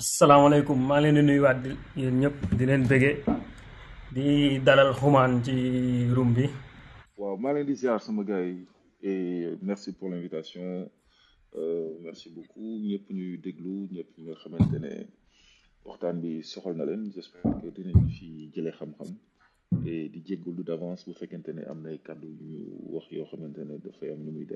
asalaamaaleykum 0.00 0.78
maa 0.88 1.00
leen 1.02 1.16
di 1.18 1.22
nuyuwaat 1.26 1.58
di 1.64 1.70
yéen 2.00 2.16
ñëpp 2.22 2.36
di 2.58 2.64
leen 2.68 2.82
dalal 4.66 4.90
xumaan 5.00 5.32
ci 5.44 5.54
bi. 6.36 6.44
Waaw 7.20 7.36
et 9.02 9.56
merci 9.62 9.90
pour 9.96 10.08
l'invitation. 10.10 10.68
Euh, 11.60 11.88
merci 12.06 12.28
beaucoup 12.34 12.68
ñëpp 12.88 13.06
ñuy 13.16 13.38
déglu 13.44 13.74
ñëpp 13.94 14.08
ñi 14.16 14.22
nga 14.24 14.34
xamante 14.42 14.76
ne 14.84 14.92
waxtaan 15.86 16.16
bi 16.22 16.30
soxal 16.50 16.74
na 16.76 16.84
j'espère 17.14 17.42
que 17.60 17.68
dinañ 17.76 17.98
fi 18.16 18.28
jëlee 18.54 18.76
xam-xam 18.78 19.10
et 19.92 20.08
di 20.12 20.20
d'avance 20.68 21.02
bu 21.06 21.14
fekkente 21.20 21.50
ne 21.56 21.62
am 21.72 21.78
kàddu 22.06 22.28
yu 22.38 22.44
ñu 22.50 22.60
wax 22.94 23.06
yoo 23.16 23.26
xamante 23.30 23.60
ne 23.68 23.74
dafay 23.84 24.10
am 24.12 24.20
ñu 24.24 24.30
muy 24.36 24.46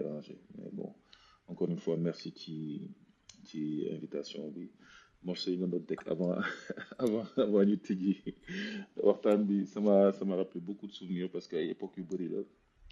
mais 0.58 0.70
bon 0.78 0.90
encore 1.50 1.70
une 1.70 1.78
fois 1.84 1.96
merci 1.96 2.28
ci 2.40 2.56
ci 3.48 3.60
invitation 3.96 4.42
morceau 5.22 5.50
yi 5.52 5.56
nga 5.58 5.66
doon 5.72 5.84
teg 5.90 6.00
avant 6.14 6.32
avant 7.04 7.24
avant 7.36 7.64
ñu 7.68 7.76
tijji 7.86 8.14
waxtaan 9.08 9.40
bi 9.48 9.56
sama 9.74 9.94
sama 10.18 10.36
rappelé 10.40 10.60
beaucoup 10.68 10.86
de 10.86 10.92
souvenirs 11.00 11.30
parce 11.34 11.46
que 11.48 11.56
ay 11.56 11.68
époque 11.76 11.96
yu 11.98 12.04
bëri 12.10 12.28
la 12.34 12.40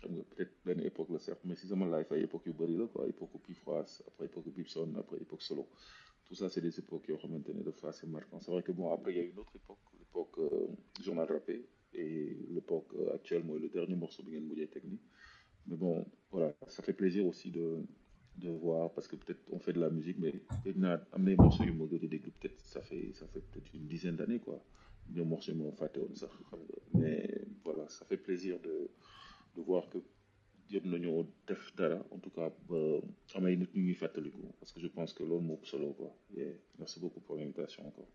xam 0.01 0.13
peut-être 0.31 0.55
benn 0.67 0.81
époque 0.91 1.11
la 1.15 1.19
certes 1.27 1.45
mais 1.47 1.57
si 1.61 1.67
sama 1.69 1.87
life 1.95 2.11
ay 2.13 2.23
époque 2.29 2.47
yu 2.47 2.53
bëri 2.61 2.77
la 2.81 2.87
quoi 2.93 3.07
époque 3.09 3.37
Pifras 3.47 3.91
après 4.09 4.27
époque 4.31 4.49
Bibson 4.57 4.91
après 5.03 5.19
époque 5.27 5.43
solo 5.43 5.65
tout 6.27 6.35
ça 6.41 6.47
c'est 6.53 6.61
des 6.69 6.79
époques 6.83 7.09
yoo 7.09 7.17
xamante 7.23 7.49
ne 7.49 7.63
dafa 7.63 7.89
assez 7.89 8.07
marquant 8.07 8.39
c'est 8.41 8.51
vrai 8.55 8.63
que 8.63 8.73
bon 8.73 8.87
après 8.93 9.13
il 9.13 9.17
y 9.19 9.21
a 9.21 9.25
une 9.33 9.39
autre 9.39 9.57
époque 9.57 9.79
l'époque 9.99 10.37
euh, 10.39 10.67
journal 11.03 11.27
rappé 11.37 11.57
et 11.95 12.37
l'époque 12.51 12.91
euh, 12.99 13.15
actuelle 13.17 13.45
mooy 13.45 13.59
le 13.65 13.69
dernier 13.77 13.97
morceau 13.97 14.23
bi 14.23 14.31
ngeen 14.33 14.47
mujjee 14.51 14.69
teg 14.75 14.85
mais 15.67 15.77
bon 15.83 15.95
voilà 16.31 16.49
ça 16.75 16.83
fait 16.83 16.93
plaisir 17.03 17.23
aussi 17.31 17.51
de 17.51 17.65
de 18.43 18.51
voir 18.63 18.91
parce 18.95 19.09
que 19.09 19.17
peut-être 19.21 19.43
on 19.53 19.59
fait 19.65 19.73
de 19.73 19.81
la 19.81 19.91
musique 19.97 20.19
mais 20.23 20.33
am 21.15 21.23
na 21.25 21.31
ay 21.33 21.37
morceaux 21.45 21.65
yu 21.69 21.73
ma 21.81 21.85
gën 21.91 22.05
a 22.07 22.31
peut-être 22.39 22.61
ça 22.75 22.81
fait 22.89 23.07
ça 23.19 23.25
fait 23.33 23.43
peut-être 23.51 23.71
une 23.79 23.87
dizaine 23.95 24.17
d'années 24.21 24.41
quoi. 24.47 24.59
Ñoom 25.15 25.29
morceaux 25.33 25.53
yi 25.53 25.59
ma 25.63 25.73
fàtte 25.81 25.99
mais 26.95 27.23
voilà 27.65 27.85
ça 27.97 28.05
fait 28.09 28.21
plaisir 28.27 28.55
de 28.67 28.75
de 29.57 29.61
voir 29.69 29.83
que 29.93 29.99
jëm 30.71 30.85
nañoo 30.93 31.27
def 31.49 31.63
dara 31.79 31.99
en 32.15 32.19
tout 32.25 32.31
cas 32.39 32.49
ba 32.69 32.79
am 33.37 33.45
ay 33.47 33.57
nit 33.57 33.99
parce 34.59 34.73
que 34.73 34.81
je 34.85 34.89
pense 34.97 35.11
que 35.17 35.23
loolu 35.29 35.45
moo 35.49 35.59
solo 35.71 35.89
quoi. 35.99 36.11
Et 36.37 36.51
merci 36.79 36.97
beaucoup 37.01 37.21
pour 37.27 37.37
l'invitation 37.37 37.83
encore. 37.91 38.11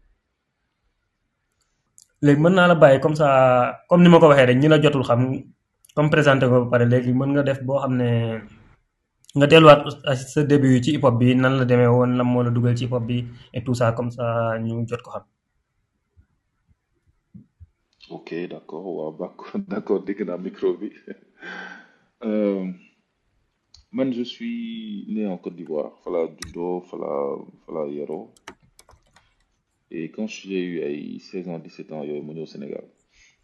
léegi 2.25 2.39
mën 2.43 2.53
naa 2.55 2.67
la 2.71 2.75
bàyyi 2.83 2.99
comme 3.03 3.15
ça 3.21 3.27
comme 3.89 4.01
ni 4.03 4.09
ma 4.09 4.17
ko 4.21 4.27
waxee 4.31 4.45
rek 4.49 4.57
ñi 4.61 4.67
la 4.71 4.79
jotul 4.83 5.03
xam 5.09 5.21
comme 5.95 6.09
présenté 6.15 6.45
ko 6.51 6.55
ba 6.63 6.69
pare 6.73 6.85
léegi 6.93 7.11
mën 7.19 7.29
nga 7.33 7.43
def 7.47 7.59
boo 7.67 7.79
xam 7.81 7.93
ne 8.01 8.09
je 24.13 24.23
suis 24.23 25.05
né 25.09 25.25
en 25.25 25.37
Côte 25.39 25.55
d'Ivoire 25.55 25.91
juddoo 26.05 26.81
fala 26.81 27.09
fala 27.65 27.87
yaroo. 27.91 28.31
Et 29.89 30.11
quand 30.11 30.27
j'ai 30.27 30.63
eu 30.63 30.79
ay 30.81 31.19
16 31.19 31.49
ans 31.49 31.57
17 31.57 31.91
ans 31.91 32.03
yooyu 32.03 32.21
ma 32.21 32.33
ñëw 32.33 32.45
Sénégal. 32.45 32.85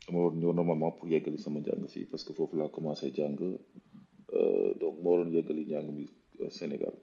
Dama 0.07 0.29
ñëw 0.35 0.53
normalement 0.53 0.91
pour 0.91 1.07
yeggali 1.07 1.39
sama 1.39 1.59
jàng 1.65 1.85
parce 2.11 2.23
que 2.23 2.33
foofu 2.33 2.57
laa 2.57 2.69
commencé 2.69 3.11
jàng 3.15 3.37
donc 4.80 4.95
ma 5.02 5.09
waroon 5.09 5.31
yeggali 5.33 5.66
njàng 5.66 5.89
mi 5.97 6.05
euh, 6.41 6.49
Sénégal 6.49 6.94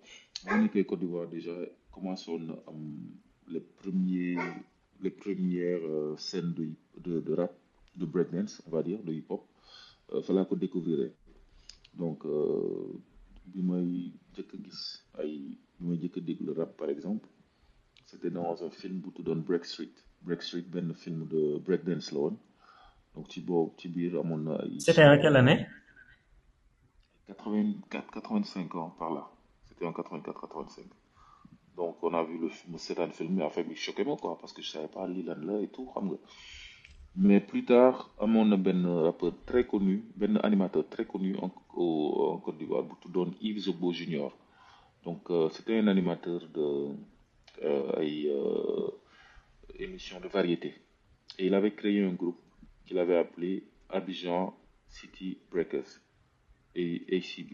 ma 0.46 0.56
nekkee 0.58 0.84
Côte 0.84 1.00
d'Ivoire 1.00 1.28
déjà 1.28 1.54
commencé 1.90 2.30
woon 2.30 2.44
na 2.46 2.54
am 2.68 2.80
les 3.48 3.60
premiers 3.60 4.36
les 5.00 5.10
premières 5.10 5.84
euh, 5.84 6.16
scènes 6.16 6.52
de, 6.54 6.68
de, 7.00 7.20
de 7.20 7.32
rap, 7.34 7.52
de 7.96 8.06
breakdance, 8.06 8.62
on 8.66 8.70
va 8.70 8.82
dire, 8.82 9.02
de 9.02 9.12
hip-hop, 9.12 9.44
il 10.14 10.22
fallait 10.22 10.44
qu'on 10.46 10.56
découvrir. 10.56 11.10
Donc, 11.94 12.24
euh, 12.24 12.92
bi 13.46 13.62
may 13.62 14.10
jëkk 14.34 14.54
a 14.54 14.58
gis 14.58 14.80
ay 15.22 16.54
rap 16.56 16.76
par 16.76 16.90
exemple 16.90 17.28
c'était 18.04 18.30
dans 18.30 18.64
un 18.64 18.70
film 18.70 18.98
bu 19.00 19.12
tuddoon 19.14 19.44
Break 19.46 19.64
Street 19.64 19.94
Break 20.22 20.42
Street 20.42 20.66
benn 20.68 20.92
film 20.94 21.28
de 21.28 21.58
breakdance 21.64 22.10
la 22.12 22.30
donc 23.14 23.30
ci 23.30 23.40
boobu 23.40 23.72
ci 23.78 23.88
biir 23.88 24.18
amoon 24.18 24.42
na 24.48 24.56
ay 24.64 24.80
C'était 24.80 25.04
en 25.04 25.16
quelle 25.22 25.36
année? 25.36 25.64
84 27.28 28.10
85 28.12 28.74
ans 28.76 28.90
par 28.98 29.12
là. 29.12 29.28
C'était 29.64 29.86
en 29.86 29.92
84 29.92 30.40
85 30.40 30.84
donc 31.76 31.96
on 32.02 32.14
a 32.14 32.22
vu 32.24 32.38
le 32.38 32.48
film 32.48 32.78
seetaan 32.78 33.10
film 33.12 33.34
mais 33.36 33.44
affaire 33.44 33.64
bi 33.68 33.74
choqué 33.76 34.02
ma 34.04 34.16
quoi 34.16 34.38
parce 34.40 34.52
que 34.54 34.62
je 34.62 34.70
savais 34.70 34.88
pas 34.88 35.06
lan 35.06 35.36
la 35.48 35.60
et 35.60 35.68
tout 35.68 35.86
mais 37.16 37.40
plus 37.40 37.64
tard 37.64 38.10
amoon 38.18 38.46
na 38.46 39.02
rappeur 39.02 39.32
très 39.44 39.66
connu 39.66 40.04
benn 40.16 40.38
animateur 40.42 40.84
très 40.88 41.04
connu 41.06 41.36
en 41.36 41.50
en 41.76 42.38
Côte 42.38 42.58
d'Ivoire 42.58 42.82
bu 42.84 42.94
Yves 43.40 43.58
Zobo 43.60 43.92
Junior. 43.92 44.32
Donc 45.04 45.30
euh, 45.30 45.48
c'était 45.50 45.78
un 45.78 45.86
animateur 45.88 46.40
de 46.54 46.88
euh, 47.62 47.92
euh, 48.00 48.90
émission 49.78 50.20
de 50.20 50.28
variété. 50.28 50.74
Et 51.38 51.46
il 51.46 51.54
avait 51.54 51.74
créé 51.74 52.02
un 52.02 52.12
groupe 52.12 52.40
qu'il 52.86 52.98
avait 52.98 53.16
appelé 53.18 53.64
Abidjan 53.90 54.54
City 54.88 55.38
Breakers 55.50 56.00
et 56.82 56.90
ACB 57.16 57.50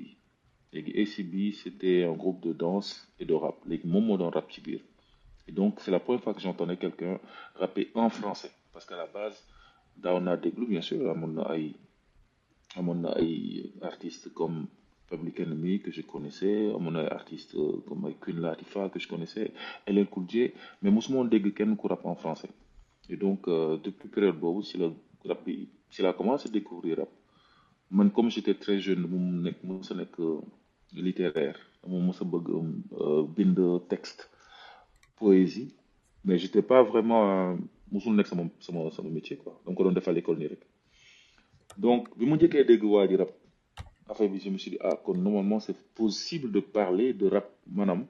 léegi 0.72 0.92
ACB 1.02 1.52
c'était 1.52 2.04
un 2.04 2.12
groupe 2.14 2.40
de 2.42 2.52
danse 2.52 3.08
et 3.20 3.24
de 3.24 3.34
rap. 3.34 3.56
Moom 3.84 4.04
moo 4.06 4.16
doon 4.16 4.30
rap 4.30 4.50
ci 4.50 4.60
biir. 4.60 4.80
Et 5.48 5.52
donc 5.52 5.80
c'est 5.80 5.90
la 5.90 6.00
première 6.00 6.22
fois 6.22 6.34
que 6.34 6.40
j'entendais 6.40 6.76
quelqu'un 6.76 7.18
rapper 7.54 7.90
en 7.94 8.08
français. 8.08 8.50
Parce 8.72 8.86
qu'à 8.86 8.96
la 8.96 9.06
base 9.06 9.38
daaw 9.96 10.20
naa 10.20 10.36
déglu 10.36 10.66
bien 10.66 10.80
sûr 10.80 10.98
ay 11.54 11.74
amoon 12.76 13.00
na 13.04 13.12
ay 13.20 13.72
artistes 13.82 14.32
comme 14.32 14.66
Public 15.10 15.40
Enemy 15.40 15.80
que 15.80 15.90
je 15.90 16.00
connaissais 16.00 16.70
amoon 16.76 16.92
na 16.92 17.02
ay 17.02 17.10
artistes 17.20 17.54
comme 17.86 18.06
ay 18.08 18.16
Queen 18.20 18.40
Latifah 18.40 18.88
que 18.88 18.98
je 18.98 19.08
connaissais 19.08 19.52
LL 19.86 20.06
Cool 20.06 20.26
J 20.28 20.52
mais 20.80 20.90
mosuma 20.90 21.18
woon 21.18 21.28
dégg 21.28 21.52
kenn 21.54 21.76
ku 21.76 21.86
rap 21.88 22.04
en 22.06 22.14
français. 22.14 22.48
Et 23.10 23.16
donc 23.16 23.46
euh, 23.48 23.76
depuis 23.84 24.08
période 24.08 24.38
boobu 24.40 24.62
si 24.64 24.78
la 24.78 24.88
si 25.90 26.00
la 26.00 26.14
commencé 26.14 26.48
découvrir 26.48 26.96
rap 27.00 27.10
man 27.96 28.10
comme 28.10 28.30
j'étais 28.30 28.54
très 28.64 28.78
jeune 28.80 29.04
mu 29.12 29.18
nekk 29.46 29.58
mos 29.64 29.90
a 29.92 29.94
nekk 29.94 30.16
littéraire. 31.06 31.58
Dama 31.82 31.98
mos 32.06 32.20
a 32.22 32.24
bëgg 32.24 32.48
bind 33.36 33.58
texte 33.88 34.20
poésie. 35.18 35.74
Mais 36.24 36.38
j'étais 36.38 36.62
pas 36.62 36.82
vraiment 36.82 37.56
mosul 37.90 38.14
nekk 38.16 38.26
sama 38.30 38.44
sama 38.60 38.90
sama 38.90 39.10
métier 39.10 39.36
quoi. 39.36 39.60
Dama 39.64 39.76
ko 39.76 39.84
doon 39.84 40.00
à 40.06 40.12
l'école 40.12 40.38
nii 40.38 40.50
rek. 40.54 40.62
Donc 41.78 42.02
bi 42.18 42.24
mu 42.26 42.36
njëkkee 42.36 42.64
dégg 42.64 42.82
waa 42.84 43.06
ji 43.08 43.16
rap 43.16 43.32
affaire 44.08 44.28
bi 44.30 44.38
je 44.40 44.50
me 44.50 44.58
suis 44.58 44.70
dit 44.72 44.78
ah 44.80 44.96
kon 45.04 45.14
normalement 45.16 45.60
c'est 45.60 45.76
possible 45.94 46.52
de 46.52 46.60
parler 46.60 47.12
de 47.14 47.26
rap 47.34 47.48
maanaam 47.66 48.06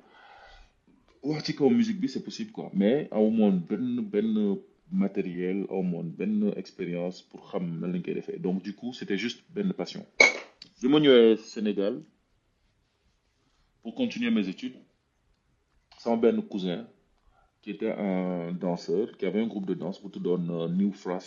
wax 1.23 1.45
ci 1.47 1.55
kaw 1.55 1.71
musique 1.71 2.01
bi 2.01 2.09
c'est 2.09 2.25
possible 2.25 2.51
quoi. 2.53 2.71
Mais 2.75 3.09
amu 3.11 3.31
moon 3.31 3.53
benn 3.69 4.01
benn 4.13 4.57
matériel 4.93 5.67
amu 5.71 5.83
moon 5.91 6.05
benn 6.19 6.53
expérience 6.57 7.23
pour 7.29 7.41
xam 7.51 7.65
nan 7.81 7.93
lañ 7.93 8.03
koy 8.03 8.39
donc 8.39 8.63
du 8.63 8.73
coup 8.75 8.93
c'était 8.93 9.19
juste 9.19 9.41
benn 9.55 9.73
passion. 9.73 10.05
Bi 10.81 10.89
ma 10.89 10.99
ñëwee 11.01 11.37
Sénégal 11.39 11.95
pour 13.83 13.95
continuer 13.95 14.31
mes 14.31 14.49
études 14.49 14.77
sama 15.99 16.17
benn 16.17 16.43
cousin 16.43 16.87
qui 17.63 17.71
était 17.71 17.93
un 17.93 18.53
danseur 18.53 19.17
qui 19.17 19.25
avait 19.27 19.41
un 19.41 19.47
groupe 19.47 19.67
de 19.67 19.75
danse 19.75 20.03
bu 20.03 20.11
tuddoon 20.11 20.69
New 20.81 20.93
Fras 20.93 21.27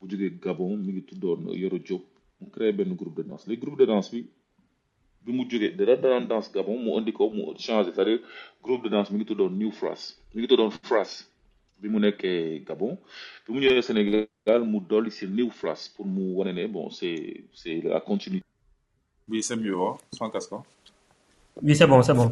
bu 0.00 0.08
jógee 0.10 0.30
Gabon 0.44 0.76
mi 0.76 0.92
ngi 0.92 1.02
tuddoon 1.04 1.40
Yoro 1.54 1.78
Diop. 1.78 2.04
Mu 2.40 2.50
créé 2.50 2.72
benn 2.72 2.94
groupe 2.94 3.16
de 3.18 3.22
danse. 3.22 3.46
Les 3.46 3.56
groupe 3.56 3.78
de 3.78 3.86
danse 3.86 4.10
bi 4.12 4.26
bi 5.24 5.32
mu 5.32 5.44
jógee 5.50 5.72
da 5.76 5.96
daan 5.96 6.26
danse 6.28 6.52
Gabon 6.52 6.78
mu 6.84 6.90
indi 6.98 7.12
ko 7.12 7.30
mu 7.30 7.42
changé. 7.56 7.90
C'est-à-dire 7.92 8.20
groupe 8.62 8.84
de 8.84 8.88
danse 8.90 9.10
mi 9.10 9.16
ngi 9.18 9.26
tuddoon 9.26 9.50
New 9.50 9.70
Fras 9.70 10.18
mi 10.34 10.42
ngi 10.42 10.48
tuddoon 10.48 10.70
Fras 10.70 11.31
bi 11.82 11.88
mu 11.88 11.98
nekkee 11.98 12.62
Gabon 12.66 12.96
bi 13.46 13.52
mu 13.52 13.58
ñëwee 13.60 13.82
Sénégal 13.82 14.62
mu 14.64 14.78
dolli 14.80 15.10
si 15.10 15.26
New 15.26 15.50
Fras 15.50 15.90
pour 15.94 16.06
mu 16.06 16.34
wane 16.38 16.52
ne 16.54 16.66
bon 16.66 16.88
c'est 16.90 17.44
c'est 17.52 17.80
la 17.82 18.00
continuité. 18.00 18.46
Oui, 19.28 19.42
c'est 19.42 19.56
mieux, 19.56 19.78
hein, 19.80 19.96
sans 20.12 20.28
casque. 20.30 20.52
hein. 20.52 20.62
Oui, 21.62 21.74
c'est 21.76 21.86
bon, 21.86 22.02
c'est 22.02 22.12
bon. 22.12 22.28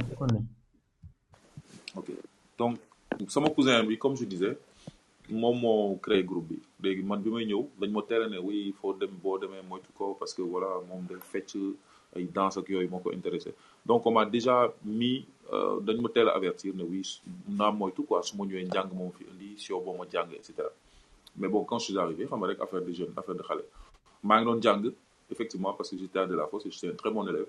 Ok. 1.96 2.08
Donc, 2.58 2.78
sama 3.28 3.48
cousin 3.50 3.84
bi 3.84 3.96
comme 3.98 4.16
je 4.16 4.24
disais 4.24 4.56
moom 5.30 5.60
moo 5.60 5.96
créé 6.02 6.24
groupe 6.24 6.48
bi 6.48 6.58
léegi 6.82 7.02
man 7.02 7.20
bi 7.22 7.30
may 7.30 7.46
ñëw 7.46 7.62
dañ 7.80 7.90
ma 7.92 8.02
tere 8.02 8.26
ne 8.28 8.38
oui 8.38 8.64
il 8.66 8.72
faut 8.72 8.92
dem 8.94 9.10
boo 9.22 9.38
demee 9.38 9.62
moytu 9.68 9.90
ko 9.96 10.16
parce 10.18 10.34
que 10.34 10.42
voilà 10.42 10.66
moom 10.88 11.04
day 11.08 11.16
fecc 11.32 11.56
ay 12.16 12.24
danse 12.34 12.58
ak 12.58 12.68
yooyu 12.68 12.88
moo 12.88 13.00
ko 13.00 13.12
intéressé. 13.12 13.54
Donc 13.86 14.04
on 14.06 14.10
m'a 14.12 14.24
déjà 14.26 14.72
mis 14.84 15.26
euh, 15.52 15.80
dañ 15.80 16.00
ma 16.00 16.08
teel 16.08 16.28
a 16.28 16.32
avertir 16.34 16.74
ne 16.74 16.82
oui 16.84 17.02
naa 17.48 17.70
moytu 17.70 18.02
quoi 18.02 18.22
su 18.22 18.36
ma 18.36 18.44
ñëwee 18.44 18.66
njàng 18.66 18.90
moom 18.94 19.10
fi 19.16 19.24
indi 19.30 19.58
si 19.58 19.72
yow 19.72 19.80
boo 19.80 19.96
ma 19.98 20.04
jàng 20.12 20.30
et 20.32 20.42
mais 21.36 21.48
bon 21.48 21.64
quand 21.64 21.78
je 21.78 21.84
suis 21.86 21.98
arrivé 21.98 22.26
xam 22.26 22.38
nga 22.40 22.48
rek 22.48 22.60
affaire 22.60 22.82
de 22.82 22.92
jeune 22.92 23.12
affaire 23.16 23.34
de 23.34 23.42
xale 23.42 23.64
maa 24.22 24.40
ngi 24.42 24.90
effectivement 25.30 25.72
parce 25.72 25.90
que 25.90 25.96
j'étais 25.98 26.18
à 26.18 26.26
de 26.26 26.34
la 26.34 26.46
fosse 26.46 26.66
et 26.66 26.70
j'étais 26.70 26.88
un 26.88 26.94
très 26.96 27.10
bon 27.10 27.26
élève. 27.28 27.46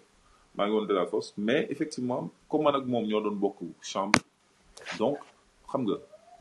Maa 0.56 0.68
ngi 0.68 0.74
woon 0.76 0.86
de 0.86 0.94
la 0.94 1.06
fosse 1.06 1.34
mais 1.38 1.68
effectivement 1.70 2.30
comme 2.50 2.64
man 2.64 2.76
ak 2.76 2.86
moom 2.86 3.06
ñoo 3.06 3.22
doon 3.22 3.54
chambre 3.82 4.20
donc 5.00 5.18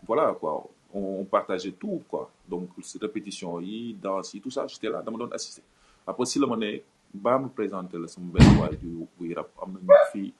voilà 0.07 0.33
quoi 0.41 0.65
on, 0.93 1.25
partageait 1.25 1.73
tout 1.73 2.03
quoi. 2.09 2.31
Donc 2.49 2.69
répétition 3.01 3.61
yi 3.61 3.95
danse 3.95 4.37
tout 4.43 4.51
ça 4.51 4.67
j'étais 4.67 4.89
là 4.91 5.03
dama 5.03 5.19
doon 5.19 5.31
assister. 5.33 5.63
Après 6.07 6.27
si 6.27 6.39
la 6.39 6.47
ma 6.47 6.57
baa 7.15 7.39
ma 7.39 7.49
présenté 7.49 7.99
la 7.99 8.07
sama 8.09 8.33
benn 8.33 8.59
waay 8.61 8.77
ju 8.81 9.07
buy 9.19 9.35
rap 9.35 9.51
am 9.63 9.73
nañu 9.75 9.89
fii 10.13 10.33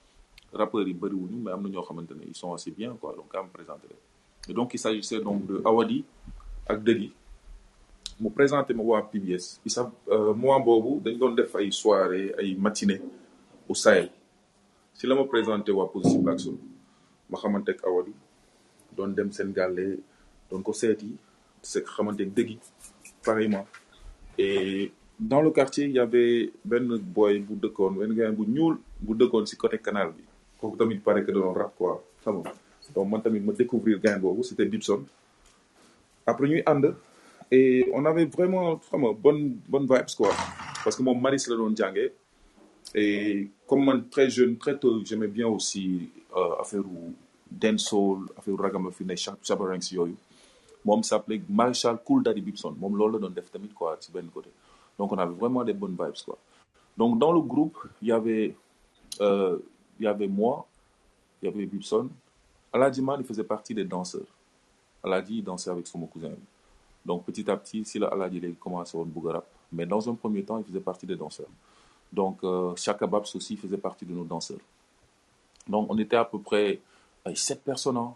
rappeurs 0.53 0.87
yi 0.89 0.95
bëriwuñu 0.95 1.37
mais 1.43 1.53
am 1.53 1.63
na 1.63 1.69
ñoo 1.69 1.83
xamante 1.83 2.13
ne 2.15 2.25
ils 2.27 2.35
sont 2.37 2.53
assez 2.55 2.71
bien 2.71 2.95
quoi. 3.01 3.15
Donc 3.17 3.29
kaa 3.33 3.43
ma 3.43 3.49
présenté 3.49 3.87
leen. 3.89 3.99
Et 4.49 4.53
donc 4.55 4.73
il 4.75 4.79
s'agissait 4.79 5.21
donc 5.21 5.47
de 5.47 5.61
Awadi 5.65 6.05
ak 6.69 6.83
Dëggi 6.83 7.13
mu 8.21 8.31
présenté 8.31 8.75
ma 8.75 8.83
waa 8.83 9.03
PBS 9.03 9.61
bi 9.65 9.71
sax 9.71 9.89
moment 10.37 10.61
boobu 10.61 11.01
dañ 11.01 11.19
doon 11.19 11.35
def 11.35 11.55
ay 11.57 11.71
soirée 11.73 12.35
ay 12.39 12.55
matinée 12.55 13.01
au 13.69 13.75
Sahel. 13.75 14.11
Si 14.95 15.07
la 15.07 15.15
ma 15.15 15.25
présenté 15.25 15.73
waa 15.73 15.89
Positive 15.89 16.39
Soul 16.39 16.59
ma 17.29 17.39
xamante 17.39 17.69
ak 17.71 17.85
Awadi 17.85 18.13
doon 18.97 19.09
dem 19.15 19.31
seen 19.33 19.53
gàlle 19.53 19.99
doon 20.51 20.63
ko 20.63 20.73
seeti 20.73 21.15
c'est 21.63 21.85
xamante 21.85 22.21
ak 22.23 22.33
Dëggi 22.35 22.59
pareillement. 23.25 23.67
Et 24.39 24.93
dans 25.21 25.43
le 25.43 25.51
quartier 25.51 25.85
il 25.85 25.93
y 25.93 25.99
avait 25.99 26.51
benn 26.65 26.97
boy 26.97 27.41
bu 27.41 27.55
dëkkoon 27.61 27.93
benn 28.01 28.15
gars 28.17 28.31
bu 28.33 28.47
ñuul 28.49 28.79
bu 29.01 29.15
dëkkoon 29.15 29.45
si 29.47 29.57
côté 29.57 29.79
canal 29.79 30.13
bi. 30.17 30.25
Kooku 30.61 30.77
tamit 30.77 30.99
pare 31.05 31.21
que 31.25 31.31
da 31.33 31.39
doon 31.41 31.53
rap 31.53 31.75
quoi. 31.77 32.03
Xam 32.25 32.41
nga 32.41 32.53
donc 32.95 33.09
man 33.11 33.23
tamit 33.23 33.41
ma 33.41 33.53
découvrir 33.53 34.01
gars 34.01 34.19
boobu 34.19 34.43
c'était 34.43 34.65
Bibson 34.65 35.05
après 36.27 36.49
ñuy 36.49 36.63
ànd 36.67 36.95
et 37.51 37.87
on 37.93 38.05
avait 38.07 38.25
vraiment 38.25 38.77
xam 38.79 39.01
nga 39.03 39.13
bonne 39.13 39.59
bonne 39.69 39.87
vibes 39.87 40.15
quoi. 40.17 40.31
Parce 40.83 40.97
que 40.97 41.03
moom 41.03 41.21
Maris 41.21 41.45
la 41.49 41.57
doon 41.57 41.77
jàngee. 41.77 42.13
Et 42.95 43.49
comme 43.69 44.09
très 44.11 44.31
jeune 44.31 44.57
très 44.57 44.79
tôt 44.79 45.05
j'aimais 45.05 45.29
bien 45.29 45.47
aussi 45.47 46.09
euh, 46.35 46.61
affaire 46.61 46.81
u 46.81 47.13
dancehall 47.51 48.25
affaire 48.39 48.55
u 48.55 48.57
ragamuffin 48.57 49.09
ay 49.11 49.17
chabarangs 49.43 49.93
yooyu. 49.93 50.17
Moom 50.85 51.03
s'appelait 51.03 51.43
Marshall 51.49 51.99
Cool 52.07 52.23
Daddy 52.23 52.41
Bibson 52.41 52.75
moom 52.81 52.97
loolu 52.97 53.13
la 53.15 53.19
doon 53.19 53.35
def 53.35 53.51
tamit 53.51 53.69
quoi 53.75 53.99
ci 54.01 54.11
benn 54.11 54.29
côté 54.33 54.49
donc 55.01 55.13
on 55.13 55.17
avait 55.17 55.33
vraiment 55.33 55.65
des 55.65 55.73
bonnes 55.73 55.97
vibes 55.99 56.23
quoi. 56.27 56.37
Donc 56.99 57.19
dans 57.19 57.33
le 57.33 57.41
groupe 57.41 57.79
il 58.03 58.09
y 58.09 58.13
avait 58.13 58.55
euh, 59.23 59.57
il 59.99 60.05
y 60.05 60.07
avait 60.07 60.29
moi 60.29 60.67
il 61.41 61.47
y 61.47 61.49
avait 61.49 61.65
Bibson 61.65 62.11
Aladji 62.71 63.01
Man 63.01 63.17
il 63.21 63.27
faisait 63.27 63.45
partie 63.55 63.73
des 63.75 63.87
danseurs. 63.87 64.31
Aladji 65.03 65.39
il 65.39 65.43
dansait 65.43 65.71
avec 65.71 65.87
son 65.87 66.01
cousin. 66.01 66.33
Donc 67.07 67.25
petit 67.25 67.51
à 67.51 67.57
petit 67.57 67.83
si 67.87 67.99
la 67.99 68.09
Aladji 68.09 68.41
léegi 68.41 68.57
commencé 68.61 68.95
woon 68.99 69.07
bëgg 69.17 69.29
a 69.31 69.33
rap 69.39 69.47
mais 69.73 69.87
dans 69.87 70.03
un 70.11 70.15
premier 70.15 70.43
temps 70.45 70.59
il 70.59 70.65
faisait 70.65 70.85
partie 70.91 71.07
des 71.07 71.17
danseurs. 71.17 71.55
Donc 72.13 72.45
euh, 72.45 72.77
Chaka 72.77 73.07
Babs 73.07 73.31
aussi 73.35 73.57
faisait 73.57 73.79
partie 73.79 74.05
de 74.05 74.13
nos 74.13 74.25
danseurs. 74.25 74.65
Donc 75.67 75.87
on 75.89 75.97
était 75.97 76.17
à 76.17 76.27
peu 76.27 76.39
près 76.39 76.79
ay 77.25 77.35
sept 77.37 77.65
personnes 77.65 77.97
hein, 77.97 78.13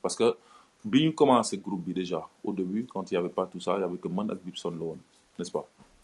parce 0.00 0.16
que 0.16 0.34
bi 0.82 1.04
ñu 1.04 1.12
commencé 1.14 1.58
groupe 1.58 1.84
déjà 1.92 2.26
au 2.42 2.54
début 2.54 2.86
quand 2.90 3.04
il 3.10 3.14
y 3.14 3.16
avait 3.18 3.28
pas 3.40 3.44
tout 3.46 3.60
ça 3.60 3.76
il 3.76 3.82
y 3.82 3.84
avait 3.84 3.98
que 3.98 4.08
man 4.08 4.26
la 4.28 4.36
woon 4.70 4.98
n'est-ce 5.38 5.52
pas? 5.52 5.66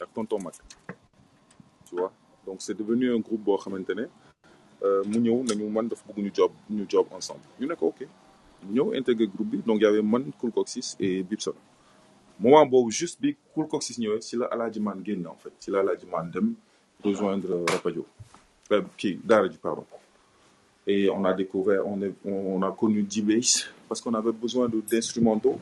ak 0.00 0.08
Tonton 0.14 0.38
Mac. 0.42 0.54
Tu 1.88 1.94
vois? 1.96 2.12
Donc 2.46 2.56
c'est 2.60 2.76
devenu 2.76 3.12
un 3.14 3.18
groupe 3.20 3.42
boo 3.42 3.56
xamante 3.56 3.90
ne 3.90 4.06
mu 5.06 5.18
ñëw 5.18 5.44
nañu 5.44 5.68
man 5.70 5.88
dafa 5.88 6.04
bëgg 6.08 6.24
ñu 6.24 6.30
job 6.34 6.52
ñu 6.70 6.84
job 6.88 7.06
ensemble. 7.12 7.40
Ñu 7.60 7.66
ne 7.66 7.74
ok. 7.80 8.06
Ñëw 8.70 8.94
intégré 8.94 9.26
groupe 9.26 9.48
bi 9.50 9.58
donc 9.64 9.80
y 9.80 9.86
avait 9.86 10.02
man 10.02 10.30
Cool 10.40 10.52
Coxis 10.52 10.96
et 11.00 11.22
Bibson 11.22 11.54
moment 12.40 12.66
boobu 12.66 12.90
juste 12.90 13.20
bi 13.20 13.36
Cool 13.54 13.68
Coxis 13.68 13.98
ñëwee 13.98 14.20
la 14.38 14.46
Aladji 14.46 14.80
Man 14.80 15.00
génn 15.04 15.26
en 15.26 15.36
fait. 15.36 15.52
Ci 15.58 15.70
la 15.70 15.80
Aladji 15.80 16.06
Man 16.06 16.30
dem 16.30 16.54
rejoindre 17.02 17.64
Rapadio 17.70 18.04
kii 18.96 19.20
Daara 19.24 19.48
ji 19.48 19.58
pardon. 19.58 19.84
Et 20.86 21.08
on 21.08 21.24
a 21.24 21.32
découvert 21.32 21.86
on 21.86 22.00
est 22.02 22.12
on 22.26 22.60
a 22.62 22.70
connu 22.72 23.06
G-Bass 23.08 23.70
parce 23.88 24.00
qu'on 24.02 24.12
avait 24.14 24.32
besoin 24.32 24.68
d'instrumentaux. 24.68 25.58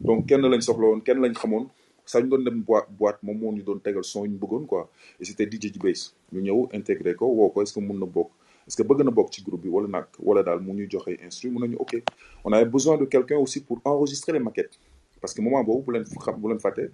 Donc 0.00 0.26
kenn 0.26 0.42
lañ 0.42 0.60
soxla 0.60 0.86
woon 0.86 1.00
kenn 1.00 1.20
lañ 1.20 1.32
xamoon 1.32 1.66
saa 2.10 2.20
ñu 2.22 2.28
doon 2.28 2.44
dem 2.44 2.58
boîte 2.98 3.22
moom 3.22 3.38
moo 3.38 3.52
ñu 3.52 3.62
doon 3.62 3.78
tegal 3.78 4.04
son 4.04 4.26
ñu 4.26 4.36
bëggoon 4.42 4.64
quoi. 4.66 4.90
Et 5.20 5.24
c'était 5.24 5.46
DJ 5.46 5.72
G-Bass 5.74 6.14
ñu 6.32 6.40
ñëw 6.42 6.68
intégré 6.72 7.14
ko 7.14 7.26
woo 7.26 7.48
ko 7.50 7.62
est-ce 7.62 7.72
que 7.74 7.80
mun 7.80 7.98
na 7.98 8.06
bokk? 8.06 8.30
Est-ce 8.66 8.76
que 8.76 8.82
bëgg 8.82 9.04
na 9.04 9.10
bokk 9.10 9.32
ci 9.34 9.42
groupe 9.42 9.62
bi 9.62 9.68
wala 9.68 9.88
nag 9.88 10.06
wala 10.18 10.42
daal 10.42 10.60
mu 10.60 10.72
ñuy 10.74 10.88
joxe 10.90 11.12
instru 11.22 11.50
mun 11.50 11.74
ok. 11.78 12.02
On 12.44 12.52
avait 12.52 12.64
besoin 12.76 12.96
de 12.98 13.04
quelqu'un 13.04 13.38
aussi 13.38 13.60
pour 13.62 13.80
enregistrer 13.84 14.32
les 14.32 14.40
maquettes. 14.40 14.78
Parce 15.20 15.34
que 15.34 15.40
moment 15.42 15.62
boobu 15.62 15.84
bu 15.86 15.92
leen 15.98 16.04
xam 16.04 16.36
bu 16.40 16.48
leen 16.48 16.58
fàtte 16.60 16.84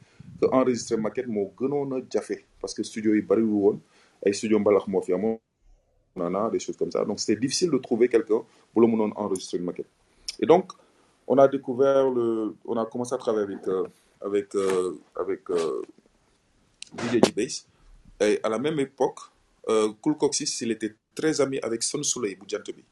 que 0.40 0.46
enregistrer 0.52 0.96
maquette 0.98 1.28
moo 1.28 1.50
gënoon 1.58 1.92
a 1.96 2.00
jafe. 2.12 2.36
Parce 2.60 2.74
que 2.74 2.82
studio 2.82 3.14
yi 3.14 3.22
bariwul 3.22 3.60
woon. 3.64 3.80
Ay 4.24 4.32
studio 4.34 4.58
mbalax 4.58 4.86
moo 4.88 5.00
fi 5.00 5.12
amoon. 5.14 5.38
Nana 6.16 6.50
des 6.50 6.58
choses 6.58 6.76
comme 6.76 6.90
ça. 6.90 7.04
Donc 7.04 7.20
c'était 7.20 7.40
difficile 7.40 7.70
de 7.70 7.78
trouver 7.78 8.08
quelqu'un 8.08 8.40
pour 8.72 8.82
le 8.82 8.86
mënoon 8.88 9.12
enregistrer 9.16 9.58
une 9.58 9.64
maquette. 9.64 9.88
Et 10.40 10.46
donc 10.46 10.72
on 11.26 11.38
a 11.38 11.48
découvert 11.48 12.10
le 12.10 12.54
on 12.66 12.76
a 12.76 12.84
commencé 12.86 13.14
à 13.14 13.18
travailler 13.18 13.44
avec 13.54 13.66
euh, 13.68 13.84
avec 14.20 14.54
euh, 14.54 14.98
avec 15.18 15.48
euh, 15.50 15.82
DJ 16.98 17.20
et 18.20 18.40
à 18.42 18.48
la 18.48 18.58
même 18.58 18.78
époque 18.80 19.18
Cool 20.00 20.16
Coxis 20.16 20.58
il 20.62 20.70
était 20.70 20.94
très 21.14 21.40
ami 21.40 21.58
avec 21.58 21.82
Son 21.82 22.02
Soleil 22.02 22.36
bu 22.36 22.44
jant 22.48 22.58
bi 22.66 22.84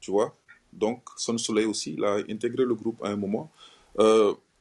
tu 0.00 0.10
vois? 0.12 0.34
Donc 0.72 1.02
Son 1.16 1.36
Soleil 1.38 1.66
aussi 1.66 1.94
il 1.94 2.04
a 2.04 2.14
intégré 2.30 2.64
le 2.64 2.74
groupe 2.74 3.02
à 3.02 3.08
un 3.08 3.16
moment. 3.16 3.50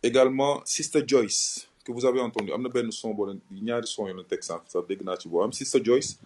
Également 0.01 0.61
Sister 0.65 1.03
Joyce 1.05 1.67
que 1.85 1.91
vous 1.91 2.05
avez 2.05 2.19
entendu. 2.21 2.51
Son 2.91 3.13
boo 3.13 3.25
leen 3.27 3.39
ñaari 3.51 3.87
son 3.87 4.07
sànq 4.41 4.43
sax 4.67 4.87
dégg 4.87 5.03
naa 5.03 5.17
ci 5.17 5.29
boo. 5.29 5.41
Am 5.43 5.53
Sister 5.53 5.81
Joyce 5.83 6.17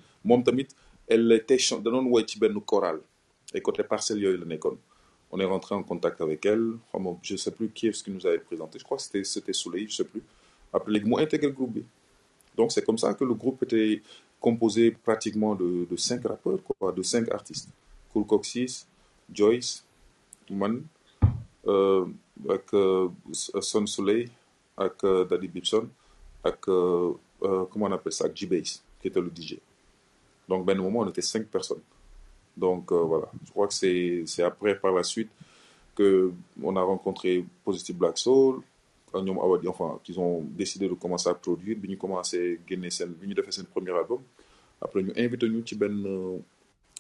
elle 1.07 1.31
était 1.31 1.57
da 1.71 1.89
doon 1.91 2.05
woy 2.05 2.25
ci 2.27 2.37
benn 2.37 2.59
chorale 2.61 2.99
et 3.53 3.61
côté 3.61 3.83
parcelle 3.83 4.19
yooyu 4.21 4.37
la 4.37 4.45
nekkoon 4.45 4.77
on 5.31 5.39
est 5.39 5.45
rentré 5.45 5.75
en 5.75 5.83
contact 5.83 6.21
avec 6.21 6.45
elle. 6.45 6.73
Je 7.21 7.35
sais 7.35 7.51
plus 7.51 7.69
qui 7.69 7.87
est-ce 7.87 8.03
qui 8.03 8.11
nous 8.11 8.25
avait 8.25 8.39
présenté. 8.39 8.79
Je 8.79 8.83
crois 8.83 8.97
que 8.97 9.23
c'était 9.23 9.53
Soleil 9.53 9.87
je 9.89 9.95
sais 9.97 10.03
plus. 10.03 10.23
Après 10.73 10.91
léegi 10.91 11.05
mu 11.09 11.19
intégré 11.19 11.47
le 11.47 11.65
bi 11.65 11.83
donc 12.55 12.71
c'est 12.71 12.83
comme 12.83 12.97
ça 12.97 13.13
que 13.13 13.23
le 13.23 13.33
groupe 13.33 13.63
était 13.63 14.01
composé 14.39 14.91
pratiquement 14.91 15.55
de 15.55 15.95
cinq 15.95 16.25
rappeurs 16.27 16.59
quoi 16.63 16.91
de 16.91 17.03
cinq 17.03 17.29
artistes. 17.31 17.69
Cool 18.11 18.25
Coxis 18.25 18.85
Joyce 19.31 19.83
man 20.49 20.83
euh, 21.67 22.05
ak 22.47 22.73
euh, 22.73 23.09
Son 23.33 23.85
Soleil 23.85 24.29
ak 24.77 25.03
euh, 25.03 25.25
Daddy 25.25 25.47
Bibson 25.47 25.89
ak 26.43 26.63
comment 26.63 27.85
on 27.87 27.91
appelle 27.91 28.13
ça? 28.13 28.25
Ak 28.25 28.35
G-Bass 28.35 28.81
qui 29.01 29.07
était 29.07 29.19
le 29.21 29.31
DJ 29.35 29.59
donc 30.47 30.65
ben 30.65 30.77
moment 30.77 30.99
on 30.99 31.09
était 31.09 31.21
cinq 31.21 31.47
personnes 31.47 31.83
donc 32.57 32.91
voilà. 32.91 33.27
Je 33.45 33.51
crois 33.51 33.67
que 33.67 33.73
c'est 33.73 34.43
après 34.43 34.77
par 34.79 34.91
la 34.93 35.03
suite 35.03 35.29
que 35.95 36.31
on 36.61 36.75
a 36.75 36.81
rencontré 36.81 37.45
Positive 37.63 37.95
Black 37.97 38.17
Soul 38.17 38.61
enfin 39.13 39.99
qu'ils 40.03 40.19
ont 40.19 40.41
décidé 40.41 40.87
de 40.87 40.93
commencer 40.93 41.29
à 41.29 41.33
produire. 41.33 41.77
Bi 41.77 41.87
ñu 41.89 41.97
commencé 41.97 42.59
ñu 42.69 43.33
defee 43.33 43.51
seen 43.51 43.65
premier 43.65 43.91
album 43.91 44.21
après 44.81 45.01
ñu 45.03 45.63
ci 45.65 45.75
benn 45.75 46.41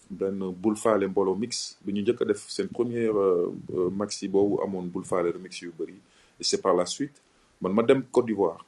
benn 0.09 0.39
Bul 0.51 0.75
Faale 0.77 1.07
Mbolo 1.07 1.35
mix. 1.35 1.77
Bi 1.83 1.93
ñu 1.93 2.01
njëkk 2.01 2.21
a 2.21 2.25
def 2.25 2.47
seen 2.49 2.67
première 2.69 3.13
maxi 3.91 4.27
boobu 4.27 4.61
amoon 4.63 4.83
Bul 4.83 5.03
Faale 5.03 5.31
remix 5.31 5.61
yu 5.61 5.71
bëri. 5.77 5.95
Et 6.39 6.43
c'est 6.43 6.61
par 6.61 6.73
la 6.75 6.85
suite 6.85 7.21
man 7.61 7.73
ma 7.73 7.83
dem 7.83 8.03
Côte 8.11 8.25
d'Ivoire. 8.27 8.63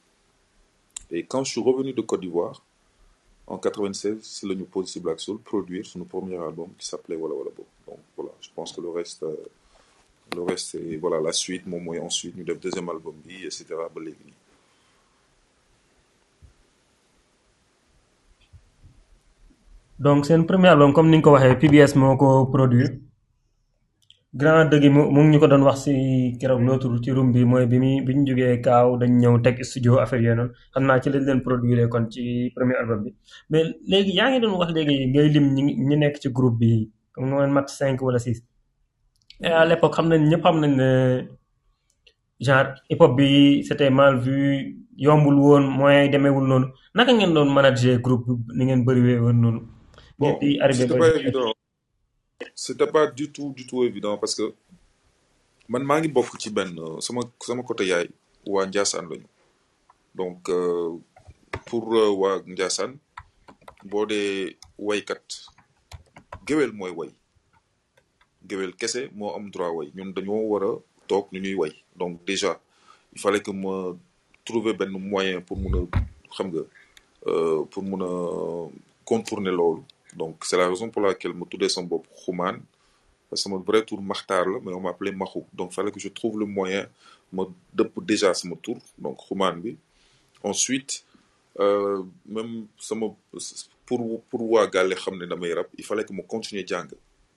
Et 1.10 1.24
quand 1.24 1.42
je 1.44 1.50
suis 1.52 1.60
revenu 1.60 1.92
de 1.92 2.02
Côte 2.02 2.20
d'Ivoire 2.20 2.62
en 3.50 3.58
96 3.58 4.18
c'est 4.22 4.46
la 4.46 4.54
ñu 4.54 4.64
Positive 4.64 5.02
Black 5.02 5.18
Soul 5.20 5.38
produire 5.40 5.84
son 5.84 6.04
premier 6.04 6.36
album 6.38 6.68
qui 6.78 6.86
s'appelait 6.86 7.16
Wala 7.16 7.34
Wala 7.34 7.50
Bo 7.56 7.66
donc 7.86 7.98
voilà 8.16 8.30
je 8.40 8.48
pense 8.54 8.72
que 8.72 8.80
le 8.80 8.90
reste 8.90 9.24
euh, 9.24 9.36
le 10.36 10.42
reste 10.42 10.68
c'est 10.70 10.96
voilà 10.96 11.20
la 11.20 11.32
suite 11.32 11.66
moom 11.66 11.82
mooy 11.82 11.98
ensuite 11.98 12.36
ñu 12.36 12.44
def 12.44 12.60
deuxième 12.60 12.88
album 12.88 13.14
bi 13.26 13.44
et 13.44 13.50
cetera 13.50 13.88
ba 13.94 14.00
léegi 14.00 14.32
premier 20.46 20.68
album 20.68 20.92
comme 20.94 21.10
ni 21.10 21.18
nga 21.18 21.54
PBS 21.60 21.92
moo 21.96 22.16
ko 22.16 22.46
produire 22.46 22.90
grand 24.32 24.70
dëgg 24.70 24.84
mu 24.94 25.02
mu 25.14 25.20
ngi 25.22 25.30
ñu 25.32 25.38
ko 25.42 25.46
doon 25.50 25.64
wax 25.68 25.78
si 25.84 25.92
keroog 26.40 26.62
l'autre 26.66 26.88
ci 27.02 27.10
room 27.16 27.28
bi 27.34 27.44
mooy 27.50 27.66
bi 27.70 27.78
muy 27.82 27.94
bi 28.06 28.14
ñu 28.14 28.22
jógee 28.28 28.60
kaaw 28.66 28.88
dañ 29.00 29.10
ñëw 29.22 29.34
teg 29.44 29.56
studio 29.68 29.92
affaire 30.02 30.22
yooyu 30.24 30.36
noonu. 30.38 30.52
Xam 30.72 30.84
naa 30.88 31.00
ci 31.02 31.08
lañ 31.10 31.22
leen 31.28 31.40
produire 31.46 31.84
kon 31.92 32.04
ci 32.12 32.22
premier 32.54 32.76
album 32.82 33.00
bi. 33.04 33.10
Mais 33.50 33.64
léegi 33.90 34.12
yaa 34.18 34.28
ngi 34.30 34.40
doon 34.42 34.54
wax 34.60 34.70
léegi 34.76 34.94
ngay 35.10 35.28
lim 35.34 35.46
ñi 35.88 35.96
nekk 36.02 36.16
ci 36.22 36.28
groupe 36.36 36.58
bi 36.60 36.90
comme 37.12 37.26
nga 37.34 37.46
mat 37.56 37.68
cinq 37.78 37.98
wala 38.06 38.18
six. 38.26 38.38
À 39.42 39.64
l'époque 39.68 39.94
xam 39.96 40.06
nañ 40.10 40.22
ñëpp 40.30 40.42
xam 40.44 40.56
nañ 40.62 40.72
ne 40.80 40.90
genre 42.46 42.70
hip 42.90 43.00
hop 43.02 43.12
bi 43.18 43.28
c'était 43.66 43.90
mal 43.98 44.14
vu 44.24 44.36
yombul 44.96 45.34
woon 45.44 45.64
moyen 45.78 46.04
yi 46.04 46.10
demeewul 46.12 46.46
noonu. 46.50 46.66
Naka 46.94 47.10
ngeen 47.12 47.32
doon 47.36 47.50
manager 47.56 47.94
groupe 48.04 48.24
bi 48.28 48.32
ni 48.56 48.62
ngeen 48.66 48.84
bëriwee 48.86 49.18
woon 49.24 49.38
noonu. 49.42 49.60
ngeen 50.20 50.34
di 50.40 50.48
arrivé 50.62 50.84
c'était 52.54 52.86
pas 52.86 53.06
du 53.06 53.30
tout, 53.32 53.52
du 53.56 53.66
tout 53.66 53.84
évident 53.84 54.16
parce 54.18 54.34
que 54.34 54.54
man 55.68 55.84
maa 55.84 56.00
ngi 56.00 56.08
bokk 56.08 56.38
ci 56.40 56.50
benn 56.50 56.74
sama 57.00 57.20
sama 57.40 57.62
côté 57.62 57.86
yaay 57.86 58.08
waa 58.46 58.66
Ndiassane 58.66 59.08
lañu. 59.10 59.26
Donc 60.14 60.48
euh, 60.48 60.96
pour 61.66 61.94
euh, 61.94 62.10
waa 62.10 62.42
Ndiassane 62.46 62.96
boo 63.84 64.06
dee 64.06 64.56
waykat 64.78 65.22
géwél 66.46 66.72
mooy 66.72 66.90
way. 66.90 67.10
Géwél 68.48 68.74
kese 68.76 69.10
moo 69.14 69.30
am 69.36 69.50
droit 69.50 69.70
way. 69.70 69.88
Ñun 69.94 70.12
dañoo 70.14 70.48
war 70.50 70.64
a 70.64 70.70
toog 71.08 71.26
ñu 71.32 71.40
ñuy 71.40 71.54
way. 71.54 71.72
Donc 71.96 72.24
déjà 72.24 72.60
il 73.14 73.20
fallait 73.20 73.42
que 73.42 73.50
ma 73.50 73.96
trouver 74.44 74.72
benn 74.74 74.90
moyen 74.90 75.40
pour 75.40 75.56
mun 75.58 75.74
a 75.78 75.98
xam 76.34 76.48
nga 76.50 76.62
euh, 77.26 77.64
pour 77.70 77.82
mun 77.82 78.02
contourner 79.04 79.50
loolu 79.50 79.82
donc 80.16 80.44
c'est 80.44 80.56
la 80.56 80.68
raison 80.68 80.88
pour 80.90 81.02
laquelle 81.02 81.34
ma 81.34 81.46
tuddee 81.46 81.68
sama 81.68 81.86
bopp 81.88 82.06
xumaan 82.24 82.58
parce 83.28 83.42
que 83.42 83.48
sama 83.48 83.56
vrai 83.58 83.84
tour 83.84 84.00
la 84.02 84.44
mais 84.64 84.72
on 84.74 84.80
m'appelait 84.80 85.12
Maxu 85.12 85.40
donc 85.52 85.72
fallait 85.72 85.92
que 85.92 86.00
je 86.00 86.08
trouve 86.08 86.38
le 86.40 86.46
moyen 86.46 86.86
dëpp 87.74 87.92
déjà 88.04 88.34
sama 88.34 88.56
tour 88.62 88.78
donc 88.98 89.18
bi 89.62 89.76
ensuite 90.42 91.04
euh, 91.58 92.02
même 92.26 92.66
pour 93.86 94.22
pour 94.30 94.58
rap 94.60 95.68
il 95.78 95.84
fallait 95.84 96.04
que 96.04 96.12
ma 96.12 96.22
continuer 96.22 96.64
jàng 96.66 96.88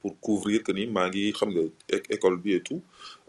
pour 0.03 0.20
couvrir 0.20 0.62
que 0.65 0.72
ni 0.77 0.86
maa 0.96 1.08
ngi 1.10 1.24
xam 1.38 1.50
nga 1.56 1.63
école 2.15 2.38
bi 2.44 2.51
et 2.58 2.62
tout. 2.68 2.82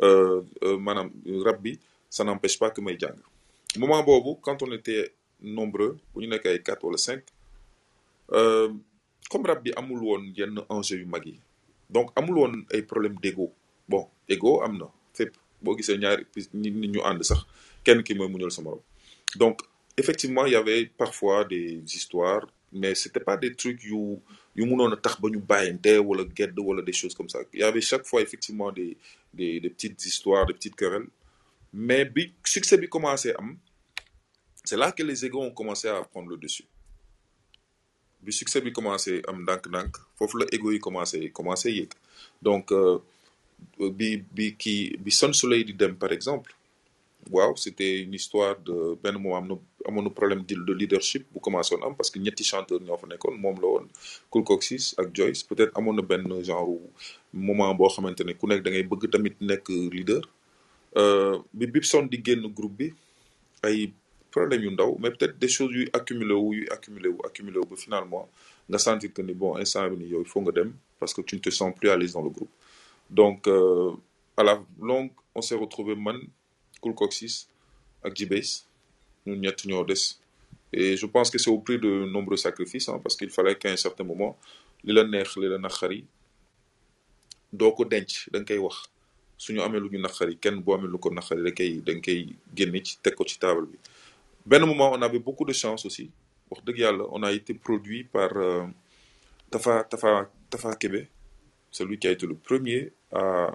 Euh, 0.03 0.43
euh, 0.65 1.53
bi 1.65 1.79
ça 2.11 2.23
n'empêche 2.25 2.59
pas 2.59 2.71
que 2.71 2.81
may 2.81 2.97
jàng. 2.99 3.19
Moment 3.79 4.03
boobu 4.03 4.33
quand 4.43 4.61
on 4.63 4.71
était 4.73 5.13
nombreux 5.41 5.93
bu 6.15 6.23
ñu 6.23 6.29
nekk 6.33 6.47
ay 6.47 6.59
quatre 6.67 6.85
wala 6.87 6.99
cinq 6.99 7.23
euh, 8.33 8.69
comme 9.31 9.47
rap 9.47 9.63
bi 9.63 9.73
amul 9.77 10.03
woon 10.03 10.33
yenn 10.37 10.59
enjeu 10.69 10.99
yu 10.99 11.07
mag 11.07 11.25
yi. 11.27 11.39
Donc 11.91 12.11
amul 12.17 12.37
woon 12.39 12.65
ay 12.73 12.83
problème 12.83 13.17
d'ego. 13.23 13.53
Bon 13.89 14.09
ego 14.29 14.61
am 14.63 14.79
na. 14.79 14.87
Fépp. 15.15 15.35
Boo 15.63 15.77
gisee 15.77 15.97
nit 16.53 16.75
ñu 16.93 17.01
sax 17.23 17.41
kenn 17.85 18.03
donc 19.37 19.61
effectivement 19.97 20.47
il 20.47 20.53
y 20.53 20.57
avait 20.57 20.87
parfois 20.87 21.45
des 21.45 21.83
histoires 21.97 22.47
mais 22.73 22.95
c'était 22.95 23.21
pas 23.21 23.37
des 23.37 23.55
trucs 23.55 23.83
yu 23.85 24.19
yu 24.57 24.65
mënoon 24.67 24.93
a 24.93 24.97
tax 24.97 25.21
ba 25.21 25.29
ñu 25.31 25.39
bàyyante 25.39 25.93
wala 26.09 26.25
gedd 26.37 26.59
wala 26.59 26.83
des 26.83 26.93
choses 26.93 27.15
comme 27.15 27.29
ça. 27.29 27.39
Il 27.53 27.61
y 27.61 27.63
avait 27.63 27.81
chaque 27.81 28.05
fois 28.05 28.21
effectivement 28.21 28.71
des 28.73 28.97
des 29.33 29.61
des 29.61 29.71
petites 29.71 30.05
histoires 30.05 30.45
des 30.47 30.55
petites 30.55 30.77
querelles. 30.77 31.07
Mais 31.73 32.05
bi 32.05 32.33
succès 32.45 32.77
bi 32.79 32.89
commencé 32.89 33.33
am 33.39 33.57
c'est 34.65 34.77
là 34.77 34.93
que 34.93 35.03
les 35.03 35.25
égos 35.25 35.43
ont 35.43 35.51
commencé 35.61 35.89
à 35.89 36.03
prendre 36.03 36.29
le 36.31 36.37
dessus 36.37 36.65
bi 38.25 38.33
succès 38.33 38.61
bi 38.65 38.73
commencé 38.79 39.13
am 39.29 39.37
ndànk-ndànk 39.45 39.93
foofu 40.17 40.35
la 40.41 40.47
égo 40.55 40.69
yi 40.73 40.79
commencé 40.87 41.19
commencé 41.39 41.89
donc 42.43 42.73
euh, 42.73 42.99
bi 43.99 44.09
bi 44.37 44.47
kii 44.63 44.97
bi 45.05 45.11
Sun 45.19 45.33
Soleil 45.41 45.65
di 45.65 45.75
dem 45.75 45.95
par 46.03 46.13
exemple 46.13 46.51
waaw 47.31 47.57
c'était 47.57 48.01
une 48.03 48.15
histoire 48.15 48.57
de 48.61 48.97
benn 49.03 49.17
moment 49.19 49.37
am 49.39 49.47
na 49.49 49.57
amoon 49.89 50.11
problème 50.11 50.43
de 50.49 50.55
de 50.69 50.73
leadership 50.81 51.23
bu 51.33 51.41
commencé 51.41 51.75
woon 51.75 51.85
am 51.87 51.95
parce 51.97 52.11
que 52.11 52.19
ñetti 52.19 52.45
chanteur 52.45 52.81
ñoo 52.81 52.97
fa 52.97 53.07
nekkoon 53.07 53.37
moom 53.45 53.57
la 53.63 53.69
woon 53.69 53.87
Cool 54.31 54.45
Coxis 54.45 54.95
ak 54.99 55.09
Joyce. 55.17 55.43
Peut-être 55.49 55.73
amoon 55.79 55.95
na 55.95 56.03
benn 56.03 56.27
genre 56.45 56.69
moment 57.33 57.75
boo 57.75 57.89
xamante 57.89 58.21
ne 58.25 58.33
ku 58.35 58.47
nekk 58.47 58.63
da 58.65 58.71
ngay 58.71 58.85
bëgg 58.91 59.11
tamit 59.13 59.37
nekk 59.41 59.69
leader. 59.95 60.23
Euh, 60.97 61.39
bi 61.53 61.67
Bibson 61.67 62.07
di 62.07 62.21
génn 62.23 62.47
groupe 62.55 62.77
bi 62.79 62.89
ay 63.63 63.93
problème 64.35 64.63
yu 64.67 64.71
ndaw 64.75 64.91
mais 65.01 65.11
peut-être 65.15 65.39
des 65.39 65.49
choses 65.57 65.73
yuy 65.79 65.89
accumulé 65.99 66.35
wu 66.35 66.51
yuy 66.59 66.67
accumulé 66.77 67.09
wu 67.15 67.19
accumulé 67.29 67.59
wu 67.61 67.67
ba 67.71 67.77
finalement 67.85 68.25
nga 68.69 68.79
sentir 68.87 69.11
que 69.15 69.23
ni 69.23 69.35
bon 69.41 69.51
instant 69.63 69.89
bi 69.91 69.97
ni 70.03 70.07
yow 70.13 70.21
il 70.27 70.29
faut 70.33 70.41
nga 70.45 70.53
dem 70.59 70.71
parce 70.99 71.15
que 71.15 71.23
tu 71.29 71.35
ne 71.37 71.41
te 71.41 71.51
sens 71.51 71.71
plus 71.79 71.89
à 71.91 71.97
l'aise 71.97 72.13
dans 72.13 72.23
le 72.23 72.31
groupe. 72.31 72.51
Donc 73.11 73.47
euh, 73.47 73.93
à 74.37 74.43
la 74.43 74.55
longue 74.91 75.13
on 75.35 75.43
s'est 75.47 75.55
retrouvé 75.65 75.95
man 76.07 76.19
Cool 76.81 76.95
Coxis 77.01 77.37
ak 78.03 78.13
G-Bass 78.19 78.51
ñun 79.27 79.37
ñett 79.45 79.65
ñoo 79.67 79.87
et 80.77 80.97
je 80.97 81.07
pense 81.07 81.31
que 81.31 81.39
c'est 81.39 81.51
au 81.51 81.59
prix 81.67 81.79
de 81.79 81.93
nombreux 82.17 82.37
sacrifices 82.37 82.89
hein, 82.89 82.99
parce 83.03 83.17
qu'il 83.17 83.31
fallait 83.31 83.55
qu'à 83.57 83.71
un 83.71 83.77
certain 83.87 84.05
moment 84.13 84.37
li 84.83 84.93
la 84.93 85.05
neex 85.05 85.37
li 85.37 85.49
la 85.49 85.59
naqari 85.59 86.01
doo 87.53 87.71
ko 87.77 87.85
denc 87.85 88.11
da 88.33 88.41
nga 88.41 88.47
koy 88.55 88.59
wax. 88.67 88.79
Suñu 89.39 89.61
amee 89.63 89.81
lu 89.81 89.89
ñu 89.93 89.99
naqari 90.03 90.35
kenn 90.43 90.57
boo 90.65 90.75
amee 90.75 90.91
lu 90.91 90.99
ko 90.99 91.09
da 91.15 91.23
ci 92.85 93.15
ko 93.17 93.25
ci 93.31 93.39
table 93.39 93.67
bi 93.71 93.79
benn 94.47 94.65
moment 94.65 94.93
on 94.93 95.03
avait 95.03 95.19
beaucoup 95.19 95.45
de 95.45 95.53
chance 95.53 95.85
aussi. 95.87 96.11
On 96.51 97.23
a 97.23 97.33
été 97.33 97.55
produit 97.55 98.05
par 98.05 98.31
euh, 98.37 98.65
Tafa 99.51 99.85
Tafa 99.85 100.31
Tafa 100.51 100.77
Kebe 100.77 101.07
celui 101.71 101.99
qui 101.99 102.07
a 102.07 102.13
été 102.13 102.27
le 102.27 102.35
premier 102.35 102.93
à 103.13 103.51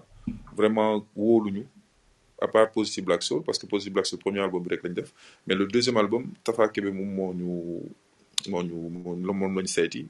vraiment 0.55 1.05
wóoluñu 1.15 1.65
à 2.41 2.47
part 2.47 2.71
Positive 2.71 3.05
Black 3.05 3.23
Soul 3.23 3.43
parce 3.43 3.57
que 3.57 3.65
Positive 3.67 3.93
Black 3.93 4.05
Soul 4.05 4.19
premier 4.19 4.39
album 4.41 4.63
bi 4.63 4.69
rek 4.75 4.81
mais 5.47 5.55
le 5.55 5.65
deuxième 5.67 5.97
album 5.97 6.31
Tafa 6.43 6.67
Kebe 6.69 6.91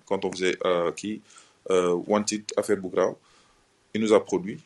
quand 0.05 0.25
on 0.25 0.31
faisait 0.31 0.57
euh, 0.65 0.91
kii 0.91 1.21
euh, 1.69 1.93
Wanted 2.07 2.45
affaire 2.57 2.77
bu 2.77 2.89
il 3.93 4.01
nous 4.01 4.13
a 4.13 4.23
produit 4.23 4.59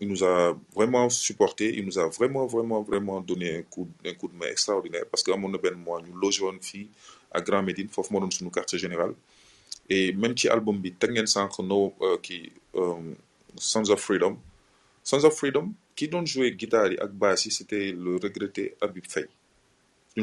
il 0.00 0.08
nous 0.08 0.24
a 0.24 0.56
vraiment 0.74 1.08
supporté 1.08 1.74
il 1.78 1.84
nous 1.84 1.98
a 1.98 2.08
vraiment 2.08 2.46
vraiment 2.46 2.82
vraiment 2.82 3.20
donné 3.20 3.58
un 3.58 3.62
coup 3.62 3.88
un 4.04 4.14
coup 4.14 4.28
de 4.28 4.34
main 4.36 4.46
extraordinaire 4.50 5.04
parce 5.10 5.26
na 5.26 5.58
benn 5.58 5.74
mois 5.74 6.00
ñu 6.02 6.12
logé 6.20 6.42
woon 6.42 6.58
fii 6.60 6.88
à 7.34 7.40
Grand 7.40 7.62
Médine. 7.62 7.88
Foofu 7.90 8.12
moo 8.12 8.20
doon 8.20 8.30
suñu 8.30 8.50
quartier 8.50 8.78
général. 8.78 9.12
Et 9.90 10.12
même 10.14 10.36
ci 10.38 10.48
album 10.48 10.78
bi 10.80 10.92
teg 10.94 11.10
ngeen 11.12 11.26
sànq 11.26 11.58
no 11.58 11.92
euh, 12.00 12.16
euh, 12.76 13.14
Sons 13.56 13.90
of 13.90 14.00
Freedom. 14.00 14.38
Sons 15.02 15.24
of 15.24 15.34
Freedom 15.36 15.72
qui 15.94 16.08
doon 16.08 16.24
jouer 16.24 16.52
guitare 16.52 16.94
ak 17.04 17.10
basse 17.12 17.48
c'était 17.50 17.92
le 17.92 18.16
regretté 18.16 18.74
Habib 18.80 19.04
Faye. 19.08 19.28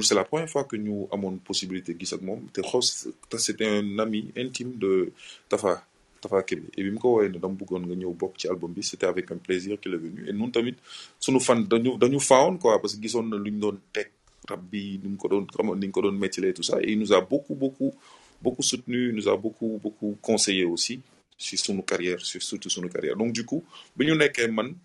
C'est 0.01 0.15
la 0.15 0.23
première 0.23 0.49
fois 0.49 0.63
que 0.63 0.77
ñu 0.77 1.05
amoon 1.11 1.37
possibilité 1.49 1.95
gis 1.99 2.13
ak 2.15 2.21
moom. 2.21 2.47
Te 2.53 2.61
xos 2.61 3.07
te 3.29 3.37
c'était 3.37 3.67
un 3.67 3.99
ami 3.99 4.31
intime 4.37 4.73
de 4.77 5.11
Tafa 5.49 5.83
Tafa 6.21 6.43
Kebe 6.43 6.69
et 6.77 6.83
bi 6.83 6.91
mu 6.91 6.99
ko 7.01 7.15
woowee 7.17 7.29
ne 7.33 7.39
dama 7.41 7.55
bëggoon 7.57 7.83
nga 7.87 7.95
ñëw 7.95 8.13
album 8.49 8.73
c'était 8.81 9.07
avec 9.07 9.31
un 9.31 9.37
plaisir 9.37 9.79
qu'il 9.79 9.93
est 9.93 9.97
venu. 9.97 10.29
Et 10.29 10.33
ñun 10.33 10.49
tamit 10.51 10.75
sunu 11.19 11.39
fan 11.39 11.63
dañu 11.67 11.97
dañu 11.97 12.19
faawoon 12.19 12.57
quoi 12.57 12.79
parce 12.79 12.95
que 12.95 13.01
gisoon 13.01 13.23
na 13.27 13.37
lu 13.37 13.51
ñu 13.51 13.59
doon 13.59 13.77
teg 13.91 14.11
rab 14.47 14.61
bi 14.71 14.99
ni 15.03 15.09
mu 15.09 15.17
ko 15.17 15.27
tout 15.27 16.63
ça. 16.63 16.77
Et 16.81 16.91
il 16.91 16.99
nous 16.99 17.11
a 17.11 17.21
beaucoup 17.21 17.55
beaucoup 17.55 17.93
beaucoup 18.41 18.61
soutenu 18.61 19.09
il 19.09 19.15
nous 19.15 19.27
a 19.27 19.35
beaucoup 19.35 19.79
beaucoup 19.81 20.15
conseillé 20.21 20.63
aussi 20.63 21.01
sur 21.37 21.57
sunu 21.57 21.83
carrière 21.83 22.19
sur 22.21 22.41
surtout 22.41 22.69
sunu 22.69 22.87
carrière. 22.89 23.15
Donc 23.17 23.33
du 23.33 23.43
coup 23.43 23.63
bi 23.97 24.05
ñu 24.05 24.15
nekkee 24.15 24.47
man 24.47 24.75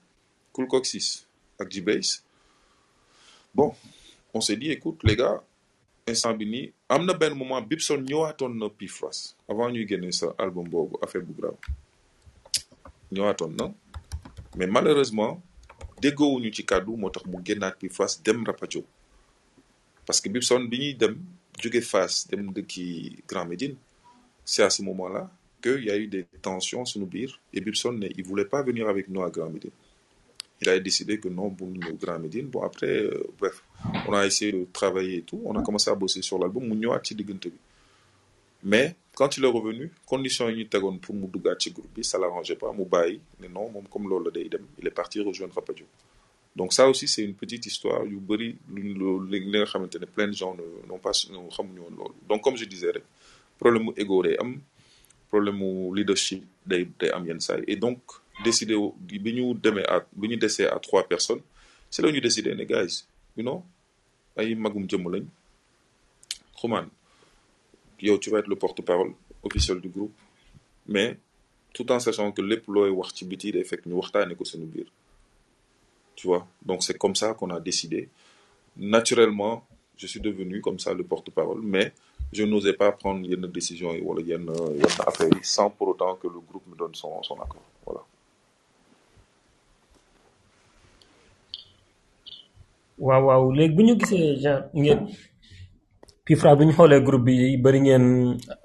Cool 0.52 0.68
Coxis 0.68 1.26
ak 1.60 1.68
G-Bass 1.70 2.24
bon 3.54 3.74
on 4.32 4.40
s'est 4.40 4.56
dit 4.56 4.70
écoute 4.70 5.00
les 5.04 5.16
gars 5.16 5.42
instant 6.08 6.32
bi 6.34 6.46
nii 6.46 6.72
am 6.88 7.04
na 7.04 7.14
benn 7.14 7.34
moment 7.34 7.62
Bibson 7.62 7.98
ñëwaatoon 8.02 8.54
na 8.58 8.68
Pifras 8.70 9.34
avant 9.48 9.70
ñuy 9.70 9.86
génne 9.88 10.12
sa 10.12 10.34
album 10.38 10.68
boobu 10.68 10.96
affaire 11.02 11.22
bu 11.22 11.32
grave. 11.34 11.56
Ñëwaatoon 13.12 13.52
na. 13.58 13.72
Mais 14.56 14.66
malheureusement 14.66 15.42
déggoowuñu 16.00 16.52
ci 16.52 16.64
kàddu 16.64 16.96
moo 16.96 17.10
tax 17.10 17.24
mu 17.26 17.38
génnaat 17.44 17.72
Pifras 17.78 18.20
dem 18.24 18.44
Rapadio 18.44 18.84
parce 20.06 20.20
que 20.20 20.28
Bibson 20.28 20.60
bi 20.68 20.78
ñuy 20.78 20.94
dem 20.94 21.16
jóge 21.58 21.80
Fass 21.82 22.26
dem 22.28 22.52
dëkki 22.52 23.22
Grand 23.26 23.46
Médine 23.46 23.76
c'est 24.44 24.62
à 24.62 24.70
ce 24.70 24.82
moment-là 24.82 25.30
que 25.60 25.80
y 25.80 25.90
a 25.90 25.96
eu 25.96 26.06
des 26.06 26.24
tensions 26.42 26.84
suñu 26.84 27.06
biir 27.06 27.40
et 27.52 27.60
Bibson 27.60 27.92
ne 27.92 28.06
il 28.14 28.24
voulait 28.24 28.44
pas 28.44 28.62
venir 28.62 28.88
avec 28.88 29.08
nous 29.08 29.22
à 29.22 29.30
Grand 29.30 29.48
Médine 29.50 29.70
il 30.60 30.68
a 30.68 30.78
décidé 30.80 31.18
que 31.20 31.28
non 31.28 31.54
ñu 31.60 31.78
ñëw 31.78 31.96
Grand 32.00 32.18
Médine 32.18 32.46
bon 32.46 32.62
après 32.62 33.02
euh, 33.02 33.24
bref 33.38 33.62
on 34.08 34.12
a 34.14 34.26
essayé 34.26 34.52
de 34.52 34.66
travailler 34.72 35.18
et 35.18 35.22
tout. 35.22 35.40
On 35.44 35.54
a 35.56 35.62
commencé 35.62 35.90
à 35.90 35.94
bosser 35.94 36.22
sur 36.22 36.38
l'album 36.38 36.64
mais 38.64 38.96
quand 39.14 39.36
il 39.36 39.44
est 39.44 39.48
revenu 39.48 39.92
ñu 40.10 40.68
tegoon 40.68 40.98
pour 40.98 41.14
ci 41.58 41.70
groupe 41.70 42.02
ça 42.02 42.18
l'arrangeait 42.18 42.56
pas. 42.56 42.72
Bàyyi 42.72 43.20
ne 43.40 43.48
non 43.48 43.70
comme 43.90 44.08
loolu 44.08 44.26
la 44.26 44.30
day 44.30 44.48
dem 44.48 44.62
il 44.78 44.86
est 44.86 44.90
parti 44.90 45.20
rejoindre 45.20 45.54
Rapadio 45.54 45.84
donc 46.54 46.72
ça 46.72 46.88
aussi 46.88 47.06
c'est 47.06 47.22
une 47.22 47.34
petite 47.34 47.66
histoire 47.66 48.04
ne 48.04 50.06
plein 50.06 50.28
de 50.28 50.32
gens 50.32 50.54
ne 50.54 50.88
n'ont 50.88 50.98
pas 50.98 51.12
ne 51.30 52.28
donc 52.28 52.42
comme 52.42 52.56
je 52.56 52.64
disais 52.64 52.92
problème 53.58 53.90
am 54.40 54.58
problème 55.28 55.94
leadership 55.94 56.44
et 57.66 57.76
donc 57.76 58.00
décidé 58.44 58.74
wu 58.74 58.92
bi 58.98 59.32
ñu 59.32 59.54
à 59.88 59.96
à 59.96 60.78
trois 60.80 61.04
personnes 61.08 61.40
c'est 61.90 62.02
là 62.02 62.10
ñu 62.12 62.20
décidé 62.20 62.54
ne 62.54 62.64
guys 62.64 63.04
you 63.36 63.42
know 63.42 63.62
ay 64.36 64.54
magum 64.54 64.88
jëmm 64.88 65.10
lañ. 65.10 65.24
Tu 67.98 68.30
vas 68.30 68.38
être 68.40 68.48
le 68.48 68.56
porte-parole 68.56 69.12
officiel 69.42 69.80
du 69.80 69.88
groupe 69.88 70.12
mais 70.86 71.18
tout 71.72 71.90
en 71.92 71.98
sachant 72.00 72.30
que 72.32 72.42
lépp 72.42 72.66
looy 72.68 72.90
wax 72.90 73.14
ci 73.14 73.24
biti 73.24 73.52
day 73.52 73.64
fekk 73.64 73.86
ñu 73.86 73.94
waxtaane 74.00 74.34
ko 74.36 74.44
suñu 74.44 74.66
biir. 74.66 74.86
Tu 76.14 76.26
vois? 76.26 76.46
Donc 76.64 76.82
c'est 76.82 76.96
comme 76.98 77.14
ça 77.14 77.34
qu'on 77.34 77.50
a 77.50 77.60
décidé. 77.60 78.08
Naturellement 78.76 79.64
je 79.96 80.06
suis 80.06 80.20
devenu 80.20 80.60
comme 80.60 80.78
ça 80.78 80.92
le 80.94 81.04
porte-parole 81.04 81.60
mais 81.62 81.92
je 82.32 82.44
n'osais 82.44 82.74
pas 82.74 82.92
prendre 82.92 83.26
yenn 83.26 83.46
décision 83.46 83.90
wala 84.02 84.22
yenn 84.22 84.46
yenn 84.80 84.94
affaires 85.06 85.28
yi 85.32 85.42
sans 85.42 85.70
pour 85.70 85.88
autant 85.88 86.16
que 86.16 86.26
le 86.26 86.40
groupe 86.48 86.66
me 86.66 86.76
donne 86.76 86.94
son 86.94 87.22
son 87.22 87.34
accord. 87.40 87.62
Voilà 87.86 88.02
waaw 92.98 93.22
waaw. 93.28 93.44
Léegi 93.56 93.74
bu 93.76 93.82
ñu 93.82 93.94
gisee 94.00 94.36
genre 94.42 94.70
ngeen 94.74 95.00
PIFRA 96.26 96.56
bu 96.56 96.64
ñu 96.64 96.72
xoolee 96.72 97.00
groupe 97.06 97.24
bi 97.26 97.56
bëri 97.62 97.80
ngeen 97.86 98.04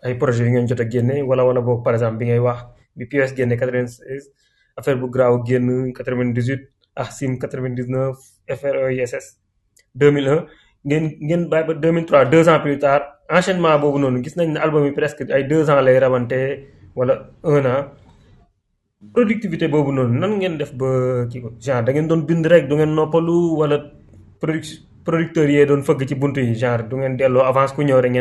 ay 0.03 0.13
projets 0.17 0.45
yu 0.45 0.51
ngeen 0.51 0.67
jot 0.67 0.79
a 0.83 0.85
génne 0.89 1.15
wala 1.29 1.43
wala 1.45 1.61
boog 1.61 1.83
par 1.83 1.93
exemple 1.93 2.17
bi 2.19 2.25
ngay 2.29 2.39
wax 2.39 2.59
bi 2.97 3.05
POS 3.09 3.31
génne 3.37 3.55
96 3.55 4.29
affaire 4.77 4.97
bu 5.01 5.07
graaw 5.13 5.43
génn 5.47 5.93
98 5.93 6.59
AXIM 6.95 7.31
99 7.39 8.17
FRESS 8.61 9.25
2001 9.95 10.47
ngeen 10.87 11.03
ngeen 11.27 11.41
bàyyi 11.51 11.65
ba 11.67 11.73
2003 11.73 12.31
deux 12.33 12.45
ans 12.49 12.59
plus 12.63 12.77
tard 12.79 13.03
enchaînement 13.29 13.79
boobu 13.81 13.99
noonu 13.99 14.23
gis 14.23 14.35
nañ 14.37 14.47
ne 14.53 14.59
album 14.59 14.83
yi 14.87 14.91
presque 14.99 15.23
ay 15.35 15.43
deux 15.51 15.69
ans 15.69 15.81
lay 15.85 15.99
rawante 16.03 16.39
wala 16.97 17.13
un 17.43 17.65
an. 17.65 17.81
Boobu 19.73 19.91
noonu 19.95 20.13
nan 20.21 20.31
ngeen 20.39 20.57
def 20.59 20.71
ba 20.79 20.89
kii 21.31 21.41
ko? 21.43 21.49
Genre 21.63 21.83
da 21.85 21.89
ngeen 21.93 22.07
doon 22.09 22.21
bind 22.27 22.45
rek 22.51 22.63
du 22.69 22.75
ngeen 22.75 22.93
noppalu 22.97 23.37
wala 23.59 23.77
genre 26.55 27.45
avance 27.51 27.73
ku 27.75 27.81
ñëw 27.83 27.99
rek 28.01 28.15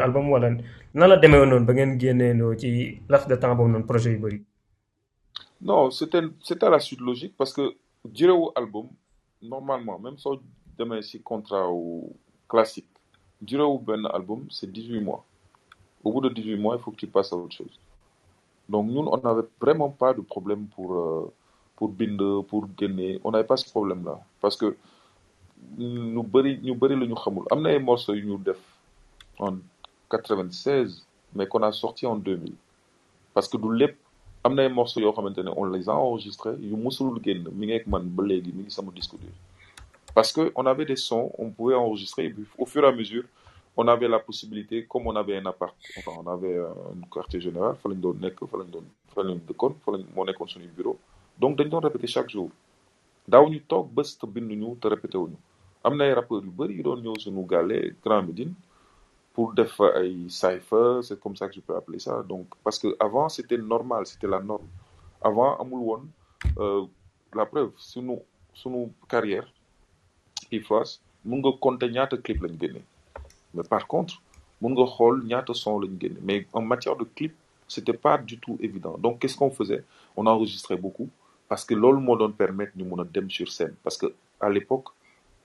album 0.00 0.26
non 5.62 5.90
c'était 5.90 6.22
la 6.70 6.78
suite 6.80 7.00
logique 7.00 7.34
parce 7.36 7.52
que 7.52 7.74
jurewu 8.14 8.48
album 8.56 8.86
normalement 9.42 9.98
même 9.98 10.16
soo 10.18 10.40
demee 10.78 11.02
ci 11.02 11.20
contrat 11.22 11.68
classique 12.48 12.88
jurewu 13.46 13.78
benn 13.78 14.06
album 14.12 14.46
c'est 14.50 14.70
18 14.70 15.00
mois. 15.00 15.24
Au 16.04 16.12
bout 16.12 16.20
de 16.22 16.28
18 16.30 16.56
mois 16.56 16.76
il 16.76 16.82
faut 16.82 16.90
que 16.90 16.96
tu 16.96 17.08
à 17.14 17.20
autre 17.36 17.54
chose. 17.54 17.78
Donc 18.68 18.86
ñun 18.90 19.06
on 19.10 19.18
n'avait 19.18 19.48
vraiment 19.60 19.90
pas 19.90 20.14
de 20.14 20.20
problème 20.20 20.66
pour 20.74 20.94
euh, 20.94 21.32
pour 21.76 21.92
pour 22.48 22.68
génne 22.78 23.18
on 23.24 23.30
n'avait 23.30 23.44
pas 23.46 23.56
ce 23.56 23.68
problème 23.70 24.04
là 24.04 24.18
parce 24.40 24.56
que 24.56 24.76
ñu 25.78 26.22
bëri 26.32 26.52
ñu 26.66 26.74
bëri 26.80 26.94
la 27.00 27.06
ñu 27.06 27.14
xamul. 27.22 27.44
Am 27.50 27.60
na 27.62 27.70
ay 27.70 27.78
morceaux 27.78 28.14
yu 28.14 28.24
ñu 28.26 28.36
def 28.38 28.58
en 29.38 29.56
96 30.10 31.04
mais 31.34 31.46
qu'on 31.46 31.62
a 31.62 31.72
sorti 31.72 32.06
en 32.06 32.16
2000 32.16 32.52
parce 33.34 33.48
que 33.48 33.56
du 33.56 33.74
lépp 33.74 33.96
am 34.44 34.54
na 34.54 34.62
ay 34.64 34.68
morceaux 34.68 35.00
yoo 35.00 35.12
xamante 35.12 35.38
on 35.56 35.64
les 35.66 35.88
a 35.88 35.94
enregistrés 35.94 36.56
yu 36.60 36.74
musulul 36.76 37.20
génn. 37.24 37.48
Mi 37.52 37.66
ngi 37.66 37.74
ak 37.80 37.86
man 37.86 38.04
ba 38.16 38.22
léegi 38.24 38.52
mi 38.52 38.62
ngi 38.64 38.70
sama 38.70 38.90
disque 38.92 39.16
dur. 39.20 39.30
Parce 40.14 40.32
que 40.32 40.52
on 40.54 40.66
avait 40.66 40.84
des 40.86 40.96
sons 40.96 41.30
on 41.38 41.50
pouvait 41.50 41.74
enregistrer 41.74 42.24
et 42.26 42.30
puis 42.30 42.44
au 42.58 42.66
fur 42.66 42.84
et 42.84 42.88
à 42.88 42.92
mesure 42.92 43.24
on 43.76 43.86
avait 43.88 44.08
la 44.08 44.18
possibilité 44.18 44.84
comme 44.86 45.06
on 45.06 45.16
avait 45.16 45.36
un 45.36 45.46
appart 45.46 45.74
enfin 45.98 46.12
on 46.22 46.26
avait 46.30 46.58
un 46.58 47.06
quartier 47.10 47.40
général 47.40 47.76
fa 47.82 47.88
lañ 47.88 48.00
doon 48.04 48.16
nekk 48.20 48.38
fa 48.50 48.56
lañ 48.60 48.68
doon 48.74 48.86
fa 49.14 49.22
lañ 49.22 49.38
dëkkoon 49.48 49.74
fa 49.84 49.92
lañ 49.92 50.02
moo 50.14 50.24
nekkoon 50.24 50.48
bureau. 50.76 50.98
Donc 51.38 51.56
dañ 51.56 51.68
doon 51.68 51.80
répéter 51.80 52.06
chaque 52.08 52.30
jour. 52.30 52.50
Daaw 53.28 53.48
ñu 53.48 53.60
toog 53.70 53.86
bés 53.94 54.18
te 54.18 54.26
binduñu 54.26 54.76
te 54.80 54.88
répété 54.88 55.16
wuñu 55.16 55.36
am 55.84 55.96
na 55.96 56.04
ay 56.04 56.12
rappeurs 56.14 56.44
yu 56.44 56.50
bëri 56.50 56.74
yu 56.78 56.82
doon 56.82 57.00
ñëw 57.02 57.16
suñu 57.18 57.42
Grand 58.02 58.22
Médine 58.22 58.54
pour 59.32 59.52
def 59.54 59.80
ay 59.80 60.26
c'est 60.28 61.20
comme 61.20 61.36
ça 61.36 61.48
que 61.48 61.54
je 61.54 61.60
peux 61.60 61.76
appeler 61.76 61.98
ça. 61.98 62.22
Donc 62.22 62.46
parce 62.64 62.78
que 62.78 62.88
avant 63.00 63.28
c'était 63.28 63.56
normal 63.58 64.06
c'était 64.06 64.26
la 64.26 64.40
norme. 64.40 64.66
Avant 65.22 65.56
amul 65.58 65.80
woon 65.80 66.02
euh, 66.58 66.84
la 67.34 67.46
preuve 67.46 67.72
sunu 67.76 68.18
sunu 68.54 68.88
carrière 69.08 69.46
PIFRAS 70.50 71.00
mun 71.24 71.38
nga 71.40 71.50
compter 71.60 71.88
ñaata 71.90 72.16
clip 72.18 72.42
lañ 72.42 72.56
génne. 72.60 72.82
Mais 73.54 73.62
par 73.62 73.86
contre 73.86 74.20
mun 74.60 74.72
nga 74.74 74.84
xool 74.86 75.24
ñaata 75.24 75.54
son 75.54 75.78
lañ 75.80 75.94
génne. 76.00 76.18
Mais 76.22 76.46
en 76.52 76.62
matière 76.62 76.96
de 76.96 77.04
clip 77.04 77.34
c'était 77.68 77.92
pas 78.06 78.18
du 78.18 78.38
tout 78.38 78.58
évident. 78.60 78.96
Donc 78.98 79.20
qu'est-ce 79.20 79.36
qu'on 79.36 79.50
faisait? 79.50 79.84
On 80.16 80.26
enregistrait 80.26 80.76
beaucoup 80.76 81.08
parce 81.48 81.64
que 81.64 81.74
loolu 81.74 82.00
moo 82.00 82.16
doon 82.16 82.32
permettre 82.32 82.72
ñu 82.76 82.84
mun 82.84 83.02
a 83.04 83.28
sur 83.28 83.50
scène. 83.50 83.74
Parce 83.82 83.96
que 83.96 84.12
à 84.40 84.50
l'époque 84.50 84.88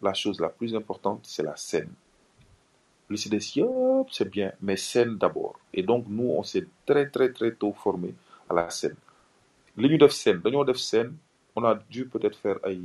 la 0.07 0.13
chose 0.21 0.39
la 0.45 0.49
plus 0.57 0.71
importante 0.81 1.21
c'est 1.33 1.43
la 1.51 1.55
scène. 1.55 1.91
Des 3.09 3.45
yëpp 3.57 4.07
c'est 4.15 4.29
bien 4.37 4.51
mais 4.61 4.77
scène 4.77 5.13
d'abord. 5.17 5.55
Et 5.77 5.83
donc 5.89 6.05
nous 6.17 6.29
on 6.39 6.43
s'est 6.43 6.67
très 6.89 7.05
très 7.15 7.29
très 7.37 7.51
tôt 7.61 7.73
formé 7.83 8.09
à 8.49 8.53
la 8.59 8.69
scène. 8.69 8.95
Li 9.77 9.87
ñu 9.91 9.97
def 10.03 10.11
scène 10.21 10.39
dañoo 10.43 10.63
def 10.71 10.77
scène 10.89 11.11
on 11.55 11.63
a 11.71 11.73
dû 11.93 12.01
peut-être 12.13 12.37
faire 12.43 12.59
ay 12.69 12.79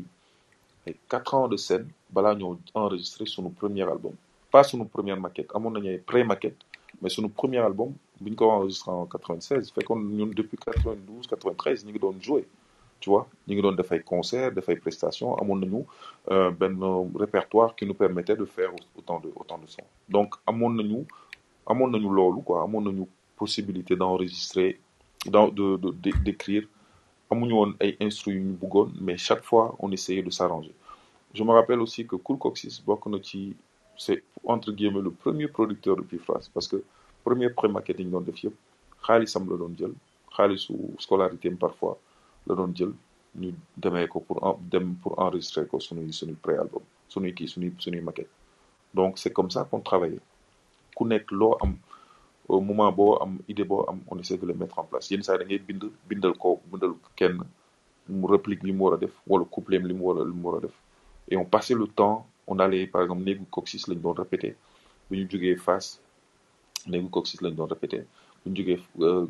ay 0.86 0.94
quatre 1.12 1.32
ans 1.38 1.48
de 1.48 1.56
scène 1.66 1.86
balaa 2.14 2.34
ñoo 2.40 2.58
enregistrer 2.74 3.26
sunu 3.26 3.50
premier 3.60 3.82
album. 3.94 4.14
Pas 4.50 4.64
sunu 4.64 4.84
première 4.96 5.20
maquette 5.26 5.50
amoon 5.54 5.70
nañu 5.76 5.88
ay 5.94 5.98
pré-maquette 6.10 6.60
mais 7.00 7.10
sunu 7.14 7.28
premier 7.40 7.58
album 7.68 7.90
bi 8.20 8.30
ñu 8.30 8.36
ko 8.36 8.50
enregistré 8.56 8.90
en 8.90 9.06
96 9.06 9.72
fekkoon 9.74 10.00
ñun 10.18 10.30
depuis 10.40 10.58
92 10.58 11.26
93 11.26 11.84
ñu 11.84 11.90
ngi 11.92 11.98
doon 12.04 12.16
jouer 12.20 12.44
tu 13.00 13.10
vois 13.10 13.26
ñu 13.46 13.54
ngi 13.54 13.62
doon 13.62 13.72
def 13.80 13.90
ay 13.92 14.02
concerts 14.02 14.52
def 14.52 14.68
ay 14.68 14.76
prestations 14.76 15.34
amoon 15.40 15.58
nañu 15.62 15.80
benn 16.58 16.78
répertoire 17.24 17.74
qui 17.76 17.84
nous 17.86 17.94
permettait 17.94 18.36
de 18.36 18.44
faire 18.44 18.70
autant 18.98 19.18
de 19.20 19.28
autant 19.40 19.58
de 19.58 19.66
sons. 19.66 19.88
Donc 20.08 20.34
amoon 20.46 20.70
nañu 20.70 21.06
amoon 21.66 21.88
nañu 21.90 22.08
loolu 22.18 22.42
quoi. 22.42 22.62
Amoon 22.62 22.82
nañu 22.82 23.06
possibilité 23.36 23.96
d'enregistrer 23.96 24.78
dans 25.26 25.48
de 25.48 25.76
d'écrire. 26.24 26.64
Amuñu 27.30 27.52
woon 27.54 27.72
ay 27.80 27.96
instruments 28.00 28.58
yu 28.60 28.68
ñu 28.74 28.90
mais 29.00 29.16
chaque 29.16 29.44
fois 29.44 29.74
on 29.78 29.90
essayait 29.92 30.22
de 30.22 30.30
s'arranger. 30.30 30.74
Je 31.32 31.42
me 31.44 31.52
rappelle 31.52 31.80
aussi 31.80 32.04
que 32.06 32.16
Cool 32.16 32.38
Coxis 32.38 32.82
bokk 32.84 33.04
c'est 33.96 34.22
entre 34.44 34.72
guillemets 34.72 35.00
le 35.02 35.10
premier 35.10 35.46
producteur 35.46 35.94
de 35.96 36.02
PIFRAS 36.02 36.48
parce 36.52 36.66
que 36.66 36.82
premier 37.24 37.48
ñu 37.48 38.04
doon 38.10 38.20
def 38.22 38.42
yëpp 38.42 38.54
xaalisam 39.06 39.48
la 39.50 39.56
doon 39.56 39.72
jël 39.78 39.92
xaalisu 40.36 40.74
scolarité 40.98 41.50
parfois 41.50 41.98
la 42.50 42.56
doon 42.58 42.72
jël 42.78 42.92
ñu 43.40 43.54
demee 43.76 44.08
ko 44.08 44.20
pour 44.20 44.38
dem 44.72 44.94
pour 45.02 45.18
enregistrer 45.18 45.66
ko 45.70 45.78
suñuy 45.80 46.12
suñuy 46.12 46.36
pré-album 46.44 46.82
suñuy 47.08 47.32
kii 47.34 47.48
suñuy 47.48 47.72
suñuy 47.78 48.00
maquette. 48.02 48.30
Donc 48.94 49.18
c'est 49.18 49.32
comme 49.32 49.50
ça 49.50 49.64
qu'on 49.64 49.80
travaillait 49.80 50.20
ku 50.96 51.04
nekk 51.04 51.30
loo 51.30 51.56
am 51.62 51.72
au 52.48 52.60
moment 52.60 52.90
boo 52.92 53.16
am 53.22 53.38
idée 53.48 53.64
boo 53.64 53.84
am 53.88 53.98
on 54.10 54.18
essaie 54.18 54.36
de 54.36 54.46
le 54.46 54.54
mettre 54.54 54.78
en 54.80 54.84
place. 54.84 55.10
Yenn 55.10 55.22
saa 55.22 55.38
da 55.38 55.44
ngay 55.44 55.58
bind 55.68 55.82
bindal 56.08 56.34
ko 56.42 56.60
bindal 56.70 56.94
kenn 57.16 57.38
mu 58.08 58.26
réplique 58.26 58.64
li 58.66 58.72
mu 58.72 58.82
war 58.84 58.94
a 58.94 58.96
def 58.98 59.14
wala 59.26 59.44
couplet 59.44 59.78
li 59.90 59.94
mu 59.94 60.02
war 60.06 60.18
a 60.20 60.24
li 60.24 60.34
mu 60.34 60.42
war 60.48 60.56
a 60.58 60.60
def. 60.66 60.74
Et 61.30 61.36
on 61.36 61.44
passait 61.44 61.74
le 61.74 61.86
temps 61.86 62.26
on 62.48 62.58
allait 62.58 62.86
par 62.88 63.02
exemple 63.02 63.22
néegu 63.22 63.44
Coxis 63.50 63.84
lañ 63.88 64.00
doon 64.02 64.12
répéter. 64.14 64.56
Bu 65.08 65.16
ñu 65.18 65.28
jógee 65.30 65.56
Fass 65.56 66.00
néegu 66.88 67.08
Coxis 67.08 67.38
lañ 67.42 67.54
doon 67.54 67.66
répéter. 67.66 68.02
Bu 68.44 68.50
ñu 68.50 68.56
jógee 68.56 68.80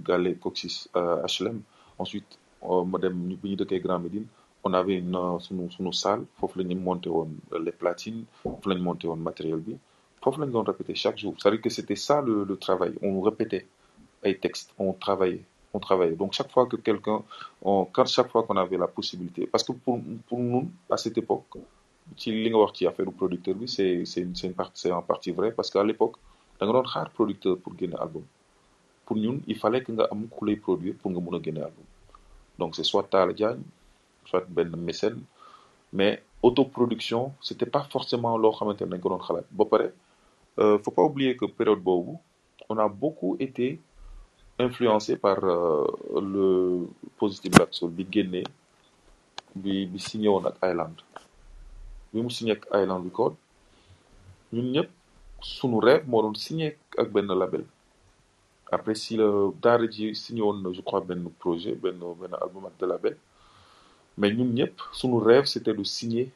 Gallé 0.06 0.34
Coxis 0.36 0.88
HLM 0.94 1.60
ensuite 1.98 2.38
ma 2.62 2.98
dem 2.98 3.14
bu 3.40 3.48
ñu 3.48 3.56
Grand 3.84 3.98
Médine 4.00 4.26
on 4.64 4.72
avait 4.74 4.98
une 4.98 5.16
sunu 5.40 5.70
sunu 5.70 5.92
salle 5.92 6.24
foofu 6.38 6.58
la 6.58 6.64
ñu 6.64 6.76
woon 6.84 7.30
les 7.64 7.72
platines 7.72 8.24
foofu 8.42 8.68
la 8.68 8.74
ñu 8.74 8.82
monté 8.82 9.06
woon 9.08 9.16
matériel 9.16 9.60
bi. 9.60 9.74
Foofu 10.22 10.40
la 10.40 10.46
ñu 10.46 10.52
doon 10.52 10.64
répéter 10.64 10.94
chaque 10.94 11.18
jour. 11.18 11.34
C'est-à-dire 11.38 11.62
que 11.62 11.70
c'était 11.70 11.96
ça 11.96 12.20
le, 12.20 12.56
travail. 12.56 12.92
On 13.02 13.20
répétait 13.22 13.66
ay 14.22 14.36
textes 14.38 14.70
on 14.78 14.92
travaillait 14.92 15.44
on 15.72 15.78
travaillait. 15.78 16.16
Donc 16.16 16.32
chaque 16.34 16.50
fois 16.50 16.66
que 16.66 16.76
quelqu'un 16.76 17.22
quand 17.62 18.06
chaque 18.06 18.28
fois 18.30 18.42
qu'on 18.42 18.56
avait 18.56 18.76
la 18.76 18.88
possibilité 18.88 19.46
parce 19.46 19.64
que 19.64 19.72
pour 19.72 19.98
nous 20.38 20.70
à 20.90 20.96
cette 20.98 21.16
époque 21.16 21.54
ci 22.20 22.28
li 22.32 22.48
nga 22.50 22.58
wax 22.58 22.72
ci 22.78 22.84
producteur 23.20 23.54
c'est 23.74 24.04
c'est 24.10 24.22
une 24.22 24.34
c'est 24.74 24.92
en 24.92 25.02
partie 25.10 25.30
vrai 25.38 25.50
parce 25.56 25.70
qu'à 25.70 25.82
l'époque 25.90 26.16
da 26.58 26.66
nga 26.66 26.72
doon 26.74 27.04
producteur 27.18 27.54
pour 27.62 27.72
génne 27.78 27.94
album. 28.04 28.24
Pour 29.06 29.16
ñun 29.16 29.36
il 29.46 29.56
fallait 29.62 29.82
que 29.84 29.92
nga 29.92 30.04
am 30.12 30.22
ku 30.34 30.44
lay 30.46 30.56
produire 30.66 30.96
pour 31.00 31.10
nga 31.12 31.20
mun 31.24 31.38
a 31.38 31.42
génne 31.46 31.58
album 31.68 31.86
donc 32.60 32.70
c'est 32.76 32.84
soit 32.92 33.04
Talla 33.10 33.32
Diagne 33.32 33.62
soit 34.28 34.44
benn 34.56 34.70
mécène 34.76 35.20
mais 35.98 36.12
autoproduction 36.42 37.22
c'était 37.46 37.70
pas 37.76 37.84
forcément 37.94 38.34
loo 38.42 38.52
xamante 38.58 38.82
ne 38.82 38.90
dañ 38.92 39.00
ko 39.02 39.08
doon 39.12 39.22
xalaat. 39.26 39.46
Ba 39.58 39.64
pare 39.72 39.88
faut 40.84 40.94
pas 40.98 41.04
oublier 41.10 41.32
que 41.38 41.46
période 41.58 41.82
boobu 41.88 42.14
on 42.70 42.76
a 42.78 42.88
beaucoup 43.02 43.32
été 43.46 43.68
influencé 44.66 45.16
par 45.16 45.38
euh, 45.42 45.86
le 46.34 46.46
Positive 47.18 47.52
Black 47.56 47.70
Soul 47.76 47.90
bi 47.90 48.06
génnee 48.14 48.44
signé 49.98 50.28
Island. 50.70 50.96
Bi 52.12 52.18
mu 52.22 52.30
signé 52.30 52.54
Island 52.80 53.04
Record 53.08 53.34
ñun 54.52 54.66
ñëpp 54.74 54.90
signé 56.44 56.76
ak 56.98 57.08
benn 57.14 57.26
label 57.42 57.64
après 58.70 58.94
si 58.94 59.16
la 59.16 59.28
daara 59.62 59.86
ji 59.90 60.14
signé 60.14 60.42
je 60.72 60.80
crois 60.80 61.00
benn 61.00 61.28
projet 61.38 61.74
benn 61.74 61.98
benn 62.20 62.34
album 62.40 62.64
de 62.78 62.86
label. 62.86 63.16
Mais 64.18 64.32
ñun 64.34 64.52
ñëpp 64.58 64.76
sunu 64.92 65.18
rêve 65.18 65.46
c'était 65.46 65.74
de 65.74 65.84
signer 65.84 66.30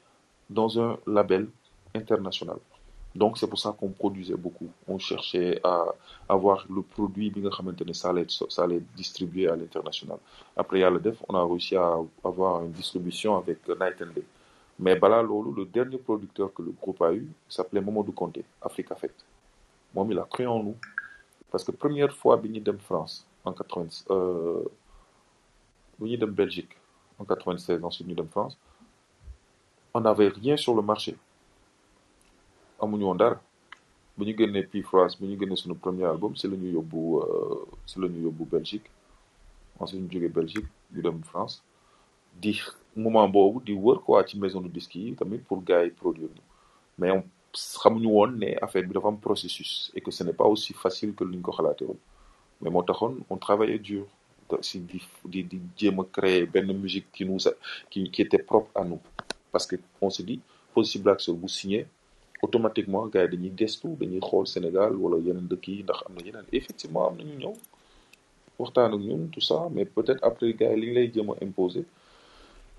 dans 0.51 0.79
un 0.81 0.97
label 1.07 1.49
international. 1.95 2.57
Donc 3.15 3.39
c'est 3.39 3.47
pour 3.47 3.59
ça 3.61 3.75
qu'on 3.79 3.91
produisait 3.91 4.35
beaucoup. 4.37 4.69
On 4.89 4.99
cherchait 4.99 5.61
à 5.63 5.85
avoir 6.29 6.67
le 6.69 6.83
produit 6.83 7.31
bi 7.31 7.41
ça 7.93 8.11
allait 8.11 8.27
ça 8.29 8.65
allait 8.65 8.83
distribuer 8.97 9.49
à 9.49 9.55
l'international. 9.55 10.19
Après 10.57 10.81
yàlla 10.81 10.99
def 10.99 11.19
on 11.29 11.35
a 11.35 11.45
réussi 11.45 11.77
à 11.77 11.99
avoir 12.25 12.63
une 12.65 12.73
distribution 12.73 13.37
avec 13.37 13.59
Night 13.69 14.03
and 14.03 14.13
Day. 14.15 14.25
Mais 14.79 14.97
balaa 14.97 15.23
loolu 15.23 15.51
le 15.57 15.65
dernier 15.67 15.99
producteur 15.99 16.53
que 16.53 16.63
le 16.63 16.73
groupe 16.73 17.01
a 17.03 17.13
eu 17.15 17.29
s'appelait 17.49 17.81
Mamadou 17.81 18.11
Conté 18.13 18.45
Africa 18.61 18.97
Fête. 18.97 19.25
Moom 19.95 20.11
il 20.11 20.19
a 20.19 20.25
cru 20.29 20.47
en 20.49 20.61
nous 20.65 20.75
parce 21.55 21.63
que 21.63 21.71
première 21.71 22.13
fois 22.13 22.37
bi 22.37 22.61
France 22.81 23.25
en 23.45 23.53
80 23.53 24.07
euh, 24.11 24.65
Belgique 26.27 26.73
en 27.21 27.25
96 27.25 27.85
ensuite 27.85 28.09
ñu 28.09 28.15
dem 28.17 28.27
France 28.27 28.59
on 29.95 30.01
n'avait 30.01 30.31
rien 30.31 30.57
sur 30.57 30.75
le 30.75 30.83
marché. 30.83 31.17
Amuñu 32.81 33.05
woon 33.05 33.15
dara. 33.15 33.41
Génnee 34.19 34.65
Pi 34.65 34.83
France 34.83 35.17
bi 35.21 35.29
ñu 35.29 35.39
génnee 35.39 35.79
premier 35.81 36.07
album 36.07 36.35
si 36.35 36.49
la 36.49 36.57
ñu 36.57 36.73
yóbbu 36.73 37.19
euh, 37.21 37.65
si 37.87 38.01
la 38.01 38.09
Belgique. 38.55 38.91
Ensuite 39.79 40.01
ñu 40.03 40.11
jógee 40.11 40.29
Belgique 40.29 40.67
ñu 40.93 41.03
France. 41.23 41.63
Di 42.43 42.61
moment 42.97 43.29
boobu 43.29 43.61
di 43.65 43.75
wër 43.75 44.01
quoi 44.03 44.25
ci 44.27 44.37
maison 44.41 44.61
de 44.61 44.67
disque 44.69 44.99
pour 45.47 45.63
gars 45.63 45.85
yi 45.85 45.91
produire. 45.93 46.31
Mais 46.99 47.13
xamuñu 47.55 48.09
woon 48.17 48.33
ne 48.43 48.49
affaire 48.65 48.87
bi 48.89 48.95
dafa 48.95 49.09
am 49.09 49.19
processus 49.19 49.91
et 49.95 50.01
que 50.01 50.11
ce 50.11 50.23
n'est 50.25 50.33
pas 50.41 50.45
aussi 50.55 50.73
facile 50.73 51.15
que 51.15 51.25
lu 51.25 51.37
ñu 51.37 51.43
ko 51.43 51.53
xalaatee 51.53 51.85
woon. 51.89 51.99
Mais 52.61 52.71
moo 52.71 52.83
taxoon 52.83 53.15
on 53.31 53.37
travaillait 53.37 53.79
dur 53.79 54.07
si 54.61 54.79
di 54.81 55.01
di 55.33 55.41
di 55.51 55.59
jéem 55.77 55.99
a 56.01 56.05
créer 56.17 56.47
benn 56.47 56.71
musique 56.85 57.09
qui 57.13 57.25
nous 57.25 57.39
qui 57.91 58.11
qui 58.11 58.23
était 58.23 58.39
propre 58.51 58.71
à 58.75 58.85
nous. 58.85 59.01
Parce 59.53 59.67
que 59.67 59.77
on 60.01 60.11
se 60.11 60.23
dit 60.23 60.41
Positive 60.75 61.03
Black 61.03 61.21
Soul 61.21 61.37
bu 61.37 61.49
signé 61.49 61.87
automatiquement 62.43 63.07
gars 63.07 63.25
yi 63.25 63.29
dañuy 63.33 63.53
gestu 63.57 63.89
dañuy 64.01 64.21
xool 64.29 64.47
Sénégal 64.55 64.93
wala 65.03 65.17
yeneen 65.27 65.47
dëkk 65.53 65.65
yi 65.69 65.83
ndax 65.85 65.99
am 66.07 66.15
na 66.35 66.41
effectivement 66.59 67.05
am 67.09 67.17
na 67.19 67.25
ñu 67.29 67.35
ñëw 67.43 67.55
waxtaan 68.61 68.93
ak 68.97 69.01
ñun 69.09 69.23
tout 69.33 69.41
ça 69.49 69.59
mais 69.75 69.85
peut-être 69.97 70.23
après 70.29 70.53
gars 70.59 70.73
yi 70.73 70.81
li 70.81 70.87
ñu 70.89 70.95
lay 70.99 71.07
jéem 71.15 71.31
a 71.31 71.35
imposer 71.47 71.85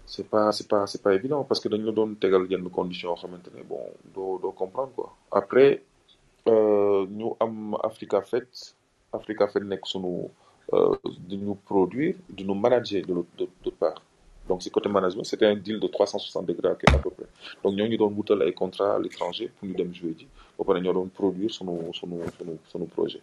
c'est 0.06 0.28
pas 0.30 0.52
c'est 0.52 0.68
pas 0.68 0.86
c'est 0.88 1.02
pas 1.02 1.13
évident 1.13 1.44
parce 1.44 1.60
que 1.60 1.68
dañu 1.70 1.86
la 1.86 1.91
doon 1.91 2.15
tegal 2.15 2.44
yenn 2.50 2.70
conditions 2.70 3.15
yoo 3.22 3.63
bon 3.70 3.82
doo 4.13 4.39
doo 4.41 4.52
comprendre 4.52 4.91
quoi. 4.96 5.10
Après 5.32 5.84
euh, 6.48 7.06
ñu 7.08 7.28
am 7.39 7.76
Africa 7.84 8.22
Fête 8.22 8.76
Africa 9.12 9.48
Fête 9.48 9.63
nekk 9.65 9.86
sunu 9.91 10.30
di 11.28 11.38
ñu 11.38 11.56
produire 11.70 12.15
di 12.30 12.44
ñu 12.44 12.54
manager 12.56 13.02
de 13.06 13.13
l'autre 13.13 13.72
part. 13.80 14.02
Donc 14.48 14.62
si 14.62 14.70
côté 14.70 14.89
management 14.89 15.24
c'était 15.24 15.48
un 15.48 15.56
deal 15.56 15.80
de 15.80 15.88
360 15.88 16.46
degrés 16.46 16.70
à 16.70 16.76
peu 17.00 17.10
près. 17.10 17.26
Donc 17.63 17.74
ñoo 17.76 17.88
ñu 17.88 17.98
doon 17.98 18.13
wutal 18.15 18.41
ay 18.44 18.54
contrats 18.54 18.96
à 18.96 19.00
l'étranger 19.00 19.48
pour 19.58 19.68
ñu 19.68 19.74
dem 19.76 19.94
jouer 19.94 20.13
ji 20.18 20.28
ba 20.58 20.63
pare 20.63 20.80
ñoo 20.82 20.94
doon 20.94 21.08
produire 21.08 21.52
sunu 21.52 21.74
sunu 21.94 22.18
sunu 22.38 22.54
sunu 22.72 22.86
projet. 22.86 23.22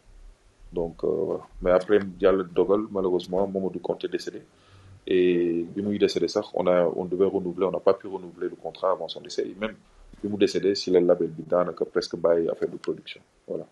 Donc 0.72 1.04
euh, 1.04 1.08
voilà. 1.28 1.44
Mais 1.62 1.70
après 1.70 2.00
yàlla 2.20 2.42
dogal 2.44 2.82
malheureusement 2.90 3.46
Mamadou 3.46 3.78
Conté 3.78 4.08
décédé 4.08 4.42
et 5.06 5.66
muy 5.76 5.98
décédé 5.98 6.26
on 6.54 6.66
a 6.66 6.84
on 6.96 7.04
devait 7.04 7.26
renouveler 7.26 7.66
on 7.66 7.72
n'a 7.72 7.80
pas 7.80 7.94
pu 7.94 8.06
renouveler 8.06 8.48
le 8.48 8.56
contrat 8.56 8.92
avant 8.92 9.08
son 9.08 9.20
décès. 9.20 9.42
Et 9.46 9.54
même 9.58 9.74
décédé 10.38 10.74
si 10.74 10.90
label 10.90 11.28
bi 11.28 11.42
daanaka 11.46 11.84
presque 11.84 12.16
bàyyi 12.16 12.48
affaire 12.48 12.68
de 12.68 12.76
production. 12.76 13.20
Voilà. 13.48 13.66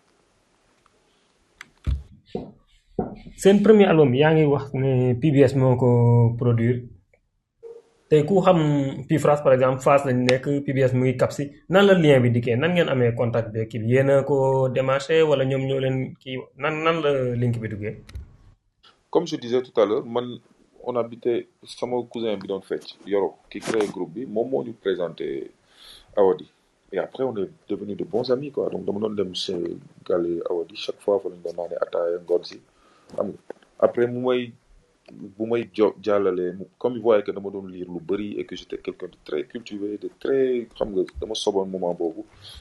Seen 3.37 3.63
premier 3.63 3.85
album 3.85 4.13
yaa 4.13 4.33
ngi 4.33 4.45
wax 4.53 4.65
ne 4.73 5.13
PBS 5.21 5.53
moo 5.55 5.75
ko 5.81 5.89
produire. 6.37 6.79
Tey 8.09 8.25
ku 8.27 8.41
xam 8.45 8.59
Pi 9.07 9.17
France 9.23 9.41
par 9.45 9.53
exemple 9.53 9.81
Fass 9.85 10.03
lañ 10.05 10.17
nekk 10.29 10.45
PBS 10.65 10.93
mu 10.93 11.03
ngi 11.05 11.15
Kapsi 11.21 11.43
nan 11.69 11.85
la 11.87 11.93
lien 11.93 12.19
bi 12.23 12.29
dikkee? 12.35 12.57
Nan 12.57 12.71
ngeen 12.73 12.89
amee 12.93 13.15
contact 13.15 13.47
bi 13.53 13.65
kii 13.71 13.87
yéen 13.91 14.09
a 14.09 14.23
ko 14.29 14.35
démarché 14.75 15.15
wala 15.29 15.43
ñoom 15.45 15.63
ñoo 15.69 15.79
leen 15.79 15.97
kii? 16.21 16.37
Nan 16.61 16.73
nan 16.83 16.95
la 17.03 17.11
link 17.41 17.55
bi 17.61 17.67
duggee? 17.73 17.95
comme 19.11 19.27
je 19.27 19.35
disais 19.35 19.61
tout 19.61 19.77
à 19.79 19.85
l'heure 19.85 20.05
man 20.05 20.25
on 20.83 20.95
habitait 20.95 21.47
sama 21.63 21.97
cousin 22.11 22.37
bi 22.37 22.47
doon 22.47 22.61
fecc 22.61 22.97
Yoro 23.05 23.35
qui 23.49 23.59
groupe 23.59 24.13
bi 24.13 24.25
moom 24.25 24.49
moo 24.49 24.63
et 26.93 26.99
après 26.99 27.23
on 27.23 27.35
est 27.37 27.49
devenus 27.69 27.97
de 27.97 28.03
bons 28.03 28.29
amis 28.31 28.51
quoi. 28.51 28.69
Donc 28.69 28.85
dama 28.85 28.99
doon 28.99 29.15
dem 29.15 29.33
chez 29.35 29.55
Gale 30.07 30.41
Awadi 30.49 30.75
chaque 30.75 30.99
fois 30.99 31.21
naanee 31.55 31.75
si. 32.43 32.59
Après 33.79 34.05
comme 36.79 36.95
il 36.95 37.01
voyait 37.01 37.23
que 37.23 37.31
lire 37.67 38.39
et 38.39 38.45
que 38.45 38.55
j'étais 38.55 38.77
quelqu'un 38.77 39.07
de 39.07 39.17
très 39.25 39.43
cultivé 39.45 39.97
de 39.97 40.09
très 40.19 40.67
xam 40.75 40.89
nga 40.93 41.03
dama 41.19 41.35
soboon 41.35 41.65
moment 41.65 41.97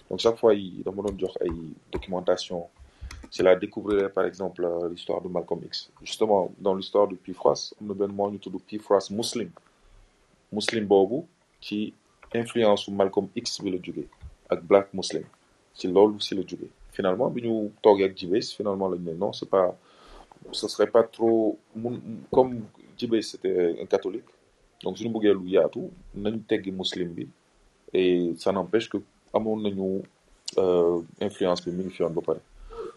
donc 0.08 0.18
chaque 0.18 0.38
fois 0.38 0.54
yi 0.54 0.82
dama 0.84 1.02
doon 1.02 1.18
jox 1.18 1.34
ay 1.44 1.50
documentation 1.92 2.66
c'est 3.30 3.42
la 3.44 3.54
découvrir 3.56 4.10
par 4.12 4.24
exemple 4.24 4.66
l'histoire 4.90 5.20
de 5.20 5.28
Malcolm 5.28 5.60
X. 5.64 5.90
Justement 6.02 6.52
dans 6.58 6.74
l'histoire 6.74 7.06
de 7.08 7.14
Pi 7.14 7.32
France 7.32 7.74
am 7.80 7.86
na 7.88 7.94
benn 7.94 8.12
moo 8.12 8.30
ñu 8.30 8.38
tudd 8.38 8.56
Pi 8.66 8.78
France 8.78 9.10
muslim. 9.10 9.50
Muslim 10.52 10.84
boobu 10.86 11.24
ci 11.60 11.94
influence 12.34 12.88
Malcolm 12.88 13.28
X 13.36 13.60
bi 13.62 13.70
la 13.70 13.78
jógee 13.82 14.08
ak 14.50 14.62
black 14.70 14.92
muslim. 14.92 15.24
Ci 15.74 15.86
loolu 15.88 16.18
si 16.20 16.34
la 16.34 16.42
jógee. 16.42 16.70
Finalement 16.92 17.30
bi 17.30 17.42
ñu 17.46 17.70
toogee 17.82 18.04
ak 18.10 18.18
finalement 18.56 18.90
non 19.22 19.32
c'est 19.32 19.48
pas 19.48 19.76
ce 20.52 20.66
serait 20.68 20.90
pas 20.90 21.04
trop 21.04 21.58
comme 22.32 22.62
Jibes 22.98 23.20
c'était 23.22 23.76
un 23.80 23.86
catholique. 23.86 24.24
Donc 24.82 24.98
suñu 24.98 25.10
bëggee 25.14 25.34
lu 25.34 25.48
yaatu 25.50 25.82
nañ 26.14 26.40
teggi 26.48 26.72
muslim 26.72 27.08
bi. 27.14 27.28
Et 27.92 28.34
ça 28.38 28.50
n'empêche 28.52 28.88
que 28.88 28.98
amoon 29.32 29.60
nañu 29.60 30.02
influence 31.20 31.64
bi 31.64 31.70
mi 31.70 31.84
ngi 31.84 31.90
fi 31.94 32.02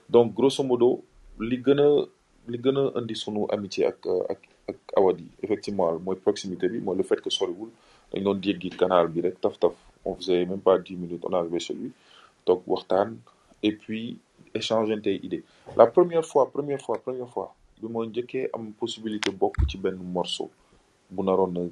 donc 0.09 0.33
grosso 0.33 0.63
modo 0.63 1.01
li 1.39 1.57
gën 1.65 1.79
a 1.79 1.89
li 2.51 2.57
gën 2.63 2.77
a 2.77 2.83
indi 2.99 3.15
sunu 3.15 3.45
amitié 3.49 3.85
ak 3.91 3.99
ak 4.33 4.41
ak 4.69 4.77
Awadi 4.97 5.27
effectivement 5.43 5.99
mooy 5.99 6.15
proximité 6.15 6.69
bi 6.69 6.79
mooy 6.79 6.97
le 6.97 7.03
fait 7.03 7.19
que 7.21 7.29
soriwul. 7.29 7.69
Dañ 8.13 8.23
doon 8.23 8.39
jéggi 8.41 8.69
canal 8.69 9.07
bi 9.07 9.21
taf 9.41 9.59
taf. 9.59 9.73
On 10.05 10.15
faisait 10.15 10.45
même 10.45 10.59
pas 10.61 10.77
dix 10.77 10.95
minutes 10.95 11.23
on 11.27 11.33
arrivait 11.33 11.59
chez 11.59 11.73
lui. 11.73 11.91
Toog 12.45 12.61
waxtaan. 12.67 13.15
Et 13.63 13.71
puis 13.71 14.17
échanger 14.53 14.99
tey 15.01 15.19
idée 15.23 15.43
la 15.75 15.87
première 15.87 16.25
fois 16.25 16.49
première 16.51 16.81
fois 16.81 16.97
première 16.99 17.29
fois 17.35 17.53
bi 17.81 17.87
ma 17.91 18.05
njëkkee 18.05 18.49
am 18.55 18.71
possibilité 18.81 19.31
bokk 19.31 19.55
ci 19.69 19.77
benn 19.83 19.97
morceau 20.15 20.49
bu 21.09 21.23
naroon 21.23 21.55
a 21.57 21.63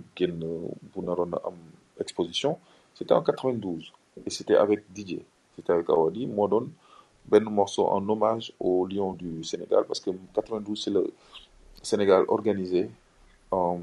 bu 0.93 0.99
naroon 1.05 1.31
am 1.47 1.57
exposition 1.99 2.57
c'était 2.95 3.13
en 3.13 3.21
92 3.21 3.91
et 4.25 4.29
c'était 4.29 4.55
avec 4.55 4.83
DJ 4.95 5.19
c'était 5.55 5.73
avec 5.73 5.89
Awadi 5.89 6.25
moo 6.27 6.47
doon 6.47 6.67
benn 7.25 7.43
morceau 7.43 7.87
en 7.87 8.07
hommage 8.09 8.53
au 8.59 8.85
Lion 8.85 9.13
du 9.13 9.43
Sénégal 9.43 9.85
parce 9.87 9.99
que 9.99 10.11
92 10.33 10.83
c'est 10.83 10.91
le 10.91 11.13
Sénégal 11.81 12.25
organisé 12.27 12.89
en 13.51 13.79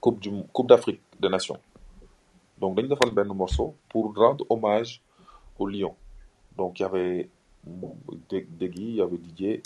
coupe 0.00 0.20
du 0.20 0.30
coupe 0.52 0.68
d'Afrique 0.68 1.00
des 1.20 1.28
Nations. 1.28 1.58
Donc 2.58 2.76
dañu 2.76 2.88
defoon 2.88 3.12
benn 3.12 3.28
morceau 3.28 3.74
pour 3.88 4.14
rendre 4.14 4.44
hommage 4.48 5.00
au 5.58 5.66
Lion. 5.66 5.94
Donc 6.56 6.80
il 6.80 6.82
y 6.82 6.86
avait 6.86 7.28
dég 8.28 8.46
il 8.76 8.96
y 8.96 9.00
avait 9.00 9.18
DJ 9.18 9.60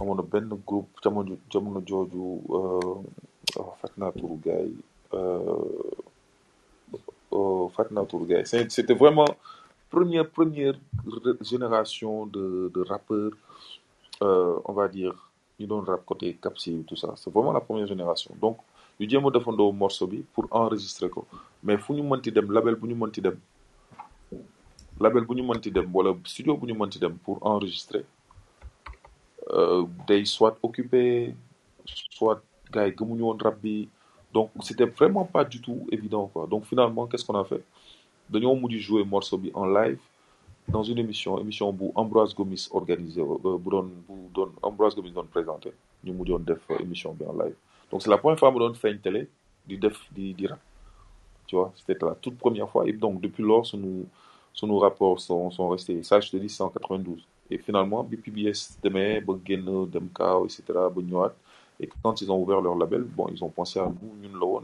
amoon 0.00 0.14
na 0.14 0.22
benn 0.22 0.48
groupe 0.66 0.88
jamono 1.02 1.36
jamono 1.50 1.82
jooju 1.84 2.42
fàtt 3.80 3.96
naa 3.98 4.12
turu 4.12 4.38
c'était 8.68 8.94
vraiment 8.94 9.24
première 9.90 10.28
première 10.28 10.74
génération 11.40 12.26
de 12.26 12.70
de 12.74 12.80
rappeurs 12.82 13.32
euh, 14.22 14.58
on 14.64 14.72
va 14.72 14.88
dire 14.88 15.14
ñu 15.58 15.66
doon 15.66 15.82
rap 15.82 16.04
côté 16.04 16.34
Kapsi 16.42 16.84
tout 16.86 16.96
ça. 16.96 17.14
C'est 17.16 17.30
vraiment 17.32 17.52
la 17.52 17.60
première 17.60 17.86
génération. 17.86 18.32
Donc 18.40 18.58
ñu 19.00 19.08
jéem 19.08 19.24
a 19.26 19.30
defandoo 19.30 19.72
morceau 19.72 20.08
pour 20.32 20.46
enregistrer 20.50 21.08
mais 21.62 21.78
fu 21.78 21.92
ñu 21.92 22.02
mënti 22.02 22.30
dem 22.32 22.50
label 22.52 22.74
bu 22.76 22.88
dem 22.88 23.36
label 25.00 25.24
bu 25.24 25.34
ñu 25.36 25.42
mënti 25.44 25.70
dem 25.70 25.88
wala 25.94 26.14
studio 26.24 26.56
bu 26.56 26.66
ñu 26.66 26.74
mënti 26.74 26.98
dem 26.98 27.14
pour 27.24 27.38
enregistrer 27.42 28.04
day 30.06 30.24
soit 30.24 30.56
occupé 30.62 31.34
soit 32.16 32.40
gars 32.72 32.86
yi 32.86 32.92
gëmuñu 32.94 33.22
woon 33.22 33.38
rap 33.40 33.58
bi. 33.62 33.88
Donc 34.32 34.50
c'était 34.60 34.84
vraiment 34.86 35.24
pas 35.24 35.44
du 35.44 35.60
tout 35.60 35.86
évident 35.90 36.26
quoi. 36.32 36.46
Donc 36.46 36.64
finalement 36.66 37.06
qu'est-ce 37.06 37.24
qu'on 37.24 37.38
a 37.38 37.44
fait? 37.44 37.64
Dañoo 38.30 38.54
mujj 38.54 38.78
jouer 38.78 39.04
morceau 39.04 39.38
bi 39.38 39.50
en 39.54 39.66
live 39.66 39.98
dans 40.68 40.82
une 40.82 40.98
émission 40.98 41.38
émission 41.38 41.72
bu 41.72 41.86
Ambroise 41.94 42.34
Gomis 42.34 42.68
organisé 42.70 43.22
bu 43.22 43.70
doon 43.70 43.90
bu 44.08 44.14
doon 44.34 44.50
Ambroise 44.62 44.94
Gomis 44.94 45.12
doon 45.12 45.24
présenté 45.30 45.72
ñu 46.04 46.12
mujjoon 46.12 46.40
def 46.40 46.60
émission 46.80 47.12
bi 47.14 47.24
en 47.26 47.32
live. 47.32 47.54
Donc 47.90 48.02
c'est 48.02 48.10
la 48.10 48.18
première 48.18 48.38
fois 48.38 48.50
mu 48.52 48.58
doon 48.58 48.74
feeñ 48.74 48.98
télé 48.98 49.28
di 49.66 49.76
def 49.78 49.98
di 50.12 50.34
di 50.34 50.46
rap. 50.46 50.60
Tu 51.46 51.56
vois 51.56 51.72
c'était 51.74 52.04
la 52.04 52.14
toute 52.14 52.36
première 52.38 52.68
fois. 52.68 52.86
Et 52.86 52.92
donc 52.92 53.20
depuis 53.20 53.42
lors 53.42 53.66
sunu 53.66 54.04
sunu 54.52 54.78
rapports 54.78 55.20
sont 55.20 55.50
sont 55.50 55.68
restés. 55.68 56.02
Ça 56.02 56.20
je 56.20 56.30
te 56.30 56.36
dis 56.36 56.48
c'est 56.48 56.62
en 56.62 56.68
92 56.68 57.24
et 57.50 57.58
finalement 57.58 58.04
bi 58.04 58.16
PBS 58.18 58.78
demee 58.82 59.20
ba 59.20 59.34
génn 59.44 59.86
dem 59.86 60.08
et 61.80 61.88
quand 62.02 62.20
ils 62.20 62.30
ont 62.32 62.42
ouvert 62.42 62.60
leur 62.60 62.74
label 62.76 63.02
bon 63.02 63.28
ils 63.32 63.42
ont 63.42 63.48
pensé 63.50 63.78
à 63.78 63.86
nous. 63.86 64.12
Ñun 64.20 64.38
la 64.38 64.44
woon 64.46 64.62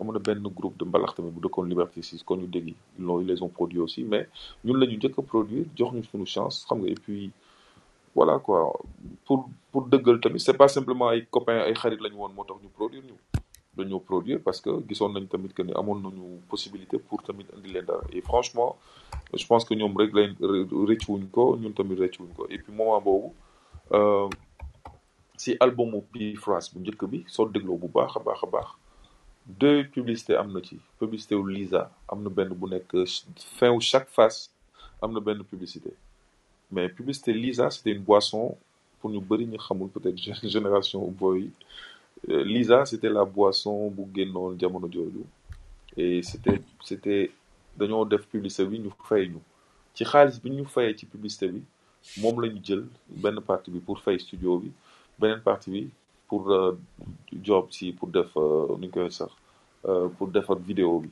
amoon 0.00 0.12
na 0.14 0.18
benn 0.18 0.42
groupe 0.58 0.76
de 0.78 0.84
mbalax 0.84 1.14
tamit 1.14 1.30
bu 1.30 1.40
dëkkoon 1.46 1.66
Liberté 1.68 2.02
6 2.02 2.22
kon 2.24 2.36
ñu 2.36 2.46
dégg 2.46 2.74
ils 2.98 3.26
les 3.26 3.42
ont 3.42 3.48
produits 3.48 3.80
aussi 3.80 4.02
mais 4.04 4.28
ñun 4.64 4.78
la 4.78 4.86
ñu 4.86 4.96
njëkk 4.96 5.18
a 5.18 5.22
produire 5.22 5.66
jox 5.76 5.92
ñu 5.94 6.02
suñu 6.04 6.26
chance 6.26 6.64
xam 6.66 6.78
nga 6.80 6.88
et 6.90 6.94
puis 7.04 7.30
voilà 8.14 8.38
quoi. 8.38 8.72
Pour 9.24 9.48
pour 9.70 9.82
dëggal 9.86 10.20
tamit 10.20 10.40
c'est 10.40 10.56
pas 10.56 10.68
simplement 10.68 11.10
ay 11.10 11.26
copains 11.30 11.60
ay 11.68 11.74
xarit 11.74 12.00
la 12.00 12.08
ñu 12.10 12.16
woon 12.16 12.32
moo 12.36 12.44
tax 12.44 12.58
ñu 12.62 12.68
produire 12.68 13.04
ñu. 13.04 13.14
Dañoo 13.76 14.00
produire 14.00 14.40
parce 14.46 14.60
que 14.60 14.70
gisoon 14.88 15.12
nañ 15.12 15.26
tamit 15.28 15.52
que 15.56 15.62
ni 15.62 15.72
amoon 15.80 16.00
nañu 16.00 16.24
possibilité 16.48 16.98
pour 16.98 17.22
tamit 17.22 17.46
indi 17.56 17.68
leen 17.72 17.84
dara. 17.84 18.02
Et 18.12 18.20
franchement 18.22 18.76
je 19.34 19.46
pense 19.46 19.64
que 19.64 19.74
ñoom 19.74 19.96
rek 19.96 20.12
lañ 20.18 20.30
rëccuwuñ 20.88 21.26
ko 21.36 21.56
ñun 21.60 21.72
tamit 21.72 21.96
rëccuwuñ 22.02 22.32
ko. 22.36 22.46
Et 22.50 22.58
puis 22.58 22.72
moment 22.72 23.00
boobu 23.00 23.28
euh, 23.92 24.28
si 25.36 25.56
albumu 25.60 26.02
Pifras 26.12 26.64
bu 26.72 26.80
njëkk 26.82 27.02
bi 27.10 27.18
soo 27.34 27.46
dégloo 27.54 27.76
bu 27.82 27.88
baax 27.94 28.16
a 28.16 28.20
baax 28.26 28.40
a 28.42 28.46
baax 28.54 28.68
deux 29.48 29.84
publicités 29.88 30.36
am 30.36 30.60
publicité 30.98 31.34
wu 31.34 31.48
Lisa 31.50 31.90
am 32.08 32.28
benn 32.28 32.50
bu 32.54 32.66
fin 33.56 33.70
wu 33.70 33.80
chaque 33.80 34.08
face 34.10 34.50
am 35.02 35.18
benn 35.20 35.42
publicité. 35.44 35.92
Mais 36.70 36.88
publicité 36.88 37.32
Lisa 37.32 37.70
c'était 37.70 37.92
une 37.92 38.02
boisson 38.02 38.56
pour 39.00 39.10
ñu 39.10 39.20
bëri 39.20 39.46
ñu 39.46 39.56
xamul 39.58 39.88
peut-être 39.88 40.16
gé- 40.16 40.48
génération 40.54 41.00
boy. 41.08 41.40
Yi 41.42 41.50
Euh, 42.28 42.42
Lisa 42.42 42.84
c'était 42.84 43.08
la 43.08 43.24
boisson 43.24 43.90
bu 43.90 44.02
génnoon 44.14 44.58
jamono 44.58 44.88
jooju. 44.90 45.22
Et 45.96 46.20
c'était 46.22 46.60
c'était 46.84 47.30
dañoo 47.76 48.04
def 48.04 48.26
publicité 48.26 48.64
bi 48.66 48.80
ñu 48.80 48.90
fay 49.08 49.28
ñu. 49.28 49.38
Ci 49.94 50.04
xaalis 50.04 50.40
bi 50.42 50.50
ñu 50.50 50.64
fayee 50.66 50.96
ci 50.98 51.06
publicité 51.06 51.46
bi 51.48 51.62
moom 52.20 52.40
la 52.42 52.48
ñu 52.48 52.60
jël 52.64 52.84
benn 53.08 53.40
partie 53.40 53.70
bi 53.70 53.78
pour 53.78 54.00
fay 54.00 54.18
studio 54.18 54.58
bi 54.58 54.70
beneen 55.18 55.40
partie 55.40 55.70
bi 55.70 55.88
pour 56.28 56.50
euh, 56.50 56.78
job 57.42 57.66
si 57.70 57.92
pour 57.92 58.08
def 58.08 58.30
euh, 58.36 59.10
sax 59.10 59.32
euh, 59.86 60.08
pour 60.16 60.28
vidéo 60.68 61.02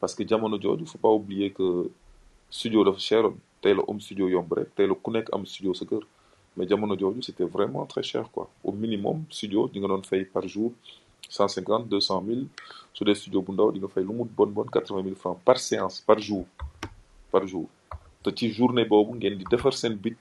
parce 0.00 0.14
que 0.14 0.26
jamono 0.26 0.60
jooju 0.60 0.86
faut 0.86 0.98
pas 0.98 1.10
oublier 1.10 1.50
que 1.52 1.90
studio 2.50 2.84
dafa 2.84 2.98
cheroon 2.98 3.36
tey 3.60 3.74
la 3.74 3.82
am 3.88 4.00
studio 4.00 4.28
yomb 4.28 4.52
rek 4.52 4.74
tey 4.76 4.86
la 4.86 4.94
ku 4.94 5.10
nekk 5.10 5.28
am 5.34 5.44
studio 5.46 5.74
sa 5.74 5.84
kër. 5.84 6.04
Mais 6.56 6.66
jamono 6.66 6.96
jooju 6.96 7.22
c'était 7.22 7.44
vraiment 7.44 7.84
très 7.86 8.02
cher 8.02 8.30
quoi. 8.32 8.48
Au 8.64 8.72
minimum 8.72 9.24
studio 9.30 9.68
di 9.68 9.78
nga 9.80 9.88
par 10.32 10.48
jour 10.48 10.72
cent 11.28 11.48
cinquante 11.48 11.88
deux 11.88 12.00
cent 12.00 12.20
mille. 12.22 12.46
Su 12.94 13.04
dee 13.04 13.14
studio 13.14 13.42
bu 13.42 13.52
ndaw 13.52 13.72
di 13.72 13.78
nga 13.78 13.88
fay 13.88 14.02
lu 14.02 14.12
mu 14.14 14.24
bon 14.24 14.46
bon 14.46 14.64
quatre 14.64 14.94
vingt 14.94 15.02
mille 15.02 15.16
francs 15.22 15.38
par 15.44 15.58
séance 15.58 16.00
par 16.00 16.18
jour. 16.18 16.46
Par 17.30 17.46
jour. 17.46 17.66
Te 18.22 18.30
ci 18.34 18.50
journée 18.50 18.86
boobu 18.86 19.12
ngeen 19.18 19.36
di 19.36 19.44
defar 19.50 19.74
bit 20.02 20.16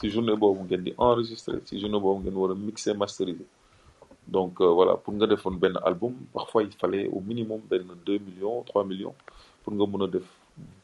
ci 0.00 0.08
journée 0.10 0.36
boobu 0.36 0.64
ngeen 0.64 0.82
di 0.84 0.92
enregistrer 0.96 1.60
ci 1.66 1.78
journée 1.80 2.00
boobu 2.00 2.20
ngeen 2.22 2.36
war 2.36 2.50
a 2.50 2.54
mixer 2.54 2.94
masteriser. 2.96 3.46
Donc 4.26 4.60
euh, 4.60 4.68
voilà 4.78 4.94
pour 4.96 5.12
nga 5.14 5.26
defoon 5.26 5.56
benn 5.62 5.76
album 5.84 6.14
parfois 6.32 6.62
il 6.62 6.72
fallait 6.72 7.08
au 7.08 7.20
minimum 7.20 7.60
benn 7.70 7.86
deux 8.06 8.18
millions 8.18 8.62
trois 8.62 8.84
millions 8.84 9.14
pour 9.62 9.72
nga 9.74 9.86
mën 9.86 10.04
a 10.06 10.08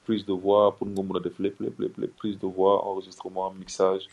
prise 0.05 0.25
de 0.27 0.33
voix 0.33 0.75
pour 0.77 0.87
nga 0.89 1.03
mën 1.03 1.17
a 1.19 2.07
prise 2.21 2.39
de 2.39 2.47
voix 2.47 2.85
enregistrement 2.91 3.51
mixage 3.53 4.05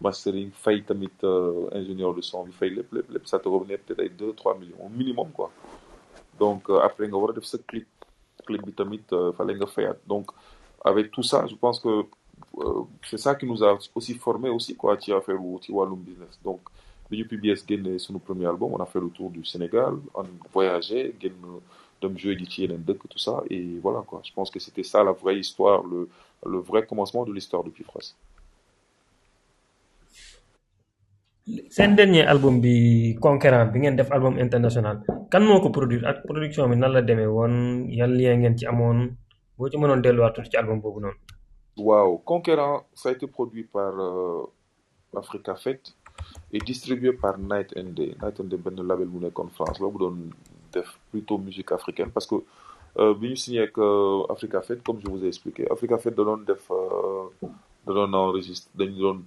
mastering 0.00 0.50
fay 0.52 0.84
euh, 1.24 1.68
ingénieur 1.72 2.14
de 2.14 2.20
son 2.20 2.44
bi 2.44 2.52
ça 3.24 3.38
te 3.38 3.48
revenait 3.48 3.78
peut-être 3.78 4.00
ay 4.00 4.08
deux 4.10 4.32
trois 4.32 4.56
millions 4.58 4.82
au 4.86 4.88
minimum 4.88 5.28
quoi. 5.32 5.50
Donc 6.38 6.68
euh, 6.70 6.80
après 6.88 7.08
nga 7.08 7.16
war 7.16 7.30
a 7.30 7.32
def 7.32 7.44
sa 7.44 7.58
clip. 7.58 7.88
Clip 8.46 8.62
bi 8.64 8.72
tamit 8.72 9.02
euh, 9.12 9.32
fallait 9.32 9.54
nga 9.54 9.66
fayaat. 9.66 9.96
Donc 10.06 10.30
avec 10.84 11.10
tout 11.10 11.22
ça 11.22 11.46
je 11.46 11.54
pense 11.56 11.80
que 11.80 11.92
c'est 13.02 13.18
ça 13.18 13.34
qui 13.34 13.46
nous 13.46 13.62
a 13.62 13.78
aussi 13.94 14.14
formé 14.14 14.48
aussi 14.48 14.74
quoi 14.76 14.98
ci 15.00 15.12
affaire 15.12 15.40
wu 15.42 15.58
ci 15.62 15.72
wàllum 15.72 16.00
business. 16.00 16.38
Donc 16.44 16.60
bi 17.10 17.18
ñu 17.18 17.24
PBS 17.28 17.60
génne 17.68 17.98
suñu 17.98 18.18
premier 18.18 18.46
album 18.46 18.72
on 18.74 18.78
a 18.82 18.86
fait 18.86 19.00
le 19.00 19.10
tour 19.10 19.30
du 19.30 19.44
Sénégal 19.44 19.94
on 20.14 20.24
voyagé 20.52 21.14
génn 21.20 21.34
dem 22.00 22.16
jouer 22.18 22.36
ji 22.38 22.46
ci 22.46 22.62
yeneen 22.62 22.82
tout 22.84 23.18
ça. 23.18 23.42
Et 23.50 23.78
voilà 23.82 24.00
quoi. 24.06 24.20
Je 24.24 24.32
pense 24.32 24.50
que 24.50 24.58
c'était 24.60 24.82
ça 24.82 25.02
la 25.04 25.12
vraie 25.12 25.38
histoire 25.38 25.82
le 25.92 26.08
le 26.52 26.58
vrai 26.58 26.86
commencement 26.86 27.24
de 27.24 27.32
l'histoire 27.32 27.64
de 27.64 27.70
Pifras. 27.70 28.14
Seen 31.70 31.94
dernier 31.94 32.22
album 32.26 32.60
bi 32.60 33.14
Conquérant 33.20 33.66
bi 33.72 33.78
ngeen 33.80 33.96
def 33.96 34.10
album 34.10 34.34
international 34.38 34.96
kan 35.30 35.42
moo 35.44 35.60
ko 35.60 35.70
produire? 35.70 36.04
Ak 36.10 36.16
production 36.26 36.68
bi 36.70 36.76
nan 36.76 36.92
la 36.92 37.02
demee 37.02 37.26
woon? 37.36 37.54
Yan 37.98 38.12
lien 38.18 38.36
ngeen 38.40 38.56
ci 38.58 38.64
amoon? 38.66 38.98
Boo 39.56 39.68
ci 39.70 39.76
mënoon 39.78 40.02
delluwaat 40.04 40.32
tuuti 40.34 40.50
ci 40.50 40.56
album 40.56 40.80
boobu 40.80 41.00
noonu. 41.00 41.35
Wow, 41.76 42.22
Conquérant, 42.24 42.84
ça 42.94 43.10
a 43.10 43.12
été 43.12 43.26
produit 43.26 43.64
par 43.64 43.92
euh, 44.00 44.44
Africa 45.14 45.54
Fête 45.56 45.94
et 46.50 46.58
distribué 46.58 47.12
par 47.12 47.38
Night 47.38 47.74
and 47.76 47.90
Day. 47.92 48.16
Night 48.22 48.40
and 48.40 48.44
Day, 48.44 48.56
ben 48.56 48.76
label 48.82 49.06
bu 49.12 49.20
nekkoon 49.20 49.50
France 49.52 49.78
la 49.80 49.88
bu 49.92 49.98
doon 49.98 50.16
plutôt 51.10 51.36
musique 51.36 51.70
africaine 51.72 52.10
parce 52.10 52.26
que 52.26 52.36
euh, 52.98 53.12
bi 53.14 53.28
ñu 53.28 53.36
signé 53.36 53.68
euh, 53.76 54.22
Africa 54.30 54.62
Fête 54.62 54.82
comme 54.82 55.00
je 55.04 55.08
vous 55.10 55.22
ai 55.22 55.28
expliqué 55.28 55.70
Africa 55.70 55.98
Fête 55.98 56.14
da 56.16 56.24
doon 56.24 56.38
def 56.48 56.64
da 57.86 57.92
doon 57.92 58.12
enregistre 58.14 58.70
dañu 58.74 59.20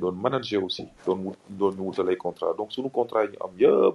doon 0.00 0.12
manager 0.12 0.62
aussi 0.62 0.86
doon 1.04 1.18
wut 1.26 1.38
doon 1.48 1.72
ñu 1.72 1.82
wutal 1.88 2.08
ay 2.10 2.16
contrat 2.16 2.54
donc 2.56 2.70
suñu 2.72 2.90
contrat 2.90 3.24
yi 3.24 3.36
ñu 3.58 3.92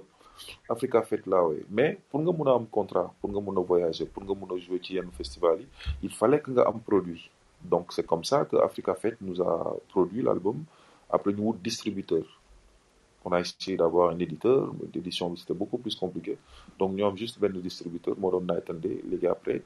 Africa 0.68 1.00
Fête 1.02 1.26
laa 1.26 1.42
wooye. 1.42 1.64
Mais 1.70 1.98
pour 2.10 2.20
nga 2.20 2.32
mun 2.32 2.50
a 2.50 2.54
am 2.54 2.66
contrat 2.66 3.14
pour 3.20 3.30
nga 3.30 3.40
mun 3.40 3.56
a 3.56 3.64
voyager 3.64 4.04
pour 4.04 4.22
nga 4.24 4.34
mun 4.34 4.54
a 4.54 4.58
jouer 4.58 4.80
ci 4.82 4.94
yenn 4.94 5.10
festival 5.12 5.58
il 6.02 6.10
fallait 6.10 6.40
que 6.40 6.50
nga 6.50 6.62
am 6.68 6.78
produit 6.80 7.30
donc 7.70 7.92
c'est 7.92 8.06
comme 8.06 8.24
ça 8.24 8.44
que 8.44 8.56
Africa 8.56 8.94
Fête 8.94 9.18
nous 9.20 9.40
a 9.42 9.76
produit 9.88 10.22
l'album 10.22 10.64
après 11.10 11.32
wut 11.34 11.56
distributeur. 11.62 12.24
On 13.24 13.32
a 13.32 13.40
essayé 13.40 13.76
d'avoir 13.76 14.10
un 14.10 14.18
éditeur 14.18 14.72
mais 14.78 14.88
l'édition 14.94 15.34
c'était 15.36 15.54
beaucoup 15.54 15.78
plus 15.78 15.94
compliqué. 15.96 16.38
Donc 16.78 16.92
ñu 16.92 17.04
am 17.04 17.16
juste 17.16 17.38
benn 17.40 17.60
distributeur 17.60 18.14
moo 18.18 18.30
doon 18.30 18.46
Night 18.52 18.70
and 18.70 18.80
Day. 18.84 19.02
Léegi 19.10 19.26
après 19.26 19.62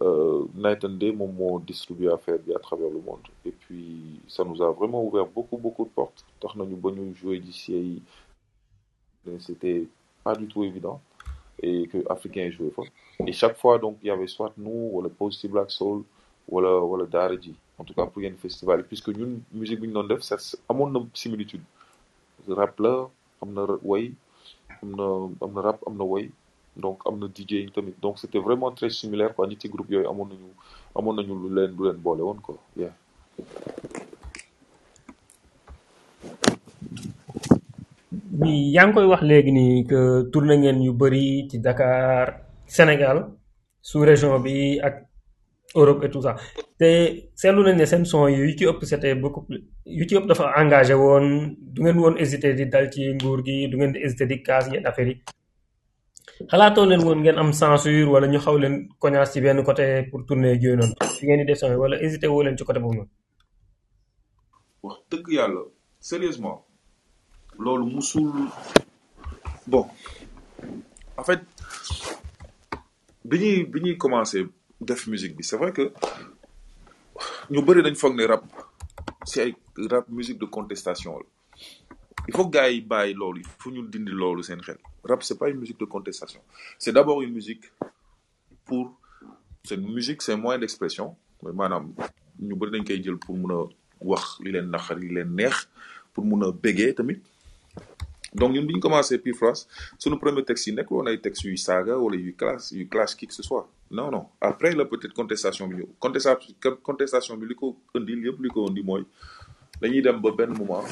euh, 0.00 0.44
Night 0.54 0.84
and 0.84 0.96
Day 1.02 1.12
moo 1.12 1.60
distribué 1.60 2.08
affaire 2.10 2.38
bi 2.38 2.54
à 2.54 2.58
travers 2.58 2.88
le 2.90 3.00
monde. 3.00 3.26
Et 3.44 3.50
puis 3.52 4.20
ça 4.28 4.44
nous 4.44 4.62
a 4.62 4.70
vraiment 4.72 5.04
ouvert 5.04 5.26
beaucoup 5.26 5.58
beaucoup 5.58 5.84
de 5.84 5.90
portes. 5.90 6.24
Nañu 6.56 6.76
ba 6.76 6.90
ñu 6.90 7.14
jouer 7.14 7.38
d'ici 7.40 8.02
c'était 9.38 9.86
pas 10.24 10.34
du 10.34 10.46
tout 10.48 10.64
évident 10.64 11.00
et 11.62 11.86
que 11.86 11.98
africains 12.10 12.50
joué 12.50 12.70
fa 12.70 12.82
et 13.26 13.32
chaque 13.32 13.56
fois 13.56 13.78
donc 13.78 13.98
il 14.02 14.08
y 14.08 14.10
avait 14.10 14.26
soit 14.26 14.52
nous 14.56 14.90
wala 14.92 15.08
Positive 15.08 15.50
Black 15.52 15.70
Soul 15.70 16.02
wala 16.48 16.70
wala 16.90 17.06
Daara 17.06 17.36
J 17.40 17.54
en 17.78 17.84
tout 17.84 17.94
cas 17.94 18.06
pour 18.06 18.22
yenn 18.22 18.36
festival 18.36 18.80
yi 18.80 18.84
puisque 18.84 19.08
ñun 19.08 19.40
musique 19.52 19.80
bi 19.80 19.88
ñu 19.88 19.94
doon 19.94 20.04
def 20.08 20.22
ça 20.22 20.36
amoon 20.68 20.90
na 20.90 21.00
similitude. 21.14 21.62
Rap 22.48 22.78
la 22.80 23.08
am 23.42 23.52
na 23.54 23.62
way 23.82 24.12
am 24.82 24.90
na 24.98 25.06
am 25.44 25.52
na 25.54 25.60
rap 25.60 25.78
am 25.86 25.96
na 25.96 26.04
way. 26.04 26.30
Donc 26.76 27.00
am 27.06 27.18
na 27.18 27.26
DJ 27.28 27.70
tamit. 27.74 27.94
Donc 28.00 28.18
c'était 28.18 28.38
vraiment 28.38 28.70
très 28.72 28.90
similaire 28.90 29.34
quoi. 29.34 29.46
Ñetti 29.46 29.68
groupe 29.68 29.90
yooyu 29.90 30.08
amoon 30.08 30.28
nañu 30.28 30.48
amoon 30.96 31.14
nañu 31.16 31.34
lu 31.42 31.48
leen 31.54 31.70
lu 31.76 31.84
leen 31.86 31.96
boole 31.96 32.22
woon 32.22 32.38
quoi. 32.40 32.56
Yeah. 32.76 32.92
yaa 38.74 38.86
ngi 38.86 38.94
koy 38.94 39.06
wax 39.12 39.22
léegi 39.30 39.52
nii 39.58 39.84
que 39.90 40.00
tourné 40.32 40.54
ngeen 40.58 40.78
yu 40.86 40.92
bëri 41.00 41.46
ci 41.50 41.56
Dakar 41.58 42.26
Sénégal 42.66 43.18
sous 43.88 44.00
région 44.10 44.38
bi 44.40 44.80
ak 44.86 44.94
Europe 45.74 46.04
et 46.04 46.10
tout 46.10 46.22
ça. 46.22 46.34
Te 46.78 46.88
seetlu 47.40 47.62
nañ 47.64 47.76
ne 47.80 47.84
son 48.04 48.28
yi 48.28 48.38
yu 48.58 49.14
beaucoup 49.22 49.46
yu 49.86 50.04
dafa 50.28 50.44
engagé 50.60 50.94
woon 50.94 51.26
du 51.74 51.80
ngeen 51.82 52.16
hésité 52.22 52.48
di 52.58 52.64
dal 52.66 52.86
ci 52.92 53.02
nguur 53.14 53.38
gi 53.46 53.68
du 53.70 53.76
di 53.94 53.98
hésité 54.04 54.24
di 54.30 54.42
kaas 54.46 54.64
yenn 54.72 54.86
affaire 54.86 55.08
censure 57.52 58.08
wala 58.12 58.26
ñu 58.32 58.38
xaw 58.44 58.56
leen 58.62 58.74
koñaas 59.00 59.28
ci 59.32 59.40
benn 59.40 59.62
côté 59.68 59.84
pour 60.10 60.20
tourner 60.26 60.54
yooyu 60.62 60.76
noonu 60.76 60.94
fi 61.18 61.22
ngeen 61.26 61.40
hésité 62.04 62.26
woo 62.32 62.42
leen 62.42 62.56
ci 62.58 62.64
côté 62.64 62.80
sérieusement 66.00 66.66
musul 67.94 68.30
bon 69.66 69.86
en 71.16 71.24
fait 71.24 71.40
bi 73.24 73.38
def 74.84 75.06
musique 75.06 75.34
c'est 75.44 75.56
vrai 75.56 75.72
que 75.72 75.92
ñu 77.50 77.62
bëri 77.66 77.82
dañ 77.82 77.94
foog 77.94 78.14
ne 78.16 78.24
rap 78.26 78.44
si 79.24 79.40
ay 79.40 79.54
rap 79.90 80.06
musique 80.08 80.38
de 80.38 80.46
contestation 80.46 81.12
il 82.28 82.34
faut 82.34 82.46
que 82.46 82.50
gars 82.52 82.68
yi 82.70 82.80
bàyyi 82.80 83.14
loolu 83.14 83.40
il 83.40 83.46
faut 83.58 83.70
ñu 83.70 83.82
dindi 83.88 84.12
loolu 84.12 84.42
seen 84.42 84.60
xel. 84.60 84.78
Rap 85.04 85.22
c'est 85.22 85.38
pas 85.38 85.48
une 85.48 85.58
musique 85.58 85.78
de 85.80 85.84
contestation. 85.84 86.40
C'est 86.78 86.92
d'abord 86.92 87.22
une 87.22 87.32
musique 87.32 87.64
pour 88.64 88.92
c'est 89.64 89.74
une 89.74 89.92
musique 89.92 90.22
c'est 90.22 90.32
un 90.32 90.36
moyen 90.36 90.58
d'expression. 90.60 91.16
Mooy 91.42 91.54
maanaam 91.54 91.92
ñu 92.40 92.54
bëri 92.56 92.70
dañ 92.72 92.84
koy 92.86 93.02
jël 93.02 93.16
pour 93.18 93.36
mun 93.36 93.52
a 93.56 93.60
wax 94.00 94.38
li 94.44 94.52
leen 94.52 94.70
naqar 94.70 94.96
li 94.98 95.08
leen 95.08 95.36
pour 96.12 96.24
mun 96.24 96.42
a 96.48 96.52
bégee 96.52 96.94
donc 98.34 98.52
ñun 98.52 98.64
bi 98.66 98.74
ñu 98.74 98.80
commencé 98.80 99.18
Pifras 99.18 99.66
suñu 99.98 100.18
premier 100.18 100.44
texte 100.44 100.66
yi 100.68 100.74
nekk 100.74 100.90
woon 100.90 101.06
ay 101.08 101.18
textes 101.20 101.44
yuy 101.44 101.58
saaga 101.58 101.98
wala 101.98 102.16
yuy 102.16 102.32
clash 102.34 102.72
yuy 102.72 102.88
clash 102.88 103.14
qui 103.14 103.26
que 103.26 103.34
ce 103.34 103.42
soit. 103.42 103.68
Non 103.90 104.10
non. 104.10 104.26
Après 104.40 104.72
la 104.74 104.84
peut-être 104.86 105.12
contestation 105.12 105.68
bi 105.68 105.82
contestation 106.00 106.54
contestation 106.82 107.36
bi 107.36 107.46
li 107.46 107.54
ko 107.54 107.76
indi 107.94 108.12
yëpp 108.24 108.40
li 108.40 108.48
moment 110.58 110.84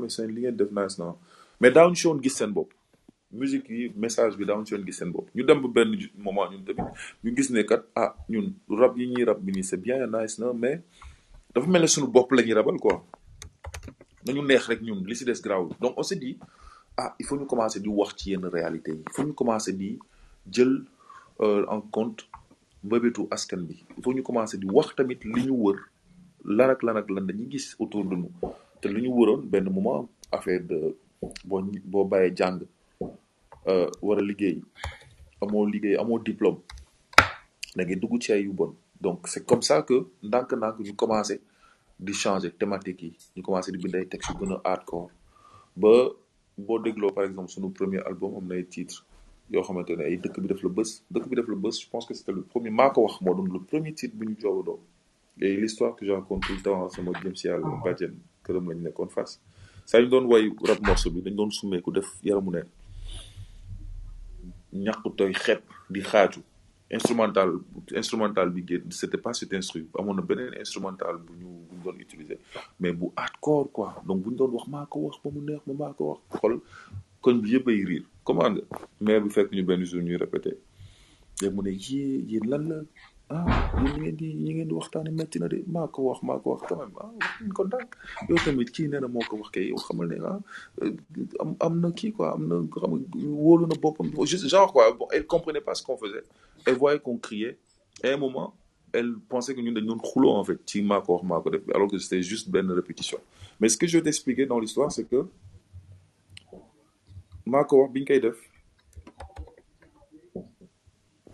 mais 0.00 0.08
seen 0.08 0.28
li 0.34 0.40
ngeen 0.42 0.56
def 0.56 0.70
nice 0.72 0.98
na. 0.98 1.14
Mais 1.60 1.70
daawuñu 1.70 1.94
si 1.96 2.06
woon 2.06 2.20
gis 2.22 2.30
seen 2.36 2.52
musique 3.32 3.68
yi 3.68 3.92
message 3.96 4.34
bi 4.36 4.46
daawuñu 4.46 4.66
si 4.66 4.74
woon 4.74 4.84
gis 4.86 4.96
seen 4.96 5.12
bopp. 5.12 5.28
Ñu 5.34 5.44
dem 5.44 5.60
ba 5.60 5.68
benn 5.68 5.94
moment 6.16 6.50
ñun 6.50 6.64
tamit 6.64 6.88
ñu 7.22 7.36
gis 7.36 7.50
ne 7.50 7.62
kat 7.64 7.84
ah 7.94 8.16
ñun 8.30 8.54
rap 8.70 8.96
rap 9.26 9.38
c'est 9.62 9.76
bien 9.76 10.06
nice 10.06 10.38
na 10.38 10.52
mais 10.54 10.80
dafa 11.54 11.68
mel 11.68 11.84
bopp 12.08 12.32
rabal 12.32 12.78
quoi 12.80 13.04
nañu 14.26 14.42
neex 14.42 14.66
rek 14.68 14.80
ñun 14.82 15.04
li 15.06 15.14
si 15.16 15.24
des 15.24 15.40
donc 15.80 15.94
on 15.96 16.02
s'est 16.02 16.16
dit 16.16 16.38
ah 16.96 17.14
il 17.18 17.26
faut 17.26 17.36
ñu 17.38 17.46
commencer 17.46 17.80
di 17.80 17.88
wax 17.88 18.14
ci 18.16 18.30
yenn 18.30 18.44
réalité 18.46 18.92
yi. 18.92 19.02
Il 19.06 19.12
faut 19.12 19.32
commencer 19.34 19.72
di 19.72 19.98
jël 20.50 20.82
en 21.38 21.80
compte 21.80 22.26
askan 23.30 23.58
bi. 23.68 23.84
Il 23.96 24.02
faut 24.02 24.12
ñu 24.14 24.22
commencer 24.22 24.58
di 24.58 24.66
wax 24.66 24.94
tamit 24.96 25.18
li 25.24 25.46
ñu 25.46 25.52
wër 25.64 25.76
lan 26.44 26.70
ak 26.70 26.82
lan 26.82 26.96
ak 26.96 27.10
lan 27.10 27.26
autour 27.78 28.04
de 28.04 28.16
nous. 28.16 28.30
Te 28.80 28.88
li 28.88 29.02
ñu 29.02 29.08
wëroon 29.12 29.42
benn 29.52 29.68
moment 29.70 30.08
affaire 30.32 30.60
de 30.60 30.96
bàyyee 32.04 32.34
jàng 32.36 32.60
war 34.02 34.18
a 34.18 34.22
liggéey 34.22 34.62
amoo 35.42 35.66
liggéey 35.66 35.96
amoo 35.98 36.18
diplôme 36.18 36.58
da 37.76 37.84
ngay 37.84 37.96
dugg 37.96 38.20
ci 38.22 38.32
ay 38.32 38.48
donc 39.00 39.28
c'est 39.28 39.44
comme 39.44 39.62
ça 39.62 39.82
que 39.82 40.06
ndànk-ndànk 40.22 40.78
ñu 40.80 40.94
commencé 40.94 41.40
di 41.98 42.12
changer 42.12 42.50
thématique 42.52 43.02
yi 43.02 43.16
ñu 43.36 43.42
commencé 43.42 43.72
di 43.72 43.78
bind 43.78 43.94
ay 43.96 44.06
textes 44.06 44.30
yu 44.34 44.38
gën 44.46 44.52
a 44.54 44.60
hardcore. 44.64 45.10
Ba 45.76 45.92
boo 46.58 46.78
dégloo 46.78 47.10
par 47.12 47.24
exemple 47.24 47.50
sunu 47.50 47.70
premier 47.70 48.00
album 48.06 48.36
am 48.36 48.46
na 48.48 48.54
ay 48.54 48.64
titres 48.64 49.02
yoo 49.50 49.62
xamante 49.62 49.90
ne 49.96 50.04
ay 50.04 50.16
dëkk 50.18 50.40
bi 50.40 50.48
def 50.48 50.62
la 50.62 50.68
bës. 50.68 50.90
Dëkk 51.10 51.28
bi 51.28 51.36
def 51.36 51.48
la 51.48 51.54
bës 51.56 51.80
je 51.82 51.88
pense 51.88 52.06
que 52.06 52.14
c'était 52.14 52.32
le 52.32 52.42
premier 52.42 52.70
maa 52.70 52.90
ko 52.90 53.02
wax 53.06 53.20
moo 53.20 53.34
doon 53.34 53.44
le 53.52 53.60
premier 53.60 53.92
titre 53.94 54.16
bu 54.16 54.26
ñu 54.26 54.36
jooba 54.40 54.62
doom. 54.66 54.80
Et 55.40 55.54
l'histoire 55.56 55.94
que 55.96 56.06
je 56.06 56.12
raconte 56.12 56.42
tout 56.46 56.54
le 56.54 56.62
temps 56.62 56.88
sama 56.88 57.12
jëm 57.22 57.34
si 57.36 57.46
yàlla 57.46 57.66
bàjjen 57.84 58.14
këram 58.44 58.70
lañ 58.70 58.80
nekkoon 58.86 59.08
face 59.08 59.38
saa 59.84 60.00
ñu 60.00 60.08
doon 60.08 60.24
way 60.26 60.50
rap 60.68 60.80
morceau 60.86 61.10
bi 61.10 61.20
dañ 61.22 61.34
doon 61.36 61.50
summeeku 61.50 61.92
def 61.92 62.08
yaramu 62.22 62.50
neen 62.50 62.68
ñàkk 64.72 65.04
tooy 65.16 65.32
xepp 65.34 65.62
di 65.90 66.00
xaaju 66.00 66.40
instrumental 66.90 67.50
instrumental 67.94 68.50
bi 68.50 68.62
c'était 68.90 69.18
pas 69.18 69.32
cet 69.34 69.52
instru. 69.54 69.88
Amoon 69.98 70.14
na 70.14 70.22
beneen 70.22 70.54
instrumental 70.60 71.16
bu 71.18 71.32
ñu 71.40 71.48
bu 71.68 71.90
ñu 71.92 72.00
utiliser. 72.00 72.38
Mais 72.80 72.92
bu 72.92 73.06
hardcore 73.16 73.70
quoi. 73.72 74.02
Donc 74.06 74.22
bu 74.22 74.30
ñu 74.30 74.36
doon 74.36 74.50
wax 74.52 74.68
maa 74.68 74.86
ko 74.86 75.00
wax 75.06 75.16
ba 75.24 75.30
mu 75.34 75.40
neex 75.40 75.60
ma 75.66 75.74
wax. 75.98 76.20
Xool 76.38 76.60
koñ 77.22 77.40
bi 77.42 78.04
comment 78.24 78.50
nga? 78.50 78.62
Maire 79.00 79.20
bi 79.22 79.30
fekk 79.30 79.50
ñu 79.52 79.62
benn 79.64 79.84
jour 79.84 80.02
ñuy 80.02 80.16
répété. 80.16 80.58
Léegi 81.42 81.54
mu 81.54 81.62
ne 81.62 81.70
yée 81.70 82.24
yéen 82.30 82.46
lan 82.48 82.64
la? 82.70 82.76
Ah 83.28 83.44
yéen 83.82 83.98
ngeen 84.00 84.16
di 84.16 84.28
de. 85.48 85.64
Wax 85.72 86.22
wax 86.22 86.62
quand 86.68 86.76
même. 86.78 86.90
Ah 87.00 87.10
ko 87.52 87.66
yow 88.28 88.36
tamit 88.44 88.70
kii 88.70 88.88
nee 88.88 89.00
wax 89.00 89.50
kay 89.52 89.66
yow 89.70 89.76
xamal 89.76 90.06
ne 90.08 90.16
ah 90.24 90.38
am 91.60 91.92
quoi. 92.16 92.32
Am 92.34 92.46
genre 94.48 94.72
quoi. 94.72 94.92
Bon 94.92 95.08
elle 95.12 95.26
comprenait 95.26 95.60
pas 95.60 95.74
ce 95.74 95.82
qu'on 95.82 95.96
faisait 95.96 96.22
elle 96.66 96.76
voyait 96.76 96.98
qu'on 97.00 97.18
criait. 97.18 97.58
Et 98.02 98.08
à 98.10 98.14
un 98.14 98.16
moment 98.16 98.54
elle 98.92 99.14
pensait 99.28 99.54
que 99.54 99.60
dañ 99.60 99.84
doon 99.86 99.98
xuloo 99.98 100.30
en 100.30 100.44
fait. 100.44 100.60
Alors 101.74 101.90
que 101.90 101.98
c'était 101.98 102.22
juste 102.22 102.48
benn 102.50 102.70
répétition. 102.70 103.18
Mais 103.60 103.68
ce 103.68 103.76
que 103.76 103.86
je 103.86 103.98
vais 103.98 104.04
t'expliquer 104.04 104.46
dans 104.46 104.58
l'histoire 104.58 104.90
c'est 104.90 105.04
que 105.04 105.26
maa 107.46 107.64
ko 107.64 107.82
wax 107.82 107.92
biñ 107.94 108.04
koy 108.04 108.20
def 108.20 108.38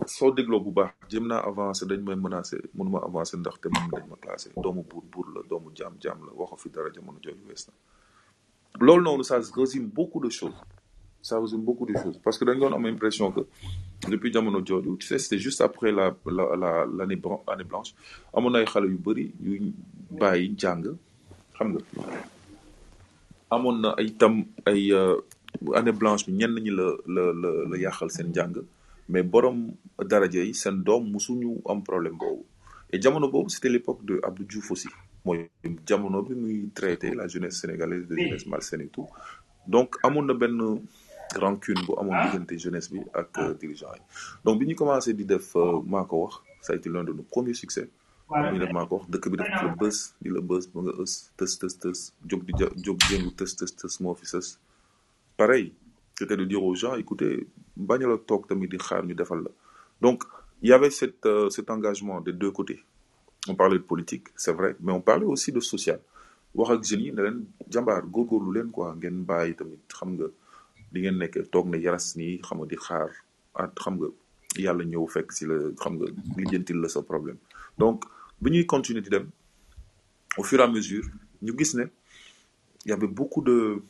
soo 0.07 0.31
dégloo 0.37 0.61
bu 0.61 0.71
baax 0.79 0.93
jëm 1.11 1.27
naa 1.31 1.41
avancer 1.51 1.87
dañ 1.87 2.03
may 2.05 2.17
menacer 2.17 2.61
mënuma 2.75 2.99
avancer 3.09 3.39
ndaxte 3.39 3.67
man 3.75 3.89
dañ 3.95 4.05
ma 4.11 4.17
classé 4.17 4.51
doomu 4.63 4.83
buur 4.91 5.05
buur 5.13 5.27
la 5.35 5.41
doomu 5.49 5.71
jaam 5.75 5.95
jaam 6.03 6.19
la 6.27 6.33
waxo 6.41 6.57
fi 6.63 6.69
dara 6.75 6.91
jamono 6.95 7.19
jooju 7.25 7.45
wees 7.49 7.65
na. 7.69 7.73
Loolu 8.81 9.03
noonu 9.05 9.25
ça 9.25 9.41
ça 11.23 11.39
résume 11.41 11.63
beaucoup 11.63 11.87
de 11.87 11.95
choses. 11.95 12.19
Parce 12.23 12.37
que 12.39 12.45
dañ 12.45 12.59
doon 12.59 12.75
am 12.75 12.85
impression 12.87 13.31
que 13.31 13.43
depuis 14.09 14.33
jamono 14.33 14.61
jooju 14.67 14.97
tu 14.99 15.07
sais 15.07 15.19
c'était 15.19 15.39
juste 15.39 15.61
après 15.61 15.93
la 15.93 16.15
la 16.27 16.45
la 16.63 16.71
l'année 16.97 17.21
année 17.47 17.65
blanche. 17.65 17.95
Amoon 18.35 18.51
na 18.51 18.59
ay 18.59 18.65
xale 18.67 18.89
yu 18.91 18.99
bëri 18.99 19.33
yu 19.41 19.73
bàyyi 20.11 20.55
jàng. 20.59 20.85
Xam 21.57 21.69
nga? 21.73 21.81
Amoon 23.51 23.81
na 23.83 23.95
ay 23.99 24.11
tam 24.21 24.45
ay 24.67 24.93
année 25.79 25.93
blanche 25.93 26.27
bi 26.27 26.33
ñenn 26.33 26.55
ñi 26.65 26.71
la 26.71 26.87
la 27.07 27.25
la 27.43 27.51
la 27.71 27.77
yàqal 27.79 28.11
seen 28.11 28.35
jàng. 28.35 28.57
Mais 29.09 29.23
borom 29.23 29.73
daraja 30.11 30.43
yi 30.43 30.55
seen 30.55 30.83
doom 30.83 31.11
musuñu 31.13 31.61
am 31.69 31.83
problème 31.85 32.17
boobu. 32.19 32.45
Et 32.93 33.01
jamono 33.01 33.31
boobu 33.31 33.49
c'était 33.49 33.69
l'époque 33.69 34.05
de 34.05 34.21
Abdou 34.25 34.45
Diouf 34.45 34.71
aussi. 34.73 34.89
Mooy 35.25 35.49
jamono 35.87 36.23
bi 36.23 36.35
muy 36.35 36.71
traité 36.75 37.15
la 37.15 37.29
jeunesse 37.29 37.61
sénégalaise 37.61 38.09
de 38.09 38.17
jeunesse 38.17 38.47
malsaine 38.47 38.81
et 38.83 38.89
tout. 38.89 39.07
Donc 39.67 39.97
amoon 40.03 40.23
na 40.25 40.35
benn 40.35 40.81
rancune 41.37 41.81
bu 41.87 41.93
amoon 41.99 42.17
diggante 42.25 42.59
jeunesse 42.59 42.91
bi 42.93 43.01
ak 43.15 43.41
dirigeant 43.61 43.95
yi. 43.95 44.03
Donc 44.45 44.59
bi 44.61 44.67
ñu 44.67 44.75
commencé 44.75 45.15
di 45.15 45.25
def 45.25 45.55
maa 45.87 46.05
ko 46.05 46.25
wax 46.25 46.35
ça 46.61 46.73
a 46.73 46.77
été 46.77 46.89
l'un 46.89 47.05
de 47.05 47.13
nos 47.13 47.23
premiers 47.25 47.55
succès. 47.55 47.89
Ñu 48.53 48.59
def 48.59 48.73
maa 48.73 48.87
ko 48.87 48.97
wax 48.99 49.09
dëkk 49.11 49.29
bi 49.31 49.37
def 49.39 49.49
la 49.63 49.75
bës 49.81 49.99
di 50.21 50.29
la 50.31 50.41
bës 50.41 50.65
ba 50.75 50.81
nga 50.83 50.93
ës 51.03 51.13
tës 51.37 51.53
tës 51.61 51.75
tës 51.83 51.99
jóg 52.31 52.45
di 52.49 52.53
jóg 52.87 52.99
jëngu 53.11 53.31
tës 53.39 53.57
tës 53.59 53.73
tës 53.81 54.01
moo 54.01 54.15
fi 54.15 54.27
sës. 54.27 54.57
Pareil 55.37 55.73
c'était 56.19 56.37
de 56.37 56.45
dire 56.45 56.63
aux 56.63 56.75
gens 56.75 56.95
écoutez 56.97 57.47
bañ 57.77 57.99
la 58.07 58.17
toog 58.19 58.47
tamit 58.47 58.69
di 58.69 58.77
xaar 58.79 59.05
ñu 59.05 59.15
defal 59.15 59.41
la. 59.45 59.51
Donc 60.01 60.25
il 60.63 60.69
y 60.69 60.73
avait 60.73 60.91
cet 60.91 61.27
euh, 61.27 61.49
cet 61.51 61.71
engagement 61.71 62.21
des 62.21 62.33
deux 62.33 62.51
côtés. 62.53 62.81
On 63.49 63.55
parlait 63.57 63.79
de 63.79 63.83
politique 63.83 64.29
c'est 64.37 64.53
vrai 64.53 64.77
mais 64.81 64.93
on 64.93 65.01
parlait 65.01 65.25
aussi 65.27 65.51
de 65.53 65.61
social. 65.61 66.01
Wax 66.55 66.71
ak 66.75 66.85
jeunes 66.85 67.01
yi 67.07 67.13
ne 67.13 67.23
leen 67.23 67.39
jàmbaar 67.71 68.03
góorgóorlu 68.15 68.53
leen 68.59 68.71
quoi 68.71 68.95
ngeen 68.95 69.25
bàyyi 69.25 69.55
tamit 69.57 69.81
xam 69.89 70.11
nga 70.19 70.27
di 70.93 71.01
ngeen 71.01 71.17
nekk 71.19 71.51
toog 71.51 71.67
at 73.55 73.75
problème. 77.07 77.37
Donc 77.79 78.05
bi 78.41 78.51
ñuy 78.51 78.67
continuer 78.67 79.03
au 80.39 80.43
fur 80.43 80.61
et 80.61 80.63
à 80.63 80.69
mesure 80.69 81.05
ñu 81.43 81.53
gis 81.59 81.77
ne 81.77 81.85
y 82.87 82.93
avait 82.93 83.07
beaucoup 83.07 83.43
de 83.43 83.83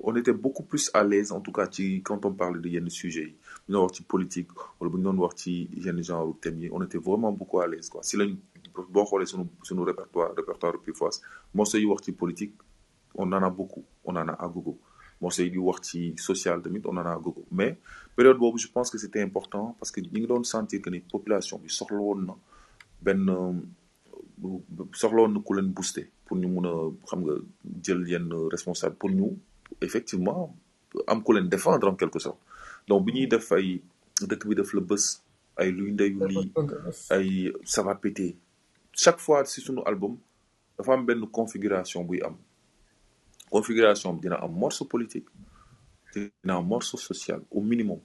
on 0.00 0.14
était 0.16 0.32
beaucoup 0.32 0.62
plus 0.62 0.90
à 0.94 1.02
l'aise 1.02 1.32
en 1.32 1.40
tout 1.40 1.52
cas 1.52 1.68
quand 2.04 2.24
on 2.24 2.32
parle 2.32 2.60
de 2.60 2.88
sujets 2.88 3.34
yi. 3.68 3.74
Politique 4.06 4.48
wala 4.80 4.92
bu 4.92 4.98
ñu 5.00 6.68
on 6.70 6.82
était 6.82 6.98
vraiment 6.98 7.32
beaucoup 7.32 7.60
à 7.60 7.66
l'aise 7.66 7.90
si 8.02 8.16
lañ 8.16 8.36
boo 8.90 9.04
xoolee 9.04 9.26
sunu 9.26 9.44
sunu 9.62 9.82
répertoire 9.82 10.34
répertoire 10.36 10.74
politique 12.16 12.54
on 13.14 13.32
en 13.32 13.42
a 13.42 13.50
beaucoup 13.50 13.84
on 14.04 14.14
en 14.16 14.28
a 14.28 14.32
à 14.32 14.48
yi 15.20 15.50
di 15.50 15.58
wax 15.58 15.80
ci 15.88 16.14
social 16.16 16.62
tamit 16.62 16.82
on 16.86 16.96
en 16.96 17.06
a 17.06 17.16
gogo 17.18 17.44
mais 17.50 17.76
période 18.16 18.38
boobu 18.38 18.58
je 18.58 18.68
pense 18.68 18.90
que 18.90 18.98
c'était 18.98 19.22
important 19.22 19.76
parce 19.78 19.90
que 19.90 20.00
ñu 20.00 20.08
ngi 20.20 20.26
doon 20.26 20.44
sentir 20.44 20.80
que 20.82 20.90
ni 20.90 21.00
population 21.00 21.58
bi 21.58 21.68
soxla 21.68 21.98
woon 21.98 22.20
na 22.28 22.34
benn 23.02 23.24
soxla 25.00 25.20
woon 25.22 25.32
na 25.34 25.40
ku 25.46 25.52
leen 25.54 25.68
booster 25.76 26.06
pour 26.24 26.36
ñu 26.36 26.48
mun 26.48 26.66
a 26.70 26.72
xam 27.08 27.20
nga 27.24 27.34
jël 27.84 28.00
yenn 28.08 28.28
responsable 28.54 28.96
pour 28.96 29.10
ñu 29.10 29.28
effectivement 29.80 30.54
am 31.06 31.22
ku 31.22 31.32
leen 31.32 31.48
défendre 31.48 31.88
en 31.88 31.94
quelque 31.96 32.18
sorte. 32.18 32.38
Donc 32.88 33.04
bi 33.04 33.12
ñuy 33.12 33.26
def 33.28 33.50
ay 33.52 33.82
dëkk 34.28 34.46
bi 34.48 34.54
def 34.54 34.72
la 34.74 34.82
ay 35.60 35.70
luy 35.72 35.90
ndeyu 35.92 36.26
lii 36.28 36.52
ay 37.10 37.52
ça 37.64 37.82
va 37.82 37.94
péter. 37.96 38.36
Chaque 38.92 39.18
fois 39.18 39.44
si 39.44 39.60
sunu 39.60 39.80
album 39.86 40.16
dafa 40.76 40.92
am 40.94 41.04
benn 41.06 41.26
configuration 41.30 42.04
buy 42.04 42.20
am 42.22 42.36
configuration 43.50 44.12
bi 44.14 44.20
dina 44.22 44.36
am 44.42 44.52
morceau 44.52 44.84
politique 44.86 45.28
dina 46.14 46.56
am 46.56 46.66
morceau 46.66 46.98
social 46.98 47.40
au 47.50 47.60
minimum. 47.62 48.00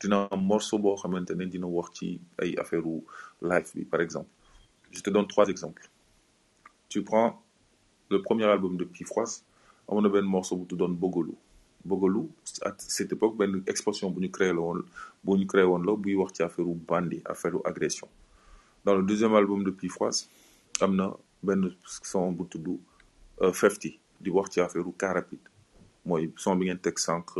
Dina 0.00 0.28
am 0.30 0.40
morceau 0.44 0.78
boo 0.78 0.96
xamante 0.96 1.30
ne 1.34 1.46
dina 1.46 1.66
wax 1.66 1.90
ci 1.94 2.20
ay 2.42 2.54
affaire 2.58 2.86
u 2.86 3.02
life 3.42 3.72
par 3.90 4.00
exemple. 4.00 4.28
Je 4.90 5.00
te 5.00 5.10
donne 5.10 5.26
trois 5.26 5.48
exemples. 5.48 5.88
Tu 6.88 7.02
prends 7.02 7.42
le 8.10 8.22
premier 8.22 8.44
album 8.44 8.76
de 8.76 8.84
Pifroise 8.84 9.42
amoon 9.88 10.02
na 10.02 10.08
benn 10.08 10.24
morceau 10.24 10.56
bu 10.56 10.66
tuddoon 10.66 10.90
Bogolu 10.94 11.32
Bogolu 11.84 12.28
à 12.62 12.72
cette 12.78 13.12
époque 13.12 13.36
benn 13.36 13.62
expression 13.66 14.10
bu 14.10 14.20
ñu 14.22 14.30
créé 14.30 14.48
la 14.52 14.60
woon 14.60 14.82
bu 15.24 15.32
ñu 15.38 15.46
créé 15.46 15.62
woon 15.64 15.82
la 15.82 15.96
buy 15.96 16.14
wax 16.14 16.32
ci 16.36 16.42
bandi 16.88 17.20
affaire 17.24 17.54
agression. 17.64 18.08
Dans 18.84 18.94
le 18.94 19.02
deuxième 19.02 19.34
album 19.34 19.64
de 19.64 19.70
Pifroise 19.70 20.28
am 20.80 20.94
na 20.96 21.14
benn 21.42 21.70
son 22.02 22.32
bu 22.32 22.44
tudd 22.48 22.78
Fefty 23.52 23.98
di 24.24 24.30
wax 24.30 24.50
ci 24.52 24.60
affaire 24.60 24.86
u 24.86 24.94
car 24.98 25.14
rapide. 25.14 25.48
Mooy 26.06 26.30
son 26.36 26.56
bi 26.58 26.66
ngeen 26.66 26.80
teg 26.84 26.98
sànq 27.00 27.32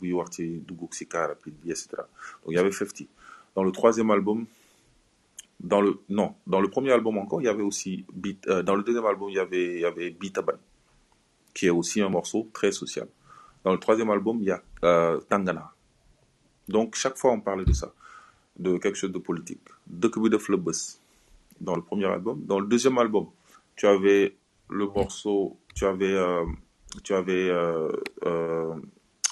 buy 0.00 0.12
wax 0.18 0.30
ci 0.36 0.44
dugg 0.66 0.90
ci 0.92 1.06
car 1.06 1.34
bi 1.42 1.50
donc 1.62 2.48
il 2.48 2.54
y 2.54 2.58
avait 2.58 2.72
Fefty 2.72 3.08
dans 3.54 3.64
le 3.64 3.72
troisième 3.72 4.10
album 4.10 4.46
dans 5.58 5.80
le 5.80 6.00
non 6.08 6.34
dans 6.46 6.60
le 6.60 6.68
premier 6.68 6.92
album 6.92 7.18
encore 7.18 7.40
il 7.42 7.46
y 7.46 7.48
avait 7.48 7.62
aussi 7.64 8.04
Beat 8.12 8.46
euh, 8.48 8.62
dans 8.62 8.76
le 8.76 8.82
deuxième 8.84 9.06
album 9.06 9.28
il 9.30 9.36
y 9.36 9.38
avait 9.40 9.74
il 9.74 9.80
y 9.80 9.84
avait 9.84 10.10
Beataban 10.10 10.58
qui 11.52 11.66
est 11.66 11.70
aussi 11.70 12.00
un 12.00 12.08
morceau 12.08 12.48
très 12.52 12.70
social. 12.70 13.08
Dans 13.64 13.72
le 13.72 13.78
troisième 13.78 14.10
album 14.10 14.38
il 14.40 14.46
y 14.46 14.50
a 14.52 14.62
euh, 14.84 15.18
Tangana. 15.28 15.72
Donc 16.68 16.94
chaque 16.94 17.16
fois 17.18 17.32
on 17.32 17.40
parlait 17.40 17.64
de 17.64 17.72
ça 17.72 17.92
de 18.56 18.78
quelque 18.78 18.96
chose 18.96 19.12
de 19.12 19.18
politique. 19.18 19.66
Dëkk 19.88 20.20
bi 20.22 20.30
def 20.30 20.48
la 20.48 20.56
dans 21.60 21.74
le 21.76 21.82
premier 21.82 22.06
album 22.06 22.40
dans 22.46 22.60
le 22.60 22.66
deuxième 22.66 22.98
album 22.98 23.26
tu 23.74 23.86
avais 23.86 24.36
le 24.68 24.86
morceau 24.86 25.56
tu 25.80 25.86
avais 25.86 26.12
euh, 26.12 26.44
tu 27.02 27.14
avais 27.14 27.48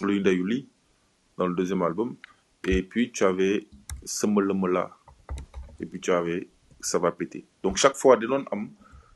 luy 0.00 0.20
ndeyu 0.20 0.46
lii 0.48 0.68
dans 1.36 1.46
le 1.46 1.54
deuxième 1.54 1.82
album. 1.82 2.16
Et 2.66 2.82
puis 2.82 3.12
tu 3.12 3.22
avais 3.24 3.66
Sëmëlëmëla 4.04 4.90
et 5.80 5.84
puis 5.86 6.00
tu 6.00 6.10
avais 6.10 6.48
ça 6.80 6.98
va 6.98 7.12
péter. 7.12 7.44
Donc 7.62 7.76
chaque 7.76 7.96
fois 7.96 8.16
doon 8.16 8.44
am 8.50 8.70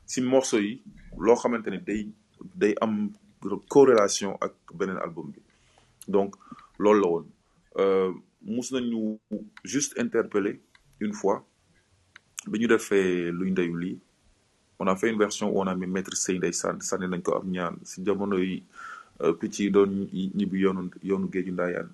si 0.05 0.21
morceau 0.21 0.59
yi 0.59 0.83
loo 1.17 1.33
xamante 1.35 1.67
ne 1.67 3.57
corrélation 3.67 4.37
ak 4.39 4.53
beneen 4.75 4.97
album 4.97 5.33
donc 6.07 6.35
loolu 6.77 7.01
la 7.01 7.81
euh, 7.81 8.11
mus 8.43 8.71
nañu 8.71 9.17
juste 9.63 9.97
interpeller 9.99 10.61
une 10.99 11.13
fois 11.13 11.43
bi 12.47 12.59
ñu 12.59 12.67
defee 12.67 13.31
luy 13.31 13.51
ndeyu 13.51 13.75
lii 13.77 13.99
on 14.79 14.87
a 14.87 14.95
fait 14.95 15.09
une 15.09 15.17
version 15.17 15.49
où 15.55 15.59
on 15.61 15.67
a 15.67 15.75
mis 15.75 15.87
maître 15.87 16.15
Sey 16.15 16.37
ndeysaan 16.37 16.79
sànni 16.81 17.07
nañ 17.07 17.21
ko 17.21 17.35
am 17.37 17.49
ñaan. 17.51 17.75
Si 17.83 18.03
jamono 18.05 18.37
yi 18.37 18.63
euh, 19.21 19.33
picc 19.33 19.59
yi 19.59 19.69
doon 19.71 20.07
ñibbi 20.11 20.59
yoonu 20.59 20.89
yoonu 21.03 21.27
géeju 21.31 21.51
ndaayaan. 21.51 21.89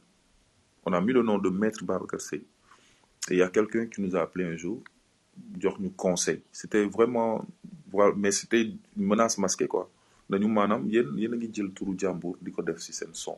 On 0.86 0.94
a 0.94 1.02
mis 1.02 1.14
le 1.14 1.22
nom 1.22 1.38
de 1.38 1.50
maître 1.50 1.84
Babacar 1.84 2.22
Sey 2.22 2.42
et 3.30 3.34
il 3.34 3.38
y 3.38 3.42
a 3.42 3.50
quelqu'un 3.50 3.86
qui 3.88 4.02
nous 4.02 4.16
a 4.16 4.22
appelé 4.22 4.46
un 4.46 4.56
jour 4.56 4.82
jox 5.60 5.80
ñu 5.80 5.92
conseil. 5.92 6.42
C'était 6.52 6.86
vraiment 6.86 7.46
mais 8.16 8.32
c'était 8.32 8.62
une 8.62 8.78
menace 8.96 9.38
masquée 9.38 9.68
quoi. 9.68 9.90
Dañu 10.30 10.48
maanaam 10.48 10.88
yéen 10.88 11.10
yéen 11.18 11.34
a 11.34 11.38
ngi 11.38 11.50
jël 11.54 11.72
turu 11.74 11.96
jàmbur 11.98 12.38
di 12.42 12.52
ko 12.52 12.62
def 12.62 12.80
si 12.80 12.94
seen 12.94 13.10
son. 13.14 13.38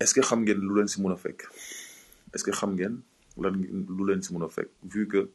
Est-ce 0.00 0.14
que 0.14 0.20
xam 0.20 0.42
ngeen 0.44 0.58
lu 0.60 0.74
leen 0.76 0.88
si 0.88 1.00
mën 1.02 1.12
a 1.12 1.16
fekk? 1.16 1.42
Est-ce 2.32 2.44
que 2.44 2.50
xam 2.52 2.74
ngeen 2.74 3.00
lan 3.38 3.54
lu 3.96 4.04
leen 4.08 4.22
si 4.22 4.32
mën 4.34 4.42
a 4.44 4.48
fekk? 4.48 4.70
Vu 4.84 5.06
que 5.08 5.30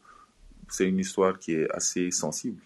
c'est 0.69 0.87
une 0.87 0.99
histoire 0.99 1.37
qui 1.39 1.53
est 1.53 1.69
assez 1.71 2.11
sensible 2.11 2.61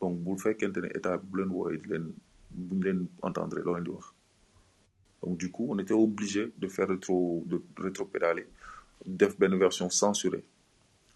donc 0.00 0.18
bu 0.24 0.38
fekkente 0.38 0.78
ne 0.78 0.88
état 0.94 1.16
bu 1.18 1.38
leen 1.40 1.50
wooyee 1.50 1.78
di 1.82 1.88
leen 1.88 2.06
bu 2.50 2.82
leen 2.84 3.06
entendre 3.22 3.62
loo 3.64 3.74
leen 3.74 3.84
di 3.84 3.90
wax. 3.90 4.12
Donc 5.22 5.38
du 5.38 5.50
coup 5.50 5.66
on 5.70 5.78
était 5.78 5.94
obligé 5.94 6.52
de 6.58 6.68
faire 6.68 6.88
rétro 6.88 7.42
de 7.46 7.62
rétropédaler 7.76 8.46
def 9.06 9.38
benn 9.38 9.56
version 9.58 9.88
censurée 9.90 10.44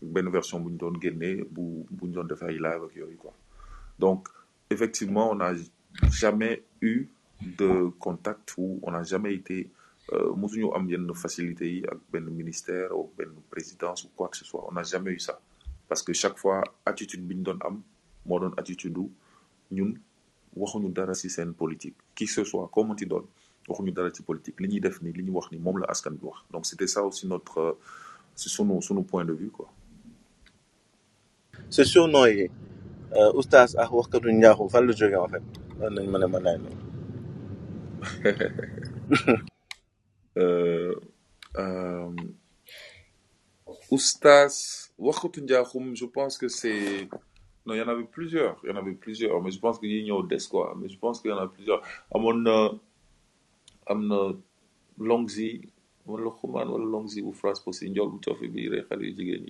benn 0.03 0.29
version 0.31 0.61
bu 0.61 0.71
ñu 0.73 0.79
doon 0.79 1.01
génnee 1.01 1.45
bu 1.51 1.85
bu 1.91 2.07
ñu 2.07 2.13
doon 2.15 2.25
def 2.25 2.43
ay 2.43 2.55
live 2.59 2.85
ak 2.89 2.95
yooyu 2.97 3.17
quoi. 3.17 3.35
Donc 3.99 4.29
effectivement 4.71 5.31
on 5.31 5.35
n'a 5.37 5.53
jamais 6.11 6.63
eu 6.81 7.09
de 7.41 7.89
contact 7.99 8.55
ou 8.59 8.81
on 8.83 8.91
n'a 8.91 9.03
jamais 9.03 9.35
été 9.35 9.71
euh, 10.13 10.33
mosuñu 10.35 10.73
am 10.75 10.89
yenn 10.89 11.13
facilité 11.15 11.69
yi 11.75 11.85
ak 11.87 11.99
benn 12.13 12.25
ministère 12.31 12.97
ou 12.99 13.11
benn 13.19 13.31
présidence 13.51 14.05
ou 14.05 14.09
quoi 14.17 14.29
que 14.29 14.37
ce 14.37 14.45
soit. 14.45 14.65
On 14.69 14.73
n'a 14.73 14.83
jamais 14.83 15.11
eu 15.13 15.19
ça. 15.19 15.39
Parce 15.89 16.03
que 16.03 16.13
chaque 16.13 16.39
fois 16.39 16.63
attitude 16.87 17.27
bi 17.27 17.35
ñu 17.37 17.43
doon 17.43 17.59
am 17.61 17.83
moo 18.29 18.39
doon 18.41 18.55
attitude 18.61 18.99
u 18.99 19.07
ñun 19.77 19.91
waxuñu 20.57 20.89
dara 20.93 21.15
ci 21.15 21.29
seen 21.31 21.53
politique. 21.55 21.97
Qui 22.15 22.25
que 22.27 22.33
ce 22.33 22.45
soit 22.45 22.69
comment 22.73 22.95
ti 22.95 23.07
doon 23.07 23.25
waxuñu 23.69 23.93
dara 23.93 24.11
ci 24.13 24.23
politique. 24.23 24.61
Li 24.61 24.69
ñuy 24.69 24.81
def 24.81 25.01
ni 25.03 25.13
li 25.13 25.23
ñu 25.25 25.33
wax 25.37 25.51
ni 25.53 25.59
moom 25.59 25.79
la 25.79 25.87
askan 25.87 26.13
bi 26.19 26.25
wax. 26.27 26.39
Donc 26.53 26.67
c'était 26.67 26.87
ça 26.95 27.03
aussi 27.05 27.27
notre 27.27 27.59
euh, 27.59 27.73
c'est 28.35 28.49
sunu 28.49 28.81
sunu 28.83 29.05
point 29.05 29.25
de 29.25 29.33
vue 29.33 29.51
quoi. 29.51 29.69
C'est 31.71 31.85
surnom 31.85 32.27
yi 32.27 32.51
oustaz 33.35 33.75
ak 33.83 33.91
waxkatu 33.93 34.31
njaaxu 34.33 34.69
fan 34.73 34.85
la 34.87 34.93
jógee 34.93 35.17
en 35.17 35.29
fait? 35.33 35.43
Lan 35.81 35.91
nañ 35.95 36.07
mën 36.13 36.23
a 36.25 36.29
mën 36.29 36.47
a 36.47 36.53
euh, 40.39 40.95
euh, 41.59 42.11
Oustas, 43.91 44.91
Wakatu 44.99 45.41
Ndiakhoum, 45.43 45.97
je 45.97 46.05
pense 46.07 46.39
que 46.39 46.49
c'est. 46.49 47.09
Non, 47.69 47.75
il 47.75 47.79
y 47.81 47.83
en 47.83 47.89
avait 47.89 48.05
plusieurs. 48.05 48.57
Il 48.65 48.71
y 48.71 48.73
en 48.73 48.77
avait 48.77 48.93
plusieurs. 48.93 49.43
Mais 49.43 49.51
je 49.51 49.59
pense 49.61 49.79
qu'il 49.79 49.91
y 49.91 50.11
a 50.11 50.23
des 50.23 50.39
quoi. 50.49 50.75
Mais 50.81 50.89
je 50.89 50.99
pense 50.99 51.21
qu'il 51.21 51.31
y 51.31 51.35
en 51.35 51.37
a 51.37 51.49
plusieurs. 51.49 51.83
À 52.11 52.17
mon. 52.19 52.81
Am 53.87 54.39
Longzi, 54.99 55.61
wala 56.07 56.31
xumaan 56.31 56.69
wala 56.69 56.85
Longzi 56.85 57.21
ou 57.23 57.33
phrase 57.33 57.61
possible, 57.63 57.91
Ndiol 57.91 58.11
bu 58.11 58.19
coofe. 58.25 58.43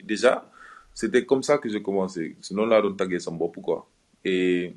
Déjà, 0.04 0.50
c'était 0.94 1.24
comme 1.24 1.42
ça 1.44 1.58
que 1.58 1.68
j'ai 1.68 1.80
commencé. 1.80 2.36
Sinon, 2.40 2.66
là, 2.66 2.82
on 2.84 2.92
taguait 2.92 3.20
son 3.20 3.34
bopp, 3.36 3.56
quoi. 3.62 3.88
Et 4.24 4.74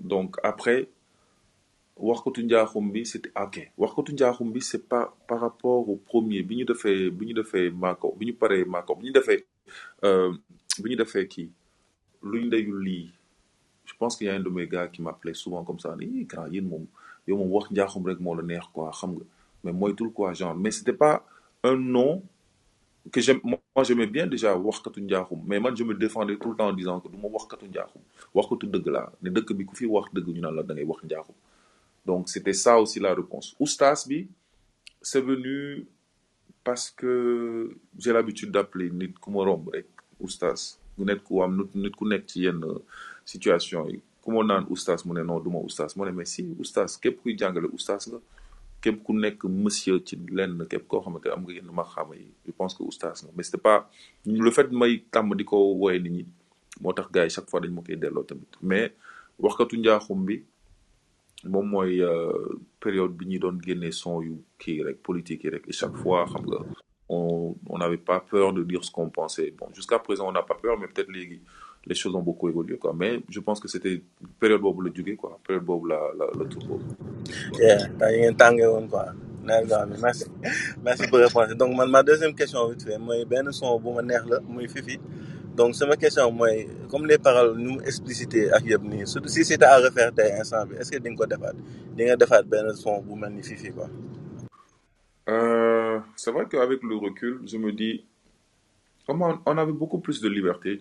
donc, 0.00 0.36
après, 0.42 0.88
Waxkatu 1.96 2.42
Njaaxum 2.44 2.90
bi 2.90 3.04
c'était 3.06 3.30
ok 3.38 3.70
Waxkatu 3.76 4.12
Njaaxum 4.14 4.50
bi 4.50 4.60
c'est 4.62 4.88
pas 4.88 5.14
par 5.28 5.40
rapport 5.40 5.88
au 5.88 5.96
premier 5.96 6.42
bi 6.42 6.56
ñu 6.56 6.64
defee 6.64 7.10
bi 7.10 7.26
ñu 7.26 7.34
defee 7.34 7.70
Mako 7.70 8.16
bi 8.18 8.26
ñu 8.26 8.32
paree 8.34 8.64
Mako 8.64 8.94
bi 8.96 9.06
ñu 9.08 9.12
defee 9.12 9.44
euh, 10.04 10.32
bi 10.80 10.90
ñu 10.90 10.96
defee 10.96 11.28
kii 11.28 11.50
luy 12.22 12.46
ndeyul 12.46 12.80
lii. 12.82 13.10
Je 13.84 13.94
pense 13.98 14.16
qu'il 14.16 14.26
y 14.26 14.30
a 14.30 14.34
un 14.34 14.40
de 14.40 14.48
mes 14.48 14.66
gars 14.66 14.88
qui 14.88 15.02
m'appelait 15.02 15.34
souvent 15.34 15.64
comme 15.64 15.78
ça 15.80 15.94
ni 15.96 16.24
grand 16.24 16.46
yéen 16.46 16.62
moom 16.62 16.86
yow 17.26 17.36
moom 17.36 17.50
wax 17.52 17.70
njaaxum 17.70 18.06
rek 18.06 18.20
moo 18.20 18.34
la 18.34 18.42
neex 18.42 18.66
quoi 18.72 18.90
xam 18.92 19.12
nga. 19.14 19.24
Mais 19.64 19.72
moytul 19.72 20.10
quoi 20.12 20.32
genre. 20.32 20.54
Mais 20.56 20.70
c'était 20.70 20.92
pas 20.92 21.24
un 21.62 21.76
nom 21.76 22.22
que 23.10 23.20
j'aime 23.20 23.40
moi 23.44 23.58
j'aimais 23.84 24.06
bien 24.06 24.26
déjà 24.26 24.56
waxkatu 24.56 25.00
njaaxum. 25.02 25.40
Mais 25.46 25.60
man 25.60 25.76
je 25.76 25.84
me 25.84 25.94
défendais 25.94 26.36
tout 26.36 26.50
le 26.50 26.56
temps 26.56 26.68
en 26.68 26.72
disant 26.72 27.00
que 27.00 27.08
du 27.08 27.16
ma 27.16 27.28
waxkatu 27.28 27.66
njaaxum. 27.68 28.02
Waxkatu 28.34 28.66
dëgg 28.66 28.86
laa. 28.88 29.12
Ne 29.22 29.30
dëkk 29.30 29.52
bi 29.54 29.64
ku 29.66 29.74
fi 29.76 29.86
wax 29.86 30.12
dëgg 30.14 30.28
ñu 30.34 30.40
naan 30.40 30.54
la 30.56 30.62
da 30.62 30.74
ngay 30.74 30.84
wax 30.84 31.02
njaaxum. 31.04 31.34
Donc 32.06 32.28
c'était 32.28 32.52
ça 32.52 32.80
aussi 32.80 32.98
la 33.00 33.14
réponse. 33.14 33.54
Oustas 33.60 34.04
bi 34.08 34.28
c'est 35.00 35.20
venu 35.20 35.86
parce 36.64 36.90
que 36.90 37.76
j'ai 37.98 38.12
l'habitude 38.12 38.50
d'appeler 38.52 38.90
nit 38.90 39.12
ku 39.20 39.30
romb 39.34 39.68
rek 39.74 39.86
oustas 40.20 40.78
ku 40.96 41.04
nekk 41.04 41.20
ku 41.24 41.42
am 41.42 41.68
nit 41.74 41.94
ku 41.96 42.04
nekk 42.08 42.26
ci 42.26 42.44
yenn 42.44 42.60
situation 43.24 43.88
yi. 43.90 44.00
Ku 44.22 44.30
ma 44.32 44.42
naan 44.44 44.66
oustas 44.70 45.04
mu 45.06 45.12
ne 45.14 45.22
non 45.22 45.40
du 45.42 45.50
ma 45.50 45.58
oustas 45.58 45.96
mu 45.96 46.04
ne 46.04 46.12
mais 46.12 46.26
si 46.34 46.42
oustas 46.58 46.96
képp 47.02 47.22
kuy 47.22 47.34
jàngale 47.38 47.68
oustas 47.72 48.06
nga. 48.10 48.18
Képp 48.82 49.02
ku 49.04 49.12
nekk 49.14 49.44
monsieur 49.44 49.98
ci 50.04 50.16
lenn 50.30 50.66
képp 50.70 50.86
koo 50.88 51.00
xamante 51.00 51.28
am 51.30 51.42
nga 51.44 51.52
yenn 51.52 51.70
maxaama 51.72 52.14
yi 52.16 52.28
je 52.46 52.52
pense 52.52 52.74
que 52.76 52.82
oustas 52.82 53.22
nga. 53.24 53.30
Mais 53.36 53.42
c'est 53.42 53.62
pas 53.62 53.88
le 54.26 54.50
fait 54.50 54.70
may 54.70 55.02
tàmm 55.10 55.34
di 55.36 55.44
ko 55.44 55.56
wooye 55.74 55.98
nit 56.02 56.10
ñi 56.10 56.26
moo 56.80 56.92
tax 56.92 57.10
gars 57.12 57.28
chaque 57.28 57.48
fois 57.50 57.60
dañ 57.60 57.70
ma 57.74 57.82
koy 57.82 57.96
delloo 57.96 58.22
tamit. 58.24 58.52
Mais 58.62 58.92
waxkatu 59.38 59.76
njaaxum 59.78 60.24
bi 60.26 60.42
moom 61.44 61.66
mooy 61.70 62.00
période 62.80 63.12
bi 63.18 63.26
ñuy 63.26 63.38
doon 63.38 63.58
génnee 63.62 63.92
son 63.92 64.22
yu 64.22 64.34
kii 64.58 64.82
rek 64.82 65.02
politique 65.02 65.44
yi 65.44 65.50
rek. 65.50 65.64
Chaque 65.72 65.96
fois 65.96 66.26
xam 66.26 66.44
nga 66.46 66.58
on 67.08 67.78
n'avait 67.78 67.98
pas 67.98 68.20
peur 68.20 68.52
de 68.52 68.62
dire 68.64 68.82
ce 68.84 68.90
qu'on 68.90 69.08
pensait. 69.10 69.52
Bon 69.58 69.68
jusqu'à 69.74 69.98
présent 69.98 70.28
on 70.28 70.32
n'a 70.32 70.42
pas 70.42 70.54
peur 70.54 70.78
mais 70.78 70.86
peut-être 70.86 71.10
léegi 71.10 71.40
les 71.84 71.94
choses 71.96 72.14
ont 72.14 72.22
beaucoup 72.22 72.48
évolué 72.48 72.78
quoi. 72.78 72.92
Mais 72.96 73.20
je 73.28 73.40
pense 73.40 73.58
que 73.60 73.66
c'était 73.68 74.00
période 74.38 74.60
boobu 74.60 74.88
la 74.88 74.94
jógee 74.94 75.16
quoi. 75.16 75.38
Période 75.46 75.64
boobu 75.64 75.88
la 75.88 75.98
la 76.18 76.26
la 76.38 76.44
tur 76.48 76.60
boobu. 76.66 76.84
Yeah 77.58 77.88
temps 77.98 78.08
yi 78.08 78.20
ngeen 78.20 78.36
tàngee 78.36 78.66
woon 78.66 78.86
quoi. 78.88 79.06
Nawet 79.44 79.66
bi 79.66 79.74
am 79.74 79.94
merci. 80.00 80.24
Merci 80.84 81.08
pour 81.08 81.18
répondre. 81.18 81.54
Donc 81.56 81.76
man 81.76 81.90
ma 81.90 82.02
deuxième 82.02 82.34
question 82.34 82.68
vite 82.68 82.84
fait 82.84 82.98
mooy 82.98 83.24
benn 83.24 83.50
son 83.52 83.80
bu 83.80 83.90
ma 83.96 84.02
neex 84.02 84.22
la 84.30 84.40
muy 84.40 84.68
Fifi. 84.68 84.98
Donc 85.56 85.74
sama 85.74 85.96
question 85.96 86.30
mooy 86.30 86.68
comme 86.88 87.04
les 87.06 87.18
paroles 87.18 87.58
nu 87.58 87.74
mu 87.76 87.80
explicité 87.84 88.40
ak 88.52 88.64
yëpp 88.64 88.82
nii 88.92 89.06
surtout 89.06 89.28
si 89.28 89.44
c'était 89.44 89.66
à 89.66 89.78
refaire 89.80 90.14
tey 90.14 90.30
instant 90.40 90.64
bi 90.66 90.76
est-ce 90.76 90.90
que 90.92 90.98
di 91.02 91.10
nga 91.10 91.16
ko 91.18 91.26
defaat? 91.26 91.56
Di 91.96 92.04
nga 92.06 92.16
defaat 92.16 92.44
benn 92.46 92.72
son 92.76 93.02
bu 93.02 93.18
mel 93.18 93.32
ni 93.32 93.42
Fifi 93.42 93.72
quoi. 93.72 93.88
Euh, 95.28 95.71
c'est 96.16 96.30
vrai 96.32 96.46
qu'avec 96.50 96.82
le 96.82 96.96
recul, 96.96 97.40
je 97.46 97.56
me 97.56 97.72
dis, 97.72 98.04
on 99.08 99.56
avait 99.58 99.72
beaucoup 99.72 99.98
plus 99.98 100.20
de 100.20 100.28
liberté, 100.28 100.76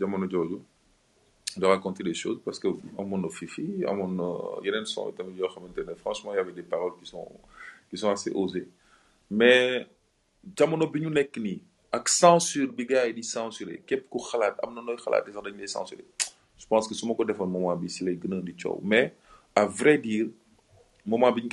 de 1.57 1.66
raconter 1.66 2.03
des 2.03 2.14
choses 2.14 2.39
parce 2.45 2.59
que 2.59 2.68
amoon 2.97 3.18
na 3.20 3.30
Fifi, 3.30 3.84
xamante 3.84 5.78
ne 5.78 5.95
franchement 5.95 6.34
il 6.34 6.38
y 6.38 6.39
avait 6.39 6.53
des 6.53 6.62
paroles 6.64 6.93
qui 6.99 7.05
sont 7.09 7.28
qui 7.89 7.97
sont 7.97 8.09
assez 8.09 8.32
osées. 8.34 8.68
Mais 9.30 9.86
ñu 10.47 11.09
nekk 11.09 11.38
nii 11.38 11.59
ak 11.91 12.07
censure 12.09 12.72
bi 12.72 12.86
gars 12.86 13.05
yi 13.07 13.14
di 13.14 13.24
censurer 13.24 13.82
képp 13.86 14.07
ku 14.09 14.20
xalaat 14.20 14.55
am 14.64 14.74
na 14.76 14.82
nooy 14.82 14.95
xalaatee 14.97 15.34
sax 15.34 15.43
dañ 15.43 15.57
lay 15.57 15.68
censurer. 15.68 16.05
Je 16.57 16.66
pense 16.68 16.88
que 16.88 16.93
su 16.95 17.05
ma 17.07 17.14
ko 17.16 17.26
defoon 17.26 17.47
moment 17.49 17.76
bi 17.76 17.89
si 17.89 18.03
lay 18.05 18.16
gën 18.16 18.34
a 18.38 18.41
di 18.41 18.55
mais 18.84 19.14
à 19.55 19.66
vrai 19.66 19.97
dire 19.97 20.28
moment 21.05 21.32
bi 21.32 21.43
ñu 21.43 21.49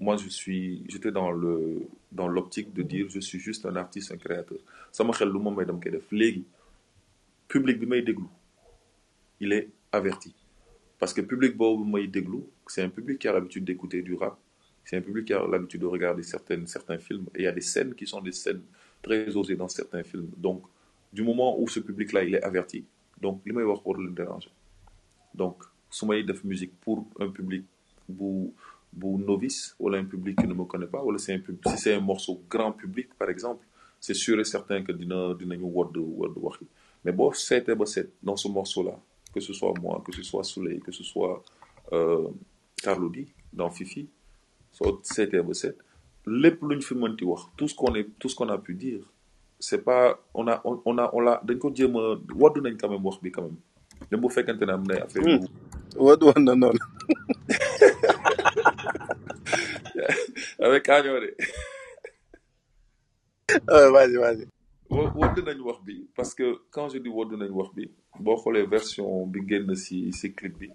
moi 0.00 0.16
je 0.16 0.28
suis 0.28 0.84
j'étais 0.88 1.10
dans 1.10 1.30
le 1.30 1.82
dans 2.12 2.28
l'optique 2.28 2.72
de 2.72 2.82
dire 2.82 3.06
je 3.08 3.20
suis 3.20 3.38
juste 3.38 3.66
un 3.66 3.76
artiste 3.76 4.12
un 4.12 4.16
créateur. 4.16 4.58
Sama 4.92 5.12
xel 5.12 5.28
lu 5.28 5.40
ma 5.40 5.50
may 5.50 5.64
dama 5.64 5.80
koy 5.80 5.90
def. 5.92 6.08
Public 7.48 7.78
bi 7.80 7.86
may 7.86 8.04
il 9.40 9.52
est 9.52 9.68
averti. 9.92 10.34
Parce 10.98 11.12
que 11.14 11.20
public 11.20 11.56
boobu 11.56 11.84
may 11.90 12.10
c'est 12.66 12.82
un 12.82 12.88
public 12.90 13.18
qui 13.18 13.28
a 13.28 13.32
l'habitude 13.32 13.64
d'écouter 13.64 14.02
du 14.02 14.14
rap 14.14 14.38
c'est 14.84 14.96
un 14.96 15.00
public 15.02 15.26
qui 15.26 15.34
a 15.34 15.46
l'habitude 15.46 15.80
de 15.80 15.86
regarder 15.86 16.22
certaines 16.22 16.66
certains 16.66 16.98
films 16.98 17.26
et 17.34 17.40
il 17.40 17.44
y 17.44 17.46
a 17.46 17.52
des 17.52 17.60
scènes 17.60 17.94
qui 17.94 18.06
sont 18.06 18.20
des 18.20 18.32
scènes 18.32 18.62
très 19.02 19.36
osées 19.36 19.56
dans 19.56 19.68
certains 19.68 20.02
films. 20.02 20.30
Donc 20.36 20.62
du 21.12 21.22
moment 21.22 21.58
où 21.60 21.68
ce 21.68 21.80
public 21.80 22.12
là 22.12 22.22
il 22.24 22.34
est 22.34 22.42
averti 22.42 22.84
donc 23.20 23.42
li 23.44 23.52
may 23.52 23.64
wax 23.64 23.80
war 23.84 23.98
leen 23.98 24.14
déranger. 24.14 24.50
Donc 25.34 25.62
su 25.90 26.06
may 26.06 26.24
musique 26.44 26.72
pour 26.80 27.06
un 27.18 27.28
public 27.30 27.64
bu 28.92 29.18
novice 29.18 29.74
wala 29.78 29.98
un 29.98 30.04
public 30.04 30.36
qui 30.38 30.46
ne 30.46 30.54
me 30.54 30.64
connaît 30.64 30.86
pas 30.86 31.02
wala 31.02 31.18
c'est 31.18 31.34
un 31.34 31.38
public 31.38 31.62
si 31.68 31.78
c'est 31.78 31.94
un 31.94 32.00
morceau 32.00 32.42
grand 32.48 32.72
public 32.72 33.08
par 33.18 33.28
exemple 33.30 33.64
c'est 34.00 34.14
sûr 34.14 34.38
et 34.40 34.44
certain 34.44 34.82
que 34.82 34.92
dina 34.92 35.34
dinañu 35.38 35.64
wodd 35.64 35.96
wodd 35.96 36.34
mais 37.04 37.12
boo 37.12 37.32
seetee 37.32 37.74
ba 37.74 37.86
seet 37.86 38.08
dans 38.22 38.36
ce 38.36 38.48
morceau 38.48 38.82
là 38.82 38.96
que 39.32 39.40
ce 39.40 39.52
soit 39.52 39.74
moi 39.80 40.02
que 40.04 40.12
ce 40.14 40.22
soit 40.22 40.44
Souley 40.44 40.78
que 40.80 40.92
ce 40.92 41.04
soit 41.04 41.42
euh, 41.92 42.28
dans 43.52 43.70
Fifi 43.70 44.08
soo 44.72 45.00
seetee 45.02 45.42
ba 45.42 45.54
seet 45.54 45.76
lépp 46.26 46.62
lu 46.62 46.76
ñu 46.76 46.82
fi 46.82 46.94
mënti 46.94 47.24
wax 47.24 47.42
tout 47.56 47.68
ce 47.68 47.74
qu'on 47.74 47.94
est 47.94 48.08
tout 48.18 48.28
ce 48.28 48.36
qu'on 48.36 48.48
a 48.48 48.58
pu 48.58 48.74
dire 48.74 49.00
c'est 49.60 49.82
pas 49.84 50.18
on 50.34 50.46
a 50.48 50.60
on, 50.64 50.80
on 50.84 50.98
a 50.98 51.10
on 51.12 51.20
l'a 51.20 51.40
dañ 51.44 51.58
ko 51.58 51.70
jéem 51.74 51.96
a 51.96 52.16
wodd 52.42 52.58
nañ 52.62 52.76
quand 52.80 52.88
même 52.90 53.04
wax 53.04 53.18
quand 53.32 53.42
même. 53.42 53.56
Même 54.10 54.20
bu 54.20 54.30
fekkente 54.30 54.62
ne 54.66 54.72
am 54.72 54.84
na 54.86 55.02
affaire 55.04 55.26
yu 55.28 55.38
wad 55.96 56.22
woon 56.22 56.44
na 56.44 56.54
noonu 56.54 56.78
avec 60.60 60.88
Euh, 63.70 63.90
vas-y 63.94 64.16
vas-y. 64.16 64.46
Wodd 64.90 65.38
nañ 65.44 65.60
wax 65.60 65.80
bi 65.84 66.06
parce 66.16 66.34
que 66.34 66.60
quand 66.70 66.88
je 66.88 66.98
dis 66.98 67.08
wodd 67.10 67.32
nañ 67.32 67.50
wax 67.50 67.70
bi 67.74 67.90
boo 68.18 68.36
xoolee 68.36 68.66
version 68.66 69.26
bi 69.26 69.40
génn 69.48 69.74
si 69.74 70.12
si 70.12 70.32
clip 70.34 70.56
bi 70.58 70.68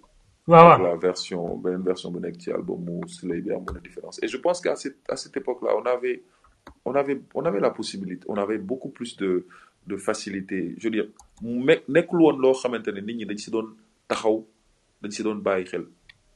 waaw 0.47 0.67
ak 0.71 0.79
waaw 0.79 0.83
la 0.87 0.95
version 0.97 1.57
beneen 1.57 1.81
version 1.83 2.11
bu 2.13 2.19
nekk 2.21 2.37
ci 2.41 2.51
album 2.51 2.83
mu 2.85 2.99
Souley 3.07 3.41
bi 3.41 3.51
amoon 3.51 3.73
na 3.73 3.79
différence. 3.79 4.19
Et 4.21 4.27
je 4.27 4.37
pense 4.37 4.61
qu'à 4.61 4.75
cette 4.75 4.99
à 5.09 5.15
cette 5.15 5.35
époque-là 5.37 5.75
on 5.75 5.85
avait 5.85 6.21
on 6.85 6.93
avait 6.95 7.19
on 7.33 7.43
avait 7.45 7.59
la 7.59 7.71
possibilité 7.71 8.25
on 8.29 8.35
avait 8.35 8.59
beaucoup 8.59 8.89
plus 8.89 9.17
de 9.17 9.47
de 9.87 9.97
facilité. 9.97 10.75
Je 10.77 10.83
veux 10.87 10.91
dire 10.91 11.07
me 11.41 11.75
nekkul 11.89 12.21
woon 12.21 12.37
loo 12.37 12.53
xamante 12.53 12.87
ne 12.89 13.01
nit 13.01 13.15
ñi 13.15 13.25
dañ 13.25 13.37
si 13.37 13.49
doon 13.51 13.73
taxaw 14.07 14.45
dañ 15.01 15.11
si 15.11 15.23
doon 15.23 15.35
bàyyi 15.41 15.65
xel. 15.65 15.85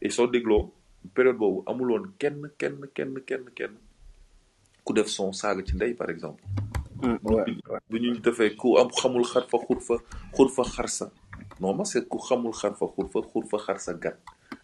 Et 0.02 0.10
soo 0.10 0.28
dégloo 0.28 0.74
période 1.14 1.38
boobu 1.38 1.64
amul 1.68 1.92
woon 1.92 2.06
kenn 2.20 2.50
kenn 2.58 2.78
kenn 2.96 3.14
kenn 3.26 3.46
kenn 3.56 3.74
ku 4.86 4.94
def 4.94 5.08
son 5.08 5.34
saaga 5.34 5.62
ci 5.66 5.76
ndey 5.76 5.94
par 5.94 6.10
exemple. 6.10 6.44
Ouais 7.24 7.46
bu 7.90 8.00
ñu 8.00 8.18
defee 8.20 8.56
ku 8.56 8.78
am 8.78 8.90
xamul 8.90 9.24
xar 9.26 9.44
fa 9.52 9.58
xur 9.68 9.80
fa 9.88 9.96
xur 10.36 10.50
fa 10.50 10.64
xar 10.64 10.90
sa 10.90 11.12
non 11.60 11.74
moi 11.76 11.86
c'est 11.86 12.08
ku 12.10 12.18
xamul 12.18 12.54
xar 12.54 12.74
fa 12.80 12.86
xur 12.96 13.08
fa 13.14 13.20
xur 13.30 13.44
fa 13.52 13.58
xar 13.66 13.80
sa 13.80 13.94
gat 13.94 14.18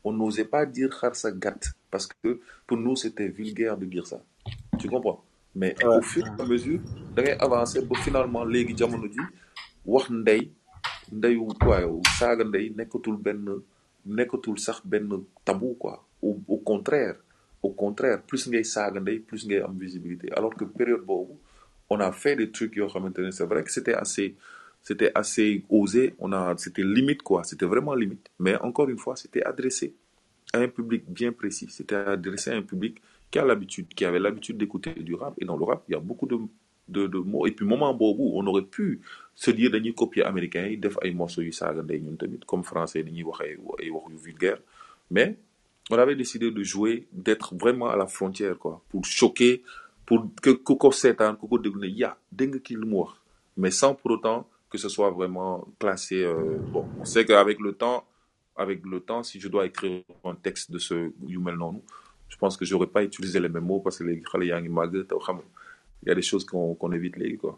on 0.03 0.11
n'osait 0.13 0.45
pas 0.45 0.65
dire 0.65 0.89
xar 0.99 1.15
sa 1.15 1.29
gat 1.31 1.59
parce 1.91 2.07
que 2.07 2.39
pour 2.65 2.77
nous 2.77 2.95
c'était 2.95 3.27
vulgaire 3.27 3.77
de 3.77 3.85
dire 3.85 4.07
ça. 4.07 4.19
Tu 4.79 4.89
comprends? 4.89 5.23
Mais 5.55 5.75
au 5.85 6.01
fur 6.01 6.25
et 6.25 6.41
à 6.41 6.45
mesure 6.45 6.79
da 7.15 7.21
ngay 7.21 7.37
avancer 7.39 7.81
ba 7.85 7.95
finalement 8.01 8.43
léegi 8.43 8.75
jamono 8.75 9.07
ji 9.07 9.21
wax 9.85 10.09
ndey 10.09 10.49
ndeyu 11.11 11.47
waaye 11.67 11.85
saaga 12.17 12.43
ndey 12.43 12.73
nekkatul 12.75 13.17
benn 13.17 13.45
nekkatul 14.05 14.57
sax 14.57 14.81
benn 14.83 15.09
tabou 15.45 15.75
quoi 15.75 16.03
au, 16.23 16.57
contraire 16.57 17.15
au 17.61 17.69
contraire 17.69 18.21
plus 18.29 18.47
ngay 18.47 18.63
saaga 18.63 18.99
ndey 18.99 19.19
plus 19.19 19.45
ngay 19.47 19.61
am 19.61 19.77
visibilité. 19.77 20.31
Alors 20.33 20.53
que 20.55 20.65
période 20.65 21.01
boobu 21.05 21.33
on 21.89 21.99
a 21.99 22.11
fait 22.11 22.35
des 22.35 22.49
trucs 22.51 22.75
yoo 22.75 22.87
xamante 22.87 23.19
c'est 23.31 23.45
vrai 23.45 23.63
que 23.63 23.71
c'était 23.71 23.93
assez 23.93 24.35
c'était 24.81 25.11
assez 25.15 25.63
osé 25.69 26.15
on 26.19 26.31
a 26.33 26.55
c'était 26.57 26.83
limite 26.83 27.21
quoi 27.21 27.43
c'était 27.43 27.65
vraiment 27.65 27.95
limite. 27.95 28.29
Mais 28.39 28.55
encore 28.61 28.89
une 28.89 28.97
fois 28.97 29.15
c'était 29.15 29.43
adressé 29.43 29.95
à 30.53 30.59
un 30.59 30.67
public 30.67 31.03
bien 31.07 31.31
précis. 31.31 31.67
C'était 31.69 31.95
adressé 31.95 32.51
à 32.51 32.55
un 32.55 32.61
public 32.61 33.01
qui 33.31 33.39
a 33.39 33.45
l'habitude 33.45 33.87
qui 33.87 34.05
avait 34.05 34.19
l'habitude 34.19 34.57
d'écouter 34.57 34.93
du 34.93 35.15
rap. 35.15 35.33
Et 35.39 35.45
dans 35.45 35.57
le 35.57 35.63
rap 35.63 35.83
il 35.87 35.93
y 35.93 35.95
a 35.95 35.99
beaucoup 35.99 36.27
de 36.27 36.37
de 36.89 37.17
mots. 37.17 37.47
Et 37.47 37.51
puis 37.51 37.65
moment 37.65 37.93
boobu 37.93 38.23
on 38.33 38.45
aurait 38.47 38.65
pu 38.77 39.01
se 39.35 39.51
dire 39.51 39.71
dañuy 39.71 39.93
copier 39.93 40.23
américains 40.23 40.67
yi 40.67 40.77
def 40.77 40.97
ay 41.01 41.13
morceaux 41.13 41.41
yu 41.41 41.51
saaga 41.51 41.81
ndey 41.81 42.01
comme 42.45 42.63
français 42.63 43.03
dañuy 43.03 43.23
wax 43.23 43.41
ay 43.41 43.55
wax 43.89 44.11
yu 44.11 44.17
vulgaire. 44.17 44.59
Mais 45.09 45.37
on 45.89 45.97
avait 45.97 46.15
décidé 46.15 46.51
de 46.51 46.63
jouer 46.63 47.07
d'être 47.11 47.55
vraiment 47.55 47.89
à 47.89 47.95
la 47.95 48.07
frontière 48.07 48.57
quoi 48.57 48.81
pour 48.89 49.05
choquer 49.05 49.63
pour 50.05 50.27
que 50.41 50.51
ku 50.51 50.75
ko 50.75 50.91
déglu 51.59 51.79
ne 51.79 51.87
ya 51.87 52.17
lu 52.37 52.85
mu 52.85 52.95
wax 52.95 53.13
mais 53.57 53.71
sans 53.71 53.95
pour 53.95 54.11
autant 54.11 54.47
que 54.69 54.77
ce 54.77 54.89
soit 54.89 55.11
vraiment 55.11 55.67
classé 55.79 56.23
euh, 56.23 56.57
bon 56.73 56.85
on 56.99 57.05
sait 57.05 57.25
qu'avec 57.25 57.59
le 57.59 57.73
temps 57.73 58.05
avec 58.55 58.85
le 58.85 58.99
temps 58.99 59.23
si 59.23 59.39
je 59.39 59.47
dois 59.47 59.65
écrire 59.65 60.03
un 60.23 60.35
texte 60.35 60.71
de 60.71 60.79
ce 60.79 61.11
yu 61.27 61.37
mel 61.39 61.55
noonu 61.55 61.79
je 62.29 62.37
pense 62.37 62.57
que 62.57 62.65
j'aurais 62.65 62.87
pas 62.87 63.03
utilisé 63.03 63.39
les 63.39 63.49
mêmes 63.49 63.65
mots 63.65 63.79
parce 63.79 63.97
que 63.99 64.03
nga 64.03 64.13
il 66.05 66.09
y 66.09 66.11
a 66.11 66.15
des 66.15 66.21
choses 66.21 66.43
qu'on 66.45 66.91
évite 66.91 67.15
léegi 67.15 67.37
quoi. 67.37 67.57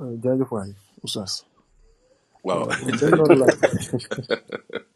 Euh, 0.00 0.16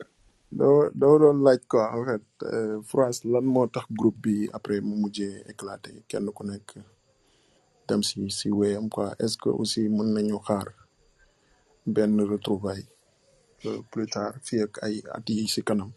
doo 0.59 0.91
doo 1.01 1.15
doon 1.23 1.39
laaj 1.47 1.61
quoi 1.71 1.85
en 1.99 2.05
fait 2.09 2.27
euh, 2.43 2.81
France 2.91 3.19
lan 3.33 3.45
moo 3.55 3.67
tax 3.75 3.87
groupe 3.99 4.19
bi 4.25 4.49
après 4.53 4.81
mu 4.81 4.95
mujjee 5.03 5.43
éclaté? 5.53 5.91
Kenn 6.09 6.27
ku 6.37 6.43
nekk 6.51 6.69
dem 7.89 8.03
si 8.09 8.31
si 8.39 8.49
wéyam 8.51 8.89
quoi. 8.89 9.15
Est-ce 9.23 9.37
que 9.43 9.49
aussi 9.61 9.83
mën 9.97 10.09
nañu 10.15 10.39
xaar 10.47 10.67
benn 11.95 12.21
retrouvaille 12.33 12.87
euh, 13.67 13.81
plus 13.93 14.07
tard 14.15 14.35
fii 14.47 14.61
ak 14.67 14.75
ay 14.87 14.95
at 15.17 15.29
yi 15.31 15.47
si 15.55 15.63
kanam? 15.69 15.91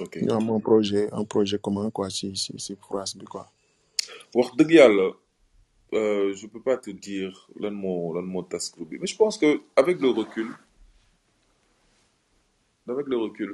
Ok. 0.00 0.14
Ñu 0.22 0.32
am 0.32 0.50
un 0.50 0.60
projet 0.60 1.08
un 1.12 1.24
projet 1.24 1.58
commun 1.58 1.90
quoi 1.90 2.10
si 2.10 2.36
si 2.36 2.52
si 2.64 2.72
France 2.76 3.16
bi 3.18 3.24
quoi. 3.24 3.44
Wax 4.34 4.48
dëgg 4.58 4.70
yàlla 4.78 5.08
euh, 5.98 6.34
je 6.34 6.46
peux 6.52 6.60
pas 6.68 6.76
te 6.76 6.90
dire 6.90 7.32
lan 7.62 7.70
moo 7.82 8.12
lan 8.14 8.26
moo 8.32 8.42
tas 8.42 8.64
groupe 8.74 8.90
bi 8.90 8.98
mais 9.00 9.06
je 9.12 9.16
pense 9.16 9.36
que 9.38 9.50
avec 9.76 9.96
le 10.00 10.10
recul 10.10 10.48
avec 12.88 13.06
le 13.08 13.16
recul 13.16 13.52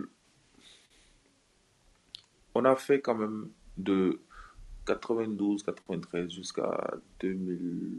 on 2.55 2.64
a 2.64 2.76
fait 2.76 3.00
quand 3.00 3.14
même 3.14 3.48
de 3.76 4.20
92 4.86 5.62
93 5.62 6.30
jusqu'à 6.30 6.94
2000 7.20 7.98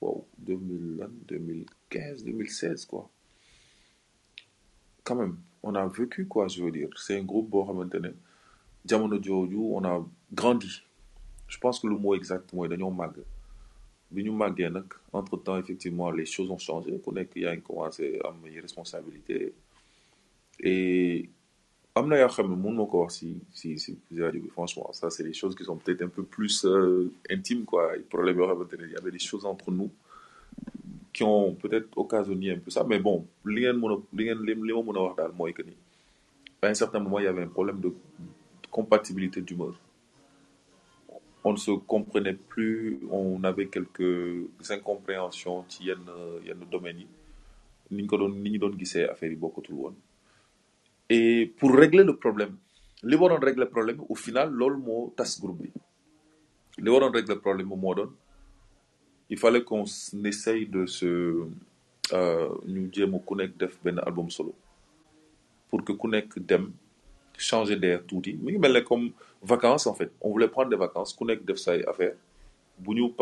wow 0.00 0.26
2000 0.38 0.96
lan 0.98 1.08
2015 1.26 2.24
2016 2.24 2.84
quoi. 2.86 3.08
Quand 5.04 5.16
même 5.16 5.36
on 5.62 5.74
a 5.74 5.86
vécu 5.88 6.26
quoi 6.26 6.48
je 6.48 6.62
veux 6.62 6.70
dire. 6.70 6.88
C'est 6.96 7.18
un 7.18 7.24
groupe 7.24 7.50
jamono 8.86 9.20
jooju 9.22 9.56
on 9.74 9.84
a 9.84 10.04
grandi. 10.32 10.82
Je 11.48 11.58
pense 11.58 11.80
que 11.80 11.86
le 11.86 11.96
mot 11.96 12.14
exact 12.14 12.52
mooy 12.52 12.68
dañoo 12.68 12.90
màgg. 12.90 13.16
Bi 14.10 14.22
ñu 14.24 14.32
màggee 14.32 14.70
nag 14.70 14.86
entre 15.12 15.36
temps 15.36 15.58
effectivement 15.58 16.10
les 16.10 16.26
choses 16.26 16.50
ont 16.50 16.58
changé. 16.58 16.92
Nekk 17.12 17.36
yaa 17.36 17.54
ngi 17.56 17.62
commencé 17.62 18.18
am 18.24 18.36
ay 18.46 18.60
responsabilités. 18.60 19.52
Et 20.60 21.28
am 21.98 22.08
na 22.08 22.16
yoo 22.18 22.28
xam 22.28 22.48
si 23.10 23.28
si 23.52 23.78
si 23.78 23.92
si 24.10 24.48
franchement 24.56 24.90
ça 24.92 25.10
c'est 25.10 25.24
des 25.24 25.32
choses 25.32 25.54
qui 25.56 25.64
sont 25.64 25.76
peut-être 25.76 26.02
un 26.02 26.08
peu 26.08 26.22
plus 26.22 26.64
euh, 26.64 27.10
intimes 27.30 27.64
quoi. 27.64 27.92
Il 27.96 28.90
y 28.92 28.96
avait 28.96 29.10
des 29.10 29.18
choses 29.18 29.44
entre 29.44 29.70
nous 29.70 29.90
qui 31.12 31.22
ont 31.24 31.54
peut-être 31.54 31.88
occasionné 31.96 32.52
un 32.52 32.58
peu 32.58 32.70
ça 32.70 32.84
mais 32.84 32.98
bon 33.00 33.26
li 33.44 33.62
ngeen 33.62 33.78
mën 33.78 33.90
a 33.94 35.28
li 35.36 35.74
à 36.62 36.66
un 36.68 36.74
certain 36.74 36.98
moment 37.00 37.18
il 37.20 37.24
y 37.24 37.28
avait 37.28 37.42
un 37.42 37.48
problème 37.48 37.80
de 37.80 37.92
compatibilité 38.70 39.40
d'humeur. 39.40 39.74
On 41.44 41.52
ne 41.52 41.56
se 41.56 41.70
comprenait 41.70 42.34
plus 42.34 42.98
on 43.10 43.42
avait 43.44 43.68
quelques 43.68 44.44
incompréhensions 44.70 45.64
ci 45.68 45.84
yenn 45.88 46.04
yenn 46.46 46.60
domaines 46.70 47.00
yi. 47.00 47.06
Ni 47.90 48.02
ñu 48.02 48.06
ko 48.08 48.18
doon 48.18 48.34
ni 48.42 48.50
ñu 48.50 48.58
doon 48.58 48.74
gisee 48.78 49.04
affaire 49.08 49.30
yi 49.30 49.36
bokkatul 49.36 49.74
woon 49.74 49.94
et 51.10 51.52
pour 51.58 51.72
régler 51.74 52.04
le 52.04 52.16
problème 52.16 52.56
li 53.02 53.16
régler 53.16 53.66
problème 53.66 54.00
au 54.08 54.14
final 54.14 54.50
loolu 54.50 54.76
moo 54.76 55.12
tas 55.16 55.38
groupe 55.40 55.62
bi. 55.62 55.70
Li 56.78 56.90
waroon 56.90 57.10
régler 57.12 57.36
problème 57.36 57.70
il 59.30 59.38
fallait 59.38 59.62
qu'on 59.62 59.84
essaye 60.24 60.66
de 60.66 60.86
se 60.86 61.06
euh, 62.12 62.48
ñu 62.66 62.88
jéem 62.92 63.14
a 63.14 63.18
ku 63.18 63.34
nekk 63.36 63.56
def 63.58 63.78
benn 63.84 63.98
album 63.98 64.30
solo. 64.30 64.54
Pour 65.68 65.84
que 65.84 65.92
ku 65.92 66.08
nekk 66.08 66.38
dem 66.38 66.70
changer 67.36 67.76
d'air 67.76 68.00
tuuti. 68.06 68.32
Mi 68.34 68.52
ngi 68.52 68.58
mel 68.58 68.82
comme 68.84 69.10
vacances 69.42 69.86
en 69.86 69.94
fait. 69.94 70.10
On 70.22 70.30
voulait 70.30 70.48
prendre 70.48 70.70
des 70.70 70.76
vacances 70.76 71.12
ku 71.12 71.24
nekk 71.24 71.44
def 71.44 71.58
affaire 71.86 72.14
bu 72.78 72.94
ñu 72.94 73.12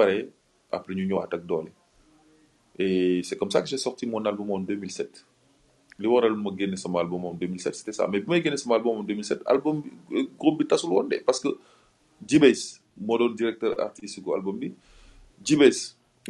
après 0.70 0.94
ñu 0.94 1.06
ñëwaat 1.06 1.28
ak 1.34 1.42
et 2.78 3.22
c'est 3.24 3.36
comme 3.38 3.50
ça 3.50 3.62
que 3.62 3.68
j'ai 3.68 3.78
sorti 3.78 4.06
mon 4.06 4.22
album 4.26 4.50
en 4.50 4.58
2007 4.58 5.24
li 5.98 6.06
waral 6.06 6.36
ma 6.36 6.50
génne 6.56 6.76
sama 6.76 7.00
album 7.00 7.24
en 7.24 7.34
2007 7.34 7.74
c'était 7.74 7.92
ça. 7.92 8.06
Mais 8.08 8.20
bi 8.20 8.28
may 8.30 8.42
génne 8.42 8.56
sama 8.56 8.76
album 8.76 8.98
en 8.98 9.02
2007 9.02 9.42
album 9.46 9.82
bi 9.82 9.90
euh, 10.18 10.26
groupe 10.38 10.58
bi 10.58 10.66
tasul 10.66 10.90
woon 10.90 11.04
de 11.08 11.16
parce 11.24 11.40
que 11.40 11.48
Jibes 12.26 12.80
moo 12.98 13.18
doon 13.18 13.30
directeur 13.34 13.78
artistique 13.80 14.24
gu 14.24 14.32
album 14.34 14.58
bi. 14.58 14.72
Jibes 15.42 15.72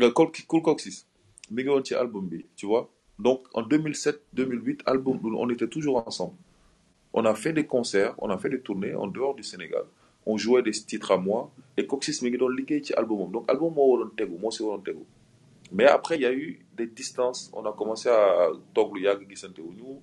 euh, 0.00 0.10
Cool 0.12 0.30
Cool 0.46 0.62
Coxis 0.62 1.04
mi 1.50 1.62
ngi 1.62 1.68
woon 1.70 1.84
ci 1.84 1.94
album 1.94 2.26
bi 2.28 2.44
tu 2.56 2.66
vois. 2.66 2.88
Donc 3.18 3.46
en 3.54 3.62
2007 3.62 4.20
2008 4.34 4.82
album 4.86 5.18
on 5.36 5.50
était 5.50 5.68
toujours 5.68 6.06
ensemble. 6.06 6.34
On 7.12 7.24
a 7.24 7.34
fait 7.34 7.52
des 7.52 7.66
concerts 7.66 8.14
on 8.18 8.30
a 8.30 8.38
fait 8.38 8.50
des 8.50 8.60
tournées 8.60 8.94
en 8.94 9.06
dehors 9.08 9.34
du 9.34 9.42
Sénégal. 9.42 9.84
On 10.26 10.36
jouait 10.36 10.62
des 10.62 10.72
titres 10.72 11.12
à 11.12 11.16
moi 11.16 11.50
et 11.76 11.86
Coxis 11.86 12.20
mi 12.22 12.30
ngi 12.30 12.38
doon 12.38 12.48
liggéey 12.50 12.84
ci 12.84 12.94
albumam 12.94 13.30
donc 13.32 13.50
album 13.50 13.74
moo 13.74 13.90
waroon 13.92 14.10
tegu 14.16 14.38
moo 14.38 14.50
si 14.50 14.62
waroon 14.62 14.82
mais 15.72 15.86
après 15.86 16.16
il 16.16 16.22
y 16.22 16.26
a 16.26 16.32
eu 16.32 16.60
des 16.76 16.86
distances. 16.86 17.50
On 17.52 17.64
a 17.64 17.72
commencé 17.72 18.08
à 18.08 18.50
toog 18.74 18.94
lu 18.96 19.02
yàgg 19.06 19.28
gisante 19.28 19.58
wuñu 19.58 19.98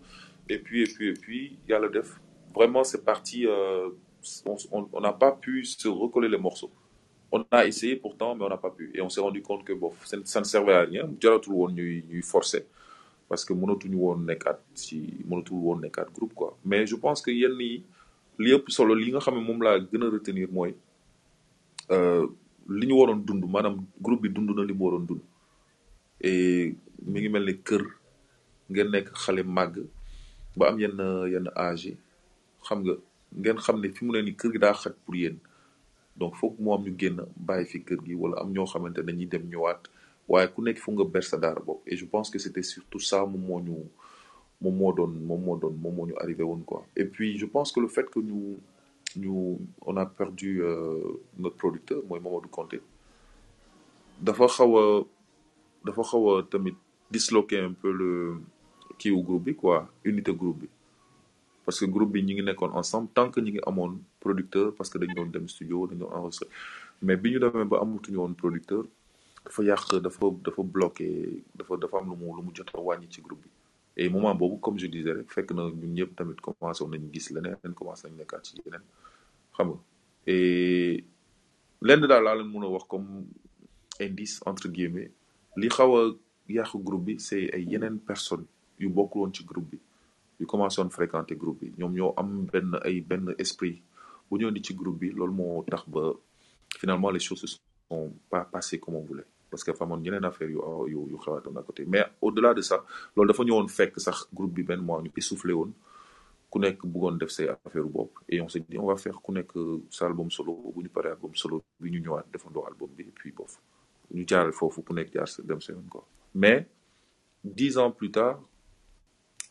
et 0.49 0.59
puis 0.59 0.81
et 0.83 0.87
puis 0.93 1.07
et 1.09 1.13
puis 1.13 1.57
yàlla 1.69 1.87
def. 1.89 2.09
Vraiment 2.55 2.83
c'est 2.83 3.03
parti 3.05 3.45
euh, 3.47 3.89
on 4.71 5.01
n'a 5.01 5.13
pas 5.13 5.31
pu 5.33 5.65
se 5.65 5.87
recoller 5.87 6.29
les 6.29 6.37
morceaux. 6.37 6.71
On 7.31 7.43
a 7.51 7.65
essayé 7.65 7.95
pourtant 7.95 8.35
mais 8.35 8.45
on 8.45 8.49
n'a 8.49 8.57
pas 8.57 8.69
pu. 8.71 8.91
Et 8.93 9.01
on 9.01 9.09
s'est 9.09 9.21
rendu 9.21 9.41
compte 9.41 9.63
que 9.63 9.73
bon 9.73 9.91
ça 10.03 10.39
ne 10.39 10.45
servait 10.45 10.73
à 10.73 10.81
rien. 10.81 11.09
Jaratul 11.19 11.53
woon 11.53 11.71
ñuy 11.71 12.03
ñuy 12.09 12.21
forcer. 12.21 12.65
Parce 13.29 13.45
que 13.45 13.53
mënatuñu 13.53 13.95
woon 13.95 14.19
nekkaat 14.29 14.59
ci 14.75 14.97
mënatul 15.29 15.57
woon 15.57 15.79
nekkaat 15.81 16.07
groupe 16.13 16.33
quoi. 16.33 16.57
Mais 16.65 16.85
je 16.87 16.95
pense 16.95 17.21
que 17.21 17.31
yenn 17.31 17.59
yi 17.59 17.83
li 18.39 18.51
ëpp 18.57 18.69
solo 18.69 18.95
li 18.95 19.11
nga 19.11 19.19
xam 19.19 19.35
ne 19.39 19.45
moom 19.47 19.61
laa 19.63 19.79
gën 19.79 20.03
a 20.03 20.09
retenir 20.09 20.49
mooy 20.51 20.73
euh, 21.91 22.25
li 22.69 22.87
ñu 22.87 22.93
waroon 22.99 23.21
dund. 23.27 23.43
Groupe 24.01 24.21
bi 24.23 24.29
dund 24.29 24.49
na 24.55 24.63
li 24.63 24.73
et 26.23 26.75
mi 27.05 27.19
ngi 27.21 27.29
mel 27.29 27.45
ni 27.45 27.53
kër 27.67 27.83
ngeen 28.69 28.89
nekk 28.91 29.11
xale 29.23 29.43
màgg 29.43 29.83
ba 30.57 30.69
am 30.69 30.79
yenn 30.79 30.99
yenn 31.33 31.47
âge 31.55 31.85
yi. 31.89 31.97
Xam 32.63 32.79
nga 32.83 32.93
ngeen 33.35 33.57
xam 33.59 33.79
ne 33.81 33.89
fi 33.89 34.05
mu 34.05 34.11
ne 34.13 34.21
nii 34.21 34.35
kër 34.39 34.51
gi 34.53 34.59
daa 34.59 34.73
xat 34.73 34.95
pour 35.05 35.15
yéen. 35.15 35.37
Donc 36.15 36.35
foog 36.35 36.55
mu 36.59 36.71
am 36.73 36.83
ñu 36.85 36.93
génn 36.99 37.19
bàyyi 37.35 37.65
fi 37.65 37.79
kër 37.83 37.99
gi 38.05 38.15
wala 38.15 38.39
am 38.41 38.51
ñoo 38.53 38.65
xamante 38.65 38.97
ne 39.01 39.05
dañuy 39.11 39.27
dem 39.27 39.43
ñëwaat. 39.49 39.81
Waaye 40.27 40.47
ku 40.53 40.61
nekk 40.61 40.77
fu 40.79 40.91
nga 40.91 41.03
ber 41.03 41.23
sa 41.23 41.37
daara 41.37 41.59
bopp. 41.61 41.81
Et 41.87 41.97
je 41.97 42.05
pense 42.05 42.29
que 42.29 42.39
c'était 42.39 42.63
surtout 42.63 42.99
ça 42.99 43.25
moom 43.25 43.41
moo 43.45 43.59
ñu 43.59 43.75
moom 44.61 44.75
moo 44.77 44.93
doon 44.93 45.11
moom 45.27 45.41
moo 45.43 45.57
doon 45.57 45.75
moom 45.81 45.95
moo 45.95 46.05
ñu 46.07 46.13
arrivé 46.21 46.43
woon 46.43 46.61
quoi. 46.65 46.85
Et 46.95 47.05
puis 47.05 47.37
je 47.37 47.45
pense 47.45 47.71
que 47.73 47.79
le 47.81 47.87
fait 47.89 48.05
que 48.09 48.19
ñu 48.19 48.55
ñu 49.17 49.57
on 49.81 49.97
a 49.97 50.05
perdu 50.05 50.61
euh, 50.63 51.19
notre 51.37 51.57
producteur 51.57 52.01
mooy 52.07 52.19
Mamadou 52.21 52.47
Konté 52.49 52.79
dafa 54.21 54.47
xaw 54.47 54.77
a 54.77 55.03
dafa 55.85 56.01
xaw 56.03 56.23
a 56.37 56.43
tamit 56.43 56.75
disloquer 57.11 57.61
un 57.69 57.73
peu 57.73 57.91
le 57.91 58.09
kii 58.97 59.11
wu 59.11 59.21
groupe 59.23 59.43
bi 59.45 59.55
quoi 59.55 59.87
unité 60.05 60.33
groupe 60.33 60.59
bi. 60.61 60.69
Parce 61.65 61.79
que 61.79 61.85
groupe 61.85 62.11
bi 62.11 62.23
ñi 62.23 62.33
ngi 62.35 62.43
nekkoon 62.43 62.71
ensemble 62.73 63.09
tant 63.13 63.29
que 63.31 63.39
ñi 63.39 63.51
ngi 63.51 63.59
amoon 63.65 63.99
producteur 64.19 64.73
parce 64.75 64.89
que 64.89 64.97
dañu 64.97 65.13
doon 65.15 65.25
dem 65.31 65.47
studio 65.47 65.87
dañu 65.87 65.99
doon 66.01 66.11
enregistré 66.17 66.47
mais 67.01 67.17
bi 67.17 67.31
ñu 67.31 67.39
demee 67.39 67.65
ba 67.65 67.79
amatuñu 67.81 68.17
woon 68.17 68.33
producteur 68.33 68.83
dafa 69.45 69.63
yàq 69.63 69.95
dafa 70.01 70.25
dafa 70.45 70.63
bloqué 70.63 71.43
dafa 71.55 71.77
dafa 71.77 71.97
am 71.99 72.09
lu 72.09 72.15
mu 72.15 72.35
lu 72.35 72.41
mu 72.43 72.51
jot 72.55 72.69
a 72.73 72.79
wàññi 72.79 73.07
ci 73.09 73.21
groupe 73.21 73.41
bi. 73.43 73.49
Et 73.95 74.09
moment 74.09 74.33
boobu 74.35 74.57
comme 74.59 74.79
je 74.79 74.87
disais 74.87 75.13
rek 75.13 75.31
fekk 75.31 75.51
na 75.51 75.63
ñun 75.69 75.93
ñëpp 75.97 76.15
tamit 76.15 76.35
commencé 76.41 76.83
woon 76.83 76.91
nañu 76.91 77.09
gis 77.13 77.29
leneen 77.31 77.73
commencé 77.75 78.07
nañu 78.07 78.17
nekkaat 78.19 78.43
ci 78.45 78.55
yeneen 78.65 78.81
xam 79.55 79.67
nga. 79.69 79.77
Et 80.27 81.03
lenn 81.81 82.01
daal 82.07 82.23
laa 82.23 82.35
leen 82.35 82.49
mën 82.51 82.63
a 82.63 82.67
wax 82.67 82.85
comme 82.89 83.25
indice 83.99 84.41
entre 84.45 84.67
guillemets 84.69 85.11
li 85.55 85.67
xaw 85.69 85.91
a 85.97 86.03
groupe 86.85 87.05
bi 87.05 87.19
c'est 87.19 87.53
ay 87.53 87.63
yeneen 87.71 87.99
personnes 87.99 88.45
yu 88.79 88.89
bokkul 88.89 89.21
woon 89.21 89.33
ci 89.33 89.43
groupe 89.45 89.69
bi 89.71 89.79
yu 90.39 90.45
commencé 90.45 90.81
woon 90.81 90.89
fréquenter 90.89 91.35
groupe 91.35 91.59
bi. 91.61 91.73
Ñoom 91.77 91.93
ñoo 91.93 92.13
am 92.17 92.45
benn 92.51 92.75
ay 92.83 93.01
benn 93.01 93.33
esprit 93.37 93.81
bu 94.29 94.37
ñëw 94.39 94.51
di 94.51 94.61
ci 94.63 94.73
groupe 94.73 94.99
bi. 94.99 95.11
Loolu 95.11 95.33
moo 95.33 95.63
tax 95.69 95.83
ba 95.87 96.11
finalement 96.79 97.11
les 97.11 97.19
choses 97.19 97.41
se 97.41 97.47
sont 97.89 98.11
pas 98.29 98.43
passées 98.45 98.79
comme 98.79 98.95
on 98.95 99.01
voulait. 99.01 99.25
Parce 99.49 99.63
que 99.63 99.71
dafa 99.71 99.83
amoon 99.85 100.01
yeneen 100.03 100.25
affaire 100.25 100.49
yu 100.49 100.59
yu 100.87 100.97
yu 101.11 101.17
xewaatoon 101.17 101.55
à 101.55 101.63
côté. 101.63 101.85
Mais 101.87 102.03
au-delà 102.21 102.53
de 102.53 102.61
ça 102.61 102.83
loolu 103.15 103.27
dafa 103.29 103.43
ñëwoon 103.43 103.67
fekk 103.67 103.99
sax 103.99 104.27
groupe 104.33 104.53
bi 104.53 104.63
benn 104.63 104.81
mois 104.81 105.01
ñu 105.01 105.11
essoufflé 105.15 105.53
woon. 105.53 105.71
Ku 106.49 106.59
nekk 106.59 106.83
bëggoon 106.85 107.17
def 107.17 107.29
say 107.29 107.47
affaire 107.47 107.85
bopp. 107.85 108.11
Et 108.27 108.41
on 108.41 108.49
s'est 108.49 108.63
dit 108.67 108.77
on 108.77 108.85
va 108.87 108.95
faire 108.97 109.21
ku 109.21 109.31
nekk 109.31 109.51
sa 109.89 110.07
album 110.07 110.29
solo 110.31 110.53
bu 110.75 110.83
ñu 110.83 110.89
paree 110.89 111.11
album 111.11 111.33
solo 111.35 111.63
bi 111.79 111.91
ñu 111.91 111.99
ñëwaat 112.01 112.25
defandoo 112.33 112.65
album 112.65 112.89
bi 112.97 113.03
et 113.03 113.11
puis 113.13 113.31
bof 113.31 113.59
ñu 114.11 114.23
jaaral 114.27 114.53
foofu 114.53 114.81
ku 114.83 114.93
nekk 114.93 115.13
jaar 115.13 115.29
dem 115.47 115.61
sa 115.61 115.73
yoon 115.73 115.85
mais 116.35 116.65
dix 117.43 117.77
ans 117.77 117.91
plus 117.91 118.11
tard 118.11 118.39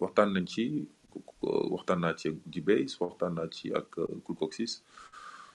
waxtaan 0.00 0.32
nañ 0.34 0.46
ci 0.46 0.86
waxtaan 1.74 2.00
naa 2.00 2.14
ci 2.14 2.28
ak 2.28 2.36
Dibase 2.46 2.96
waxtaan 3.00 3.34
naa 3.34 3.48
ci 3.48 3.72
ak 3.72 3.88
Cool 4.24 4.36
Coxis 4.36 4.82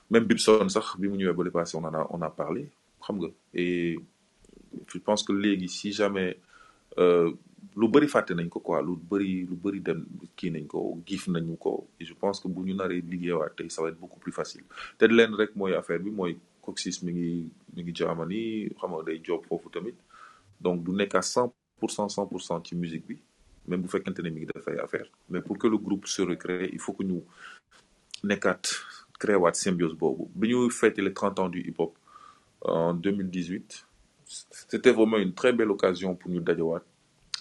même 0.09 0.25
Bibson 0.25 0.69
sax 0.69 0.97
bi 0.99 1.07
mu 1.07 1.17
ñëwee 1.17 1.33
ba 1.33 1.43
le 1.43 1.51
on 1.75 1.83
en 1.85 1.93
a 1.93 2.07
on 2.09 2.21
a 2.21 2.29
parlé 2.29 2.69
xam 3.01 3.17
nga. 3.19 3.29
Et 3.53 3.97
je 4.87 4.97
pense 4.99 5.23
que 5.23 5.33
léegi 5.33 5.67
si 5.69 5.91
jamais 5.91 6.37
lu 7.75 7.87
bëri 7.89 8.07
fàtte 8.07 8.31
nañ 8.31 8.49
ko 8.49 8.59
quoi. 8.59 8.81
Lu 8.81 8.95
bëri 8.95 9.45
lu 9.49 9.55
bëri 9.63 9.79
dem 9.81 10.05
kii 10.35 10.51
nañ 10.51 10.67
ko 10.67 10.99
gif 11.05 11.27
nañu 11.27 11.57
ko. 11.57 11.87
Et 11.99 12.05
je 12.05 12.13
pense 12.13 12.39
que 12.39 12.47
bu 12.47 12.61
ñu 12.63 12.73
naree 12.75 13.01
liggéeyawaat 13.01 13.51
tey 13.57 13.69
ça 13.69 13.81
va 13.81 13.89
être 13.89 13.99
beaucoup 13.99 14.19
plus 14.19 14.31
facile. 14.31 14.63
Te 14.97 15.05
leen 15.05 15.33
rek 15.35 15.55
mooy 15.55 15.73
affaire 15.75 15.99
bi 15.99 16.11
mooy 16.11 16.37
Coxis 16.67 17.01
mi 17.03 17.11
ngi 17.15 17.29
mi 17.75 17.81
ngi 17.83 17.93
Germany 17.99 18.41
xam 18.79 18.91
nga 18.93 19.03
day 19.07 19.21
job 19.23 19.41
foofu 19.47 19.69
tamit. 19.71 19.95
Donc 20.59 20.83
du 20.83 20.91
nekk 20.91 21.15
à 21.15 21.21
cent 21.21 21.53
pour 21.79 21.91
cent 21.91 22.09
cent 22.09 22.25
pour 22.27 22.41
cent 22.41 22.61
ci 22.65 22.75
musique 22.75 23.07
bi 23.07 23.17
même 23.67 23.81
bu 23.83 23.87
fekkente 23.93 24.19
ne 24.25 24.29
mi 24.29 24.41
ngi 24.41 24.47
def 24.53 24.67
ay 24.67 24.79
affaire 24.79 25.07
mais 25.29 25.41
pour 25.41 25.57
que 25.57 25.67
le 25.67 25.77
groupe 25.77 26.07
se 26.07 26.21
recrée 26.21 26.69
il 26.73 26.79
faut 26.79 26.93
que 26.93 27.03
ñu 27.03 27.21
nekkaat 28.23 28.61
créé 29.19 29.35
waat 29.35 29.53
symbiose 29.53 29.95
boobu. 29.95 30.25
Bi 30.35 30.49
ñu 30.49 30.69
fêté 30.71 31.01
les 31.01 31.13
30 31.13 31.39
ans 31.39 31.49
du 31.49 31.61
hip 31.61 31.79
hop 31.79 31.97
en 32.61 32.93
2018 32.93 33.85
c'était 34.51 34.91
vraiment 34.91 35.17
une 35.17 35.33
très 35.33 35.53
belle 35.53 35.71
occasion 35.71 36.15
pour 36.15 36.29
ñu 36.31 36.41
dajawaat 36.41 36.83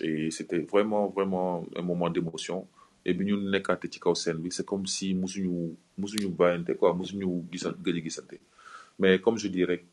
et 0.00 0.30
c'était 0.30 0.60
vraiment 0.60 1.08
vraiment 1.08 1.64
un 1.74 1.82
moment 1.82 2.10
d'émotion. 2.10 2.66
Et 3.04 3.14
bi 3.14 3.24
ñu 3.24 3.36
nekkaate 3.50 3.88
ci 3.90 3.98
kaw 4.00 4.14
scène 4.14 4.38
bi 4.38 4.50
c'est 4.52 4.66
comme 4.66 4.86
si 4.86 5.14
musuñu 5.14 5.74
musuñu 5.96 6.28
bàyyante 6.28 6.76
quoi 6.76 6.92
musuñu 6.94 7.26
gisante 7.52 7.78
gëj 7.84 8.02
gisante 8.02 8.38
mais 8.98 9.20
comme 9.20 9.38
je 9.38 9.48
rek 9.66 9.86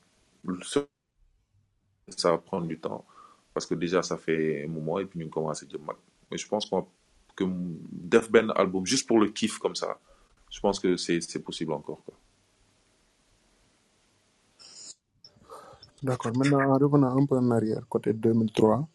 ça 2.09 2.31
va 2.31 2.37
prendre 2.37 2.67
du 2.67 2.79
temps 2.79 3.05
parce 3.53 3.65
que 3.65 3.75
déjà 3.75 4.03
ça 4.03 4.17
fait 4.17 4.65
un 4.65 4.67
moment 4.69 4.99
et 4.99 5.05
puis 5.05 5.19
ngi 5.19 5.29
commencé 5.29 5.67
jëm 5.69 5.83
mag 5.85 5.97
mais 6.31 6.37
je 6.37 6.47
pense 6.47 6.65
qu'on 6.67 6.87
que 7.35 7.45
def 7.91 8.29
benn 8.31 8.51
album 8.55 8.85
juste 8.85 9.07
pour 9.07 9.19
le 9.19 9.29
kiff 9.31 9.57
comme 9.59 9.75
ça 9.75 9.99
je 10.51 10.59
pense 10.59 10.79
que 10.79 10.97
c'est 10.97 11.43
possible 11.43 11.73
encore 11.73 12.01
quoi 12.05 12.15
D'accord. 16.03 16.33
Maintenant, 16.37 16.61
en 16.73 16.77
revenant 16.77 17.17
un 17.17 17.25
peu 17.25 17.37
en 17.37 17.51
arrière, 17.51 17.83
côté 17.89 18.13
2003, 18.13 18.87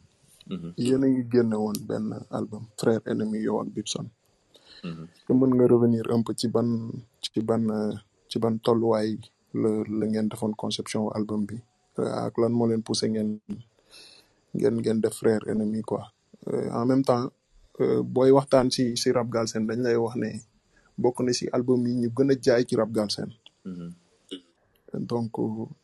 Mhm, 0.49 0.75
yéen 0.79 1.03
a 1.05 1.09
ngi 1.09 1.25
génne 1.31 1.55
woon 1.55 1.77
benn 1.89 2.09
album 2.31 2.65
Frère 2.79 3.01
Ennemi 3.07 3.41
yow 3.41 3.61
ak 3.63 3.69
Bibson. 3.69 4.07
mhm. 4.85 5.09
Que 5.27 5.33
mën 5.35 5.51
nga 5.57 5.67
revenir 5.69 6.05
un 6.11 6.23
peu 6.23 6.35
ci 6.37 6.49
ban 6.49 6.91
ci 7.23 7.41
ban 7.43 7.65
ci 8.29 8.39
ban 8.39 8.57
tolluwaay 8.59 9.19
la 9.55 10.05
ngeen 10.07 10.29
defoon 10.29 10.55
conception 10.55 11.09
album 11.15 11.47
bi 11.47 11.57
euh, 11.99 12.27
ak 12.27 12.35
lan 12.39 12.53
moo 12.53 12.67
leen 12.69 12.83
poussé 12.83 13.09
ngeen 13.09 13.41
ngeen 14.55 14.75
ngeen 14.81 15.01
def 15.01 15.15
Frère 15.21 15.43
Ennemi 15.49 15.83
quoi. 15.83 16.05
Euh, 16.49 16.71
en 16.71 16.87
même 16.87 17.03
temps 17.05 17.31
euh, 17.81 18.03
booy 18.03 18.31
waxtaan 18.31 18.71
ci 18.71 18.97
ci 18.97 19.11
rap 19.13 19.29
galsen 19.31 19.67
dañ 19.67 19.81
lay 19.83 19.97
wax 19.97 20.17
ne 20.17 20.31
bokk 20.99 21.21
na 21.21 21.33
ci 21.33 21.49
album 21.53 21.87
yi 21.87 21.95
ñu 21.95 22.09
gën 22.17 22.31
a 22.33 22.35
jaay 22.45 22.65
ci 22.69 22.77
rap 22.77 22.91
galsen. 22.93 23.31
Mhm. 23.65 23.93
donc 24.95 25.33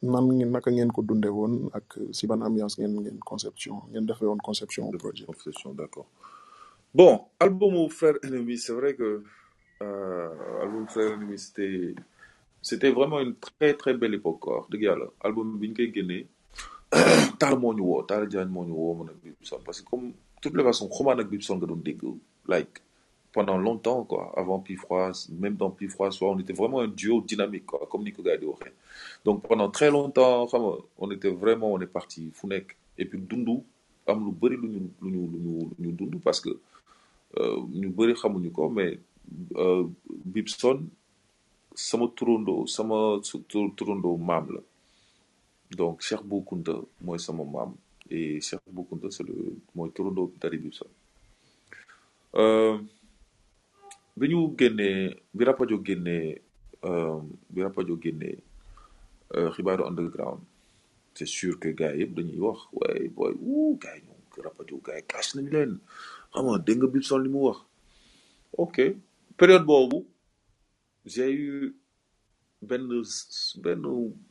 nan 0.03 0.25
ngeen 0.37 0.51
naka 0.51 0.71
ngeen 0.71 0.91
ko 0.93 1.03
dundee 1.03 1.29
woon 1.39 1.69
ak 1.73 1.99
si 2.13 2.27
ban 2.27 2.41
ambiance 2.43 2.77
ngeen 2.79 2.95
ngeen 3.03 3.19
conception 3.31 3.77
ngeen 3.91 4.07
defee 4.07 4.27
woon 4.27 4.39
conception 4.49 4.89
au 4.89 4.93
de 4.93 4.99
projet. 4.99 5.25
confession 5.27 5.75
d'accord 5.75 6.07
bon 6.95 7.21
album 7.41 7.89
Frère 7.91 8.17
Ennemi 8.25 8.57
c'est 8.59 8.73
vrai 8.73 8.95
que 8.95 9.23
euh, 9.83 10.63
album 10.63 10.87
Frère 10.89 11.13
Ennemi 11.15 11.39
c'était 11.39 11.95
c'était 12.65 12.91
vraiment 12.91 13.21
une 13.21 13.35
très 13.37 13.75
très 13.83 13.95
belle 14.01 14.15
époque 14.21 14.47
wax 14.47 14.67
dëgg 14.73 14.85
album 15.27 15.49
bi 15.61 15.69
ñu 15.69 15.75
koy 15.79 15.91
génnee 15.95 16.27
Talla 17.39 17.57
moo 17.57 17.75
ñu 17.75 17.83
woo 17.83 19.07
Bibson 19.23 19.59
parce 19.65 19.81
que 19.83 19.91
comme 19.91 20.13
toutes 20.41 20.57
les 20.57 20.65
façons 20.69 20.89
xumaan 20.89 21.19
ak 21.21 21.29
Bibson 21.29 21.57
nga 21.59 21.67
doon 21.67 21.83
dégg 21.89 22.03
like 22.49 22.75
pendant 23.35 23.59
longtemps 23.59 24.05
quoi. 24.05 24.33
Avant 24.37 24.61
Pifrois 24.61 25.13
même 25.43 25.57
dans 25.57 25.71
Pifrois 25.71 26.11
soit 26.11 26.31
on 26.31 26.39
était 26.39 26.53
vraiment 26.61 26.81
un 26.81 26.89
duo 26.89 27.21
dynamique 27.21 27.67
quoi 27.67 27.87
comme 27.91 28.05
ni 28.05 28.13
ko 28.13 28.23
donc 29.25 29.37
pendant 29.49 29.69
très 29.71 29.91
longtemps 29.91 30.47
xam 30.47 30.63
on 30.99 31.11
était 31.11 31.31
vraiment 31.45 31.71
on 31.73 31.81
est 31.81 31.93
parti 31.99 32.31
fu 32.33 32.47
nekk. 32.47 32.77
Et 32.99 33.05
puis 33.05 33.19
dundu 33.19 33.59
am 34.07 34.19
lu 34.25 34.33
bëri 34.41 34.57
lu 34.63 34.69
ñu 34.69 34.81
lu 35.03 35.11
ñu 35.45 35.71
lu 35.79 36.07
ñu 36.11 36.19
parce 36.27 36.41
que 36.41 36.51
euh, 37.39 37.57
ñu 37.81 37.89
bëri 37.91 38.15
xamuñu 38.15 38.51
ko 38.53 38.69
mais 38.71 38.99
euh, 39.57 39.85
Bibson 40.25 40.79
sama 41.75 42.07
turandoo 42.17 42.67
sama 42.67 43.21
turandoo 43.77 44.17
maam 44.19 44.47
la. 44.55 44.61
Donc 45.77 46.01
Cheikh 46.03 46.23
Bou 46.23 46.43
Kounta 46.43 46.73
mooy 47.01 47.19
sama 47.19 47.45
maam 47.45 47.75
et 48.11 48.41
Cheikh 48.41 48.61
Bou 48.71 48.85
Kounta 48.85 49.11
c'est 49.11 49.25
le 49.27 49.35
mooy 49.75 49.91
turandoo 49.93 50.33
Dari 50.41 50.59
Bibson 50.59 50.87
euh, 52.37 52.79
bi 54.17 54.29
ñu 54.29 54.55
génnee 54.59 55.17
bi 55.35 55.45
euh, 56.85 57.21
bi 57.51 57.63
euh, 59.35 59.51
xibaaru 59.51 59.85
underground 59.85 60.41
c'est 61.15 61.27
sûr 61.27 61.59
que 61.59 61.69
gars 61.69 61.95
yëpp 61.97 62.15
dañuy 62.15 62.39
wax 62.39 62.59
waaye 62.73 63.09
booy 63.09 63.33
wuu 63.41 63.79
gars 63.81 63.97
yi 63.97 64.03
ñoom 64.03 64.45
Rapadio 64.45 64.81
gars 64.85 65.01
leen. 65.37 65.79
Xam 66.35 66.47
ok 68.59 68.77
période 69.37 69.67
j'ai 71.07 71.31
eu 71.33 71.77
benn 72.63 72.89
benn 73.65 73.83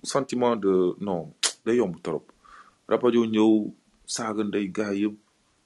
sentiment 0.03 0.55
de 0.55 0.95
non 0.99 1.33
day 1.65 1.77
yomb 1.77 1.95
trop. 2.01 2.23
Rapadio 2.87 3.25
ñëw 3.25 3.51
saaga 4.05 4.43
ndey 4.43 4.67
gars 4.77 4.93
yëpp 5.01 5.15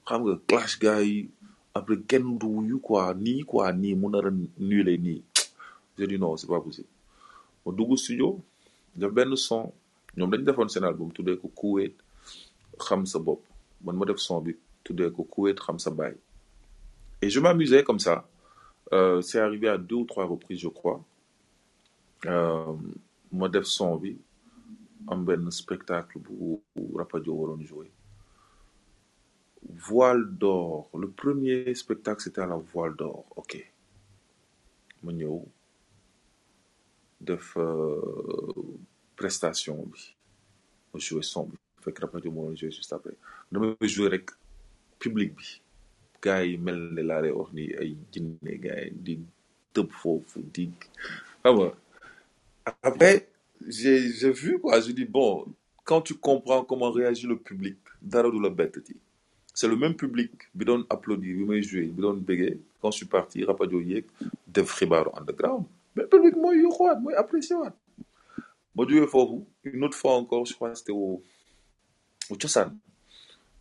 xam 0.08 0.22
nga 0.24 0.36
clash 0.50 0.76
gars 0.84 1.02
yi 1.08 1.30
après 1.78 2.00
kenn 2.10 2.38
du 2.40 2.46
wuyu 2.56 2.78
quoi 2.80 3.14
nii 3.14 3.44
quoi 3.50 3.72
nii 3.74 3.96
mu 4.00 4.08
nar 4.10 4.26
a 4.28 4.32
nii. 4.32 5.24
J'ai 5.98 6.08
dit 6.08 6.20
non 6.20 6.38
c'est 6.38 6.48
pas 6.48 6.60
possible. 6.62 6.88
Ma 7.66 7.72
dugg 7.74 7.96
studio 7.98 8.40
def 8.96 9.12
benn 9.12 9.36
son. 9.36 9.72
Ñoom 10.18 10.30
dañu 10.32 10.44
defoon 10.46 10.70
seen 10.70 10.84
album 10.84 11.12
tuddee 11.12 11.38
ko 11.38 11.48
Kuwait 11.56 11.94
xam 12.80 13.06
sa 13.06 13.20
bopp. 13.20 13.42
Man 13.84 13.96
ma 13.98 14.06
def 14.06 14.18
son 14.18 14.42
bi 14.42 14.56
tuddee 14.84 15.12
ko 15.12 15.24
Kuwait 15.24 15.56
xam 15.60 15.80
sa 15.80 15.92
et 17.22 17.30
je 17.30 17.40
m'amusais 17.40 17.84
comme 17.84 18.00
ça 18.00 18.28
euh, 18.94 19.22
c'est 19.22 19.40
arrivé 19.40 19.68
à 19.68 19.78
deux 19.78 19.96
ou 19.96 20.06
trois 20.06 20.26
reprises 20.26 20.60
je 20.60 20.68
crois. 20.70 21.04
Euh, 22.26 22.74
ma 23.32 23.50
def 23.50 23.66
son 23.66 23.96
bi 23.98 24.18
am 25.08 25.24
benn 25.26 25.52
spectacle 25.52 26.20
bu 26.20 26.58
Rapadio 26.96 27.34
waroon 27.34 27.62
jouer. 27.64 27.92
Voile 29.70 30.26
d'or. 30.38 30.90
Le 30.98 31.10
premier 31.10 31.74
spectacle 31.76 32.22
c'était 32.22 32.42
à 32.42 32.48
la 32.48 32.56
Voile 32.56 32.96
d'or. 32.96 33.26
Ok. 33.36 33.58
Ma 35.04 35.12
ñëw 35.14 35.44
def 37.22 37.58
euh, 37.58 38.78
prestation 39.16 39.88
fekk 41.82 42.00
Rapadio 42.00 42.32
joué 42.56 42.72
juste 42.72 42.94
après. 42.94 43.16
Joué 43.82 44.08
rek 44.10 44.32
public 45.00 45.62
gars 46.22 46.44
yi 46.46 46.58
mel 46.58 46.80
ne 46.96 47.02
laa 47.02 47.22
lay 47.22 47.32
wax 47.32 47.50
ni 47.54 47.66
ay 47.82 47.96
jinne 48.12 48.54
gars 48.64 48.82
yi 48.86 48.92
di 49.06 49.20
tëb 49.74 49.90
foofu 50.02 50.42
di 50.54 50.70
xam 51.44 51.56
nga. 51.60 51.72
Après 52.84 53.28
j'ai 53.68 54.10
j'ai 54.12 54.32
vu 54.32 54.60
quoi 54.60 54.80
je 54.82 54.92
dis 54.92 55.06
bon 55.06 55.46
quand 55.84 56.02
tu 56.02 56.14
comprends 56.16 56.64
comment 56.66 56.92
réagit 56.92 57.28
le 57.28 57.38
public 57.38 57.78
dara 58.02 58.30
du 58.30 58.40
la 58.42 58.50
bett 58.50 58.84
ti 58.84 58.96
c'est 59.54 59.68
le 59.68 59.76
même 59.76 59.96
public 59.96 60.32
bi 60.54 60.66
doon 60.66 60.86
applaudir 60.90 61.36
bi 61.38 61.44
may 61.46 61.62
joué 61.64 61.86
bi 61.96 62.02
doon 62.02 62.18
béggee 62.30 62.60
quand 62.82 62.92
je 62.92 62.98
suis 62.98 63.06
parti 63.08 63.44
Rapadio 63.46 63.80
yéeg 63.82 64.06
def 64.48 64.70
xibaaru 64.76 65.10
underground. 65.20 65.66
Mais 65.96 66.06
public 66.06 66.36
mooy 66.36 66.58
yuxuwaat 66.62 67.00
mooy 67.00 67.16
apprécié 67.16 67.56
waat. 67.56 67.74
Ma 68.76 68.84
jógee 68.88 69.08
foofu 69.08 69.44
une 69.64 69.84
autre 69.84 69.98
fois 69.98 70.14
encore 70.16 70.46
je 70.46 70.54
crois 70.54 70.76
c'était 70.76 70.92
au 70.92 71.24
au 72.30 72.36
cosaan. 72.36 72.72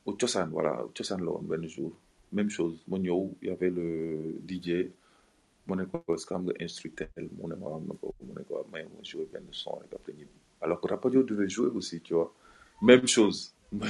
Au 0.04 0.12
cosaan 0.12 0.48
voilà 0.50 0.84
au 0.84 0.88
cosaan 0.88 1.18
la 1.24 1.30
woon 1.30 1.42
benn 1.42 1.66
jour 1.68 1.92
même 2.36 2.50
chose. 2.50 2.76
Ma 2.88 2.98
ñëw 2.98 3.34
y 3.42 3.50
avait 3.50 3.70
le 3.70 3.88
DJ 4.48 4.68
mu 5.66 5.74
ne 5.76 5.84
ko 5.84 5.98
benn 8.72 8.88
son 9.52 9.78
alors 10.62 10.80
que 10.80 10.88
Rapadio 10.88 11.22
devait 11.22 11.48
jouer 11.48 11.68
aussi 11.78 12.00
tu 12.00 12.14
vois. 12.14 12.32
Même 12.82 13.06
chose. 13.06 13.52
Un 13.72 13.88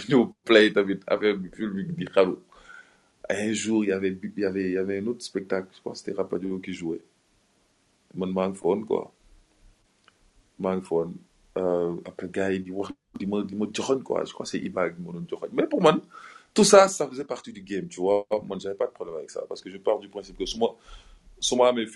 jour 3.52 3.84
il 3.84 3.88
y 3.88 3.92
avait 3.92 4.16
il 4.22 4.32
y 4.40 4.44
avait 4.44 4.64
il 4.70 4.72
y 4.72 4.78
avait 4.78 4.98
un 5.00 5.06
autre 5.08 5.22
spectacle 5.30 5.68
je 5.76 5.80
que 5.90 5.96
c'était 5.98 6.12
Rapadio 6.12 6.58
qui 6.60 6.72
jouait. 6.72 7.02
Man 8.14 8.30
maa 8.32 8.52
quoi. 8.86 9.12
Maa 10.60 10.76
ngi 10.76 10.84
euh, 11.58 11.96
après 12.04 12.28
gars 12.28 12.52
yi 12.52 12.60
di 12.60 12.70
wax 12.70 12.92
di 13.18 13.26
ma 13.26 13.42
quoi. 14.04 14.24
Je 14.24 14.32
crois 14.32 14.46
c'est 14.46 14.58
Iba 14.58 14.88
mais 15.52 15.66
pour 15.66 15.82
man 15.82 16.00
tout 16.56 16.64
ça 16.64 16.88
ça 16.88 17.06
faisait 17.08 17.24
partie 17.24 17.52
du 17.52 17.62
game 17.62 17.86
tu 17.86 18.00
vois. 18.00 18.26
Man 18.48 18.58
j'avais 18.58 18.74
pas 18.82 18.86
de 18.86 18.92
problème 18.98 19.16
avec 19.16 19.30
ça 19.30 19.42
parce 19.48 19.60
que 19.60 19.68
je 19.70 19.76
pars 19.76 19.98
du 19.98 20.08
principe 20.08 20.36
que 20.38 20.46
su 20.46 20.58
ma 20.58 20.68
su 21.38 21.54
ma 21.56 21.68
amee 21.68 21.86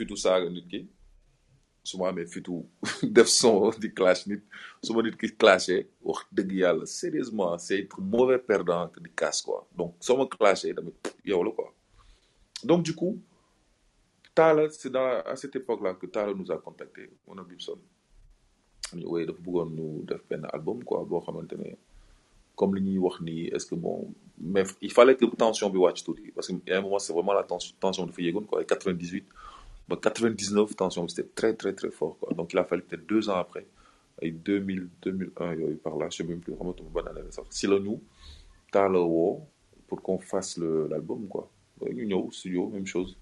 def 3.17 3.29
son 3.29 3.71
clash 3.97 4.27
nit. 4.27 4.43
Su 4.83 4.93
ma 4.95 5.03
nit 5.03 5.17
clashé 5.43 5.77
wax 6.03 6.27
dëgg 6.37 6.53
yàlla 6.63 6.87
sérieusement 6.87 7.57
c'est 7.59 7.79
être 7.81 8.01
mauvais 8.01 8.39
perdant 8.39 8.91
quoi. 9.45 9.67
Donc 9.77 9.95
clashé 10.39 10.75
quoi. 11.57 11.75
Donc 12.63 12.83
du 12.83 12.95
coup 12.95 13.19
Talla 14.35 14.69
c'est 14.71 14.91
dans 14.91 15.23
à 15.33 15.35
cette 15.37 15.57
époque-là 15.57 15.95
que 15.95 16.07
Talla 16.07 16.35
nous 16.35 16.53
a 16.53 16.59
contacté 16.59 17.11
on 17.27 17.39
a 17.39 17.43
Bibson 17.43 17.79
ñu 18.95 19.07
woy 19.07 19.25
dafa 19.27 19.41
bëggoon 19.41 19.71
ñu 19.77 19.87
def 20.05 20.23
benn 20.29 20.45
album 20.53 20.85
quoi 20.85 21.05
boo 21.05 21.23
comme 22.57 22.79
nii 22.79 23.47
est-ce 23.55 23.65
que 23.67 23.75
bon 23.75 24.13
mais 24.41 24.65
il 24.81 24.93
fallait 24.93 25.17
que 25.17 25.25
tension 25.37 25.69
bi 25.71 25.79
wàcc 25.79 26.03
tuuti 26.05 26.31
parce 26.33 26.51
a 26.51 26.77
un 26.79 26.81
moment 26.81 26.99
c'est 26.99 27.13
vraiment 27.13 27.33
la 27.35 27.43
tension 27.45 28.07
dafa 28.07 28.23
yéegoon 28.23 28.45
quoi. 28.45 28.61
Ay 28.61 28.67
98 28.67 29.25
ba 29.89 29.97
99 29.97 30.75
tension 30.77 31.07
c'était 31.09 31.29
très 31.35 31.55
très 31.55 31.75
très 31.75 31.91
fort 31.91 32.17
quoi. 32.19 32.33
Donc 32.35 32.53
il 32.53 32.59
a 32.59 32.65
fallu 32.65 32.83
peut-être 32.83 33.07
deux 33.07 33.29
ans 33.29 33.37
après 33.37 33.67
ay 34.23 34.31
2000 34.31 34.89
2001 35.03 35.55
yooyu 35.55 35.77
par 35.77 35.97
là 35.97 36.09
je 36.11 36.17
sais 36.19 36.25
même 36.25 36.41
plus 36.41 36.55
ban 36.55 37.01
année 37.07 37.21
la 37.25 37.31
sax. 37.33 37.47
Si 37.51 37.67
la 37.67 37.79
ñu 37.79 37.99
Talla 38.73 39.01
woo 39.01 39.41
pour 39.87 40.01
qu'on 40.03 40.19
fasse 40.19 40.57
le 40.57 40.87
l'album 40.89 41.27
quoi. 41.29 41.51
Ñëw 41.83 42.31
studio 42.31 42.69
même 42.69 42.87
chose. 42.87 43.17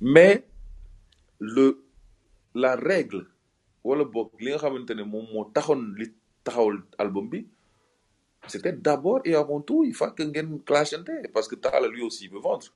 Mais 0.00 0.44
le 1.40 1.82
la 2.54 2.76
règle 2.76 3.26
wala 3.84 4.04
boog 4.04 4.30
li 4.40 4.50
nga 4.50 4.58
xamante 4.58 4.90
ne 4.96 5.02
moom 5.02 5.26
moo 5.32 5.44
taxoon 5.54 5.82
li 5.98 6.06
album 6.98 7.28
bi 7.28 7.46
c'était 8.48 8.72
d'abord 8.72 9.20
et 9.24 9.34
avant 9.34 9.60
tout 9.60 9.84
il 9.84 9.94
faut 9.94 10.10
que 10.10 10.22
ngeen 10.22 10.60
clashante 10.64 11.10
parce 11.32 11.48
que 11.48 11.54
Talla 11.56 11.88
lui 11.88 12.02
aussi 12.02 12.28
veut 12.28 12.40
vendre. 12.40 12.66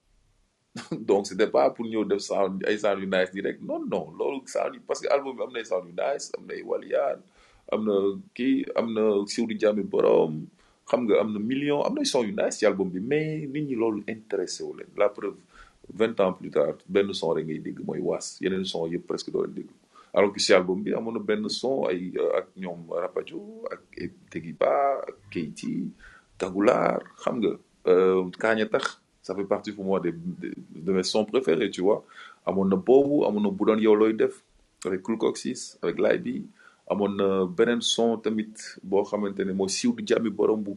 Donc 1.09 1.27
c'était 1.27 1.49
pas 1.51 1.69
pour 1.71 1.85
ñëw 1.85 2.05
def 2.05 2.21
sound 2.21 2.65
ay 2.67 2.79
sound 2.79 3.05
nice 3.15 3.31
direct. 3.33 3.61
Non 3.63 3.81
non 3.93 4.11
loolu 4.19 4.41
sound 4.47 4.81
parce 4.87 5.01
que 5.01 5.09
album 5.13 5.37
bi 5.37 5.43
am 5.45 5.53
na 5.53 5.65
sound 5.65 5.87
yu 5.89 5.95
nice 6.03 6.27
am 6.39 6.47
na 6.49 6.55
waliyaan 6.71 7.19
am 7.73 7.81
na 7.89 7.95
kii 8.37 8.65
am 8.77 8.87
na 8.97 9.05
siw 9.33 9.45
di 9.51 9.57
jàmmi 9.63 9.85
borom 9.93 10.47
xam 10.89 11.01
nga 11.07 11.21
am 11.23 11.31
million 11.51 11.81
am 11.87 11.95
na 11.95 12.05
son 12.05 12.25
yu 12.29 12.33
nice 12.41 12.57
ci 12.59 12.67
album 12.67 12.89
bi 12.95 13.01
mais 13.01 13.47
nit 13.53 13.65
ñi 13.69 13.75
loolu 13.77 14.01
intéressé 14.09 14.63
wu 14.65 14.73
la 14.97 15.09
preuve 15.09 15.37
vingt 16.01 16.19
ans 16.21 16.33
plus 16.33 16.51
tard 16.51 16.77
benn 16.89 17.13
son 17.13 17.35
rek 17.37 17.45
ngay 17.47 17.59
dégg 17.67 17.79
mooy 17.87 18.01
waas 18.09 18.27
yeneen 18.41 18.65
son 18.65 18.87
yëpp 18.93 19.07
presque 19.11 19.31
doo 19.33 19.43
leen 19.45 19.55
dégg 19.59 19.71
alors 20.15 20.33
que 20.33 20.41
ci 20.41 20.53
album 20.53 20.83
bi 20.83 20.93
amoon 20.95 21.13
na 21.13 21.21
benn 21.21 21.49
son 21.49 21.87
ay 21.89 22.13
ak 22.39 22.49
ñoom 22.57 22.91
Rapadio 22.91 23.65
ak 23.73 23.81
Tegiba 24.31 25.01
nga 26.43 27.49
euh, 27.87 28.25
ça 29.23 29.35
fait 29.35 29.45
partie 29.45 29.73
pour 29.73 29.85
moi 29.85 30.01
de 30.01 30.13
mes 30.93 31.03
sons 31.03 31.25
préférés 31.25 31.71
tu 31.71 31.81
vois. 31.81 32.05
Avec 34.85 35.03
Cool 35.03 35.19
avec 35.83 35.99
amoon 36.93 37.17
na 37.17 37.27
beneen 37.59 37.81
son 37.81 38.19
tamit 38.25 38.55
boo 38.91 39.03
xamante 39.11 39.41
ne 39.49 39.53
mooy 39.59 39.69
siiw 39.77 39.93
du 39.97 40.03
jàmmi 40.09 40.31
borom 40.31 40.61
bu 40.63 40.73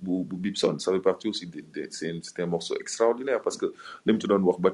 bu 0.00 0.24
bu 0.24 0.54
ça 0.54 0.72
fait 0.92 1.00
partie 1.00 1.28
aussi 1.28 1.46
de, 1.46 1.60
de 1.60 2.42
un, 2.42 2.46
morceau 2.46 2.74
extraordinaire 2.80 3.40
parce 3.42 3.56
que 3.60 3.66
li 4.04 4.12
mu 4.12 4.20
ci 4.20 4.26
doon 4.28 4.42
wax 4.48 4.58
ba 4.60 4.70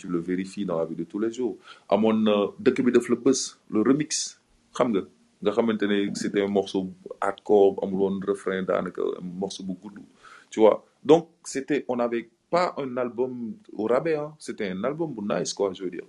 tu 0.00 0.08
le 0.08 0.18
vérifies 0.18 0.64
dans 0.64 0.78
la 0.78 0.86
vie 0.86 0.96
de 0.96 1.04
tous 1.04 1.18
les 1.24 1.32
jours. 1.32 1.56
Amoon 1.88 2.16
na 2.26 2.34
dëkk 2.58 2.82
bi 2.84 2.92
def 2.92 3.08
la 3.10 3.16
le 3.74 3.80
remix. 3.90 4.40
Xam 4.74 4.88
nga 4.92 5.02
nga 5.42 5.50
xamante 5.52 5.82
ne 5.82 5.96
c'était 6.14 6.42
un 6.42 6.48
morceau 6.58 6.82
hardcore 7.20 7.78
amul 7.82 8.00
woon 8.00 8.20
refrain 8.26 8.62
daanaka 8.62 9.02
un 9.20 9.24
morceau 9.42 9.62
bu 9.64 9.74
gudd 9.82 9.98
tu 10.50 10.60
vois. 10.60 10.84
Donc 11.04 11.28
c'était 11.44 11.84
on 11.88 11.98
avait 11.98 12.28
pas 12.50 12.74
un 12.78 12.96
album 12.96 13.54
au 13.72 13.84
rabais 13.86 14.16
hein. 14.16 14.32
C'était 14.38 14.68
un 14.70 14.82
album 14.84 15.14
bu 15.14 15.22
nice 15.28 15.52
quoi 15.52 15.72
je 15.74 15.84
veux 15.84 15.90
dire. 15.90 16.06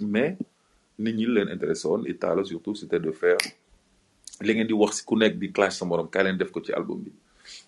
Mais 0.00 0.36
nit 0.98 1.12
ñi 1.14 1.26
leen 1.26 1.48
intéressé 1.48 1.88
et 2.06 2.16
Talla 2.16 2.44
surtout 2.44 2.74
c'était 2.74 3.00
de 3.00 3.10
faire 3.10 3.38
li 4.42 4.52
ngeen 4.54 4.66
di 4.66 4.72
wax 4.74 4.92
si 5.00 5.04
ku 5.04 5.16
nekk 5.16 5.38
di 5.38 5.52
clash 5.52 5.76
sa 5.78 5.84
morom 5.84 6.08
kaay 6.08 6.24
leen 6.24 6.38
def 6.38 6.50
ko 6.50 6.60
ci 6.60 6.72
album 6.72 7.02
bi. 7.04 7.12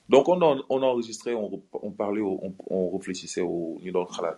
Donc 0.08 0.28
on 0.28 0.40
a 0.42 0.58
on 0.68 0.82
enregistré 0.82 1.34
on, 1.34 1.62
on 1.72 1.90
parlait 1.90 2.22
on, 2.22 2.52
on 2.70 2.90
réfléchissait 2.96 3.42
au 3.42 3.78
ñu 3.82 3.92
doon 3.92 4.06
xalaat 4.06 4.36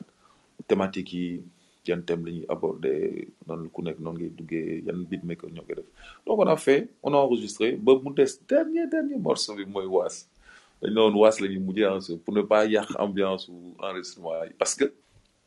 thématique 0.67 1.13
yi 1.13 1.43
yan 1.87 2.03
thème 2.03 2.27
la 2.27 2.33
ñuy 2.33 2.45
aborder 2.49 3.29
nan 3.47 3.69
ku 3.73 3.81
nekk 3.83 3.99
noonu 4.01 4.19
ngay 4.19 4.31
duggee 4.37 4.83
yan 4.87 5.05
beatmaker 5.09 5.49
ñoo 5.51 5.65
koy 5.65 5.77
def. 5.77 5.87
Donc 6.27 6.39
on 6.39 6.47
a 6.47 6.57
fait 6.57 6.89
on 7.03 7.15
a 7.15 7.17
enregistré 7.17 7.73
ba 7.77 7.93
mu 8.03 8.13
des 8.15 8.29
dernier 8.49 8.87
dernier 8.87 9.17
morceau 9.17 9.55
bi 9.55 9.65
mooy 9.65 9.87
waas. 9.87 10.27
Dañ 10.83 10.91
ne 10.95 11.01
woon 11.01 11.15
waas 11.17 11.41
la 11.41 11.49
ñuy 11.49 11.59
mujjee 11.59 11.87
enregistré 11.87 12.17
pour 12.19 12.35
ne 12.35 12.43
pas 12.43 12.67
yàq 12.67 12.89
ambiance 12.99 13.49
ou 13.49 13.75
enregistrement 13.79 14.45
yi. 14.45 14.53
Parce 14.59 14.75
que 14.75 14.93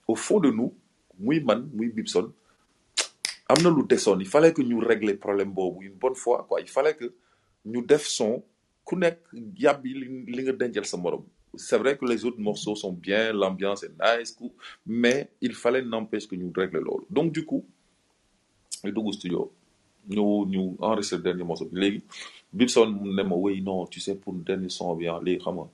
au 0.07 0.15
fond 0.15 0.39
de 0.39 0.49
nous 0.49 0.73
muy 1.19 1.39
man 1.41 1.69
muy 1.73 1.89
Bibson 1.89 2.32
lu 3.60 3.84
il 4.20 4.28
fallait 4.28 4.54
que 4.54 4.62
ñu 4.62 4.80
régler 4.80 5.16
problème 5.16 5.54
une 5.82 5.93
bonne 5.93 6.16
fois 6.16 6.45
quoi. 6.47 6.62
Il 6.62 6.68
fallait 6.70 6.95
que 6.95 7.14
ñu 7.66 7.82
def 7.86 8.06
son. 8.08 8.43
Ku 8.86 8.95
c'est 11.56 11.78
vrai 11.78 11.97
que 11.97 12.06
les 12.06 12.24
autres 12.26 12.39
morceaux 12.39 12.76
sont 12.76 12.93
bien 12.93 13.34
l'ambiance 13.34 13.84
est 13.84 13.91
nice 14.02 14.38
mais 14.86 15.30
il 15.41 15.54
fallait 15.54 15.82
n'empêche 15.82 16.28
que 16.28 16.36
ñu 16.36 16.52
régler 16.56 16.80
loolu. 16.80 17.06
Donc 17.10 17.32
du 17.34 17.45
coup 17.45 17.66
ñu 18.84 19.12
studio 19.14 19.52
ñu 20.10 20.45
ñu 20.47 20.78
dernier 21.22 21.43
morceau 21.43 21.70
non 23.62 23.86
tu 23.88 23.99
sais 23.99 24.16
pour 24.16 24.34
dernier 24.34 24.70
son 24.70 24.95
bi 24.95 25.08
ah 25.08 25.20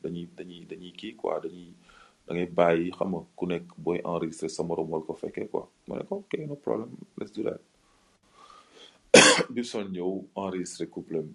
dañuy 0.04 0.28
dañuy 0.38 1.14
quoi 1.16 1.40
dañuy 1.40 1.72
da 2.28 2.34
ngay 2.36 2.50
bàyyi 2.60 2.92
xam 2.98 3.10
nga 3.14 3.22
ku 3.38 3.46
nekk 3.48 3.66
booy 3.84 4.00
enregistré 4.04 4.50
sa 4.50 4.64
morom 4.64 4.90
wala 4.92 5.06
ko 5.08 5.14
fekkee 5.16 5.48
quoi. 5.52 5.64
Ma 5.88 5.96
ne 5.98 6.04
ok 6.10 6.32
no 6.48 6.56
problem 6.56 6.90
let's 7.18 7.32
do 7.32 7.44
that. 7.48 7.62
Bibson 9.54 9.88
ñëw 9.96 10.12
enregistré 10.36 10.88
couplet 10.90 11.24
bi 11.24 11.34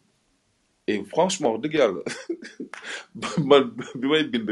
et 0.93 1.05
franchement 1.13 1.57
dëgg 1.63 1.75
yàlla 1.81 2.03
man 3.49 3.71
bi 4.01 4.07
may 4.13 4.25
bind 4.33 4.51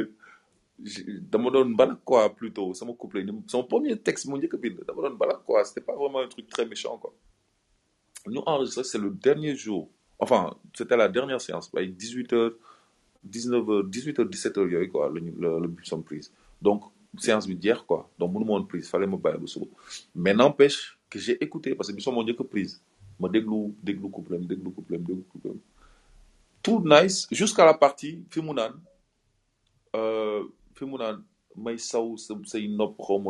dama 1.31 1.51
doon 1.51 1.75
balak 1.77 2.01
quoi 2.09 2.29
plutôt 2.39 2.73
sama 2.75 2.95
couplet 2.95 3.25
ni 3.25 3.33
sama 3.47 3.65
premier 3.73 3.97
texte 4.01 4.29
moo 4.29 4.39
njëkk 4.41 4.55
a 4.57 4.59
bind 4.65 4.79
dama 4.89 5.03
doon 5.09 5.19
balak 5.21 5.45
quoi 5.45 5.65
c'était 5.65 5.85
pas 5.85 5.97
vraiment 6.01 6.21
un 6.25 6.29
truc 6.29 6.47
très 6.49 6.65
méchant 6.67 6.97
quoi. 6.99 7.13
Ñu 8.29 8.41
enregistré 8.47 8.85
c'est 8.85 8.99
le 9.07 9.11
dernier 9.11 9.55
jour 9.57 9.91
enfin 10.19 10.57
c'était 10.75 10.97
la 10.97 11.09
dernière 11.09 11.41
séance 11.41 11.71
ay 11.77 11.89
18 11.89 12.33
heures 12.33 12.55
19 13.25 13.69
heures 13.71 13.85
18 13.85 14.19
heures 14.21 14.29
17 14.29 14.59
heures 14.59 14.91
quoi 14.91 15.11
lañu 15.15 15.33
la 15.41 15.59
la 15.61 15.67
Bibson 15.67 16.03
prise 16.03 16.33
donc 16.63 16.83
séance 17.19 17.47
bi 17.49 17.57
jeex 17.61 17.81
quoi. 17.87 18.09
Donc 18.19 18.33
mënu 18.33 18.45
ma 18.45 18.53
woon 18.53 18.65
prise 18.67 18.89
fallait 18.89 19.07
ma 19.07 19.17
bàyyi 19.17 19.39
ba 19.39 19.47
mais 20.15 20.35
n'empêche 20.35 20.99
que 21.09 21.19
j'ai 21.19 21.43
écouté 21.43 21.75
parce 21.75 21.89
que 21.89 21.95
Bibson 21.95 22.13
moo 22.13 22.23
njëkk 22.23 22.41
a 22.41 22.45
prise 22.45 22.81
ma 23.19 23.29
déglu 23.29 23.75
déglu 23.83 24.09
couplet 24.11 24.37
am 24.37 24.47
déglu 24.47 24.71
couplet 24.73 24.97
am 24.97 25.03
déglu 25.05 25.23
couplet 25.31 25.51
am 25.51 25.59
tout 26.63 26.81
nice 26.85 27.27
jusqu'à 27.31 27.65
la 27.65 27.75
partie 27.75 28.23
fi 28.31 28.41
mu 28.41 28.53
naan 28.55 28.73
euh, 29.97 30.45
fi 30.75 30.85
mu 30.85 30.97
naan 30.99 31.23
may 31.57 31.79
saw 31.79 32.17
sa 32.17 32.35
say 32.45 32.69
nopp 32.69 32.97
xaw 32.99 33.21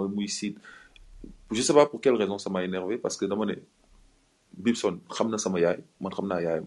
sais 1.63 1.75
pas 1.75 1.87
pour 1.87 2.01
quelle 2.01 2.15
raison 2.15 2.39
ça 2.39 2.51
m'a 2.51 2.63
énervé 2.65 2.99
parce 2.99 3.17
que 3.17 3.25
dama 3.25 3.47
ne 3.47 3.55
Bibson 4.53 4.99
xam 5.11 5.31
na 5.31 5.39
sama 5.39 5.59
yaay 5.61 5.79
man 6.01 6.13
xam 6.13 6.27
naa 6.29 6.41
yaayam 6.43 6.67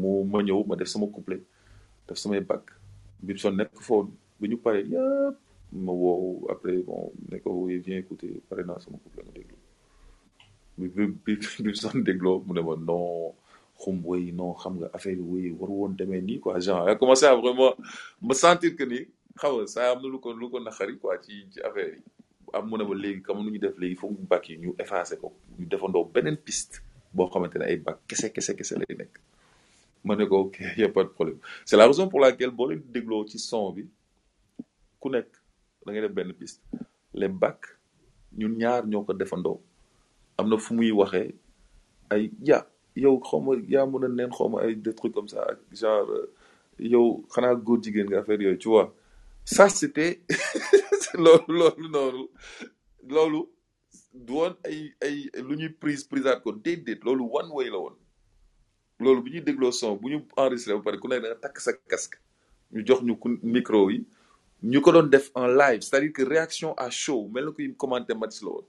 mu 0.00 0.24
ma 0.32 0.38
ñëw 0.46 0.60
ma 0.68 0.74
def 0.76 0.88
sama 0.88 1.06
couplet 1.14 1.42
def 2.06 2.16
samay 2.22 2.40
bac. 2.40 2.64
Bibson 3.22 3.54
nekk 3.56 3.76
foon 3.86 4.06
bi 4.40 4.48
ñu 4.50 4.56
pare 4.64 4.80
yëpp 4.92 5.36
ma 5.84 5.92
woow 5.92 6.46
après 6.52 6.78
bon 6.86 7.12
ne 7.30 7.36
ko 7.42 7.50
oui 7.64 7.78
viens 7.84 7.98
écouter 8.02 8.40
pare 8.48 8.62
naa 8.66 8.80
sama 8.80 8.98
couplet 9.02 9.24
nga 9.26 9.32
déglu. 9.38 9.56
Bi 10.78 10.86
bi 10.88 11.04
bi 11.24 11.32
Bibson 11.64 12.00
dégloo 12.06 12.42
mu 12.46 12.52
ne 12.54 12.62
ma 12.62 12.74
non 12.76 13.34
xum 13.80 13.96
wéy 14.04 14.32
non 14.32 14.54
xam 14.60 14.74
nga 14.80 14.88
affaire 14.96 15.18
yi 15.20 15.24
wéy 15.32 15.50
war 15.58 15.70
woon 15.70 15.92
demee 15.98 16.20
nii 16.22 16.40
quoi 16.40 16.60
genre 16.60 16.88
a 16.88 16.96
commencé 16.96 17.26
à 17.26 17.34
vraiment 17.34 17.74
me 18.22 18.34
sentir 18.34 18.74
que 18.76 18.84
ni 18.84 18.98
xam 19.40 19.52
nga 19.56 19.66
saa 19.66 19.90
am 19.92 20.02
na 20.02 20.08
lu 20.08 20.18
ko 20.20 20.32
lu 20.32 20.48
ko 20.50 20.58
naxari 20.60 20.96
quoi 20.98 21.18
ci 21.24 21.34
ci 21.52 21.60
affaire 21.60 21.94
yi. 21.96 22.02
Am 22.52 22.66
mu 22.68 22.76
ne 22.78 22.84
ma 22.84 22.94
léegi 22.94 23.22
comme 23.22 23.44
nu 23.44 23.50
ñu 23.52 23.58
def 23.58 23.76
léegi 23.78 23.96
foog 24.00 24.16
bac 24.28 24.48
yi 24.48 24.56
ñu 24.58 24.74
effacé 24.78 25.16
ko 25.22 25.28
ñu 25.58 25.66
defandoo 25.70 26.04
beneen 26.14 26.36
piste 26.36 26.80
boo 27.14 27.28
xamante 27.32 27.56
ne 27.58 27.64
ay 27.70 27.76
bac 27.76 27.98
kese 28.08 28.32
kese 28.34 28.52
kese 28.58 28.74
lay 28.80 28.94
nekk 28.98 29.14
ma 30.04 30.16
ne 30.16 30.24
ko 30.26 30.36
ok 30.46 30.56
y 30.78 30.84
a 30.84 30.88
pas 30.88 31.04
de 31.04 31.08
problème. 31.08 31.38
C'est 31.64 31.76
la 31.76 31.86
raison 31.86 32.08
pour 32.08 32.20
laquelle 32.20 32.50
boo 32.50 32.68
leen 32.70 32.82
dégloo 32.88 33.26
ci 33.26 33.38
son 33.38 33.72
bi 33.72 33.86
ku 35.00 35.08
nekk 35.10 35.28
piste. 36.38 36.62
Les 37.14 37.28
bac 37.28 37.60
ñun 38.36 38.56
ñaar 38.56 38.86
ñoo 38.86 39.02
ko 39.04 39.12
defandoo. 39.14 39.60
Am 40.38 40.48
ya 42.42 42.66
yow 42.96 43.18
xaw 43.20 43.40
ma 43.40 43.52
yaa 43.68 43.86
mën 43.86 44.04
a 44.04 44.08
neen 44.08 44.30
xaw 44.30 44.48
ma 44.48 44.66
des 44.66 44.94
trucs 44.94 45.12
comme 45.14 45.28
ça 45.28 45.46
genre 45.72 46.10
euh, 46.10 46.32
yow 46.78 47.24
xanaa 47.34 47.54
góor 47.54 47.82
jigéen 47.82 48.08
tu 48.58 48.68
vois. 48.68 48.94
Ça 49.44 49.68
du 54.12 54.32
woon 54.32 54.54
ay 54.66 54.92
ay 55.00 55.30
lu 55.46 55.54
ñuy 55.56 55.70
prise 55.70 56.04
prisaat 56.04 56.42
ko 56.42 56.52
déedéet 56.52 57.00
one 57.06 57.50
way 57.52 57.70
loolu 59.00 59.22
bu 59.22 59.30
ñuy 59.30 59.40
dégloo 59.42 59.72
son 59.72 59.96
bu 59.96 60.08
ñu 60.10 60.18
enregistré 60.36 60.74
ba 60.74 60.82
pare 60.82 60.98
ku 60.98 61.08
nekk 61.08 61.22
da 61.22 61.28
nga 61.28 61.40
takk 61.44 61.60
sa 61.60 61.72
casque 61.90 62.16
ñu 62.72 62.80
jox 62.86 63.00
ñu 63.02 63.14
micro 63.42 63.90
yi 63.90 64.04
ñu 64.62 64.80
ko 64.80 64.92
doon 64.92 65.08
def 65.10 65.30
en 65.34 65.46
live 65.48 65.80
c'est-à-dire 65.82 66.12
que 66.12 66.22
réaction 66.22 66.74
à 66.76 66.90
chaud 66.90 67.28
mel 67.32 67.44
na 67.46 67.52
kuy 67.52 67.74
commenter 67.76 68.14
match 68.14 68.42
la 68.42 68.48
woon. 68.48 68.64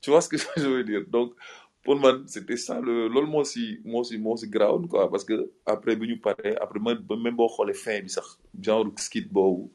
Tu 0.00 0.10
vois 0.10 0.20
ce 0.20 0.28
que 0.28 0.36
je 0.56 0.66
veux 0.68 0.84
dire? 0.84 1.02
Donc 1.08 1.34
pour 1.82 1.96
man 1.98 2.22
c'était 2.26 2.56
ça 2.56 2.80
le 2.80 3.08
loolu 3.08 3.26
moo 3.26 3.44
si 3.44 3.80
moo 3.84 4.04
si 4.04 4.18
moo 4.18 4.36
si 4.36 4.46
grawoon 4.48 4.86
quoi 4.86 5.10
parce 5.10 5.24
que 5.24 5.50
après 5.66 5.96
bi 5.96 6.06
ñu 6.08 6.18
paree 6.18 6.54
après 6.60 6.78
man 6.80 6.98
même 7.24 7.34
boo 7.36 7.48
xoolee 7.48 7.74
fin 7.74 8.00
bi 8.02 8.10
sax 8.10 8.38
genre 8.60 8.86
skit 8.96 9.26
boobu 9.32 9.68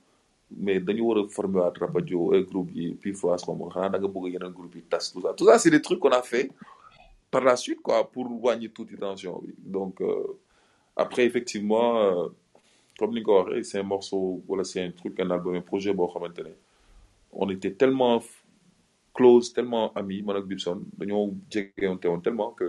mais 0.55 0.79
dañu 0.79 1.01
war 1.07 1.17
a 1.19 1.27
former 1.29 1.61
waat 1.61 1.77
Rapadio 1.79 2.19
groupe 2.49 2.71
yi 2.75 2.93
puis 3.01 3.13
fois 3.13 3.35
xanaa 3.37 3.89
da 3.89 3.97
nga 3.99 4.07
bëgg 4.07 4.33
yeneen 4.33 4.53
groupe 4.53 4.75
yi 4.75 4.83
tas 4.83 5.11
tout 5.11 5.21
ça. 5.21 5.33
Tout 5.33 5.45
ça 5.47 5.57
c'est 5.59 5.71
des 5.71 5.81
trucs 5.81 5.99
qu'on 5.99 6.09
a 6.11 6.21
fait 6.21 6.51
par 7.33 7.43
la 7.43 7.55
suite 7.63 7.81
quoi 7.81 7.97
pour 8.11 8.25
wàññi 8.45 8.69
tuuti 8.75 8.95
tension 8.95 9.41
donc 9.75 9.95
euh, 10.01 10.37
après 11.03 11.25
effectivement 11.29 11.89
euh, 12.05 12.27
comme 12.99 13.11
ni 13.15 13.23
c'est 13.63 13.79
un 13.79 13.87
morceau 13.93 14.43
wala 14.47 14.63
c'est 14.63 14.83
un 14.83 14.91
truc 14.91 15.19
un 15.19 15.31
album 15.31 15.55
un 15.55 15.61
projet 15.71 15.93
on 17.41 17.49
était 17.49 17.73
tellement 17.81 18.21
close 19.17 19.45
tellement 19.57 19.85
amis 20.01 20.21
man 20.27 20.35
ak 20.39 20.45
Bibson 20.51 20.77
dañoo 20.99 21.23
jegewante 21.49 22.07
tellement 22.25 22.51
que 22.59 22.67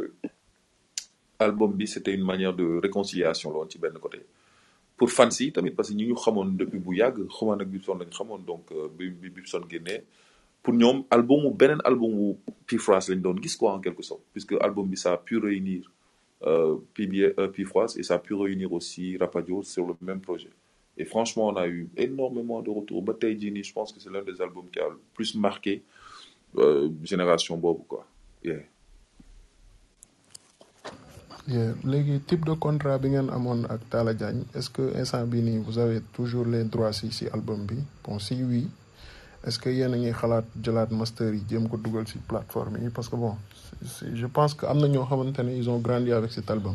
album 1.39 1.71
bi 1.79 1.87
c'était 1.87 2.15
une 2.19 2.25
manière 2.33 2.55
de 2.61 2.67
réconciliation 2.87 3.51
la 3.53 3.59
woon 3.59 3.69
ci 3.71 3.79
benn 3.79 3.99
côté. 4.05 4.21
Pour 4.97 5.11
fans 5.11 5.37
yi 5.41 5.53
tamit 5.53 5.73
parce 5.73 5.91
que 5.91 5.95
ñi 5.95 6.07
depuis 6.63 6.79
bu 6.79 6.93
yàgg 6.97 7.19
xumaan 7.37 7.61
ak 7.61 7.69
Bibson 7.69 7.99
donc 8.51 8.65
euh, 8.73 8.89
bi 8.97 9.11
Bibson 9.37 9.63
génnee 9.69 10.05
pour 10.65 10.75
ñoom 10.75 11.05
albumu 11.11 11.51
beneen 11.53 11.81
albumu 11.85 12.37
Pifras 12.67 13.05
lañ 13.11 13.21
doon 13.21 13.37
gis 13.43 13.55
quoi 13.57 13.75
en 13.75 13.81
quelque 13.85 14.03
sorte 14.03 14.25
puisque 14.33 14.55
album 14.67 14.89
bi 14.89 14.97
ça 14.97 15.13
a 15.13 15.19
pu 15.19 15.37
réunir 15.39 15.93
euh, 16.47 16.77
PBA, 16.95 17.29
euh, 17.39 17.49
Pifras 17.49 17.95
et 17.99 18.03
ça 18.03 18.15
a 18.15 18.19
pu 18.19 18.33
réunir 18.35 18.73
aussi 18.73 19.17
Rapadio 19.19 19.63
sur 19.63 19.87
le 19.87 19.95
même 20.01 20.21
projet 20.21 20.49
et 20.97 21.05
franchement 21.05 21.49
on 21.49 21.57
a 21.57 21.69
eu 21.69 21.89
énormément 21.99 22.63
de 22.63 22.71
retours 22.71 23.03
ba 23.05 23.13
tey 23.13 23.37
jii 23.39 23.53
nii 23.53 23.63
je 23.71 23.73
pense 23.77 23.93
que 23.93 24.01
c'est 24.01 24.11
l'un 24.11 24.23
des 24.31 24.41
albums 24.41 24.69
qui 24.73 24.81
a 24.81 24.89
le 24.89 24.99
plus 25.15 25.35
marqué 25.35 25.83
euh, 26.57 26.89
génération 27.13 27.59
boobu 27.59 27.85
quoi 27.87 28.07
yeah. 28.43 28.63
Yeah. 31.47 31.75
type 32.27 32.47
de 32.47 32.55
contrat 32.55 32.99
est-ce 34.55 34.71
que 34.71 34.85
vous 35.67 35.79
avez 35.79 36.01
toujours 36.15 36.47
les 36.47 36.65
droits 36.65 36.95
si 36.95 37.13
si 37.13 37.29
album 37.29 37.67
bon 38.03 38.19
si 38.19 38.43
oui 38.43 38.67
est-ce 39.47 39.59
que 39.59 39.69
yéen 39.71 39.93
a 39.93 39.97
ngi 39.97 40.13
xalaat 40.13 40.45
jëlaat 40.63 40.91
master 40.91 41.33
yi 41.35 41.43
jéem 41.49 41.69
ko 41.69 41.77
dugal 41.77 42.07
si 42.07 42.19
plateforme 42.19 42.79
yi? 42.83 42.89
Parce 42.91 43.09
que 43.09 43.17
bon 43.17 43.37
je 44.21 44.27
pense 44.27 44.55
que 44.55 44.67
am 44.67 44.79
na 44.79 44.89
ñoo 44.89 45.05
xamante 45.05 45.39
ne 45.43 45.53
ils 45.53 45.69
ont 45.69 45.79
grandi 45.79 46.13
avec 46.13 46.33
cet 46.33 46.51
album. 46.51 46.75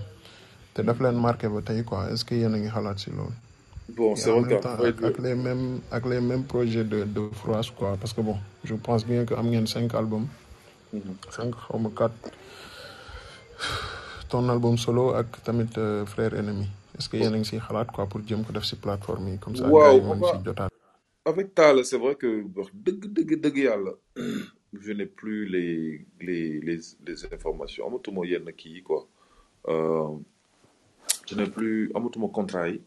Te 0.73 0.81
daf 0.81 0.99
leen 0.99 1.15
marqué 1.19 1.47
ba 1.47 1.61
tey 1.61 1.83
quoi. 1.83 2.09
Est-ce 2.11 2.23
que 2.25 2.35
yéen 2.35 2.53
a 2.53 2.57
ngi 2.57 2.69
xalaat 2.69 2.97
si 2.99 3.09
loolu? 3.09 3.33
Bon 3.97 4.15
c'est 4.15 4.29
vrai 4.31 4.49
fait 4.61 5.05
ak, 5.05 5.17
les 5.19 5.35
mêmes 5.35 5.79
ak 5.91 6.05
les 6.05 6.21
mêmes 6.21 6.43
projets 6.43 6.83
de 6.83 7.03
de 7.05 7.21
Froisse 7.33 7.71
quoi. 7.71 7.97
Parce 7.99 8.13
que 8.13 8.21
bon 8.21 8.37
je 8.63 8.75
pense 8.75 9.05
bien 9.05 9.25
que 9.25 9.33
am 9.33 9.47
ngeen 9.49 9.65
cinq 9.67 9.93
albums. 9.95 10.27
Mhm. 10.93 11.15
cinq 11.31 11.55
xaw 11.55 11.79
ma 11.79 11.89
quatre. 11.89 12.31
Ton 14.29 14.47
album 14.49 14.77
solo 14.77 15.13
ak 15.15 15.41
tamit 15.43 15.73
euh, 15.77 16.05
frère 16.05 16.33
ennemi 16.35 16.67
est-ce 16.97 17.07
que 17.09 17.17
yéen 17.17 17.33
a 17.33 17.37
ngi 17.37 17.45
siy 17.45 17.59
xalaat 17.59 17.85
quoi 17.95 18.05
pour 18.05 18.21
jëm 18.27 18.43
ko 18.43 18.51
def 18.51 18.65
si 18.65 18.75
plateforme 18.75 19.29
yi? 19.29 19.37
Comme 19.39 19.55
ça 19.55 19.63
gars 19.69 19.93
yi 19.93 20.01
mën 20.01 20.21
si 20.21 20.43
jotaat 20.45 20.69
avec 21.29 21.53
Talla 21.55 21.83
c'est 21.83 21.97
vrai 21.97 22.15
que 22.15 22.43
je 24.73 24.91
n'ai 24.93 25.05
plus 25.05 25.45
les 25.45 26.05
les 26.21 26.59
les 26.59 26.79
les 27.05 27.33
informations. 27.33 27.89
Quoi. 28.83 29.07
Euh, 29.67 30.07
je 31.27 31.35
n'ai 31.35 31.47
plus 31.49 31.91
amatuma 31.95 32.27
contrat 32.27 32.69
yi. 32.69 32.81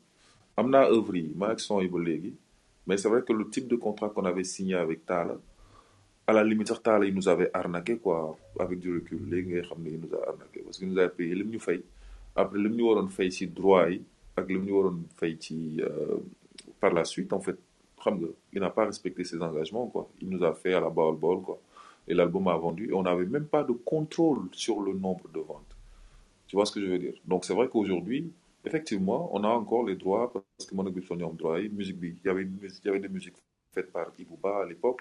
Am 0.56 0.70
naa 0.70 0.86
œuvre 0.90 1.16
yi 1.16 1.32
maa 1.36 1.50
ak 1.54 1.60
son 1.60 1.80
yi 1.80 1.88
ba 1.88 1.98
léegi. 1.98 2.34
Mais 2.86 2.96
c'est 2.96 3.08
vrai 3.08 3.22
que 3.22 3.32
le 3.32 3.48
type 3.48 3.68
de 3.68 3.76
contrat 3.76 4.10
qu'on 4.10 4.24
avait 4.24 4.44
signé 4.44 4.74
avec 4.74 5.06
Talla 5.06 5.36
à 6.26 6.32
la 6.32 6.44
limite 6.44 6.72
Talla 6.82 7.04
il 7.06 7.14
nous 7.14 7.28
avait 7.28 7.50
arnaqué 7.52 7.98
quoi 7.98 8.36
avec 8.58 8.78
du 8.78 8.94
recul. 8.94 9.20
Il 9.32 10.00
nous 10.00 10.14
a 10.16 10.28
arnaqué 10.28 10.60
parce 10.64 10.78
que 10.78 10.84
il 10.84 10.90
nous 10.92 10.98
a 10.98 11.08
payé 11.08 11.34
lim 11.34 11.48
ñu 11.50 11.58
fay. 11.58 11.82
Après 12.34 12.58
ñu 12.58 12.82
waroon 12.82 13.08
fay 13.08 13.30
ci 13.30 13.46
droit 13.46 13.86
waroon 14.36 15.04
fay 15.16 15.36
ci 15.40 15.80
euh, 15.82 16.18
par 16.80 16.92
la 16.92 17.04
suite 17.04 17.32
en 17.32 17.40
fait 17.40 17.58
il 18.52 18.60
n'a 18.60 18.70
pas 18.70 18.86
respecté 18.86 19.24
ses 19.24 19.40
engagements 19.42 19.86
quoi. 19.88 20.08
Il 20.20 20.28
nous 20.30 20.44
a 20.44 20.54
fait 20.54 20.74
à 20.74 20.80
la 20.80 20.90
balle 20.90 21.16
ball 21.16 21.40
quoi. 21.42 21.58
Et 22.08 22.14
l'album 22.14 22.48
a 22.48 22.56
vendu 22.56 22.90
et 22.90 22.92
on 22.94 23.02
n'avait 23.02 23.26
même 23.26 23.46
pas 23.46 23.64
de 23.64 23.72
contrôle 23.72 24.48
sur 24.52 24.80
le 24.80 24.92
nombre 24.94 25.28
de 25.32 25.40
ventes. 25.40 25.76
Tu 26.48 26.56
vois 26.56 26.66
ce 26.66 26.72
que 26.72 26.80
je 26.80 26.86
veux 26.86 26.98
dire? 26.98 27.14
Donc 27.26 27.44
c'est 27.44 27.54
vrai 27.54 27.68
qu'aujourd'hui 27.68 28.30
effectivement 28.64 29.30
on 29.34 29.44
a 29.44 29.48
encore 29.48 29.86
les 29.86 29.96
droits 29.96 30.32
parce 30.32 30.68
que 30.68 30.74
mon 30.74 30.84
Bibson 30.84 31.16
ñoo 31.16 31.30
am 31.30 31.36
droit 31.36 31.60
il 31.60 31.72
y 32.24 32.28
avait 32.28 32.46
avait 32.86 33.00
des 33.00 33.08
musiques 33.08 33.34
faites 33.74 33.92
par 33.92 34.12
Ibouba 34.18 34.62
à 34.62 34.66
l'époque 34.66 35.00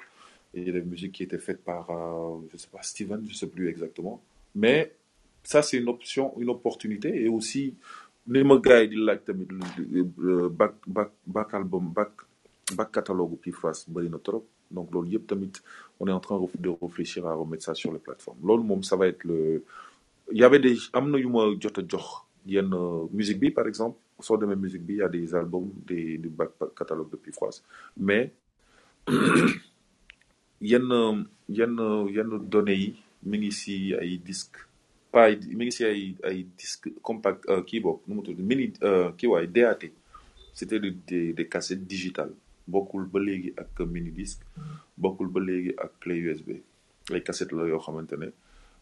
et 0.54 0.62
il 0.62 0.68
y 0.68 0.70
a 0.70 0.74
des 0.74 0.82
musiques 0.82 1.14
qui 1.14 1.24
étaient 1.24 1.38
faites 1.40 1.64
par 1.64 1.90
euh, 1.92 2.40
je 2.52 2.58
sais 2.58 2.70
pas 2.72 2.82
Steven 2.82 3.26
je 3.30 3.36
sais 3.36 3.48
plus 3.48 3.70
exactement. 3.70 4.22
Mais 4.56 4.94
ça 5.44 5.62
c'est 5.62 5.78
une 5.78 5.90
option 5.90 6.34
une 6.40 6.50
opportunité 6.50 7.24
et 7.24 7.28
aussi 7.30 7.76
ma 8.28 8.58
gars 8.58 8.86
tamit 9.26 9.48
le- 9.50 10.08
le 10.18 10.50
back 10.50 10.74
back 10.88 11.10
back 11.28 11.54
album 11.54 11.90
back 11.90 12.12
back 12.76 12.92
catalogue 12.92 13.38
Pifras 13.42 13.86
bëri 13.88 14.10
na 14.10 14.18
trop. 14.20 14.46
Donc 14.72 14.92
loolu 14.94 15.12
yëpp 15.12 15.28
tamit 15.28 15.52
on 16.00 16.08
est 16.08 16.12
en 16.12 16.20
train 16.20 16.40
de 16.60 16.70
réfléchir 16.82 17.28
à 17.28 17.34
remettre 17.34 17.64
ça 17.64 17.74
sur 17.76 17.92
les 17.94 18.00
plateformes. 18.00 18.38
Loolu 18.44 18.64
moom 18.64 18.84
ça 18.84 18.96
va 18.96 19.08
être 19.08 19.24
le 19.24 19.64
il 20.32 20.40
y 20.40 20.44
avait 20.44 20.60
des 20.60 20.78
am 20.94 21.12
na 21.12 21.18
yu 21.20 21.28
ma 21.28 21.46
jot 21.60 21.78
a 21.78 21.82
jox 21.88 22.06
yenn 22.46 22.74
euh, 22.74 23.06
musique 23.12 23.40
bi 23.40 23.52
par 23.52 23.68
exemple. 23.68 23.98
Soo 24.20 24.38
demee 24.38 24.56
musique 24.56 24.84
bi 24.86 24.94
il 24.94 24.98
y 24.98 25.02
a 25.02 25.10
des 25.10 25.34
albums 25.36 25.72
des 25.86 26.18
du 26.18 26.30
back 26.30 26.52
catalogue 26.78 27.10
de 27.12 27.18
Pifras 27.18 27.62
mais 27.98 28.32
yenn 30.62 31.26
yenn 31.50 31.78
yenn 32.16 32.30
données 32.50 32.76
yi 32.78 32.96
mi 33.24 33.38
ngi 33.40 33.52
si 33.52 33.94
ay 33.94 34.18
disques 34.18 34.58
pas 35.12 35.28
ay 35.30 35.40
mi 35.58 35.66
ngi 35.66 35.72
si 35.72 35.84
ay 35.86 36.16
ay 36.24 36.46
disques 36.58 36.90
compact 37.02 37.50
euh, 37.50 37.62
kii 37.66 37.80
bokk 37.82 38.08
nu 38.08 38.16
mu 38.16 38.24
tudd 38.24 38.40
mini 38.40 38.72
euh, 38.84 39.12
kii 39.18 39.28
waay 39.28 39.48
DAT 39.48 39.90
c'était 40.54 40.80
des 40.80 41.34
des 41.34 41.48
cassettes 41.48 41.86
digitales 41.86 42.34
bokkul 42.68 43.06
ba 43.12 43.20
léegi 43.20 43.54
ak 43.58 43.80
mini 43.88 44.12
disque 44.12 44.44
bokkul 44.98 45.28
ba 45.28 45.40
léegi 45.40 45.74
ak 45.78 46.00
clé 46.00 46.16
USB 46.30 46.50
ay 47.14 47.24
cassettes 47.24 47.52
la 47.54 47.68
yoo 47.68 47.80
xamante 47.80 48.14
ne 48.18 48.30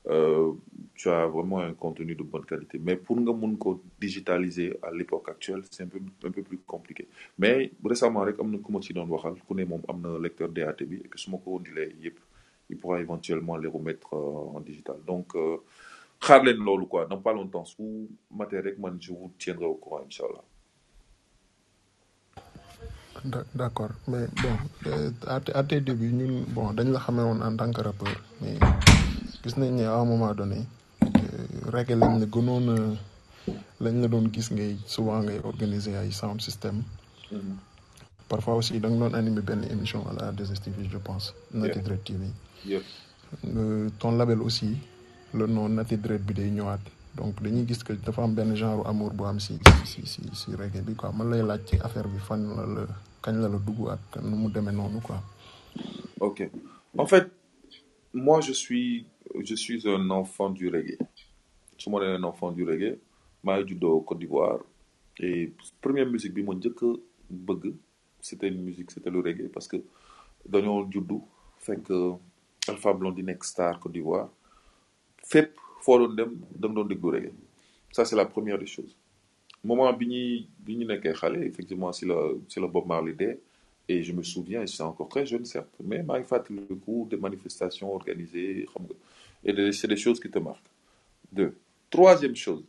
euh, 0.08 0.54
tu 0.96 1.10
as 1.10 1.28
vraiment 1.28 1.60
un 1.60 1.74
contenu 1.74 2.16
de 2.16 2.24
bonne 2.24 2.46
qualité. 2.46 2.80
Mais 2.80 2.96
pour 2.96 3.18
nga 3.20 3.34
mun 3.34 3.56
ko 3.58 3.82
digitaliser 4.00 4.78
à 4.82 4.92
l'époque 4.92 5.28
actuelle 5.30 5.62
c'est 5.70 5.84
un 5.84 5.88
peu 5.88 6.00
un 6.24 6.32
peu 6.32 6.42
plus 6.42 6.58
compliqué. 6.60 7.08
Mais 7.38 7.72
récemment 7.84 8.22
rek 8.22 8.40
am 8.40 8.50
na 8.52 8.58
ku 8.58 8.72
ma 8.72 8.82
ci 8.82 8.94
doon 8.94 9.08
waxal 9.10 9.36
ku 9.48 9.54
ne 9.54 9.66
moom 9.66 9.82
am 9.90 10.18
lecteur 10.24 10.50
DAT 10.50 10.84
bi 10.84 11.02
et 11.04 11.08
que 11.10 11.18
su 11.20 11.30
ma 11.32 11.38
ko 11.38 11.58
indilee 11.60 11.94
yëpp 12.02 12.18
il 12.70 12.78
pourra 12.78 13.00
éventuellement 13.02 13.58
les 13.58 13.68
remettre 13.68 14.14
euh, 14.14 14.56
en 14.58 14.62
digital. 14.62 14.98
Donc 15.06 15.36
euh, 15.36 15.58
xaar 16.22 16.44
leen 16.44 16.58
loolu 16.64 16.86
quoi. 16.88 17.06
Dans 17.06 17.20
pas 17.22 17.34
longtemps 17.34 17.66
su 17.66 17.84
matee 18.32 18.60
rek 18.62 18.80
man 18.80 18.98
je 19.02 19.12
vous 19.14 19.32
tiendrai 19.38 19.66
au 19.66 19.76
courant 19.76 20.04
incha 20.06 20.24
allah 20.26 20.44
D'a- 23.26 23.44
d'accord 23.54 23.92
mais 24.08 24.28
bon 24.42 24.56
euh, 24.88 25.12
à 25.28 25.64
tes 25.64 25.82
débuts 25.82 26.12
ñun 26.14 26.44
bon 26.56 26.72
dañ 26.74 26.92
la 26.92 27.00
xamee 27.00 27.24
woon 27.24 27.42
en 27.42 27.56
tant 27.58 27.72
que 27.72 27.82
rappeur 27.82 28.16
mais 28.42 28.58
gis 29.44 29.56
nañ 29.58 29.72
ne 29.76 29.84
à 29.86 29.98
un 30.00 30.06
moment 30.06 30.34
donné 30.34 30.66
euh, 31.04 31.08
reggae 31.74 31.96
lañ 32.00 32.20
la 32.20 32.26
gënoon 32.34 32.96
lañ 33.82 33.96
la 34.02 34.08
doon 34.08 34.30
gis 34.34 34.48
ngay 34.52 34.78
souvent 34.86 35.20
ngay 35.24 35.40
organiser 35.44 35.96
ay 35.98 36.12
sound 36.12 36.40
system 36.42 36.84
Mhm. 37.32 37.58
parfois 38.28 38.56
aussi 38.56 38.80
da 38.80 38.88
nga 38.90 38.98
doon 39.10 39.14
animer 39.14 39.42
benn 39.42 39.64
émission 39.70 40.02
à 40.10 40.14
la 40.14 40.32
2STV 40.32 40.90
je 40.90 40.98
pense 40.98 41.34
Nati. 41.54 41.80
Dread 41.80 42.04
TV. 42.04 42.24
Euh, 43.46 43.90
ton 44.00 44.12
label 44.18 44.42
aussi 44.42 44.78
le 45.34 45.46
nom 45.46 45.70
Nati 45.70 45.98
Dread 45.98 46.22
bi 46.26 46.34
day 46.34 46.50
ñëwaat 46.50 46.80
donc 47.16 47.42
dañuy 47.44 47.68
gis 47.68 47.84
que 47.84 47.94
dafa 47.94 48.24
am 48.24 48.34
benn 48.34 48.56
genre 48.56 48.88
amour 48.88 49.12
bu 49.14 49.26
am 49.26 49.40
si 49.40 49.60
si 49.86 50.06
si 50.08 50.22
si 50.34 50.56
reggae 50.56 50.82
bi 50.82 50.96
quoi 50.96 51.12
man 51.12 51.30
lay 51.30 51.44
laaj 51.44 51.62
ci 51.68 51.76
affaire 51.84 52.08
bi 52.08 52.18
fan 52.18 52.42
la 52.56 52.66
la 52.66 52.82
ak. 53.24 54.20
Ok. 56.20 56.50
En 56.98 57.06
fait, 57.06 57.32
moi, 58.14 58.42
je 58.42 58.52
suis, 58.54 59.06
je 59.44 59.56
suis 59.56 59.88
un 59.88 60.10
enfant 60.10 60.50
du 60.50 60.70
reggae. 60.70 60.98
Je 61.78 61.84
suis 61.84 61.92
un 61.96 62.24
enfant 62.24 62.52
du 62.52 62.64
reggae. 62.64 62.98
maa 63.44 63.62
ngi 63.62 63.78
Côte 63.80 64.20
d'Ivoire. 64.20 64.60
Et 65.22 65.54
première 65.82 66.06
musique 66.08 66.34
bi 66.34 66.44
ma 66.44 66.54
njëkk 66.56 66.82
a 66.84 66.90
bëgg 67.48 67.74
c'était 68.22 68.48
une 68.50 68.62
musique 68.64 68.92
c'était 68.92 69.10
le 69.10 69.20
reggae 69.20 69.48
parce 69.54 69.68
que 69.68 69.78
dañoo 70.46 70.88
juddu 70.92 71.18
fekk 71.66 71.88
Alpha 72.68 72.94
Blondy 72.94 73.24
nekk 73.24 73.44
star 73.44 73.80
Côte 73.80 73.94
d'Ivoire 73.94 74.30
fépp 75.32 75.56
foo 75.84 75.98
doon 76.00 76.16
dem 76.16 76.74
da 76.74 77.10
reggae 77.16 77.32
ça 77.92 78.06
c'est 78.06 78.16
la 78.16 78.26
première 78.26 78.60
des 78.60 78.66
choses 78.66 78.96
moment 79.64 79.92
bi 79.94 80.06
ñuy 80.08 80.48
bi 80.66 80.76
ñu 80.78 80.86
nekkee 80.86 81.14
effectivement 81.46 81.92
si 81.92 82.06
la 82.06 82.16
si 82.48 82.60
la 82.60 82.68
Bob 82.68 82.88
Marley 82.88 83.14
dee. 83.14 83.38
Et 83.92 84.04
je 84.04 84.14
me 84.14 84.22
souviens 84.22 84.62
et 84.62 84.68
c'est 84.68 84.84
encore 84.84 85.10
très 85.10 85.26
jeune 85.26 85.46
certes 85.54 85.74
mais 85.90 86.04
maa 86.08 86.20
ngi 86.20 86.28
fàttaliku 86.32 87.08
des 87.10 87.18
manifestations 87.26 87.90
organisées 88.00 88.68
et 89.44 89.72
c'est 89.72 89.88
des 89.88 89.98
choses 89.98 90.20
qui 90.20 90.30
te 90.30 90.38
marquent. 90.38 90.70
Deux. 91.32 91.58
Troisième 91.90 92.36
chose. 92.36 92.64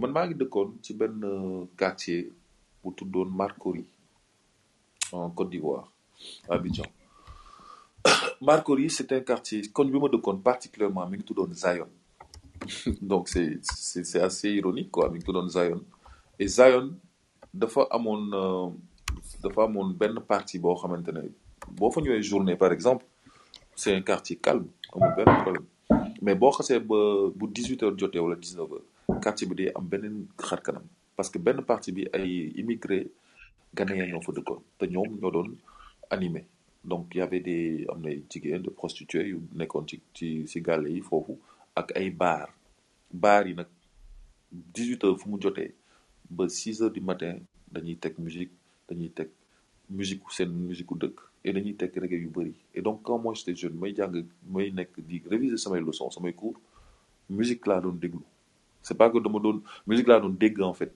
Man 0.00 0.12
maa 0.16 0.26
ngi 0.26 0.36
ci 0.82 0.94
benn 0.94 1.20
euh, 1.24 1.64
quartier 1.76 2.32
bu 2.82 2.90
tuddoon 2.96 3.26
Marcory 3.42 3.84
en 5.12 5.28
Côte 5.30 5.50
d'Ivoire 5.50 5.92
à 6.48 6.54
Abidjan. 6.54 6.86
Marcory 8.40 8.88
c'est 8.88 9.12
un 9.12 9.20
quartier 9.20 9.60
kon 9.74 9.84
bi 9.84 9.98
ma 10.00 10.08
particulièrement 10.50 11.06
mi 11.06 11.18
ngi 11.18 11.34
Zion. 11.52 11.88
Donc 13.02 13.28
c'est 13.28 14.20
assez 14.22 14.50
ironique 14.52 14.90
quoi 14.90 15.10
mi 15.10 15.18
ngi 15.18 15.50
Zion 15.50 15.84
et 16.42 16.48
Zion 16.48 16.90
dafa 17.54 17.86
amoon 17.90 18.22
euh, 18.34 18.70
dafa 19.42 19.62
amoon 19.68 19.90
benn 20.00 20.18
partie 20.32 20.58
boo 20.58 20.74
xamante 20.74 21.08
ne 21.14 21.22
boo 21.78 21.90
fa 21.94 22.00
ñëwee 22.00 22.22
journée 22.22 22.56
par 22.56 22.72
exemple 22.72 23.04
c'est 23.76 23.94
un 23.94 24.02
quartier 24.02 24.36
calme 24.36 24.66
amul 24.92 25.14
benn 25.16 25.36
problème. 25.42 25.66
Mais 26.20 26.34
boo 26.34 26.50
xasee 26.50 26.80
ba 26.80 26.98
bu 27.34 27.46
18 27.46 27.82
heures 27.84 27.98
jotee 27.98 28.18
wala 28.18 28.34
19 28.36 28.72
heures 28.72 29.20
quartier 29.22 29.46
bi 29.48 29.54
day 29.60 29.70
am 29.74 29.86
beneen 29.86 30.26
xar 30.36 30.60
parce 31.16 31.30
que 31.30 31.38
benn 31.38 31.62
partie 31.62 31.92
bi 31.92 32.08
ay 32.12 32.52
immigré 32.56 32.98
ghanéens 33.74 34.08
ñoo 34.10 34.20
fa 34.26 34.32
dëkkoon 34.32 34.60
te 34.78 34.86
ñoom 34.86 35.18
ñoo 35.20 35.30
doon 35.30 35.50
animé. 36.10 36.44
Donc 36.84 37.14
y 37.14 37.20
avait 37.20 37.40
des 37.40 37.86
am 37.92 38.00
na 38.02 38.10
jigéen 38.28 38.58
de 38.58 38.70
prostituées 38.70 39.28
yu 39.28 39.38
nekkoon 39.54 39.86
ci 39.86 40.00
ci 40.14 40.44
ci 40.48 40.60
gàlle 40.60 40.90
yi 40.90 41.00
foofu 41.02 41.38
ak 41.76 41.92
ay 41.96 42.10
bar 42.10 42.48
bar 43.12 43.46
yi 43.46 43.54
nag 43.54 43.68
18 44.52 45.04
heures 45.04 45.18
fu 45.22 45.28
mu 45.30 45.38
jotee 45.40 45.72
ba 46.36 46.48
6 46.48 46.82
heures 46.82 46.94
du 46.96 47.00
matin 47.00 47.34
dañuy 47.70 47.96
teg 47.96 48.14
musique 48.18 48.52
dañuy 48.88 49.10
teg 49.10 49.28
musique 49.90 50.24
seen 50.36 50.50
musique 50.70 50.94
dëkk 51.02 51.16
et 51.44 51.52
dañuy 51.52 51.74
teg 51.74 51.92
reggae 52.02 52.18
yu 52.24 52.30
et 52.74 52.82
donc 52.82 53.02
quand 53.02 53.18
moi 53.18 53.34
j'étais 53.34 53.56
jeune 53.56 53.76
may 53.82 53.94
jàng 53.94 54.24
may 54.54 54.70
nekk 54.70 54.92
di 55.08 55.22
réviser 55.30 55.58
samay 55.58 55.80
leçons 55.80 56.10
samay 56.10 56.32
cours 56.32 56.58
musique 57.28 57.66
laa 57.66 57.80
doon 57.80 57.92
déglu. 57.92 58.20
C'est 58.82 58.96
pas 58.96 59.10
que 59.10 59.18
dama 59.18 59.38
doon 59.38 59.62
musique 59.86 60.08
laa 60.08 60.20
doon 60.20 60.36
dégg 60.42 60.60
en 60.60 60.74
fait. 60.74 60.92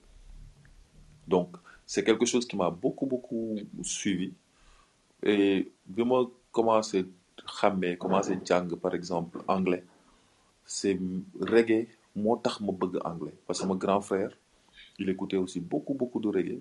Donc 1.27 1.57
c'est 1.87 2.05
quelque 2.05 2.27
chose 2.27 2.47
qui 2.47 2.57
m'a 2.57 2.71
beaucoup 2.71 3.07
beaucoup 3.07 3.57
suivi. 3.83 4.33
Et 5.23 5.71
bi 5.87 6.05
ma 6.05 6.23
commencé 6.53 7.07
xàmmee 7.61 7.97
commencé 7.97 8.39
jàng 8.45 8.75
par 8.77 8.95
exemple 8.95 9.39
anglais 9.49 9.85
c'est 10.65 10.99
reggae 11.41 11.87
moo 12.15 12.37
tax 12.37 12.61
ma 12.61 12.73
bëgg 12.73 12.99
anglais. 13.05 13.35
Parce 13.47 13.61
que 13.61 13.67
mon 13.67 13.77
grand 13.77 14.01
frère 14.01 14.33
il 14.99 15.09
écoutait 15.09 15.37
aussi 15.37 15.61
beaucoup 15.61 15.95
beaucoup 15.95 16.21
de 16.21 16.29
reggae. 16.29 16.61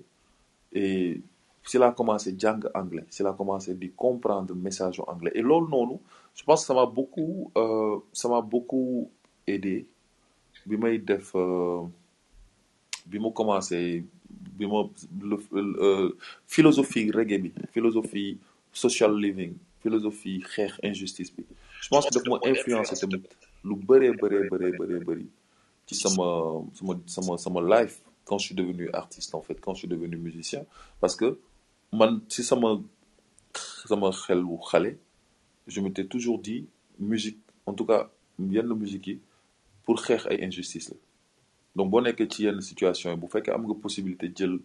Et 0.74 1.22
si 1.64 1.78
laa 1.78 1.92
commencé 1.92 2.36
jàng 2.38 2.62
anglais 2.74 3.06
si 3.10 3.24
laa 3.24 3.34
commencé 3.34 3.74
di 3.76 3.92
comprendre 3.92 4.54
message 4.56 5.00
en 5.00 5.06
anglais. 5.14 5.32
Et 5.36 5.42
loolu 5.42 5.68
noonu 5.70 5.98
je 6.36 6.44
pense 6.44 6.62
que 6.62 6.68
ça 6.68 6.74
m'a 6.74 6.86
beaucoup 6.86 7.52
euh, 7.58 7.98
ça 8.14 8.28
m'a 8.30 8.42
beaucoup 8.42 9.10
aidé 9.48 9.86
bi 10.66 10.78
may 10.78 10.98
def 11.00 11.32
euh, 11.36 11.82
bi 13.06 13.20
ma 13.20 13.30
commencé 13.32 14.06
le, 14.60 15.38
euh, 15.54 16.18
philosophie 16.48 17.12
reggae 17.12 17.38
bi 17.40 17.52
philosophie 17.72 18.38
social 18.72 19.16
living 19.18 19.54
philosophie 19.82 20.40
xeex 20.40 20.74
injustice 20.84 21.32
bi. 21.36 21.44
Je 21.82 21.90
pense 21.90 22.06
que 22.08 22.14
daf 22.14 22.26
ma 22.28 22.40
influencé 22.52 22.96
tamit 23.00 23.24
lu 23.64 23.76
bëree 23.88 24.12
bëree 24.22 24.50
bëree 24.50 24.72
bëree 24.80 25.00
bëri 25.08 25.28
ci 25.88 25.96
sama 25.96 26.26
sama 26.74 26.94
sama 27.06 27.38
sama 27.38 27.62
life 27.74 27.98
quand 28.26 28.38
je 28.38 28.48
suis 28.48 28.56
devenu 28.56 28.90
artiste 28.94 29.34
en 29.36 29.42
fait 29.42 29.60
quand 29.62 29.74
je 29.74 29.80
suis 29.80 29.88
devenu 29.88 30.18
musicien 30.18 30.64
parce 31.00 31.16
que 31.16 31.40
si 32.28 32.42
wu 32.54 32.84
xale 34.70 34.98
je 35.68 35.82
m'étais 35.82 36.06
toujours 36.06 36.40
dit 36.40 36.68
musique 37.00 37.40
en 37.66 37.74
tout 37.74 37.86
cas 37.86 38.10
yenn 38.40 38.68
musique 38.74 39.08
yi 39.08 39.20
pour 39.86 39.96
xeex 40.02 40.26
ay 40.28 40.44
injustice 40.44 40.90
la. 40.90 40.98
Donc 41.76 41.90
boo 41.92 42.02
nekkee 42.02 42.28
ci 42.32 42.44
yenn 42.46 42.60
situation 42.62 43.12
yi 43.14 43.18
bu 43.22 43.28
fekkee 43.32 43.54
am 43.56 43.64
nga 43.68 43.76
possibilité 43.86 44.32
jël 44.36 44.60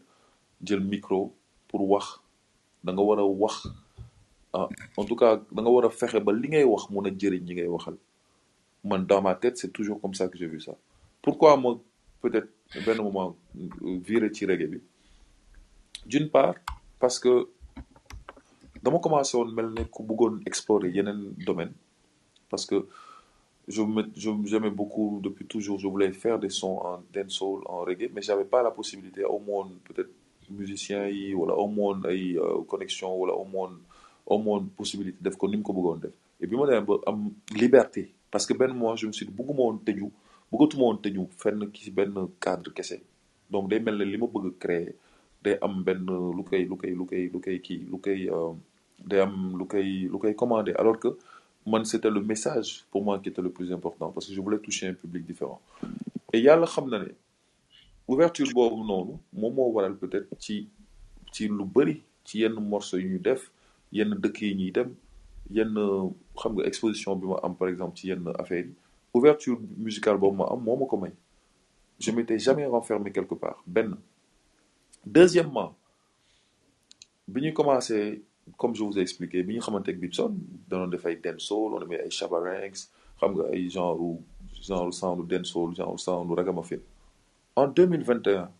jël 0.64 0.80
micro 0.92 1.22
pour 1.68 1.82
wax 1.90 2.06
da 2.84 2.92
nga 2.92 3.02
war 3.02 3.20
a 3.20 3.24
ah 4.52 4.68
en 4.96 5.04
tout 5.04 5.16
cas 5.16 5.36
da 5.52 5.62
nga 5.62 5.70
war 5.70 5.84
a 5.86 5.90
fexe 5.90 6.18
ba 6.26 6.32
li 6.32 6.48
ngay 6.48 6.64
wax 6.64 6.90
mun 6.90 7.06
a 8.92 8.98
dans 8.98 9.22
ma 9.22 9.34
tête 9.34 9.56
c'est 9.58 9.72
toujours 9.72 10.00
comme 10.00 10.14
ça 10.14 10.28
que 10.28 10.38
j'ai 10.38 10.46
vu 10.46 10.60
ça. 10.60 10.72
Pourquoi 11.22 11.56
ma 11.56 11.70
peut-être 12.22 12.48
benn 12.78 13.02
moment 13.02 13.36
viré 14.06 14.30
ci 14.32 14.46
reggae 14.46 14.66
bi. 14.68 14.80
D'une 16.06 16.28
part 16.30 16.54
parce 16.98 17.18
que 17.18 17.48
dama 18.82 18.98
commencé 18.98 19.36
woon 19.36 19.52
mel 19.52 19.70
ne 19.74 19.84
ku 19.84 20.02
bëggoon 20.02 20.40
explorer 20.46 20.90
yeneen 20.90 21.34
domaine 21.46 21.72
parce 22.48 22.64
que 22.66 22.86
je 23.68 23.82
j'aimais 24.44 24.70
beaucoup 24.70 25.20
depuis 25.22 25.46
toujours 25.46 25.78
je 25.78 25.86
voulais 25.86 26.12
faire 26.12 26.38
des 26.38 26.48
sons 26.50 26.78
en 26.84 27.02
dancehall 27.12 27.62
en 27.66 27.80
reggae 27.80 28.10
mais 28.14 28.22
j'avais 28.22 28.44
pas 28.44 28.62
la 28.62 28.70
possibilité 28.70 29.24
au 29.24 29.38
moins 29.38 29.68
peut-être 29.84 30.10
musicien 30.50 31.06
yi 31.08 31.34
wala 31.34 31.54
au 31.54 31.68
moins 31.68 32.00
ay 32.08 32.36
connexion 32.68 33.14
wala 33.16 33.34
au 33.34 33.44
moins 33.44 33.72
au 34.26 34.38
moins 34.38 34.64
possibilité 34.76 35.18
def 35.20 35.36
ko 35.36 35.48
ni 35.48 35.56
mu 35.56 35.62
ko 35.62 35.96
def. 36.00 36.12
Et 36.40 36.46
bi 36.46 36.56
ma 36.56 36.66
demee 36.66 36.98
am 37.06 37.30
liberté 37.54 38.14
parce 38.30 38.46
que 38.46 38.54
benn 38.54 38.72
moment 38.72 38.96
je 38.96 39.06
me 39.06 39.12
suis 39.12 39.26
dit 39.26 39.32
bëgguma 39.32 39.60
woon 39.62 39.80
bëggatuma 40.50 40.84
woon 40.84 41.00
tëju 41.04 41.22
fenn 41.42 41.60
ki 41.74 41.90
benn 41.96 42.14
cadre 42.44 42.72
kese. 42.74 42.96
Donc 43.50 43.68
day 43.70 43.80
mel 43.80 43.96
ne 43.98 44.04
li 44.04 44.16
bëgg 44.18 44.56
créer 44.62 44.94
day 45.44 45.58
am 45.62 45.82
benn 45.84 46.06
lu 46.36 46.42
koy 46.48 46.64
lu 46.70 46.76
koy 46.80 46.92
lu 46.98 47.04
koy 47.06 47.28
lu 47.32 47.40
koy 47.40 47.58
kii 47.60 47.86
commandé 50.36 50.72
alors 50.74 50.98
que 50.98 51.08
c'était 51.84 52.10
le 52.10 52.20
message 52.22 52.84
pour 52.90 53.04
moi 53.04 53.18
qui 53.18 53.28
était 53.28 53.42
le 53.42 53.50
plus 53.50 53.72
important 53.72 54.10
parce 54.10 54.26
que 54.26 54.32
je 54.34 54.40
voulais 54.40 54.58
toucher 54.58 54.88
un 54.88 54.94
public 54.94 55.24
différent. 55.26 55.60
Et 56.32 56.40
yàlla 56.40 56.66
xam 56.66 56.88
na 56.90 56.98
ne 57.00 57.08
ouverture 58.08 58.48
boobu 58.54 58.84
noonu 58.86 59.14
moom 59.32 59.54
moo 59.54 59.70
waral 59.72 59.96
peut-être 59.96 60.28
ci 60.38 60.68
ci 61.32 61.48
lu 61.48 61.64
bëri 61.64 62.02
ci 62.24 62.38
yenn 62.40 62.54
ñu 62.54 63.18
def 63.18 63.50
yenn 63.92 64.14
dëkk 64.22 64.42
yi 64.42 64.54
ñuy 64.54 64.70
dem 64.72 64.94
yenn 65.50 65.74
xam 66.40 66.52
nga 66.54 66.64
exposition 66.70 67.16
bi 67.16 67.26
ma 67.26 67.36
am 67.42 67.54
par 67.56 67.68
exemple 67.68 67.96
ci 67.98 68.08
yenn 68.08 68.24
affaires 68.38 68.66
yi 68.66 68.74
ouverture 69.14 69.58
musicale 69.76 70.18
boobu 70.18 70.36
ma 70.36 70.44
am 70.44 70.60
moo 70.62 70.88
je 71.98 72.10
m'étais 72.12 72.38
jamais 72.38 72.64
renfermé 72.66 73.12
quelque 73.12 73.34
part 73.34 73.62
benn. 73.66 73.94
Deuxièmement 75.06 75.74
bi 77.28 77.42
ñuy 77.42 77.52
commencé 77.54 78.22
comme 78.56 78.74
je 78.74 78.82
vous 78.82 78.98
ai 78.98 79.02
expliqué 79.02 79.42
bi 79.42 79.54
ñu 79.54 79.60
xamante 79.60 79.88
ak 79.88 79.98
Bibson 79.98 80.34
danoon 80.68 80.88
def 80.88 81.06
ay 81.06 81.16
dancehall 81.16 81.74
on 81.76 81.82
aimait 81.82 82.00
ay 82.00 82.10
shabarangs 82.10 82.80
xam 83.20 83.32
nga 83.36 83.44
ay 83.52 83.68
genre 83.70 84.18
genre 84.66 84.92
sound 84.92 85.26
dancehall 85.28 85.74
genre 85.76 85.98
sound 86.00 86.30
ragamuffin. 86.32 86.80
En 87.56 87.68
2021 87.68 88.50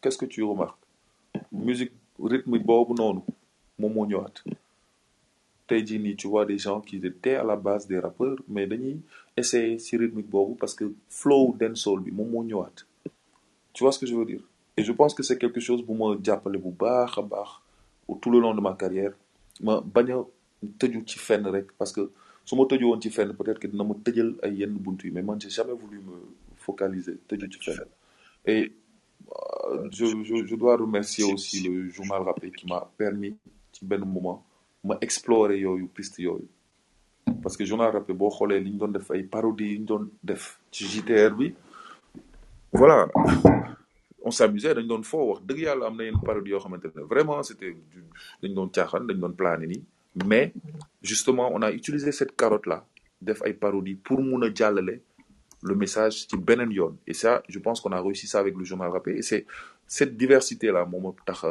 qu'est-ce 0.00 0.18
que 0.18 0.26
tu 0.26 0.42
remarques? 0.42 0.78
Musique 1.52 1.92
rythme 2.18 2.58
boobu 2.58 2.94
noonu 2.94 3.20
moom 3.78 3.92
moo 3.92 4.06
tey 5.70 5.84
jii 5.86 6.16
tu 6.16 6.26
vois 6.28 6.44
des 6.46 6.58
gens 6.58 6.80
qui 6.80 6.96
étaient 6.96 7.36
à 7.36 7.44
la 7.44 7.54
base 7.54 7.86
des 7.86 7.98
rappeurs 8.00 8.38
mais 8.48 8.66
dañuy 8.66 8.96
essayer 9.36 9.78
ci 9.78 9.96
rythmique 9.96 10.28
boobu 10.28 10.56
parce 10.58 10.74
que 10.74 10.86
flow 11.08 11.54
dancehall 11.60 12.00
bi 12.00 12.10
moom 12.10 12.28
moo 12.32 12.42
ñëwaat. 12.42 12.76
Tu 13.72 13.84
vois 13.84 13.92
ce 13.92 14.00
que 14.00 14.06
je 14.06 14.14
veux 14.16 14.24
dire? 14.24 14.42
Et 14.76 14.82
je 14.82 14.90
pense 14.92 15.14
que 15.14 15.22
c'est 15.22 15.38
quelque 15.38 15.60
chose 15.60 15.82
bu 15.86 15.94
ma 15.94 16.08
jàppale 16.26 16.58
bu 16.58 16.72
baax 16.82 17.18
a 17.18 17.22
baax 17.22 17.50
tout 18.20 18.30
le 18.32 18.40
long 18.40 18.52
de 18.52 18.60
ma 18.60 18.74
carrière. 18.74 19.12
Ma 19.60 19.80
bañ 19.80 20.10
a 20.16 20.18
tëju 20.80 21.04
ci 21.06 21.18
fenn 21.18 21.46
rek 21.46 21.68
parce 21.78 21.92
que 21.92 22.10
su 22.44 22.56
ma 22.56 22.64
tëju 22.66 22.84
woon 22.90 23.00
ci 23.00 23.10
fenn 23.10 23.32
peut-être 23.38 23.60
que 23.60 23.68
dina 23.68 23.84
ma 23.84 23.94
tëjal 24.06 24.34
ay 24.42 24.52
yenn 24.60 24.74
buntu 24.84 25.06
yi 25.06 25.12
mais 25.14 25.22
man 25.22 25.40
j'ai 25.40 25.50
jamais 25.50 25.72
voulu 25.84 25.98
me 26.08 26.16
focaliser 26.66 27.16
tëju 27.28 27.46
ci 27.52 27.70
fenn. 27.70 27.86
Et 28.44 28.72
euh, 29.36 29.88
je, 29.92 30.06
je, 30.24 30.36
je 30.50 30.56
dois 30.56 30.76
remercier 30.76 31.24
aussi 31.32 31.62
le 31.68 31.88
journal 31.90 32.22
Rappé 32.22 32.50
qui 32.50 32.66
m'a 32.66 32.90
permis 32.98 33.36
ci 33.72 33.84
benn 33.84 34.04
moment 34.04 34.42
ma 34.84 34.96
explorer 35.00 35.58
yooyu 35.58 35.86
piste 35.88 36.18
yooyu. 36.20 36.48
Parce 37.42 37.56
que 37.56 37.64
journal 37.64 37.92
Rappé 37.92 38.12
boo 38.12 38.30
xoolee 38.30 38.60
li 38.60 38.70
ñu 38.72 38.78
doon 38.78 38.88
def 38.92 39.10
ay 39.10 39.22
parodies 39.22 39.72
yi 39.74 39.78
ñu 39.80 39.84
doon 39.86 40.08
def 40.22 40.58
ci 40.70 40.84
JTR 40.86 41.34
bi 41.36 41.54
voilà. 42.72 43.08
On 44.22 44.30
s'amusait 44.30 44.74
dañ 44.74 44.86
doon 44.86 45.02
foo 45.02 45.30
wax 45.32 45.42
dëgg 45.46 45.58
yàlla 45.64 45.86
am 45.86 45.96
na 45.96 46.04
yenn 46.04 46.20
parodie 46.24 46.50
yoo 46.52 46.60
xamante 46.60 46.86
ne 46.94 47.02
vraiment 47.02 47.42
c'était 47.42 47.76
dañ 48.42 48.54
doon 48.54 48.68
caaxaan 48.68 49.06
dañ 49.06 49.18
doon 49.18 49.32
plané 49.32 49.66
nii. 49.66 49.82
Mais 50.26 50.52
justement 51.02 51.50
on 51.52 51.62
a 51.62 51.70
utilisé 51.72 52.10
cette 52.12 52.34
carotte 52.36 52.66
là 52.66 52.84
def 53.20 53.42
ay 53.42 53.52
parodies 53.54 53.94
pour 53.94 54.20
mun 54.22 54.42
a 54.42 54.52
jàllale 54.54 55.00
le 55.62 55.74
message 55.74 56.26
ci 56.28 56.36
beneen 56.36 56.70
yoon. 56.72 56.96
Et 57.06 57.14
ça 57.14 57.42
je 57.48 57.58
pense 57.58 57.80
qu'on 57.80 57.92
a 57.92 58.00
réussi 58.00 58.26
ça 58.26 58.40
avec 58.40 58.56
le 58.56 58.64
journal 58.64 58.90
Rappé 58.90 59.12
et 59.16 59.22
c'est 59.22 59.46
cette 59.86 60.16
diversité 60.16 60.70
là 60.72 60.84
moo 60.84 61.00
ma 61.00 61.10
tax 61.26 61.44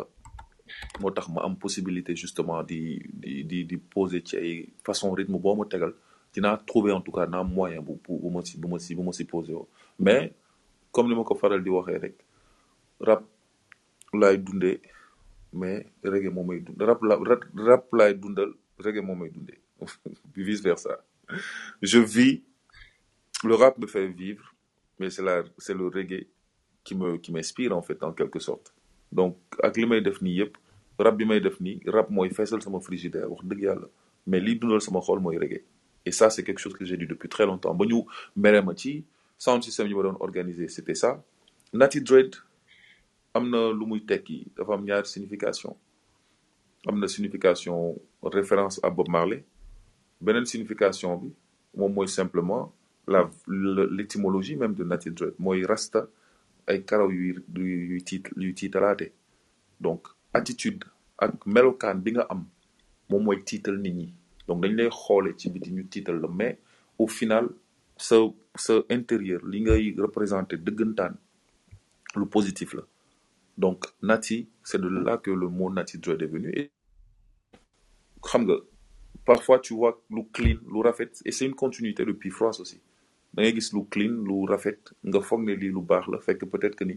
moo 1.00 1.12
ma 1.34 1.42
am 1.44 1.56
possibilité 1.58 2.16
justement 2.16 2.64
di 2.64 3.00
di 3.14 3.66
di 3.66 3.78
poser 3.78 4.22
ci 4.24 4.36
ay 4.38 4.70
façon 4.84 5.14
rythme 5.14 5.38
boo 5.40 5.56
ma 5.56 5.66
tegal. 5.66 5.94
Dinaa 6.34 6.58
trouver 6.58 6.92
en 6.92 7.02
tout 7.02 7.12
cas 7.12 7.26
naa 7.26 7.44
moyen 7.44 7.82
bu 7.82 7.94
bu 8.06 8.20
bu 8.22 8.30
ma 8.30 8.42
si 8.46 8.58
bu 8.60 8.68
ma 8.68 8.78
si 8.80 8.94
bu 8.96 9.02
ma 9.04 9.12
si 9.12 9.26
poser 9.26 9.56
mais 9.98 10.32
comme 10.92 11.08
ni 11.10 11.16
ma 11.16 11.24
ko 11.24 11.34
faral 11.36 11.64
di 11.64 11.70
waxee 11.70 11.98
rek 11.98 12.16
rap 13.02 13.24
laay 14.14 14.38
dundee 14.38 14.80
mais 15.54 15.86
reggae 16.04 16.30
moo 16.30 16.44
may 16.44 16.60
dund 16.60 16.82
rap 16.82 17.02
la 17.02 17.16
rap 17.70 17.84
laay 17.94 18.14
dundal 18.14 18.54
reggae 18.78 19.02
moo 19.02 19.16
may 19.16 19.32
vice 20.36 20.62
versa. 20.62 21.00
Je 21.82 22.00
vis 22.00 22.44
le 23.44 23.56
rap 23.56 23.78
me 23.80 23.88
fait 23.88 24.08
vivre 24.08 24.54
mais 25.00 25.10
c'est 25.10 25.24
la 25.24 25.44
c'est 25.58 25.74
le 25.74 25.88
reggae 25.88 26.28
qui 26.84 26.94
me 26.96 27.18
qui 27.18 27.32
m'inspire 27.32 27.76
en 27.76 27.82
fait 27.82 28.04
en 28.04 28.12
quelque 28.14 28.40
sorte 28.40 28.74
donc 29.12 29.36
ak 29.64 29.78
li 29.78 29.86
may 29.86 30.02
def 30.02 30.22
nii 30.22 30.38
yëpp 30.44 30.58
rap 31.00 31.16
bi 31.18 31.26
may 31.26 31.40
def 31.40 31.60
nii 31.60 31.80
rap 31.88 32.10
mooy 32.10 32.30
feesal 32.30 32.62
sama 32.62 32.80
frigidaire 32.80 33.30
wax 33.32 33.44
dëgg 33.46 33.62
yàlla. 33.64 33.88
Mais 34.28 34.40
liy 34.40 34.56
dundal 34.60 34.82
sama 34.82 35.00
xol 35.02 35.20
mooy 35.20 35.38
reggae. 35.38 35.64
Et 36.06 36.12
ça 36.12 36.30
c'est 36.30 36.44
quelque 36.44 36.60
chose 36.60 36.74
que 36.74 36.86
j'ai 36.86 36.98
dit 36.98 37.08
depuis 37.08 37.30
très 37.30 37.46
longtemps. 37.46 37.74
Ba 37.74 37.86
ñu 37.86 38.04
mere 38.36 38.62
ma 38.64 38.76
ci 38.76 39.04
sound 39.38 39.64
system 39.64 39.88
yi 39.88 39.94
ma 39.96 40.04
doon 40.04 40.18
organiser 40.20 40.68
c'était 40.68 40.96
ça. 40.96 41.24
Natty 41.74 42.02
Dread 42.02 42.36
am 43.34 43.50
na 43.50 43.70
lu 43.72 43.86
muy 43.86 44.02
tekki 44.06 44.48
dafa 44.58 44.74
am 44.74 44.84
ñaari 44.86 45.06
signification. 45.08 45.76
Am 46.88 47.00
na 47.00 47.08
signification 47.08 47.96
référence 48.24 48.80
à 48.84 48.90
Bob 48.90 49.10
Marley. 49.10 49.44
Beneen 50.22 50.46
signification 50.46 51.16
bi 51.18 51.32
moom 51.76 51.94
mooy 51.94 52.08
simplement 52.08 52.74
la 53.08 53.30
l'étymologie 53.48 54.56
même 54.56 54.74
de 54.76 54.84
Natty 54.84 55.10
Dread 55.12 55.34
mooy 55.40 55.66
rasta 55.66 56.08
ay 56.70 56.80
karaw 56.86 57.10
yuy 57.12 57.34
yuy 57.90 58.02
tiit 58.04 58.30
yuy 58.38 58.54
tiitalaate. 58.54 59.12
Donc 59.82 60.08
attitude 60.34 60.86
ak 61.18 61.46
melokaan 61.46 62.02
bi 62.04 62.12
nga 62.16 62.26
am 62.30 62.46
moom 63.10 63.24
mooy 63.24 63.44
tiital 63.44 63.78
nit 63.82 63.94
ñi. 64.00 64.08
Donc 64.48 64.62
dañ 64.64 64.74
lay 64.76 64.90
xoole 64.90 65.36
ci 65.38 65.50
biti 65.50 65.72
ñu 65.72 65.84
tiital 65.90 66.20
la. 66.22 66.28
Mais 66.28 66.60
au 66.98 67.08
final 67.08 67.50
sa 67.98 68.16
sa 68.56 68.74
intérieur 68.90 69.42
li 69.46 69.62
ngay 69.62 69.96
représenter 69.98 70.58
dëggantaan 70.58 71.14
lu 72.16 72.26
positif 72.26 72.74
la. 72.74 72.84
Donc 73.58 73.86
Nati 74.02 74.48
c'est 74.64 74.80
de 74.82 74.88
là 74.88 75.18
que 75.18 75.32
le 75.32 75.48
mot 75.50 75.70
Nati 75.72 75.98
est 75.98 76.26
venu 76.26 76.50
et 76.56 76.72
xam 78.24 78.44
nga 78.46 78.56
parfois 79.26 79.60
tu 79.60 79.74
vois 79.74 80.02
lu 80.10 80.24
clean 80.34 80.58
lu 80.72 80.80
rafet 80.82 81.12
et 81.26 81.32
c'est 81.32 81.46
une 81.46 81.56
continuité 81.56 82.06
de 82.06 82.12
Pifrost 82.14 82.60
aussi 82.62 82.80
da 83.34 83.42
ngay 83.44 83.54
gis 83.58 83.70
lu 83.74 83.86
clean 83.94 84.14
lu 84.28 84.46
rafet 84.50 84.80
nga 85.04 85.20
foog 85.22 85.42
ne 85.48 85.54
lii 85.56 85.72
lu 85.76 85.82
baax 85.82 86.06
la 86.12 86.20
fekk 86.20 86.46
peut-être 86.54 86.76
que 86.76 86.86
ni 86.86 86.96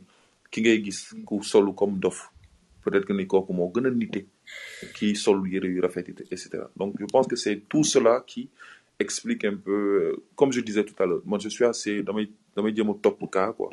ki 0.51 0.61
ngay 0.63 0.79
gis 0.85 1.01
ku 1.27 1.43
solu 1.43 1.73
comme 1.75 1.99
dof 1.99 2.31
peut-être 2.85 3.05
que 3.07 3.13
ni 3.13 3.27
kooku 3.27 3.53
moo 3.53 3.71
gën 3.75 3.87
a 3.87 3.91
nite 3.91 4.25
kii 4.97 5.15
sol 5.17 5.39
yëre 5.53 5.69
yu 5.75 5.81
rafet 5.81 6.05
et 6.31 6.37
cetera. 6.37 6.71
Donc 6.77 6.95
je 6.99 7.07
pense 7.07 7.27
que 7.27 7.37
c'est 7.37 7.59
tout 7.69 7.85
cela 7.85 8.25
qui 8.27 8.49
explique 8.99 9.45
un 9.45 9.57
peu 9.57 9.73
euh, 9.73 10.23
comme 10.37 10.53
je 10.53 10.61
disais 10.61 10.85
tout 10.85 10.99
à 11.03 11.07
l'heure 11.07 11.23
moi 11.25 11.39
je 11.39 11.49
suis 11.49 11.65
assez 11.65 12.03
damay 12.03 12.29
damay 12.57 12.75
jëm 12.75 12.91
a 12.91 12.95
topp 13.03 13.31
cas 13.31 13.53
quoi. 13.53 13.71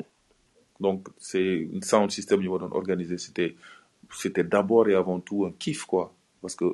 Donc 0.80 1.08
c'est 1.18 1.68
un 1.74 1.82
sound 1.82 2.10
system 2.10 2.40
yi 2.42 2.48
ma 2.48 2.58
doon 2.58 2.72
organiser 2.72 3.18
c'était 3.18 3.54
c'était 4.22 4.44
d'abord 4.44 4.88
et 4.88 4.94
avant 4.94 5.20
tout 5.20 5.44
un 5.46 5.52
kiff 5.58 5.84
quoi. 5.84 6.14
Parce 6.40 6.54
que 6.56 6.64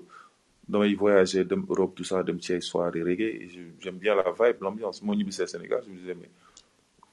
damay 0.68 0.94
voyager 0.94 1.44
dem 1.44 1.64
Europe 1.68 1.94
tout 1.94 2.04
ça 2.04 2.22
dem 2.22 2.40
ci 2.40 2.52
ay 2.52 2.60
soirée 2.60 3.02
reggae. 3.02 3.48
J'aime 3.80 3.98
bien 3.98 4.14
la 4.14 4.24
vibe 4.32 4.60
l'ambiance. 4.62 5.02
Moo 5.02 5.14
ñibbisee 5.14 5.46
Sénégal. 5.46 5.82
Je 5.86 5.90
me 5.92 5.96
disais 5.98 6.14
mais 6.14 6.28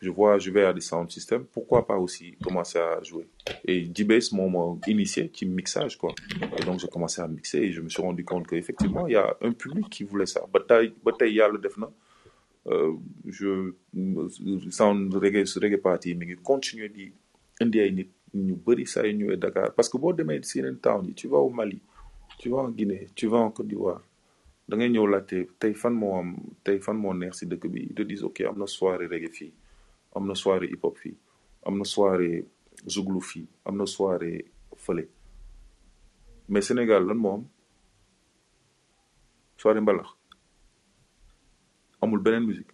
je 0.02 0.10
vois 0.10 0.38
je 0.40 0.50
vais 0.52 0.66
à 0.66 0.74
des 0.74 0.82
sound 0.82 1.10
systems. 1.12 1.46
Pourquoi 1.54 1.86
pas 1.86 1.98
aussi 1.98 2.36
commencer 2.44 2.80
à 2.80 3.02
jouer? 3.04 3.28
Et 3.66 3.82
D-Bass 3.82 4.32
moo 4.32 4.50
ma 4.50 4.80
initié 4.88 5.32
ci 5.34 5.46
mixage 5.46 5.98
quoi. 5.98 6.14
Et 6.58 6.64
donc 6.66 6.80
j'ai 6.80 6.88
commencé 6.88 7.22
à 7.22 7.28
mixer 7.28 7.60
et 7.60 7.72
je 7.72 7.82
me 7.82 7.90
suis 7.90 8.02
rendu 8.02 8.26
compte 8.26 8.48
que 8.48 8.56
effectivement 8.56 9.08
il 9.08 9.14
y 9.14 9.16
a 9.16 9.38
un 9.42 9.52
public 9.54 9.90
qui 9.90 10.04
voulait 10.04 10.26
ça. 10.26 10.42
Ba 10.52 10.60
tey 10.68 10.94
ba 11.04 11.12
tey 11.18 11.32
yàlla 11.34 11.58
def 11.60 11.78
na. 11.78 11.90
Euh, 12.66 12.94
je 13.28 13.74
sound 14.72 15.14
reggae 15.14 15.44
reggae 15.62 15.78
party 15.78 16.16
mi 16.16 16.26
ngi 16.26 16.38
continuer 16.42 16.88
di 16.90 17.12
indi 17.62 17.80
ay 17.80 17.92
nit 17.92 18.10
ñu 18.34 18.56
bëri 18.56 18.88
saa 18.88 19.06
yu 19.06 19.36
Dakar. 19.38 19.74
Parce 19.76 19.90
que 19.90 19.98
boo 19.98 20.12
demee 20.14 20.42
si 20.44 20.58
yeneen 20.60 20.78
town 20.80 21.14
tu 21.14 21.28
vas 21.28 21.38
au 21.38 21.50
Mali 21.50 21.80
tu 22.38 22.50
vas 22.50 22.58
en 22.64 22.70
Guinée 22.70 23.08
tu 23.16 23.28
vas 23.28 23.38
en 23.40 23.52
Côte 23.52 23.68
d'Ivoire. 23.68 24.02
Da 24.68 24.78
ngay 24.78 24.90
ñëw 24.90 25.08
laajte 25.08 25.38
tey 25.60 25.74
fan 25.74 25.92
moo 25.94 26.16
am 26.20 26.36
tey 26.64 26.80
fan 26.80 26.96
moo 26.98 27.14
neex 27.14 27.40
si 27.40 27.46
dëkk 27.46 27.68
bi? 27.68 27.82
Ils 27.90 27.96
te 27.96 28.02
disent 28.04 28.24
ok 28.24 28.42
am 28.48 28.58
na 28.58 28.68
soirée 28.68 29.08
reggae 29.08 29.30
fii 29.30 29.52
am 30.16 30.28
na 30.28 30.36
soirée 30.36 30.70
hip 30.72 30.84
hop 30.84 30.98
fii 30.98 31.16
am 31.66 31.78
na 31.78 31.84
soirée 31.84 32.46
zouglu 32.88 33.20
fii 33.22 33.46
am 33.66 33.78
na 33.78 33.86
soirée 33.86 34.46
fële. 34.78 35.08
Mais 36.50 36.62
Sénégal 36.62 37.06
lan 37.06 37.16
moo 37.16 37.34
am? 37.34 37.44
Soirée 39.58 39.82
mbalax. 39.82 40.10
Amul 42.02 42.20
beneen 42.20 42.46
musique. 42.46 42.72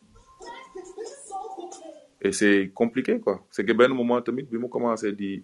Et 2.22 2.32
c'est 2.34 2.70
compliqué 2.74 3.20
quoi. 3.20 3.46
C'est 3.50 3.66
que 3.66 3.72
benn 3.74 3.94
moment 3.94 4.22
tamit 4.22 4.44
bi 4.44 4.58
mu 4.58 4.70
commencé 4.70 5.12
di 5.14 5.44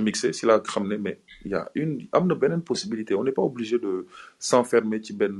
mixer 0.00 0.32
si 0.32 0.46
laa 0.46 0.60
xam 0.60 0.86
mais 1.00 1.18
il 1.44 1.50
y 1.50 1.54
a 1.54 1.70
une 1.74 2.06
am 2.12 2.26
na 2.26 2.34
beneen 2.34 2.62
possibilité. 2.62 3.14
On 3.14 3.24
n'est 3.24 3.32
pas 3.32 3.42
obligé 3.42 3.78
de 3.78 4.06
s'enfermer 4.38 5.02
ci 5.02 5.12
benn 5.12 5.38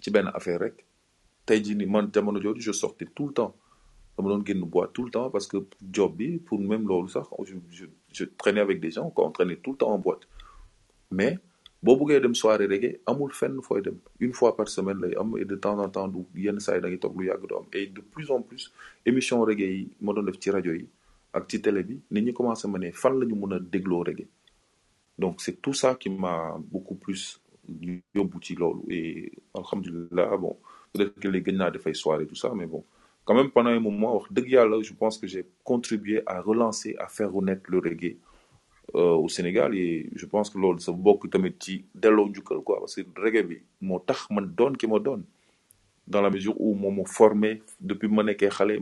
ci 0.00 0.10
benn 0.10 0.30
affaire 0.34 0.60
rek. 0.60 0.84
Tey 1.46 1.62
jii 1.64 1.74
ni 1.76 1.86
man 1.86 2.10
jamono 2.12 2.40
jooju 2.40 2.60
je 2.60 2.72
sortais 2.72 3.06
tout 3.14 3.28
le 3.28 3.32
temps. 3.32 3.54
Dama 4.16 4.28
doon 4.30 4.44
génn 4.44 4.60
boîte 4.60 4.92
tout 4.92 5.04
le 5.04 5.10
temps 5.10 5.30
parce 5.30 5.46
que 5.46 5.56
job 5.92 6.14
bi 6.16 6.38
pour 6.38 6.60
même 6.60 6.86
loolu 6.86 7.08
sax 7.08 7.26
je, 7.46 7.54
je, 7.70 7.86
je 8.12 8.24
traînais 8.24 8.60
avec 8.60 8.80
des 8.80 8.90
gens 8.90 9.12
on 9.16 9.30
traînait 9.30 9.56
tout 9.56 9.72
le 9.72 9.76
temps 9.78 9.90
en 9.90 9.98
boîte. 9.98 10.28
Mais 11.10 11.38
boo 11.82 11.96
buggee 11.96 12.20
dem 12.20 12.34
soirée 12.34 12.66
reggae 12.66 13.00
amul 13.06 13.32
fenn 13.32 13.60
fooy 13.62 13.82
dem. 13.82 13.96
Une 14.20 14.32
fois 14.34 14.54
par 14.56 14.68
semaine 14.68 15.00
lay 15.00 15.16
am 15.16 15.34
et 15.38 15.44
de 15.44 15.56
temps 15.56 15.78
en 15.78 15.88
temps 15.88 16.08
du 16.08 16.24
yenn 16.36 16.60
saa 16.60 16.76
yi 16.76 16.82
da 16.82 16.88
ngay 16.88 16.98
toog 16.98 17.18
lu 17.18 17.26
yàgg 17.28 17.46
du 17.48 17.54
am. 17.54 17.64
Et 17.72 17.86
de 17.86 18.00
plus 18.00 18.30
en 18.30 18.42
plus 18.42 18.70
émission 19.06 19.40
reggae 19.40 19.68
yi 19.72 19.88
ma 20.00 20.12
doon 20.12 20.22
def 20.24 20.38
ci 20.38 20.50
rajo 20.50 20.72
yi 20.72 20.86
ak 21.32 21.44
ci 21.50 21.60
télé 21.62 21.82
bi 21.82 22.00
nit 22.10 22.22
ñi 22.22 22.32
commencé 22.32 22.68
ma 22.68 22.78
ne 22.78 22.90
fan 22.92 23.18
la 23.18 23.26
ñu 23.26 23.34
mën 23.34 23.54
a 23.56 23.58
dégloo 23.60 24.02
reggae. 24.04 24.26
Donc 25.18 25.40
c'est 25.40 25.60
tout 25.60 25.74
ça 25.74 25.94
qui 25.94 26.08
m'a 26.10 26.56
beaucoup 26.58 26.94
plus 26.94 27.40
yóbbu 28.14 28.38
ci 28.42 28.54
loolu. 28.54 28.80
Et 28.88 29.32
alhamdulilah 29.54 30.36
bon 30.36 30.56
peut-être 30.92 31.20
que 31.20 31.28
les 31.28 31.42
gën 31.42 31.56
naa 31.56 31.70
def 31.70 31.86
ay 31.86 31.94
soirée 31.94 32.26
tout 32.26 32.34
ça 32.34 32.52
mais 32.54 32.66
bon. 32.66 32.84
Quand 33.24 33.34
même 33.34 33.50
pendant 33.50 33.70
un 33.70 33.80
moment 33.80 34.16
wax 34.16 34.32
dëgg 34.32 34.50
yàlla 34.50 34.80
je 34.82 34.92
pense 34.94 35.18
que 35.18 35.26
j'ai 35.26 35.44
contribué 35.62 36.22
à 36.26 36.40
relancer 36.40 36.96
à 36.98 37.06
faire 37.06 37.32
renaître 37.32 37.70
le 37.70 37.78
reggae 37.78 38.16
euh, 38.96 39.12
au 39.14 39.28
Sénégal. 39.28 39.76
Et 39.76 40.10
je 40.16 40.26
pense 40.26 40.50
que 40.50 40.58
loolu 40.58 40.80
sa 40.80 40.92
bokk 40.92 41.30
tamit 41.30 41.54
ci 41.60 41.84
delloo 41.94 42.28
njukkal 42.28 42.60
quoi. 42.62 42.80
Parce 42.80 42.94
que 42.96 43.02
reggae 43.16 43.42
bi 43.46 43.58
moo 43.82 44.00
tax 44.00 44.26
man 44.30 44.46
doon 44.56 44.72
ki 44.72 44.86
ma 44.88 44.98
dans 46.10 46.20
la 46.22 46.30
mesure 46.30 46.60
où 46.60 46.74
moo 46.74 46.90
ma 46.90 47.04
formé 47.06 47.62
depuis 47.80 48.08
ma 48.08 48.22
nekkee 48.22 48.48
xale 48.50 48.78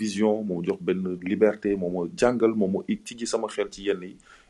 vision 0.00 0.42
moo 0.42 0.62
liberté 1.22 1.76
moo 1.76 1.90
ma 1.90 2.08
jàngal 2.16 2.52
moo 2.54 2.68
ma 2.68 2.80
tijji 3.04 3.26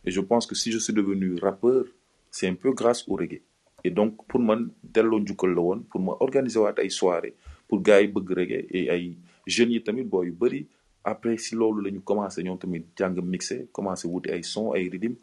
et 0.05 0.11
je 0.11 0.21
pense 0.21 0.47
que 0.47 0.55
si 0.55 0.71
je 0.73 0.79
suis 0.79 0.93
devenu 0.93 1.35
rappeur 1.41 1.85
c'est 2.31 2.47
un 2.49 2.55
peu 2.55 2.73
grâce 2.73 3.09
au 3.09 3.17
reggae. 3.17 3.41
Et 3.85 3.91
donc 3.91 4.27
pour 4.27 4.41
man 4.41 4.71
delloo 4.83 5.21
njukkal 5.21 5.55
la 5.55 5.61
woon 5.61 5.81
pour 5.91 6.01
ma 6.01 6.13
organiser 6.21 6.59
waat 6.59 6.79
ay 6.79 6.91
soirée 6.91 7.35
pour 7.69 7.81
gars 7.83 8.01
yi 8.01 8.13
reggae 8.15 8.67
et 8.71 8.91
ay 8.91 9.17
jeunes 9.47 9.73
yi 9.73 9.83
tamit 9.83 10.05
boo 10.05 10.23
yu 10.25 10.33
bëri. 10.33 10.67
Après 11.05 11.37
si 11.39 11.57
commencé 12.05 12.43
tamit 12.61 12.85
jàng 12.97 13.21
mixé 13.23 13.69
commencé 13.73 14.07
wuti 14.09 14.31
ay 14.31 14.43
son 14.43 14.73
ay 14.75 14.89
rythme 14.89 15.15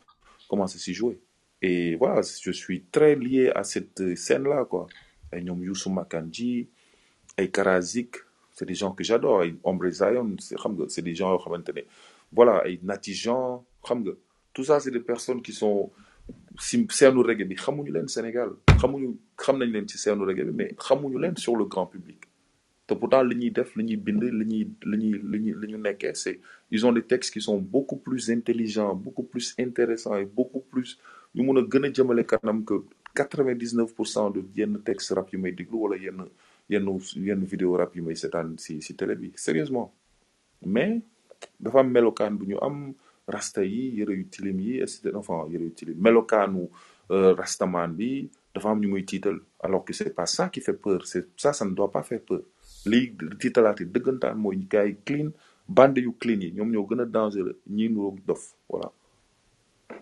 commencé 0.50 0.78
si 0.80 0.94
jouer. 0.94 1.20
Et 1.62 1.96
voilà 1.96 2.22
je 2.22 2.52
suis 2.52 2.84
très 2.92 3.16
lié 3.16 3.52
à 3.54 3.64
cette 3.64 4.16
scène 4.16 4.44
là 4.44 4.66
quoi 4.66 4.88
ñoom 5.44 5.64
Youssou 5.64 5.90
Makanji 5.92 6.68
ay 7.38 7.50
Karazik 7.52 8.18
c'est 8.56 8.66
des 8.66 8.74
gens 8.76 8.92
que 8.94 9.04
j'adore. 9.04 9.44
Ay 9.44 9.56
Ombre 9.64 9.90
Zion 9.90 10.36
c'est 10.88 11.02
des 11.02 11.14
gens 11.16 11.38
voilà 12.32 12.66
ay 12.68 12.80
Nati 12.84 13.14
Jean 13.14 13.66
xam 13.84 14.00
nga. 14.04 14.12
Tout 14.54 14.64
ça 14.64 14.80
c'est 14.80 14.92
des 14.92 15.00
personnes 15.02 15.42
qui 15.42 15.52
sont 15.54 15.92
seenu 16.58 17.22
reggae 17.22 17.44
bi. 17.46 17.56
Xamuñu 17.56 17.92
leen 17.92 18.08
Sénégal. 18.08 18.50
Xamuñu 18.80 19.16
xam 19.38 19.62
reggae 19.62 20.44
mais 20.54 20.74
xamuñu 20.78 21.18
leen 21.20 21.36
sur 21.38 21.56
le 21.56 21.66
grand 21.66 21.86
public. 21.88 22.22
Te 22.88 22.94
pourtant 22.94 23.24
li 23.24 23.36
ñuy 23.36 23.52
def 23.52 23.76
li 23.76 23.84
ñuy 23.84 23.98
bind 23.98 24.24
li 24.24 26.14
c'est 26.14 26.40
ils 26.72 26.86
ont 26.86 26.92
des 26.94 27.02
textes 27.04 27.34
qui 27.34 27.42
sont 27.42 27.58
beaucoup 27.58 27.98
plus 27.98 28.30
intelligents 28.30 28.94
beaucoup 28.96 29.24
plus 29.24 29.56
intéressants 29.60 30.16
et 30.16 30.26
beaucoup 30.26 30.60
plus 30.60 31.00
a 31.38 31.44
que 32.66 32.84
quatre-vingt-dix-neuf 33.16 33.94
pour 33.96 34.08
cent 34.08 34.30
de 34.30 34.44
yenn 34.56 34.82
texte 34.84 35.12
rap 35.18 35.32
yu 35.34 35.38
may 35.40 35.52
déglu 35.52 35.78
wala 35.84 35.98
yenn 35.98 36.20
yenn 36.70 36.88
yenn 37.28 37.44
vidéo 37.52 37.78
rap 37.78 37.96
yu 37.96 38.02
may 38.04 38.16
seetaan 38.16 38.58
si 38.58 38.82
si 38.82 38.94
télé 38.96 39.16
bi 39.16 39.32
sérieusement. 39.36 39.92
Mais 40.66 41.02
dafa 41.60 41.80
am 41.80 41.90
melokaan 41.92 42.38
bu 42.38 42.46
ñu 42.52 42.58
am 42.62 42.94
rasta 43.28 43.64
yi 43.64 43.84
yëre 44.00 44.14
yu 44.20 44.26
tilim 44.30 44.60
yi 44.60 44.80
et 44.84 44.88
cetera 44.88 45.18
enfin 45.20 45.48
yëre 45.52 45.64
yu 45.64 45.74
tilim 45.74 45.98
melokaanu 46.00 46.68
rastaman 47.10 47.94
bi 47.98 48.30
dafa 48.54 48.70
am 48.72 48.80
ñu 48.82 48.88
muy 48.90 49.04
tiital 49.06 49.38
alors 49.60 49.84
que 49.86 49.94
c'est 49.94 50.14
pas 50.14 50.26
ça 50.26 50.50
qui 50.50 50.62
fait 50.62 50.74
peur 50.86 51.06
c'est 51.06 51.28
ça 51.38 51.54
ça 51.54 51.66
ne 51.66 51.72
doit 51.72 51.92
pas 51.92 52.04
faire 52.04 52.22
peur. 52.22 52.42
Lii 52.86 53.14
tiitalaate 53.40 53.84
dëggantaan 53.94 54.36
mooy 54.38 54.58
gars 54.70 54.86
yi 54.86 54.96
clean 55.06 55.30
bande 55.68 56.00
yu 56.00 56.14
clean 56.20 56.42
yi 56.42 56.52
ñoom 56.52 56.70
ñoo 56.72 56.86
gën 56.90 57.02
a 57.02 57.06
dangereux 57.06 57.58
ñii 57.68 57.90
nuroog 57.90 58.20
dof 58.28 58.44
voilà. 58.70 58.92
Euh, 59.92 59.96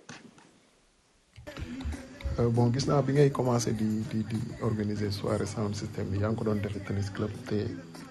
bon 2.37 2.71
gis 2.73 2.87
naa 2.87 3.01
bi 3.01 3.13
ngay 3.13 3.29
commencé 3.31 3.73
di 3.77 4.01
di 4.09 4.23
di 4.25 4.39
organiser 4.61 5.11
soirée 5.13 5.45
sound 5.45 5.75
system 5.75 6.09
bi 6.09 6.17
yaa 6.19 6.29
ngi 6.31 6.37
ko 6.37 6.43
doon 6.43 6.61
defee 6.61 6.81
tennis 6.87 7.09
club 7.13 7.31
te 7.49 7.57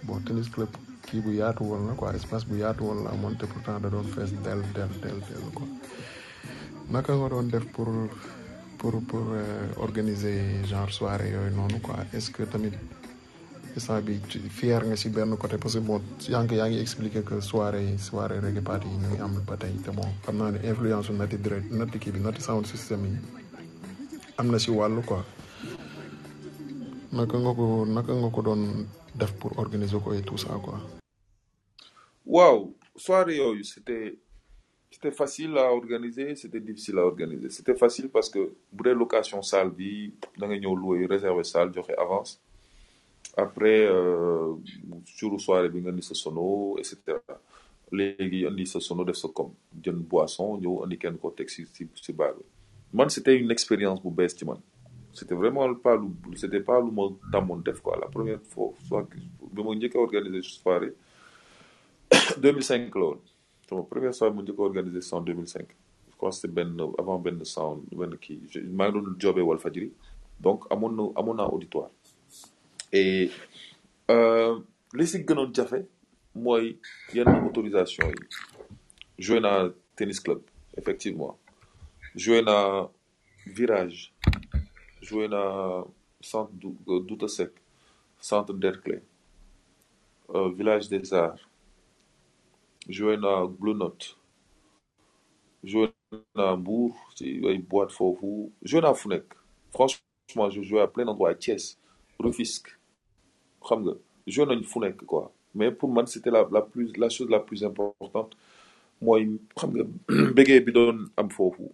bon 0.07 0.23
tennis 0.23 0.49
club 0.55 0.71
kii 1.07 1.21
bu 1.21 1.31
yaatu 1.35 1.65
woon 1.65 1.87
la 1.89 1.95
quoi 1.99 2.15
espace 2.15 2.47
bu 2.47 2.55
yaatu 2.63 2.85
woon 2.85 3.03
la 3.05 3.11
amoon 3.11 3.35
te 3.37 3.47
pourtant 3.47 3.81
da 3.83 3.89
doon 3.91 4.05
fees 4.15 4.31
del 4.45 4.63
del 4.75 4.93
del 5.03 5.19
naka 6.91 7.13
nga 7.19 7.29
doon 7.29 7.49
def 7.51 7.65
pour 7.75 7.89
pour 8.79 8.95
pour 9.11 9.25
euh, 9.33 9.67
organiser 9.87 10.39
genre 10.71 10.91
soirée 10.93 11.31
yooyu 11.35 11.51
noonu 11.57 11.81
quoi? 11.81 11.97
Est-ce 12.13 12.31
que 12.31 12.43
tamit 12.45 12.75
instant 13.77 14.01
bi 14.07 14.21
fier 14.59 14.81
nga 14.87 14.97
si 14.97 15.09
benn 15.09 15.37
côté? 15.37 15.57
Parce 15.59 15.75
que 15.75 15.81
bon 15.81 16.01
yaa 16.29 16.43
ngi 16.45 16.55
yaa 16.61 16.69
ngi 16.69 16.79
expliquer 16.81 17.23
que 17.29 17.41
soirée 17.41 17.99
soirée 17.99 18.39
reggae 18.39 18.63
party 18.71 18.87
yi 18.93 18.99
ñu 19.03 19.09
ngi 19.11 19.43
ba 19.49 19.57
tey 19.57 19.75
te 19.85 19.91
bon 19.91 20.09
xam 20.25 20.37
naa 20.39 20.51
ne 20.53 20.59
influence 20.71 21.07
su 21.07 21.13
nati 21.13 21.37
nati 21.79 21.99
kii 22.03 22.13
bi 22.15 22.21
nati 22.21 22.41
sound 22.41 22.67
system 22.67 23.01
am 24.39 24.51
na 24.51 24.59
si 24.59 24.71
wàllu 24.71 25.03
quoi. 25.03 25.23
Naka 27.13 27.37
nga 27.39 27.53
ko 27.55 27.85
naka 27.87 28.13
nga 28.15 28.31
ko 28.35 28.41
doon 28.43 28.63
def 29.15 29.33
pour 29.39 29.53
organiser 29.59 29.99
ko 30.01 30.13
et 30.15 30.23
tout 30.23 30.39
ça 30.39 30.49
quoi? 30.65 30.81
waaw 32.27 32.73
soirée 32.97 33.37
yooyu 33.37 33.65
c'était 33.65 34.17
c'était 34.91 35.11
facile 35.11 35.59
à 35.59 35.73
organiser 35.73 36.35
c'était 36.37 36.61
difficile 36.61 36.99
à 36.99 37.05
organiser. 37.05 37.51
C'était 37.51 37.75
facile 37.75 38.09
parce 38.09 38.29
que 38.31 38.53
bu 38.73 38.83
dee 38.85 38.95
location 38.95 39.43
salle 39.43 39.71
bi 39.71 40.13
da 40.39 40.47
nga 40.47 40.57
ñëw 40.57 40.75
louer 40.77 41.07
réserver 41.07 41.45
salle 41.45 41.73
joxe 41.75 41.93
avance. 41.99 42.41
Après 43.37 43.87
euh, 43.87 44.55
jour 45.19 45.41
soirée 45.41 45.69
bi 45.69 45.81
nga 45.81 45.91
indi 45.91 46.03
sa 46.03 46.15
sono 46.15 46.77
et 46.79 46.85
cetera. 46.85 47.21
Léegi 47.93 48.47
indi 48.47 48.65
sa 48.67 48.81
sono 48.81 49.05
def 49.05 49.17
sa 49.17 49.29
comme 49.29 49.53
boisson 50.13 50.57
ñëw 50.63 50.85
indi 50.85 50.97
kenn 50.99 51.19
ko 51.19 51.31
teg 51.37 51.49
si 51.51 51.67
si 51.75 51.89
si 51.95 52.13
bar 52.13 52.33
bi 52.39 52.45
man 52.93 53.09
c'était 53.09 53.37
une 53.37 53.51
expérience 53.51 54.03
bu 54.03 54.11
bees 54.11 54.35
man. 54.45 54.59
C'était 55.15 55.35
vraiment 55.35 55.75
pas 55.75 55.97
lu 55.97 56.09
c'était 56.37 56.61
pas 56.61 56.81
lu 56.81 56.91
ma 56.91 57.57
def 57.65 57.81
quoi. 57.81 57.99
La 58.01 58.07
première 58.09 58.41
fois 58.43 58.73
soit 58.87 59.07
bi 59.53 59.63
ma 59.63 59.71
a 59.73 59.99
organiser 59.99 60.43
soirée 60.43 60.95
2005 62.39 62.95
la 62.95 63.01
woon. 63.01 63.19
Sama 63.69 63.83
première 63.83 64.15
soirée 64.15 64.35
mu 64.35 64.43
njëkk 64.43 64.59
a 64.59 64.63
organisé 64.63 65.01
c'est 65.01 65.15
en 65.15 65.21
2005 65.21 65.67
je 66.11 66.17
crois 66.17 66.31
que 66.31 66.37
c'était 66.37 66.53
benn 66.55 66.77
avant 66.99 67.19
benn 67.19 67.45
sound 67.45 67.83
benn 68.01 68.17
kii. 68.25 68.41
Maa 68.79 68.91
ngi 68.91 69.01
doon 69.01 69.17
joobee 69.19 69.43
Walfadjri. 69.49 69.91
Donc 70.41 70.65
amoon 70.71 70.93
na 70.99 71.05
amoon 71.21 71.35
naa 71.37 71.49
auditoire. 71.57 71.91
Et 72.93 73.31
euh, 74.11 74.59
li 74.95 75.07
si 75.07 75.23
gënoon 75.25 75.53
jafe 75.55 75.81
mooy 76.35 76.77
yenn 77.15 77.29
autorisation 77.47 78.09
yi. 78.09 78.27
Joué 79.19 79.41
naa 79.41 79.71
tennis 79.97 80.21
club 80.21 80.41
effectivement 80.77 81.37
joué 82.15 82.43
naa 82.43 82.89
virage. 83.47 84.13
Joué 85.01 85.29
naa 85.29 85.85
centre 86.21 86.53
euh, 86.89 87.01
Douta 87.01 87.29
Seck. 87.29 87.53
Centre 88.21 88.53
Derklé 88.55 89.01
euh, 90.35 90.51
village 90.53 90.89
des 90.89 91.13
arts. 91.13 91.49
Joué 92.89 93.17
naa 93.17 93.47
Blue 93.47 93.75
Note. 93.75 94.17
Joué 95.65 95.91
naa 96.35 96.57
Mbour 96.57 96.95
ci 97.17 97.41
ay 97.47 97.59
boîte 97.59 97.93
foofu. 97.93 98.51
Joué 98.63 98.81
naa 98.81 98.95
fu 98.95 99.09
franchement 99.73 100.51
je 100.51 100.63
joué 100.63 100.81
à 100.81 100.87
plein 100.87 101.05
d'endroits. 101.05 101.31
À 101.31 101.35
Thiès 101.35 101.79
Rufisque. 102.19 102.79
Xam 103.63 103.83
nga 103.85 103.93
joué 104.27 104.47
quoi. 105.07 105.33
Mais 105.55 105.71
pour 105.71 105.91
man 105.93 106.07
c'était 106.07 106.31
la 106.31 106.49
la 106.97 107.09
chose 107.09 107.29
la 107.29 107.41
plus 107.41 107.65
importante 107.65 108.37
mooy 109.05 109.23
xam 109.59 109.71
nga 109.75 109.85
bégee 110.37 110.61
bi 110.67 110.73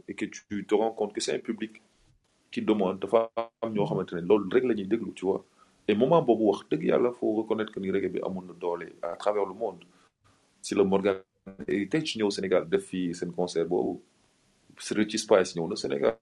et 0.08 0.14
que 0.14 0.24
tu 0.26 0.64
te 0.66 0.74
rends 0.74 0.92
compte 0.98 1.12
que 1.14 1.20
c'est 1.20 1.34
un 1.34 1.44
public 1.48 1.72
qui 2.50 2.60
demande 2.62 2.98
dafa 3.00 3.30
am 3.62 3.72
ñoo 3.74 3.86
xamante 3.86 4.12
ne 4.14 4.20
loolu 4.28 4.48
rek 4.54 4.64
la 4.64 4.74
tu 5.14 5.24
vois. 5.26 5.44
Et 5.90 5.94
moment 5.94 6.20
boobu 6.22 6.44
wax 6.50 6.60
dëgg 6.70 6.84
yàlla 6.90 7.10
faut 7.12 7.32
reconnaître 7.34 7.72
que 7.72 7.80
ni 7.80 7.90
reggae 7.90 8.08
bi 8.12 8.20
à 9.02 9.16
travers 9.16 9.46
le 9.46 9.54
monde. 9.54 9.84
Si 10.60 10.74
le 10.74 10.84
Morgan 10.84 11.16
Heritage 11.66 12.16
ñëw 12.16 12.30
Sénégal 12.30 12.68
def 12.68 12.84
fi 12.84 13.14
seen 13.14 13.32
concert 13.32 13.66
boobu 13.66 14.00
Richie 14.90 15.18
Spice 15.18 15.56
ñëw 15.56 15.66
na 15.68 15.76
Sénégal 15.76 16.16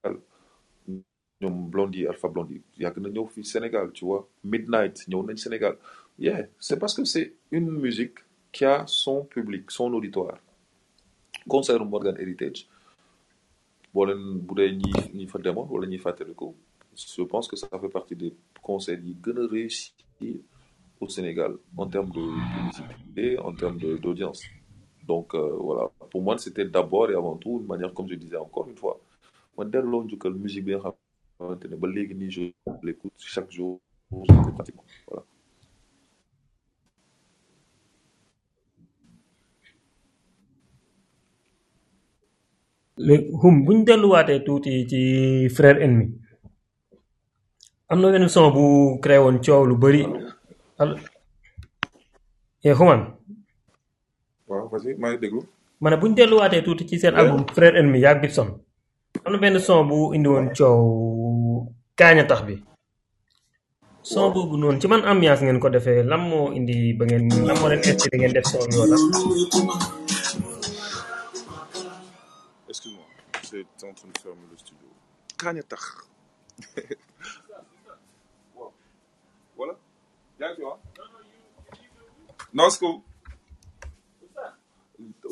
ñoom 1.40 1.68
Blondie 1.68 2.06
Alpha 2.06 2.28
Blondie 2.28 2.62
yàgg 2.78 2.98
na 2.98 3.08
ñëw 3.08 3.26
fi 3.26 3.42
Sénégal 3.44 3.90
tu 3.92 4.04
vois. 4.04 4.28
Midnight 4.44 5.08
ñëw 5.08 5.22
nañ 5.26 5.36
Sénégal. 5.36 5.76
Yeah 6.18 6.46
c'est 6.60 6.78
parce 6.78 6.94
que 6.94 7.04
c'est 7.04 7.34
une 7.50 7.70
musique 7.70 8.18
qui 8.52 8.64
a 8.64 8.84
son 8.86 9.24
public 9.24 9.70
son 9.72 9.92
auditoire 9.94 10.38
concert 11.48 11.84
Morgan 11.84 12.16
Heritage. 12.18 12.66
Je 16.96 17.22
pense 17.22 17.48
que 17.48 17.56
ça 17.56 17.68
fait 17.80 17.88
partie 17.88 18.16
des 18.16 18.34
concerts 18.62 19.00
yi 19.00 19.16
gën 19.22 19.38
a 19.38 19.46
réussir 19.46 19.92
au 21.00 21.08
Sénégal 21.08 21.56
en 21.76 21.86
termes 21.86 22.10
de 22.10 22.24
publicité 22.54 23.38
en 23.38 23.52
termes 23.54 23.78
d'audience. 23.78 24.42
Donc 25.06 25.34
euh, 25.34 25.56
voilà. 25.60 25.90
Pour 26.10 26.22
moi 26.22 26.36
c'était 26.38 26.64
d'abord 26.64 27.10
et 27.10 27.14
avant 27.14 27.36
tout 27.36 27.58
une 27.60 27.66
manière 27.66 27.92
comme 27.94 28.08
je 28.08 28.14
disais 28.16 28.36
encore 28.36 28.68
une 28.68 28.76
fois 28.76 28.98
musique 30.38 30.64
je 32.30 32.50
l'écoute 32.82 33.12
chaque 33.18 33.50
jour. 33.50 33.80
Voilà 34.10 35.24
léegi 43.06 43.30
hum 43.40 43.54
bu 43.64 43.70
ñu 43.76 43.84
delluwaatee 43.88 44.40
tuuti 44.46 44.72
ci 44.90 45.00
frère 45.56 45.78
ennemi 45.84 46.06
am 47.90 47.98
na 48.00 48.06
benn 48.12 48.28
son 48.34 48.50
bu 48.56 48.64
créé 49.02 49.18
woon 49.24 49.38
coow 49.44 49.62
lu 49.70 49.74
bari. 49.82 50.02
Al 50.80 50.90
eh 52.66 52.74
xuman 52.78 53.00
waaw 54.48 54.66
vas-y 54.72 54.94
maa 55.00 55.10
ngi 55.12 55.18
déglu. 55.22 55.40
Ma 55.80 55.86
ne 55.90 55.96
bu 56.00 56.06
ñu 56.08 56.14
delluwaatee 56.18 56.62
tuuti 56.66 56.84
ci 56.88 56.96
seen 57.00 57.14
album 57.20 57.42
frère 57.56 57.76
ennemi 57.78 57.98
yaag 58.04 58.18
Bibson 58.22 58.48
am 59.24 59.30
na 59.32 59.38
benn 59.42 59.58
son 59.66 59.86
bu 59.90 59.98
indi 60.14 60.28
woon 60.34 60.46
coow 60.56 60.82
kaaña 61.98 62.24
tax 62.30 62.42
bi. 62.46 62.54
Son 64.10 64.30
boobu 64.34 64.54
noonu 64.60 64.78
ci 64.80 64.86
man 64.90 65.02
ambiance 65.10 65.42
ngeen 65.42 65.60
ko 65.62 65.68
defee 65.74 66.02
lan 66.10 66.20
moo 66.30 66.46
indi 66.58 66.76
ba 66.98 67.04
ngeen 67.06 67.24
lan 67.48 67.56
moo 67.60 67.68
leen 67.70 67.82
inspiré 67.86 68.16
ngeen 68.18 68.32
def 68.36 68.44
son 68.50 68.66
yoo 68.74 68.86
c'est 73.76 73.88
en 73.88 73.94
train 73.94 74.08
de 74.08 74.18
fermer 74.18 74.46
le 74.50 74.56
studio. 74.58 74.88
Voilà. 79.56 79.74
Ngi 80.40 80.54
fi 80.56 80.62
wax 80.62 80.80
non 82.52 82.70
c'est 82.70 82.84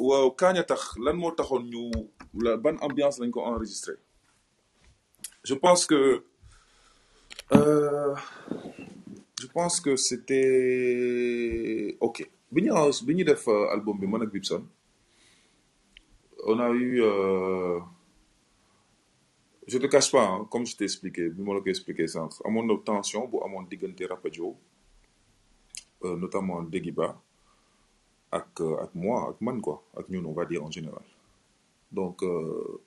waaw 0.09 0.35
lan 1.05 1.17
moo 1.21 1.31
taxoon 1.39 1.63
ñu 1.73 1.83
la 2.45 2.57
ban 2.57 2.77
ambiance 2.87 3.19
lañ 3.21 3.31
ko 3.31 3.41
enregistré? 3.51 3.95
Je 5.49 5.55
pense 5.55 5.87
que 5.87 6.25
euh, 7.53 8.15
je 9.41 9.47
pense 9.57 9.81
que 9.85 9.97
c'était 9.97 11.97
ok. 12.01 12.19
Bi 12.53 12.63
ñu 12.63 12.73
bi 13.07 13.15
ñu 13.15 13.25
def 13.25 13.49
euh, 13.49 13.69
album 13.75 13.99
bi 14.01 14.07
man 14.07 14.23
ak 14.23 14.31
Bibson 14.31 14.63
on 16.47 16.59
a 16.61 16.69
eu 16.71 17.03
euh, 17.03 17.81
je 19.67 19.79
te 19.79 19.87
cache 19.87 20.11
pas 20.13 20.27
hein, 20.29 20.47
comme 20.51 20.67
je 20.67 20.77
t'ai 20.77 20.85
expliqué 20.85 21.29
bi 21.31 21.43
ma 21.43 21.55
la 21.55 21.61
ko 21.61 21.69
expliqué 21.69 22.07
sànq 22.07 22.33
amoon 22.45 22.67
na 22.67 22.75
tension 22.85 23.31
Rapadio 24.11 24.57
euh, 26.05 26.17
notamment 26.17 26.63
Degiba 26.63 27.17
ak 28.35 28.61
euh, 28.61 28.83
ak 28.83 28.91
moi 28.95 29.31
ak 29.31 29.39
man 29.41 29.61
quoi 29.63 29.79
ak 29.97 30.09
ñun 30.11 30.25
on 30.27 30.33
va 30.35 30.45
dire 30.45 30.63
en 30.65 30.71
général. 30.71 31.07
Donc 31.93 32.23
euh, 32.23 32.81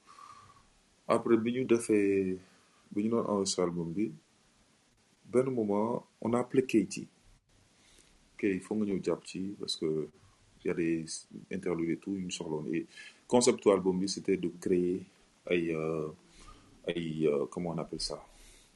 après 1.07 1.37
bi 1.37 1.51
ñu 1.55 1.63
defee 1.65 2.37
bi 2.91 3.03
ñu 3.07 3.15
album 3.57 3.93
bi 3.93 4.11
benn 5.31 5.49
moment 5.49 6.05
on 6.21 6.33
a 6.33 6.39
appelé 6.39 6.65
Keiti. 6.65 7.07
Il 8.43 8.61
faut 8.61 8.75
nga 8.75 8.85
ñëw 8.85 9.01
jàpp 9.03 9.21
ci 9.25 9.55
parce 9.59 9.75
que 9.77 10.07
y 10.65 10.69
a 10.69 10.73
des 10.73 11.05
interludes 11.51 11.89
et 11.91 11.97
tout 11.97 12.13
yu 12.13 12.23
ñu 12.25 12.31
soxloon 12.31 12.65
et 12.73 12.85
concept 13.27 13.63
du 13.63 13.69
album 13.71 13.99
bi 13.99 14.07
c'était 14.09 14.37
de 14.37 14.49
créer 14.59 15.03
euh, 15.51 16.09
ay 16.87 17.27
euh, 17.27 17.45
comment 17.51 17.71
on 17.71 17.77
appelle 17.77 18.01
ça? 18.01 18.21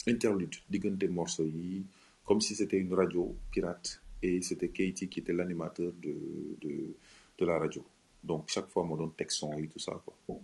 Interlude 0.07 0.55
diggante 0.69 1.03
morceaux 1.09 1.45
yi 1.45 1.85
comme 2.25 2.41
si 2.41 2.55
c'était 2.55 2.77
une 2.77 2.93
radio 2.93 3.35
pirate 3.51 4.01
et 4.21 4.41
c'était 4.41 4.69
Keiti 4.69 5.07
qui 5.09 5.19
était 5.19 5.33
l'animateur 5.33 5.91
de 6.01 6.95
de 7.37 7.45
la 7.45 7.57
radio. 7.59 7.83
Donc 8.23 8.43
chaque 8.47 8.67
fois 8.69 8.83
moo 8.83 8.97
doon 8.97 9.09
teg 9.17 9.29
son 9.31 9.57
yi 9.57 9.67
tout 9.67 9.79
ça 9.79 9.93
quoi. 10.05 10.39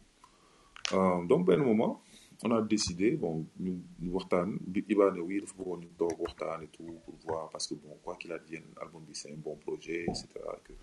Euh, 0.94 1.26
donc 1.26 1.46
benn 1.46 1.62
moment 1.64 2.02
on 2.44 2.52
a 2.52 2.62
décidé 2.62 3.12
bon 3.12 3.46
ñu 3.60 3.74
ñu 4.02 4.10
waxtaan 4.12 4.58
Iba 4.90 5.12
ne 5.12 5.20
oui 5.22 5.42
dafa 5.42 5.54
bëggoon 5.58 5.80
ñu 5.82 5.90
toog 5.98 6.20
waxtaan 6.20 6.62
et 6.64 6.68
tout 6.68 6.96
pour 7.06 7.16
voir 7.26 7.50
parce 7.50 7.68
que 7.68 7.74
bon 7.76 7.98
quoi 8.04 8.16
qu'il 8.16 8.32
advienne 8.32 8.64
album 8.82 9.04
bi 9.04 9.14
c'est 9.14 9.32
un 9.32 9.38
bon 9.38 9.56
projet 9.56 10.06
et 10.08 10.14
cetera 10.14 10.56
que 10.64 10.74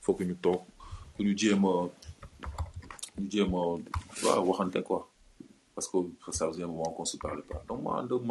faut 0.00 0.14
que 0.14 0.24
ñu 0.24 0.36
toog 0.36 0.62
ñu 1.18 1.36
jéem 1.36 1.62
ñu 3.18 3.30
jéem 3.30 3.50
quoi 4.84 5.10
parce 5.80 5.88
que 5.88 6.32
ça 6.32 6.46
faisait 6.48 6.62
un 6.62 6.66
moment 6.66 6.90
qu'on 6.92 7.06
se 7.06 7.16
parlait 7.16 7.42
pas. 7.42 7.62
Donc 7.66 7.82
ma 7.82 7.92
ànd 8.00 8.12
ak 8.12 8.22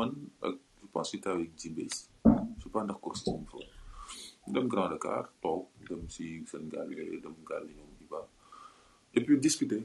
ak 0.47 0.55
je 0.81 0.87
pense 0.93 1.11
j'étais 1.11 1.29
avec 1.29 1.49
Jibes 1.57 1.79
je 1.81 2.63
sais 2.63 2.69
pas 2.73 2.83
ndax 2.83 2.99
costume 3.01 3.43
fa 3.51 3.57
dem 4.53 4.67
Grand 4.67 4.89
Dakar 4.93 5.23
toog 5.41 5.65
dem 5.89 6.01
si 6.15 6.25
seen 6.49 6.69
gaal 6.73 6.89
yooyu 6.93 7.17
dem 7.25 7.33
gaal 7.49 7.63
yi 7.69 7.73
ñoom 7.77 7.91
Iba 8.05 8.19
et 9.15 9.21
puis 9.25 9.39
discuter. 9.39 9.81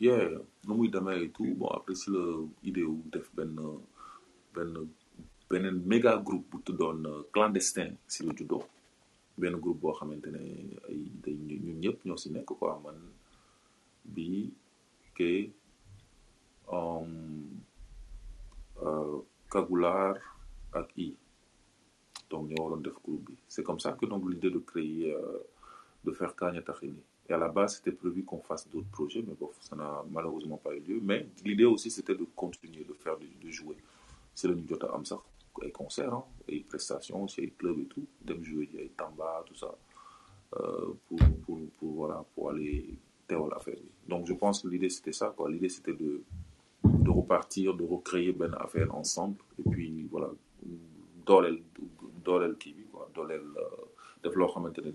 Yeah 0.00 0.28
nu 0.66 0.72
muy 0.78 0.88
demee 0.88 1.24
et 1.24 1.28
tout. 1.36 1.52
Bon 1.60 1.68
après 1.68 1.94
si 2.00 2.08
la 2.10 2.22
idée 2.62 2.82
wu 2.90 2.96
def 3.12 3.28
benn 3.36 3.54
benn 4.54 4.72
beneen 5.50 5.76
méga 5.92 6.16
groupe 6.16 6.46
bu 6.50 6.62
tuddoon 6.66 7.04
euh, 7.04 7.22
clandestin 7.32 7.90
si 8.08 8.20
la 8.24 8.32
juddoo. 8.38 8.62
Benn 9.36 9.56
groupe 9.62 9.80
boo 9.82 9.92
xamante 9.98 10.28
ne 10.36 10.42
ay 10.88 11.00
day 11.24 11.36
ñun 11.64 11.78
ñëpp 11.84 11.98
ñoo 12.06 12.16
si 12.16 12.30
nekk 12.30 12.46
quoi. 12.58 12.80
Man 12.84 12.98
bi 14.14 14.48
kay 15.16 15.38
um, 16.70 17.60
euh, 18.82 19.18
Kagulaar 19.50 20.16
ak 20.72 20.90
i. 20.98 21.14
Donc 22.30 22.48
ñoo 22.50 22.64
waroon 22.64 22.82
def 22.82 22.94
groupe 23.04 23.30
c'est 23.48 23.62
comme 23.62 23.78
ça 23.80 23.92
que 23.92 24.06
l'idée 24.06 24.50
de 24.50 24.58
créer 24.58 25.12
euh, 25.14 25.38
de 26.04 26.12
faire 26.12 26.34
Kanya 26.34 26.62
Takhini 26.62 27.00
et 27.28 27.32
à 27.32 27.38
la 27.38 27.48
base 27.48 27.76
c'était 27.76 27.92
prévu 27.92 28.24
qu'on 28.24 28.40
fasse 28.40 28.68
d'autres 28.68 28.90
projets 28.90 29.22
mais 29.26 29.34
bon 29.38 29.50
ça 29.60 29.76
n'a 29.76 30.04
malheureusement 30.10 30.56
pas 30.56 30.74
eu 30.74 30.80
lieu. 30.80 31.00
Mais 31.02 31.26
l'idée 31.44 31.64
aussi 31.64 31.90
c'était 31.90 32.14
de 32.14 32.26
continuer 32.34 32.84
de 32.84 32.92
faire 32.94 33.16
de, 33.18 33.50
jouer. 33.50 33.76
C'est 34.34 34.48
jot 34.68 34.82
a 34.84 34.94
am 34.94 35.04
sax 35.04 35.22
ay 35.62 35.70
concerts 35.70 36.12
hein, 36.12 36.24
prestations 36.68 37.28
ci 37.28 37.40
ay 37.42 37.50
club 37.58 37.78
et 37.78 37.86
tout. 37.86 38.06
Dem 38.22 38.42
jouer 38.42 38.68
ay 38.78 38.90
Tamba 38.96 39.44
tout 39.46 39.54
ça. 39.54 39.72
Euh, 40.56 40.92
pour 41.08 41.18
pour 41.44 41.58
pour 41.78 41.92
voilà 41.92 42.24
pour 42.34 42.50
aller 42.50 42.98
teewal 43.28 43.52
affaire 43.54 43.76
bi. 43.76 43.90
Donc 44.08 44.26
je 44.26 44.34
pense 44.34 44.60
que 44.62 44.68
l'idée 44.68 44.90
c'était 44.90 45.12
ça 45.12 45.34
l'idée 45.48 45.68
c'était 45.68 45.94
de 45.94 46.22
repartir 47.20 47.74
de 47.78 47.84
recréer 47.94 48.32
benn 48.32 48.54
affaire 48.64 48.90
ensemble 48.94 49.38
et 49.58 49.64
puis 49.70 49.90
voilà 50.10 50.30
dooleel 51.26 51.56
dooleel 52.26 52.54
kii 52.62 52.72
bi 52.78 52.84
quoi 52.92 53.08
dooleel 53.14 53.46
euh, 53.64 53.84
def 54.22 54.34
loo 54.38 54.48
xamante 54.54 54.78
ne 54.86 54.90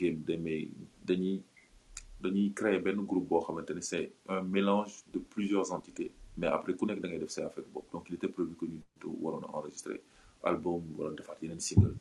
game 0.00 0.18
day 0.28 0.36
may 0.46 0.68
dañuy 1.08 1.36
dañuy 2.22 2.52
créer 2.58 2.80
benn 2.86 3.00
groupe 3.10 3.28
boo 3.28 3.40
xamante 3.46 3.70
ne 3.74 3.80
c'est 3.80 4.12
un 4.28 4.42
mélange 4.42 4.94
de 5.12 5.18
plusieurs 5.18 5.72
entités 5.72 6.10
mais 6.38 6.46
après 6.56 6.74
ku 6.78 6.86
nekk 6.86 7.00
da 7.02 7.08
ngay 7.08 7.18
def 7.18 7.38
donc 7.92 8.04
il 8.08 8.14
était 8.14 8.28
prévu 8.36 8.54
que 8.60 8.66
ñu 8.66 8.80
waroon 9.22 9.44
a 9.48 9.56
enregistrer 9.58 9.98
album 10.50 10.82
waroon 10.96 11.16
defaat 11.18 11.38
yeneen 11.42 11.60
single. 11.60 11.94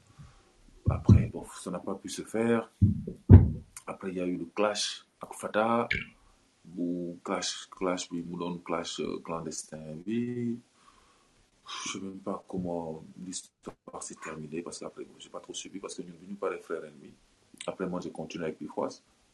Après 0.89 1.25
bon 1.33 1.43
ça 1.63 1.71
n'a 1.71 1.79
pas 1.79 1.95
pu 1.95 2.09
se 2.09 2.21
faire. 2.21 2.69
Après 3.85 4.09
il 4.11 4.17
y 4.17 4.21
a 4.21 4.25
eu 4.25 4.37
le 4.37 4.45
clash 4.55 5.05
ak 5.21 5.33
Fata 5.33 5.87
bu 6.75 7.15
clash 7.23 7.69
clash 7.77 8.09
bi 8.11 8.19
mu 8.27 8.35
doon 8.37 8.57
clash 8.67 8.99
euh, 8.99 9.19
clandestin 9.25 9.95
bi. 10.05 10.57
Je 11.67 11.89
sais 11.91 11.99
même 11.99 12.19
pas 12.19 12.41
comment 12.47 13.03
l'histoire 13.25 14.01
s'est 14.01 14.15
terminée 14.23 14.61
parce 14.61 14.79
qu'après 14.79 15.05
j'ai 15.19 15.29
pas 15.29 15.39
trop 15.41 15.53
suivi 15.53 15.79
parce 15.79 15.95
que 15.95 16.01
ñun 16.01 16.15
bi 16.21 16.27
ñu 16.31 16.35
paree 16.35 16.59
frère 16.59 16.83
ennemi 16.85 17.11
après 17.65 17.87
moi 17.87 17.99
j'ai 18.01 18.11
continué 18.11 18.45
avec 18.45 18.59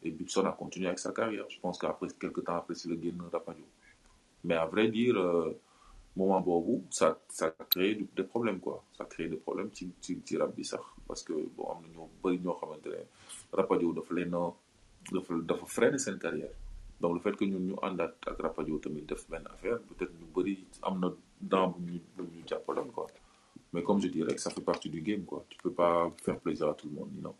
et 0.06 0.12
Bibson 0.12 0.46
a 0.46 0.52
continué 0.52 0.88
avec 0.88 1.00
sa 1.00 1.14
carrière. 1.14 1.46
Je 1.50 1.58
pense 1.60 1.78
qu'après 1.78 2.08
quelques 2.20 2.44
temps 2.44 2.56
après 2.58 2.76
c'est 2.76 2.90
le 2.90 3.00
génn 3.02 3.22
Rapadio. 3.32 3.64
Mais 4.44 4.56
à 4.56 4.66
vrai 4.66 4.90
dire 4.90 5.16
euh, 5.18 5.58
moment 6.16 6.44
ça 6.90 7.18
ça 7.30 7.48
a 7.48 7.52
créé 7.66 7.96
des 8.16 8.24
problèmes 8.24 8.60
quoi. 8.60 8.84
Ça 8.98 9.04
a 9.04 9.08
créé 9.08 9.28
des 9.28 9.38
problèmes 9.38 9.70
ci 9.74 9.92
parce 11.08 11.24
que 11.24 11.34
bon 11.56 11.66
am 11.72 11.82
na 11.84 11.90
ñoo 12.38 12.58
Rapadio 13.52 13.92
a 13.92 13.94
carrière 16.20 16.50
donc 17.04 17.14
le 17.16 17.20
fait 17.26 17.36
que 17.40 17.46
ñun 17.52 17.60
ñu 17.68 17.76
àndaat 17.88 18.14
ak 18.30 18.38
Rapadio 18.46 18.78
tamit 18.84 19.06
def 19.12 19.24
benn 19.32 19.44
affaire 19.54 19.78
peut-être 19.90 20.14
ñu 20.20 20.26
bëri 20.36 20.56
am 20.88 20.96
na 21.02 21.08
dans 21.54 21.68
bu 21.72 21.80
ñu 21.92 22.00
bu 22.16 22.24
ñu 22.34 22.42
jàppaloon 22.50 22.90
quoi 22.96 23.08
mais 23.74 23.84
comme 23.88 24.00
je 24.04 24.08
dirais 24.16 24.38
ça 24.44 24.50
fait 24.56 24.62
partie 24.72 24.90
du 24.96 25.02
game 25.08 25.24
quoi 25.30 25.40
tu 25.50 25.58
peux 25.64 25.72
pas 25.82 25.96
faire 26.24 26.38
plaisir 26.44 26.68
à 26.72 26.74
tout 26.80 26.88
le 26.90 26.96
monde 27.00 27.12
non 27.26 27.36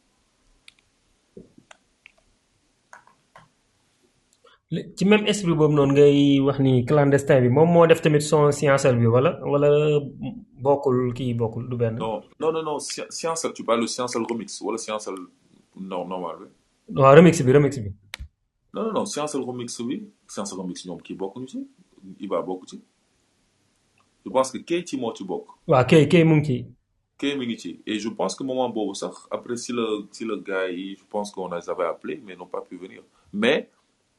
ci 4.98 5.06
même 5.12 5.26
esprit 5.32 5.54
boobu 5.60 5.76
noonu 5.78 5.94
ngay 5.94 6.40
wax 6.46 6.58
ni 6.66 6.72
clandestin 6.90 7.40
bi 7.44 7.50
moom 7.58 7.70
moo 7.74 7.86
def 7.90 8.02
tamit 8.04 8.22
son 8.32 8.52
scientifique 8.58 9.00
bi 9.02 9.08
wala 9.16 9.32
wala 9.52 9.70
bokkul 10.66 10.98
kii 11.18 11.34
bokkul 11.42 11.64
du 11.70 11.76
benn? 11.82 11.96
non 12.04 12.16
non 12.42 12.52
non 12.56 12.64
non 12.68 12.78
Sci- 12.88 13.10
Science 13.18 13.46
tu 13.56 13.64
parles 13.68 13.82
de 13.86 13.88
Science 13.96 14.16
remix 14.32 14.50
wala 14.66 14.78
Science 14.86 15.08
non 15.92 16.02
normal 16.12 16.36
bi 16.90 17.00
waaw 17.02 17.14
remix 17.18 17.36
bi 17.46 17.52
remix 17.58 17.74
bi. 17.84 17.92
Non 18.74 18.84
non 18.86 18.94
non 18.94 19.06
Science 19.06 19.36
remix 19.36 19.82
bi 19.82 20.04
Science 20.28 20.54
remix 20.54 20.86
ñoom 20.86 21.02
kii 21.02 21.16
bokkuñu 21.16 21.48
ci. 21.48 21.68
Iba 22.20 22.42
bokku 22.42 22.66
ci. 22.66 22.82
Je 24.26 24.30
pense 24.30 24.52
que 24.52 24.58
Keyti 24.58 24.98
moo 24.98 25.14
ci 25.14 25.24
bokk. 25.24 25.48
Waaw 25.68 25.86
kay 25.86 26.08
kay 26.08 26.24
mu 26.24 26.36
ngi 26.36 26.46
ci. 26.46 26.66
Kay 27.18 27.36
mi 27.38 27.46
ngi 27.46 27.58
ci. 27.58 27.80
Et 27.86 28.00
je 28.00 28.10
pense 28.10 28.36
que 28.36 28.44
moment 28.44 28.70
boobu 28.70 28.96
sax 28.96 29.28
après 29.32 29.58
si 29.58 29.72
le 29.74 30.08
si 30.12 30.26
le 30.26 30.38
gars 30.38 30.70
yi 30.70 30.96
je 30.96 31.04
pense 31.10 31.32
qu'on 31.32 31.50
les 31.50 31.70
avait 31.70 31.86
appelés 31.86 32.22
mais 32.26 32.34
ils 32.34 32.40
n'ont 32.40 32.46
pas 32.48 32.62
pu 32.62 32.76
venir. 32.78 33.02
Mais 33.32 33.70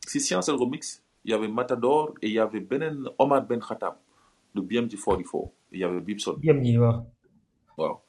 si 0.06 0.20
Science 0.20 0.48
remix 0.50 1.02
il 1.24 1.30
y 1.30 1.34
avait 1.34 1.48
Matador 1.48 2.14
et 2.22 2.28
il 2.28 2.34
y 2.34 2.38
avait 2.38 2.60
beneen 2.60 3.08
Omar 3.18 3.46
Ben 3.46 3.60
Khattab 3.60 3.96
de 4.54 4.60
BMG 4.60 4.96
44 4.96 5.50
il 5.72 5.80
y 5.80 5.84
avait 5.84 6.00
Bibson. 6.00 6.36
Ji 6.42 6.78
waaw. 6.78 7.04
waaw. 7.78 8.00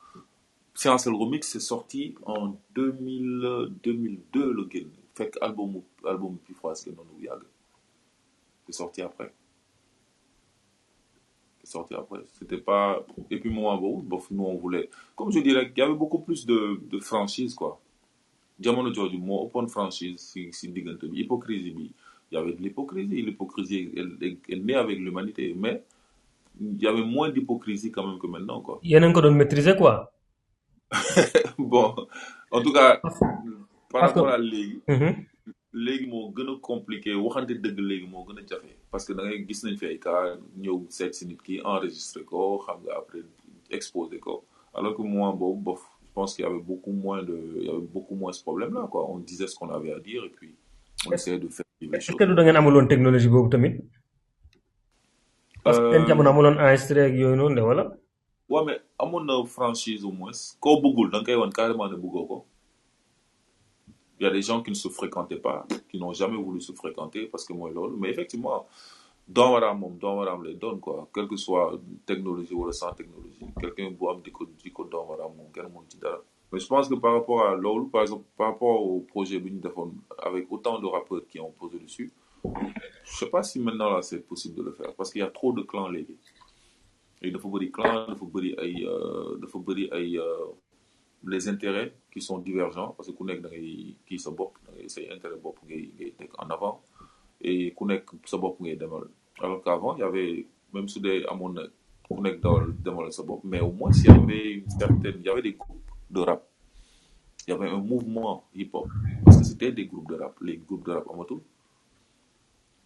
Science 0.73 1.07
remix 1.07 1.47
c'est 1.47 1.59
sorti 1.61 2.15
en 2.25 2.55
2000 2.75 3.71
2002 3.83 4.53
le 4.53 4.67
génn 4.71 4.89
fekk 5.17 5.37
album 5.41 5.81
album 6.05 6.37
Pifroise 6.45 6.83
que 6.83 6.91
noonu 6.91 7.13
bu 7.17 7.25
yàgg 7.25 7.43
c'est 8.65 8.73
sorti 8.73 9.01
après. 9.01 9.31
C'est 11.59 11.69
sorti 11.71 11.93
après. 11.93 12.19
C'était 12.39 12.57
pas 12.57 13.05
et 13.29 13.39
puis 13.39 13.49
moment 13.49 13.77
boobu 13.77 14.07
bof 14.07 14.29
nous 14.31 14.43
on 14.43 14.55
voulait 14.57 14.89
comme 15.15 15.31
je 15.31 15.39
dirais 15.39 15.71
il 15.75 15.79
y 15.79 15.81
avait 15.81 15.93
beaucoup 15.93 16.19
plus 16.19 16.45
de 16.45 16.79
de 16.91 16.99
franchise 16.99 17.53
quoi. 17.55 17.79
Jamono 18.59 18.93
jooju 18.93 19.17
moo 19.19 19.45
ëppoon 19.47 19.67
franchise 19.67 20.17
si 20.29 20.51
si 20.53 20.69
diggante 20.69 21.05
bi 21.11 21.21
hypocrisie 21.21 21.71
bi. 21.71 21.91
Il 22.31 22.35
y 22.35 22.37
avait 22.37 22.53
de 22.53 22.61
l'hypocrisie 22.61 23.21
l'hypocrisie 23.21 23.91
elle, 23.95 24.17
elle, 24.49 24.65
naît 24.65 24.73
avec 24.75 24.97
l'humanité 24.99 25.53
mais 25.55 25.83
il 26.59 26.81
y 26.81 26.87
avait 26.87 27.03
moins 27.03 27.29
d'hypocrisie 27.29 27.91
quand 27.91 28.05
même 28.07 28.17
que 28.19 28.27
maintenant 28.27 28.61
quoi. 28.61 28.79
Yéen 28.83 29.03
a 29.03 29.07
ngi 29.07 29.13
ko 29.13 29.21
doon 29.21 29.35
maîtriser 29.35 29.75
quoi. 29.75 30.11
bon 31.57 31.95
en 32.51 32.61
tout 32.63 32.73
cas 32.73 32.99
par 33.95 34.03
rapport 34.07 34.29
à 34.35 34.37
léegi 34.37 34.77
Mhm. 34.93 35.11
léegi 35.85 36.05
moo 36.11 36.31
gën 36.35 36.49
a 36.53 36.55
compliqué 36.69 37.11
waxante 37.25 37.53
dëgg 37.63 37.77
léegi 37.89 38.07
moo 38.13 38.23
gën 38.27 38.39
a 38.41 38.43
jafe 38.49 38.71
parce 38.91 39.05
que 39.07 39.13
da 39.17 39.23
ngay 39.23 39.45
gis 39.47 39.61
nañ 39.65 39.75
fi 39.81 39.85
ay 39.91 39.99
cas 40.05 40.37
ñëw 40.63 40.77
seet 40.97 41.13
si 41.17 41.23
nit 41.29 41.41
ki 41.45 41.55
enregistré 41.73 42.21
ko 42.31 42.59
xam 42.65 42.77
nga 42.85 42.93
après 43.01 43.23
exposé 43.77 44.17
ko 44.25 44.33
alors 44.77 44.93
que 44.95 45.01
moment 45.01 45.33
boobu 45.41 45.61
bof 45.67 45.81
je 46.07 46.11
pense 46.17 46.33
qu'il 46.35 46.45
y 46.45 46.47
avait 46.47 46.63
beaucoup 46.71 46.91
moins 47.05 47.21
de 47.29 47.37
il 47.61 47.65
y 47.67 47.69
avait 47.69 47.89
beaucoup 47.95 48.15
moins 48.21 48.31
ce 48.37 48.41
problème 48.47 48.73
là 48.77 48.87
quoi 48.91 49.01
on 49.13 49.17
disait 49.31 49.47
ce 49.47 49.55
qu'on 49.57 49.69
avait 49.77 49.93
à 49.93 49.99
dire 49.99 50.21
et 50.27 50.33
puis 50.37 50.51
on 51.07 51.11
essayait 51.11 51.39
de 51.45 51.49
faire 51.55 51.65
les 51.81 51.89
est-ce 51.97 52.05
choses 52.11 52.17
que 52.19 52.23
du 52.29 52.35
da 52.35 52.43
ngeen 52.43 52.55
amuloon 52.61 52.87
technologie 52.93 53.27
boobu 53.33 53.49
tamit? 53.49 53.75
parce 55.63 55.79
que 55.79 55.91
seen 55.91 56.03
Euh, 56.03 56.07
jamono 56.07 56.29
amuloon 56.29 56.57
enregistré 56.63 56.99
ak 57.07 57.13
yooyu 57.21 57.35
noonu 57.35 57.55
de 57.55 57.61
wala? 57.61 57.83
ouais 58.49 58.63
mais 58.65 58.79
amoon 58.99 59.23
na 59.25 59.35
franchise 59.57 60.03
au 60.05 60.11
moins 60.19 60.37
koo 60.63 60.75
bëggul 60.83 61.09
da 61.11 61.17
nga 61.19 61.25
koy 61.25 61.35
wan 61.41 61.51
carrément 61.57 61.87
ne 61.89 61.95
bëggoo 62.03 62.25
ko 62.31 62.37
il 64.19 64.23
y 64.23 64.27
a 64.27 64.31
des 64.31 64.41
gens 64.41 64.61
qui 64.61 64.69
ne 64.69 64.75
se 64.75 64.89
fréquentaient 64.89 65.37
pas 65.47 65.65
qui 65.89 65.97
n'ont 65.99 66.13
jamais 66.13 66.37
voulu 66.37 66.61
se 66.61 66.71
fréquenter 66.73 67.25
parce 67.27 67.45
que 67.45 67.53
mooy 67.53 67.73
loolu 67.73 67.95
mais 67.97 68.09
effectivement 68.09 68.65
doomaraam 69.27 69.79
moom 69.79 69.97
doomaraam 69.97 70.43
lay 70.43 70.53
doon 70.53 70.77
quoi. 70.79 71.07
Quelle 71.13 71.27
que 71.27 71.35
soit 71.35 71.79
technologie 72.05 72.53
wala 72.53 72.71
sans 72.73 72.93
technologie 72.93 73.45
quelqu'un 73.59 73.91
bu 73.91 74.07
am 74.09 74.21
di 74.21 74.31
ko 74.31 74.45
di 74.63 74.71
ko 74.71 74.83
doomaraam 74.85 75.31
moom 75.37 75.51
kenn 75.51 75.69
mënu 75.73 75.87
ci 75.89 75.97
dara. 75.97 76.21
Mais 76.51 76.59
je 76.59 76.67
pense 76.67 76.87
que 76.87 76.95
par 76.95 77.13
rapport 77.13 77.41
à 77.45 77.55
loolu 77.55 77.89
par 77.89 78.01
exemple 78.03 78.25
par 78.37 78.47
rapport 78.51 78.81
au 78.85 78.99
projet 79.01 79.39
defoon 79.39 79.93
avec 80.19 80.51
autant 80.51 80.79
de 80.79 80.85
rappeurs 80.87 81.25
qui 81.27 81.39
ont 81.39 81.51
posé 81.51 81.79
dessus 81.79 82.11
je 83.03 83.15
sais 83.17 83.29
pas 83.29 83.41
si 83.41 83.59
maintenant 83.59 83.89
là 83.89 84.01
c'est 84.03 84.19
possible 84.19 84.55
de 84.55 84.63
le 84.63 84.71
faire 84.71 84.93
parce 84.95 85.11
qu'il 85.11 85.21
y 85.21 85.23
a 85.23 85.31
trop 85.31 85.51
de 85.51 85.63
clans 85.63 85.87
léegi. 85.89 86.17
Et 87.21 87.31
dafa 87.31 87.47
bëri 87.49 87.71
clan 87.71 88.05
dafa 88.09 88.25
bëri 88.33 88.51
ay 88.61 88.85
euh, 88.85 89.37
dafa 89.41 89.57
bëri 89.59 89.89
ay 89.91 90.17
euh, 90.19 90.45
les 91.25 91.47
intérêts 91.49 91.93
qui 92.11 92.21
sont 92.21 92.39
divergents 92.39 92.93
parce 92.95 93.09
que 93.09 93.15
ku 93.17 93.23
nekk 93.25 93.41
da 93.43 93.49
ngay 93.49 93.95
kii 94.07 94.19
sa 94.19 94.31
bopp 94.31 94.53
da 94.65 94.71
ngay 94.73 94.87
say 94.89 95.05
intérêt 95.15 95.39
bopp 95.41 95.57
ngay 95.67 95.83
ngay 95.97 96.11
teg 96.17 96.29
en 96.37 96.49
avant 96.55 96.81
et 97.41 97.73
ku 97.77 97.85
nekk 97.85 98.05
sa 98.25 98.37
bopp 98.37 98.59
ngay 98.61 98.75
demal. 98.75 99.05
Alors 99.41 99.61
qu'avant 99.63 99.95
il 99.95 99.99
y 99.99 100.03
avait 100.03 100.45
même 100.73 100.87
su 100.87 100.99
dee 100.99 101.25
amoon 101.31 101.53
na 101.57 101.63
ku 102.07 102.21
nekk 102.21 102.37
dawal 102.43 102.65
demal 102.85 103.11
sa 103.11 103.23
bopp 103.23 103.41
mais 103.43 103.59
au 103.61 103.71
moins 103.71 103.91
il 103.91 104.05
y 104.05 104.09
avait 104.09 104.51
une 104.59 104.69
certaine 104.69 105.17
il 105.19 105.25
y 105.25 105.29
avait 105.29 105.41
des 105.41 105.53
groupes 105.53 105.91
de 106.09 106.19
rap. 106.21 106.41
Il 107.47 107.51
y 107.51 107.53
avait 107.53 107.69
un 107.69 107.77
mouvement 107.77 108.43
hip-hop 108.55 108.87
parce 109.23 109.37
que 109.37 109.43
c'était 109.43 109.71
des 109.71 109.85
groupes 109.85 110.09
de 110.09 110.15
rap. 110.15 110.33
Les 110.41 110.57
groupes 110.57 110.85
de 110.85 110.91
rap 110.93 111.05
amatul. 111.13 111.41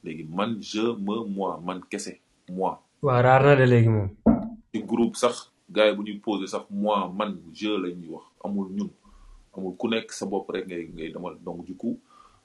Léegi 0.03 0.23
man 0.23 0.57
je 0.61 0.81
me 1.05 1.15
moi 1.27 1.59
man 1.63 1.81
kese 1.89 2.19
moi. 2.49 2.81
Waa 3.01 3.21
raar 3.21 3.43
na 3.43 3.55
de 3.55 3.65
léegi 3.65 3.89
moom. 3.89 4.09
Ci 4.73 4.83
groupe 4.83 5.15
sax 5.15 5.51
gars 5.71 5.87
yi 5.89 5.95
bu 5.95 6.03
ñuy 6.03 6.19
posé 6.19 6.47
sax 6.47 6.65
moi 6.69 7.11
man 7.17 7.37
je 7.53 7.69
la 7.69 7.89
ñuy 7.89 8.07
wax. 8.09 8.25
Amul 8.43 8.69
ñun. 8.71 8.89
Amul 9.55 9.75
ku 9.77 9.87
nekk 9.87 10.11
sa 10.11 10.25
bopp 10.25 10.49
rek 10.49 10.65
ngay 10.67 10.89
ngay 10.95 11.09
demal. 11.13 11.35
Donc 11.45 11.65
du 11.65 11.75
coup 11.75 11.99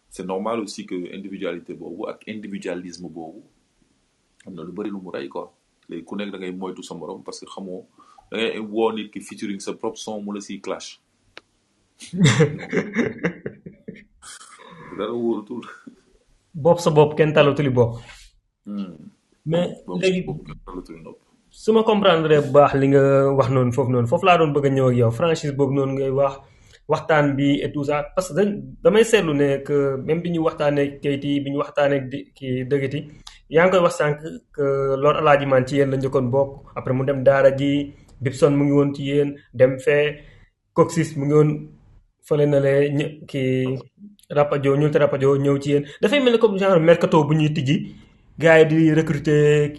c'est 0.09 0.27
normal 0.27 0.61
aussi 0.61 0.87
que 0.87 0.95
individualité 1.15 1.75
boobu 1.75 2.07
ak 2.09 2.23
individualisme 2.29 3.09
boobu 3.09 3.43
am 4.47 4.55
na 4.55 4.63
lu 4.63 4.73
bëri 4.73 4.91
lu 4.91 5.01
mu 5.01 5.11
rey 5.11 5.29
quoi. 5.29 5.53
Léegi 5.89 6.05
ku 6.05 6.17
nekk 6.17 6.31
da 6.33 6.39
ngay 6.39 6.53
moytu 6.53 6.83
sa 6.83 6.95
morom 6.95 7.23
parce 7.23 7.41
que 7.41 7.47
xamoo 7.47 7.85
da 8.31 8.37
ngay 8.39 8.59
woo 8.59 8.93
nit 8.93 9.11
ki 9.13 9.21
featuring 9.21 9.61
sa 9.61 9.73
propre 9.75 9.99
son 9.99 10.23
mu 10.23 10.33
la 10.35 10.41
siy 10.41 10.61
clash. 10.61 11.01
Dara 14.99 15.13
wóorutul. 15.13 15.63
Bopp 16.55 16.79
sa 16.81 16.91
bopp 16.91 17.17
kenn 17.19 17.33
talatuli 17.35 17.71
bopp. 17.71 17.99
Mais 19.47 19.77
boobu 19.87 20.01
léegi 20.03 20.23
boobu 20.27 20.43
kenn 20.45 20.61
talatul 20.67 21.01
nopp 21.05 21.19
su 21.63 21.71
ma 21.73 21.83
comprendre 21.91 22.35
bu 22.45 22.51
baax 22.57 22.73
li 22.81 22.87
nga 22.93 23.03
wax 23.39 23.49
noonu 23.55 23.73
foofu 23.77 23.91
noonu 23.93 24.09
foofu 24.11 24.25
laa 24.27 24.39
doon 24.39 24.53
bëgg 24.55 24.67
a 24.69 24.71
ñëw 24.77 24.87
ak 24.91 24.97
yow 25.01 25.11
franchise 25.19 25.53
boobu 25.57 25.73
noonu 25.77 25.93
ngay 25.97 26.11
wax 26.21 26.35
waxtaan 26.93 27.27
bi 27.37 27.49
et 27.65 27.71
tout 27.73 27.85
ça 27.89 27.97
parce 28.15 28.29
que 28.35 28.43
damay 28.83 29.05
seetlu 29.11 29.33
ne 29.41 29.49
que 29.67 29.77
même 30.07 30.21
bi 30.23 30.31
ñu 30.35 30.41
waxtaanee 30.47 30.99
kayit 31.03 31.25
yi 31.25 31.41
bi 31.45 31.51
ñu 31.53 31.59
waxtaanee 31.63 32.01
kii 32.37 32.65
dëggati 32.71 33.01
yaa 33.55 33.65
ngi 33.67 33.71
koy 33.73 33.83
wax 33.87 33.95
sànq 34.01 34.19
que 34.55 34.65
Lor 35.03 35.17
Alaaji 35.21 35.47
Man 35.53 35.65
ci 35.67 35.75
yéen 35.79 35.91
la 35.93 35.97
njëkkoon 35.97 36.27
bokk 36.35 36.51
après 36.77 36.95
mu 36.97 37.05
dem 37.09 37.21
Daara 37.27 37.51
ji 37.59 37.71
Bibson 38.23 38.53
mu 38.59 38.65
ngi 38.65 38.73
woon 38.79 38.91
ci 38.95 39.03
yéen 39.11 39.31
dem 39.59 39.73
fee 39.85 40.07
Coxis 40.77 41.11
mu 41.17 41.25
ngi 41.27 41.35
woon 41.39 41.51
fële 42.27 42.45
na 42.53 42.59
le 42.67 42.73
ñë 42.99 43.07
kii 43.31 43.79
Rapadio 44.37 44.77
ñuul 44.77 44.91
te 44.91 44.99
Rapadio 44.99 45.37
ñëw 45.45 45.57
ci 45.63 45.71
yéen. 45.73 45.85
Dafay 46.01 46.21
mel 46.21 46.33
ni 46.35 46.39
comme 46.39 46.59
genre 46.59 46.81
mercato 46.81 47.25
bu 47.25 47.33
ñuy 47.35 47.53
tijji 47.57 47.77
gars 48.39 48.59
yi 48.61 48.67
di 48.71 48.79
recruter 48.99 49.73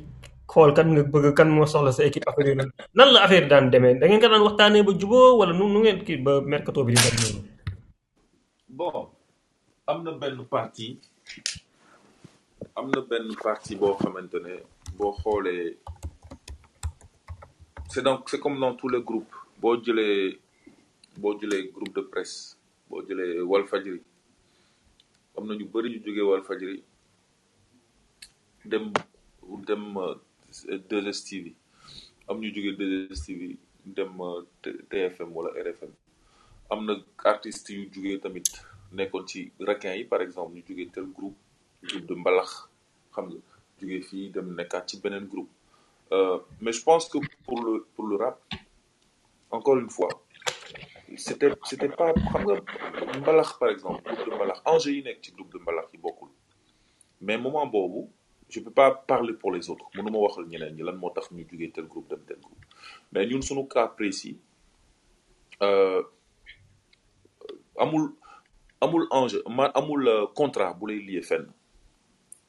xool 0.51 0.71
kan 0.77 0.87
nga 0.93 1.03
bëgg 1.11 1.27
kan 1.37 1.49
moo 1.55 1.65
soxla 1.71 1.91
sa 1.97 2.03
équipe 2.09 2.27
affaire 2.29 2.47
yooyu 2.49 2.61
nan 2.97 3.09
la 3.13 3.19
affaire 3.25 3.47
daan 3.51 3.65
demee? 3.73 3.95
Da 3.99 4.05
ngeen 4.07 4.21
daan 4.23 4.43
waxtaanee 4.47 4.83
ba 4.87 4.91
juboo 4.99 5.37
wala 5.39 5.53
nu 5.57 5.65
nu 5.73 5.79
ngeen 5.83 5.99
kii 6.05 6.19
ba 6.25 6.33
mercato 6.51 6.83
bi 6.87 6.93
di 6.93 7.09
am 9.87 9.97
na 10.03 10.11
benn 10.21 10.37
partie 10.53 10.97
am 12.77 12.85
benn 13.09 13.27
partie 13.43 13.75
boo 13.81 13.93
xamante 14.01 14.37
ne 14.45 14.53
boo 14.97 15.11
xoolee 15.21 15.77
c'est 17.91 18.01
donc 18.07 18.29
c'est 18.29 18.39
comme 18.43 18.59
dans 18.59 18.73
tous 18.75 18.89
les 18.89 19.01
groupes. 19.01 19.35
Boo 19.61 19.77
jëlee 19.83 20.37
boo 21.21 21.31
jëlee 21.39 21.71
groupe 21.75 21.95
de 21.95 22.01
presse 22.11 22.57
boo 22.89 23.01
jëlee 23.07 23.39
Walfadjri 23.51 24.01
am 25.37 25.47
na 25.47 25.53
ñu 25.55 25.65
bëri 25.71 25.87
ñu 25.91 25.99
jógee 26.05 26.27
Walfadjri 26.29 26.75
dem 28.71 28.85
dem 29.67 29.83
2STV 30.89 31.45
am 32.29 32.37
ñu 32.41 32.49
jógee 32.55 32.75
2STV 32.79 33.41
dem 33.95 34.13
euh, 34.21 34.41
TFM 34.89 35.29
wala 35.35 35.49
RFM 35.65 35.91
am 36.71 36.85
na 36.87 36.93
artistes 37.31 37.69
yu 37.75 37.83
jógee 37.93 38.19
tamit 38.23 38.47
nekkoon 38.97 39.25
ci 39.29 39.39
requin 39.69 39.93
yi 39.97 40.03
par 40.11 40.21
exemple 40.25 40.55
ñu 40.55 40.63
jógee 40.67 40.89
tel 40.93 41.07
groupe 41.17 41.37
groupe 41.87 42.07
de 42.09 42.15
mbalax 42.21 42.49
xam 43.13 43.25
nga 43.29 43.39
jógee 43.79 44.01
fii 44.09 44.29
dem 44.33 44.47
nekkaat 44.57 44.85
ci 44.89 44.95
beneen 45.03 45.27
groupe. 45.31 45.51
Euh, 46.11 46.37
mais 46.61 46.71
je 46.77 46.83
pense 46.83 47.09
que 47.09 47.17
pour 47.45 47.59
le 47.65 47.73
pour 47.95 48.05
le 48.07 48.15
rap 48.15 48.37
encore 49.51 49.77
une 49.77 49.89
fois 49.89 50.09
c'était 51.17 51.51
c'était 51.69 51.89
pas 51.99 52.13
xam 52.13 52.43
nga 52.45 53.43
par 53.59 53.69
exemple 53.69 54.01
groupe 54.03 54.25
de 54.29 54.35
mbalax 54.35 54.59
enjeu 54.73 54.91
yi 54.95 55.01
nekk 55.07 55.19
ci 55.23 55.31
groupe 55.35 55.51
de 55.53 55.59
mbalax 55.59 55.87
yi 55.93 55.99
bokkul. 55.99 56.29
Mais 57.21 57.37
moment 57.37 57.65
boobu 57.65 58.09
je 58.49 58.59
peux 58.59 58.71
pas 58.71 58.91
parler 58.91 59.33
pour 59.33 59.51
les 59.51 59.69
autres. 59.69 59.85
Mënuma 59.95 60.17
waxal 60.19 60.45
ñeneen 60.47 60.75
ñi 60.75 60.83
lan 60.83 60.97
moo 61.01 61.09
tax 61.15 61.31
ñu 61.31 61.43
jógee 61.49 61.71
tel 61.71 61.87
groupe 61.87 62.09
dem 62.09 62.21
tel 62.27 62.39
groupe. 62.39 62.63
Mais 63.11 63.25
ñun 63.27 63.41
suñu 63.41 63.67
cas 63.67 63.87
précis 63.87 64.37
euh, 65.61 66.03
amul 67.77 68.11
amul 68.81 69.07
enjeu 69.11 69.41
ma 69.49 69.65
amul 69.79 70.07
euh, 70.07 70.27
contrat 70.39 70.73
bu 70.73 70.87
lay 70.87 70.99
lié 70.99 71.21
fenn. 71.21 71.45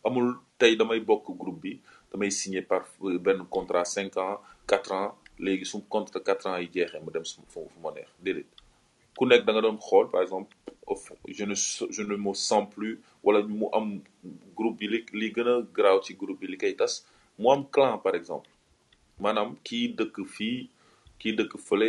Amul 0.04 0.36
tey 0.58 0.76
groupe 0.76 1.66
par 2.68 2.82
euh, 3.02 3.18
benn 3.18 3.44
contrat 3.50 3.84
cinq 3.84 4.16
ans 4.16 4.40
quatre 4.66 4.92
ans 4.92 5.14
léegi 5.38 5.64
su 5.66 5.78
contrat 5.88 6.20
quatre 6.20 6.46
ans 6.46 6.56
yi 6.58 6.68
jeexee 6.72 7.00
ma 7.04 7.10
dem 7.12 7.24
su 7.24 7.40
fu 7.48 7.60
par 10.12 10.22
exemple 10.22 10.54
je 11.28 11.44
ne 11.44 11.54
je 11.90 12.02
ne 12.02 12.16
me 12.16 12.32
sens 12.34 12.66
plus 12.74 13.00
wala 13.22 13.42
mu 13.42 13.66
am 13.72 14.00
groupe 14.56 14.78
bi 14.78 14.86
li 14.88 14.98
li 15.20 15.30
groupe 16.20 16.40
bi 16.40 16.46
li 16.46 16.56
clan 17.72 17.98
par 17.98 18.14
exemple. 18.14 18.50
Maanaam 19.20 19.56
kii 19.64 19.94
dëkk 19.98 20.16
fii 20.36 20.68
kii 21.18 21.32
dëkk 21.38 21.52
fële 21.68 21.88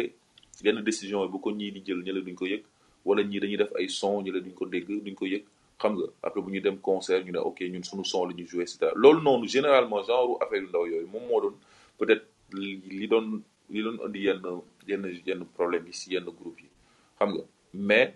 yenn 0.63 0.81
décision 0.83 1.25
bu 1.27 1.39
ko 1.39 1.51
ñii 1.51 1.71
di 1.75 1.81
jël 1.85 2.01
ñële 2.03 2.21
duñ 2.25 2.35
ko 2.35 2.45
yëg. 2.45 2.63
Wala 3.05 3.21
ñii 3.23 3.39
dañuy 3.39 3.57
def 3.57 3.71
ay 3.79 3.87
son 3.89 4.21
ñële 4.23 4.39
duñ 4.41 4.53
ko 4.53 4.65
dégg 4.65 4.87
duñ 5.05 5.15
ko 5.15 5.25
yëg. 5.25 5.43
Xam 5.81 5.93
nga 5.95 6.05
après 6.23 6.41
bu 6.41 6.49
ñu 6.51 6.61
dem 6.61 6.77
ne 7.31 7.37
ok 7.39 7.59
ñun 7.61 7.83
son 7.83 8.25
la 8.27 8.33
cetera. 8.67 8.91
Loolu 8.95 9.21
généralement 9.47 10.03
genre 10.03 10.37
affaire 10.41 10.61
ndaw 10.63 10.85
peut-être 11.97 12.25
li 12.53 13.07
doon 13.07 13.41
li 13.69 13.81
doon 13.83 13.97
yenn 14.15 14.41
yenn 14.87 15.03
yenn 15.25 15.45
problème 15.57 15.85
yi 15.87 15.93
si 15.93 16.13
yenn 16.13 16.25
groupe 16.25 16.61
mais 17.73 18.15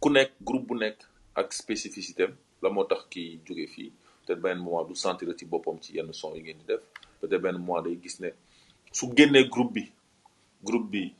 ku 0.00 0.08
nekk 0.10 0.32
groupe 0.46 0.66
bu 0.68 0.74
nekk 0.78 0.98
ak 1.34 1.52
spécificité 1.52 2.26
la 2.62 2.68
moo 2.70 2.84
tax 2.84 3.06
kii 3.10 3.40
jóge 3.46 3.66
fii. 3.74 3.92
Peut-être 4.26 4.40
benn 4.42 4.58
moment 4.58 4.84
du 4.84 4.94
sentir 4.94 5.28
ci 5.38 5.44
boppam 5.46 5.78
ci 5.80 5.94
yenn 5.96 6.12
son 6.12 6.34
yi 6.34 6.42
ngeen 6.42 6.58
di 6.58 6.64
def. 6.66 6.80
Peut-être 7.20 7.40
benn 7.42 7.56
moment 7.58 7.80
day 7.82 7.98
gis 8.02 8.20
ne 8.20 8.28
su 8.92 9.06
génnee 9.16 9.48
groupe 9.48 9.72
bi 9.74 9.84
groupe 10.62 10.90
bi 10.90 11.12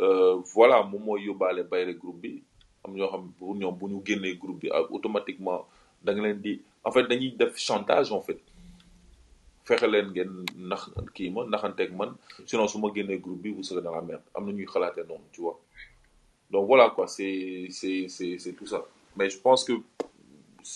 euh, 0.00 0.36
voilà 0.54 0.82
moom 0.82 1.02
mooy 1.04 1.24
yóbbaale 1.24 1.64
bayre 1.68 1.94
groupe 1.98 2.20
bi. 2.20 2.42
Am 2.84 2.94
ñoo 2.94 3.08
xam 3.10 3.30
bu 3.38 3.54
ñoom 3.58 3.76
bu 3.78 3.88
ñu 3.88 4.02
génnee 4.04 4.36
groupe 4.36 4.60
bi 4.60 4.70
ak 4.70 4.90
automatiquement 4.90 5.66
da 6.02 6.12
nga 6.12 6.22
leen 6.22 6.40
di 6.40 6.60
en 6.84 6.92
fait 6.92 7.06
dañuy 7.08 7.32
def 7.36 7.56
chantage 7.58 8.12
en 8.12 8.20
fait. 8.20 8.40
Fexe 9.64 9.86
leen 9.88 10.10
ngeen 10.12 10.44
nax 10.56 10.90
kii 11.14 11.30
ma 11.30 11.44
naxanteeg 11.44 11.92
man. 11.96 12.14
Sinon 12.46 12.68
su 12.68 12.78
ma 12.78 12.88
génnee 12.94 13.18
groupe 13.18 13.42
bi 13.42 13.50
vous 13.50 13.62
serez 13.62 13.82
dans 13.82 13.94
la 13.94 14.02
merde. 14.02 14.22
Am 14.34 14.46
na 14.46 14.52
ñuy 14.52 14.66
xalaatee 14.66 15.04
noonu 15.08 15.24
tu 15.32 15.40
vois 15.40 15.58
donc 16.50 16.66
voilà 16.66 16.90
quoi 16.90 17.06
c'est 17.08 17.68
tout 18.56 18.66
ça. 18.66 18.84
Mais 19.16 19.30
je 19.30 19.38
pense 19.38 19.64
que 19.64 19.72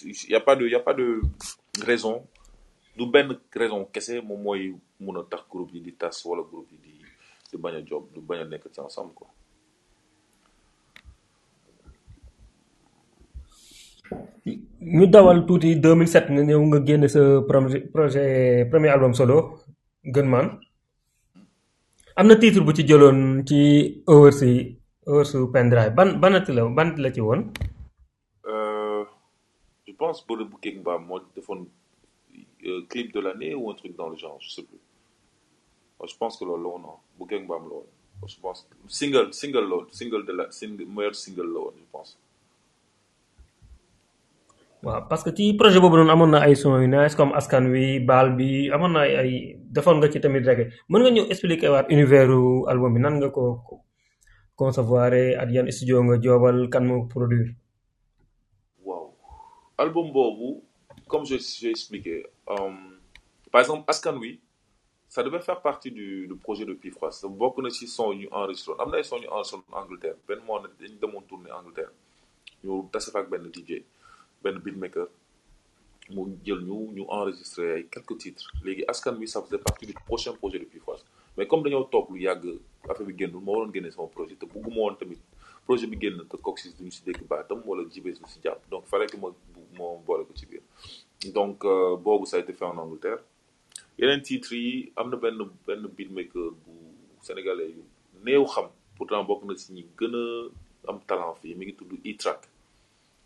il 0.05 0.31
y 0.31 0.35
a 0.35 0.41
pas 0.41 0.57
de 0.57 0.67
y 0.69 0.75
a 0.75 0.81
pas 0.81 0.95
de 0.95 1.21
raison. 1.85 2.27
Raison 3.55 3.87
moom 4.27 4.43
mooy 4.43 4.75
mun 5.01 5.21
a 5.21 5.23
tax 5.31 5.43
groupe 5.49 5.73
di 5.73 5.93
tas 5.93 6.25
wala 6.27 6.43
groupe 6.43 6.69
bañ 7.59 7.75
a 7.77 7.83
job 7.87 8.05
ci 8.75 8.81
ensemble 8.81 9.15
quoi. 9.15 9.29
Ñu 14.81 15.07
dawal 15.07 15.47
tuuti 15.47 15.77
2007 15.77 16.31
nga 16.31 16.43
nga 16.43 16.81
génne 16.87 17.09
sa 17.09 17.21
projet 17.49 17.81
projet 17.95 18.67
premier 18.71 18.89
album 18.89 19.15
solo 19.15 19.39
gën 20.05 20.27
titre 22.41 22.61
bu 22.65 22.73
ci 22.75 22.83
jëloon 22.89 23.45
ci 23.49 24.03
Hours 24.07 24.41
yi 25.09 25.15
Hours 25.15 25.33
pendrive 25.53 25.95
ban 25.97 26.21
banati 26.21 26.53
la 26.53 26.69
ban 26.69 26.93
la 26.99 27.11
ci 27.11 27.21
woon? 27.21 27.41
Euh, 28.47 29.05
je 29.87 29.93
pense 29.93 30.25
Bouquet 30.27 30.75
Mbaam 30.81 31.07
moo 31.07 31.21
defoon 31.35 31.67
euh, 32.67 32.83
clip 32.89 33.13
de 33.15 33.21
l'année 33.21 33.55
ou 33.55 33.71
un 33.71 33.75
truc 33.75 33.97
dans 33.97 34.09
le 34.11 34.17
genre 34.17 34.39
je 34.41 34.51
sais 34.51 34.63
plus. 34.63 34.79
Je 36.07 36.17
pense 36.17 36.37
que 36.39 36.45
loolu 36.45 36.63
la 36.63 36.69
woon 36.69 36.79
non. 36.81 36.97
Bu 37.19 37.25
Gang 37.27 37.47
Bam 37.47 37.63
la 37.71 37.75
woon. 37.77 37.87
Je 38.27 38.37
pense 38.41 38.69
single 38.87 39.33
single 39.33 39.67
la 39.71 39.77
woon 39.77 39.87
single 39.91 40.25
de 40.27 40.33
la 40.33 40.51
single 40.51 40.85
meilleur 40.87 41.15
single 41.15 41.49
la 41.55 41.61
woon 41.61 41.75
je 41.79 41.87
pense. 41.91 42.19
Waaw 44.83 45.09
parce 45.09 45.25
que 45.25 45.31
ci 45.35 45.55
projet 45.55 45.81
boobu 45.81 45.97
noonu 45.97 46.11
amoon 46.11 46.31
na 46.31 46.41
ay 46.47 46.55
son 46.55 46.79
yu 46.83 46.87
nice 46.89 47.15
comme 47.17 47.33
askan 47.33 47.65
wi 47.73 47.99
baal 48.01 48.37
bi 48.37 48.71
amoon 48.71 48.93
na 48.93 49.01
ay 49.23 49.57
defoon 49.75 49.97
nga 49.99 50.09
ci 50.13 50.21
tamit 50.21 50.45
reggae. 50.49 50.69
Mën 50.91 51.01
nga 51.03 51.11
ñëw 51.11 51.27
expliquer 51.33 51.71
waat 51.75 51.87
univers 51.91 52.31
album 52.73 52.93
bi 52.95 53.01
nan 53.01 53.17
nga 53.21 53.31
ko 53.37 53.45
concevoir 54.59 55.15
ak 55.15 55.49
yan 55.55 55.71
studio 55.71 56.03
nga 56.03 56.19
joobal 56.19 56.67
kan 56.67 56.83
moo 56.83 57.07
produire. 57.07 57.55
Waaw 58.83 59.15
album 59.79 60.11
boobu 60.11 60.51
comme 61.07 61.25
je 61.25 61.39
j'ai 61.39 61.71
expliqué 61.71 62.27
euh, 62.51 62.75
par 63.53 63.61
exemple 63.63 63.85
askan 63.87 64.19
wi 64.19 64.41
ça 65.09 65.23
devait 65.23 65.41
faire 65.41 65.63
partie 65.63 65.91
du, 65.91 66.27
du 66.27 66.35
projet 66.37 66.67
de 66.67 66.75
Pifras 66.75 67.23
bokk 67.25 67.63
na 67.63 67.71
ci 67.71 67.87
son 67.87 68.13
ñu 68.13 68.27
enregistré 68.33 68.75
am 68.83 68.91
na 68.91 68.99
ay 68.99 69.05
son 69.05 69.23
yu 69.23 69.29
enregistré 69.31 69.63
en 69.73 69.79
Angleterre. 69.83 70.17
Benn 70.27 70.43
moo 70.47 70.59
ne 70.61 70.69
dañu 70.81 70.99
demoon 71.01 71.23
tourner 71.23 71.53
Angleterre. 71.53 71.93
Ñu 72.65 72.83
tase 72.93 73.11
fa 73.15 73.21
ak 73.23 73.31
benn 73.31 73.47
DJ 73.55 73.85
benn 74.43 74.59
beatmaker 74.59 75.07
mu 76.11 76.23
jël 76.45 76.61
ñu 76.67 76.79
ñu 76.97 77.05
enregistré 77.09 77.87
quelques 77.93 78.19
titres. 78.19 78.51
Léegi 78.65 78.85
askan 78.89 79.15
wi 79.17 79.29
ça 79.29 79.41
faisait 79.41 79.63
partie 79.63 79.87
du 79.87 79.95
prochain 79.95 80.33
projet 80.35 80.59
de 80.59 80.65
Pifras 80.65 81.01
mais 81.39 81.47
comme 81.47 81.63
dañoo 81.63 81.85
toog 81.93 82.11
lu 82.11 82.19
yàgg 82.27 82.45
affaire 82.91 83.07
bi 83.07 83.15
génnul 83.19 83.41
moo 83.45 83.53
waroon 83.55 83.73
génne 83.75 83.91
sama 83.93 84.09
projet 84.09 84.37
te 84.41 84.47
bugguma 84.53 84.81
woon 84.83 84.97
tamit 85.01 85.21
projet 85.67 85.87
bi 85.87 85.97
génn 86.03 86.19
te 86.31 86.37
Coxis 86.37 86.73
duñu 86.77 86.91
si 86.91 87.03
dégg 87.07 87.21
baatam 87.31 87.63
wala 87.65 87.83
jibés 87.93 88.17
du 88.19 88.27
si 88.33 88.41
jàpp 88.45 88.61
donc 88.71 88.85
fallait 88.87 89.07
que 89.07 89.17
ma 89.17 89.29
ma 89.79 89.85
boole 90.07 90.25
ko 90.27 90.33
ci 90.35 90.47
biir. 90.47 90.63
Donc 91.35 91.65
euh, 91.65 91.97
boobu 91.97 92.27
ça 92.27 92.39
a 92.39 92.41
été 92.41 92.53
fait 92.53 92.65
en 92.65 92.77
Angleterre. 92.77 93.21
Yeneen 93.99 94.23
titres 94.23 94.53
yi 94.53 94.93
am 94.97 95.11
na 95.11 95.17
benn 95.17 95.39
benn 95.67 95.87
beatmaker 95.97 96.51
bu 96.65 96.75
sénégalais 97.23 97.71
yu 97.77 97.83
néew 98.25 98.45
xam 98.55 98.67
pourtant 98.97 99.23
bokk 99.25 99.45
na 99.45 99.55
si 99.57 99.73
ñi 99.73 99.87
gën 99.99 100.15
a 100.23 100.91
am 100.91 100.99
talent 101.07 101.35
fii 101.41 101.55
mi 101.55 101.67
ngi 101.67 101.75
tudd 101.79 101.93
E-Track. 102.05 102.41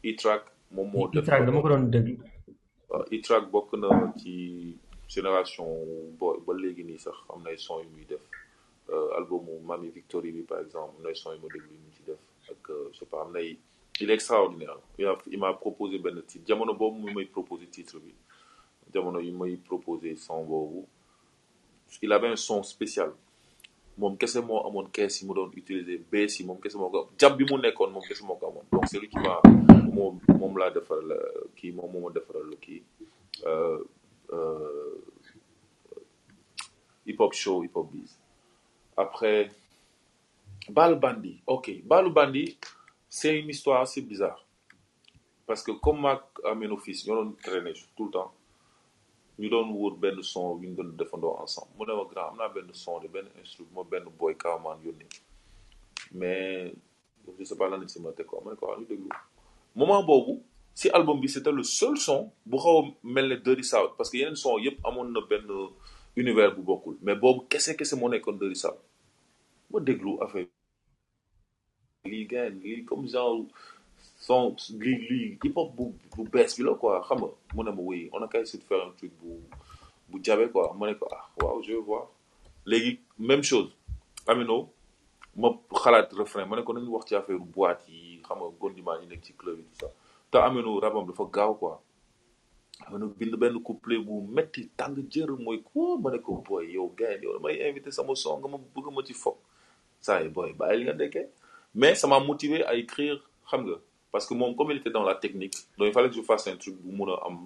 E-Track 0.05 0.43
moom 0.75 0.89
moo 0.93 1.09
def 1.09 1.25
track 1.25 1.47
dama 1.47 1.63
ko 1.63 1.69
doon 1.73 1.89
déglu 1.95 2.17
waaw 2.91 3.05
E-Track 3.15 3.45
bokk 3.55 3.73
na 3.83 3.89
ci 4.21 4.77
génération 5.15 5.67
boo 6.19 6.39
ba 6.47 6.53
léegi 6.55 6.85
nii 6.85 6.99
sax 6.99 7.17
am 7.33 7.43
nay 7.43 7.53
ay 7.55 7.59
son 7.59 7.81
yu 7.83 7.89
muy 7.95 8.05
def. 8.07 8.23
Albumu 9.17 9.61
Mami 9.65 9.89
Victory 9.91 10.33
bi 10.33 10.43
par 10.43 10.61
exemple 10.61 10.95
am 10.99 11.03
na 11.03 11.09
ay 11.11 11.15
son 11.17 11.33
yu 11.35 11.41
ma 11.43 11.49
déglu 11.49 11.77
def 12.07 12.19
ak 12.51 12.71
je 12.93 12.99
sais 12.99 13.07
pas 13.07 13.23
am 13.23 13.33
nay 13.33 13.43
ay 13.51 13.59
il 14.01 14.11
est 14.11 14.15
extraordinaire. 14.15 14.79
Il 14.99 15.39
m'a 15.39 15.53
proposé 15.53 15.99
benn 15.99 16.23
titre. 16.23 16.47
Jamono 16.49 16.75
boobu 16.75 16.99
mu 17.05 17.13
may 17.15 17.27
proposé 17.27 17.67
titre 17.67 17.99
bi. 18.01 18.13
Jamono 18.93 19.21
yi 19.21 19.31
may 19.31 19.57
proposé 19.57 20.17
son 20.17 20.45
boobu. 20.45 20.87
Il 22.01 22.11
avait 22.11 22.29
un 22.29 22.37
son 22.37 22.63
spécial. 22.63 23.13
Moom 23.99 24.17
kese 24.17 24.41
moo 24.41 24.63
amoon 24.67 24.89
kees 24.91 25.21
yi 25.21 25.27
mu 25.29 25.35
doon 25.35 25.51
utiliser 25.55 25.99
bass 26.11 26.41
yi 26.41 26.47
moom 26.47 26.59
kese 26.59 26.77
moo 26.81 26.89
ko 26.89 27.11
jab 27.21 27.37
bi 27.37 27.45
mu 27.45 27.59
nekkoon 27.61 27.93
moom 27.93 28.03
kese 28.09 28.25
moo 28.25 28.37
ko 28.41 28.47
amoon. 28.49 28.65
Donc 28.73 28.87
c'est 28.89 28.99
lui 28.99 29.09
qui 29.11 29.19
m'a 29.19 29.41
moom 29.93 30.19
moom 30.41 30.57
laa 30.59 30.71
defaral 30.71 31.13
kii 31.57 31.73
moom 31.73 31.93
moo 31.93 32.01
ma 32.09 32.11
defaral 32.17 32.57
kii. 32.65 32.83
Hip 37.07 37.19
hop 37.21 37.33
show 37.35 37.63
hip 37.63 37.75
hop 37.75 37.91
biz. 37.93 38.19
Après 38.97 39.51
Balu 40.69 40.97
Bandi. 40.97 41.43
Ok 41.47 41.83
Balu 41.85 42.11
Bandi 42.11 42.59
c'est 43.09 43.39
une 43.39 43.49
histoire 43.51 43.83
assez 43.83 44.01
bizarre. 44.01 44.45
Parce 45.47 45.63
que 45.63 45.73
comme 45.73 46.01
maag 46.01 46.21
Ameno 46.45 46.77
fils 46.77 47.07
ñoo 47.07 47.17
doon 47.25 47.33
traîner 47.43 47.73
tout 47.97 48.07
le 48.07 48.11
temps 48.11 48.33
ñu 49.39 49.49
doon 49.49 49.71
wóor 49.73 49.97
benn 49.97 50.23
son 50.23 50.59
yu 50.61 50.69
ñu 50.69 50.75
doon 50.77 51.37
ensemble. 51.39 51.71
Mu 51.79 51.87
ne 51.87 51.95
ma 51.95 52.05
grand 52.05 52.29
am 52.31 52.37
naa 52.39 52.73
son 52.73 53.01
de 53.01 53.09
benn 53.09 53.27
instrument 53.41 53.85
benn 53.85 54.05
boy 54.19 54.35
kaamaan 54.37 54.79
yónni. 54.85 55.07
Mais 56.15 56.73
je 57.39 57.45
sais 57.45 57.57
pas 57.57 57.69
lan 57.69 57.87
si 57.89 58.01
ma 58.01 58.13
teg 58.13 58.27
ko 58.27 58.41
ma 58.45 58.53
ne 58.53 58.57
ko 58.57 58.75
déglu. 58.89 59.09
Moment 59.75 60.03
boobu 60.03 60.43
si 60.75 60.89
album 60.91 61.21
bi 61.21 61.29
c'était 61.29 61.53
le 61.53 61.63
seul 61.63 61.97
son 61.97 62.31
bu 62.47 62.57
xaw 62.57 62.79
a 62.81 62.83
mel 63.05 63.29
ne 63.29 63.37
Dirty 63.37 63.65
South 63.65 63.93
parce 63.97 64.11
que 64.11 64.17
yeneen 64.17 64.37
son 64.37 64.59
yëpp 64.59 64.79
amoon 64.85 65.11
na 65.13 65.21
benn 65.29 65.47
univers 66.17 66.55
bu 66.57 66.63
bokkul. 66.63 66.97
Mais 67.03 67.15
boobu 67.15 67.47
kese 67.49 67.77
kese 67.77 67.95
moo 67.97 68.09
nekkoon 68.09 68.39
Dirty 68.39 68.57
South. 68.57 68.81
Ma 69.71 69.81
déglu 69.81 70.17
affaire 70.21 70.47
lii 72.05 72.27
gars 72.27 72.49
lii 72.51 72.85
comme 72.85 73.07
genre 73.09 73.45
son 74.19 74.57
lii 74.81 74.99
lii 75.11 75.39
hip 75.45 75.57
hop 75.57 75.75
bu 75.77 75.93
bu 76.17 76.29
bees 76.33 76.57
quoi 76.81 77.01
xam 77.07 77.19
nga. 77.19 77.29
Mu 77.55 78.09
on 78.13 78.23
a 78.23 78.29
qu'à 78.29 78.41
essayer 78.41 78.63
faire 78.65 78.87
un 78.87 78.93
truc 78.97 79.13
bu 79.21 79.37
bu 80.09 80.21
jabe 80.25 80.51
quoi. 80.51 80.75
Ma 80.79 80.89
ne 80.89 80.95
ko 80.95 81.07
ah 81.13 81.29
waaw 81.41 81.63
je 81.63 81.75
voir. 81.75 82.09
Même 83.19 83.43
chose. 83.43 83.71
Amino 84.27 84.71
ma 85.37 85.49
xalaat 85.75 86.09
refrain. 86.13 86.47
Ma 86.47 86.57
ne 86.57 86.63
ko 86.63 86.73
nañu 86.73 86.89
wax 86.89 87.07
ci 87.09 87.15
affaire 87.15 87.39
boîte 87.39 87.85
yi 87.89 88.23
xam 88.23 88.39
nga 88.39 88.99
yi 89.03 89.07
nekk 89.07 89.23
ci 89.25 89.33
club 89.35 89.59
yi 89.59 89.65
tout 89.65 89.81
ça 89.87 89.93
te 90.33 90.39
Amino 90.39 90.81
rabam 90.81 91.07
dafa 91.07 91.25
gaaw 91.31 91.55
quoi. 91.61 91.77
Amino 92.87 93.07
bind 93.19 93.37
benn 93.37 93.61
couplet 93.63 94.01
bu 94.07 94.23
metti 94.37 94.69
tàng 94.77 94.97
jër 95.13 95.31
mooy 95.45 95.61
ko 95.63 95.99
ma 96.03 96.11
ne 96.11 96.19
ko 96.19 96.41
boy 96.49 96.65
yow 96.73 96.89
gars 96.99 97.21
yow 97.23 97.35
damay 97.39 97.61
invité 97.69 97.91
sama 97.93 98.15
son 98.17 98.41
nga 98.41 98.49
ma 98.49 98.59
bëgg 98.75 98.89
ma 98.97 99.03
ci 99.05 99.13
foog 99.15 99.37
saa 100.01 100.21
yi 100.23 100.29
boy 100.29 100.53
bàyyi 100.59 100.79
li 100.79 100.85
nga 100.89 100.95
dekkee 101.03 101.27
mais 101.75 101.95
ça 101.95 102.07
m'a 102.09 102.19
motivé 102.19 102.65
à 102.65 102.75
écrire 102.75 103.21
xam 103.49 103.63
nga 103.67 103.77
parce 104.11 104.27
que 104.27 104.35
moom 104.35 104.57
comme 104.57 104.71
il 104.73 104.79
était 104.79 104.91
dans 104.91 105.05
la 105.05 105.15
technique 105.15 105.55
donc 105.79 105.89
il 105.89 105.93
fallait 105.93 106.09
que 106.09 106.17
je 106.17 106.23
fasse 106.23 106.49
un 106.49 106.57
truc 106.57 106.77
bu 106.83 106.91
mun 106.97 107.13
a 107.13 107.27
am 107.27 107.37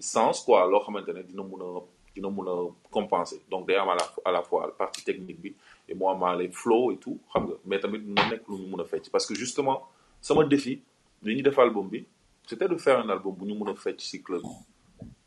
sens 0.00 0.40
quoi 0.44 0.66
loo 0.66 0.80
xamante 0.80 1.08
ne 1.08 1.22
dina 1.22 1.42
mun 1.42 1.60
a 1.60 1.80
dina 2.14 2.28
mun 2.30 2.48
a 2.48 2.56
compenser. 2.90 3.40
Donc 3.50 3.66
day 3.68 3.76
am 3.76 3.88
à 3.90 3.94
la 3.94 4.04
à 4.24 4.32
la 4.32 4.42
fois 4.42 4.74
partie 4.76 5.04
technique 5.04 5.40
bi 5.40 5.54
et 5.88 5.94
moi 5.94 6.16
maa 6.16 6.34
les 6.36 6.48
flow 6.48 6.90
et 6.92 6.96
tout 6.96 7.18
xam 7.32 7.44
nga. 7.46 7.54
Mais 7.66 7.78
tamit 7.80 8.00
na 8.00 8.28
nekk 8.30 8.48
lu 8.48 8.56
ñu 8.62 8.66
mun 8.72 8.80
a 8.80 8.84
fecc. 8.84 9.10
Parce 9.12 9.26
que 9.26 9.34
justement 9.34 9.86
sama 10.20 10.44
défi 10.44 10.80
li 11.22 11.34
ñu 11.36 11.42
def 11.42 11.58
album 11.58 11.88
bi 11.88 12.04
c'était 12.46 12.68
de 12.68 12.76
faire 12.76 12.98
un 13.00 13.08
album 13.08 13.34
bu 13.34 13.44
ñu 13.46 13.54
mun 13.58 13.70
a 13.72 13.74
fecc 13.74 14.22
club 14.22 14.42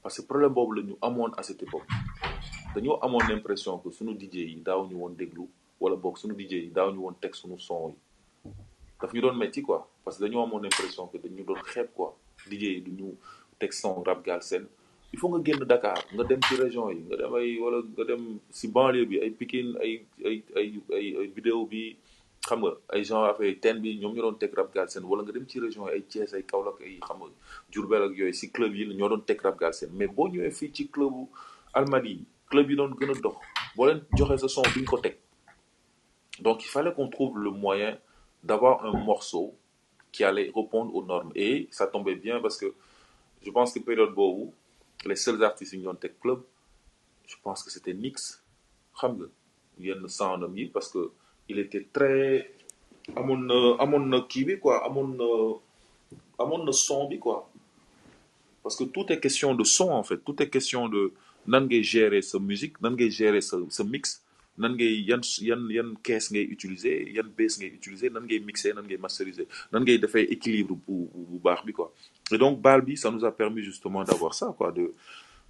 parce 0.01 0.17
que 0.19 0.25
problème 0.25 0.53
boobu 0.53 0.75
la 0.75 0.83
ñu 0.83 0.95
amoon 1.01 1.31
à 1.37 1.43
cette 1.43 1.61
époque. 1.63 1.87
Dañoo 2.75 2.97
amoon 3.01 3.19
l'impression 3.29 3.77
que 3.77 3.91
suñu 3.91 4.13
DJ 4.19 4.35
yi 4.35 4.61
daaw 4.65 4.87
ñu 4.87 4.95
woon 4.95 5.11
déglu 5.15 5.43
wala 5.79 5.95
boog 5.95 6.17
suñu 6.17 6.33
DJ 6.33 6.53
yi 6.53 6.69
daaw 6.71 6.91
ñu 6.91 6.99
woon 6.99 7.13
teg 7.21 7.33
suñu 7.35 7.59
son 7.59 7.89
yi. 7.89 8.51
Daf 9.01 9.13
ñu 9.13 9.21
doon 9.21 9.37
quoi. 9.63 9.89
Parce 10.03 10.17
que 10.17 10.23
dañoo 10.23 10.41
amoon 10.43 10.59
l'impression 10.61 11.07
que 11.07 11.17
dañu 11.17 11.43
doon 11.43 11.61
xeeb 11.73 11.89
quoi. 11.93 12.17
DJ 12.49 12.63
yi 12.63 12.81
du 12.81 12.91
ñu 12.91 13.13
teg 13.59 13.71
son 13.73 14.01
rap 14.01 14.23
galsen. 14.25 14.65
Il 15.13 15.19
faut 15.19 15.29
nga 15.29 15.43
génn 15.43 15.63
Dakar 15.65 15.99
nga 16.13 16.23
dem 16.23 16.39
ci 16.47 16.55
région 16.55 16.89
yi 16.89 17.01
nga 17.07 17.17
dem 17.17 17.33
ay 17.35 17.59
wala 17.59 17.83
nga 17.95 18.03
dem 18.05 18.39
si 18.49 18.67
banlieue 18.69 19.05
bi 19.05 19.19
ay 19.19 19.29
Pikine 19.31 19.75
vidéo 21.35 21.67
xam 22.47 22.59
nga 22.63 22.71
ay 22.93 23.03
genre 23.03 23.29
affaire 23.31 23.59
ten 23.63 23.79
bi 23.81 23.97
ñoom 24.01 24.13
ñoo 24.15 24.23
doon 24.25 24.37
teg 24.41 24.53
rap 24.57 24.69
galsen 24.73 25.03
wala 25.09 25.21
nga 25.23 25.31
dem 25.31 25.45
ci 25.47 25.59
région 25.59 25.85
ay 25.87 26.01
Thiès 26.09 26.33
ay 26.33 26.43
Kaolack 26.43 26.81
ay 26.81 26.99
xam 27.07 27.17
nga 27.19 27.97
ak 28.05 28.13
yooyu 28.17 28.51
club 28.55 28.73
yi 28.75 28.83
ñoo 28.99 29.09
doon 29.09 29.21
teg 29.29 29.41
rap 29.41 29.57
mais 29.93 30.07
boo 30.07 30.27
club 32.51 32.69
a 32.71 33.13
dox 33.25 33.35
boo 33.75 33.85
leen 33.87 34.01
joxee 34.17 34.47
son 34.49 34.63
nga 34.63 34.85
ko 34.91 34.97
donc 36.41 36.63
il 36.65 36.67
fallait 36.67 36.93
qu'on 36.93 37.07
trouve 37.07 37.37
le 37.37 37.51
moyen 37.51 37.97
d'avoir 38.43 38.83
un 38.85 38.93
morceau 38.93 39.55
qui 40.11 40.23
allait 40.23 40.51
répondre 40.55 40.93
aux 40.95 41.03
normes. 41.05 41.31
Et 41.35 41.67
ça 41.71 41.87
tombait 41.87 42.15
bien 42.15 42.39
parce 42.41 42.57
que 42.57 42.73
je 43.43 43.51
pense 43.51 43.73
que 43.73 43.79
période 43.79 44.13
boobu 44.13 44.51
les 45.05 45.15
seuls 45.15 45.43
artistes 45.43 45.73
yi 45.73 45.79
ñu 45.79 45.85
doon 45.85 45.97
club 46.21 46.41
je 47.27 47.35
pense 47.43 47.63
que 47.63 47.71
c'était 47.71 47.93
Nix 47.93 48.43
xam 48.99 49.11
nga 49.17 49.27
yenn 49.79 50.05
yi 50.57 50.65
parce 50.67 50.89
que 50.93 51.11
il 51.51 51.59
était 51.59 51.85
très 51.93 52.51
amoon 53.15 53.41
na 53.49 53.59
amoon 53.83 54.05
na 54.13 54.19
kii 54.31 54.45
bi 54.47 54.55
quoi 54.63 54.75
amoon 54.87 55.09
na 55.19 55.27
amoon 56.43 56.63
na 56.65 56.71
son 56.71 57.09
quoi. 57.19 57.49
Parce 58.63 58.75
que 58.75 58.83
tout 58.85 59.05
est 59.11 59.19
question 59.19 59.55
de 59.55 59.63
son 59.63 59.89
en 59.89 60.03
fait. 60.03 60.17
Tout 60.17 60.41
est 60.41 60.49
question 60.49 60.87
de 60.87 61.11
nan 61.47 61.67
gérer 61.93 62.21
sa 62.21 62.37
musique 62.39 62.79
nan 62.81 62.95
gérer 63.19 63.41
sa 63.41 63.57
sa 63.69 63.83
mix 63.83 64.21
nan 64.57 64.73
ngay 64.77 64.93
yan 65.09 65.21
yan 65.49 65.61
yan 65.77 65.89
kees 66.05 66.25
ngay 66.31 66.45
utiliser 66.55 66.97
yan 67.17 67.27
bass 67.37 67.57
ngay 67.59 67.71
utiliser 67.79 68.09
nan 68.15 68.23
mixer 68.49 68.73
nan 68.77 68.85
ngay 68.85 68.97
masteriser 69.05 69.47
nan 69.73 69.81
ngay 69.83 69.97
defee 70.03 70.27
équilibre 70.35 70.75
bu 70.85 70.97
bu 71.31 71.37
baax 71.45 71.65
bi 71.65 71.73
quoi. 71.73 71.91
Et 72.31 72.37
donc 72.37 72.61
Baal 72.61 72.81
bi 72.81 72.95
ça 72.97 73.09
nous 73.11 73.25
a 73.25 73.31
permis 73.31 73.63
justement 73.63 74.03
d'avoir 74.03 74.33
ça 74.33 74.53
quoi 74.57 74.71
de 74.71 74.93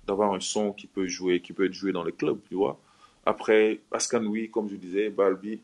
d'avoir 0.07 0.33
un 0.33 0.39
son 0.39 0.71
qui 0.71 0.87
peut 0.87 1.07
jouer 1.07 1.41
qui 1.41 1.51
peut 1.53 1.65
être 1.65 1.73
joué 1.73 1.91
dans 1.91 2.03
les 2.03 2.13
clubs 2.13 2.39
tu 2.47 2.55
vois. 2.55 2.79
Après 3.25 3.81
Askan 3.91 4.23
Wi 4.25 4.49
comme 4.49 4.69
je 4.69 4.75
disais 4.77 5.09
Baal 5.09 5.35
bi 5.35 5.59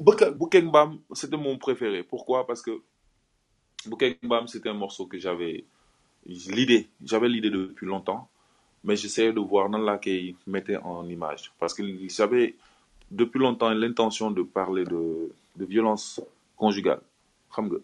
Bam 0.00 0.98
c'était 1.12 1.36
mon 1.36 1.56
préféré. 1.58 2.02
Pourquoi? 2.02 2.46
Parce 2.46 2.62
que 2.62 2.82
Bam 4.22 4.46
c'était 4.48 4.68
un 4.70 4.74
morceau 4.74 5.06
que 5.06 5.18
j'avais 5.18 5.64
l'idée 6.26 6.88
j'avais 7.04 7.28
l'idée 7.28 7.50
depuis 7.50 7.86
longtemps 7.86 8.28
mais 8.82 8.96
j'essayais 8.96 9.32
de 9.32 9.40
voir 9.40 9.68
nan 9.68 9.82
laa 9.84 9.98
koy 9.98 10.36
mettre 10.46 10.72
en 10.84 11.08
image. 11.08 11.52
Parce 11.58 11.72
que 11.74 11.82
j'avais 12.08 12.54
depuis 13.10 13.38
longtemps 13.38 13.70
l'intention 13.70 14.30
de 14.30 14.42
parler 14.42 14.84
de 14.84 15.30
violence 15.64 16.20
conjugale. 16.56 17.00
Xam 17.54 17.78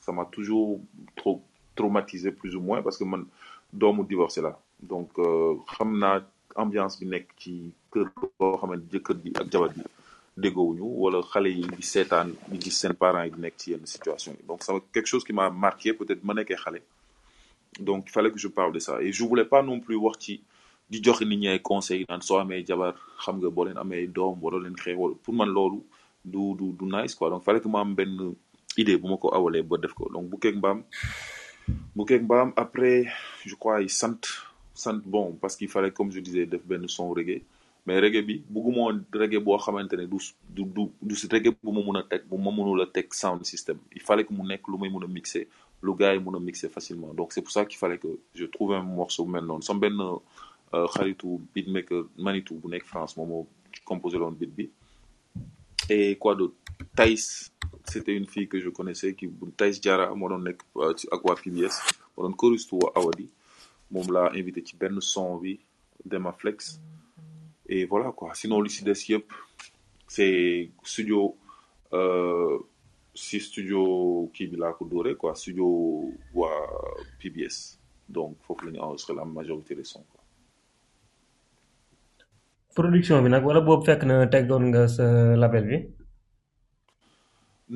ça 0.00 0.12
m'a 0.12 0.24
toujours 0.24 0.80
trop 1.16 1.42
traumatisé 1.74 2.32
plus 2.32 2.56
ou 2.56 2.60
moins 2.60 2.82
parce 2.82 2.96
que 2.98 3.04
man 3.04 3.24
doomu 3.72 4.04
divorcé 4.04 4.40
la. 4.42 4.58
Donc 4.82 5.10
xam 5.76 5.98
naa 5.98 6.20
ambiance 6.56 6.98
bi 7.00 7.06
nekk 7.06 7.28
déggoowuñu 10.36 10.82
wala 11.02 11.22
xale 11.22 11.48
yi 11.50 11.64
di 11.76 11.82
seetaan 11.82 12.34
di 12.48 12.58
gis 12.60 12.86
parents 12.98 13.32
yi 13.66 13.76
situation 13.84 14.34
donc 14.48 14.62
ça 14.62 14.72
quelque 14.92 15.06
chose 15.06 15.24
qui 15.24 15.32
m'a 15.32 15.50
marqué 15.50 15.92
peut-être 15.92 16.22
ma 16.24 16.34
nekkee 16.34 16.56
donc 17.78 18.04
il 18.08 18.12
fallait 18.12 18.30
que 18.32 18.38
je 18.38 18.48
parle 18.48 18.72
de 18.72 18.78
ça. 18.78 19.00
Et 19.02 19.12
je 19.12 19.24
voulais 19.24 19.44
pas 19.44 19.62
non 19.62 19.78
plus 19.80 19.96
wax 19.96 20.18
ci 20.24 20.42
di 20.90 21.00
joxe 21.02 21.22
nit 21.22 21.36
ñi 21.36 21.48
ay 21.48 21.60
conseils 21.62 22.04
naan 22.08 22.20
soo 22.22 22.38
amee 22.38 22.64
jabar 22.66 22.94
xam 23.22 23.38
nga 23.38 23.50
pour 25.22 25.34
man 25.34 25.48
du 26.24 26.54
du 26.54 26.72
du 26.78 26.84
nice 26.84 27.14
quoi. 27.14 27.30
Donc 27.30 27.44
fallait 27.44 27.60
que 27.60 27.68
ma 27.68 27.80
am 27.80 27.94
idée 28.76 28.96
bu 28.96 29.08
donc 29.08 30.28
bu 30.30 30.38
keeg 30.38 30.56
mbaam 30.56 30.82
bu 31.94 32.04
après 32.56 33.06
je 33.46 33.54
crois 33.54 33.78
bon 35.04 35.36
parce 35.40 35.56
qu'il 35.56 35.68
fallait 35.68 35.92
comme 35.92 36.10
je 36.10 36.20
disais 36.20 36.46
def 36.46 36.62
benn 36.66 36.88
son 36.88 37.10
reggae 37.10 37.42
mais 37.86 38.00
reggae 38.00 38.22
bi 38.22 38.42
bugguma 38.48 38.78
woon 38.86 39.04
reggae 39.12 39.38
boo 39.40 39.56
xamante 39.58 39.94
ne 39.96 40.06
du 40.06 40.18
du 40.48 40.64
du 40.64 40.82
du 41.02 41.14
reggae 41.32 41.50
bu 41.62 41.72
ma 41.72 41.80
mun 41.82 41.96
a 41.96 42.02
teg 42.02 42.22
bu 42.28 42.36
ma 42.38 42.50
mënul 42.50 42.82
a 42.82 42.86
teg 42.86 43.12
sound 43.14 43.44
system. 43.44 43.78
Il 43.96 44.02
fallait 44.02 44.24
que 44.24 44.32
mu 44.32 44.42
nekk 44.46 44.68
lu 44.68 44.78
may 44.78 44.90
mun 44.90 45.02
a 45.04 45.06
mixer 45.08 45.48
lu 45.82 45.94
gars 45.94 46.14
yi 46.14 46.20
mun 46.20 46.36
a 46.36 46.40
mixer 46.40 46.68
facilement. 46.68 47.14
Donc 47.14 47.32
c'est 47.32 47.42
pour 47.42 47.50
ça 47.52 47.64
qu'il 47.64 47.78
fallait 47.78 47.98
que 47.98 48.18
je 48.34 48.44
trouve 48.44 48.72
un 48.74 48.82
morceau 48.82 49.24
bu 49.24 49.32
mel 49.32 49.44
noonu. 49.44 49.62
Sama 49.62 49.80
benn 49.80 49.98
xaritu 50.94 51.38
beatmaker 51.54 52.04
Manitou 52.18 52.54
bu 52.62 52.68
nekk 52.68 52.84
France 52.84 53.16
moom 53.16 53.28
moo 53.28 53.46
composé 53.84 54.18
loon 54.18 54.32
beat 54.32 54.54
bi. 54.54 54.70
Et 55.88 56.16
quoi 56.16 56.34
d'autre? 56.34 56.54
Thaïs 56.94 57.50
c'était 57.84 58.14
une 58.14 58.26
fille 58.26 58.46
que 58.48 58.60
je 58.60 58.68
connaissais 58.68 59.14
qui 59.14 59.28
Thaïs 59.56 59.80
Diarra 59.80 60.14
moo 60.14 60.28
doon 60.28 60.44
nekk 60.44 60.62
ci 60.96 61.08
ak 61.10 61.24
waa 61.24 61.34
PBS 61.36 61.80
moo 62.16 62.26
doon 62.28 62.36
choriste 62.36 62.72
waa 62.72 62.92
Awadi. 62.94 63.28
Moom 63.90 64.12
laa 64.12 64.30
invité 64.36 64.62
ci 64.64 64.76
benn 64.76 65.00
son 65.00 65.38
bi 65.38 65.58
Dema 66.04 66.32
Flex 66.32 66.78
et 67.72 67.84
voilà 67.86 68.10
quoi 68.18 68.34
sinon 68.40 68.60
li 68.64 68.70
si 68.70 68.82
des 68.84 69.00
yëpp 69.10 69.26
c'est 70.14 70.70
studio 70.92 71.20
si 73.24 73.38
studio 73.48 73.80
kii 74.34 74.48
bi 74.50 74.56
laa 74.62 74.72
ko 74.78 74.84
dóore 74.90 75.12
quoi 75.20 75.34
studio 75.42 75.66
waa 76.34 76.58
PBS 77.20 77.56
donc 78.16 78.36
foofu 78.46 78.66
la 78.66 78.72
ñu 78.72 78.80
enregistré 78.86 79.14
la 79.14 79.24
majorité 79.24 79.74
des 79.74 79.84
sons 79.92 80.04
quoi. 80.10 80.20
production 82.74 83.22
bi 83.22 83.30
nag 83.30 83.44
wala 83.46 83.60
boobu 83.60 83.84
fekk 83.88 84.02
na 84.08 84.26
teggoon 84.32 84.64
nga 84.70 84.82
sa 84.96 85.04
label 85.42 85.64
bi? 85.70 85.78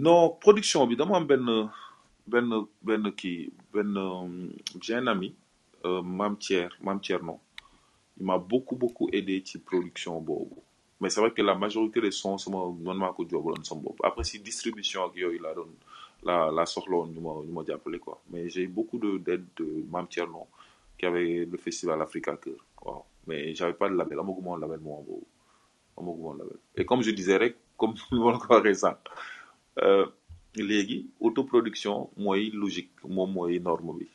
non 0.04 0.20
production 0.42 0.86
bi 0.88 0.96
dama 0.96 1.16
am 1.16 1.26
benn 1.30 1.46
benn 2.32 2.48
benn 2.86 3.04
kii 3.20 3.52
benn 3.72 3.94
j'ai 4.82 4.94
un 4.96 5.06
ami 5.06 5.34
Mam 6.18 6.34
Thier 6.38 6.68
Mam 6.80 6.98
Thierno 7.04 7.34
il 8.18 8.24
m'a 8.26 8.38
beaucoup 8.38 8.76
beaucoup 8.76 9.08
aidé 9.12 9.42
ci 9.44 9.58
production 9.58 10.20
boobu. 10.20 10.56
Mais 11.00 11.10
c'est 11.10 11.20
vrai 11.20 11.32
que 11.32 11.42
la 11.42 11.54
majorité 11.54 12.00
des 12.00 12.12
sons 12.12 12.38
sama 12.38 12.58
man 12.86 12.96
maa 12.96 13.12
ko 13.12 13.26
joobaloon 13.28 13.64
sama 13.64 13.82
bopp. 13.82 13.98
Après 14.04 14.24
si 14.24 14.38
distribution 14.40 15.04
ak 15.04 15.16
yooyu 15.16 15.38
laa 15.42 15.54
la 16.22 16.50
la 16.50 16.64
soxla 16.66 16.96
ñu 17.12 17.20
ma 17.20 17.32
ñu 17.44 17.52
ma 17.52 17.98
quoi. 17.98 18.22
Mais 18.30 18.48
j'ai 18.48 18.66
beaucoup 18.66 18.98
de 18.98 19.18
d'aide 19.18 19.44
de 19.56 19.66
Mam 19.90 20.06
Thierno 20.08 20.46
qui 20.98 21.06
avait 21.06 21.44
le 21.44 21.58
festival 21.58 22.00
Africa 22.00 22.36
Cœur 22.36 22.60
waaw. 22.82 23.04
Mais 23.26 23.54
j'avais 23.54 23.74
pas 23.74 23.88
de 23.88 23.94
label 23.96 24.18
amaguma 24.20 24.50
woon 24.50 24.56
label 24.58 24.80
moment 24.80 25.02
boobu. 25.02 25.26
Amaguma 25.98 26.24
woon 26.28 26.38
label. 26.38 26.56
Et 26.76 26.84
comme 26.84 27.02
je 27.02 27.10
disais 27.10 27.56
comme 27.76 27.94
ni 28.12 28.18
ma 28.20 28.32
la 28.32 28.38
ko 28.38 28.54
waxee 28.54 28.74
sànq 28.84 28.98
léegi 30.56 31.10
autoproduction 31.20 32.08
mooy 32.16 32.50
logique 32.52 32.94
moom 33.08 33.32
mooy 33.32 33.58
norme 33.58 34.06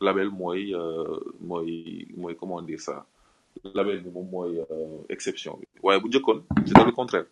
label 0.00 0.30
mooy 0.30 0.72
mooy 1.40 2.06
mooy 2.16 2.36
comment 2.36 2.62
dire 2.62 2.80
ça? 2.80 3.04
Label 3.74 4.00
bi 4.02 4.10
moom 4.10 4.28
mooy 4.30 4.60
exception 5.08 5.56
bi. 5.60 5.66
Waaye 5.82 6.00
bu 6.00 6.08
njëkkoon 6.08 6.42
c'était 6.66 6.84
le 6.84 6.92
contraire. 6.92 7.26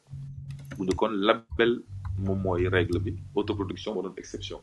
Bu 0.78 0.84
njëkkoon 0.84 1.12
label 1.28 1.82
moom 2.18 2.40
mooy 2.42 2.68
règle 2.68 2.98
bi. 2.98 3.14
Autoproduction 3.34 3.94
moo 3.94 4.02
doon 4.02 4.14
exception. 4.16 4.60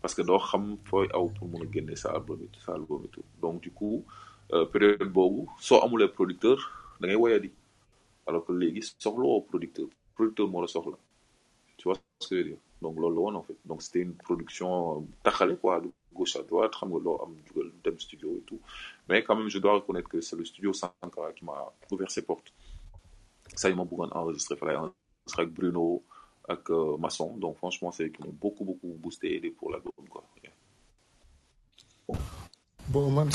Parce 0.00 0.14
que 0.14 0.22
doo 0.22 0.38
xam 0.38 0.76
fooy 0.84 1.06
aw 1.14 1.28
pour 1.28 1.48
mun 1.48 1.62
a 1.66 1.70
génne 1.72 1.94
sa 1.96 2.10
album 2.10 2.40
it 2.42 2.56
sa 2.64 2.72
album 2.74 3.06
tout. 3.12 3.24
Donc 3.40 3.60
du 3.62 3.70
coup 3.70 4.04
période 4.72 5.08
boobu 5.12 5.46
soo 5.58 5.80
amulee 5.82 6.08
producteur 6.08 6.58
da 7.00 7.06
ngay 7.08 7.16
woyadi. 7.16 7.50
Alors 8.26 8.44
que 8.44 8.52
léegi 8.52 8.82
soxla 8.98 9.22
woo 9.24 9.40
producteur. 9.42 9.86
Producteur 10.16 10.48
moo 10.48 10.60
la 10.62 10.66
soxla. 10.68 10.96
Tu 11.76 11.84
vois 11.88 11.96
ce 12.20 12.28
que 12.28 12.36
je 12.36 12.42
veux 12.42 12.48
dire? 12.50 12.58
Donc 12.82 12.96
loolu 12.98 13.32
la 13.32 13.38
en 13.38 13.42
fait. 13.42 13.56
Donc 13.64 13.80
c'était 13.82 14.00
une 14.00 14.14
production 14.14 15.06
taxale 15.22 15.56
quoi 15.58 15.80
de 15.80 15.88
gauche 16.12 16.36
à 16.36 16.42
droite. 16.42 16.72
Xam 16.72 16.88
nga 16.90 16.98
loo 16.98 17.20
am 17.22 17.34
jugal 17.46 17.70
dem 17.84 17.98
studio 17.98 18.28
et 18.38 18.42
tout 18.46 18.60
mais 19.12 19.22
quand 19.24 19.36
même 19.36 19.50
je 19.54 19.58
dois 19.64 19.74
reconnaître 19.78 20.08
que 20.12 20.20
c'est 20.26 20.36
le 20.40 20.44
studio 20.50 20.70
Sankara 20.80 21.28
qui 21.36 21.44
m'a 21.44 21.56
ouvert 21.92 22.10
ses 22.16 22.22
portes. 22.30 22.50
Ça 23.60 23.68
yi 23.68 23.74
ma 23.80 23.84
bëggoon 23.90 24.10
enregistrer 24.20 24.56
fa 24.60 24.64
lay 24.68 24.76
enregistrer 24.82 25.42
ak 25.44 25.50
Bruno 25.58 25.84
ak 26.54 26.64
Masson. 27.04 27.30
Donc 27.42 27.54
franchement 27.62 27.90
c'est 27.96 28.08
qui 28.12 28.20
m'ont 28.22 28.36
beaucoup 28.44 28.64
beaucoup 28.68 28.92
boosté 29.04 29.26
aidé 29.36 29.50
pour 29.58 29.68
l'album 29.72 30.06
quoi. 30.12 30.22
Bon. 32.92 33.10
Man 33.16 33.28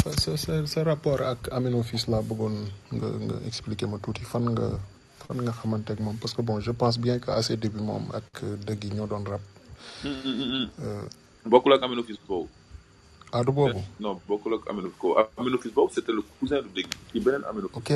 sa 0.74 0.82
rapport 0.92 1.20
laa 1.22 2.22
bëggoon 2.32 2.56
nga 2.98 3.10
nga 3.26 3.38
expliquer 3.50 3.88
ma 3.92 3.98
tuuti. 4.04 4.24
Fan 4.34 4.46
nga 4.56 4.68
fan 5.28 5.38
nga 5.46 5.54
xamante 5.60 5.90
ak 5.94 6.00
moom? 6.06 6.18
Parce 6.22 6.34
que 6.36 6.42
bon 6.48 6.60
je 6.68 6.74
pense 6.82 6.98
bien 7.06 7.16
que 7.22 7.30
à 7.40 7.42
ses 7.48 7.58
débuts 7.64 7.86
moom 7.90 8.06
ak 8.20 8.32
dëgg 8.68 8.82
yi 8.86 8.92
ñoo 8.98 9.08
doon 9.12 9.26
rap. 9.32 9.44
bokkul 11.52 11.74
ak 11.78 11.84
Amino 11.84 12.04
Fils 12.08 12.20
boobu. 12.28 12.50
Ah 13.34 13.44
du 13.44 13.52
boobu? 13.52 13.82
non 14.00 14.20
bokkul 14.28 14.54
ak 14.56 14.64
Fils 15.62 15.74
boobu 15.74 15.92
c'était 15.94 16.12
le 16.14 16.24
cousin 16.40 16.62
de 16.62 16.70
dëgg 16.76 16.88
ci 17.12 17.20
beneen 17.20 17.44
ok. 17.74 17.92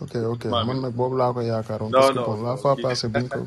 Ok 0.00 0.14
ok. 0.14 0.42
Man 0.50 0.78
nag 0.82 0.94
boobu 0.94 1.16
laa 1.18 1.32
ko 1.34 1.40
yaakaaroon. 1.42 1.90
parce 1.90 2.12
que 2.14 2.44
la 2.44 2.56
fois 2.56 2.76
passée 2.76 3.08
ko 3.10 3.46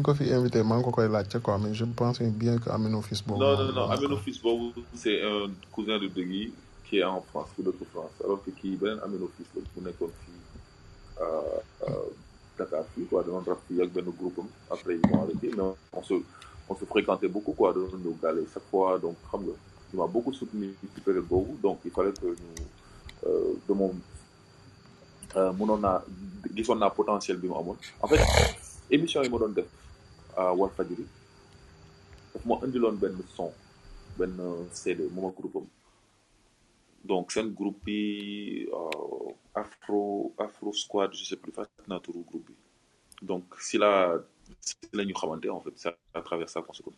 ko 0.04 0.14
fi 0.14 0.24
invité 0.32 0.62
maa 0.62 0.76
ngi 0.78 0.84
ko 0.84 0.90
koy 0.90 1.08
laajte 1.08 1.38
quoi. 1.42 1.58
Mais 1.58 1.74
je 1.74 1.84
pense 1.84 2.20
bien 2.22 2.58
que 2.58 2.70
Fils 3.02 3.22
boobu. 3.22 3.40
non 3.40 3.56
non 3.56 3.72
non. 3.72 3.88
la 3.88 3.94
Amino 3.94 4.16
Fils 4.16 4.38
boobu 4.42 4.72
c'est 4.94 5.22
un 5.22 5.50
cousin 5.72 5.98
de 5.98 6.08
Degui 6.08 6.52
qui 6.86 6.98
est 6.98 7.04
en 7.04 7.22
France 7.30 7.50
qui 7.54 7.62
dëkk 7.62 7.80
France. 7.92 8.14
Alors 8.24 8.42
que 8.44 8.50
kii 8.50 8.76
beneen 8.76 8.98
Amino 9.04 9.30
Fils 9.36 9.48
la 9.54 9.62
bu 9.74 9.80
nekkoon 9.86 10.10
fii 10.22 10.40
Dakar 12.58 12.84
fii 12.94 13.06
quoi 13.08 13.22
danoon 13.22 13.44
rap 13.46 13.60
fii 13.68 13.82
ak 13.82 13.90
benn 13.94 14.10
groupe 14.18 14.38
am. 14.40 14.48
Après 14.70 14.94
ils 14.98 15.06
ont 15.14 15.22
arrêté 15.22 15.50
mais 15.56 15.62
on 15.92 16.02
se 16.02 16.14
on 16.70 16.76
se 16.76 16.84
fréquentait 16.92 17.28
beaucoup 17.34 17.52
quoi 17.58 17.72
danoon 17.74 17.98
ñëw 18.04 18.14
gàlle 18.22 18.42
chaque 18.54 18.68
fois. 18.70 18.98
Donc 18.98 19.16
xam 19.30 19.40
nga 19.46 19.54
il 19.92 19.98
m'a 19.98 20.06
beaucoup 20.06 20.32
soutenu 20.32 20.68
ci 20.94 21.00
période 21.00 21.26
boobu. 21.26 21.52
Donc 21.64 21.78
il 21.84 21.90
fallait 21.90 22.12
que 22.20 22.26
ñu 22.26 22.54
de 23.68 23.72
moom 23.80 23.96
mënoon 25.58 25.80
naa 25.86 25.98
gisoon 26.56 26.78
naa 26.82 26.90
potentiel 26.90 27.36
bi 27.42 27.48
mu 27.48 27.54
en 27.54 28.08
fait 28.08 28.20
émission 28.90 29.22
yi 29.22 29.28
ma 29.30 29.38
doon 29.38 29.52
def 29.58 29.66
à 30.36 30.54
Walfadjri 30.54 31.04
daf 32.34 32.44
ma 32.46 32.54
indiloon 32.64 32.96
benn 33.02 33.16
son 33.36 33.50
benn 34.18 34.36
CD 34.72 35.08
moom 35.14 35.26
ak 35.30 35.36
groupe 35.40 35.56
am. 35.60 35.66
Donc 37.04 37.32
seen 37.32 37.52
groupe 37.58 37.78
bi 37.84 38.68
afro 39.54 40.32
afro 40.38 40.72
squad 40.72 41.10
je 41.18 41.24
sais 41.28 41.36
plus 41.42 41.52
fàttali 41.52 41.88
naa 41.88 42.00
turu 42.00 42.22
groupe 42.30 42.50
donc 43.30 43.44
si 43.66 43.76
la 43.78 43.92
si 44.60 44.74
la 44.92 45.04
ñu 45.04 45.12
xamante 45.14 45.48
en 45.50 45.60
fait. 45.60 45.72
C'est 45.76 45.94
à 46.14 46.22
travers 46.22 46.48
ça 46.48 46.62
qu'on 46.62 46.72
se 46.72 46.82
connaît. 46.82 46.96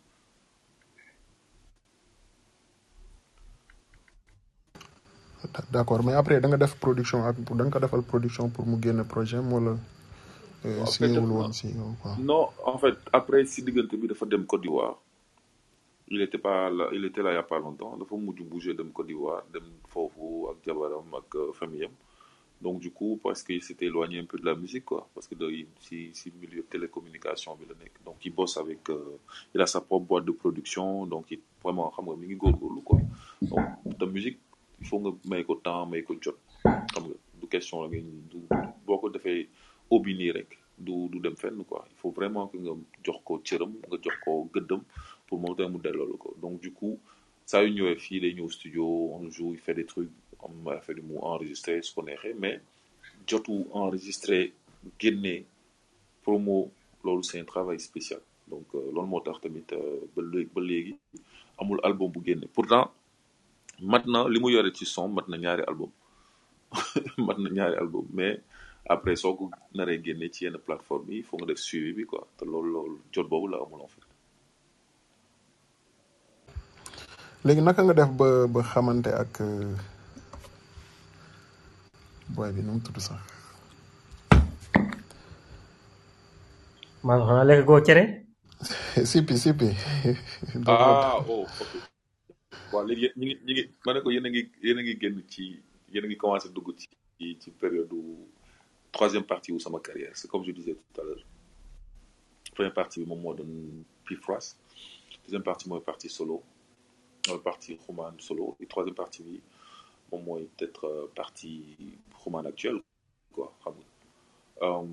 D'accord. 5.71 6.03
Mais 6.03 6.13
après 6.13 6.39
da 6.39 6.47
nga 6.47 6.57
def 6.57 6.75
production 6.79 7.19
ak 7.27 7.35
da 7.43 7.63
nga 7.63 7.73
ko 7.73 7.79
defal 7.79 8.01
production 8.03 8.49
pour 8.49 8.65
mu 8.65 8.77
projet 9.13 9.37
am 9.37 9.51
wala 9.53 9.77
euh, 10.65 10.77
woon 10.79 11.51
si 11.53 11.67
yow 11.67 11.95
quoi? 12.01 12.15
non 12.19 12.47
en 12.65 12.77
fait 12.77 12.97
après 13.11 13.45
si 13.45 13.61
diggante 13.63 13.95
bi 13.95 14.07
dafa 14.07 14.25
dem 14.25 14.45
Côte 14.45 14.61
d'Ivoire 14.61 14.95
il 16.07 16.21
était 16.21 16.37
pas 16.37 16.69
là 16.69 16.87
il 16.93 17.03
était 17.05 17.21
là 17.21 17.31
il 17.31 17.35
y 17.35 17.37
a 17.37 17.43
pas 17.43 17.59
longtemps 17.59 17.97
dafa 17.97 18.15
mujj 18.15 18.41
bouger 18.43 18.73
dem 18.73 18.91
Côte 18.91 19.07
d'Ivoire 19.07 19.43
dem 19.53 19.65
foofu 19.89 20.47
ak 20.51 20.57
jabaram 20.65 21.07
ak 21.19 21.35
euh, 21.35 21.51
famille 21.53 21.85
am 21.85 21.91
donc 22.63 22.79
du 22.79 22.91
coup 22.91 23.19
parce 23.21 23.43
qu'il 23.43 23.61
s'était 23.61 23.85
éloigné 23.87 24.19
un 24.19 24.25
peu 24.25 24.37
de 24.39 24.45
la 24.45 24.55
musique 24.55 24.85
quoi. 24.85 25.07
Parce 25.13 25.27
que 25.27 25.35
de 25.35 25.47
si 25.85 25.97
si 26.13 26.31
milieu 26.41 26.63
télécommunication 26.73 27.51
bi 27.59 27.65
la 27.69 27.75
nekk 27.83 27.95
donc 28.07 28.17
il 28.27 28.33
bosse 28.39 28.55
avec 28.63 28.89
euh, 28.89 29.19
il 29.53 29.61
a 29.61 29.67
sa 29.73 29.81
propre 29.81 30.05
boîte 30.11 30.25
de 30.25 30.31
production. 30.43 31.05
Donc 31.13 31.25
il 31.31 31.39
vraiment 31.63 31.91
ngi 32.21 32.35
góorgóorlu 32.43 32.81
quoi. 32.89 32.99
Donc 33.41 33.97
de 34.01 34.05
musique 34.15 34.39
il 34.81 34.87
faut 34.87 34.99
temps 35.67 35.91
jot. 36.25 36.37
Xam 36.63 37.03
nga 37.07 37.17
du 37.41 37.47
question 37.53 37.81
la 37.83 37.87
ngay 37.89 38.03
du 38.31 38.39
boo 38.85 38.97
ko 39.01 39.09
defee 39.15 39.43
hobby 39.91 40.15
nii 40.19 40.31
rek 40.37 40.51
du 40.77 40.95
quoi. 41.69 41.85
Il 41.93 41.97
faut 42.01 42.11
vraiment 42.19 42.47
que 42.47 42.57
nga 42.63 42.73
jox 43.05 43.19
ko 43.27 43.41
cëram 43.47 43.71
nga 43.89 43.97
jox 44.03 44.15
ko 44.23 44.31
pour 45.27 45.55
tamit 45.57 45.77
mu 45.77 45.79
la 45.83 46.17
ko. 46.23 46.29
Donc 46.41 46.61
du 46.61 46.71
coup 46.71 46.97
saa 47.45 47.61
yu 47.63 47.69
ñëwee 47.75 47.99
fii 48.05 48.19
day 48.23 48.33
ñëw 48.37 48.49
studio 48.49 48.85
on 49.15 49.29
joue 49.29 49.51
il 49.53 49.59
fait 49.59 49.73
des 49.73 49.85
trucs 49.85 50.09
am 50.45 50.67
affaire 50.67 50.99
yi 50.99 51.05
mu 51.09 51.15
enregistré 51.31 51.81
su 51.81 51.91
ko 51.95 52.01
neexee 52.01 52.33
mais 52.41 52.59
jotu 53.27 53.55
enregistré 53.71 54.53
génne 54.99 55.43
promo 56.23 56.71
c'est 57.21 57.39
un 57.39 57.43
travail 57.43 57.79
spécial. 57.81 58.21
Donc 58.47 58.65
euh, 58.75 58.91
loolu 58.93 59.07
moo 59.07 59.19
tax 59.21 59.39
tamit 59.41 59.65
euh, 59.73 59.99
ba 60.15 61.81
album 61.87 62.11
pourtant 62.53 62.91
mat 63.81 64.03
na 64.05 64.27
li 64.29 64.39
mu 64.39 64.49
yore 64.51 64.71
ci 64.73 64.85
son 64.85 65.09
mais 68.13 68.41
après 68.89 69.15
soo 69.15 69.33
ko 69.35 69.51
naree 69.75 70.01
plateforme 70.65 71.09
yi 71.11 71.21
faut 71.23 71.37
nga 71.37 71.45
def 71.45 71.59
suivi 71.59 71.93
bi 71.93 72.05
boy 82.35 82.51
bi 82.55 82.61
nu 82.61 82.71
mu 82.73 82.79
tudd 82.85 82.99
sax 83.07 83.21
maa 87.05 87.15
ngi 87.17 87.25
xanaa 87.27 87.47
lekk 87.49 87.65
koo 87.67 87.79
cere 87.87 88.03
sipi 89.11 89.35
sipi. 89.43 89.69
Ah 90.67 91.19
oh 91.27 91.43
ok. 91.61 91.71
Waaw 92.71 92.85
léegi 92.87 93.07
ñi 93.19 93.25
ngi 93.25 93.35
ñi 93.45 93.51
ngi 93.53 93.63
ma 93.85 93.93
ne 93.93 93.99
ko 94.03 94.09
yéen 94.15 94.25
a 94.27 94.29
ngi 94.29 94.41
yéen 94.65 94.79
a 94.79 94.81
ngi 94.83 94.93
génn 95.01 95.17
ci 95.31 95.43
yéen 95.91 96.05
a 96.05 96.07
ngi 96.07 96.17
commencé 96.17 96.47
dugg 96.55 96.69
ci 96.79 96.87
ci 97.41 97.49
période 97.51 97.89
du 97.89 98.01
troisième 98.91 99.23
partie 99.31 99.51
wu 99.51 99.59
sama 99.59 99.79
carrière. 99.79 100.11
C'est 100.15 100.29
comme 100.31 100.43
je 100.45 100.51
disais 100.51 100.75
tout 100.75 101.01
à 101.01 101.03
l'heure. 101.03 101.23
Première 102.55 102.73
partie 102.73 102.99
bi 103.01 103.05
moom 103.09 103.21
moo 103.21 103.33
doon 103.33 103.83
Pifras 104.05 104.55
deuxième 105.25 105.43
partie 105.43 105.67
mooy 105.69 105.81
partie 105.81 106.09
solo. 106.09 106.41
Mooy 107.27 107.39
partie 107.43 107.75
Xuman 107.77 108.15
solo. 108.19 108.55
Et 108.61 108.65
troisième 108.67 108.95
partie 108.95 109.23
bi 109.23 109.41
moom 110.13 110.23
mooy 110.23 110.49
peut-être 110.57 110.85
euh, 110.85 111.11
partie 111.15 111.75
Xuman 112.19 112.45
actuelle 112.45 112.79
quoi 113.33 113.51
Euh, 114.61 114.85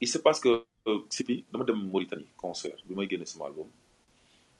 il 0.00 0.08
se 0.08 0.18
passe 0.18 0.40
que 0.40 0.64
euh, 0.88 0.98
Sipi 1.08 1.44
dama 1.52 1.64
dem 1.64 1.78
Mauritanie 1.90 2.26
concert. 2.36 2.76
Bi 2.86 2.94
may 2.94 3.08
génne 3.08 3.24
sama 3.24 3.46
album. 3.46 3.68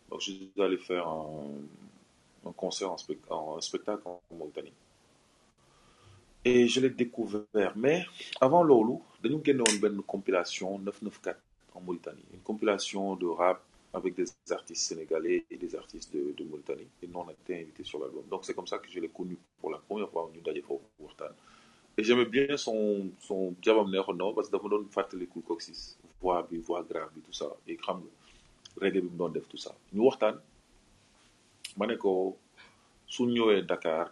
Donc 0.09 0.20
je 0.20 0.30
suis 0.32 0.52
allé 0.60 0.78
faire 0.78 1.06
un, 1.09 2.52
concert 2.56 2.90
en, 2.93 3.56
un 3.56 3.60
spectacle 3.60 4.02
en 4.06 4.20
Mauritanie. 4.30 4.72
Et 6.44 6.68
je 6.68 6.80
l'ai 6.80 6.90
découvert. 6.90 7.72
Mais 7.76 8.05
avant 8.40 8.62
loolu 8.62 8.98
dañu 9.22 9.40
génne 9.44 9.62
woon 9.62 9.78
benn 9.80 10.02
compilation 10.02 10.78
994 10.78 11.36
en 11.74 11.80
Mauritanie. 11.80 12.24
Une 12.32 12.40
compilation 12.40 13.16
de 13.16 13.26
rap 13.26 13.60
avec 13.93 14.14
des 14.14 14.24
artistes 14.51 14.82
sénégalais 14.89 15.44
et 15.51 15.56
des 15.56 15.74
artistes 15.77 16.12
de, 16.14 16.32
de 16.36 16.44
Mauritanie 16.44 16.89
et 17.02 17.06
nous 17.06 17.19
on 17.19 17.28
a 17.28 17.32
été 17.32 17.60
invités 17.62 17.85
sur 17.85 17.98
l'album. 18.01 18.24
Donc 18.31 18.44
c'est 18.44 18.55
comme 18.55 18.66
ça 18.66 18.78
que 18.78 18.89
je 18.90 18.98
l'ai 19.01 19.09
connu 19.09 19.36
pour 19.60 19.70
la 19.70 19.78
première 19.78 20.10
fois 20.10 20.31
foofu 20.66 20.78
waxtaan. 20.98 21.32
Et 21.98 22.02
j'aimais 22.05 22.24
bien 22.24 22.56
son 22.56 23.10
son 23.20 23.55
na 23.66 23.74
ma 23.85 24.32
parce 24.35 24.48
que 24.48 24.52
dafa 24.56 24.69
doon 24.69 24.86
fàttalikul 24.90 25.43
Coxis 25.43 25.98
voix 26.20 26.43
bi 26.48 26.56
voix 26.59 26.82
grave 26.82 27.10
tout 27.27 27.32
ça. 27.32 27.48
Et 27.69 27.77
reggae 28.81 29.02
tout 29.51 29.59
ça. 29.59 29.74
Dakar 33.69 34.10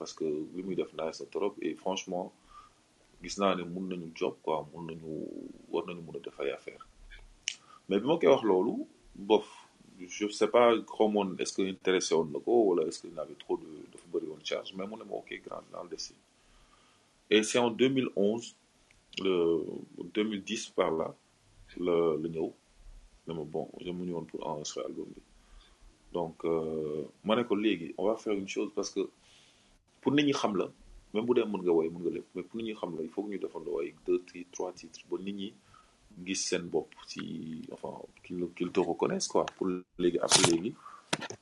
parce 0.00 0.14
que 0.14 0.24
li 0.24 0.62
muy 0.62 0.74
def 0.76 0.92
et 1.60 1.74
franchement 1.74 2.32
gis 3.22 3.36
naa 3.40 3.54
ne 3.54 3.62
mun 3.72 3.84
nañu 3.90 4.08
job 4.18 4.34
quoi 4.42 4.56
mun 4.72 4.84
nañu 4.88 5.08
war 5.72 5.84
nañu 5.86 6.02
mun 6.06 6.16
a 6.16 6.20
def 6.24 6.38
mais 7.88 7.98
bi 8.00 8.06
ma 8.06 8.16
koy 8.18 8.28
sais 10.38 10.48
pas 10.48 10.74
xamoon 10.96 11.36
est-ce 11.38 11.52
que 11.56 11.62
intéressé 11.74 12.14
woon 12.14 12.30
na 12.32 12.38
ko 12.44 12.52
wala 12.68 12.82
est-ce 12.88 13.00
qu'il 13.02 13.18
avait 13.18 13.34
trop 13.44 13.56
de 13.58 13.68
dafa 13.92 14.06
charge 14.44 14.72
mais 14.76 14.86
mu 14.86 14.96
ne 14.96 15.04
ma 15.04 15.16
grand 15.44 15.62
dans 15.72 15.82
le 15.84 15.90
dessin. 15.90 16.14
Et 17.28 17.42
c'est 17.42 17.58
en 17.58 17.70
2011 17.70 18.54
le 19.22 19.64
2010 20.14 20.70
par 20.70 20.90
là 20.92 21.14
la 21.86 21.96
la 22.22 22.28
ñëw 22.34 22.50
bon 23.54 23.68
donc 26.12 26.34
euh, 26.44 27.04
ma 27.24 27.36
ne 27.36 27.44
on 27.98 28.06
va 28.08 28.16
faire 28.16 28.32
une 28.32 28.48
chose 28.48 28.70
parce 28.74 28.90
que 28.90 29.08
pour 30.00 30.12
nit 30.12 30.32
même 31.14 31.26
bu 31.26 31.34
dee 31.34 31.44
mën 31.44 31.60
nga 31.62 31.72
woy 31.72 31.88
mën 31.90 32.00
nga 32.02 32.10
lépp. 32.10 32.26
Mais 32.34 32.42
pour 32.42 32.60
ñi 32.60 32.72
xam 32.74 32.96
la 32.96 33.02
il 33.02 33.10
faut 33.10 33.22
que 33.24 33.30
ñu 33.30 33.38
defandoo 33.38 33.80
ay 33.80 33.94
deux 34.06 34.20
titres 34.24 34.50
trois 34.52 34.72
titres 34.72 35.00
ba 35.10 35.16
nit 35.18 35.32
ñi 35.32 35.54
gis 36.26 36.36
seen 36.48 36.62
bopp 36.62 36.88
ci 37.06 37.62
enfin 37.72 37.94
qu'ils 38.24 38.46
qu'ils 38.56 38.70
te 38.72 38.80
reconnaissent 38.80 39.28
quoi. 39.28 39.46
Pour 39.56 39.66
léegi 39.98 40.18
après 40.18 40.42
léegi 40.50 40.74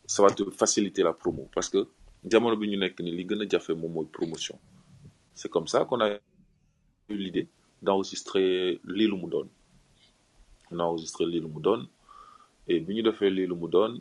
ça 0.07 0.23
va 0.23 0.31
te 0.31 0.43
faciliter 0.51 1.03
la 1.03 1.13
promo. 1.13 1.49
Parce 1.55 1.69
que 1.69 1.87
jamono 2.25 2.57
bi 2.57 2.69
ñu 2.69 2.79
nekk 2.79 3.01
ni 3.01 3.11
li 3.13 3.25
gën 3.25 3.43
a 3.43 3.49
jafe 3.49 3.71
moom 3.71 3.93
mooy 3.93 4.07
promotion. 4.07 4.59
C'est 5.35 5.49
comme 5.51 5.69
ça 5.69 5.85
qu'on 5.85 6.01
a 6.01 6.09
eu 7.11 7.17
l'idée 7.17 7.47
d'enregistrer 7.83 8.81
lii 8.85 9.07
lu 9.07 9.17
mu 9.17 9.29
doon. 9.31 9.49
On 10.71 10.79
a 10.81 10.85
enregistré 10.85 11.25
lii 11.27 11.41
lu 11.41 11.47
mu 11.49 11.61
doon. 11.61 11.87
Et 12.67 12.81
bi 12.81 12.95
ñu 12.95 13.03
defee 13.03 13.31
lii 13.31 13.47
lu 13.47 13.55
mu 13.55 13.69
doon 13.69 14.01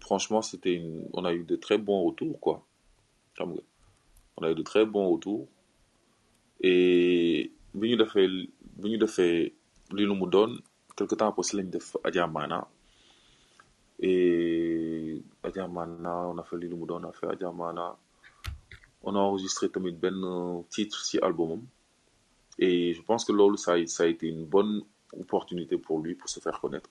franchement 0.00 0.42
c'était 0.42 0.74
une 0.74 1.08
on 1.12 1.24
a 1.24 1.32
eu 1.34 1.42
de 1.44 1.56
très 1.56 1.78
bons 1.78 2.02
retours 2.04 2.38
quoi. 2.40 2.64
Xam 3.34 3.54
on 4.38 4.44
a 4.44 4.50
eu 4.50 4.54
de 4.54 4.62
très 4.62 4.84
bons 4.86 5.10
retours. 5.10 5.46
Et 6.60 7.52
bi 7.74 7.90
ñu 7.90 7.96
defee 7.96 8.50
bi 8.80 8.90
ñu 8.90 8.98
defee 8.98 9.54
quelque 10.96 11.14
temps 11.14 11.28
après 11.28 11.42
si 11.44 11.56
lañ 11.56 11.70
et 14.00 15.22
Adja 15.42 15.66
Mana 15.66 16.28
on 16.28 16.38
a 16.38 16.44
fait 16.44 16.56
lii 16.56 16.68
lu 16.68 16.76
mu 16.76 16.86
doon 16.86 17.02
on 17.04 17.08
a 17.08 17.12
fait 17.12 17.26
Adja 17.26 17.50
Mana 17.52 17.96
on 19.02 19.14
a 19.14 19.18
enregistré 19.18 19.68
tamit 19.70 19.92
benn 19.92 20.64
titre 20.70 20.98
ci 21.04 21.18
albumam. 21.18 21.62
Et 22.58 22.92
je 22.94 23.02
pense 23.02 23.24
que 23.24 23.32
loolu 23.32 23.56
ça 23.56 23.74
a 23.74 23.86
ça 23.86 24.02
a 24.02 24.06
été 24.06 24.26
une 24.28 24.44
bonne 24.44 24.82
opportunité 25.18 25.78
pour 25.78 26.00
lui 26.00 26.14
pour 26.14 26.28
se 26.28 26.40
faire 26.40 26.60
connaître. 26.60 26.90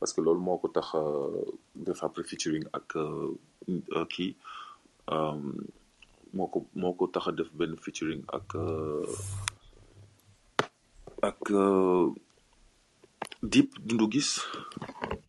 Parce 0.00 0.12
que 0.12 0.20
loolu 0.20 0.40
moo 0.40 0.58
ko 0.58 0.68
tax 0.68 0.94
euh, 0.94 1.44
def 1.74 2.02
après 2.02 2.22
featuring 2.24 2.64
ak 2.72 2.96
euh, 2.96 4.04
kii 4.12 4.36
euh, 5.10 5.40
moo 6.36 6.48
ko 6.52 6.58
moo 6.80 6.92
ko 6.98 7.04
tax 7.14 7.24
a 7.28 7.32
def 7.38 7.50
benn 7.58 7.74
featuring 7.84 8.22
ak 8.36 8.48
euh, 8.54 9.06
ak 11.28 11.40
euh, 11.50 12.06
Dip 13.42 13.68
Doundou 13.84 14.08
Guiss. 14.08 14.40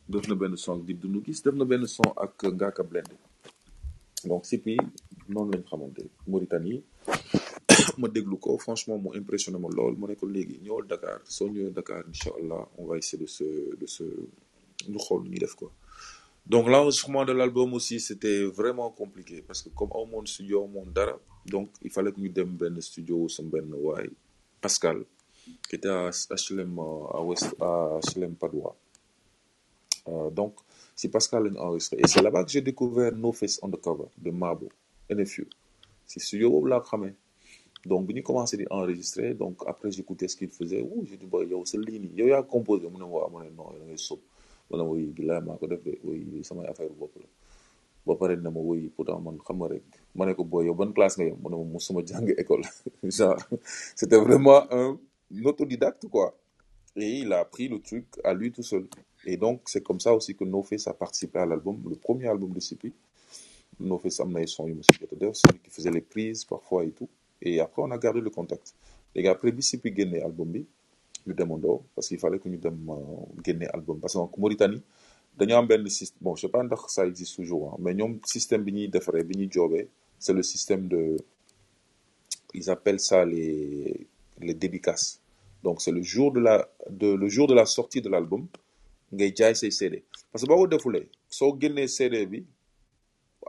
Def 0.08 0.26
na 0.28 0.34
benn 0.34 0.56
son 0.56 0.80
ak 0.80 0.84
Dip 0.88 0.98
Doundou 1.02 1.20
Guiss. 1.24 1.42
Def 1.44 1.54
na 1.54 1.64
benn 1.64 1.86
son 1.86 2.08
ak 2.16 2.34
Ngaaka 2.44 2.82
Blindé. 2.82 3.16
Donc 4.24 4.44
Sipi 4.46 4.76
noonu 5.28 5.52
lañ 5.52 5.62
xamante 5.70 6.02
Mauritanie. 6.26 6.82
Ma 8.00 8.08
déglu 8.08 8.36
ko. 8.38 8.58
Franchement 8.58 8.98
mu 8.98 9.10
impressionné 9.14 9.58
ma 9.58 9.68
lool. 9.68 9.94
Ma 9.98 10.06
ne 10.08 10.14
ko 10.14 10.26
léegi 10.26 10.60
ñëwal 10.64 10.86
Dakar. 10.90 11.20
Soo 11.24 11.48
ñëwee 11.52 11.70
Dakar 11.72 12.02
incha 12.08 12.30
on 12.78 12.84
va 12.86 12.96
essayer 12.98 13.22
de 13.22 13.26
se 13.26 13.44
de 13.80 13.86
se 13.86 14.04
ñu 14.88 14.98
xool 14.98 15.22
lu 15.24 15.30
ñuy 15.30 15.38
def 15.38 15.54
quoi 15.54 15.70
donc 16.48 16.68
l'enregistrement 16.68 17.24
de 17.24 17.32
l'album 17.32 17.74
aussi 17.74 18.00
c'était 18.00 18.44
vraiment 18.44 18.90
compliqué 18.90 19.42
parce 19.46 19.62
que 19.62 19.68
comme 19.70 19.90
amoon 19.92 20.24
studio 20.26 20.64
amoon 20.64 20.86
dara. 20.86 21.18
Donc 21.46 21.70
il 21.82 21.90
fallait 21.90 22.12
que 22.12 22.20
ñu 22.20 22.28
dem 22.30 22.50
benn 22.60 22.80
studio 22.80 23.26
benn 23.52 23.72
waay 23.74 24.08
Pascal 24.60 25.04
qui 25.68 25.76
était 25.76 25.88
à 25.88 26.10
HLM 26.10 26.78
à 26.78 27.20
West 27.22 27.54
à 27.60 27.98
HLM 28.14 28.34
Padoua 28.34 28.74
Euh, 30.08 30.30
donc 30.30 30.54
si 30.96 31.08
Pascal 31.08 31.44
lañu 31.44 31.58
enregistré 31.58 31.98
et 32.02 32.06
c'est 32.06 32.22
là-bas 32.22 32.42
que 32.44 32.50
j'ai 32.50 32.62
découvert 32.62 33.12
No 33.14 33.30
Face 33.32 33.58
Undercover 33.62 34.08
de 34.16 34.30
Mabo 34.30 34.68
NFU 35.10 35.46
si 36.06 36.18
studio 36.20 36.50
ko 36.50 36.80
xamee. 36.88 37.14
Donc 37.84 38.08
ñu 38.08 38.22
commencé 38.22 38.56
di 38.56 38.64
enregistrer 38.70 39.34
donc 39.34 39.56
après 39.66 39.90
j'écoutais 39.90 40.28
ce 40.28 40.36
qu'il 40.36 40.48
faisait. 40.48 40.80
Ouh 40.82 41.04
j'ai 41.08 41.16
dit 41.18 41.26
boy 41.26 41.46
yow 41.46 41.64
sa 41.66 41.76
lii 41.78 41.98
nii 42.00 42.14
yow 42.20 42.28
yaa 42.28 42.42
composé? 42.42 42.86
Waaw 42.86 43.30
ma 43.30 43.44
ne 43.44 43.50
non 43.50 43.68
c'était 53.94 54.16
vraiment 54.18 54.70
un 54.72 54.98
autodidacte 55.44 56.06
quoi. 56.08 56.34
Et 56.96 57.18
il 57.20 57.32
a 57.32 57.40
appris 57.40 57.68
le 57.68 57.80
truc 57.80 58.06
à 58.24 58.34
lui 58.34 58.50
tout 58.50 58.62
seul. 58.62 58.86
Et 59.24 59.36
donc 59.36 59.62
c'est 59.66 59.82
comme 59.82 60.00
ça 60.00 60.14
aussi 60.14 60.34
que 60.34 60.44
No 60.44 60.62
Face 60.62 60.86
a 60.88 60.94
participé 60.94 61.38
à 61.38 61.46
l'album 61.46 61.80
le 61.88 61.96
premier 61.96 62.26
album 62.28 62.52
de 62.52 62.60
Sipi. 62.60 62.92
No 63.78 63.98
Face 63.98 64.20
am 64.20 64.32
na 64.32 64.40
ay 64.40 64.46
son 64.46 64.66
yu 64.68 64.74
ma 64.74 64.82
si 64.82 64.92
qui 65.62 65.70
faisait 65.70 65.90
les 65.90 66.00
prises 66.00 66.44
parfois 66.44 66.84
et 66.84 66.90
tout. 66.90 67.08
Et 67.42 67.60
après 67.60 67.82
on 67.82 67.90
a 67.90 67.98
gardé 67.98 68.20
le 68.20 68.30
contact. 68.30 68.74
Léegi 69.14 69.28
après 69.28 69.52
Sipi 69.60 69.94
génnee 69.94 70.22
album 70.22 70.48
bi 70.50 70.66
ñu 71.28 71.34
demandoo 71.34 71.82
parce 71.94 72.08
qu'il 72.08 72.18
fallait 72.18 72.38
que 72.38 72.48
ñu 72.48 72.58
dem 72.58 72.78
euh, 72.90 73.42
génne 73.44 73.66
album. 73.72 74.00
Parce 74.00 74.14
que 74.14 74.40
Mauritanie 74.40 74.82
dañu 75.36 75.52
am 75.54 75.66
benn 75.66 75.86
système 75.88 76.18
bon 76.22 76.34
je 76.34 76.42
sais 76.42 76.48
pas 76.48 76.62
ndax 76.62 76.80
ça 76.88 77.06
existe 77.06 77.36
toujours 77.36 77.72
hein, 77.72 77.76
mais 77.80 77.94
ñoom 77.94 78.18
système 78.24 78.64
c'est 80.20 80.32
le 80.32 80.42
système 80.42 80.88
de 80.88 81.16
ils 82.54 82.68
appellent 82.70 82.98
ça 83.10 83.24
les 83.24 84.06
les 84.40 84.54
dédicaces 84.54 85.20
donc 85.62 85.80
c'est 85.82 85.92
le 85.92 86.02
jour 86.02 86.32
de 86.32 86.40
la 86.40 86.68
de 86.90 87.08
le 87.14 87.28
jour 87.28 87.46
de 87.46 87.54
la 87.54 87.66
sortie 87.66 88.00
de 88.00 88.08
l'album 88.08 88.46
ngay 89.12 89.32
jaay 89.36 89.54
say 89.54 89.70
parce 90.32 90.42
que 90.44 90.48
boo 90.48 90.56
ko 90.62 90.66
defulee 90.66 91.06
soo 91.28 91.56
génnee 91.60 91.86
CD 91.88 92.42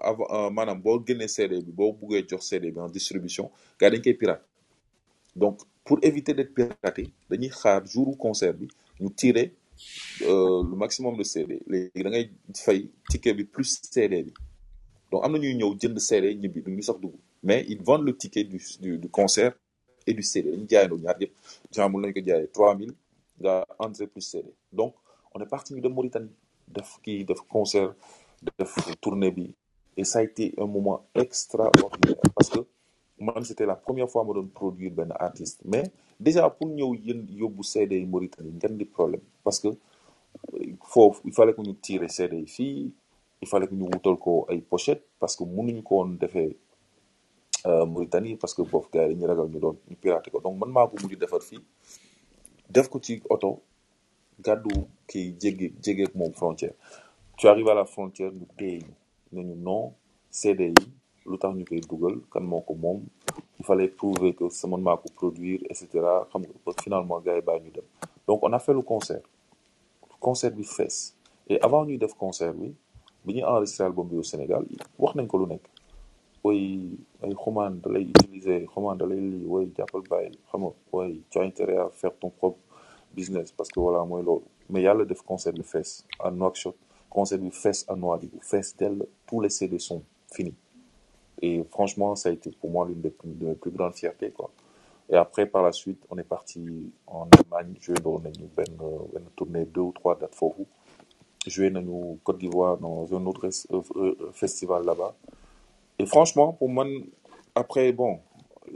avant 0.09 0.27
euh, 0.37 0.49
maanaam 0.51 0.79
boo 0.85 1.01
génnee 1.07 1.27
CD 1.27 1.61
bi 1.65 1.71
boo 1.71 1.91
buggee 1.93 2.27
en 2.77 2.89
distribution 2.89 3.49
gars 3.79 3.89
dañ 3.89 4.01
pirate. 4.21 4.43
Donc 5.35 5.61
pour 5.89 5.97
éviter 6.03 6.35
d'être 6.37 6.53
piraté 6.53 7.03
dañuy 7.31 7.49
xaar 7.59 7.79
jouru 7.93 8.13
concert 8.25 8.53
bi 8.59 8.67
ñu 9.01 9.09
tirer 9.21 9.47
euh, 10.31 10.61
le 10.69 10.75
maximum 10.83 11.13
de 11.17 11.23
CD 11.31 11.51
léegi 11.71 12.03
da 12.05 12.09
ngay 12.13 12.25
fay 12.65 12.79
ticket 13.09 13.33
bi 13.39 13.43
plus 13.55 13.69
CD 13.93 14.15
bi. 14.27 14.33
Donc 15.11 15.21
am 15.25 15.31
na 15.33 15.39
ñuy 15.43 15.55
ñëw 15.59 15.71
jënd 15.81 15.97
CD 16.09 16.25
ñibbi 16.41 16.59
du 16.65 16.71
ñu 16.75 16.83
sax 16.83 16.97
dugg. 17.03 17.15
Mais 17.41 17.65
ils 17.73 17.81
vendent 17.87 18.05
le 18.09 18.13
ticket 18.21 18.43
du 18.43 18.59
du, 18.83 18.91
du 19.03 19.09
concert 19.19 19.53
et 20.05 20.13
du 20.13 20.21
CD 20.31 20.45
dañu 20.51 20.67
jaayandoo 20.71 20.99
ñaar 21.03 21.17
yëpp 21.21 21.33
genre 21.73 21.89
mun 21.89 22.13
ko 22.15 22.21
jaayee 22.27 22.51
3000 22.53 22.91
nga 23.41 23.53
entrée 23.79 24.05
plus 24.13 24.25
CD 24.33 24.47
donc 24.79 24.93
on 25.33 25.39
est 25.43 25.49
parti 25.55 25.73
dem 25.81 25.93
Mauritanie 25.97 26.35
def 26.75 26.89
kii 27.03 27.25
def 27.25 27.41
concert 27.55 27.91
def 28.59 28.73
tournée 29.01 29.31
bi. 29.31 29.47
Et 29.97 30.03
ça 30.05 30.19
a 30.19 30.23
été 30.23 30.53
un 30.57 30.67
moment 30.67 31.03
extraordinaire 31.15 32.15
parce 32.35 32.49
que 32.49 32.59
man 33.19 33.43
c'était 33.43 33.65
la 33.65 33.75
première 33.75 34.09
fois 34.09 34.23
ma 34.23 34.33
doon 34.33 34.47
produire 34.47 34.91
benn 34.91 35.13
artiste. 35.19 35.61
Mais 35.65 35.83
déjà 36.19 36.49
pour 36.49 36.67
ñëw 36.67 36.95
yën 36.95 37.25
yóbbu 37.39 37.63
CD 37.63 37.99
yi 37.99 38.05
Mauritanie 38.05 38.51
ngeen 38.51 38.77
di 38.77 38.85
problème. 38.85 39.21
Parce 39.43 39.59
que 39.59 39.69
foofu 40.83 41.21
il 41.25 41.33
fallait 41.33 41.53
que 41.53 41.61
ñu 41.61 41.75
tiire 41.75 42.09
CD 42.09 42.37
yi 42.39 42.47
fii 42.47 42.93
il 43.41 43.47
fallait 43.47 43.67
que 43.67 43.75
ñu 43.75 43.83
wutal 43.85 44.17
ko 44.17 44.45
ay 44.49 44.61
pochette 44.61 45.03
parce 45.19 45.35
que 45.35 45.43
mënuñu 45.43 45.83
ko 45.83 45.95
woon 45.97 46.17
defee 46.19 46.57
euh, 47.65 47.85
Mauritanie 47.85 48.35
parce 48.35 48.53
que 48.53 48.63
foofu 48.63 48.89
gars 48.93 49.07
yi 49.07 49.15
ñu 49.15 49.25
ragal 49.25 49.47
ñu 49.49 49.59
doon 49.59 49.77
ñu 49.89 49.95
piraté 49.95 50.31
ko. 50.31 50.39
Donc 50.41 50.57
man 50.59 50.71
maa 50.71 50.87
ko 50.87 50.95
mujj 51.03 51.17
defar 51.17 51.41
fii 51.41 51.59
def 52.69 52.89
ko 52.89 52.99
ci 52.99 53.21
oto 53.29 53.61
gàddu 54.39 54.69
kii 55.07 55.35
jéggi 55.39 56.03
ak 56.03 56.15
moom 56.15 56.33
frontière. 56.33 56.73
Tu 57.39 57.47
arrives 57.47 57.69
à 57.69 57.73
la 57.73 57.85
frontière 57.85 58.31
ñu 58.33 58.45
téye 58.57 58.83
ñu 59.31 59.43
ne 59.43 59.55
ñu 59.55 59.93
yi 60.33 60.73
lu 61.25 61.37
tax 61.37 61.55
ñu 61.55 61.65
koy 61.65 61.81
dugal 61.81 62.15
kan 62.31 62.41
moo 62.43 62.61
ko 62.61 62.73
moom 62.75 63.01
il 63.59 63.65
fallait 63.65 63.87
prouver 63.89 64.33
que 64.33 64.49
sama 64.49 64.77
maa 64.77 64.97
ko 64.97 65.09
produire 65.15 65.61
et 65.69 65.73
cetera 65.73 66.25
xam 66.31 66.41
nga 66.41 66.53
ba 66.65 66.71
finalement 66.83 67.19
gars 67.19 67.35
yi 67.35 67.41
bàyyi 67.41 67.63
ñu 67.65 67.71
dem. 67.71 67.83
Donc 68.27 68.39
on 68.43 68.53
a 68.53 68.59
fait 68.59 68.73
le 68.73 68.81
concert. 68.81 69.21
Concert 70.19 70.51
bi 70.51 70.63
fees. 70.63 71.15
Et 71.47 71.59
avant 71.61 71.85
ñuy 71.85 71.97
def 71.97 72.13
concert 72.13 72.53
bi 72.53 72.73
bi 73.25 73.33
ñuy 73.33 73.43
enregistré 73.43 73.83
album 73.85 74.07
bi 74.07 74.15
au 74.17 74.23
Sénégal 74.23 74.65
wax 74.97 75.15
nañ 75.15 75.27
ko 75.27 75.37
lu 75.39 75.45
nekk. 75.47 75.63
Way 76.43 76.91
ay 77.23 77.33
xumaan 77.35 77.81
da 77.83 77.89
lay 77.91 78.05
utiliser 78.05 78.65
xumaan 78.73 78.97
da 78.97 79.05
lay 79.05 79.19
lii 79.19 79.45
way 79.45 79.65
jàppal 79.77 80.01
bàyyi 80.09 80.31
xam 80.51 80.61
nga 80.61 80.71
way 80.93 81.21
tu 81.29 81.39
as 81.39 81.45
intérêt 81.45 81.77
à 81.77 81.89
faire 81.89 82.15
ton 82.17 82.29
propre 82.29 82.59
business 83.13 83.51
parce 83.51 83.69
que 83.69 83.79
voilà 83.79 84.05
mooy 84.05 84.23
loolu. 84.23 84.45
Mais 84.69 84.81
yàlla 84.83 85.03
def 85.05 85.21
concert 85.21 85.53
bi 85.53 85.63
fees 85.63 86.05
à 86.19 86.31
Nouakchott 86.31 86.75
concert 87.09 87.39
bi 87.39 87.51
fees 87.51 87.83
à 87.87 87.95
Nouadhibou 87.95 88.39
fees 88.41 88.73
dell 88.77 89.05
tous 89.27 89.41
les 89.41 89.49
CD 89.49 89.79
sont 89.79 90.01
finis 90.31 90.55
et 91.41 91.63
franchement 91.69 92.15
ça 92.15 92.29
a 92.29 92.31
été 92.31 92.51
pour 92.59 92.69
moi 92.69 92.87
l'une 92.87 93.01
des 93.01 93.09
plus, 93.11 93.71
grandes 93.71 93.95
fiertés 93.95 94.31
quoi. 94.31 94.51
Et 95.09 95.15
après 95.15 95.45
par 95.45 95.63
la 95.63 95.71
suite 95.71 96.03
on 96.09 96.17
est 96.17 96.23
parti 96.23 96.91
en 97.07 97.27
Allemagne. 97.31 97.75
Nañu 98.23 98.47
benn 98.55 98.77
benn 99.13 99.25
tournée 99.35 99.65
deux 99.65 99.81
ou 99.81 99.91
trois 99.93 100.15
dates 100.15 100.35
foofu 100.35 100.65
joué 101.47 101.69
nañu 101.69 102.17
Côte 102.23 102.37
d'Ivoire 102.39 102.77
dans 102.77 103.07
un 103.13 103.25
autre 103.25 103.47
euh, 103.71 103.81
euh, 103.95 104.31
festival 104.33 104.85
là-bas. 104.85 105.15
Et 105.97 106.05
franchement 106.05 106.53
pour 106.53 106.69
man 106.69 106.87
après 107.55 107.91
bon 107.93 108.19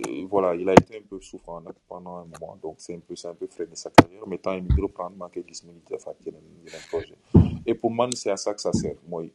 euh, 0.07 0.25
voilà 0.29 0.55
il 0.55 0.67
a 0.69 0.73
été 0.73 0.97
un 0.97 1.01
peu 1.07 1.19
souffrant 1.21 1.59
nag 1.61 1.73
pendant 1.87 2.17
un 2.17 2.25
moment. 2.25 2.57
Donc 2.61 2.75
c'est 2.77 2.95
un 2.95 2.99
peu 2.99 3.15
c'est 3.15 3.27
un 3.27 3.35
peu 3.35 3.47
freiné 3.47 3.75
sa 3.75 3.89
carrière. 3.91 4.23
Mais 4.27 4.39
yi 4.45 4.61
mi 4.61 4.67
ngi 4.69 4.81
reprendre 4.81 5.15
maa 5.17 5.27
ngi 5.27 5.41
koy 5.41 5.45
gis 5.49 5.63
mi 5.65 5.73
ngi 5.73 5.81
defaat 5.91 6.15
yeneen 6.25 6.43
yeneen 6.65 6.85
projet. 6.89 7.17
Et 7.65 7.75
pour 7.75 7.91
man 7.91 8.09
c'est 8.15 8.31
à 8.31 8.37
ça 8.37 8.53
que 8.53 8.61
ça 8.61 8.71
sert 8.73 8.95
mooy 9.07 9.31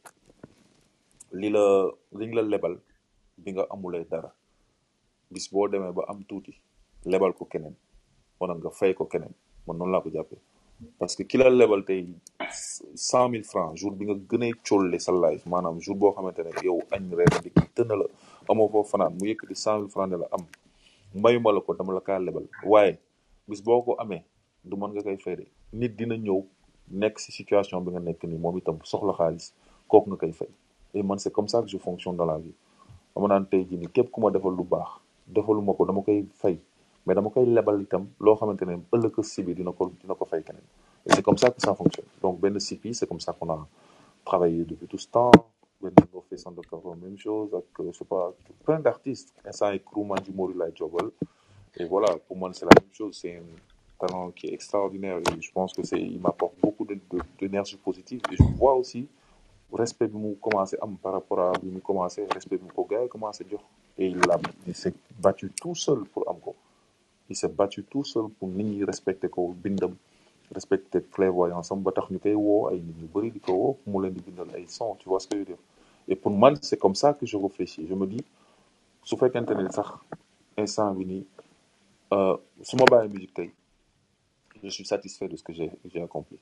li 1.32 1.50
la 1.50 1.90
bi 3.42 3.50
nga 3.52 3.64
dara. 4.10 4.30
Bis 5.30 5.46
boo 5.52 5.68
demee 5.68 5.92
ba 5.92 6.02
am 6.08 6.20
tuuti 6.28 6.52
lebal 7.04 7.32
ko 7.38 7.44
keneen 7.44 7.74
wala 8.40 8.54
nga 8.54 8.70
fay 8.70 8.92
ko 8.94 9.04
keneen 9.12 9.34
man 9.66 9.76
noonu 9.78 9.92
laa 9.92 10.02
parce 10.98 11.16
que 11.16 11.22
ki 11.24 11.38
la 11.38 11.50
lebal 11.50 11.82
tey 11.84 12.06
cent 12.94 13.28
mille 13.28 13.44
francs 13.44 13.74
jour 13.80 13.92
bi 13.98 14.04
nga 14.06 14.14
gën 14.30 14.44
a 14.94 14.98
sa 15.06 15.12
life 15.12 15.44
maanaam 15.46 15.80
jour 15.84 15.96
boo 15.96 16.12
xamante 16.16 16.38
ne 16.46 16.50
yow 16.66 16.78
añ 16.94 17.04
reer 17.18 17.32
la 18.00 18.04
amoo 18.50 18.68
foofu 18.72 18.90
fanaan 18.92 19.12
mu 19.18 19.34
francs 19.94 20.10
ne 20.12 20.16
la 20.22 20.26
am 20.36 20.44
la 21.54 21.60
ko 21.66 21.74
dama 21.74 21.92
la 21.94 22.00
kaa 22.00 22.18
lebal. 22.18 22.46
Waaye 22.64 22.98
bis 23.48 23.60
boo 23.62 23.82
ko 23.82 23.94
amee 23.98 24.22
du 24.64 24.76
de. 24.76 25.46
Dina 25.96 26.16
ñëw 26.16 26.40
nekk 26.90 27.18
si 27.18 27.32
situation 27.32 27.80
bi 27.84 27.90
nga 27.90 28.00
nekk 28.00 28.22
nii 28.24 28.38
moom 28.38 28.56
itam 28.58 28.78
soxla 28.84 29.12
xaalis 29.18 29.52
kooku 29.88 30.10
nga 30.10 30.16
koy 30.16 30.32
fay. 30.32 30.48
Et 30.94 31.02
c'est 31.18 31.32
comme 31.32 31.48
ça 31.48 31.60
que 31.62 31.68
je 31.68 31.76
fonctionne 31.78 32.16
dans 32.16 32.24
la 32.24 32.38
vie 32.38 32.54
dama 33.18 33.28
naan 33.34 33.46
tey 33.50 33.64
jii 33.68 33.78
nii 33.82 33.90
képp 33.96 34.10
ku 34.14 34.20
ma 34.22 34.30
defal 34.30 34.54
lu 34.54 34.64
baax 34.64 34.90
defaluma 35.26 35.74
ko 35.74 35.84
dama 35.84 36.02
koy 36.06 36.22
fay 36.40 36.56
mais 37.04 37.14
dama 37.16 37.30
koy 37.34 37.44
lebal 37.56 37.80
itam 37.82 38.04
loo 38.20 38.36
xamante 38.38 38.64
ne 38.68 38.74
ëllëg 38.94 39.16
si 39.26 39.42
bi 39.42 39.54
dina 39.58 39.72
ko 39.72 39.90
dina 40.00 40.14
ko 40.14 40.24
fay 40.24 40.42
keneen. 40.42 40.62
Et 41.06 41.10
c'est 41.14 41.22
comme 41.22 41.38
ça 41.38 41.50
que 41.50 41.60
ça 41.60 41.74
fonctionne. 41.74 42.06
Donc 42.22 42.38
benn 42.40 42.60
sipi 42.60 42.94
c'est 42.94 43.08
comme 43.08 43.18
ça 43.20 43.32
qu'on 43.32 43.50
a 43.50 43.66
travaillé 44.24 44.64
depuis 44.64 44.86
tout 44.86 44.98
ce 44.98 45.08
temps. 45.08 45.32
Benn 45.82 45.94
boo 46.12 46.22
fait 46.28 46.36
Sando 46.36 46.62
Karo 46.62 46.94
même 46.94 47.18
chose 47.18 47.50
ak 47.54 47.64
je 47.86 47.92
sais 47.98 48.04
pas 48.04 48.32
plein 48.64 48.78
d'artistes. 48.78 49.34
Instant 49.44 49.72
yi 49.72 49.80
Kourouma 49.80 50.16
Djimori 50.22 50.54
lay 50.54 50.70
jobal. 50.76 51.10
Et 51.76 51.84
voilà 51.86 52.08
pour 52.26 52.36
moi 52.36 52.50
c'est 52.52 52.66
la 52.66 52.74
même 52.80 52.92
chose. 52.92 53.18
C'est 53.20 53.36
un 53.36 53.48
talent 54.06 54.30
qui 54.30 54.46
est 54.46 54.54
extraordinaire 54.54 55.18
et 55.18 55.40
je 55.40 55.50
pense 55.50 55.72
que 55.72 55.82
c'est 55.82 56.00
il 56.00 56.20
m'apporte 56.20 56.54
beaucoup 56.62 56.86
d'énergie 57.40 57.78
positive. 57.78 58.20
Et 58.30 58.36
je 58.36 58.44
vois 58.60 58.74
aussi 58.74 59.08
respect 59.72 60.08
bi 60.12 60.18
mu 60.18 60.36
commencé 60.40 60.76
am 60.80 60.96
par 60.96 61.12
rapport 61.12 61.40
à 61.40 61.52
bi 61.58 61.68
mu 61.68 61.80
commencé 61.80 62.26
respect 62.34 62.56
bi 62.58 62.64
mu 62.64 62.72
ko 62.72 62.84
gars 62.84 63.02
yi 63.02 63.08
commencé 63.08 63.44
jox. 63.50 63.62
Et 63.98 64.06
il 64.08 64.30
a 64.30 64.38
il 64.66 64.74
s'est 64.74 64.94
battu 65.18 65.50
tout 65.60 65.74
seul 65.74 66.04
pour 66.12 66.28
am 66.28 66.38
ko. 66.40 66.54
Il 67.28 67.36
s'est 67.36 67.48
battu 67.48 67.82
tout 67.84 68.04
seul 68.04 68.28
pour 68.38 68.48
nit 68.48 68.64
ñi 68.64 68.84
respecter 68.84 69.28
ko 69.28 69.54
bindam 69.62 69.94
respecter 70.54 71.02
clairvoyance 71.12 71.70
am 71.72 71.82
ba 71.82 71.92
tax 71.92 72.10
ñu 72.10 72.18
koy 72.18 72.34
woo 72.34 72.68
ay 72.68 72.80
nit 72.80 72.96
ñu 73.02 73.08
bëri 73.12 73.30
di 73.30 73.40
ko 73.40 73.52
woo 73.52 73.76
mu 73.86 74.00
leen 74.02 74.14
di 74.14 74.20
bindal 74.20 74.48
ay 74.54 74.66
son 74.68 74.94
tu 74.96 75.08
vois 75.08 75.20
ce 75.20 75.26
que 75.28 75.34
je 75.34 75.40
veux 75.40 75.46
dire. 75.46 75.62
Et 76.08 76.16
pour 76.16 76.30
man 76.32 76.56
c'est 76.62 76.78
comme 76.78 76.94
ça 76.94 77.12
que 77.14 77.26
je 77.26 77.36
réfléchis. 77.36 77.86
Je 77.88 77.94
me 77.94 78.06
dis 78.06 78.24
su 79.04 79.16
fekkente 79.16 79.50
ne 79.56 79.68
sax 79.72 79.88
instant 80.56 80.92
bi 80.94 81.04
nii 81.06 81.26
euh, 82.12 82.36
su 82.62 82.76
ma 82.76 82.84
bàyyi 82.84 83.12
musique 83.12 83.34
tey 83.34 83.50
je 84.62 84.68
suis 84.68 84.84
satisfait 84.84 85.28
de 85.28 85.36
ce 85.36 85.42
que 85.42 85.52
j'ai 85.52 85.70
j'ai 85.90 86.02
accompli 86.02 86.38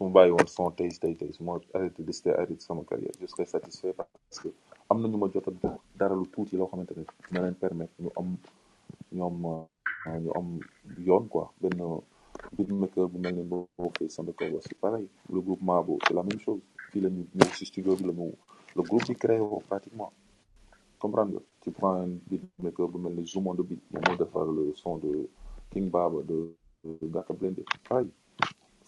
su 0.00 0.06
ma 0.06 0.12
bàyyi 0.16 0.32
woon 0.32 0.46
son 0.48 0.72
tey 0.76 0.88
tey 1.00 1.14
tey 1.14 1.30
su 1.32 1.44
ma 1.44 1.52
arrêté 1.74 2.02
décidé 2.02 2.30
arrêté 2.30 2.60
sama 2.60 2.82
carrière 2.88 3.12
je 3.20 3.26
serais 3.26 3.44
satisfait 3.44 3.92
parce 3.92 4.38
que 4.42 4.48
am 4.88 5.02
na 5.02 5.08
ñu 5.08 5.18
ma 5.18 5.28
jot 5.32 5.46
a 5.48 5.52
dara 5.98 6.14
lu 6.14 6.26
tuuti 6.32 6.56
loo 6.56 6.68
xamante 6.70 6.92
ne 7.32 7.38
leen 7.40 7.54
permettre 7.54 7.94
ñu 8.02 8.10
am 8.16 8.28
ñoom 9.12 9.44
euh, 10.06 10.18
ñu 10.24 10.30
am 10.38 10.48
yoon 11.06 11.28
quoi. 11.28 11.52
Benn 11.60 12.00
beatmaker 12.56 13.08
bu 13.08 13.18
mel 13.18 13.34
ni 13.36 13.42
boo 13.42 13.68
fay 13.98 14.74
pareil. 14.80 15.06
Le 15.32 15.40
groupe 15.42 15.60
Mabo 15.62 15.98
c'est 16.08 16.14
la 16.14 16.22
même 16.22 16.40
chose. 16.40 16.62
Fii 16.90 17.00
la 17.02 17.10
ñu 17.10 17.26
ñëw 17.34 17.50
si 17.54 17.66
studio 17.66 17.94
bi 17.96 18.04
le 18.04 18.82
groupe 18.82 19.14
créé 19.22 19.38
pratiquement. 19.68 20.12
Comprendre 20.98 21.32
nga? 21.32 21.40
Tu 21.60 21.70
prends 21.72 21.96
un 22.04 22.08
beatmaker 22.28 22.88
bu 22.88 22.98
mel 22.98 23.14
ni 23.16 23.26
Zoumon 23.26 23.54
de 23.54 23.62
Beat 23.62 23.82
moom 23.92 24.02
moo 24.08 24.16
defar 24.16 24.46
le 24.46 24.72
son 24.76 24.96
de 24.96 25.28
King 25.70 25.90
Baba 25.90 26.22
de 26.22 26.54
pareil 27.88 28.08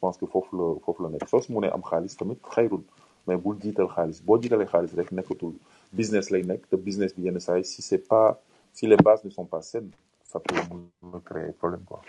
pense 0.00 0.16
que 0.18 0.26
foofu 0.26 0.56
la 0.58 0.66
foofu 0.84 1.02
la 1.02 1.08
nekk. 1.14 1.28
Soo 1.28 1.40
si 1.44 1.52
mënee 1.52 1.72
am 1.76 1.82
xaalis 1.90 2.16
tamit 2.18 2.40
xayrul 2.54 2.82
mais 3.26 3.36
bul 3.36 3.56
jiital 3.62 3.88
xaalis. 3.94 4.18
Boo 4.26 4.38
jiitalee 4.42 4.66
xaalis 4.72 4.94
rek 4.98 5.10
nekkatul. 5.12 5.54
Business 5.92 6.30
lay 6.30 6.42
nekk 6.50 6.68
te 6.70 6.76
business 6.76 7.12
bi 7.16 7.26
yenn 7.26 7.40
saa 7.40 7.56
yi 7.58 7.64
si 7.64 7.82
c'est 7.82 8.04
pas 8.12 8.38
si 8.72 8.86
les 8.86 8.96
bases 8.96 9.24
ne 9.24 9.30
sont 9.30 9.44
pas 9.44 9.62
saines 9.62 9.90
ça 10.30 10.38
peut 10.38 10.54
me 11.02 11.18
créer 11.28 11.52
problème 11.60 11.82
quoi. 11.84 12.00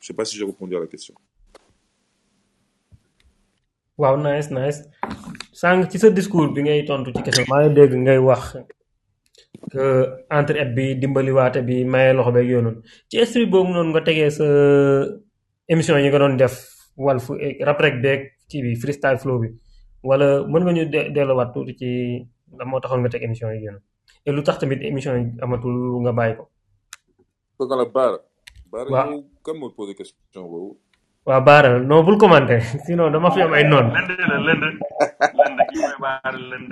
Je 0.00 0.06
sais 0.06 0.14
pas 0.14 0.24
si 0.24 0.36
j'ai 0.36 0.44
répondu 0.46 0.76
à 0.76 0.80
la 0.80 0.86
question. 0.86 1.14
Waaw 3.98 4.16
nice 4.16 4.50
nice. 4.50 4.80
Sànq 5.52 5.90
ci 5.90 5.98
sa 5.98 6.08
discours 6.10 6.48
bi 6.54 6.62
ngay 6.62 6.84
tontu 6.88 7.12
ci 7.16 7.22
question 7.22 7.44
maa 7.50 7.62
ngi 7.66 7.74
dégg 7.74 7.92
ngay 8.04 8.18
wax 8.28 8.44
que 9.70 10.64
bi 10.76 10.84
dimbaliwaate 11.00 11.60
bi 11.68 11.84
maye 11.84 12.12
loxo 12.14 12.32
beeg 12.32 12.48
yooyu 12.50 12.62
noonu. 12.62 12.80
Ci 13.10 13.16
esprit 13.18 13.46
boobu 13.52 13.70
noonu 13.72 13.90
nga 13.90 14.00
tegee 14.06 14.30
sa 14.38 14.46
émission 15.68 15.98
yi 15.98 16.08
nga 16.08 16.18
doon 16.18 16.36
def 16.36 16.54
Walf 16.96 17.30
rap 17.66 17.78
rek 17.80 17.96
beeg 18.02 18.20
ci 18.48 18.62
bi 18.62 18.74
freestyle 18.76 19.18
flow 19.18 19.38
bi. 19.42 19.48
Wala 20.02 20.26
mën 20.50 20.62
nga 20.64 20.72
ñu 20.72 20.84
de 20.94 21.00
delluwaat 21.14 21.50
tuuti 21.54 21.72
ci 21.80 21.88
lan 22.58 22.68
moo 22.68 22.80
taxoon 22.80 23.00
nga 23.02 23.10
teg 23.12 23.22
émission 23.22 23.50
yi 23.52 23.60
génn. 23.64 23.78
Et 24.26 24.32
lu 24.32 24.42
tax 24.42 24.58
tamit 24.58 24.80
émission 24.82 25.14
yi 25.16 25.26
amatul 25.42 25.74
nga 26.02 26.12
bàyyi 26.12 26.36
ko. 26.38 26.44
Kooku 27.56 27.74
la 27.76 27.84
Baara 27.84 28.18
Baara 28.72 29.10
yow 29.10 29.24
kan 29.44 29.54
moo 29.58 29.70
posé 29.76 29.94
question 29.94 30.42
boobu? 30.50 30.78
Waaw 31.26 31.42
baara 31.44 31.78
non 31.78 32.04
bul 32.06 32.16
commenté 32.16 32.60
sinon 32.86 33.12
dama 33.12 33.30
fi 33.34 33.42
am 33.42 33.52
ay 33.52 33.64
noon. 33.68 33.86
Lënd 33.96 34.10
la 34.30 34.38
lënd. 34.46 34.64
Lënd 35.38 35.58
kii 35.68 35.80
mooy 35.82 35.96
baara 36.04 36.38
lënd. 36.50 36.70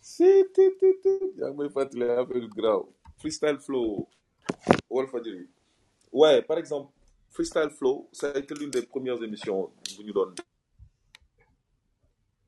Si 0.00 0.28
ti 0.54 0.64
ti 0.80 0.88
ti. 1.02 1.12
Yaa 1.38 1.50
ngi 1.52 1.56
may 1.58 1.70
fàttali 1.74 2.04
affaire 2.20 2.46
yu 2.46 2.78
freestyle 3.20 3.58
flow 3.66 4.08
Walfadjri. 4.90 5.44
Ouais 6.12 6.40
par 6.42 6.58
exemple 6.58 6.90
freestyle 7.30 7.70
flow 7.78 8.08
ça 8.12 8.30
a 8.30 8.38
été 8.38 8.54
l'une 8.54 8.70
des 8.70 8.82
premières 8.82 9.22
émissions 9.22 9.70
bu 9.98 10.04
ñu 10.04 10.12
doon 10.12 10.32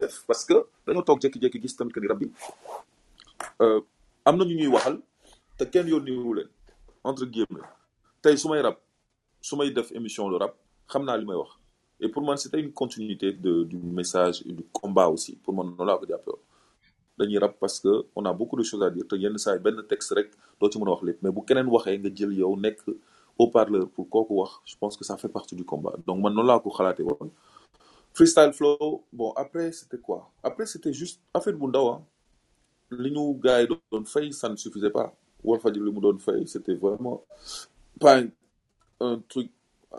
def 0.00 0.24
parce 0.26 0.44
que 0.44 0.54
dañoo 0.86 1.02
toog 1.02 1.20
jékki-jékki 1.22 1.60
gis 1.62 1.76
tamit 1.76 1.92
que 1.92 2.00
ni 2.00 2.08
rab 2.08 2.18
bi 2.18 2.30
euh, 3.62 3.80
am 4.24 4.36
na 4.38 4.44
ñu 4.44 4.54
ñuy 4.60 4.68
waxal 4.76 4.98
te 5.58 5.64
kenn 5.72 5.88
yónniwu 5.88 6.34
leen 6.34 6.48
entre 7.04 7.26
guillemets. 7.26 7.66
Tey 8.22 8.36
su 8.38 8.48
may 8.48 8.62
rab 8.62 8.76
def 9.74 9.90
émission 9.92 10.30
de 10.30 10.36
rap 10.38 10.54
xam 10.88 11.04
naa 11.04 11.18
wax. 11.18 11.50
Et 12.00 12.08
pour 12.08 12.22
man 12.22 12.36
c'était 12.36 12.60
une 12.60 12.72
continuité 12.72 13.32
du 13.32 13.76
message 13.76 14.42
et 14.46 14.52
du 14.52 14.62
combat 14.72 15.08
aussi. 15.08 15.36
Pour 15.42 15.54
man 15.54 15.66
noonu 15.66 15.86
laa 15.86 15.98
ko 15.98 16.06
jàppee 16.06 16.38
dañuy 17.18 17.38
parce 17.60 17.80
que 17.80 18.06
on 18.16 18.24
a 18.24 18.32
beaucoup 18.32 18.56
de 18.56 18.62
choses 18.62 18.82
à 18.82 18.90
dire 18.90 19.06
te 19.08 19.16
yenn 19.16 19.36
saa 19.38 19.54
yi 19.54 19.60
benn 19.60 19.82
texte 19.88 20.12
rek 20.18 20.30
doo 20.60 20.70
ci 20.70 20.78
mën 20.78 20.88
wax 20.88 21.02
lépp. 21.02 21.18
Mais 21.22 21.30
bu 21.32 21.42
keneen 21.46 21.66
waxee 21.66 21.98
nga 21.98 22.10
jël 22.14 22.32
yow 22.38 22.56
nekk 22.56 22.80
haut-parleur 23.38 23.88
pour 23.90 24.08
kooku 24.08 24.44
je 24.64 24.76
pense 24.76 24.96
que 24.96 25.04
ça 25.04 25.16
fait 25.16 25.28
partie 25.28 25.56
du 25.56 25.64
combat. 25.64 25.94
Donc 26.06 26.20
man 26.22 26.34
noonu 26.34 26.48
laa 26.48 26.60
freestyle 28.14 28.52
flow 28.52 29.04
bon 29.12 29.32
après 29.36 29.72
c'était 29.72 29.98
quoi? 29.98 30.30
Après 30.42 30.66
c'était 30.66 30.92
juste 30.92 31.20
affaire 31.32 31.54
bu 31.54 31.66
ndaw 31.66 31.88
ah 31.88 32.02
li 32.90 33.10
ñu 33.10 33.34
gars 33.40 33.62
yi 33.62 33.68
doon 33.90 34.04
fay 34.04 34.32
ça 34.32 34.48
ne 34.48 34.56
suffisait 34.56 34.90
pas. 34.90 35.12
Walfadjri 35.42 35.82
li 35.84 35.92
mu 35.92 36.00
doon 36.00 36.18
fay 36.18 36.46
c'était 36.46 36.74
vraiment 36.74 37.22
pas 37.98 38.18
un, 38.20 38.28
un 39.00 39.18
truc 39.28 39.50
euh, 39.94 39.98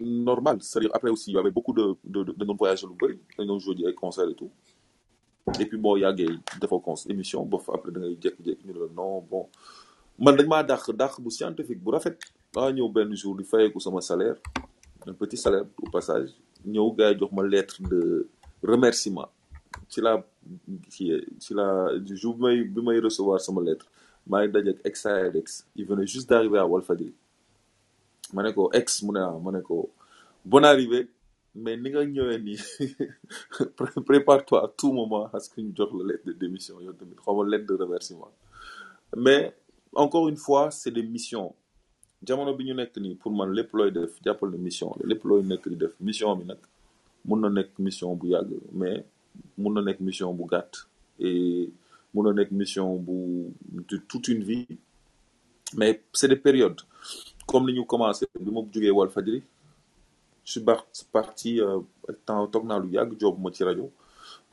normal. 0.00 0.58
C'est-à-dire 0.62 0.90
après 0.94 1.10
aussi 1.10 1.30
il 1.30 1.34
y 1.34 1.38
avait 1.38 1.50
beaucoup 1.50 1.72
de 1.72 1.96
de 2.04 2.22
de 2.24 2.32
dañu 2.32 2.56
voyager 2.56 2.86
lu 2.86 2.94
bëri. 3.00 3.18
Dañu 3.36 3.58
jouer 3.58 3.76
ji 3.76 3.94
concert 3.94 4.28
et 4.28 4.34
tout. 4.34 4.50
Et 5.58 5.66
puis 5.66 5.78
boo 5.78 5.96
yàggee 5.96 6.38
defoo 6.60 6.78
con 6.78 6.94
émission 7.08 7.44
bof 7.44 7.68
après 7.74 7.90
da 7.90 7.98
ngay 8.00 8.16
jékki-jékki 8.22 8.66
ñu 8.68 8.72
ne 8.74 8.86
non 8.94 9.20
bon 9.20 9.48
man 10.24 10.36
dañ 10.38 10.46
maa 10.52 10.62
dàq 10.62 10.84
dàq 11.00 11.20
bu 11.22 11.30
scientifique 11.30 11.82
bu 11.84 11.90
rafet. 11.94 12.16
Daa 12.54 12.70
ñëw 12.72 12.88
benn 12.94 13.14
jour 13.16 13.34
di 13.36 13.44
fayeeku 13.44 13.80
sama 13.80 14.00
salaire 14.00 14.36
un 15.06 15.14
petit 15.14 15.36
salaire 15.36 15.64
au 15.82 15.90
passage. 15.90 16.30
Ñëw 16.66 16.92
gars 16.96 17.10
yi 17.12 17.18
jox 17.18 17.32
ma 17.32 17.42
lettre 17.42 17.76
de 17.90 18.28
remerciement. 18.62 19.28
Ci 19.88 20.00
la 20.00 20.12
ci 20.88 21.10
ci 21.40 21.54
la 21.54 21.66
du 21.98 22.16
jour 22.16 22.34
bi 22.36 22.42
may 22.44 22.62
bi 22.64 22.80
may 22.82 22.98
recevoir 23.00 23.40
sama 23.40 23.60
lettre 23.62 23.86
maa 24.26 24.42
ngi 24.44 24.52
dajeek 24.52 24.78
Exaedex 24.84 25.66
il 25.76 25.86
venait 25.86 26.06
juste 26.06 26.28
d'arriver 26.28 26.58
à 26.58 26.66
Walfadjri. 26.66 27.12
Ma 28.34 28.42
ne 28.42 28.50
ko 28.52 28.70
ex 28.72 29.02
mu 29.02 29.12
ne 29.12 29.20
ah 29.20 29.38
ma 29.42 29.50
ne 29.50 29.60
ko 29.60 29.90
bonne 30.44 30.64
arrivée 30.64 31.08
mais 31.54 31.76
ni 31.76 31.90
nga 31.90 32.04
ñëwee 32.04 32.38
nii 32.38 32.58
pré- 33.76 34.00
prépare-toi 34.10 34.64
à 34.64 34.68
tout 34.68 34.92
moment 34.92 35.28
à 35.32 35.40
ce 35.40 35.48
que 35.50 35.60
ñu 35.60 35.72
jox 35.76 35.90
la 35.98 36.04
lettre 36.12 36.26
de 36.26 36.32
démission 36.32 36.80
yow 36.80 36.92
tamit 36.92 37.16
xaw 37.24 37.34
ma 37.42 37.48
lettre 37.50 37.66
de 37.66 37.74
remerciement. 37.82 38.30
Mais 39.16 39.54
encore 39.94 40.28
une 40.28 40.36
fois 40.36 40.70
c'est 40.70 40.90
des 40.90 41.02
missions. 41.02 41.54
Jamono 42.24 42.54
bi 42.54 42.64
ñu 42.64 42.74
nekk 42.74 42.96
nii 43.02 43.14
pour 43.16 43.32
man 43.32 43.50
lépp 43.52 43.72
looy 43.74 43.90
def 43.90 44.12
jàppal 44.24 44.50
ne 44.50 44.56
mission 44.56 44.94
la. 45.00 45.06
Lépp 45.10 45.24
looy 45.24 45.42
nekk 45.42 45.68
di 45.68 45.76
def 45.76 45.94
mission 46.00 46.36
bi 46.38 46.44
nag 46.46 46.58
mun 47.24 47.40
na 47.40 47.48
nekk 47.50 47.78
mission 47.78 48.14
bu 48.14 48.28
yàgg 48.30 48.52
mais 48.72 49.04
mun 49.58 49.74
na 49.74 49.82
nekk 49.82 50.00
mission 50.00 50.32
bu 50.34 50.44
gàtt. 50.46 50.86
Et 51.18 51.70
mun 52.14 52.24
na 52.28 52.32
nekk 52.32 52.52
mission 52.52 52.96
bu 52.96 53.50
de 53.90 53.96
toute 53.96 54.28
une 54.28 54.44
vie. 54.44 54.66
Mais 55.74 56.02
c'est 56.12 56.28
des 56.28 56.36
périodes. 56.36 56.80
Comme 57.46 57.66
ni 57.66 57.72
ñu 57.72 57.84
commencé 57.86 58.26
bi 58.38 58.50
ma 58.52 58.60
jógee 58.72 58.90
Walfadjri 58.90 59.42
je 60.44 60.52
suis 60.52 60.64
parti 61.12 61.60
euh, 61.60 61.80
temps 62.26 62.46
toog 62.48 62.64
naa 62.66 62.78
lu 62.80 62.88
yàgg 62.92 63.18
job 63.20 63.38
ma 63.40 63.50
ci 63.52 63.64
rajo. 63.64 63.90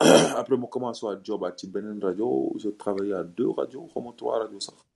Après 0.00 0.56
ma 0.56 0.66
commencé 0.66 1.06
waat 1.06 1.20
jobaat 1.24 1.54
ci 1.56 1.68
beneen 1.68 2.00
rajo. 2.02 2.52
J'ai 2.56 2.74
travaillé 2.74 3.12
à 3.12 3.22
deux 3.22 3.48
radios 3.50 3.86
xaw 3.92 4.00
ma 4.02 4.12
trois 4.16 4.38
radios 4.40 4.60
sax 4.60 4.89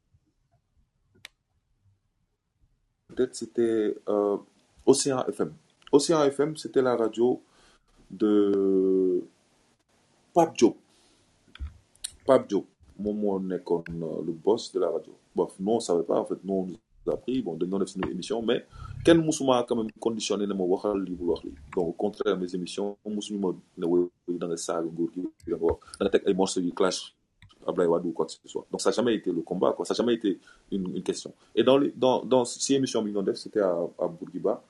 c'était 3.32 3.94
euh, 4.08 4.36
Océan 4.86 5.24
FM 5.26 5.52
Océan 5.92 6.22
FM 6.24 6.56
c'était 6.56 6.82
la 6.82 6.96
radio 6.96 7.40
de 8.10 9.22
Pape 10.34 10.56
Diop. 10.56 10.76
Pape 12.26 12.52
moom 12.98 13.16
moo 13.18 13.38
nekkoon 13.40 13.84
euh, 14.02 14.22
le 14.26 14.32
boss 14.32 14.72
de 14.72 14.78
la 14.80 14.88
radio. 14.90 15.12
Bon 15.34 15.48
nous 15.58 15.72
on 15.72 15.80
savait 15.80 16.04
pas 16.04 16.18
en 16.20 16.24
fait. 16.24 16.38
Nous 16.44 16.54
on 16.54 16.66
nous 16.66 16.76
a 17.10 17.14
appris. 17.14 17.42
Bon 17.42 17.54
dañ 17.56 17.68
doon 17.68 17.78
def 17.80 17.88
suñu 17.88 18.10
émission 18.10 18.40
mais 18.42 18.64
kenn 19.04 19.20
musuma 19.24 19.64
quand 19.68 19.76
même 19.76 19.90
conditionné 20.00 20.46
ne 20.46 20.54
waxal 20.54 21.02
lii 21.04 21.14
bul 21.16 21.28
wax 21.30 21.42
lii. 21.44 21.54
Donc 21.74 21.88
au 21.88 21.92
contraire 21.92 22.36
mes 22.38 22.54
émissions 22.54 22.96
musuñu 23.06 23.38
ma 23.38 23.50
ne 23.78 23.86
woy 23.86 24.08
da 24.28 24.46
nga 24.46 24.56
saaga 24.56 24.88
nguur 24.88 25.10
gi 25.14 25.22
da 25.50 25.56
nga 25.56 25.64
wax 25.66 25.78
da 25.98 26.04
nga 26.04 26.10
teg 26.14 26.22
ay 26.28 26.34
morceaux 26.34 26.60
yu 26.60 26.72
clash 26.72 27.00
Ablaye 27.66 27.88
Wade 27.88 28.06
ou 28.06 28.12
quoi 28.12 28.26
que 28.26 28.32
ce 28.32 28.38
soit. 28.46 28.64
Donc 28.70 28.80
ça 28.80 28.90
n'a 28.90 28.94
jamais 28.96 29.14
été 29.14 29.32
le 29.32 29.42
combat 29.42 29.72
quoi. 29.72 29.84
Ça 29.84 29.94
n'a 29.94 29.96
jamais 29.98 30.14
été 30.14 30.38
une, 30.72 31.02
question. 31.02 31.32
Et 31.54 31.62
dans 31.62 31.78
les 31.78 31.92
dans 31.96 32.24
dans 32.24 32.44
si 32.44 32.74
émission 32.74 33.02
def 33.02 33.36
c'était 33.36 33.60
à 33.60 33.74
à 33.98 34.06
Bourguiba 34.08 34.62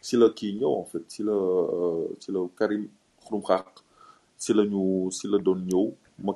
si 0.00 0.16
kii 0.38 0.52
ñëw 0.60 0.72
en 0.80 0.84
fait 0.84 1.02
si 1.08 1.22
la 1.22 1.32
euh, 1.32 2.06
si 2.20 2.30
la 2.32 2.40
Karim 2.58 2.88
Xaq 3.48 3.66
si 4.36 4.52
la 4.54 4.64
ñu 4.64 5.10
si 5.10 5.26
la 5.28 5.38
doon 5.38 5.60
ñëw 5.66 5.94
ma 6.24 6.32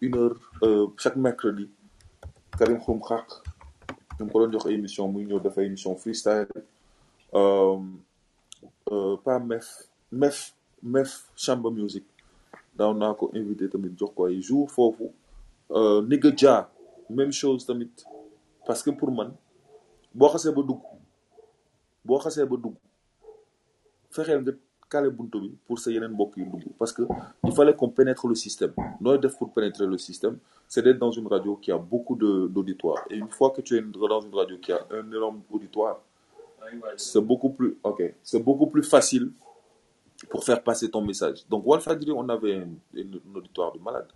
une 0.00 0.16
heure 0.16 0.36
euh, 0.62 0.86
chaque 0.98 1.16
mercredi 1.16 1.68
Karim 2.58 2.78
Xaq 2.80 3.28
ñu 4.20 4.30
ko 4.30 4.38
doon 4.40 4.52
jox 4.52 4.66
émission 4.66 5.06
muy 5.08 5.24
ñëw 5.24 5.40
émission 5.58 5.94
freestyle 5.96 6.48
euh, 7.34 7.78
pas 9.24 9.38
mef 9.38 9.66
mef 10.10 10.54
mef 10.82 11.10
chamber 11.36 11.70
music 11.70 12.04
daaw 12.76 12.92
naa 12.94 13.14
ko 13.14 13.30
invité 13.34 13.68
tamit 13.68 13.94
jox 13.98 14.10
ko 14.16 14.26
ay 14.26 14.40
jour 14.42 14.70
foofu 14.70 15.06
Nigga 16.08 16.30
Dia 16.30 16.70
même 17.10 17.32
chose 17.32 17.66
tamit. 17.66 17.90
Parce 18.66 18.82
que 18.82 18.90
pour 18.90 19.10
man 19.10 19.32
boo 20.14 20.28
xasee 20.28 20.52
ba 20.52 20.62
dugg 20.62 20.80
boo 22.04 22.18
xasee 22.18 22.44
ba 22.44 22.56
dugg 22.56 22.74
fexeel 24.10 24.40
nga 24.42 24.52
kale 24.90 25.08
buntu 25.10 25.40
bi 25.40 25.50
pour 25.66 25.78
sa 25.78 25.90
yeneen 25.90 26.12
mbokk 26.12 26.36
yu 26.36 26.44
dugg. 26.44 26.64
Parce 26.78 26.92
que 26.92 27.02
il 27.44 27.52
fallait 27.52 27.74
qu'on 27.74 27.88
pénètre 27.88 28.26
le 28.28 28.34
système. 28.34 28.72
Def 29.00 29.36
pour 29.38 29.52
pénétrer 29.52 29.86
le 29.86 29.98
système? 29.98 30.38
C'est 30.68 30.82
d'être 30.82 30.98
dans 30.98 31.10
une 31.10 31.26
radio 31.26 31.56
qui 31.56 31.70
a 31.72 31.78
beaucoup 31.78 32.16
de 32.16 32.46
d'auditoire 32.48 33.04
et 33.10 33.16
une 33.16 33.28
fois 33.28 33.50
que 33.50 33.60
tu 33.60 33.76
es 33.76 33.82
dans 33.82 34.20
une 34.20 34.34
radio 34.34 34.56
qui 34.58 34.72
a 34.72 34.80
un 34.90 35.06
énorme 35.10 35.40
auditoire 35.50 36.00
c'est 36.96 37.20
beaucoup 37.20 37.50
plus 37.50 37.76
ok 37.82 38.14
c'est 38.22 38.42
beaucoup 38.42 38.66
plus 38.68 38.82
facile 38.82 39.32
pour 40.30 40.44
faire 40.44 40.62
passer 40.62 40.90
ton 40.90 41.02
message. 41.02 41.44
Donc 41.50 41.66
Walfadjri 41.66 42.12
on 42.12 42.26
avait 42.28 42.56
un, 42.56 42.68
un 42.96 43.34
auditoire 43.34 43.72
de 43.72 43.78
malade 43.80 44.06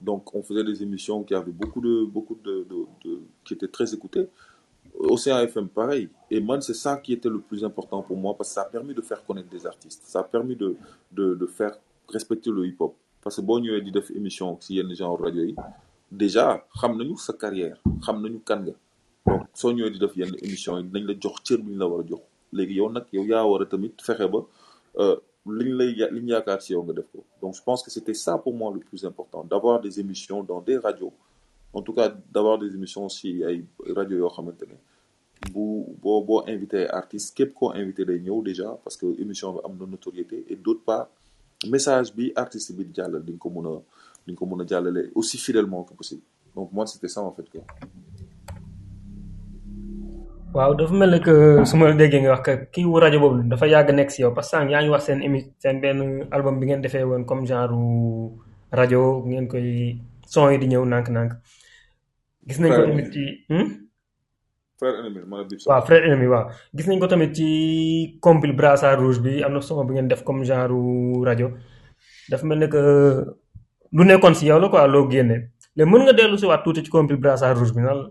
donc 0.00 0.34
on 0.34 0.42
faisait 0.42 0.64
des 0.64 0.82
émissions 0.82 1.22
qui 1.22 1.34
avaient 1.34 1.52
beaucoup 1.52 1.80
de 1.80 2.04
beaucoup 2.04 2.38
de, 2.44 2.66
qui 3.44 3.54
étaient 3.54 3.68
très 3.68 3.92
écoutées. 3.94 4.28
Océan 4.98 5.38
FM 5.40 5.68
pareil. 5.68 6.08
Et 6.30 6.40
man 6.40 6.60
c'est 6.60 6.74
ça 6.74 6.96
qui 6.96 7.12
était 7.12 7.28
le 7.28 7.40
plus 7.40 7.64
important 7.64 8.02
pour 8.02 8.16
moi 8.16 8.34
parce 8.36 8.50
que 8.50 8.54
ça 8.54 8.62
a 8.62 8.64
permis 8.66 8.94
de 8.94 9.00
faire 9.02 9.24
connaître 9.24 9.48
des 9.48 9.66
artistes. 9.66 10.02
Ça 10.06 10.20
a 10.20 10.24
permis 10.24 10.56
de 10.56 10.76
de 11.12 11.46
faire 11.46 11.78
respecter 12.08 12.50
le 12.50 12.66
hip-hop. 12.66 12.94
Parce 13.22 13.36
que 13.36 13.42
boo 13.42 13.58
ñëwee 13.58 13.82
di 13.82 13.90
def 13.90 14.10
émission 14.10 14.56
si 14.60 14.74
yenn 14.76 14.94
genre 14.94 15.18
rajo 15.20 15.40
yi 15.40 15.54
déjà 16.12 16.64
nañu 16.98 17.16
sa 17.16 17.32
carrière 17.32 17.78
xam 18.02 18.22
nañu 18.22 18.38
kan 18.40 18.60
nga. 18.64 18.72
Donc 19.26 19.42
soo 19.54 19.72
ñëwee 19.72 19.90
di 19.90 19.98
def 19.98 20.16
yenn 20.16 20.34
émission 20.42 20.78
yi 20.78 20.84
dañ 20.84 21.04
la 21.06 21.14
jox 21.20 21.42
cër 21.42 21.58
bi 21.58 21.72
ñu 21.72 21.78
la 21.78 21.86
war 21.88 22.00
a 22.00 22.06
jox. 22.06 22.22
Léegi 22.52 22.74
yow 22.74 22.90
nag 22.90 23.04
yow 23.12 23.24
yaa 23.24 23.44
donc 27.40 27.54
je 27.54 27.62
pense 27.62 27.82
que 27.82 27.90
c'était 27.90 28.14
ça 28.14 28.36
pour 28.38 28.52
moi 28.54 28.72
le 28.74 28.80
plus 28.80 29.04
important 29.04 29.44
d'avoir 29.44 29.80
des 29.80 30.00
émissions 30.00 30.42
dans 30.42 30.60
des 30.60 30.76
radios. 30.76 31.12
En 31.72 31.82
tout 31.82 31.92
cas 31.92 32.08
d'avoir 32.32 32.58
des 32.58 32.74
émissions 32.74 33.08
si 33.08 33.42
ay 33.42 33.64
rajo 33.94 34.16
yoo 34.16 34.28
xamante 34.28 34.62
ne 34.70 34.76
bu 35.52 35.84
boo 36.02 36.22
boo 36.24 36.42
invité 36.48 36.88
invité 36.90 38.04
déjà 38.44 38.78
parce 38.82 38.96
que 38.96 39.06
émission 39.20 39.52
bi 39.52 39.60
am 39.64 39.76
na 39.78 39.86
notoriété 39.86 40.44
et 40.48 40.56
d'autre 40.56 40.82
part 40.84 41.08
message 41.68 42.12
bi 42.14 42.32
artiste 42.34 42.72
bi 42.76 42.84
di 42.84 43.00
aussi 45.14 45.38
fidèlement 45.38 45.84
que 45.84 45.94
possible. 45.94 46.22
Donc 46.56 46.72
moi 46.72 46.86
c'était 46.86 47.08
ça 47.08 47.22
en 47.22 47.30
fait 47.32 47.48
quoi. 47.50 47.62
Waaw 50.56 50.72
dafa 50.78 50.94
mel 51.00 51.10
ne 51.14 51.18
que 51.26 51.34
su 51.68 51.74
ma 51.76 51.92
déggee 52.00 52.20
nga 52.22 52.30
wax 52.34 52.42
que 52.46 52.52
kii 52.72 52.84
wu 52.90 52.96
rajo 53.02 53.18
boobu 53.22 53.42
dafa 53.50 53.66
yàgg 53.72 53.90
nekk 53.98 54.10
si 54.14 54.22
yow 54.22 54.32
parce 54.36 54.50
que 54.56 54.70
yaa 54.72 54.80
ngi 54.82 54.90
wax 54.94 55.02
seen 55.06 55.20
émi 55.26 55.38
seen 55.62 55.76
benn 55.82 56.00
album 56.34 56.54
bi 56.60 56.66
ngeen 56.66 56.80
defee 56.84 57.04
woon 57.10 57.22
comme 57.28 57.44
genre 57.50 57.76
rajo 58.78 59.00
ngeen 59.28 59.46
koy 59.52 59.68
son 60.32 60.50
yi 60.52 60.58
di 60.62 60.66
ñëw 60.72 60.84
nànk-nànk. 60.92 61.32
Gis 62.46 62.58
nañ 62.60 62.70
ko 62.76 62.82
tamit 62.86 63.08
ci 63.14 63.24
hmm? 63.50 63.68
frère 64.78 64.96
ennemi 65.00 65.20
man 65.30 65.40
a 65.40 65.44
bib 65.48 65.58
waaw 65.68 65.82
frère 65.86 66.04
ennemi 66.06 66.26
waaw. 66.32 66.46
Gis 66.76 66.86
nañ 66.88 66.98
ko 67.00 67.06
tamit 67.06 67.32
ci 67.38 67.46
compil 68.24 68.52
brassard 68.58 68.98
rouge 69.02 69.20
bi 69.24 69.42
am 69.44 69.52
na 69.54 69.60
son 69.60 69.84
bi 69.88 69.92
ngeen 69.94 70.08
def 70.10 70.22
comme 70.26 70.42
genre 70.48 70.72
rajo. 71.28 71.48
Dafa 72.30 72.44
mel 72.46 72.58
ne 72.62 72.66
que 72.74 72.80
lu 73.96 74.02
nekkoon 74.08 74.34
si 74.38 74.46
yow 74.50 74.58
la 74.62 74.68
quoi 74.72 74.86
loo 74.94 75.08
génne. 75.12 75.36
Léegi 75.76 75.90
mën 75.90 76.02
nga 76.04 76.12
dellu 76.18 76.36
si 76.40 76.46
waat 76.50 76.62
tuuti 76.64 76.80
ci 76.84 76.90
compil 76.90 77.16
brassard 77.24 77.56
rouge 77.58 77.72
bi 77.76 77.82
nan 77.86 77.96
la 78.00 78.06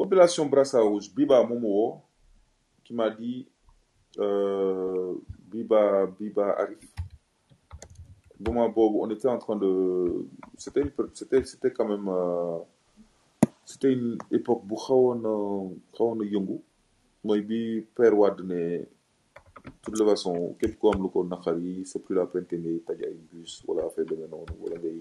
compilation 0.00 0.46
Brassard 0.46 0.84
Rouge 0.88 1.12
Biba 1.14 1.44
moom 1.44 1.64
woo 1.64 2.00
qui 2.84 2.94
m'a 2.94 3.10
dit 3.10 3.46
euh, 4.18 5.12
Biba 5.52 6.06
Biba 6.18 6.56
arrive 6.58 6.88
moment 8.40 8.70
boobu 8.70 8.96
on 9.02 9.10
était 9.10 9.28
en 9.28 9.36
train 9.36 9.56
de 9.56 10.24
c'était 10.56 10.84
c'était 11.12 11.44
c'était 11.44 11.70
quand 11.70 11.84
même 11.86 12.08
euh, 12.08 12.58
c'était 13.66 13.92
une 13.92 14.16
époque 14.32 14.64
bu 14.64 14.74
xawoon 14.74 15.20
a 15.32 15.36
xawoon 15.94 16.20
a 16.22 16.24
yëngu. 16.24 16.58
Mooy 17.22 17.42
bi 17.42 17.82
Père 17.94 18.16
Wade 18.18 18.40
ne 18.40 18.80
toute 19.82 19.98
façon 20.08 20.56
képp 20.58 20.78
ko 20.80 20.92
am 20.92 21.10
c'est 21.84 22.02
plus 22.02 22.14
la 22.14 22.24
peine 22.24 22.46
que 22.46 22.56
ngay 22.56 22.78
taj 22.86 23.02
ay 23.02 23.16
bus 23.30 23.62
wala 23.68 23.84
affaire 23.84 24.06
demee 24.08 24.28
noonu 24.32 24.54
wala 24.62 24.76
ngay 24.80 25.00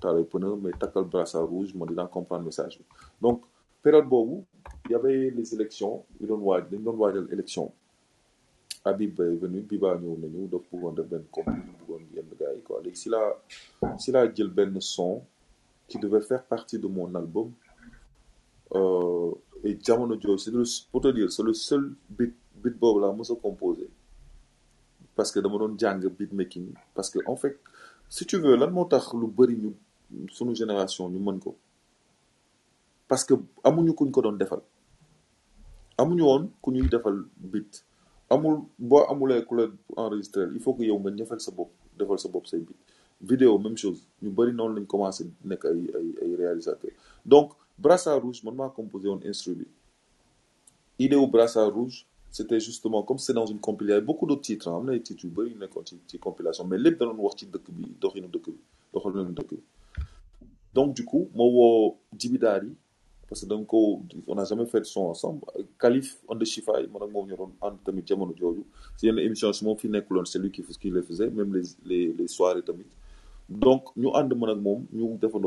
taal 0.00 0.16
ay 0.18 0.24
pneu 0.24 0.56
mais 0.56 0.72
takkal 0.80 1.04
brassard 1.04 1.46
rouge 1.48 1.72
moo 1.76 1.86
dinaa 1.86 2.08
comprendre 2.08 2.44
message 2.44 2.80
donc 3.20 3.44
période 3.82 4.08
boobu 4.08 4.44
y 4.90 4.94
avait 4.94 5.30
les 5.30 5.54
élections 5.54 6.04
yu 6.20 6.26
doon 6.26 6.38
waaj 6.40 6.64
élection. 7.30 7.72
Habib 8.84 9.20
est 9.20 9.36
venu 9.36 9.60
Biba 9.62 9.94
ñëw 10.00 10.16
nañu 10.22 10.48
daf 10.48 10.62
def 11.10 11.22
bëggoon 11.32 12.02
yenn 12.14 12.62
quoi. 12.64 12.82
Si 13.98 14.10
qui 15.88 15.98
devait 15.98 16.22
faire 16.22 16.42
partie 16.44 16.78
de 16.78 16.86
mon 16.86 17.14
album 17.14 17.52
euh, 18.74 19.30
et 19.62 19.78
jamono 19.84 20.18
jooju 20.20 20.64
c'est 20.64 20.86
pour 20.90 21.00
te 21.02 21.08
dire 21.08 21.30
c'est 21.30 21.42
le 21.42 21.52
seul 21.52 21.92
beat 22.08 22.34
beat 22.62 22.76
boobu 22.80 23.00
laa 23.02 23.12
mos 23.12 23.30
a 23.30 23.36
parce 25.14 25.30
que 25.30 25.40
dama 25.40 25.58
doon 25.58 25.76
jàng 25.78 26.00
beatmaking 26.18 26.68
parce 26.94 27.10
que 27.10 27.18
en 27.26 27.36
fait 27.36 27.58
si 28.08 28.24
tu 28.26 28.38
veux 28.38 28.56
lan 28.56 28.70
moo 28.70 28.86
tax 28.86 29.12
lu 29.20 29.26
bëri 29.38 29.56
ñu 29.62 29.70
sunu 30.36 30.54
génération 30.56 31.10
parce 33.12 33.24
que 33.28 33.34
amuñu 33.62 33.92
kuñ 33.92 34.10
ko 34.10 34.22
doon 34.22 34.38
defal. 34.40 34.62
Amuñu 36.00 36.22
woon 36.24 36.44
ku 36.62 36.70
ñuy 36.72 36.88
defal 36.88 37.16
beat 37.36 37.84
amul 38.32 38.64
boo 38.78 39.04
amulee 39.12 39.44
ku 39.44 39.54
la 39.54 39.64
enregistré 39.98 40.44
il 40.54 40.60
faut 40.64 40.72
que 40.72 40.84
yow 40.84 40.96
nga 40.98 41.10
ñëfal 41.10 41.38
sa 41.38 41.50
bopp 41.52 41.68
defal 41.98 42.18
sa 42.18 42.28
bopp 42.32 42.46
say 42.46 42.60
beat 42.60 42.78
vidéo 43.20 43.58
même 43.58 43.76
chose. 43.76 44.00
Ñu 44.22 44.30
bëri 44.30 44.54
noonu 44.54 44.76
lañ 44.80 44.86
commencé 44.86 45.26
nekk 45.44 45.62
ay 45.66 45.80
ay 45.98 46.08
ay 46.22 46.30
réalisateur 46.36 46.90
donc 47.26 47.52
brassard 47.78 48.22
rouge 48.22 48.42
man 48.44 48.54
maa 48.54 48.70
composé 48.70 49.08
woon 49.08 49.20
instru 49.26 49.54
bi. 49.56 49.66
Idée 50.98 51.16
wu 51.16 51.26
brassard 51.26 51.68
rouge 51.70 52.06
c'était 52.30 52.60
justement 52.60 53.02
comme 53.02 53.18
c'est 53.18 53.34
dans 53.34 53.44
une 53.44 53.60
compilation 53.60 54.06
beaucoup 54.06 54.24
d'autres 54.26 54.40
titres 54.50 54.68
am 54.72 54.86
na 54.86 54.92
ay 54.94 55.02
titres 55.02 55.24
yu 55.24 55.28
bëri 55.30 55.54
nekkoon 55.60 55.84
ci 55.84 56.00
ci 56.06 56.18
compilation 56.18 56.64
mais 56.64 56.78
lépp 56.78 56.98
da 56.98 57.04
doon 57.04 57.18
wax 57.26 57.36
ci 57.40 57.44
dëkk 57.46 57.66
bi 57.76 57.84
doxinu 58.00 58.28
dëkk 58.28 58.46
bi 58.56 58.60
doxalinu 58.94 59.34
dëkk 59.34 59.50
bi. 59.52 59.62
Donc 60.72 60.94
du 60.96 61.04
coup 61.04 61.28
ma 61.34 61.44
woo 61.44 61.98
Djibidaar 62.16 62.64
yi 62.64 62.72
parce 63.32 63.46
que 63.46 63.64
ko 63.64 64.02
on 64.26 64.44
jamais 64.44 64.66
fait 64.66 64.80
de 64.80 64.84
son 64.84 65.04
ensemble. 65.06 65.40
Khalif 65.80 66.18
on 66.28 66.36
the 66.36 66.44
Chifaay 66.44 66.86
man 66.92 67.02
ak 67.04 67.10
moom 67.14 67.26
ñu 67.30 67.36
doon 67.40 67.52
ànd 67.62 67.78
tamit 67.84 68.04
jamono 68.06 68.34
c'est 68.98 70.38
lui 70.38 70.50
qui 70.50 70.62
qui 70.80 70.90
faisait 71.08 71.30
même 71.30 71.54
les 71.56 71.62
les 71.86 72.12
les 72.12 72.28
soirées 72.28 72.60
donc 73.48 73.84
ñu 73.96 74.08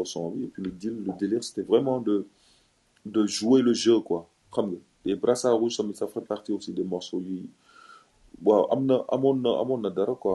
son 0.04 0.34
et 0.42 0.48
puis 0.48 0.64
le 0.64 0.72
deal 0.72 0.96
le 1.06 1.14
délire 1.20 1.44
c'était 1.44 1.62
vraiment 1.62 2.00
de 2.02 2.26
de 3.06 3.28
jouer 3.28 3.62
le 3.62 3.74
jeu 3.74 4.00
quoi. 4.00 4.28
Xam 4.52 4.66
nga 4.72 4.78
les 5.06 5.16
brassards 5.16 5.60
rouges 5.60 5.78
ça 5.94 6.08
fait 6.08 6.22
partie 6.34 6.54
aussi 6.54 6.74
des 6.74 6.84
morceaux 6.84 7.20
yi. 7.22 7.48
Waaw 8.44 8.66
am 8.74 8.86
na 8.88 8.96
amoon 9.10 9.36
na 9.46 9.52
amoon 9.62 9.82
na 9.82 9.90
dara 9.92 10.16
quoi. 10.16 10.34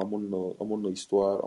Histoire 0.93 1.43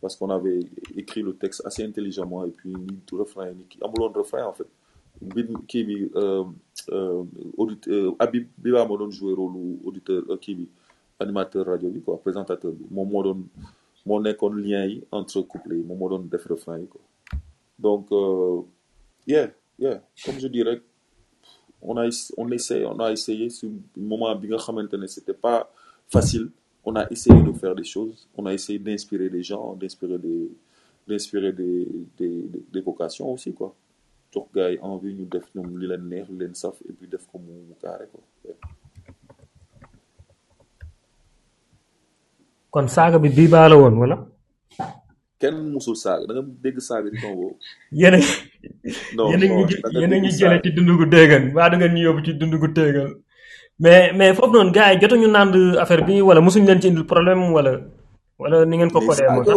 parce 0.00 0.16
qu'on 0.16 0.30
avait 0.30 0.60
écrit 0.96 1.22
le 1.22 1.34
texte 1.34 1.62
assez 1.64 1.82
intelligemment 1.84 2.44
et 2.44 2.50
puis 2.50 2.70
ni 2.70 2.98
du 3.06 3.14
refrain 3.14 3.50
ni 3.50 3.64
amuloon 3.82 4.12
refrain 4.12 4.44
en 4.46 4.52
fait. 4.52 4.68
Bi 5.20 5.44
kii 5.66 5.84
bi 5.84 6.10
moo 8.88 8.96
doon 8.98 9.10
jouer 9.10 9.32
rôle 9.34 9.54
auditeur 9.84 10.22
animateur 11.18 11.64
rajo 11.66 11.88
bi 11.88 12.00
quoi 12.02 12.18
présentateur 12.20 12.72
bi. 12.72 12.84
Moom 12.90 13.08
moo 14.06 14.20
lien 14.50 14.88
entre 15.10 15.40
couple 15.42 15.74
yi 15.76 15.82
moom 15.82 15.98
moo 15.98 16.08
doon 16.10 16.28
refrain 16.50 16.80
quoi. 16.84 17.00
Donc 17.78 18.06
euh, 18.12 18.60
yeah 19.26 19.50
yeah 19.78 20.00
comme 20.24 20.38
je 20.38 20.48
dis 20.48 20.62
rek 20.62 20.82
on 21.82 21.96
a 21.96 22.08
on 22.36 22.50
essaie 22.50 22.84
on 22.84 22.98
a 23.00 23.12
essayé 23.12 23.48
ce 23.50 23.66
moment 23.96 24.34
bi 24.36 24.48
nga 24.48 24.56
xamante 24.58 24.94
c'était 25.06 25.34
pas 25.34 25.70
facile 26.08 26.50
on 26.86 26.94
a 26.96 27.04
essayé 27.10 27.42
de 27.42 27.52
faire 27.52 27.74
des 27.74 27.84
choses. 27.84 28.28
On 28.38 28.46
a 28.46 28.54
essayé 28.54 28.78
d'inspirer 28.78 29.28
des 29.28 29.42
gens 29.42 29.74
d'inspirer 29.80 30.18
des 30.26 30.40
d'inspirer 31.08 31.52
des 31.52 31.76
des 32.18 32.34
des, 32.52 32.62
des 32.74 32.80
vocations 32.80 33.28
aussi 33.34 33.52
quoi. 33.58 33.70
Jox 34.32 34.46
gars 34.54 34.70
yi 34.70 34.78
envie 34.82 35.14
ñu 35.18 35.24
def 35.34 35.46
ñoom 35.54 35.68
li 35.80 35.86
leen 35.90 36.04
neex 36.12 36.26
li 36.30 36.38
leen 36.40 36.54
saf 36.62 36.76
et 36.88 36.92
puis 36.98 37.08
def 37.12 37.24
ko 37.30 37.38
mu 37.44 37.52
mu 37.68 37.74
carré 37.82 38.06
quoi. 38.12 38.22
Yeah. 38.44 38.56
kon 42.72 42.88
saaga 42.96 43.18
bi 43.24 43.28
bii 43.36 43.48
baa 43.54 43.68
la 43.70 43.76
woon 43.82 43.96
wala? 44.02 44.16
Kenn 45.40 45.56
musul 45.74 45.96
saaga. 46.04 46.24
Da 46.28 46.32
nga 46.34 46.42
dégg 46.64 46.78
saaga 46.88 47.08
di 47.12 47.18
ton 47.22 47.32
boobu 47.38 47.56
yéen 48.00 48.14
a 48.18 48.20
non 49.16 49.26
yéen 49.30 49.42
a 49.44 49.48
non 49.48 49.58
ñu 49.58 49.76
da 49.82 49.88
nga 49.90 50.00
yéen 50.00 50.12
a 50.14 50.18
ñu 50.18 50.30
dégg 50.30 50.38
jële 50.38 50.56
saaga. 50.56 50.62
ci 50.64 50.70
dund 50.76 50.90
gu 51.00 51.06
téegal 51.14 51.44
waa 51.56 51.68
da 51.70 51.76
ngeen 51.78 51.94
ñu 51.96 52.02
yóbbu 52.06 52.20
ci 52.26 52.32
dund 52.40 52.54
gu 52.62 52.68
téegal 52.78 53.08
mais 53.82 54.12
mais 54.18 54.34
foofu 54.36 54.52
noonu 54.52 54.72
gars 54.76 54.92
yi 54.92 55.00
jotuñu 55.00 55.28
nand 55.36 55.54
affaire 55.82 56.04
bi 56.08 56.20
wala 56.28 56.40
mosuñ 56.40 56.64
leen 56.68 56.80
ci 56.82 56.88
indil 56.88 57.04
problème 57.12 57.42
wala 57.56 57.72
wala 58.40 58.56
ni 58.64 58.76
ngeen 58.76 58.90
ko 58.94 59.00
codee 59.06 59.28
moo 59.34 59.44
tax. 59.44 59.56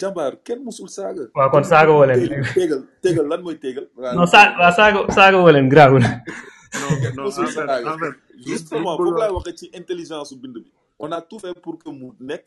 jàmbaar 0.00 0.32
kenn 0.46 0.60
musul 0.64 0.88
saaga. 0.96 1.22
Waaw 1.36 1.50
kon 1.52 1.64
saaga 1.72 1.92
woo 1.96 2.06
leen 2.10 3.28
lan 3.30 3.40
mooy 3.44 3.56
téegal 3.62 3.86
non 4.16 4.26
saa 4.34 4.70
saaga 4.78 4.98
saaga 5.16 5.36
woo 5.42 5.52
leen 5.54 5.68
garaawul. 5.72 6.02
Non 6.02 6.90
non 7.16 7.26
en 7.26 7.50
fait 7.56 7.68
en 7.92 7.98
fait 8.02 8.14
li 8.36 8.44
li 8.44 8.50
justement 8.52 8.96
foofu 8.98 9.14
laay 9.20 9.30
waxee 9.36 9.56
ci 9.60 9.66
intelligence 9.80 10.28
su 10.30 10.36
bind 10.42 10.54
bi. 10.64 10.70
On 11.04 11.10
a 11.12 11.20
tout 11.28 11.38
fait 11.42 11.54
pour 11.64 11.74
que 11.82 11.90
mu 11.98 12.08
nekk 12.30 12.46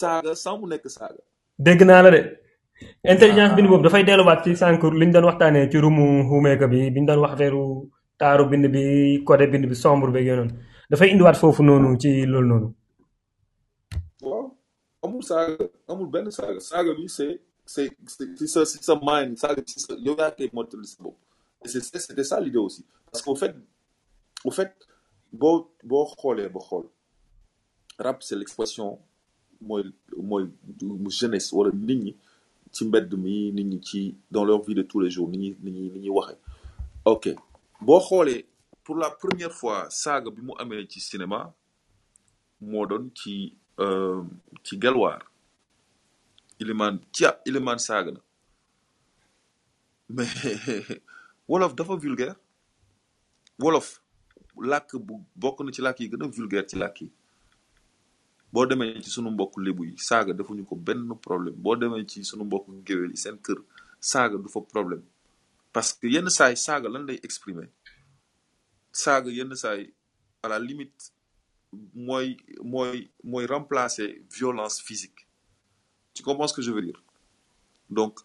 saaga 0.00 0.32
sans 0.44 0.56
mu 0.60 0.66
nekk 0.72 0.84
saaga. 0.96 1.20
Dégg 1.66 1.80
naa 1.88 2.02
la 2.04 2.10
de. 2.14 2.20
Intelligence 3.12 3.52
bind 3.56 3.68
boobu 3.70 3.82
dafay 3.86 4.04
delluwaat 4.08 4.40
ci 4.44 4.50
sànq 4.62 4.82
li 5.00 5.06
ñu 5.06 5.12
doon 5.14 5.24
waxtaanee 5.30 5.68
ci 5.70 5.78
rumu 5.84 6.06
xumeeka 6.28 6.66
bi 6.72 6.90
bi 6.94 7.00
ñu 7.00 7.06
doon 7.08 7.20
wax 7.24 7.32
affaire 7.34 7.56
taaru 8.18 8.44
bind 8.50 8.66
bi 8.74 9.22
côté 9.24 9.46
bind 9.46 9.66
bi 9.68 9.74
sombre 9.74 10.10
beeg 10.12 10.26
yooyu 10.26 10.36
noonu. 10.44 10.54
Dafay 10.90 11.10
indiwaat 11.10 11.36
foofu 11.36 11.62
noonu 11.62 11.98
ci 12.00 12.26
loolu 12.26 12.48
noonu. 12.48 12.68
Waaw 14.22 14.46
amul 15.02 15.22
saaga 15.22 15.64
amul 15.88 16.08
benn 16.10 16.30
saaga. 16.30 16.60
Saaga 16.60 16.92
bi 16.94 17.08
c'est 17.08 17.40
c'est 17.64 17.90
ci 18.38 18.46
sa 18.48 18.64
ci 18.64 18.78
sa 18.82 18.94
mind 19.02 19.36
saaga 19.38 19.62
ci 19.66 19.80
sa 19.80 19.94
yow 20.06 20.16
yaa 20.18 20.30
koy 20.30 20.50
mottali 20.52 20.86
sa 20.86 21.02
bopp. 21.02 21.16
Et 21.64 21.68
c'est 21.68 21.80
c'était 21.98 22.24
ça 22.24 22.40
l'idée 22.40 22.58
aussi. 22.58 22.84
Parce 23.10 23.22
qu'au 23.22 23.34
fait 23.36 23.54
au 24.44 24.50
fait 24.50 24.72
boo 25.32 25.70
boo 25.84 26.04
xoolee 26.18 26.48
ba 26.48 26.60
xool 26.60 26.86
rap 27.98 28.22
c'est 28.22 28.36
l'expression 28.36 28.98
mooy 29.60 29.84
mooy 30.16 30.48
jeunesse 31.08 31.52
wala 31.52 31.70
nit 31.72 31.96
ñi 32.04 32.16
ci 32.72 32.84
mbedd 32.84 33.14
mi 33.14 33.52
nit 33.52 33.64
ñi 33.64 33.80
ci 33.82 34.14
dans 34.30 34.44
leur 34.44 34.62
vie 34.62 34.74
de 34.74 34.82
tous 34.82 35.00
les 35.00 35.10
jours 35.10 35.28
ni 35.28 35.38
ñuy 35.38 35.56
ni 35.62 35.70
ñuy 36.00 36.10
waxee. 36.10 36.36
Ok 37.04 37.34
boo 37.86 38.00
xoolee 38.00 38.46
pour 38.84 38.96
la 38.96 39.10
première 39.10 39.52
fois 39.60 39.78
saaga 39.90 40.30
bi 40.30 40.40
mu 40.42 40.52
amee 40.58 40.86
ci 40.88 41.00
cinéma 41.00 41.52
moo 42.60 42.86
doon 42.86 43.10
ci 43.14 43.56
euh, 43.80 44.22
ci 44.64 44.78
gelwaar 44.82 45.20
ilimaan 46.60 46.98
ci 47.12 47.24
ilimaan 47.48 47.78
saaga 47.78 48.10
na. 48.12 48.20
Mais 50.08 50.28
wolof 51.48 51.74
dafa 51.74 51.96
vulgaire. 51.96 52.34
Wolof 53.58 53.88
làkk 54.70 54.96
bu 55.06 55.14
bokk 55.36 55.60
na 55.64 55.72
ci 55.72 55.82
làkk 55.82 56.00
yi 56.00 56.08
gën 56.10 56.22
a 56.24 56.26
vulgaire 56.28 56.66
ci 56.68 56.76
làkk 56.76 57.00
yi. 57.02 57.10
Boo 58.52 58.66
demee 58.66 59.00
ci 59.02 59.10
sunu 59.10 59.30
mbokk 59.30 59.56
lébu 59.58 59.84
yi 59.84 59.94
saaga 59.98 60.32
defuñu 60.32 60.64
ko 60.68 60.76
benn 60.76 61.08
problème. 61.26 61.56
Boo 61.56 61.76
demee 61.76 62.04
ci 62.06 62.24
sunu 62.24 62.44
mbokk 62.44 62.66
géwél 62.86 63.10
yi 63.10 63.16
seen 63.16 63.36
kër 63.38 63.58
saaga 64.00 64.36
du 64.38 64.48
fa 64.48 64.60
problème. 64.60 65.02
Parce 65.72 65.92
que 65.92 66.06
yenn 66.06 66.28
saay 66.30 66.56
saaga 66.56 66.88
lan 66.88 67.06
lay 67.06 67.18
exprimer? 67.22 67.68
Saaga 68.92 69.30
yenn 69.30 69.54
saay 69.54 69.92
à 70.42 70.48
la 70.48 70.58
limite 70.58 71.12
mooy 71.94 72.36
mooy 72.62 73.10
mooy 73.24 73.46
remplacer 73.46 74.22
violence 74.30 74.80
physique. 74.82 75.26
Tu 76.14 76.22
comprends 76.22 76.46
ce 76.48 76.54
que 76.54 76.62
je 76.62 76.70
veux 76.70 76.82
dire? 76.82 77.02
Donc 77.90 78.20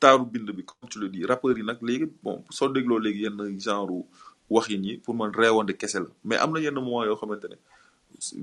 taaru 0.00 0.24
bind 0.26 0.50
bi 0.52 0.64
comme 0.64 0.88
tu 0.88 0.98
le 1.00 1.08
dis 1.08 1.24
rappeurs 1.26 1.56
yi 1.58 1.64
nag 1.64 1.78
léegi 1.82 2.06
bon 2.22 2.44
soo 2.50 2.68
dégloo 2.68 2.98
léegi 2.98 3.22
yenn 3.24 3.58
genre 3.60 4.04
waxin 4.48 4.82
yi 4.84 4.98
pour 4.98 5.14
man 5.14 5.32
reewande 5.34 5.72
kese 5.76 5.96
la. 6.04 6.06
Mais 6.24 6.36
am 6.36 6.52
na 6.52 6.60
yenn 6.60 6.74
moment 6.74 7.04
yoo 7.04 7.16
xamante 7.16 7.44
ne 7.50 7.56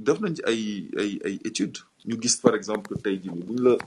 def 0.05 0.19
nañ 0.19 0.35
ci 0.35 0.41
ay 0.45 0.89
ay 0.97 1.19
ay 1.25 1.39
études. 1.45 1.79
Ñu 2.05 2.19
gis 2.21 2.35
par 2.41 2.55
exemple 2.55 2.93
que 2.95 3.01
tey 3.01 3.17
jii 3.23 3.31
nii 3.31 3.43
buñ 3.43 3.59
la 3.63 3.77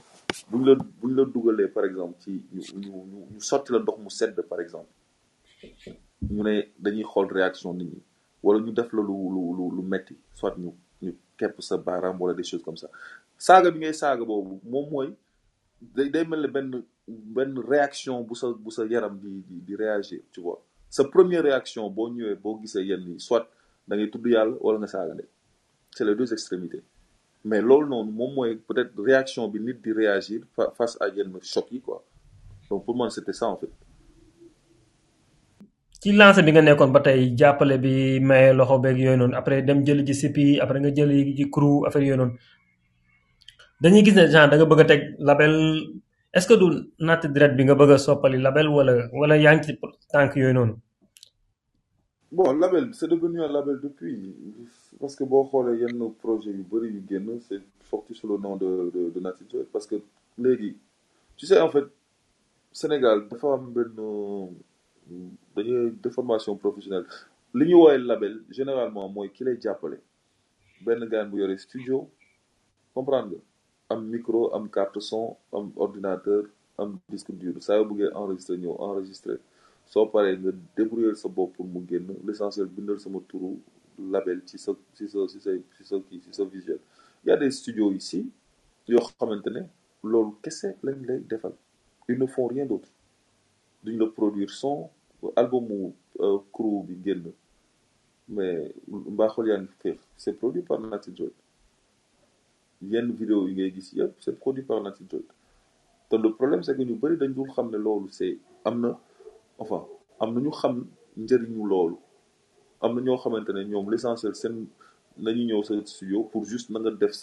buñ 0.49 0.61
la 0.67 0.75
buñ 0.99 1.11
la 1.17 1.23
dugalee 1.25 1.67
par 1.67 1.85
exemple 1.85 2.17
ci 2.23 2.31
ñu 2.53 2.61
ñu 2.81 2.91
ñu 3.11 3.19
ñu 3.33 3.39
sotti 3.49 3.71
la 3.73 3.79
ndox 3.79 3.97
mu 4.03 4.09
sedd 4.09 4.35
par 4.51 4.59
exemple 4.61 4.91
ñu 6.33 6.43
ne 6.43 6.53
réaction 7.33 7.73
nit 7.73 7.85
ñi 7.93 8.01
wala 8.43 8.59
ñu 8.63 8.71
def 8.71 8.91
la 8.93 9.01
soit 10.33 10.55
ñu 10.57 10.71
ñu 11.01 11.11
kepp 11.37 11.61
sa 11.61 11.77
baaraam 11.77 12.19
wala 12.21 12.33
des 12.33 12.43
choses 12.43 12.63
comme 12.63 12.77
ça. 12.77 12.87
Saaga 13.37 13.69
bi 13.71 13.79
ngay 13.79 13.93
saaga 13.93 14.23
boobu 14.23 14.59
réaction 17.73 18.21
bu 18.21 18.35
sa 18.35 18.47
bu 18.53 18.71
sa 18.71 18.85
yaram 18.85 19.19
réagir 19.75 20.21
tu 20.31 20.41
première 21.03 21.43
réaction 21.43 21.89
soit 23.19 23.47
da 23.87 23.95
ngay 23.95 24.09
tudd 24.09 24.25
yàlla 24.27 24.55
wala 24.61 24.79
c'est 25.95 26.05
les 26.05 26.15
deux 26.15 26.31
extrémités 26.33 26.83
mais 27.47 27.61
loolu 27.67 27.87
noonu 27.91 28.11
moom 28.19 28.31
mooy 28.35 28.51
peut-être 28.67 28.93
réaction 29.09 29.43
bi 29.53 29.59
nit 29.65 29.77
di 29.83 29.91
réagir 30.01 30.41
fa- 30.55 30.71
face 30.77 30.95
à 31.03 31.05
yenn 31.15 31.31
choc 31.53 31.67
yi 31.71 31.79
quoi. 31.85 32.03
Donc 32.69 32.79
pour 32.85 32.95
moi 32.97 33.09
c'était 33.15 33.33
ça 33.39 33.47
en 33.53 33.57
fait. 33.61 33.69
Ci 36.01 36.09
lancé 36.19 36.41
bi 36.45 36.51
nga 36.53 36.61
nekkoon 36.61 36.91
ba 36.95 36.99
tey 37.05 37.21
jàppale 37.39 37.75
bi 37.83 37.93
maye 38.29 38.49
loxo 38.57 38.77
beeg 38.83 38.97
yooyu 39.03 39.17
noonu 39.21 39.35
après 39.39 39.61
dem 39.67 39.79
jëli 39.85 40.03
ji 40.07 40.13
sipi 40.21 40.45
après 40.63 40.79
nga 40.81 40.91
jëli 40.97 41.17
ji 41.37 41.45
crew 41.53 41.85
affaire 41.87 42.03
yooyu 42.07 42.17
noonu. 42.21 42.33
Dañuy 43.81 44.03
gis 44.05 44.15
ne 44.17 44.23
genre 44.33 44.49
da 44.49 44.55
nga 44.57 44.65
bëgg 44.71 44.81
a 44.83 44.85
teg 44.91 45.01
label. 45.27 45.53
Est-ce 46.35 46.47
que 46.49 46.53
du 46.61 46.67
natt 47.07 47.23
direct 47.35 47.55
bi 47.57 47.63
nga 47.65 47.75
bëgg 47.79 47.91
a 47.95 47.97
soppali 48.05 48.37
label 48.45 48.67
wala 48.77 48.93
wala 49.19 49.35
yaa 49.43 49.53
ngi 49.55 49.63
ci 49.65 49.71
tànk 50.11 50.35
yooyu 50.41 50.53
noonu? 50.57 50.75
Bon 52.35 52.47
label 52.63 52.85
c'est 52.97 53.07
devenu 53.13 53.37
un 53.45 53.51
label 53.57 53.77
depuis 53.87 54.17
parce 54.99 55.15
que 55.15 55.23
boo 55.23 55.43
xoolee 55.49 55.79
yenn 55.81 55.99
projet 56.23 56.51
yu 56.51 56.63
bëri 56.71 56.87
yu 56.95 57.01
génn 57.09 57.39
c'est 57.47 57.61
sorti 57.89 58.13
sous 58.15 58.27
le 58.27 58.37
nom 58.37 58.55
de 58.55 58.69
de 58.95 59.01
de 59.13 59.19
Nati 59.19 59.43
parce 59.73 59.87
que 59.87 59.95
tu 61.37 61.45
sais 61.45 61.59
en 61.59 61.69
fait 61.69 61.85
Sénégal 62.71 63.27
dafa 63.29 63.53
am 63.53 63.71
benn 63.73 63.93
dañuy 65.55 65.91
déformation 66.03 66.55
professionnelle. 66.57 67.05
Li 67.53 67.71
label 68.05 68.41
généralement 68.49 69.07
mooy 69.09 69.29
ki 69.31 69.43
lay 69.45 69.57
jàppale. 69.61 69.97
Benn 70.85 71.07
gaan 71.11 71.29
bu 71.31 71.37
yore 71.39 71.57
studio 71.57 72.09
comprendre 72.93 73.29
nga? 73.37 73.41
Am 73.95 74.01
micro 74.09 74.49
am 74.55 74.67
carte 74.69 74.99
son 74.99 75.37
am 75.53 75.71
ordinateur 75.75 76.43
am 76.77 76.99
disque 77.09 77.31
dur. 77.31 77.55
Saa 77.61 77.77
yoo 77.77 77.85
bëggee 77.89 78.11
enregistrer 78.13 78.57
ñëw 78.57 78.75
enregistrer. 78.89 79.39
Soo 79.91 80.05
paree 80.07 80.35
débrouiller 80.75 81.15
sa 81.15 81.29
bopp 81.29 81.53
pour 81.55 81.65
mu 81.65 81.79
génn. 81.89 82.07
L'essentiel 82.25 82.65
bindal 82.67 82.99
sama 82.99 83.19
turu 83.29 83.51
label 83.99 84.41
ci 84.45 84.57
sa 84.57 84.71
ci 84.93 85.05
y 87.25 87.31
a 87.31 87.37
des 87.37 87.51
studios 87.51 87.91
ici 87.91 88.29
yoo 88.87 88.99
xamante 89.17 89.47
ne 89.47 89.61
kese 90.43 90.75
lañ 90.83 91.05
lay 91.07 91.19
defal. 91.19 91.53
Ils 92.07 92.19
ne 92.19 92.25
font 92.27 92.47
rien 92.47 92.65
d'autre. 92.65 92.89
Duñ 93.83 93.97
la 93.97 94.07
produire 94.07 94.49
son 94.51 94.89
albumu 95.35 95.93
crew 96.53 96.83
bi 96.83 96.97
mais 98.27 98.73
c'est 100.17 100.33
produit 100.33 100.61
par 100.63 100.79
Nati 100.79 101.15
Joy. 101.15 101.31
Yenn 102.81 103.11
vidéo 103.11 103.47
gis 103.47 103.95
c'est 104.19 104.37
produit 104.39 104.63
par 104.63 104.81
Nati 104.81 105.03
le 106.11 106.29
problème 106.33 106.63
c'est 106.63 106.75
que 106.75 106.83
c'est 108.11 108.39
ñoo 112.93 113.89
l'essentiel 113.89 114.35
seen 114.35 114.67
nañu 115.17 115.43
ñëw 115.45 115.63
sa 115.63 115.73
studio 115.85 116.23
pour 116.23 116.43
juste 116.45 116.69
nga 116.69 116.91
def 116.91 117.13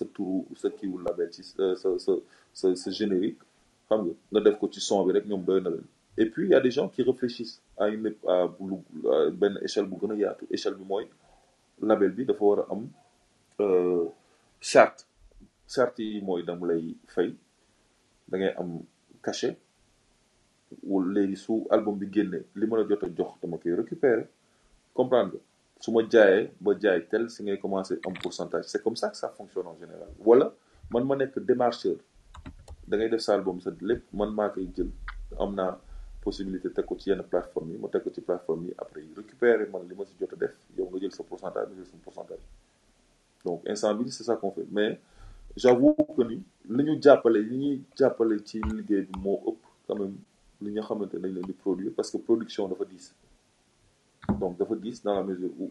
générique 2.91 3.39
et 6.19 6.27
puis 6.27 6.47
il 6.47 6.51
y 6.51 6.55
a 6.55 6.61
des 6.61 6.71
gens 6.71 6.89
qui 6.89 7.03
réfléchissent 7.03 7.61
à 7.79 7.89
une 7.89 8.15
à 8.29 8.49
échelle 9.63 9.87
bu 9.87 9.97
yaatu. 10.19 10.47
Échelle 10.51 10.75
bi 10.75 10.85
mooy 10.85 11.09
label 11.81 12.11
bi 12.13 12.27
am 12.71 12.89
charte. 14.61 15.07
Charte 15.69 15.99
yi 16.01 16.21
mooy 16.23 16.43
dama 16.45 16.67
lay 16.73 16.95
fay 17.07 17.35
cachet 19.23 19.57
album 21.71 21.99
comprendre 24.95 25.39
su 25.83 25.91
ma 25.91 26.03
jaayee 26.13 26.51
ba 26.61 26.73
tel 27.11 27.29
si 27.29 27.43
ngay 27.43 27.59
commencer 27.59 27.99
am 28.07 28.15
pourcentage. 28.23 28.67
C'est 28.69 28.83
comme 28.83 28.95
ça 28.97 29.09
que 29.11 29.17
ça 29.17 29.29
fonctionne 29.31 29.67
en 29.67 29.77
général. 29.81 30.09
Wala 30.25 30.53
man 30.93 31.05
ma 31.05 31.17
nekk 31.17 31.39
démarcheur. 31.41 31.97
Da 32.87 32.97
ngay 32.97 33.11
album 33.29 33.61
sa 33.61 33.71
lépp 33.81 34.05
man 34.13 34.31
possibilité 36.23 36.71
teg 36.71 36.87
ko 36.87 36.95
ci 36.97 37.11
yenn 37.11 37.23
plateforme 37.25 37.73
yi 37.73 37.79
ma 37.83 37.89
plateforme 37.89 38.69
après 38.79 39.03
récupérer 39.17 39.67
man 39.73 39.83
li 39.89 39.95
ma 39.99 40.05
si 40.07 40.15
jot 40.21 40.31
a 40.33 41.23
pourcentage 41.25 41.67
nga 41.69 41.77
jël 41.77 41.87
sa 41.91 41.97
pourcentage. 42.05 42.45
Donc 43.45 43.63
c'est 43.67 44.23
ça 44.23 44.37
qu'on 44.37 44.53
fait. 44.53 44.67
Mais 44.71 45.01
j'avoue 45.57 45.95
que 45.95 46.23
ni 46.23 46.41
li 46.69 46.85
ñu 46.85 47.01
jàppale 47.03 48.39
ci 48.45 48.61
liggéey 48.61 49.09
quand 49.89 49.97
même 49.99 50.15
li 50.61 50.71
nga 50.71 50.83
xamante 50.83 51.17
parce 51.97 52.11
que 52.13 52.19
production 52.19 52.69
dafa 52.69 52.85
diis 52.85 53.13
donc 54.29 54.57
dafa 54.59 54.75
dans 55.05 55.15
la 55.15 55.23
mesure 55.23 55.51
où 55.59 55.71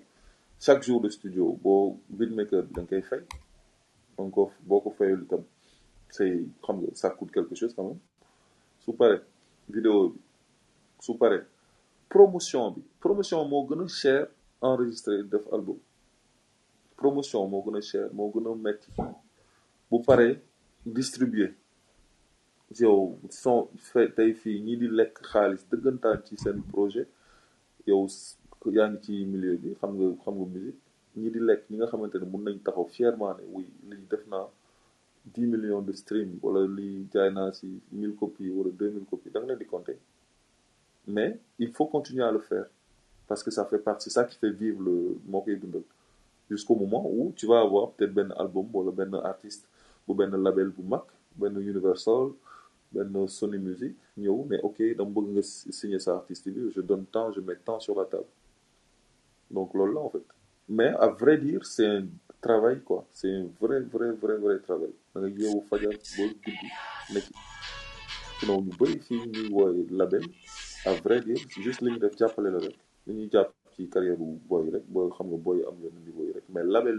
chaque 0.60 0.84
jour 0.84 1.02
de 1.02 1.10
studio 1.10 1.53
boo 1.64 1.99
beatmaker 2.10 2.64
bi 2.64 2.73
da 2.76 2.84
koy 2.86 3.02
fay. 3.02 3.22
Donc 4.18 4.36
boo 4.68 4.80
ko 4.82 4.90
fayul 4.98 5.26
ça 6.94 7.10
coûte 7.11 7.32
quelque 7.32 7.56
chose 7.56 7.73
quand 7.73 7.86
même. 7.88 7.99
Su 8.80 8.91
vidéo 9.69 10.10
bi. 10.10 11.38
Promotion 12.10 12.76
promotion 12.99 13.45
moo 13.48 13.65
gën 13.68 13.82
a 13.84 13.88
cher 13.88 14.28
enregistré 14.61 15.23
def 15.23 15.45
album. 15.53 15.78
Promotion 16.98 17.48
moo 17.48 17.64
gën 17.65 17.82
cher 17.82 18.10
moo 18.14 18.30
gën 18.34 18.48
a 18.48 19.14
bu 19.90 20.02
distribuer. 20.86 21.53
Yow 22.80 23.18
son 23.30 23.68
tey 24.15 24.34
fii 24.34 24.61
ñii 24.65 24.78
di 24.82 24.88
lekk 24.99 25.15
xaalis 25.32 25.64
dëggantaan 25.72 26.19
ci 26.26 26.36
seen 26.38 26.61
projet. 26.72 27.07
Yow 27.88 28.07
yaa 28.76 28.88
ngi 28.90 29.00
ci 29.06 29.14
milieu 29.32 29.58
bi 29.62 29.70
xam 29.80 29.92
nga 29.98 30.06
xam 30.24 30.36
nga 30.40 30.46
musique. 30.54 30.80
ñii 31.20 31.32
di 31.36 31.40
lekk 31.48 31.62
ñi 31.70 31.76
nga 31.78 31.88
xamante 31.92 32.18
ne 32.20 32.26
mun 32.32 32.44
nañ 32.46 32.58
taxaw 32.66 32.86
fièrement 32.96 33.34
ne 33.38 33.44
oui 33.54 33.66
lii 33.90 34.06
def 34.12 34.24
naa 34.32 34.48
dix 35.34 35.46
millions 35.54 35.82
de 35.88 35.94
stream 36.02 36.30
wala 36.44 36.62
lii 36.78 36.98
jaay 37.14 37.30
naa 37.38 37.50
si 37.58 37.68
mille 38.00 38.16
copies 38.22 38.50
wala 38.58 38.72
deux 38.80 38.90
mille 38.96 39.06
copies 39.12 39.32
da 39.34 39.40
nga 39.40 39.48
leen 39.50 39.60
di 39.60 39.66
compter. 39.74 39.98
mais 41.08 41.40
il 41.60 41.70
faut 41.76 41.86
continuer 41.96 42.24
à 42.24 42.32
le 42.32 42.40
faire 42.40 42.68
parce 43.28 43.44
que 43.44 43.52
ça 43.52 43.66
fait 43.66 43.80
partie 43.90 44.10
ça 44.10 44.24
qui 44.26 44.36
fait 44.42 44.52
vivre 44.64 44.82
le 44.88 44.96
moo 45.32 45.42
koy 45.42 45.56
dundal. 45.62 45.84
jusqu'au 46.50 46.76
moment 46.76 47.04
où 47.18 47.34
tu 47.36 47.46
vas 47.48 47.60
avoir 47.62 47.92
peut-être 47.92 48.14
benn 48.14 48.32
album 48.44 48.68
wala 48.74 48.92
benn 48.92 49.14
artiste 49.32 49.66
bu 50.08 50.14
benn 50.20 50.32
label 50.46 50.70
bu 50.70 50.84
mag 50.94 51.04
benn 51.40 51.56
Universal 51.58 52.26
benn 52.94 53.28
Sony 53.28 53.58
Music 53.68 53.96
ñëw 54.18 54.38
ne 54.50 54.58
ok 54.68 54.78
dama 54.98 55.12
bëgg 55.16 55.28
nga 55.36 55.44
signer 55.80 56.00
sa 56.06 56.12
artiste 56.20 56.48
bi 56.54 56.62
je 56.76 56.82
donne 56.82 57.06
temps 57.06 57.32
je 57.36 57.42
mets 57.42 57.56
temps 57.68 57.80
sur 57.86 57.96
la 58.00 58.06
table 58.06 58.32
donc 59.52 59.73
loolu 59.73 59.94
la 59.94 59.99
en 60.02 60.10
fait. 60.10 60.26
Mais 60.69 60.90
à 61.06 61.07
vrai 61.07 61.38
dire 61.38 61.65
c'est 61.65 61.86
un 61.86 62.06
travail 62.41 62.82
quoi. 62.82 63.06
C'est 63.11 63.32
un 63.34 63.48
vrai 63.60 63.80
vrai 63.82 64.11
vrai 64.11 64.38
vrai 64.38 64.60
travail. 64.60 64.91
Da 65.15 65.22
sinon 68.40 68.65
label. 69.91 70.23
À 70.86 70.94
vrai 71.03 71.22
dire 71.22 71.38
juste 71.65 71.82
li 71.82 71.91
ñu 71.91 71.99
def 71.99 72.15
jàppale 72.18 72.49
la 72.56 72.60
rek. 72.65 72.78
Li 73.07 73.14
ñuy 73.18 73.30
jàpp 73.34 73.49
ci 73.76 73.88
carrière 73.94 74.18
bu 74.18 74.28
booy 74.49 74.69
rek 74.76 74.84
boo 74.94 75.10
xam 75.15 75.28
am 75.69 75.78
yenn 75.84 75.98
niveau 76.06 76.26
mais 76.53 76.64
label 76.64 76.98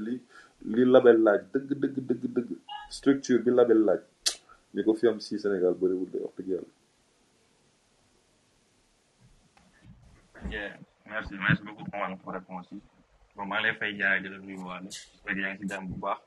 li 0.75 0.85
label 0.95 1.19
structure 2.91 3.41
label 3.59 3.81
laaj 3.89 4.01
ñu 4.75 5.21
si 5.21 5.39
Sénégal. 5.39 5.75
Merci 11.13 11.35
merci 11.37 11.63
beaucoup 11.65 11.85
pour 11.85 12.01
pour 12.23 12.33
réponse 12.33 12.67
yi 12.73 12.81
bon 13.37 13.45
maa 13.47 13.59
ngi 13.61 13.67
lay 13.69 13.75
fay 13.81 13.93
jaay 13.99 14.21
di 14.23 14.29
la 14.33 14.39
nuyu 14.39 14.61
waale 14.69 14.89
fekk 15.25 15.39
yaa 15.43 15.53
ngi 15.55 15.59
si 15.63 15.69
jàmm 15.71 15.87
bu 15.91 15.97
baax 16.05 16.21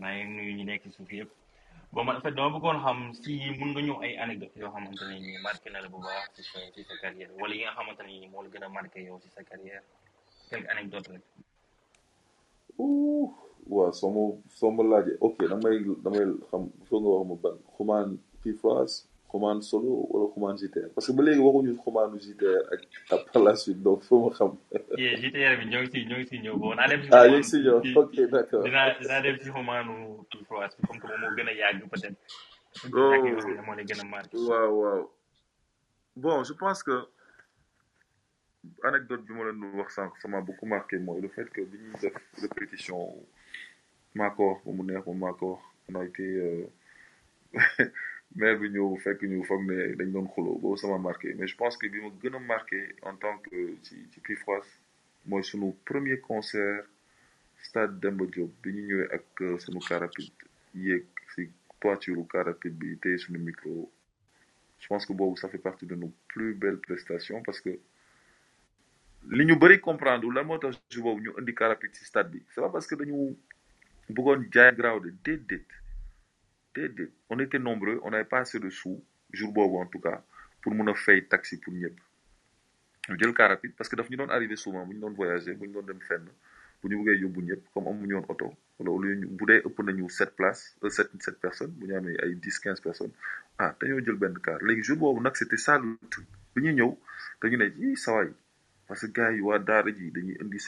maa 0.00 0.14
ngi 0.14 0.24
nuyu 0.36 0.52
ñi 0.58 0.64
nekk 0.70 0.84
suuf 0.96 1.10
yëpp 1.18 1.30
bon 1.92 2.04
man 2.04 2.16
en 2.16 2.20
fait 2.24 2.34
dama 2.36 2.50
bëggoon 2.54 2.78
xam 2.84 2.98
si 3.20 3.32
mun 3.58 3.70
nga 3.72 3.80
ñëw 3.86 3.98
ay 4.04 4.12
anecdote 4.24 4.56
yoo 4.62 4.70
xamante 4.74 5.04
ne 5.10 5.16
nii 5.24 5.38
marqué 5.46 5.68
na 5.70 5.80
la 5.84 5.88
bu 5.92 5.98
baax 6.06 6.26
ci 6.34 6.42
sa 6.50 6.58
ci 6.74 6.80
sa 6.88 6.94
carrière 7.02 7.30
wala 7.40 7.54
yi 7.54 7.62
nga 7.64 7.72
xamante 7.76 8.02
ne 8.06 8.12
nii 8.20 8.28
moo 8.32 8.42
la 8.44 8.48
gën 8.52 8.64
a 8.64 8.68
marqué 8.68 9.00
yow 9.08 9.18
ci 9.22 9.28
sa 9.34 9.42
carrière 9.50 9.82
quelques 10.50 10.68
anecdotes 10.72 11.08
rek. 11.12 11.22
Ouh 12.78 13.30
waaw 13.74 13.92
soo 13.92 14.10
ma 14.14 14.22
soo 14.58 14.70
ma 14.76 14.82
laajee 14.90 15.16
ok 15.26 15.38
damay 15.50 15.76
damay 16.04 16.24
xam 16.50 16.62
soo 16.88 16.98
nga 17.00 17.08
wax 17.14 17.26
ma 17.30 17.34
ban 17.42 17.56
xumaan 17.76 18.08
Pifras 18.42 18.92
xumaan 19.30 19.62
solo 19.62 19.90
wala 20.10 20.26
xumaan 20.34 20.56
JTR 20.60 20.88
parce 20.94 21.06
que 21.06 21.12
ba 21.16 21.22
léegi 21.22 21.40
waxuñu 21.46 21.72
xumaanu 21.84 22.16
JTR 22.24 22.62
ak 22.74 22.80
par 23.32 23.42
la 23.42 23.54
suite 23.62 23.82
donc 23.82 24.02
foo 24.02 24.18
ma 24.28 24.30
xam. 24.36 24.52
yeah 24.98 25.14
JTR 25.20 25.54
bi 25.60 25.64
ñoo 25.70 25.82
ngi 25.82 25.90
si 25.92 26.06
ñoo 26.08 26.18
ngi 26.18 26.26
si 26.30 26.36
ñëw. 26.44 26.54
Bon 26.58 26.74
naa 26.74 26.88
dem 26.90 27.02
si 27.02 27.08
ah 27.12 27.26
yegg 27.32 27.44
si 27.50 27.56
ñëw. 27.64 27.76
Ok 28.02 28.14
d'accord. 28.32 28.64
dinaa 28.66 28.88
dinaa 29.00 29.20
dem 29.24 29.36
si 29.42 29.48
xumaanu 29.56 29.94
Pifras 30.30 30.72
bi 30.76 30.82
comme 30.86 31.00
que 31.00 31.06
moom 31.06 31.20
moo 31.22 31.36
gën 31.36 31.48
a 31.48 31.52
yàgg 31.60 31.82
peut-être. 31.92 32.18
Oh. 32.94 33.12
ak 33.14 33.24
yoo 33.30 33.38
xam 33.42 33.54
ne 33.56 33.62
moo 33.66 33.74
lay 33.78 33.84
gën 33.88 34.00
a 34.02 34.04
marqué. 34.04 34.36
waaw 34.48 34.72
waaw. 34.80 35.02
Bon 36.16 36.44
je 36.44 36.52
pense 36.62 36.82
que 36.82 36.96
anecdote 38.84 39.22
bi 39.26 39.32
ma 39.32 39.44
leen 39.44 39.60
doon 39.60 39.78
wax 39.80 39.90
sànq 39.96 40.12
ça 40.20 40.26
m'a 40.28 40.40
beaucoup 40.40 40.66
marqué 40.66 40.98
mooy 40.98 41.20
le 41.20 41.28
fait 41.28 41.48
que 41.54 41.60
bi 41.70 41.78
ñuy 41.78 41.94
def 42.02 42.16
répétition 42.42 42.98
maa 44.14 44.30
ko 44.30 44.42
wax 44.50 44.60
ba 44.64 44.70
mu 44.76 44.82
neex 44.84 45.06
ma 45.06 45.14
maa 45.14 45.32
ko 45.38 45.46
wax 45.52 45.62
on 45.88 45.94
a 46.00 46.04
été 46.04 46.22
euh, 46.22 46.66
maire 48.36 48.58
bi 48.60 48.68
ñëw 48.70 48.96
fekk 49.04 49.22
ñu 49.30 49.44
foog 49.48 49.62
ne 49.70 49.76
dañ 49.98 50.10
doon 50.12 50.28
xuloo 50.32 50.58
boobu 50.60 50.76
ça 50.76 50.88
m'a 50.88 50.98
marqué. 50.98 51.34
Mais 51.34 51.46
je 51.46 51.56
pense 51.56 51.76
que 51.76 51.86
bi 51.88 52.00
ma 52.00 52.10
gën 52.22 52.34
a 52.34 52.38
marqué 52.38 52.80
en 53.02 53.16
tant 53.16 53.36
que 53.38 53.56
ci 53.82 53.96
ci 54.12 54.20
Pifras 54.20 54.66
mooy 55.26 55.42
sunu 55.44 55.72
premier 55.84 56.18
concert 56.20 56.84
stade 57.62 57.98
Demba 58.00 58.24
Diop 58.26 58.50
bi 58.62 58.72
ñu 58.72 58.82
ñëwee 58.88 59.08
ak 59.16 59.26
euh, 59.42 59.58
sunu 59.58 59.80
car 59.88 60.00
rapide 60.00 60.32
yéeg 60.74 61.04
si 61.34 61.48
toiture 61.80 62.24
car 62.30 62.44
rapide 62.46 62.74
bi 62.78 62.96
téye 62.98 63.18
suñu 63.18 63.38
micro. 63.38 63.90
Je 64.80 64.86
pense 64.88 65.04
que 65.06 65.12
boobu 65.12 65.36
ça 65.36 65.48
fait 65.48 65.58
partie 65.58 65.86
de 65.86 65.94
nos 65.94 66.12
plus 66.28 66.54
belles 66.54 66.78
prestations 66.80 67.42
parce 67.42 67.60
que 67.60 67.78
li 69.30 69.44
ñu 69.44 69.56
bëri 69.56 69.80
comprendre 69.80 70.30
lan 70.32 70.44
moo 70.44 70.58
tax 70.58 70.78
jour 70.90 71.04
boobu 71.04 71.22
ñu 71.24 71.30
indi 71.38 71.52
car 71.54 71.68
rapide 71.68 71.94
si 71.94 72.04
stade 72.04 72.30
bi. 72.30 72.42
C'est 72.54 72.60
pas 72.60 72.70
parce 72.70 72.86
que 72.86 72.94
dañu 72.94 73.36
bëggoon 74.08 74.46
jaay 74.52 74.72
graaw 74.74 75.00
de 75.00 75.10
déedéet 75.24 75.66
on 77.28 77.38
était 77.38 77.58
nombreux 77.58 78.00
on 78.04 78.10
n'avait 78.10 78.24
pas 78.24 78.40
assez 78.40 78.58
de 78.60 78.70
sous 78.70 79.02
jour 79.32 79.52
boobu 79.52 79.76
en 79.76 79.86
tout 79.86 80.00
cas 80.00 80.22
pour 80.62 80.74
mun 80.74 80.88
a 80.88 80.94
fay 80.94 81.24
taxi 81.26 81.56
pour 81.58 81.72
ñëpp. 81.72 81.96
Ñu 83.08 83.16
jël 83.18 83.34
car 83.34 83.48
rapide 83.50 83.74
parce 83.76 83.88
que 83.88 83.96
daf 83.96 84.08
ñu 84.10 84.16
arrivé 84.28 84.56
souvent 84.56 84.86
doon 84.86 85.82
dem 85.82 85.98
comme 87.74 87.86
au 88.88 88.98
lieu 89.02 89.14
bu 89.26 89.44
places 90.36 90.76
euh, 90.84 90.90
sept 90.90 91.40
personnes 91.40 91.74
ay 92.22 92.34
dix 92.36 92.58
quinze 92.58 92.80
personnes 92.80 93.12
ah 93.58 93.74
dañoo 93.80 94.00
jël 94.04 94.14
benn 94.16 94.38
car. 94.38 94.58
Léegi 94.62 94.82
jour 94.82 95.20
ça 95.58 95.78
le 95.78 95.96
truc. 96.10 96.26
Ñëw 96.56 96.96
parce 98.86 99.06
que 99.06 99.58
daara 99.58 99.90
ji 99.92 100.10
dañuy 100.10 100.36
indi 100.40 100.58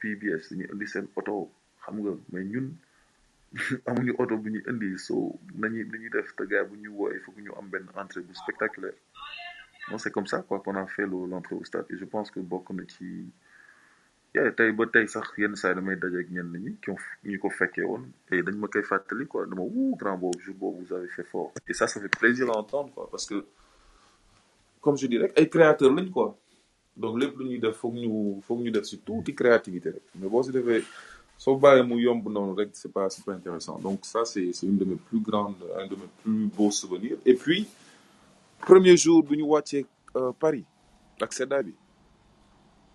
PBS 0.00 0.50
dañuy 0.52 0.68
indi 0.72 0.86
xam 0.86 1.96
nga 2.00 2.12
mais 2.32 2.44
amuñu 3.86 4.14
oto 4.18 4.36
bu 4.36 4.48
ñuy 4.50 4.62
indi 4.70 4.98
so 4.98 5.14
nañu 5.54 5.84
nañuy 5.92 6.10
def 6.10 6.34
te 6.36 6.44
gars 6.46 6.64
bu 6.68 6.76
ñu 6.76 6.90
wooyee 6.98 7.20
foog 7.20 7.38
ñu 7.40 7.52
am 7.58 7.68
benn 7.68 7.86
entrée 7.96 8.22
bu 8.22 8.34
spectaculaire. 8.34 8.94
Non 9.90 9.98
c'est 9.98 10.10
comme 10.12 10.26
ça 10.26 10.42
quoi 10.42 10.60
qu'on 10.60 10.76
a 10.76 10.86
fait 10.86 11.02
le- 11.06 11.26
l'entrée 11.28 11.56
au 11.56 11.64
stade. 11.64 11.86
Et 11.90 11.96
je 11.96 12.04
pense 12.04 12.30
que 12.30 12.40
bokk 12.40 12.70
na 12.70 12.84
ci 12.88 13.30
yeah, 14.34 14.50
tey 14.52 14.72
ba 14.72 14.86
tey 14.86 15.06
sax 15.08 15.26
yenn 15.36 15.54
saa 15.56 15.70
yi 15.70 15.74
damay 15.74 15.96
dajeeg 15.96 16.30
ñenn 16.30 16.52
ñi 16.64 16.76
ont 16.88 17.02
ñu 17.24 17.38
ko 17.38 17.50
fekkee 17.50 17.82
woon. 17.84 18.04
Et 18.30 18.42
dañ 18.42 18.56
ma 18.56 18.68
koy 18.68 18.82
fàttali 18.82 19.26
quoi 19.26 19.46
dama 19.46 19.62
wuu 19.62 19.96
grand 19.96 20.16
boobu 20.16 20.40
jour 20.40 20.54
boobu 20.54 20.84
vous 20.84 20.94
avez 20.94 21.08
fait 21.08 21.24
fort. 21.24 21.52
Et 21.68 21.74
ça 21.74 21.86
ça 21.86 22.00
fait 22.00 22.08
plaisir 22.08 22.48
à 22.50 22.56
entendre 22.56 22.92
quoi 22.94 23.08
parce 23.10 23.26
que 23.26 23.44
comme 24.80 24.96
je 24.96 25.06
dis 25.06 25.18
rek 25.18 25.32
ay 25.38 25.48
créateurs 25.50 25.92
lañ 25.94 26.08
quoi. 26.10 26.38
Donc 26.96 27.18
lépp 27.20 27.36
lu 27.38 27.44
ñuy 27.50 27.58
def 27.58 27.76
foog 27.76 27.94
ñu 27.94 28.40
foog 28.42 28.60
ñu 28.62 28.70
def 28.70 28.84
si 28.84 28.98
tuuti 29.00 29.34
créativité 29.34 29.90
rek. 29.90 30.02
Mais 30.14 30.28
boo 30.28 30.42
si 30.42 30.52
defee 30.52 30.84
soo 31.42 31.56
bàyyee 31.62 31.82
mu 31.82 31.96
yomb 31.98 32.24
noonu 32.34 32.54
rek 32.58 32.70
c'est 32.72 32.92
pas 32.92 33.08
pas 33.26 33.32
intéressant. 33.34 33.76
Donc 33.86 33.98
ça 34.12 34.24
c'est 34.24 34.52
c'est 34.52 34.66
une 34.66 34.78
de 34.78 34.84
mes 34.84 34.94
plus 35.08 35.18
grandes 35.28 35.56
un 35.80 35.86
de 35.92 35.96
mes 35.96 36.10
plus 36.22 36.46
beaux 36.56 36.70
souvenirs. 36.70 37.16
Et 37.26 37.34
puis 37.34 37.66
premier 38.60 38.96
jour 38.96 39.18
bu 39.24 39.36
ñu 39.36 39.42
wàccee 39.54 39.84
euh, 40.16 40.30
Paris 40.42 40.64
ak 41.24 41.32
sedda 41.38 41.58
bi 41.66 41.74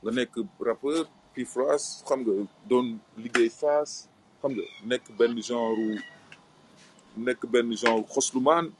nga 0.03 0.11
nekk 0.19 0.34
rappeur 0.69 1.03
puis 1.34 1.44
Froisse 1.53 1.88
xam 2.07 2.19
nga 2.24 2.34
doon 2.69 2.88
liggéey 3.24 3.49
face 3.61 3.95
xam 4.40 4.52
nga 4.56 4.64
nekk 4.91 5.06
benn 5.19 5.36
genre 5.49 5.99
nekk 7.28 7.41
benn 7.52 7.76
genre 7.82 8.03
xoslumaan 8.15 8.72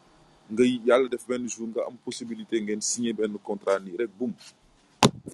nga 0.53 0.64
yàlla 0.89 1.10
def 1.11 1.27
benn 1.27 1.44
jour 1.53 1.68
nga 1.76 1.81
am 1.89 1.98
possibilité 2.07 2.56
ngeen 2.64 2.81
signer 2.91 3.14
benn 3.19 3.35
contrat 3.49 3.80
nii 3.84 3.99
rek 4.03 4.11
boum 4.19 4.31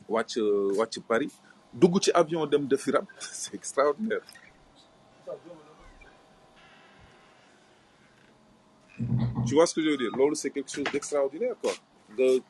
wàcc 0.10 0.34
wàcc 0.80 0.96
Paris 1.10 1.34
dugg 1.74 2.00
ci 2.02 2.12
avion 2.14 2.46
dem 2.48 2.68
defi 2.68 2.92
rap 2.92 3.06
c'est 3.20 3.54
extraordinaire. 3.56 4.22
Tu 9.48 9.56
vois 9.56 9.66
ce 9.66 9.74
que 9.76 9.82
je 9.84 9.90
veux 9.90 9.98
dire? 9.98 10.12
Loolu 10.16 10.36
c'est 10.36 10.52
quelque 10.52 10.72
chose 10.72 10.86
d'extraordinaire 10.92 11.56
quoi. 11.62 11.72
Nga 12.14 12.44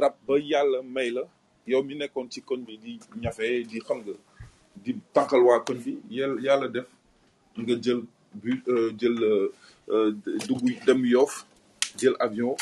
rap 0.00 0.16
ba 0.26 0.38
yàlla 0.38 0.82
may 0.82 1.10
la 1.10 1.22
yow 1.66 1.82
mi 1.82 1.94
nekkoon 1.96 2.28
ci 2.30 2.40
koñ 2.42 2.60
bi 2.66 2.74
di 2.78 2.98
ñafe 3.22 3.46
di 3.70 3.78
xam 3.86 3.98
nga 4.02 4.12
di 4.84 4.92
tànqal 5.14 5.42
waa 5.46 5.60
koñ 5.66 5.78
bi 5.84 5.92
yàlla 6.16 6.40
yàlla 6.46 6.68
def 6.74 6.88
nga 7.60 7.74
jël 7.84 8.00
bu 8.40 8.50
euh, 8.68 8.90
jël 8.98 9.16
euh, 9.22 9.52
euh, 9.90 10.10
dugg 10.48 10.64
dem 10.86 11.04
Yoff 11.06 11.46
jël 11.98 12.14
avion 12.20 12.56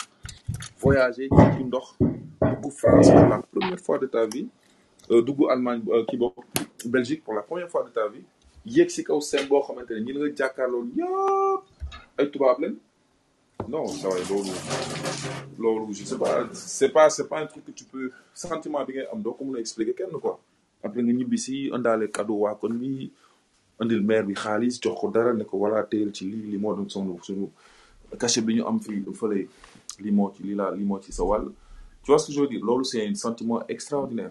voyager 0.81 1.29
ci 1.57 1.65
ndox 1.65 1.87
dugg 2.01 2.71
France 2.81 3.11
pour 3.11 3.29
la 3.29 3.39
première 3.53 3.81
fois 3.81 3.99
de 3.99 4.07
ta 4.07 4.27
vie 4.27 4.49
dugg 5.09 5.47
Allemagne 5.51 5.83
euh, 5.89 6.05
Belgique 6.85 7.23
pour 7.25 7.35
la 7.35 7.43
première 7.43 7.71
fois 7.71 7.85
de 7.85 7.91
ta 7.91 8.09
vie 8.09 8.23
yéeg 8.65 8.91
kaw 9.05 9.21
non 13.69 13.87
ça 13.87 14.09
va 14.09 14.17
sais 15.95 16.19
pas 16.19 16.49
c'est 16.53 16.89
pas 16.91 17.11
c'est 17.11 17.29
pas 17.29 17.41
un 17.41 17.47
truc 17.47 17.65
que 17.65 17.71
tu 17.73 17.85
peux 17.85 18.11
sentiment 18.35 18.85
bi 18.85 18.93
ngay 18.95 19.07
am 19.13 19.23
expliquer 19.57 19.95
kenn 19.95 20.11
quoi. 20.21 20.39
Après 20.83 21.03
nga 21.03 21.13
ñibbi 21.13 21.71
cadeau 22.13 22.47
kon 22.61 22.71
maire 23.81 24.25
bi 24.25 24.35
tu 32.07 32.13
vois 32.13 32.19
ce 32.21 32.27
que 32.29 32.33
je 32.33 32.41
veux 32.41 32.47
dire? 32.47 32.63
C'est 32.85 33.05
un 33.05 33.15
sentiment 33.17 33.67
extraordinaire 33.67 34.31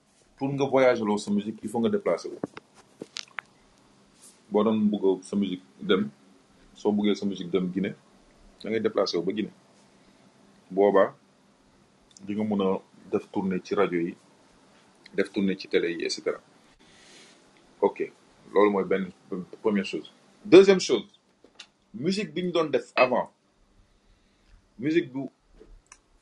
pour 0.41 0.49
nga 0.57 0.65
voyager 0.65 1.05
loo 1.05 1.19
sa 1.21 1.29
musique 1.29 1.59
il 1.61 1.69
faut 1.69 1.77
nga 1.85 1.89
déplacer 1.93 2.29
wu. 2.33 2.37
Boo 4.49 4.63
doon 4.65 4.79
bëgg 4.89 5.21
sa 5.21 5.35
musique 5.37 5.61
dem 5.79 6.09
soo 6.73 6.89
bëggee 6.91 7.13
sa 7.13 7.27
musique 7.29 7.51
dem 7.53 7.67
Guinée 7.69 7.93
da 8.63 8.71
ngay 8.73 8.81
déplacer 8.81 9.17
wu 9.17 9.23
ba 9.27 9.33
Guinée. 9.37 9.53
Boobaa 10.73 11.13
di 12.25 12.33
nga 12.33 12.43
mën 12.43 12.61
a 12.65 12.81
def 13.11 13.29
tournée 13.31 13.61
ci 13.63 13.75
rajo 13.77 13.93
yi 14.01 14.15
def 15.13 15.29
tournée 15.31 15.55
ci 15.59 15.67
télé 15.67 15.93
yi 15.93 16.05
et 16.05 16.09
cetera. 16.09 16.39
Ok 17.79 18.11
loolu 18.51 18.71
mooy 18.71 18.83
benn 18.85 19.11
première 19.61 19.85
chose. 19.85 20.11
Deuxième 20.43 20.79
chose 20.79 21.05
musique 21.93 22.33
bi 22.33 22.41
ñu 22.41 22.51
doon 22.51 22.65
def 22.73 22.91
avant 22.95 23.29
musique 24.79 25.13
bu 25.13 25.29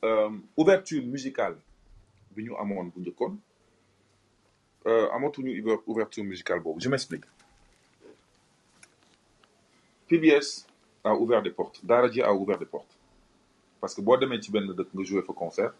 euh, 0.04 0.28
ouverture 0.58 1.02
musicale 1.06 1.56
bi 2.36 2.44
ñu 2.44 2.52
amoon 2.60 2.92
bu 2.94 3.00
njëkkoon 3.00 3.38
euh, 4.86 5.08
amatuñu 5.12 5.50
ouver- 5.62 5.82
ouverture 5.86 6.24
musicale 6.24 6.60
boobu 6.60 6.80
je 6.80 6.88
m'explique. 6.88 7.24
PBS 10.08 10.66
a 11.04 11.14
ouvert 11.14 11.42
des 11.42 11.50
portes. 11.50 11.80
Daara 11.84 12.10
J 12.10 12.22
a 12.22 12.32
ouvert 12.34 12.58
des 12.58 12.66
portes. 12.66 12.96
Parce 13.80 13.94
que 13.94 14.00
boo 14.02 14.16
demee 14.16 14.42
ci 14.42 14.50
benn 14.52 14.66
dëkk 14.76 14.90
nga 14.94 15.04
jouer 15.08 15.22
fa 15.24 15.32
concert 15.32 15.72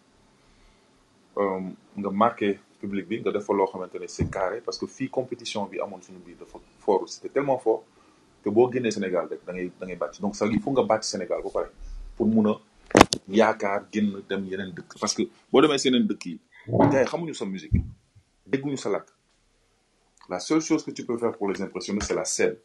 euh, 1.36 1.60
nga 2.01 2.10
marqué 2.10 2.59
public 2.81 3.06
bi 3.09 3.18
nga 3.20 3.31
def 3.35 3.44
fa 3.44 3.52
loo 3.52 3.66
xamante 3.68 3.94
ne 4.01 4.06
c'est 4.06 4.31
carré 4.31 4.62
parce 4.64 4.78
que 4.78 4.86
fii 4.86 5.10
compétition 5.10 5.66
bi 5.66 5.78
amoon 5.81 6.01
suñu 6.01 6.18
biir 6.24 6.39
fort 6.78 7.05
c'était 7.09 7.28
tellement 7.28 7.59
fort 7.59 7.85
que 8.43 8.48
boo 8.48 8.70
génnee 8.72 8.90
Sénégal 8.90 9.27
rek 9.31 9.44
da 9.47 9.52
ngay 9.52 9.70
da 9.78 9.85
ngay 9.86 9.98
donc 10.20 10.35
ça 10.35 10.47
il 10.47 10.60
faut 10.62 10.70
nga 10.72 10.82
bàcc 10.82 11.05
Sénégal 11.05 11.43
ba 11.44 11.51
pare 11.52 11.68
pour 12.16 12.27
mun 12.27 12.52
a 12.52 12.56
yaakaar 13.28 13.85
génn 13.93 14.22
dem 14.28 14.47
yeneen 14.47 14.72
dëkk. 14.72 14.98
Parce 14.98 15.12
que 15.14 15.24
boo 15.52 15.60
demee 15.60 15.78
si 15.78 15.89
yeneen 15.89 16.06
dëkk 16.09 16.24
yi 16.27 16.39
gars 16.90 17.02
yi 17.02 17.06
xamuñu 17.06 17.35
sa 17.35 17.44
musique 17.44 17.77
dégguñu 18.51 18.77
sa 18.77 18.90
làkk 18.90 19.09
la 20.28 20.39
seule 20.40 20.60
chose 20.60 20.85
que 20.85 20.90
tu 20.93 21.05
peux 21.06 21.18
faire 21.18 21.36
pour 21.36 21.48
les 21.51 21.60
impressionner 21.62 22.01
c'est 22.02 22.14
la 22.14 22.24
scène 22.24 22.56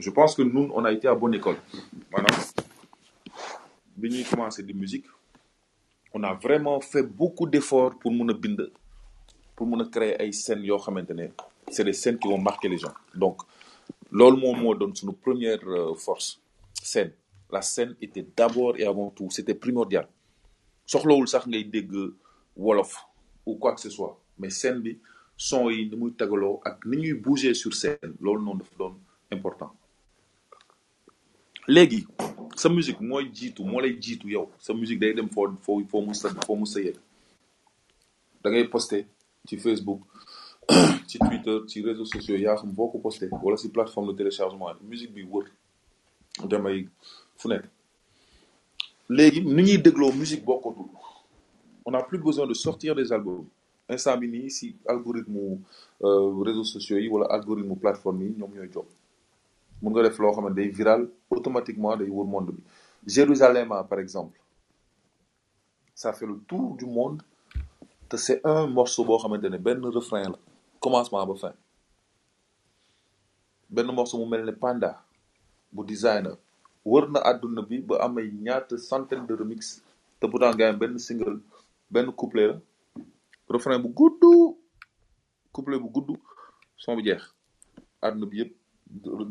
je 0.00 0.10
pense 0.10 0.34
que 0.34 0.42
nous 0.42 0.70
on 0.74 0.84
a 0.84 0.92
été 0.92 1.08
à 1.08 1.14
bonne 1.14 1.34
école. 1.34 1.56
Maanaam 2.12 2.40
bi 3.96 4.08
ñuy 4.08 4.24
commencer 4.24 4.62
di 4.62 4.72
musique 4.72 5.04
on 6.14 6.22
a 6.24 6.32
vraiment 6.34 6.80
fait 6.80 7.02
beaucoup 7.02 7.46
d'efforts 7.46 7.98
pour 7.98 8.10
mun 8.12 8.28
a 8.30 8.32
bind 8.34 8.72
pour 9.54 9.66
mun 9.66 9.80
a 9.84 9.88
créer 9.88 10.16
ay 10.22 10.32
scènes 10.32 10.64
yoo 10.64 10.78
xamante 10.78 11.12
c'est 11.70 11.84
des 11.84 11.92
scènes 11.92 12.18
qui 12.18 12.26
vont 12.28 12.38
marquer 12.38 12.68
les 12.68 12.78
gens. 12.78 12.94
Donc 13.14 13.42
loolu 14.10 14.40
moom 14.40 14.60
moo 14.62 14.74
doon 14.74 14.94
suñu 14.94 15.12
première 15.12 15.60
euh, 15.68 15.94
force 15.94 16.40
scène. 16.82 17.12
La 17.52 17.62
scène 17.62 17.94
était 18.00 18.26
d'abord 18.36 18.76
et 18.78 18.84
avant 18.86 19.10
tout 19.10 19.28
c'était 19.30 19.54
primordial. 19.54 20.08
Soxlawul 20.86 21.28
sax 21.28 21.46
ngay 21.46 21.64
dégg 21.64 21.92
wolof 22.56 22.96
ou 23.44 23.56
quoi 23.56 23.74
que 23.74 23.80
ce 23.80 23.90
soit 23.90 24.18
mais 24.40 24.50
scène 24.50 24.80
bi 24.80 24.98
son 25.36 25.70
yi 25.70 25.88
ni 25.90 25.96
muy 25.96 26.12
ni 26.86 27.14
bouger 27.14 27.54
sur 27.54 27.74
scène 27.74 27.98
loolu 28.20 28.42
noonu 28.44 28.58
dafa 28.60 28.76
doon 28.78 28.94
important. 29.30 29.72
Léegi 31.68 32.06
sa 32.56 32.68
musique 32.68 33.00
mooy 33.00 33.30
jiitu 33.32 33.62
moo 33.64 33.80
lay 33.80 33.96
jiitu 34.00 34.28
yow. 34.30 34.48
Musique 34.74 34.98
day 35.00 35.14
dem 35.14 35.28
foo 35.28 35.48
foo 35.62 35.82
foo 35.90 36.00
mu 36.02 36.14
sa 36.14 36.28
foo 36.46 36.56
mu 36.56 36.66
sa 36.66 36.80
yegg 36.80 36.96
da 38.42 38.50
ngay 38.50 38.68
posté 38.68 39.06
ci 39.46 39.56
Facebook 39.58 40.00
ci 41.08 41.18
Twitter 41.18 41.58
ci 41.68 41.82
réseaux 41.82 42.04
sociaux 42.14 42.36
yaa 42.36 42.56
xam 42.56 42.72
boo 42.72 42.88
ko 42.88 42.98
posté 42.98 43.28
wala 43.42 43.56
si 43.56 43.68
plateforme 43.70 44.12
de 44.12 44.16
téléchargement 44.18 44.72
musique 44.82 45.12
bi 45.14 45.22
wër 45.22 45.46
damay 46.48 46.88
fu 47.36 47.48
nekk. 47.48 47.64
Léegi 49.10 49.40
ni 49.42 49.62
ñuy 49.62 50.12
musique 50.16 50.44
bokkatul. 50.44 50.86
On 51.84 51.90
n'a 51.90 52.02
plus 52.02 52.18
besoin 52.18 52.46
de 52.46 52.54
sortir 52.54 52.94
des 52.94 53.12
albums 53.12 53.46
instant 53.92 54.16
bi 54.20 54.26
nii 54.28 54.50
si 54.50 54.76
algorithme 54.86 55.58
euh, 56.04 56.42
réseaux 56.42 56.64
sociaux 56.74 56.98
yi 56.98 57.08
wala 57.08 57.26
algorithme 57.36 57.76
plateforme 57.76 58.22
yi 58.22 58.34
ñoom 58.38 58.52
ñooy 58.54 58.70
job. 58.72 58.86
Mun 59.82 59.90
nga 59.92 60.02
def 60.02 60.18
loo 60.18 60.32
xam 60.32 60.46
ne 60.54 60.68
viral 60.78 61.02
automatiquement 61.30 61.96
day 61.96 62.08
wër 62.08 62.26
monde 62.26 62.52
Jérusalem 63.06 63.68
par 63.88 63.98
exemple 63.98 64.38
ça 65.94 66.12
fait 66.12 66.26
le 66.26 66.36
tour 66.48 66.76
du 66.76 66.86
monde 66.86 67.22
c'est 68.16 68.40
un 68.44 68.66
morceau 68.66 69.04
boo 69.04 69.18
xamante 69.18 69.44
ne 69.44 69.58
benn 69.58 69.84
refrain 69.86 70.28
la 70.32 70.38
commencement 70.80 71.24
ba 71.26 71.34
fin. 71.36 71.52
Benn 73.70 73.86
morceau 73.94 74.18
mu 74.18 74.26
mel 74.26 74.56
Panda 74.58 74.90
bu 75.72 75.84
designer 75.86 76.36
wër 76.84 77.04
na 77.12 77.20
àdduna 77.30 77.62
bi 77.68 77.76
ba 77.88 77.96
amay 78.06 78.26
ñaata 78.44 78.74
centaine 78.78 79.26
de 79.28 79.34
remix 79.40 79.60
te 80.20 80.26
pourtant 80.30 80.58
yi 80.58 80.72
benn 80.80 80.98
single 80.98 81.36
benn 81.92 82.08
couplet 82.12 82.52
refrain 83.50 83.78
bu 83.82 83.88
gudd 83.98 84.22
couplet 85.52 85.78
bu 85.82 85.88
gudd 85.94 86.10
son 86.76 86.96
bi 86.96 87.04
jeex. 87.08 87.22
Àdduna 88.02 88.26
bi 88.30 88.36
yëpp 88.40 88.54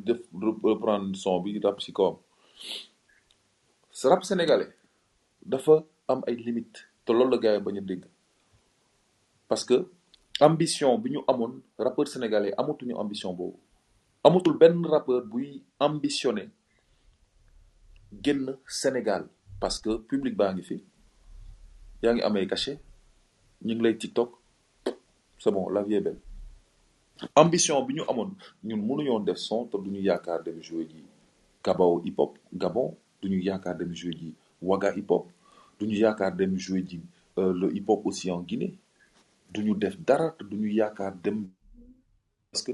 def 0.07 0.21
reprendre 0.63 1.15
son 1.17 1.39
bi 1.43 1.59
rap 1.63 1.79
ci 1.81 1.93
kawam. 1.93 2.17
Rap 4.03 4.23
sénégalais 4.23 4.73
dafa 5.41 5.83
am 6.07 6.21
ay 6.27 6.35
limites 6.35 6.85
te 7.05 7.11
loolu 7.13 7.31
la 7.31 7.37
gars 7.37 7.55
yi 7.55 7.61
bañ 7.63 7.77
a 7.77 7.81
dégg. 7.81 8.03
Parce 9.47 9.63
que 9.65 9.89
ambition 10.41 10.97
bi 10.99 11.11
ñu 11.11 11.19
amoon 11.27 11.61
rappeur 11.77 12.07
sénégalais 12.07 12.53
amatuñu 12.57 12.93
ambition 12.95 13.33
boobu. 13.33 13.57
Amatul 14.23 14.57
benn 14.57 14.85
rappeur 14.85 15.23
buy 15.25 15.63
ambitionné 15.79 16.49
génn 18.23 18.57
Sénégal 18.67 19.27
parce 19.61 19.79
que 19.79 19.97
public 20.09 20.35
baa 20.35 20.53
ngi 20.53 20.63
fi 20.63 20.77
yaa 22.03 22.13
ngi 22.13 22.21
amee 22.27 22.47
cachet 22.47 22.79
ñu 23.65 23.75
lay 23.81 23.97
TikTok. 23.97 24.31
C'est 25.39 25.51
bon 25.51 25.69
la 25.69 25.83
vie 25.83 25.95
est 25.95 26.01
belle. 26.01 26.19
Ambition 27.35 27.83
bi 27.85 27.95
ñu 27.95 28.01
amoon 28.07 28.31
ñun 28.63 28.77
mënuñoon 28.77 29.19
def 29.21 29.37
son 29.37 29.65
te 29.65 29.77
duñu 29.77 29.99
yaakaar 30.01 30.43
dem 30.43 30.61
jouer 30.61 30.85
ji 30.89 31.03
Gabao 31.63 32.01
hip 32.05 32.17
hop 32.17 32.37
Gabon 32.53 32.95
duñu 33.21 33.39
yaakaar 33.41 33.75
dem 33.77 33.93
jouer 33.93 34.13
ji 34.13 34.33
Waga 34.61 34.91
hip 34.95 35.09
hop 35.11 35.27
duñu 35.79 35.95
yaakaar 35.95 36.35
dem 36.35 36.57
jouer 36.57 36.83
ji 36.87 37.01
euh, 37.37 37.53
le 37.53 37.73
hip 37.75 37.87
hop 37.89 38.05
aussi 38.05 38.31
en 38.31 38.39
Guinée. 38.41 38.73
Duñu 39.51 39.75
def 39.75 39.97
dara 39.99 40.31
te 40.31 40.43
duñu 40.43 40.67
yaakaar 40.71 41.13
dem 41.23 41.47
parce 42.51 42.63
que 42.63 42.71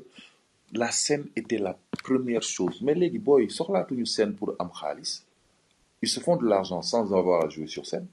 la 0.73 0.91
scène 0.91 1.25
était 1.35 1.57
la 1.57 1.77
première 2.03 2.41
chose. 2.43 2.81
Mais 2.81 2.93
léegi 2.93 3.19
booy 3.19 3.49
soxlaatuñu 3.49 4.05
scène 4.05 4.35
pour 4.35 4.53
am 4.59 4.69
ils 6.01 6.07
se 6.09 6.19
font 6.19 6.37
de 6.37 6.45
l'argent 6.45 6.81
sans 6.81 7.11
avoir 7.13 7.45
à 7.45 7.49
jouer 7.49 7.67
sur 7.67 7.85
scène 7.85 8.05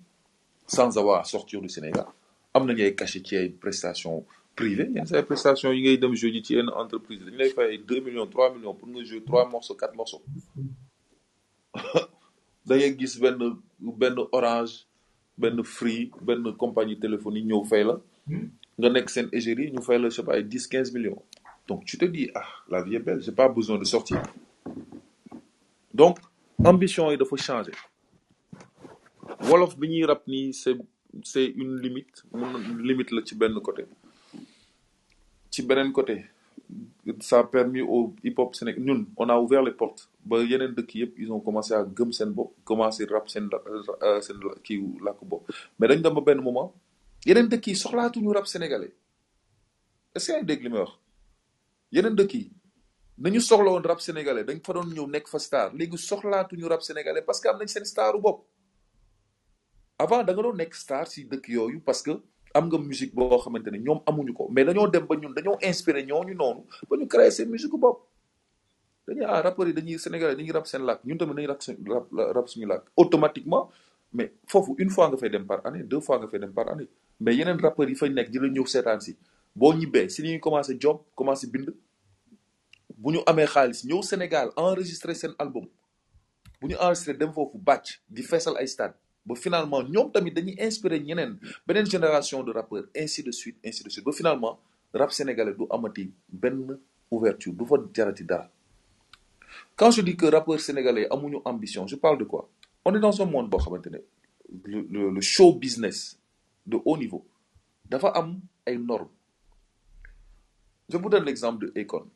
sans 0.66 0.96
avoir 0.96 1.20
à 1.20 1.24
sortir 1.24 1.60
du 1.60 1.68
Sénégal 1.68 2.06
am 2.54 2.66
nañu 2.66 2.82
ay 2.84 2.94
cachet 2.94 3.22
ci 3.26 3.36
ay 3.36 3.48
prestations 3.48 4.24
privées 4.56 4.90
yenn 4.94 5.06
say 5.06 5.22
prestations 5.22 5.72
yi 5.74 5.80
ngay 5.82 5.96
dem 5.98 6.14
ji 6.14 6.42
ci 6.42 6.54
yenn 6.54 6.68
entreprise 6.82 7.24
dañu 7.24 7.36
lay 7.38 7.50
fay 7.50 7.78
deux 7.78 8.00
millions 8.00 8.26
trois 8.26 8.52
millions 8.54 8.74
pour 8.74 8.88
nga 8.88 9.04
jouer 9.04 9.22
trois 9.24 9.48
morceaux 9.48 9.74
quatre 9.74 9.94
morceaux. 9.96 10.22
Da 12.66 12.76
ngay 12.76 12.94
gis 12.98 13.18
benn 13.18 13.38
benn 13.80 14.16
orange 14.32 14.86
benn 15.38 15.64
free 15.64 16.10
benn 16.22 16.44
compagnie 16.56 16.98
téléphonique 16.98 17.46
ñëw 17.46 17.64
fay 17.64 17.82
la. 17.84 17.96
Nga 18.78 18.88
nekk 18.94 19.08
seen 19.10 19.28
égérie 19.32 19.72
ñu 19.72 19.82
fay 19.82 19.98
la 19.98 20.08
je 20.10 20.14
sais 20.16 20.22
pas 20.24 20.36
ay 20.36 20.44
dix 20.44 20.66
quinze 20.68 20.92
millions. 20.92 21.22
Donc 21.66 21.84
tu 21.84 21.98
te 21.98 22.04
dis 22.04 22.30
ah 22.34 22.46
la 22.68 22.82
vie 22.82 22.94
est 22.96 23.00
belle 23.06 23.20
j'ai 23.22 23.32
pas 23.32 23.48
besoin 23.48 23.78
de 23.78 23.84
sortir. 23.84 24.22
Donc 25.92 26.18
ambition 26.64 27.10
yi 27.10 27.16
dafa 27.18 27.36
changer. 27.36 27.74
Wolof 29.48 29.76
bi 29.78 29.88
ñuy 29.88 30.04
rap 30.04 30.22
nii 30.28 30.52
c'est 30.54 30.76
c'est 31.24 31.47
une 31.47 31.80
limite. 31.80 32.22
Mun 32.32 32.59
limite 32.82 33.10
la 33.10 33.24
ci 33.24 33.34
benn 33.34 33.55
côté. 33.60 33.84
Ci 35.51 35.62
beneen 35.62 35.93
côté 35.93 36.24
ça 37.20 37.40
a 37.40 37.44
permis 37.44 37.82
au 37.82 38.14
hip 38.24 38.34
hop 38.39 38.55
sénégalais 38.55 38.84
ñun 38.86 39.05
on 39.16 39.28
a 39.28 39.36
ouvert 39.39 39.62
les 39.62 39.72
portes. 39.72 40.09
Ba 40.24 40.39
yeneen 40.43 40.72
dëkk 40.74 40.94
yëpp 40.94 41.18
ils 41.18 41.30
ont 41.32 41.40
commencé 41.40 41.74
à 41.74 41.82
gëm 41.84 42.12
seen 42.12 42.30
bopp 42.30 42.52
commencé 42.64 43.05
rap 43.10 43.28
seen 43.28 43.48
la 43.52 44.20
seen 44.22 44.39
kii 44.64 44.78
làkk 45.05 45.24
bopp. 45.24 45.51
Mais 45.78 45.89
dañ 45.89 46.01
dem 46.01 46.14
ba 46.14 46.20
benn 46.20 46.40
moment 46.40 46.72
yeneen 47.26 47.48
dëkk 47.48 47.66
yi 47.66 47.76
soxlaatuñu 47.76 48.32
rap 48.32 48.47
sénégalais. 48.47 48.94
Est-ce 50.14 50.26
que 50.28 50.32
yaa 50.32 50.39
ngi 50.40 50.47
dégg 50.47 50.62
li 50.62 50.68
may 50.70 50.78
wax? 50.80 50.93
Yeneen 51.93 52.14
dëkk 52.16 52.34
yi 52.34 52.51
nañu 53.18 53.40
soxla 53.40 53.70
woon 53.72 53.82
rap 53.82 54.01
sénégalais. 54.01 54.44
Dañ 54.44 54.60
fa 54.64 54.72
doon 54.72 54.89
ñëw 54.94 55.06
nekk 55.09 55.28
fa 55.28 55.39
star. 55.39 55.74
Léegi 55.74 55.98
soxlaatuñu 55.98 56.66
rap 56.68 56.82
sénégalais 56.82 57.22
parce 57.22 57.40
que 57.40 57.48
am 57.48 57.59
nañ 57.59 57.66
seen 57.68 57.84
staru 57.84 58.20
bopp 58.20 58.47
avant 60.02 60.24
da 60.26 60.32
nga 60.34 60.42
doon 60.42 60.56
nekk 60.58 60.74
star 60.74 61.06
si 61.06 61.24
dëkk 61.30 61.46
yooyu 61.56 61.78
parce 61.80 62.02
que 62.02 62.12
am 62.54 62.66
nga 62.68 62.78
musique 62.78 63.14
boo 63.14 63.38
xamante 63.44 63.68
ne 63.70 63.78
ñoom 63.78 64.00
amuñu 64.06 64.32
ko. 64.34 64.48
Mais 64.50 64.64
dañoo 64.64 64.88
dem 64.90 65.06
ba 65.06 65.14
ñun 65.16 65.32
dañoo 65.36 65.56
inspiré 65.62 66.02
ñooñu 66.04 66.34
noonu 66.34 66.62
ba 66.88 66.96
ñu 66.96 67.06
créé 67.06 67.30
seen 67.30 67.48
musique 67.48 67.78
bopp. 67.78 67.98
Dañuy 69.06 69.24
ah 69.24 69.40
rappeurs 69.42 69.68
yi 69.68 69.74
dañuy 69.74 69.98
sénégalais 69.98 70.36
dañuy 70.36 70.52
rap 70.52 70.66
seen 70.66 70.82
làkk 70.88 71.04
ñun 71.04 71.18
tamit 71.18 71.34
dañuy 71.36 71.46
rap 71.52 71.60
rap 71.94 72.06
rap 72.36 72.46
suñu 72.48 72.66
làkk 72.66 72.84
automatiquement. 72.96 73.70
Mais 74.12 74.32
foofu 74.46 74.74
une 74.78 74.90
fois 74.90 75.08
nga 75.08 75.16
fay 75.16 75.30
dem 75.30 75.46
par 75.46 75.64
année 75.66 75.82
deux 75.82 76.00
fois 76.00 76.18
nga 76.18 76.28
fay 76.28 76.38
dem 76.40 76.52
par 76.52 76.68
année. 76.68 76.88
Mais 77.20 77.34
yeneen 77.36 77.58
rappeurs 77.60 77.88
yi 77.88 77.94
fay 77.94 78.10
nekk 78.10 78.28
di 78.30 78.38
la 78.38 78.48
ñëw 78.48 78.66
seetaan 78.66 79.00
si. 79.00 79.16
Boo 79.54 79.72
ñibbee 79.72 80.08
si 80.08 80.22
ñuy 80.22 80.40
commencé 80.40 80.76
job 80.80 81.00
commencé 81.14 81.46
bind 81.46 81.70
bu 82.98 83.12
ñu 83.12 83.20
amee 83.26 83.46
xaalis 83.46 83.84
ñëw 83.84 84.02
Sénégal 84.02 84.50
enregistré 84.56 85.14
seen 85.14 85.32
album. 85.38 85.66
Bu 86.60 86.68
ñu 86.68 86.76
enregistré 86.80 87.14
dem 87.14 87.32
foofu 87.32 87.56
bàcc 87.58 88.00
di 88.08 88.22
feesal 88.22 88.56
ay 88.58 88.66
stade 88.68 88.94
ba 89.24 89.34
finalement 89.34 89.82
ñoom 89.82 90.10
tamit 90.12 90.32
dañuy 90.32 90.56
inspiré 90.60 90.98
ñeneen 91.00 91.38
beneen 91.66 91.86
génération 91.86 92.42
de 92.42 92.52
rappeurs 92.52 92.86
ainsi 92.96 93.22
de 93.22 93.30
suite 93.30 93.58
ainsi 93.64 93.84
de 93.84 93.88
suite. 93.90 94.04
Ba 94.04 94.12
finalement 94.12 94.58
rap 94.92 95.12
sénégalais 95.12 95.54
du 95.54 95.64
amati 95.70 96.10
benn 96.28 96.78
ouverture 97.10 97.52
du 97.52 97.64
fa 97.66 97.76
quand 99.76 99.90
je 99.90 100.00
dis 100.02 100.16
que 100.16 100.26
rappeurs 100.26 100.60
sénégalais 100.60 101.06
amuñu 101.10 101.38
ambition 101.44 101.86
je 101.86 101.96
parle 101.96 102.18
de 102.18 102.24
quoi? 102.24 102.48
On 102.84 102.94
est 102.94 103.00
dans 103.00 103.20
un 103.22 103.26
monde 103.26 103.48
boo 103.50 103.58
xamante 103.58 103.88
le 104.64 105.20
show 105.20 105.54
business 105.54 106.18
de 106.66 106.78
haut 106.84 106.96
niveau 106.96 107.24
dafa 107.88 108.08
am 108.08 108.40
ay 108.66 108.78
je 110.88 110.96
vous 110.98 111.08
donne 111.08 111.24
l'exemple 111.24 111.70
de 111.72 111.80
Akon. 111.80 112.06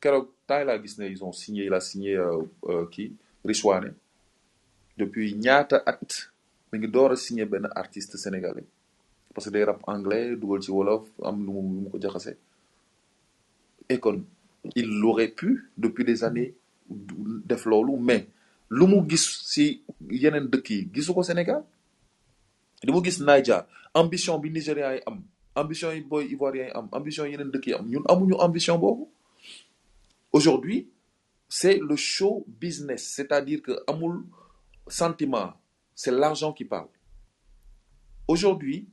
Keroog 0.00 0.28
temps 0.46 0.64
laa 0.64 0.76
ils 0.76 1.24
ont 1.24 1.32
signé 1.32 1.64
il 1.64 1.74
a 1.74 1.80
signé 1.80 2.16
kii 2.90 3.12
Richwane 3.44 3.94
depuis 4.96 5.34
ñaata 5.34 5.82
at 5.86 6.30
mi 6.72 6.78
ngi 6.78 6.88
door 6.88 7.12
a 7.12 7.16
signé 7.16 7.44
benn 7.44 7.68
artiste 7.74 8.16
sénégalais. 8.16 8.64
Parce 9.34 9.46
que 9.46 9.52
day 9.52 9.64
rap 9.64 9.80
anglais 9.86 10.34
dugal 10.36 10.62
ci 10.62 10.70
wolof 10.70 11.08
am 11.22 11.44
lu 11.44 11.52
mu 11.52 11.90
ko 11.90 12.00
jaxase. 12.00 12.36
Akon 13.90 14.24
il 14.74 14.88
l'aurait 15.00 15.28
pu 15.28 15.70
depuis 15.76 16.04
des 16.04 16.24
années 16.24 16.54
def 16.88 17.66
loolu 17.66 17.96
mais 18.00 18.26
lu 18.70 18.86
mu 18.86 19.02
gis 19.08 19.26
si 19.44 19.82
yeneen 20.10 20.48
dëkk 20.48 20.70
yi 20.70 20.88
gisu 20.92 21.12
ko 21.14 21.22
Sénégal. 21.22 21.62
Li 22.82 22.92
mu 22.92 23.04
gis 23.04 23.20
Naija 23.20 23.66
ambition 23.94 24.38
bi 24.38 24.50
Nigérians 24.50 24.94
yi 24.94 25.00
am 25.06 25.20
ambition 25.54 25.92
yi 25.92 26.00
booy 26.00 26.26
Ivoiriens 26.32 26.66
yi 26.68 26.72
am 26.74 26.88
ambition 26.92 27.26
yeneen 27.26 27.50
dëkk 27.52 27.66
yi 27.66 27.74
am 27.74 27.86
ñun 27.88 28.02
amuñu 28.08 28.34
ambition 28.40 28.78
boobu. 28.78 29.06
Aujourd'hui 30.32 30.88
c'est 31.48 31.78
le 31.78 31.94
show 31.96 32.44
business 32.48 33.04
c'est-à-dire 33.14 33.62
que 33.62 33.72
amul 33.86 34.24
sentiment 34.88 35.52
c'est 35.94 36.10
l'argent 36.10 36.52
qui 36.52 36.64
parle. 36.64 36.88
Aujourd'hui 38.28 38.88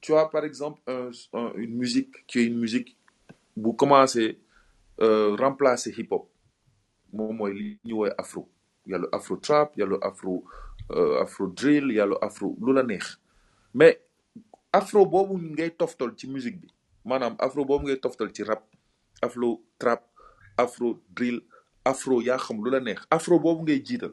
tu 0.00 0.14
as 0.14 0.26
par 0.26 0.44
exemple 0.44 0.80
un, 0.86 1.10
un- 1.32 1.52
une 1.56 1.74
musique 1.74 2.26
qui 2.26 2.38
est 2.40 2.46
une 2.46 2.58
musique 2.58 2.96
bu 3.56 3.74
commencé 3.74 4.38
euh, 5.00 5.34
remplacer 5.36 5.92
hip-hop. 5.96 6.28
Moom 7.12 7.36
mooy 7.36 7.78
afro. 8.18 8.48
Il 8.86 8.92
y 8.92 8.94
a 8.94 8.98
le 8.98 9.14
afro 9.14 9.36
trap 9.36 9.72
il 9.76 9.80
y 9.80 9.82
a 9.82 9.86
le 9.86 10.02
afro 10.04 10.44
euh, 10.90 11.20
afro 11.22 11.46
drill 11.48 11.84
il 11.90 11.96
y 11.96 12.00
a 12.00 12.06
le 12.06 12.22
afro 12.24 12.56
lu 12.60 12.74
mais 13.74 14.00
afro 14.72 15.04
boobu 15.06 15.36
ngay 15.38 15.70
toftal 15.72 16.12
ci 16.16 16.26
musique 16.28 16.60
bi. 16.60 16.68
Maanaam 17.04 17.34
afro 17.38 17.64
boobu 17.64 17.86
ngay 17.86 17.98
toftal 18.00 18.32
ci 18.32 18.42
rap 18.42 18.64
afro 19.20 19.62
trap 19.78 20.04
afro 20.56 21.00
drill 21.10 21.42
afro 21.84 22.20
yaa 22.22 22.38
xam 22.38 22.64
lu 22.64 22.70
la 22.70 22.80
neex. 22.80 23.00
Afro 23.10 23.38
boobu 23.38 23.62
ngay 23.64 23.82
jiital 23.84 24.12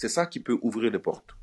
c'est 0.00 0.08
ça 0.08 0.24
qui 0.24 0.40
peut 0.40 0.58
ouvrir 0.62 0.90
des 0.90 0.98
portes. 0.98 1.34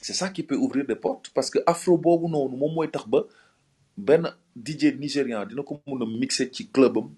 C'est 0.00 0.14
ça 0.14 0.30
qui 0.30 0.42
peut 0.42 0.56
ouvrir 0.56 0.86
des 0.86 0.96
portes 0.96 1.28
parce 1.34 1.50
que 1.50 1.58
afro 1.66 1.98
boobu 1.98 2.28
noonu 2.32 2.56
moom 2.56 2.72
mooy 2.76 2.88
tax 2.94 3.04
ba 3.12 3.20
benn 4.08 4.24
DJ 4.66 4.84
nigérian 5.02 5.44
dina 5.50 5.62
ko 5.68 5.76
mun 5.86 6.00
a 6.00 6.06
mixer 6.22 6.48
ci 6.50 6.64
clubam 6.76 7.10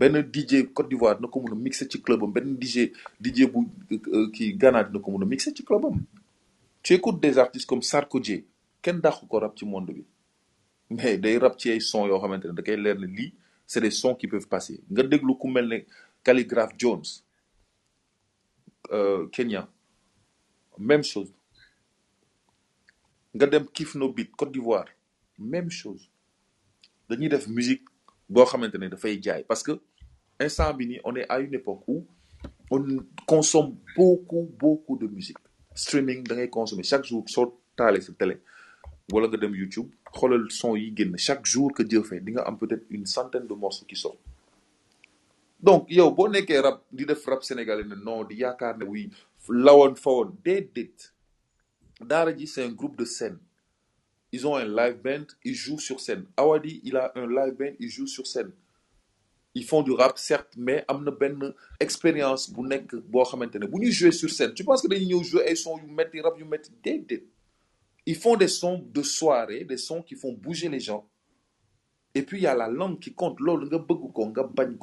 DJ 0.00 0.62
Côte 0.72 0.88
d'Ivoire 0.88 1.16
dina 1.18 1.28
ko 1.28 1.42
mun 1.44 1.52
a 1.52 1.54
mixer 1.66 1.86
ci 1.92 2.00
clubam 2.00 2.32
benn 2.32 2.56
DJ 2.62 2.86
DJ 3.20 3.44
bu 3.52 3.66
euh, 3.92 4.30
kii 4.32 4.54
Ghana 4.56 4.84
dina 4.88 5.00
ko 5.04 5.10
mun 5.12 5.22
a 5.22 5.26
mixer 5.34 5.52
ci 5.54 5.62
clubam 5.62 6.00
tu 6.82 6.94
écoutes 6.94 7.20
des 7.20 7.36
artistes 7.44 7.66
comme 7.68 7.82
Sarkodie 7.82 8.46
kenn 8.80 9.00
dàqu 9.04 9.26
ko 9.28 9.38
rap 9.44 9.58
ci 9.58 9.66
monde 9.66 9.92
mais 10.88 11.18
day 11.18 11.36
rap 11.36 11.60
ci 11.60 11.68
ay 11.76 11.80
sons 11.82 12.06
yoo 12.06 12.18
da 12.26 12.62
c'est 13.66 13.80
des 13.80 13.90
sons 13.90 14.14
qui 14.14 14.28
peuvent 14.28 14.46
passer. 14.48 14.80
Nga 14.90 15.02
déglu 15.02 15.36
ku 15.38 15.48
mel 15.48 15.68
ne 15.68 15.78
Calligraph 16.22 16.72
Jones 16.78 17.23
euh, 18.94 19.26
Kenya. 19.32 19.68
Même 20.78 21.02
chose. 21.04 21.32
Nga 23.34 23.46
dem 23.46 23.66
Kif 23.66 23.94
No 23.94 24.12
Beat 24.12 24.30
Côte 24.36 24.52
d'Ivoire. 24.52 24.86
Même 25.38 25.70
chose. 25.70 26.08
Dañuy 27.08 27.28
def 27.28 27.46
musique 27.48 27.84
boo 28.28 28.44
xamante 28.44 28.74
ne 28.78 29.42
parce 29.42 29.62
que 29.62 29.72
instant 30.40 30.72
bi 30.74 30.86
nii 30.86 31.00
on 31.04 31.14
est 31.16 31.26
à 31.28 31.38
une 31.40 31.54
époque 31.54 31.82
où 31.86 32.06
on 32.70 32.82
consomme 33.26 33.76
beaucoup 33.96 34.48
beaucoup 34.58 34.96
de 34.96 35.06
musique. 35.06 35.36
Streaming 35.74 36.22
da 36.24 36.34
ngay 36.36 36.48
consommer 36.48 36.82
chaque 36.82 37.04
jour 37.04 37.24
soo 37.28 37.60
taalee 37.76 38.00
sa 38.00 38.12
télé 38.14 38.38
wala 39.12 39.28
nga 39.28 39.36
dem 39.36 39.54
YouTube 39.54 39.90
xoolal 40.14 40.50
son 40.50 40.76
yi 40.76 40.94
génn. 40.96 41.18
Chaque 41.18 41.44
jour 41.44 41.72
que 41.74 41.82
Dieu 41.82 42.02
fait 42.02 42.20
di 42.20 42.32
nga 42.32 42.42
am 42.48 42.56
peut-être 42.56 42.86
une 42.90 43.04
centaine 43.06 43.46
de 43.46 43.54
morceaux 43.54 43.84
qui 43.86 43.96
sortent 43.96 44.24
donc 45.64 45.86
yow 45.96 46.10
boo 46.12 46.28
nekkee 46.28 46.60
rap 46.60 46.82
di 46.92 47.06
def 47.08 47.24
rap 47.26 47.42
sénégalais 47.42 47.88
ne 47.88 47.94
non 47.96 48.24
di 48.28 48.36
yaakaar 48.42 48.76
ne 48.78 48.84
oui 48.84 49.08
lawoon 49.48 49.94
fawoon 49.96 50.36
déedéet. 50.44 51.12
Daara 52.00 52.36
J 52.36 52.46
c'est 52.46 52.64
un 52.64 52.72
groupe 52.72 52.96
de 52.98 53.04
scène. 53.04 53.38
Ils 54.32 54.46
ont 54.46 54.56
un 54.56 54.64
live 54.66 55.00
band 55.02 55.26
ils 55.44 55.54
jouent 55.54 55.78
sur 55.78 56.00
scène. 56.00 56.26
Awadi 56.36 56.80
il 56.84 56.96
a 56.96 57.12
un 57.14 57.26
live 57.26 57.54
band 57.54 57.72
il 57.78 57.88
joue 57.88 58.06
sur 58.06 58.26
scène. 58.26 58.50
Ils 59.54 59.64
font 59.64 59.82
du 59.82 59.92
rap 59.92 60.18
certes 60.18 60.52
mais 60.56 60.84
am 60.86 61.02
na 61.04 61.10
benn 61.10 61.54
expérience 61.80 62.50
bu 62.52 62.62
ne 62.62 63.66
bu 63.66 63.92
jouer 63.92 64.12
sur 64.12 64.28
scène 64.30 64.52
tu 64.52 64.64
penses 64.64 64.82
que 64.82 64.88
dañuy 64.88 65.06
ñëw 65.14 65.22
jouer 65.22 65.44
ay 65.48 65.56
sons 65.56 65.78
yu 65.78 65.86
metti 65.90 66.20
rap 66.20 66.38
yu 66.38 66.44
metti? 66.44 66.70
Déedéet. 66.82 67.24
Ils 68.04 68.16
font 68.16 68.36
des 68.36 68.48
sons 68.48 68.84
de 68.92 69.02
soirée 69.02 69.64
des 69.64 69.78
sons 69.78 70.02
qui 70.02 70.14
font 70.14 70.32
bouger 70.34 70.68
les 70.68 70.80
gens. 70.80 71.08
Et 72.14 72.22
puis 72.22 72.38
il 72.40 72.42
y 72.42 72.46
a 72.46 72.54
la 72.54 72.68
langue 72.68 72.98
qui 73.00 73.14
compte. 73.14 73.40
Loolu 73.40 73.66
nga 73.66 73.78
bëgg 73.78 74.12
ko 74.12 74.26
nga 74.26 74.42
bañ 74.42 74.76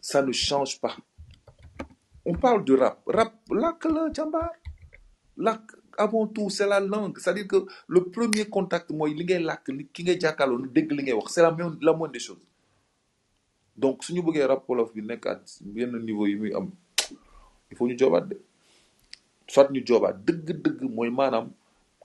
ça 0.00 0.22
ne 0.22 0.32
change 0.32 0.80
pas. 0.80 0.96
On 2.24 2.34
parle 2.34 2.64
de 2.64 2.74
rap. 2.76 3.00
Rap 3.06 3.34
làkk 3.50 3.84
la 3.94 4.08
jàmbaar 4.14 4.50
làkk 5.36 5.76
avant 5.98 6.26
tout 6.26 6.48
c'est 6.50 6.66
la 6.66 6.80
langue. 6.80 7.18
C'est-à-dire 7.18 7.46
que 7.48 7.66
le 7.88 8.04
premier 8.04 8.46
contact 8.48 8.90
jàkkaarloo 8.90 10.58
na 10.58 10.68
dégg 10.68 10.92
li 10.92 11.02
ngay 11.02 11.12
wax 11.12 11.32
c'est 11.34 11.42
la 11.42 11.56
la 11.80 11.92
moindre 11.92 12.12
des 12.12 12.18
choses. 12.20 12.40
Donc 13.76 14.04
suñu 14.04 14.22
bëggee 14.22 14.44
rap 14.44 14.68
wolof 14.68 14.92
bi 14.94 15.02
nekk 15.02 15.26
at 15.26 15.42
yenn 15.74 15.96
niveau 16.04 16.26
yi 16.26 16.36
muy 16.36 16.52
am 16.54 16.70
il 17.70 17.76
faut 17.76 17.86
ñu 17.86 17.96
joobaat 17.98 18.22
de. 18.22 18.40
Soit 19.46 19.70
ñu 19.70 19.82
joobaat. 19.86 20.14
Dëgg-dëgg 20.26 20.82
mooy 20.90 21.10
maanaam 21.10 21.50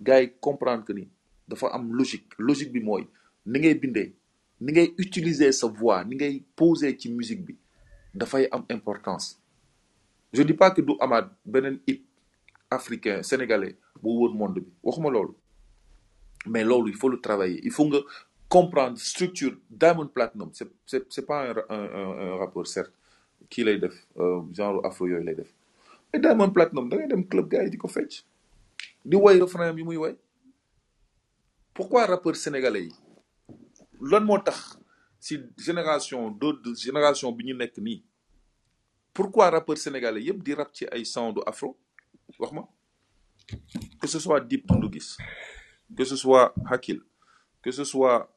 gars 0.02 0.22
yi 0.22 0.32
comprendre 0.40 0.86
que 0.86 0.94
ni 0.94 1.08
dafa 1.48 1.68
am 1.74 1.92
logique. 1.94 2.34
Logique 2.38 2.72
bi 2.72 2.80
mooy 2.80 3.08
ni 3.46 3.60
ngay 3.60 3.76
bindee 3.76 4.14
ni 4.62 4.72
ngay 4.72 4.94
utiliser 4.98 5.52
sa 5.52 5.68
voix 5.68 6.04
ni 6.06 6.16
ngay 6.16 6.44
poser 6.56 6.98
ci 6.98 7.10
musique 7.12 7.44
bi 7.46 7.56
dafay 8.16 8.48
am 8.52 8.64
importance. 8.72 9.38
Je 10.34 10.42
dis 10.44 10.54
pas 10.56 10.72
que 10.72 10.82
du 10.82 10.94
amaat 11.00 11.30
beneen 11.46 11.80
hit 11.88 12.02
africain 12.72 13.22
sénégalais 13.24 13.76
bu 14.02 14.10
wër 14.20 14.34
monde 14.34 14.60
bi 14.60 14.72
waxuma 14.84 15.10
mais 16.48 16.62
il 16.62 16.96
faut 16.96 17.10
le 17.10 17.20
travailler. 17.20 17.60
Il 17.64 17.72
faut 17.72 17.86
nga 17.86 18.00
comprendre 18.48 18.98
structure 19.00 19.58
Diamond 19.70 20.08
Platinum. 20.08 20.50
C'est 20.54 20.70
c'est 21.10 21.26
pas 21.26 21.50
un, 21.50 21.56
un, 21.70 22.34
un, 22.34 22.38
rappeur 22.38 22.68
certes 22.68 22.94
kii 23.50 23.64
lay 23.64 23.78
def 23.78 23.96
euh, 24.18 24.42
genre 24.54 24.86
afro 24.86 25.06
mais 25.08 26.20
Diamond 26.20 26.50
Platinum 26.52 26.90
da 26.90 26.98
ngay 26.98 27.08
dem 27.08 27.24
club 27.28 27.48
gars 27.50 27.64
yi 27.64 27.70
di 27.70 27.78
ko 27.78 27.88
fecc 27.88 28.24
di 29.06 29.16
woy 29.16 29.40
refrain 29.40 29.76
yi 29.78 29.84
muy 29.84 29.98
woy. 29.98 30.16
Pourquoi 31.74 32.06
rappeur 32.06 32.36
sénégalais 32.36 32.86
yi? 32.88 32.94
Lan 34.02 34.24
moo 34.26 34.40
si 35.26 35.42
génération 35.58 36.30
d'autres 36.30 36.76
génération 36.78 37.32
bi 37.34 37.46
ñu 37.48 37.56
nekk 37.58 37.78
nii. 37.82 38.04
Pourquoi 39.16 39.50
rappeur 39.50 39.78
sénégalais 39.78 40.22
yëpp 40.22 40.44
di 40.46 40.54
rap 40.54 40.70
ci 40.72 40.86
ay 40.92 41.04
sound 41.06 41.40
afro? 41.48 41.76
Wax 42.38 42.52
ma. 42.54 42.62
Que 44.00 44.08
ce 44.08 44.20
soit 44.20 44.40
Dip 44.42 44.68
Doundou 44.68 44.90
que 45.98 46.04
ce 46.06 46.16
soit 46.16 46.54
Hakil 46.70 47.02
que 47.64 47.72
ce 47.72 47.84
soit 47.84 48.30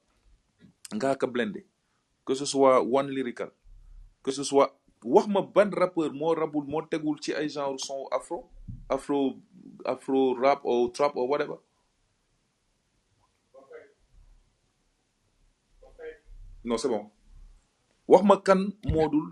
Ngaaka 0.95 1.27
Blindé 1.27 1.67
que 2.25 2.35
ce 2.35 2.45
soit 2.47 2.81
One 2.83 3.11
Lyrical 3.11 3.51
que 4.23 4.31
ce 4.31 4.43
soit 4.45 4.71
wax 5.05 5.27
ma 5.29 5.43
ban 5.43 5.71
rappeur 5.73 6.13
moo 6.13 6.33
rabul 6.35 6.65
moo 6.67 6.83
tegul 6.83 7.21
ci 7.21 7.33
ay 7.35 7.49
genre 7.49 7.79
son 7.81 8.07
afro 8.13 8.51
afro 8.89 9.37
afro 9.85 10.35
rap 10.35 10.61
ou 10.65 10.89
trap 10.89 11.17
ou 11.17 11.27
whatever 11.29 11.59
non 16.69 16.77
c'est 16.77 16.89
bon. 16.89 17.11
Wax 18.07 18.25
ma 18.25 18.37
kan 18.37 18.61
moo 18.85 19.09
dul 19.09 19.29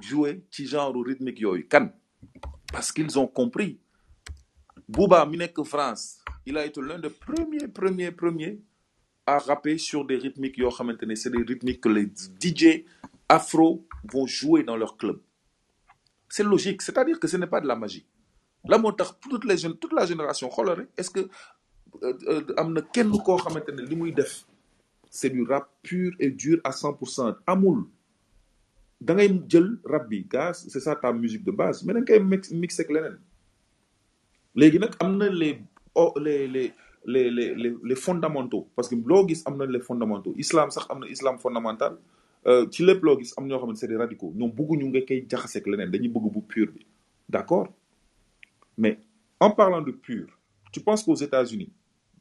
jouer 0.00 0.44
ci 0.50 0.66
genre 0.66 0.94
rythmique 1.04 1.40
yooyu. 1.40 1.66
Kan? 1.68 1.90
Parce 2.72 2.92
qu'ils 2.92 3.18
ont 3.18 3.26
compris. 3.26 3.80
Booba 4.88 5.26
mi 5.26 5.36
nekk 5.36 5.64
France 5.64 6.20
il 6.46 6.56
a 6.56 6.64
été 6.64 6.80
l'un 6.80 6.98
des 7.00 7.10
premiers 7.10 7.66
premiers 7.66 8.12
premiers 8.12 8.60
à 9.26 9.38
rapper 9.38 9.78
sur 9.78 10.04
des 10.06 10.16
rythmiques 10.16 10.58
yoo 10.58 10.70
xamante 10.70 11.02
ne 11.02 11.14
c'est 11.16 11.30
des 11.30 11.42
rythmiques 11.42 11.80
que 11.80 11.88
les 11.88 12.06
DJ 12.40 12.84
afro 13.28 13.84
vont 14.12 14.26
jouer 14.28 14.62
dans 14.62 14.76
leur 14.76 14.96
club. 14.96 15.18
C'est 16.28 16.44
logique 16.44 16.82
c'est-à-dire 16.82 17.18
que 17.18 17.26
ce 17.26 17.36
n'est 17.36 17.48
pas 17.48 17.60
de 17.60 17.66
la 17.66 17.74
magie. 17.74 18.06
La 18.64 18.78
moo 18.78 18.92
toutes 18.92 19.44
les 19.44 19.58
jeunes 19.58 19.76
toute 19.76 19.92
la 19.92 20.06
génération 20.06 20.48
rek 20.48 20.88
est-ce 20.96 21.10
que 21.10 21.28
euh, 22.02 22.12
euh, 22.28 22.54
am 22.58 22.78
kenn 22.92 23.10
koo 23.10 23.36
xamante 23.38 23.70
ne 23.70 24.10
def 24.12 24.46
c'est 25.16 25.30
du 25.30 25.42
rap 25.42 25.66
pur 25.82 26.12
et 26.20 26.30
dur 26.30 26.60
à 26.62 26.70
100% 26.70 27.36
amul. 27.46 27.84
Da 29.00 29.14
ngay 29.14 29.42
jël 29.48 29.68
rap 29.84 30.06
c'est 30.54 30.80
ça 30.80 30.94
ta 30.96 31.12
musique 31.12 31.44
de 31.44 31.50
base 31.50 31.84
mais 31.84 31.92
da 31.94 32.00
nga 32.00 32.12
koy 32.18 32.20
mix 32.32 32.50
mixé 32.52 32.82
ak 32.82 32.90
les 35.40 35.58
oh, 35.94 36.12
les 36.24 36.46
les 36.48 36.72
les 37.12 37.30
les 37.36 37.54
les 37.62 37.72
les 37.90 37.94
fondamentaux 38.06 38.68
parce 38.74 38.88
que 38.88 38.94
loo 39.10 39.26
gis 39.28 39.42
am 39.46 39.56
na 39.58 39.66
les 39.66 39.80
fondamentaux. 39.80 40.34
Islam 40.36 40.70
sax 40.70 40.86
am 40.90 41.04
islam 41.08 41.38
fondamental. 41.38 41.96
Euh, 42.46 42.66
ci 42.70 42.84
lépp 42.84 43.02
loo 43.02 43.18
gis 43.18 43.32
am 43.36 43.46
ñoo 43.46 43.58
xamante 43.58 43.78
c'est 43.78 43.88
des 43.88 43.96
radicaux. 43.96 44.32
Ñoom 44.36 44.50
bëgguñu 44.58 44.86
nga 44.90 45.00
koy 45.08 45.26
jaxase 45.30 45.56
ak 45.60 45.66
leneen 45.66 45.90
dañuy 45.90 46.08
bëgg 46.08 46.32
bu 46.34 46.40
pur 46.42 46.68
d'accord? 47.28 47.68
Mais 48.78 48.98
en 49.40 49.50
parlant 49.50 49.82
de 49.82 49.92
pur 49.92 50.26
tu 50.72 50.80
penses 50.80 51.02
qu'aux 51.04 51.14
États-Unis 51.28 51.70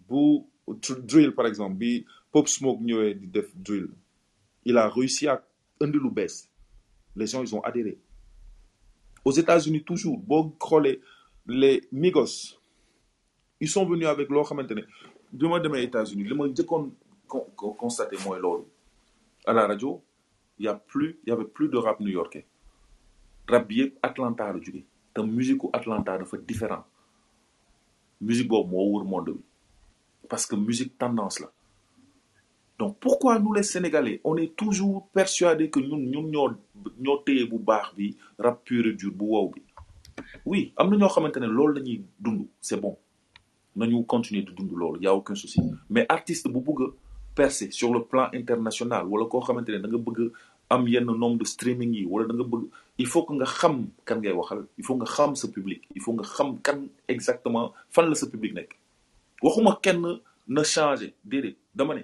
bu 0.10 0.42
drill 1.04 1.32
par 1.34 1.46
exemple 1.48 1.76
Pop 2.36 2.50
Smoke 2.50 2.82
ñëwee 2.84 3.14
di 3.16 3.28
def 3.28 3.48
drill. 3.56 3.88
Il 4.66 4.76
a 4.78 4.90
réussi 4.90 5.26
à 5.26 5.42
indi 5.80 5.98
lu 5.98 6.12
bees 6.12 6.50
les 7.16 7.28
gens 7.28 7.42
ils 7.42 7.56
ont 7.56 7.62
adhéré. 7.62 7.98
Aux 9.24 9.32
États-Unis 9.32 9.84
toujours 9.86 10.18
boo 10.18 10.54
xoolee 10.60 11.00
les 11.48 11.88
Migos 11.94 12.60
ils 13.62 13.70
sont 13.70 13.86
venus 13.86 14.08
avec 14.08 14.28
loo 14.28 14.44
xamante 14.44 14.72
ne 14.72 14.82
bi 15.32 15.48
ma 15.48 15.80
États-Unis 15.80 16.26
li 16.28 16.36
ma 16.36 16.48
njëkkoon 16.50 16.92
con- 17.26 17.48
con- 17.56 17.74
constaté 17.74 18.18
mooy 18.26 18.38
loolu. 18.42 18.66
À 19.46 19.54
la 19.54 19.66
radio 19.68 20.04
y 20.60 20.68
a 20.68 20.74
plus 20.76 21.18
y 21.26 21.32
avait 21.32 21.46
plus 21.46 21.70
de 21.70 21.78
rap 21.78 22.02
new-yorkais. 22.02 22.46
Rap 23.48 23.66
bi 23.66 23.76
yëpp 23.80 23.98
Atlanta 24.04 24.52
la 24.52 24.60
jóge 24.60 24.84
te 25.14 25.22
musique 25.22 25.62
Atlanta 25.72 26.18
dafa 26.18 26.36
différent. 26.38 26.84
Musique 28.20 28.50
boobu 28.50 28.72
moo 28.72 28.92
wër 28.98 29.06
monde 29.06 29.32
bi. 29.38 29.44
Parce 30.28 30.46
que 30.46 30.58
musique 30.58 30.98
tendance 30.98 31.40
la 31.40 31.50
donc 32.80 32.98
pourquoi 33.00 33.40
nous 33.40 33.54
les 33.54 33.64
Sénégalais 33.64 34.20
on 34.24 34.36
est 34.38 34.56
toujours 34.56 35.08
persuadés 35.14 35.70
que 35.70 35.80
ñun 35.80 35.98
ñun 36.14 36.28
ñoo 36.34 36.50
ñoo 37.00 37.24
bu 37.26 37.58
baax 37.60 37.96
bi 37.96 38.16
rap 38.40 38.64
pur 38.66 38.86
et 38.88 38.94
dur 38.94 39.12
bu 39.14 39.26
wow 39.26 39.50
bi? 39.50 39.62
Oui 40.46 40.74
am 40.78 40.90
na 40.90 40.98
ñoo 40.98 41.10
xamante 41.10 41.38
ne 41.40 41.48
loolu 41.48 41.76
la 41.80 41.82
dund 42.20 42.48
c'est 42.62 42.80
bon. 42.80 42.98
Nañu 43.76 44.06
continuer 44.06 44.44
di 44.44 44.54
dund 44.54 44.72
loolu 44.72 45.00
y 45.02 45.08
a 45.08 45.14
aucun 45.14 45.36
souci. 45.36 45.60
Mais 45.90 46.06
artiste 46.10 46.48
bu 46.48 46.60
bëgg 46.62 46.94
percer 47.36 47.72
sur 47.72 47.94
le 47.94 48.04
plan 48.04 48.30
international 48.34 49.06
wala 49.08 49.26
koo 49.26 49.42
xamante 49.42 49.70
ne 49.70 49.80
da 49.80 49.88
nga 49.90 49.98
bëgg 49.98 50.32
am 50.70 50.88
yenn 50.88 51.06
nombre 51.06 51.40
de 51.40 51.46
streaming 51.46 51.94
yi 51.94 52.06
wala 52.06 52.28
da 52.28 52.34
nga 52.34 52.44
bëgg 52.44 52.64
il 52.98 53.06
faut 53.08 53.24
que 53.26 53.34
nga 53.34 53.46
xam 53.46 53.88
kan 54.06 54.18
ngay 54.20 54.32
waxal 54.34 54.66
il 54.78 54.84
faut 54.86 54.96
nga 54.96 55.06
xam 55.06 55.36
sa 55.36 55.48
public 55.50 55.82
il 55.96 56.02
faut 56.02 56.14
nga 56.14 56.24
xam 56.24 56.58
kan 56.62 56.80
exactement 57.08 57.74
fan 57.90 58.08
la 58.10 58.16
sa 58.16 58.28
public 58.28 58.54
nekk. 58.54 58.72
Waxuma 59.44 59.78
kenn 59.82 60.20
na 60.48 60.64
changer 60.64 61.14
déedéet 61.26 61.58
dama 61.76 61.96
ne 61.96 62.04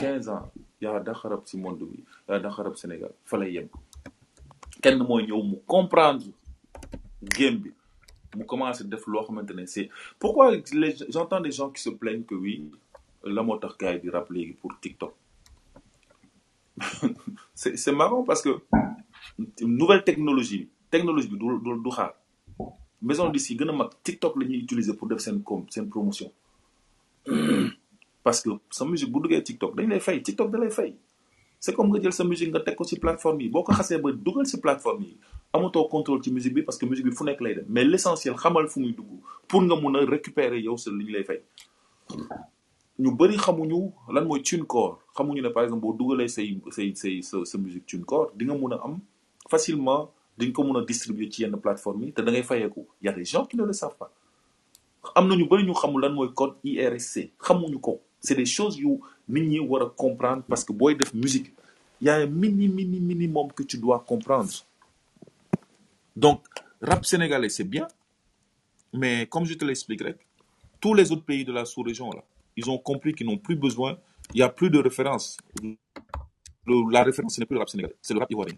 15 0.00 0.28
ans 0.28 0.42
yaa 0.80 1.00
daxa 1.00 1.28
rab 1.28 1.42
ci 1.46 1.56
monde 1.56 1.84
bi 1.90 2.04
yaa 2.28 2.38
daxa 2.38 2.62
rab 2.62 2.74
Sénégal 2.76 3.12
fa 3.24 3.36
lay 3.38 3.52
yem. 3.52 3.68
Kenn 4.82 4.98
mooy 5.02 5.26
ñëw 5.26 5.42
mu 5.42 5.56
comprendre 5.66 6.26
game 7.36 7.58
bi 7.58 7.70
mu 8.36 8.44
commencé 8.46 8.84
def 8.84 9.06
loo 9.06 9.22
xamante 9.26 9.52
c'est 9.66 9.88
pourquoi 10.18 10.52
j'entends 11.08 11.40
des 11.40 11.50
gens 11.52 11.70
qui 11.70 11.82
se 11.82 11.90
plaignent 11.90 12.24
que 12.24 12.34
oui 12.34 12.70
la 13.24 13.42
moo 13.42 13.56
tax 13.58 13.76
gars 13.78 13.98
pour 14.60 14.72
TikTok. 14.80 15.14
C'est 17.54 17.92
marrant 17.92 18.22
parce 18.22 18.40
que 18.42 18.50
nouvelle 19.62 20.04
technologie 20.04 20.68
technologie 20.90 21.28
bi 21.28 21.36
du 21.38 21.46
du 21.64 21.82
du 21.82 21.90
maison 23.02 23.30
a 23.32 23.72
mag 23.72 23.90
TikTok 24.02 24.34
la 24.36 24.94
pour 24.94 25.08
def 25.08 25.18
seen 25.18 25.42
com 25.42 25.66
seen 25.68 25.88
promotion 25.88 26.30
parce 28.24 28.40
que 28.42 28.50
sa 28.70 28.84
musique 28.84 29.12
bu 29.12 29.20
duggee 29.20 29.42
TikTok 29.42 29.74
dañ 29.76 29.88
lay 29.88 30.00
fay 30.00 30.22
TikTok 30.22 30.50
da 30.50 30.58
lay 30.58 30.70
fay. 30.70 30.94
C'est 31.60 31.74
comme 31.74 31.90
nga 31.90 32.00
jël 32.00 32.12
sa 32.12 32.22
musique 32.24 32.50
nga 32.54 32.60
teg 32.60 32.76
ko 32.76 32.84
ci 32.84 32.98
plateforme 32.98 33.40
yi. 33.42 33.48
Boo 33.48 33.62
ko 33.64 33.72
xasee 33.74 33.98
ba 33.98 34.12
dugal 34.12 34.46
plateforme 34.62 35.02
yi 35.04 35.16
amatoo 35.52 35.88
contrôle 35.88 36.22
ci 36.22 36.30
musique 36.30 36.54
bi 36.54 36.62
parce 36.62 36.78
que 36.78 36.86
musique 36.86 37.04
bi 37.06 37.10
fu 37.12 37.24
nekk 37.24 37.40
lay 37.40 37.56
mais 37.68 37.84
l'essentiel 37.84 38.34
xamal 38.36 38.68
fu 38.68 38.80
muy 38.80 38.92
dugg 38.92 39.06
pour 39.48 39.62
nga 39.62 39.74
mun 39.74 39.94
a 39.96 40.04
récupérer 40.06 40.60
yow 40.60 40.76
sa 40.76 40.90
li 40.90 41.04
ñu 41.04 41.10
lay 41.12 41.24
fay. 41.24 41.42
Ñu 42.98 43.10
bëri 43.16 43.36
xamuñu 43.38 43.90
lan 44.12 44.24
mooy 44.24 44.42
xamuñu 45.16 45.42
ne 45.42 45.48
par 45.48 45.64
exemple 45.64 45.82
boo 45.82 45.92
dugalee 45.94 46.28
say 46.28 46.60
say 46.70 46.94
say 46.94 47.22
sa 47.22 47.58
musique 47.58 47.86
di 48.36 48.44
nga 48.44 48.54
mun 48.54 48.72
a 48.74 48.80
am 48.84 49.00
facilement 49.50 50.10
di 50.38 50.46
nga 50.46 50.54
ko 50.62 50.80
distribuer 50.82 51.28
ci 51.28 51.42
yenn 51.42 51.56
plateforme 51.58 52.04
yi 52.06 52.12
te 52.12 52.22
da 52.22 52.30
ngay 52.30 52.44
y 53.02 53.08
a 53.08 53.12
des 53.12 53.24
gens 53.24 53.44
qui 53.46 53.56
ne 53.56 53.64
le 53.64 53.72
savent 53.72 53.96
pas. 53.98 54.12
Am 55.16 55.26
na 55.26 55.34
ñu 55.34 55.48
bëri 55.48 55.64
ñu 55.66 55.72
xamul 55.74 56.02
lan 56.02 56.14
mooy 56.14 56.30
code 56.34 56.54
IRSC 56.62 57.32
xamuñu 57.40 57.80
ko 57.80 58.00
c'est 58.20 58.34
des 58.34 58.46
choses 58.46 58.76
yu 58.78 58.98
nit 59.28 59.42
ñi 59.42 59.60
comprendre 59.96 60.42
parce 60.48 60.64
que 60.64 60.72
booy 60.72 60.96
def 60.96 61.12
musique 61.14 61.52
y 62.00 62.08
a 62.08 62.16
un 62.16 62.26
mini 62.26 62.68
mini 62.68 63.00
minimum 63.00 63.52
que 63.52 63.62
tu 63.64 63.76
dois 63.78 64.00
comprendre. 64.06 64.52
Donc 66.16 66.40
rap 66.80 67.04
sénégalais 67.04 67.48
c'est 67.48 67.64
bien 67.64 67.86
mais 68.92 69.26
comme 69.26 69.44
je 69.44 69.54
te 69.54 69.64
l'explique 69.64 70.02
rek 70.02 70.18
tous 70.80 70.94
les 70.94 71.10
autres 71.12 71.24
pays 71.24 71.44
de 71.44 71.52
la 71.52 71.64
sous-région 71.64 72.10
là 72.10 72.22
ils 72.56 72.68
ont 72.70 72.78
compris 72.78 73.14
qu'ils 73.14 73.26
n'ont 73.26 73.38
plus 73.38 73.56
besoin 73.56 73.98
il 74.34 74.38
y 74.40 74.42
a 74.42 74.48
plus 74.48 74.70
de 74.70 74.78
référence 74.78 75.36
Le- 76.66 76.90
la 76.90 77.02
référence 77.02 77.34
ce 77.34 77.40
n'est 77.40 77.46
plus 77.46 77.54
le 77.54 77.60
rap 77.60 77.68
sénégalais 77.70 77.96
c'est 78.02 78.14
le 78.14 78.20
rap 78.20 78.30
ivoirien. 78.30 78.56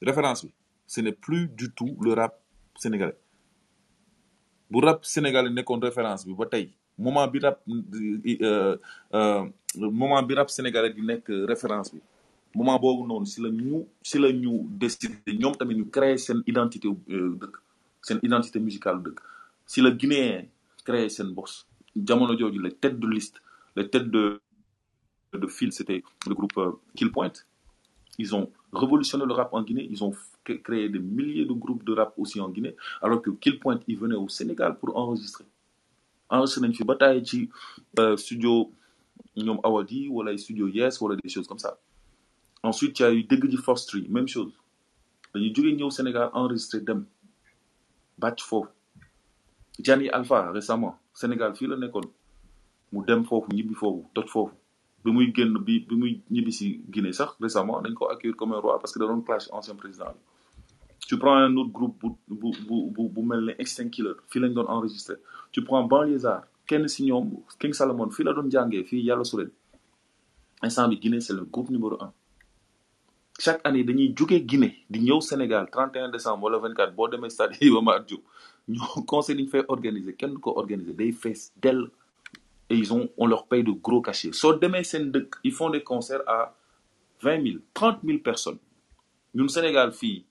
Référence 0.00 0.46
ce 0.86 1.00
n'est 1.00 1.12
plus 1.12 1.48
du 1.48 1.70
tout 1.72 1.96
le 2.00 2.12
rap 2.12 2.40
sénégalais. 2.78 3.16
Bu 4.70 4.80
rap 4.84 5.04
sénégalais 5.04 5.50
nekkoon 5.50 5.80
référence 5.80 6.26
bi 6.26 6.34
ba 6.34 6.46
moment 6.98 7.26
bi 7.28 7.38
rap 7.40 7.60
euh, 7.68 8.76
euh, 9.14 9.44
moment 9.76 10.22
bi 10.22 10.34
rap 10.34 10.50
sénégalais 10.50 10.92
di 10.92 11.02
nekk 11.02 11.26
référence 11.48 11.92
bi. 11.92 12.00
Moment 12.54 12.78
boobu 12.78 13.06
noonu 13.08 13.26
si 13.26 13.40
la 13.40 13.48
ñu 13.50 13.84
si 14.02 14.18
la 14.18 14.30
ñu 14.32 14.66
décider 14.68 15.16
tamit 15.58 15.74
ñu 15.74 15.86
créer 15.90 16.18
seen 16.18 16.42
identité 16.46 16.88
euh, 17.10 17.38
identité 18.22 18.60
musicale 18.60 19.00
si 19.66 19.80
la 19.80 19.90
Guinéen 19.90 20.46
créer 20.84 21.08
seen 21.08 21.32
bos 21.32 21.66
jamono 21.96 22.34
les 22.34 22.72
têtes 22.72 22.98
de 22.98 23.08
liste 23.08 23.40
les 23.76 23.88
têtes 23.88 24.10
de 24.10 24.40
de 25.32 25.46
file 25.46 25.72
c'était 25.72 26.02
le 26.28 26.34
groupe 26.34 26.60
Kill 26.94 27.10
Point. 27.10 27.32
Ils 28.18 28.34
ont 28.36 28.50
révolutionné 28.74 29.24
le 29.24 29.32
rap 29.32 29.54
en 29.54 29.62
Guinée 29.62 29.88
ils 29.90 30.04
ont 30.04 30.12
créé 30.44 30.90
des 30.90 30.98
milliers 30.98 31.46
de 31.46 31.54
groupes 31.54 31.84
de 31.84 31.92
rap 31.94 32.12
aussi 32.18 32.38
en 32.38 32.50
Guinée 32.50 32.76
alors 33.00 33.22
que 33.22 33.30
Kill 33.30 33.58
Point 33.58 33.80
ils 33.88 33.96
venaient 33.98 34.14
au 34.16 34.28
Sénégal 34.28 34.76
pour 34.78 34.94
enregistrer 34.94 35.44
enregistré 36.32 36.60
nañ 36.62 36.72
fi 36.78 36.84
ba 36.84 36.94
tàyyi 37.00 37.24
ci 37.28 37.38
studio 38.16 38.52
ñoom 39.36 39.60
Awadi 39.64 40.08
wala 40.08 40.30
ay 40.30 40.38
studio 40.38 40.66
Yes 40.68 41.00
wala 41.00 41.16
des 41.16 41.28
choses 41.28 41.46
comme 41.48 41.58
ça. 41.58 41.78
Ensuite 42.62 42.98
y 43.00 43.04
a 43.04 43.12
eu 43.12 43.22
Dégg 43.24 43.48
ji 43.50 43.56
Force 43.56 43.86
Tree 43.86 44.06
même 44.08 44.28
chose. 44.28 44.52
Dañuy 45.34 45.52
jógee 45.54 45.74
ñëw 45.76 45.90
Sénégal 45.90 46.30
enregistré 46.34 46.80
dem. 46.80 47.04
Bàcc 48.18 48.40
foofu. 48.40 48.68
Gianni 49.78 50.08
Alpha 50.10 50.50
récemment. 50.52 50.98
Sénégal 51.14 51.54
fii 51.56 51.66
la 51.68 51.76
nekkoon. 51.76 52.06
Mu 52.92 53.04
dem 53.06 53.24
foofu 53.24 53.48
ñibbi 53.52 53.74
foofu 53.74 54.04
toj 54.14 54.26
foofu. 54.28 54.54
Bi 55.04 55.10
muy 55.10 55.32
génn 55.34 55.56
bi 55.58 55.80
bi 55.88 55.94
muy 55.96 56.22
ñibbi 56.30 56.52
si 56.52 56.84
Guinée 56.88 57.12
sax 57.12 57.30
récemment 57.40 57.80
dañ 57.82 57.94
ko 57.94 58.08
accueillir 58.08 58.36
comme 58.36 58.52
un 58.52 58.60
roi 58.60 58.78
parce 58.78 58.92
que 58.92 58.98
da 59.00 59.06
doon 59.06 59.22
clash 59.22 59.48
ancien 59.50 59.74
président 59.74 60.14
tu 61.06 61.18
prends 61.18 61.34
un 61.36 61.56
autre 61.56 61.70
groupe 61.72 61.96
Killer 63.90 64.12
enregistré. 64.68 65.14
Tu 65.50 65.62
prends 65.64 65.86
kenn 66.66 66.88
si 66.88 67.04
ñoom 67.04 67.42
King 67.58 67.72
Salomon 67.72 68.10
fii 68.10 68.24
la 68.24 68.32
doon 68.32 68.50
jàngee 68.50 68.84
fii 68.84 69.02
yàlla 69.08 69.24
Guinée 70.96 71.20
c'est 71.20 71.32
le 71.34 71.44
groupe 71.44 71.70
numéro 71.70 71.96
un. 72.02 72.12
Chaque 73.38 73.60
année 73.66 73.82
dañuy 73.84 74.14
Guinée 74.46 74.84
di 74.88 75.00
ñëw 75.00 75.20
Sénégal 75.20 75.68
31 75.70 76.08
décembre 76.10 76.44
wala 76.44 76.58
24 76.58 76.94
boo 76.94 77.08
demee 77.08 77.30
stade 77.30 77.56
Iba 77.60 77.80
Mar 77.82 78.04
Diop 78.04 78.22
ñoo 78.68 79.02
conseil 79.06 79.36
ñu 79.36 79.48
fay 79.48 79.62
organiser 79.68 80.14
kenn 80.16 80.30
du 80.34 80.38
ko 80.38 80.54
organiser 80.56 80.92
day 80.94 81.12
ils 85.44 85.52
font 85.52 85.70
des 85.70 85.82
concerts 85.82 86.22
à 86.26 86.54
20 87.22 87.42
000 87.44 87.58
30 87.74 87.98
000 88.04 88.18
personnes. 88.20 88.58
Ñun 89.34 89.48
Sénégal 89.48 89.92
fii 89.92 90.24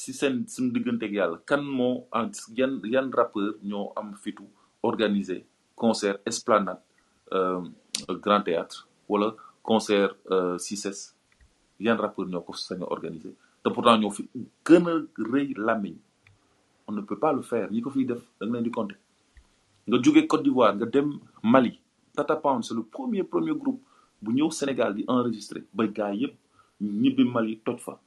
si 0.00 0.12
seen 0.18 0.34
suñu 0.52 0.70
digganteeg 0.74 1.12
yàlla 1.18 1.38
kan 1.48 1.62
moo 1.78 1.94
yan 2.58 2.72
yan 2.94 3.08
rappeur 3.18 3.50
ñoo 3.70 3.86
am 3.98 4.08
fitu 4.22 4.44
organiser 4.90 5.40
concert 5.82 6.18
Esplanade 6.30 6.80
euh, 7.36 7.62
Grand 8.24 8.42
Théâtre 8.46 8.78
wala 9.08 9.28
concert 9.62 10.12
euh, 10.34 10.56
CICES 10.64 10.98
yan 11.80 11.96
rappeur 12.04 12.26
ñoo 12.28 12.42
ko 12.46 12.52
sañ 12.52 12.80
a 12.82 12.86
organiser? 12.96 13.32
Te 13.62 13.68
pourtant 13.70 13.98
ñoo 13.98 14.10
fi 14.10 14.22
gën 14.66 14.84
a 14.88 14.94
rëy 15.32 15.54
on 16.88 16.92
ne 16.92 17.00
peut 17.00 17.18
pas 17.18 17.32
le 17.32 17.42
faire. 17.42 17.68
Ñi 17.72 17.80
ko 17.82 17.90
fiy 17.90 18.04
def 18.06 18.22
da 18.40 18.46
nga 18.46 18.60
di 18.62 18.70
compter. 18.70 18.96
Nga 19.88 19.96
jóge 20.02 20.26
Côte 20.26 20.42
d'Ivoire 20.44 20.74
nga 20.76 20.86
dem 20.86 21.18
Mali. 21.42 21.80
Tata 22.14 22.36
Pound 22.36 22.62
c'est 22.64 22.74
le 22.74 22.82
premier 22.84 23.24
premier 23.24 23.54
groupe 23.54 23.80
bu 24.22 24.32
ñëw 24.34 24.50
Sénégal 24.50 24.94
di 24.94 25.04
enregistrer. 25.08 25.64
Ba 25.74 25.86
gars 25.86 26.14
yëpp 26.14 26.34
ñibbi 26.80 27.24
Mali 27.24 27.58
toj 27.64 27.78
fa. 27.80 27.98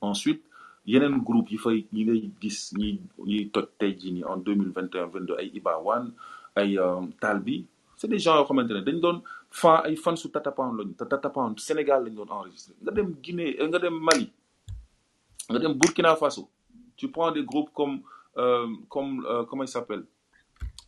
Ensuite 0.00 0.42
yeneen 0.86 1.18
groupe 1.22 1.50
yi 1.50 1.58
fay 1.58 1.86
yi 1.92 2.04
ngay 2.04 2.30
gis 2.40 2.72
ñi 2.78 3.00
ñuy 3.18 3.50
toj 3.50 3.66
tey 3.78 3.92
jii 3.98 4.12
nii 4.12 4.24
en 4.24 4.36
deux 4.38 4.54
mille 4.54 4.70
vingt 4.72 4.94
et 4.94 5.00
un 5.00 5.06
vingt 5.06 5.26
deux 5.28 5.36
ay 5.38 5.50
Iba 5.54 5.78
Wane 5.78 6.12
ay 6.54 6.76
Taal 7.20 7.40
bi 7.40 7.66
c'est 7.96 8.08
des 8.08 8.18
gens 8.18 8.36
yoo 8.36 8.44
xamante 8.44 8.70
ne 8.70 8.80
dañ 8.80 9.00
doon 9.00 9.22
fan 9.50 9.80
ay 9.84 9.96
fan 9.96 10.16
su 10.16 10.28
Tata 10.30 10.50
Pound 10.52 10.78
lañu. 10.78 10.92
Te 10.94 11.04
Tata 11.04 11.30
Pound 11.30 11.58
Sénégal 11.58 12.04
lañ 12.04 12.14
doon 12.14 12.28
enregistrer 12.30 12.74
nga 12.82 12.92
dem 12.92 13.14
Guinée 13.22 13.56
nga 13.68 13.78
dem 13.78 13.94
Mali 13.98 14.30
nga 15.50 15.58
dem 15.58 15.72
Burkina 15.74 16.14
Faso 16.16 16.48
tu 16.96 17.08
prends 17.10 17.32
des 17.32 17.44
groupes 17.44 17.70
comme 17.72 18.00
euh, 18.36 18.66
comme 18.88 19.24
euh, 19.26 19.44
comment 19.44 19.62
il 19.64 19.68
s'appelle 19.68 20.04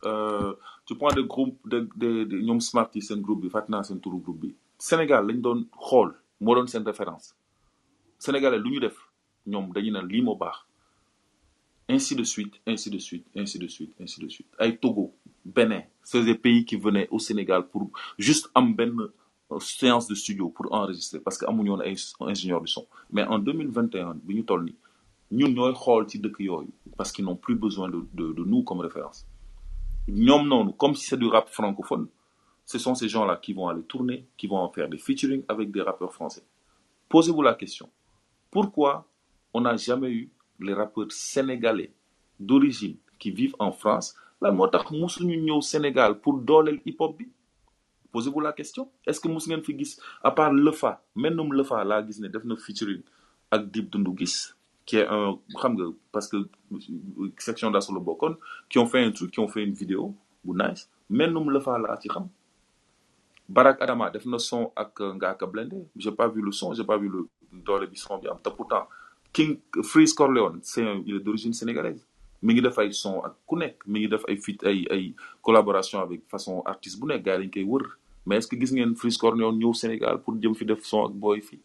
euh, 0.05 0.53
tu 0.85 0.95
prends 0.95 1.11
des 1.19 1.23
groupes 1.25 1.57
de 1.67 1.89
de 1.95 2.37
ñoom 2.47 2.61
Smarty 2.61 3.01
seen 3.01 3.21
groupe 3.21 3.41
bi 3.41 3.49
fàttali 3.49 3.71
naa 3.71 3.83
seen 3.83 3.99
turu 3.99 4.19
groupe 4.21 4.39
bi. 4.41 4.55
Sénégal 4.77 5.25
lañ 5.27 5.41
doon 5.41 5.65
xool 5.87 6.13
moo 6.41 6.55
doon 6.55 6.67
seen 6.67 6.83
référence. 6.85 7.35
Sénégalais 8.19 8.59
lu 8.59 8.71
ñu 8.71 8.79
def 8.79 8.97
ñoom 9.51 9.65
naan 9.93 10.07
lii 10.07 10.21
moo 10.21 10.35
baax. 10.35 10.57
Ainsi 11.89 12.15
de 12.15 12.23
suite 12.23 12.55
ainsi 12.67 12.89
de 12.91 12.99
suite 12.99 13.25
ainsi 13.35 13.57
de 13.57 13.67
suite 13.67 13.93
ainsi 13.99 14.21
de 14.21 14.29
suite. 14.29 14.47
Ay 14.59 14.77
Togo 14.77 15.15
Bénin 15.43 15.81
c'est 16.03 16.23
des 16.23 16.35
pays 16.35 16.63
qui 16.65 16.75
venaient 16.75 17.07
au 17.09 17.17
Sénégal 17.19 17.67
pour 17.67 17.89
juste 18.17 18.49
am 18.53 18.75
benn 18.75 18.95
séance 19.59 20.07
de 20.07 20.13
studio 20.13 20.49
pour 20.49 20.71
enregistrer 20.71 21.19
parce 21.19 21.37
que 21.39 21.45
amuñu 21.47 21.71
ay 21.83 21.95
ingénieur 22.19 22.61
du 22.61 22.67
son. 22.67 22.85
Mais 23.11 23.23
en 23.23 23.39
2021 23.39 24.15
bi 24.23 24.35
ñu 24.35 24.43
toll 24.45 24.63
nii 24.65 24.75
ñun 25.31 25.49
ñooy 25.55 25.73
xool 25.73 26.07
ci 26.09 26.19
dëkk 26.19 26.39
yooyu 26.39 26.69
parce 26.95 27.11
qu'ils 27.11 27.25
n'ont 27.25 27.35
plus 27.35 27.55
besoin 27.55 27.89
de 27.89 27.99
de 28.13 28.33
de 28.33 28.43
nous 28.43 28.61
comme 28.63 28.81
référence. 28.81 29.25
Ñoom 30.07 30.47
noonu 30.47 30.73
comme 30.77 30.93
si 30.95 31.05
c'est 31.07 31.17
du 31.17 31.25
rap 31.25 31.49
francophone 31.49 32.07
ce 32.65 32.77
sont 32.77 32.93
ces 32.93 33.09
gens-là 33.09 33.35
qui 33.37 33.53
vont 33.53 33.67
aller 33.67 33.81
tourner 33.81 34.27
qui 34.37 34.45
vont 34.45 34.57
en 34.59 34.69
faire 34.69 34.87
des 34.89 34.99
featuring 34.99 35.41
avec 35.47 35.71
des 35.71 35.81
rappeurs 35.81 36.13
français. 36.13 36.43
Posez-vous 37.09 37.41
la 37.41 37.55
question 37.55 37.89
pourquoi 38.51 39.08
on 39.53 39.61
n'a 39.61 39.75
jamais 39.77 40.11
eu 40.11 40.29
les 40.59 40.73
rappeurs 40.73 41.11
sénégalais 41.11 41.91
d'origine 42.39 42.97
qui 43.17 43.31
vivent 43.31 43.55
en 43.59 43.71
France. 43.71 44.15
Lan 44.41 44.53
moo 44.53 44.67
tax 44.67 44.91
musuñu 44.91 45.61
Sénégal 45.61 46.19
pour 46.19 46.39
dooleel 46.39 46.79
hip-hop 46.85 47.17
bi? 47.17 47.27
Posez-vous 48.11 48.39
la 48.39 48.53
question. 48.53 48.89
Est-ce 49.05 49.19
que 49.19 49.27
mus 49.27 49.45
ngeen 49.47 49.61
fi 49.63 49.77
gis 49.77 49.97
à 50.23 50.31
part 50.31 50.51
Lefa 50.53 51.01
mennum 51.15 51.53
Lefa 51.53 51.83
laa 51.83 52.05
gis 52.05 52.19
ne 52.21 52.27
def 52.27 52.43
na 52.43 52.55
featuring 52.55 53.01
ak 53.51 53.63
qui 54.85 54.95
est 54.97 55.05
un 55.07 55.37
parce 56.11 56.27
que 56.27 56.37
section 57.37 57.69
d'assaut 57.69 57.93
qui 58.69 58.79
ont 58.79 58.87
fait 58.87 59.03
un 59.03 59.11
truc 59.11 59.29
qui 59.31 59.39
ont 59.39 59.47
fait 59.47 59.63
une 59.63 59.73
vidéo 59.73 60.15
bu 60.43 60.57
nice. 60.57 60.89
Mennum 61.09 61.51
la 61.51 61.59
faa 61.59 61.77
laa 61.77 61.99
ci 62.01 62.07
xam. 62.07 62.27
Barack 63.47 63.81
Adama 63.81 64.09
def 64.09 64.25
na 64.25 64.39
son 64.39 64.71
ak 64.75 64.99
Ngaaka 64.99 65.45
Blindé. 65.45 65.85
J'ai 65.95 66.11
pas 66.11 66.27
vu 66.27 66.41
le 66.41 66.51
son 66.51 66.73
j'ai 66.73 66.83
pas 66.83 66.97
vu 66.97 67.07
le 67.09 67.27
doole 67.51 67.87
bi 67.87 67.97
son 67.97 68.19
pourtant 68.57 68.87
King 69.33 69.57
Freeze 69.83 70.13
Corleone 70.13 70.59
c'est 70.63 70.85
il 71.05 71.15
est 71.15 71.19
d'origine 71.19 71.53
sénégalaise. 71.53 72.05
Mi 72.41 72.53
ngi 72.53 72.61
def 72.61 72.77
ay 72.79 72.91
son 72.93 73.19
ak 73.27 73.33
ku 73.47 73.55
nekk 73.59 73.83
mi 73.87 73.99
ngi 73.99 74.09
def 74.09 74.23
collaboration 75.41 75.99
avec 75.99 76.21
façon 76.29 76.61
artiste 76.65 76.99
bu 76.99 77.07
nekk 77.07 77.23
gars 77.23 77.39
mais 78.25 78.35
est-ce 78.37 78.47
que 78.47 78.55
gis 78.59 78.73
ngeen 78.73 78.95
Freeze 78.95 79.17
Corleone 79.17 79.57
ñëw 79.57 79.73
Sénégal 79.73 80.21
pour 80.21 80.35
jëm 80.41 80.55
fi 80.55 80.65
def 80.65 80.83
son 80.83 81.05
ak 81.07 81.11
boy 81.13 81.41
fii 81.41 81.59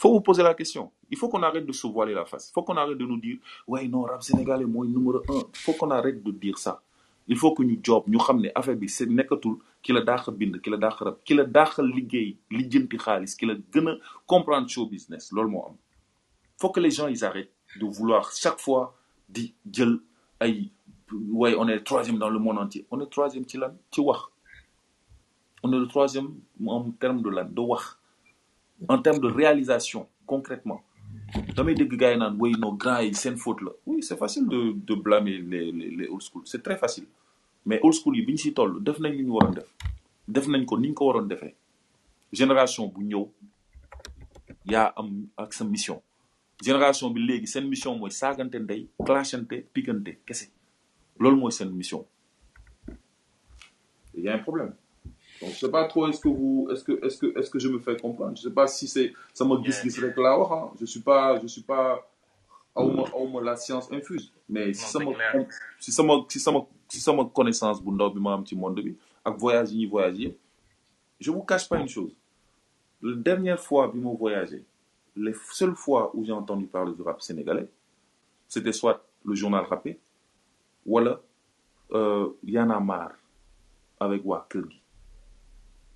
faut 0.00 0.12
vous 0.12 0.22
poser 0.22 0.42
la 0.42 0.54
question. 0.54 0.90
Il 1.10 1.18
faut 1.18 1.28
qu'on 1.28 1.42
arrête 1.42 1.66
de 1.66 1.72
se 1.72 1.86
voiler 1.86 2.14
la 2.14 2.24
face. 2.24 2.48
Il 2.48 2.52
faut 2.54 2.62
qu'on 2.62 2.76
arrête 2.78 2.96
de 2.96 3.04
nous 3.04 3.18
dire 3.20 3.36
ouais 3.68 3.86
non 3.86 4.02
rap 4.02 4.22
sénégalais 4.22 4.64
mooy 4.64 4.88
numéro 4.88 5.18
un. 5.18 5.42
Il 5.52 5.58
faut 5.60 5.74
qu'on 5.74 5.90
arrête 5.90 6.22
de 6.22 6.30
dire 6.30 6.56
ça. 6.56 6.80
Il 7.28 7.36
faut 7.36 7.52
que 7.52 7.62
ñu 7.62 7.78
job 7.82 8.04
xam 8.08 8.40
ne 8.40 8.48
affaire 8.54 8.76
bi 8.76 8.88
c'est 8.88 9.04
nekkatul 9.06 9.58
ki 9.82 9.92
la 9.92 10.00
a 10.14 10.30
bind 10.30 10.56
ki 10.62 10.70
la 10.70 10.78
a 10.86 10.90
rap 11.04 11.18
ki 11.24 11.34
la 11.34 11.44
daax 11.44 11.78
a 11.78 11.82
liggéey 11.82 12.34
lijjanti 12.50 12.96
xaalis 12.96 13.34
ki 13.38 13.44
la 13.46 13.54
gën 13.74 13.88
a 13.88 13.94
comprendre 14.26 14.68
show 14.70 14.86
business. 14.86 15.30
Loolu 15.32 15.50
moo 15.50 15.64
am 15.68 15.76
faut 16.60 16.70
que 16.70 16.80
les 16.80 16.90
gens 16.90 17.08
ils 17.08 17.24
arrêtent 17.24 17.50
de 17.80 17.86
vouloir 17.86 18.30
chaque 18.32 18.60
fois 18.60 18.94
di 19.28 19.54
on 20.42 21.68
est 21.68 21.74
le 21.74 21.82
troisième 21.82 22.18
dans 22.18 22.28
le 22.30 22.38
monde 22.38 22.58
entier. 22.58 22.86
On 22.90 23.00
est 23.00 23.10
troisième 23.10 23.44
on 25.62 25.72
est 25.72 25.78
le 25.78 25.86
troisième 25.88 26.34
en 26.66 26.90
termes 26.92 27.22
de 27.22 27.30
de 27.30 27.62
en 28.88 28.98
termes 29.02 29.18
de 29.20 29.28
réalisation 29.28 30.06
concrètement. 30.26 30.82
Seen 33.12 33.36
faute 33.36 33.58
oui 33.86 34.02
c'est 34.02 34.16
facile 34.16 34.46
de 34.48 34.94
blâmer 34.94 35.38
les 35.38 35.72
les 35.72 36.08
old 36.08 36.22
school. 36.22 36.42
C'est 36.44 36.62
très 36.62 36.76
facile. 36.76 37.06
Mais 37.66 37.80
old 37.82 37.94
school 37.94 38.16
yi 38.16 38.26
génération 42.32 42.86
bu 42.94 43.02
ñëw 43.10 43.24
yaa 44.70 44.92
am 44.96 45.26
ak 45.36 45.52
sa 45.52 45.64
mission 45.64 45.98
génération 46.62 47.10
bi 47.10 47.20
léegi 47.26 47.46
seen 47.46 47.68
mission 47.68 47.96
mooy 47.98 48.10
saagante 48.10 48.54
ndey 48.58 48.88
clashante 49.06 49.56
piquante 49.72 50.18
kese. 50.26 50.50
Loolu 51.18 51.36
mooy 51.36 51.52
seen 51.52 51.70
mission. 51.70 52.04
Il 54.14 54.24
y 54.24 54.28
a 54.28 54.34
un 54.34 54.38
problème. 54.38 54.74
Donc 55.40 55.50
je 55.52 55.58
sais 55.58 55.70
pas 55.70 55.84
trop 55.86 56.06
est-ce 56.08 56.20
que 56.20 56.28
vous 56.28 56.68
est-ce 56.70 56.84
que 56.84 56.92
est-ce 57.04 57.18
que 57.18 57.38
est-ce 57.38 57.50
que 57.50 57.58
je 57.58 57.68
me 57.68 57.78
fais 57.78 57.96
comprendre? 57.96 58.36
Je 58.36 58.42
sais 58.42 58.50
pas 58.54 58.66
si 58.66 58.86
c'est 58.88 59.12
sama 59.32 59.56
gis-gis 59.64 60.00
rek 60.00 60.16
laa 60.16 60.36
wax 60.38 60.50
ah 60.52 60.70
je 60.80 60.84
suis 60.86 61.00
pas 61.00 61.40
je 61.40 61.46
suis 61.46 61.62
pas 61.62 62.06
awma 62.74 63.04
awma 63.14 63.40
la 63.40 63.56
science 63.56 63.90
infuse. 63.92 64.30
Mais 64.48 64.74
si 64.74 64.84
sama 64.84 65.12
si 65.78 65.92
sama 65.92 66.14
si 66.28 66.38
sama 66.40 66.60
si 66.88 67.00
sama 67.00 67.24
connaissance 67.24 67.80
bu 67.82 67.90
ndaw 67.92 68.10
bi 68.10 68.20
ma 68.20 68.34
am 68.34 68.44
ci 68.46 68.54
monde 68.56 68.80
bi 68.84 68.92
ak 69.24 69.38
voyage 69.38 69.72
yi 69.72 69.86
ñuy 69.88 70.34
je 71.20 71.30
vous 71.30 71.42
cache 71.42 71.68
pas 71.68 71.78
une 71.78 71.88
chose. 71.88 72.12
La 73.02 73.16
dernière 73.16 73.60
fois 73.60 73.88
bi 73.88 73.98
ma 73.98 74.10
voyagé 74.12 74.64
les 75.16 75.34
seules 75.52 75.74
fois 75.74 76.10
où 76.14 76.24
j'ai 76.24 76.32
entendu 76.32 76.66
parler 76.66 76.94
du 76.94 77.02
rap 77.02 77.20
sénégalais 77.22 77.68
c'était 78.48 78.72
soit 78.72 79.04
le 79.24 79.34
journal 79.34 79.64
rappé 79.64 79.98
wala 80.86 81.20
euh, 81.92 82.28
Y'en 82.44 82.70
a 82.70 82.78
marre 82.80 83.14
avec 83.98 84.22
waa 84.24 84.46
kër 84.48 84.64
gi. 84.70 84.80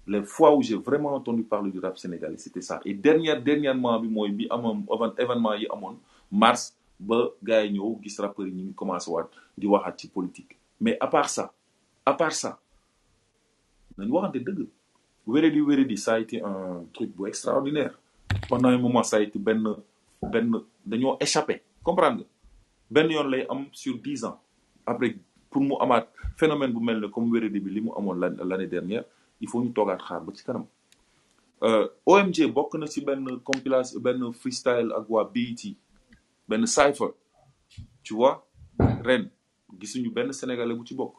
Les 0.06 0.22
fois 0.22 0.54
où 0.54 0.60
j'ai 0.62 0.76
vraiment 0.76 1.14
entendu 1.14 1.42
parler 1.42 1.70
du 1.70 1.78
rap 1.78 1.96
sénégalais 1.96 2.36
c'était 2.36 2.60
ça. 2.60 2.80
Et 2.84 2.94
dernière 2.94 3.40
dernièrement 3.40 4.00
mooy 4.02 4.30
bi 4.32 4.46
avant 4.50 5.14
événement 5.16 5.54
yi 5.54 5.66
amoon 5.70 5.96
mars 6.30 6.76
ba 6.98 7.30
gars 7.42 7.64
yi 7.64 7.72
ñëw 7.72 7.98
gis 8.02 8.16
ñu 8.38 8.64
ngi 8.64 8.74
commencé 8.74 9.10
waat 9.10 9.28
di 9.56 9.66
waxaat 9.66 9.94
ci 9.98 10.08
politique. 10.08 10.56
Mais 10.80 10.96
à 11.00 11.06
part 11.06 11.28
ça 11.28 11.52
à 12.04 12.12
part 12.14 12.32
ça 12.32 12.58
waxante 13.98 14.36
dëgg. 14.38 14.66
Wéredi 15.26 15.60
wéredi 15.60 15.96
ça 15.96 16.14
a 16.14 16.18
été 16.20 16.42
un 16.42 16.84
truc 16.92 17.10
extraordinaire 17.26 17.98
pendant 18.48 18.68
un 18.68 18.78
moment 18.78 19.02
ça 19.02 19.16
a 19.16 19.20
été 19.20 19.38
benn 19.38 19.64
benn 20.22 20.52
dañoo 20.84 21.16
échappé. 21.20 21.62
Comprendre 21.82 22.18
nga? 22.18 22.24
Benn 22.90 23.10
yoon 23.10 23.28
lay 23.28 23.46
sur 23.72 23.98
dix 23.98 24.24
ans. 24.24 24.40
Après 24.86 25.16
pour 25.50 25.62
mu 25.62 25.74
amaat 25.80 26.06
phénomène 26.36 26.72
bu 26.72 26.80
mel 26.84 27.08
comme 27.10 27.30
wéredi 27.30 27.60
bi 27.60 27.70
li 27.70 27.82
l'année 28.44 28.66
dernière 28.66 29.04
il 29.40 29.48
faut 29.48 29.62
ñu 29.62 29.72
toogaat 29.72 29.98
xaar 29.98 30.20
ba 30.24 30.32
ci 30.34 30.44
kanam. 30.44 30.66
Euh, 31.62 31.88
OMG 32.06 32.46
bokk 32.52 32.74
na 32.74 32.86
ci 32.86 33.00
benn 33.00 33.38
compilation 33.44 34.00
benn 34.00 34.32
freestyle 34.32 34.92
ak 34.92 35.08
waa 35.08 35.24
BET 35.24 35.76
benn 36.48 36.66
cypher. 36.66 37.12
Tu 38.02 38.14
vois? 38.14 38.46
Ren 38.78 39.28
gisuñu 39.80 40.10
benn 40.10 40.32
sénégalais 40.32 40.74
bu 40.74 40.86
ci 40.86 40.94
bokk. 40.94 41.14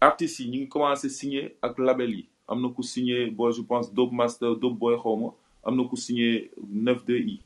Artistes 0.00 0.40
yi 0.40 0.50
ñu 0.50 0.58
ngi 0.60 0.68
commencé 0.68 1.08
signer 1.08 1.56
ak 1.62 1.78
label 1.78 2.10
yi. 2.14 2.28
Am 2.48 2.60
na 2.60 2.68
ku 2.68 2.82
signé 2.82 3.30
boy 3.30 3.52
je 3.52 3.62
pense 3.62 3.92
Dope 3.94 4.12
Master 4.12 4.56
Dope 4.56 4.78
Boy 4.78 4.96
xawma 4.98 5.30
am 5.64 5.76
na 5.76 5.84
signé 5.96 6.50
92i 6.72 7.40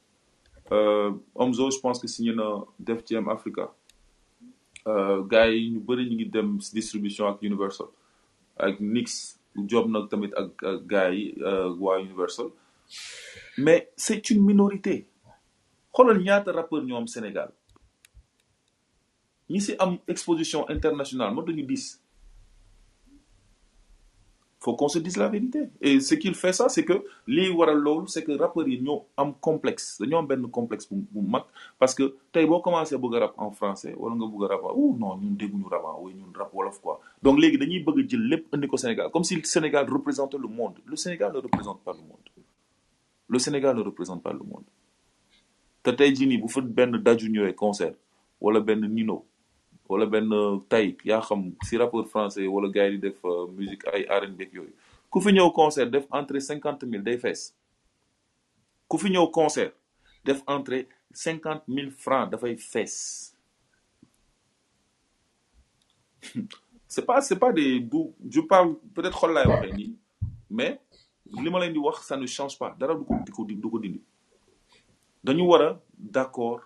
euh, 0.72 1.12
Omzo 1.34 1.70
je 1.70 1.78
pense 1.78 1.98
que 2.00 2.08
signé 2.08 2.34
na 2.34 2.64
Def 2.78 3.02
Jam 3.06 3.28
Africa. 3.28 3.70
Euh, 4.86 5.22
gars 5.24 5.48
yi 5.48 5.70
ñu 5.72 5.80
bëri 5.80 6.04
ngi 6.14 6.26
dem 6.28 6.58
distribution 6.72 7.26
ak 7.28 7.42
Universal. 7.42 7.88
Ak 8.56 8.80
Nix 8.80 9.38
job 9.66 9.88
nag 9.90 10.08
tamit 10.08 10.32
ak 10.36 10.50
euh, 10.62 12.00
Universal. 12.00 12.48
Mais 13.58 13.90
c'est 13.96 14.30
une 14.30 14.44
minorité. 14.44 15.06
Xoolal 15.92 16.20
ñaata 16.22 16.52
rappeur 16.52 16.82
ñoo 16.84 16.96
am 16.96 17.06
Sénégal. 17.06 17.52
Ñi 19.50 19.60
si 19.60 19.74
am 19.78 19.98
exposition 20.08 20.66
internationale 20.68 21.34
faut 24.64 24.74
qu'on 24.76 24.88
se 24.88 24.98
dise 24.98 25.18
la 25.18 25.28
vérité. 25.28 25.68
Et 25.82 26.00
ce 26.00 26.14
qu'il 26.14 26.34
fait 26.34 26.54
ça 26.54 26.68
c'est 26.70 26.84
que 26.86 26.94
lii 27.26 27.50
waral 27.50 27.76
loolu 27.86 28.08
c'est 28.08 28.24
que 28.24 28.32
rappeurs 28.32 28.66
yi 28.66 28.80
ñoo 28.80 29.04
am 29.16 29.34
complexe. 29.48 29.98
Dañoo 30.00 30.18
am 30.20 30.26
benn 30.26 30.46
complexe 30.50 30.88
bu 30.90 31.02
bu 31.12 31.20
mag 31.34 31.42
parce 31.78 31.94
que 31.94 32.16
tey 32.32 32.46
boo 32.46 32.60
commencé 32.60 32.96
bëgg 32.96 33.16
a 33.16 33.18
rap 33.24 33.34
en 33.36 33.50
français 33.50 33.94
wala 33.96 34.14
nga 34.16 34.26
bëgg 34.32 34.44
a 34.44 34.48
rap 34.54 34.62
oh 34.74 34.96
non 34.98 35.18
ñun 35.20 35.36
dégguñu 35.36 35.68
rap 35.70 35.82
ah 35.86 35.96
oui 36.00 36.14
ñun 36.14 36.32
rap 36.34 36.50
wolof 36.54 36.80
quoi. 36.80 36.98
Donc 37.22 37.38
léegi 37.38 37.58
dañuy 37.58 37.80
bëgg 37.80 37.98
a 38.04 38.08
jël 38.08 38.22
lépp 38.30 38.54
indi 38.54 38.66
ko 38.66 38.76
Sénégal 38.78 39.10
comme 39.10 39.24
si 39.24 39.36
le 39.36 39.44
Sénégal 39.44 39.84
représentait 39.90 40.38
le 40.38 40.48
monde. 40.48 40.78
Le 40.86 40.96
Sénégal 40.96 41.32
ne 41.34 41.38
représente 41.40 41.80
pas 41.84 41.92
le 41.92 41.98
monde. 41.98 42.24
Le 43.28 43.38
Sénégal 43.38 43.76
ne 43.76 43.82
représente 43.82 44.22
pas 44.22 44.32
le 44.32 44.38
monde. 44.38 44.64
Te 45.82 45.90
tey 45.90 46.14
jii 46.16 46.26
nii 46.26 46.38
bu 46.40 46.48
fa 46.48 46.62
benn 46.62 46.96
daju 47.04 47.28
ñëwee 47.28 47.54
concert 47.54 47.96
wala 48.40 48.60
benn 48.60 48.80
Nino 48.88 49.24
wala 49.88 50.06
benn 50.06 50.30
tay 50.68 50.96
yaa 51.04 51.20
xam 51.20 51.52
si 51.64 51.76
rappeur 51.76 52.06
français 52.08 52.46
wala 52.48 52.68
gars 52.72 52.88
yi 52.90 52.98
di 52.98 53.08
def 53.08 53.24
euh, 53.24 53.46
musique 53.48 53.84
ay 53.92 54.06
yooyu. 54.52 54.72
Ku 55.10 55.20
concert 55.54 55.90
def 55.90 56.06
entrée 56.10 56.40
cinquante 56.40 56.84
mille 56.84 57.02
day 57.04 57.18
fees. 57.18 57.52
Ku 58.88 58.96
concert 59.32 59.72
def 60.24 60.42
entrée 60.46 60.88
cinquante 61.12 61.68
mille 61.68 61.90
francs 61.90 62.30
dafay 62.30 62.56
fees. 62.56 63.32
C'est 66.88 67.04
pas 67.04 67.20
c'est 67.20 67.38
pas 67.38 67.52
des 67.52 67.84
je 68.30 68.40
parle 68.40 68.76
peut-être 68.94 69.18
xol 69.18 69.34
laay 69.34 69.46
waxee 69.48 69.96
mais 70.48 70.80
ça 72.02 72.16
ne 72.16 72.24
change 72.26 72.56
pas. 72.56 72.74
Dara 72.78 72.94
du 72.94 73.04
ko 73.32 73.44
di 73.44 73.60
ko 73.60 73.78
du 73.80 74.00
d'accord 75.98 76.60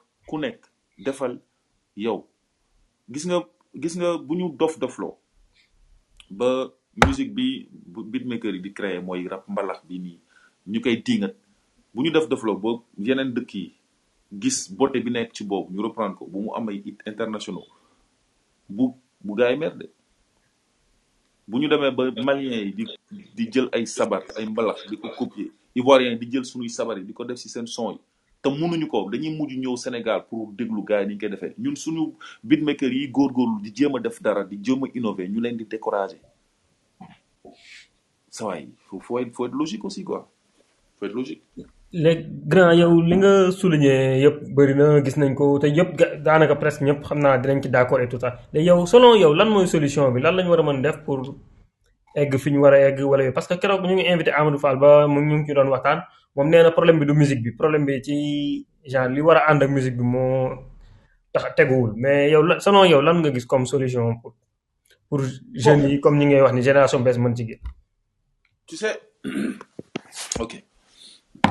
gis 3.13 3.25
nga 3.27 3.39
gis 3.83 3.95
nga 3.99 4.09
bu 4.27 4.35
ñu 4.39 4.47
dof 4.61 4.79
dofloo 4.79 5.15
ba 6.39 6.49
musique 7.07 7.33
bi 7.37 7.69
beatmaker 8.13 8.55
yi 8.55 8.61
di 8.65 8.73
créer 8.73 9.03
mooy 9.03 9.29
rap 9.29 9.45
mbalax 9.49 9.81
bi 9.89 9.99
nii 10.05 10.19
ñu 10.71 10.79
koy 10.85 10.97
bu 11.95 11.99
ñu 12.03 12.11
def 12.13 12.29
dofloo 12.29 12.57
ba 12.63 12.71
yeneen 13.07 13.31
dëkk 13.37 13.53
yi 13.55 13.67
gis 14.43 14.59
beauté 14.79 15.01
bi 15.05 15.11
nekk 15.11 15.33
ci 15.35 15.43
boobu 15.45 15.73
ñu 15.75 15.83
reprendre 15.83 16.17
ko 16.19 16.25
bu 16.27 16.39
mu 16.45 16.51
am 16.57 16.69
ay 16.69 16.79
hit 16.85 16.99
internationaux 17.07 17.67
bu 18.69 18.85
bu 19.25 19.35
gars 19.35 19.51
yi 19.53 19.59
mer 19.59 19.75
de. 19.77 19.87
Bu 21.49 21.57
ñu 21.59 21.69
ba 21.69 22.05
maliens 22.29 22.61
yi 22.67 22.73
di 22.77 22.85
di 23.37 23.45
jël 23.53 23.69
ay 23.73 23.87
sabar 23.89 24.21
ay 24.37 24.45
mbalax 24.47 24.85
di 24.91 24.97
ko 25.01 25.09
copier 25.17 25.49
ivoiriens 25.75 26.13
yi 26.13 26.19
di 26.21 26.27
jël 26.33 26.45
suñuy 26.45 26.69
sabar 26.69 26.99
yi 26.99 27.05
di 27.09 27.13
ko 27.17 27.25
def 27.25 27.39
ci 27.41 27.49
seen 27.49 27.67
son 27.67 27.97
te 28.43 28.49
mënuñu 28.51 28.87
ko 28.89 29.09
dañuy 29.11 29.35
mujj 29.37 29.57
ñëw 29.59 29.77
Sénégal 29.77 30.23
pour 30.31 30.53
déglu 30.59 30.83
gars 30.85 31.03
yi 31.03 31.07
ni 31.09 31.15
ñu 31.15 31.21
koy 31.21 31.31
defee. 31.31 31.55
Ñun 31.59 31.77
suñu 31.77 32.03
beatmaker 32.45 32.93
yi 32.93 33.09
góorgóorlu 33.11 33.61
di 33.63 33.71
jéem 33.75 33.97
a 33.97 33.99
def 34.01 34.21
dara 34.23 34.45
di 34.45 34.57
jéem 34.63 34.85
a 34.85 34.87
innover 34.95 35.29
ñu 35.29 35.41
leen 35.41 35.57
di 35.57 35.65
décourager. 35.65 36.21
Ça 38.31 38.45
va 38.47 38.55
faut 38.89 39.01
faut 39.01 39.19
être 39.19 39.33
faut 39.35 39.47
être 39.47 39.55
logique 39.55 39.85
aussi 39.85 40.05
quoi. 40.05 40.29
Li 41.93 43.17
nga 43.17 43.51
souligné 43.51 44.21
yëpp 44.25 44.39
bëri 44.57 44.75
na 44.75 45.03
gis 45.05 45.17
nañ 45.17 45.35
ko 45.35 45.59
te 45.59 45.67
yëpp 45.67 46.23
daanaka 46.25 46.55
presque 46.63 46.83
ñëpp 46.85 47.03
xam 47.09 47.19
naa 47.19 47.39
dinañ 47.39 47.61
ci 47.63 47.69
d'accord 47.71 48.01
et 48.01 48.09
tout 48.09 48.21
ça. 48.21 48.39
Léegi 48.53 48.69
yow 48.69 48.87
selon 48.87 49.15
yow 49.17 49.35
lan 49.35 49.49
mooy 49.51 49.67
solution 49.67 50.13
bi? 50.13 50.21
Lan 50.21 50.37
lañ 50.37 50.47
war 50.49 50.63
mën 50.63 50.81
def 50.83 50.99
pour 51.05 51.19
egg 52.15 52.37
fi 52.39 52.51
ñu 52.53 52.59
war 52.61 52.75
a 52.75 52.79
egg 52.89 53.01
parce 53.35 53.49
que 53.49 53.55
keroog 53.55 53.83
ñu 53.89 53.95
ngi 53.95 54.07
invité 54.13 54.31
Amadou 54.31 54.59
Fall 54.59 54.77
ba 54.79 55.09
mu 55.09 55.21
ñu 55.29 55.35
ngi 55.39 55.47
ci 55.49 55.55
doon 55.55 55.69
waxtaan. 55.75 56.01
Moom 56.37 56.49
nee 56.51 56.63
na 56.63 56.71
problème 56.71 56.99
bi 57.01 57.07
du 57.07 57.13
musique 57.15 57.43
bi 57.43 57.53
problème 57.53 57.85
bi 57.87 58.03
ci 58.07 58.67
genre 58.91 59.09
li 59.15 59.21
war 59.21 59.37
a 59.39 59.51
ànd 59.51 59.63
ak 59.63 59.71
musique 59.71 59.97
bi 59.97 60.03
moo 60.05 60.51
tax 61.33 61.55
teguwul. 61.57 61.93
Mais 61.97 62.31
yow 62.31 62.43
la 62.43 62.61
selon 62.61 62.85
yow 62.85 63.01
lan 63.01 63.19
nga 63.21 63.31
gis 63.35 63.47
comme 63.47 63.67
solution 63.67 64.17
pour 64.21 64.35
pour 65.09 65.21
jeunes 65.55 65.89
yi 65.91 66.01
comme 66.01 66.19
ñi 66.19 66.27
ngay 66.27 66.43
wax 66.43 66.53
ni 66.55 66.63
génération 66.63 67.01
bees 67.01 67.19
mën 67.19 67.35
ci 67.37 67.45
tu 68.67 68.77
sais 68.77 69.01
ok. 70.43 70.53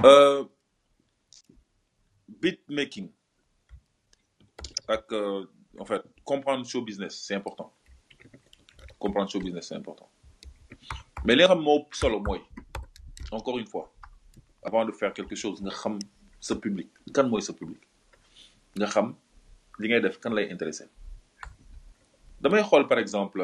Euh, 0.06 0.44
beat 2.42 2.60
making 2.70 3.10
ak 4.88 5.12
euh, 5.12 5.46
en 5.80 5.86
fait 5.86 6.02
comprendre 6.24 6.66
show 6.66 6.82
business 6.82 7.14
c'est 7.26 7.36
important. 7.36 7.74
Comprendre 9.00 9.30
show 9.32 9.40
business 9.40 9.68
c'est 9.70 9.76
important. 9.76 10.10
Mais 11.26 11.36
li 11.36 11.44
nga 11.44 11.56
moo 11.56 11.88
solo 11.92 12.22
encore 13.32 13.58
une 13.60 13.68
fois 13.68 13.92
avant 14.64 14.86
de 14.86 14.92
faire 14.92 15.14
quelque 15.14 15.36
chose 15.36 15.62
nga 15.62 15.72
xam 15.72 16.00
sa 16.40 16.56
public. 16.56 16.90
Kan 17.14 17.30
mooy 17.30 17.42
sa 17.42 17.54
public? 17.54 17.82
Nga 18.78 18.88
xam 18.88 19.16
li 19.80 19.88
ngay 19.90 20.02
def 20.02 20.20
kan 20.20 20.34
lay 20.34 20.50
intéressé 20.52 20.86
damay 22.42 22.62
xool 22.64 22.88
par 22.88 23.00
exemple 23.00 23.42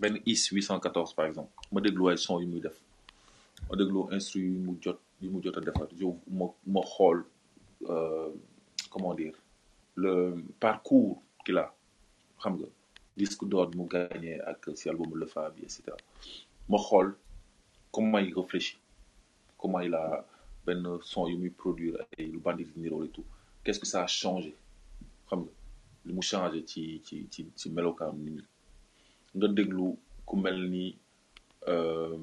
benn 0.00 0.18
IS 0.26 0.50
814 0.50 1.14
par 1.14 1.26
exemple. 1.26 1.50
Ma 1.72 1.80
déglu 1.80 2.08
ay 2.10 2.16
son 2.18 2.40
yu 2.40 2.46
muy 2.46 2.60
def. 2.60 2.78
Ma 3.70 3.76
déglu 3.76 4.06
instru 4.12 4.40
yu 4.40 4.58
mu 4.58 4.76
jot 4.80 4.98
yu 5.20 5.30
mu 5.30 5.42
jot 5.42 5.56
a 5.56 5.60
defar. 5.60 5.86
Yow 5.98 6.18
ma 6.30 6.46
ma 6.66 6.80
xool 6.82 7.24
euh, 7.88 8.30
comment 8.90 9.14
dire 9.14 9.34
le 9.94 10.42
parcours 10.60 11.22
qu'il 11.44 11.58
a. 11.58 11.72
Xam 12.40 12.56
nga 12.58 12.66
disque 13.16 13.44
d'or 13.46 13.70
mu 13.76 13.86
gagné 13.86 14.40
ak 14.40 14.70
si 14.74 14.88
album 14.88 15.14
Le 15.14 15.26
Fab 15.26 15.54
bi 15.54 15.62
et 15.64 15.68
cetera. 15.68 15.96
Ma 16.68 16.78
xool 16.78 17.14
comment 17.92 18.18
il 18.18 18.34
réfléchit 18.34 18.78
comment 19.62 19.80
il 19.80 19.94
a 19.94 20.26
benn 20.66 20.82
son 21.02 21.28
yu 21.28 21.36
muy 21.38 21.50
produire 21.50 21.96
ay 22.18 22.26
lu 22.26 22.38
bandi 22.38 22.64
di 22.64 22.80
niroo 22.80 23.04
et 23.04 23.08
tout. 23.08 23.24
Qu'est-ce 23.62 23.78
que 23.80 23.86
ça 23.86 24.02
a 24.02 24.06
changé? 24.08 24.52
Xam 25.28 25.40
nga 25.42 25.50
li 26.06 26.12
mu 26.12 26.22
changé 26.22 26.64
ci 26.66 27.00
ci 27.06 27.28
ci 27.30 27.46
ci 27.58 27.70
melokaan 27.70 28.12
nit 28.24 28.30
ñi. 28.36 28.42
Nga 29.36 29.48
déglu 29.56 29.86
ku 30.26 30.36
mel 30.36 30.58
ni 30.74 30.96
euh, 31.68 32.18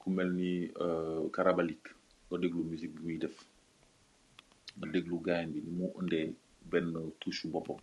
ku 0.00 0.08
mel 0.10 0.30
ni 0.32 0.70
euh, 0.80 1.28
Karabalik. 1.34 1.84
Nga 2.30 2.38
déglu 2.42 2.62
musique 2.64 2.94
bi 2.96 3.02
muy 3.06 3.18
def. 3.18 3.36
Nga 4.78 4.86
déglu 4.94 5.20
gaayan 5.26 5.48
bi 5.52 5.60
ni 5.66 5.70
mu 5.78 5.86
indee 6.00 6.34
benn 6.70 6.92
touche 7.20 7.46
boppam. 7.52 7.76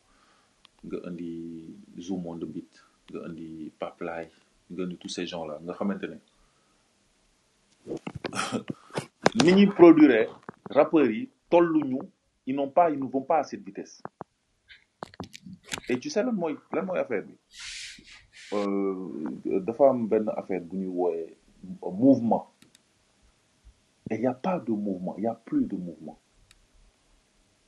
Nga 0.85 0.98
indi 1.09 1.32
Zoom 2.00 2.25
on 2.27 2.38
the 2.40 2.45
beat 2.45 2.74
nga 3.11 3.19
indi 3.27 3.72
Paplay 3.80 4.25
nga 4.72 4.82
indi 4.84 4.98
tous 4.98 5.09
ces 5.09 5.25
gens 5.27 5.45
là 5.45 5.59
nga 5.64 5.74
xamante 5.74 6.03
ne 6.09 6.17
ni 9.44 9.52
ñuy 9.54 9.68
produire 9.68 10.30
rappeurs 10.70 11.10
yi 11.12 11.30
tolluñu 11.50 12.00
ils 12.48 12.56
n'ont 12.56 12.70
pas 12.70 12.90
ils 12.90 13.00
ne 13.00 13.06
vont 13.06 13.22
pas 13.24 13.40
à 13.40 13.44
cette 13.44 13.64
vitesse. 13.64 14.02
Et 15.90 16.00
tu 16.00 16.10
sais 16.10 16.24
lan 16.24 16.32
mooy 16.34 16.56
lan 16.74 16.86
mooy 16.86 17.00
affaire 17.00 17.24
bi? 17.24 17.34
Euh, 18.54 19.60
dafa 19.62 19.90
am 19.90 20.08
benn 20.08 20.30
affaire 20.36 20.62
bu 20.62 20.78
ñuy 20.78 20.88
wooyee 20.88 21.38
mouvement. 21.82 22.52
Et 24.12 24.20
y 24.22 24.28
a 24.28 24.34
pas 24.34 24.60
de 24.60 24.72
mouvement 24.72 25.18
y 25.18 25.28
a 25.28 25.34
plus 25.34 25.66
de 25.66 25.76
mouvement. 25.76 26.20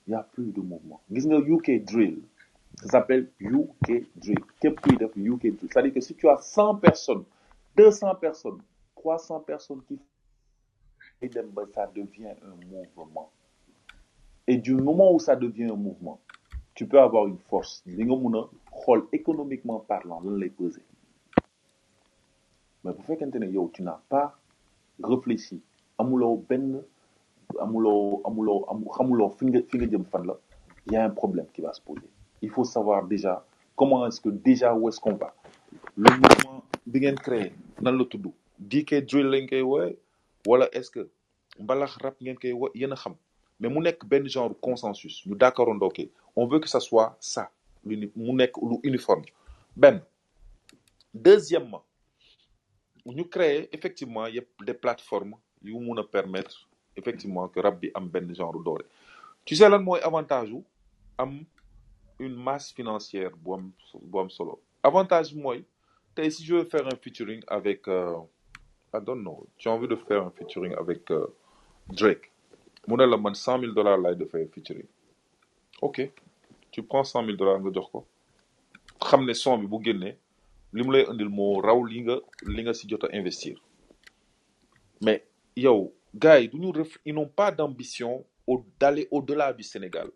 Y 0.08 0.14
a 0.14 0.24
plus 0.24 0.52
de 0.54 0.62
mouvement. 0.62 1.02
Gis 1.12 1.28
nga 1.28 1.38
UK 1.40 1.84
drill 1.84 2.20
ça 2.80 2.88
s'appelle 2.90 3.30
UK 3.40 4.06
drill. 4.16 4.40
Képp 4.62 4.80
kuy 4.82 4.96
def 4.98 5.12
UK 5.18 5.42
drill 5.42 5.58
c'est-à-dire 5.72 5.94
que 5.94 6.02
si 6.02 6.16
tu 6.16 6.30
as 6.30 6.38
cent 6.38 6.76
personnes 6.76 7.24
deux 7.76 7.92
cents 7.92 8.16
personnes 8.16 8.62
trois 8.96 9.18
cents 9.20 9.40
personnes 9.42 9.82
qui 9.88 10.00
ça 11.22 11.88
devient 11.96 12.34
un 12.44 12.56
mouvement. 12.96 13.32
Et 14.48 14.58
du 14.58 14.76
moment 14.76 15.14
où 15.14 15.20
ça 15.20 15.36
devient 15.36 15.66
un 15.66 15.76
mouvement 15.76 16.20
tu 16.78 16.86
peux 16.86 17.00
avoir 17.00 17.26
une 17.26 17.40
force. 17.50 17.82
Li 17.88 18.06
nga 18.06 18.16
économiquement 19.12 19.80
parlant 19.80 20.22
lan 20.22 20.36
lay 20.38 20.50
peser. 20.50 20.84
Mais 22.84 22.94
bu 22.94 23.02
fekkente 23.02 23.36
ne 23.42 23.48
yow 23.48 23.72
tu 23.74 23.82
n'as 23.82 24.00
pas 24.08 24.38
réfléchi 25.04 25.60
amuloo 25.98 26.46
y 30.90 30.96
a 30.96 31.04
un 31.04 31.10
problème 31.10 31.48
qui 31.54 31.62
va 31.62 31.74
se 31.74 31.82
poser. 31.82 32.08
Il 32.44 32.52
faut 32.52 32.64
savoir 32.64 33.08
déjà 33.08 33.44
comment 33.76 34.06
est-ce 34.06 34.22
que 34.22 34.30
déjà 34.30 34.76
où 34.76 34.88
est-ce 34.88 35.00
qu'on 35.00 35.16
va. 35.16 35.34
Le 35.96 36.12
mouvement 36.12 36.64
bi 36.86 37.00
ngeen 37.00 37.16
créé 37.16 37.54
nan 37.82 37.98
la 37.98 38.06
tudd? 38.06 38.28
DK 38.60 39.02
drill 39.10 39.30
lañ 39.34 39.48
koy 39.50 39.62
woowe 39.64 39.98
wala 40.48 40.68
est-ce 40.78 40.90
que 40.96 41.04
mbalax 41.60 41.92
rap 42.04 42.16
ngeen 42.22 42.38
koy 42.42 42.54
wo 42.54 42.70
yéen 42.74 42.94
a 42.94 42.96
xam. 42.96 43.16
Mais 43.60 43.70
mu 43.70 43.80
nekk 43.82 44.06
benn 44.06 44.28
genre 44.30 44.54
consensus. 44.62 45.16
Ñu 45.26 45.36
d'accord 45.36 45.74
ndooke 45.76 46.10
on 46.36 46.46
veut 46.48 46.60
que 46.60 46.70
ça 46.70 46.80
soit 46.80 47.18
ça. 47.20 47.50
Lu 47.86 48.12
mu 48.16 48.32
nekk 48.34 48.54
uniforme. 48.84 49.26
Benn. 49.76 50.02
Deuxièmement 51.14 51.84
ñu 53.06 53.24
créer 53.28 53.70
effectivement 53.76 54.28
yëpp 54.28 54.50
des 54.66 54.74
plateformes 54.74 55.36
yu 55.64 55.74
mun 55.80 55.98
a 56.00 56.04
permettre 56.04 56.68
effectivement 56.96 57.48
que 57.48 57.60
rap 57.60 57.80
bi 57.82 57.92
am 57.94 58.08
benn 58.10 58.34
genre 58.36 58.60
doole. 58.64 58.86
Tu 59.46 59.56
sais 59.56 59.70
lan 59.70 59.80
mooy 59.84 60.00
une 62.20 62.36
masse 62.36 62.72
financière 62.74 63.32
bu 63.38 63.54
am 63.54 63.72
bu 64.02 64.20
avantage 64.84 65.34
mooy 65.36 65.64
tey 66.16 66.32
si 66.32 66.44
je 66.46 66.56
veux 66.56 66.64
faire 66.66 66.86
un 66.88 66.96
featuring 67.02 67.42
avec 67.48 67.88
euh, 67.88 68.16
I 68.94 69.00
don't 69.02 69.22
know. 69.24 69.48
Tu 69.58 69.68
as 69.70 69.72
envie 69.74 69.88
de 69.88 69.96
faire 69.96 70.24
un 70.24 70.32
featuring 70.32 70.74
avec 70.76 71.10
euh, 71.12 71.28
Drake. 71.90 72.32
Mu 72.88 72.96
ne 72.96 73.06
la 73.06 73.18
man 73.18 73.36
cent 73.36 73.58
mille 73.58 73.74
dollars 73.74 73.98
laay 73.98 74.16
defee 74.16 74.48
featuring. 74.54 74.86
Ok. 75.82 76.10
Tu 76.72 76.84
prends 76.84 77.04
cent 77.04 77.22
mille 77.22 77.36
dollars 77.38 77.60
nga 77.60 77.72
jox 77.74 77.90
ko. 77.92 78.06
Ne 79.20 79.34
son 79.34 79.58
bi 79.58 79.68
bu 79.68 79.84
génnee 79.84 80.16
li 80.74 80.84
mu 80.84 80.92
lay 80.94 81.06
indil 81.12 81.30
moo 81.30 81.60
raw 81.62 81.84
li 81.84 82.02
nga 82.06 82.16
li 82.48 82.64
nga 82.64 82.74
si 82.74 82.88
jot 82.90 83.04
a 83.04 83.10
investir. 83.16 83.58
Mais 85.02 85.24
yow 85.56 85.94
gars 86.16 86.40
yi 86.40 86.48
du 86.48 86.58
ñu 86.60 86.72
ref 86.72 86.98
ils 87.06 87.14
n'ont 87.14 87.28
pas 87.28 87.52
d'ambition 87.52 88.26
au 88.48 88.64
d'aller 88.80 89.08
au-delà 89.12 89.52
du 89.54 89.64
Sénégal. 89.64 90.10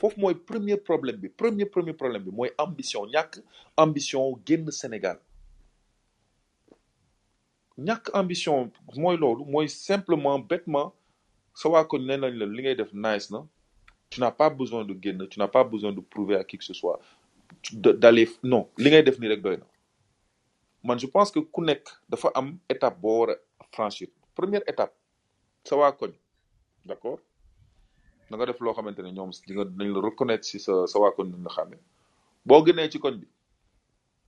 Foofu 0.00 0.18
mooy 0.20 0.34
premier 0.34 0.76
problème 0.76 1.16
bi 1.16 1.28
premier 1.28 1.66
premier 1.66 1.92
problème 1.92 2.22
bi 2.24 2.30
mooy 2.30 2.50
ambition 2.58 3.06
ñàkk 3.06 3.40
ambition 3.76 4.38
génn 4.46 4.70
Sénégal 4.70 5.18
ñàkk 7.86 8.04
ambition 8.20 8.70
mooy 9.02 9.16
loolu 9.22 9.44
mooy 9.52 9.68
simplement 9.68 10.38
bêtement 10.50 10.92
sa 11.54 11.68
waa 11.68 11.84
ko 11.84 11.98
nee 11.98 12.16
nañ 12.22 12.34
la 12.40 12.46
li 12.46 12.62
ngay 12.62 12.76
def 12.80 12.92
nice 12.92 13.30
na 13.32 13.40
tu 14.10 14.20
n'as 14.20 14.32
pas 14.40 14.50
besoin 14.50 14.84
de 14.84 14.94
génn 15.02 15.28
tu 15.28 15.38
n'as 15.38 15.48
pas 15.56 15.64
besoin 15.64 15.92
de 15.92 16.00
prouver 16.00 16.36
à 16.36 16.44
qui 16.44 16.58
que 16.58 16.64
ce 16.64 16.74
soit 16.74 16.98
d'aller 17.72 18.28
non 18.42 18.62
li 18.78 18.88
ngay 18.90 19.02
def 19.02 19.18
nii 19.18 19.28
rek 19.32 19.42
doy 19.42 19.56
na. 19.56 19.66
Man 20.82 20.98
je 20.98 21.06
pense 21.06 21.30
que 21.30 21.40
ku 21.40 21.60
nekk 21.62 21.84
dafa 22.08 22.28
am 22.34 22.58
étape 22.68 22.98
boo 23.00 23.18
war 23.20 23.30
a 23.60 23.64
franchir. 23.72 24.08
Première 24.34 24.62
étape 24.66 24.94
sa 25.64 25.76
waa 25.76 25.92
koñ 25.92 26.12
d'accord? 26.86 27.20
Da 28.30 28.36
nga 28.36 28.46
def 28.46 28.60
loo 28.60 28.72
xamante 28.74 29.00
ne 29.02 29.10
ñoom 29.12 29.30
di 29.46 29.52
nga 29.54 29.64
dañ 29.64 29.88
la 29.94 30.00
reconnaître 30.00 30.44
si 30.44 30.58
sa 30.60 30.86
sa 30.86 30.98
waa 30.98 31.12
koñ 31.16 31.26
nañ 31.30 31.42
la 31.46 31.50
xàmme 31.56 31.76
boo 32.46 32.62
gënee 32.64 32.90
ci 32.90 32.98
koñ 32.98 33.14
bi 33.20 33.26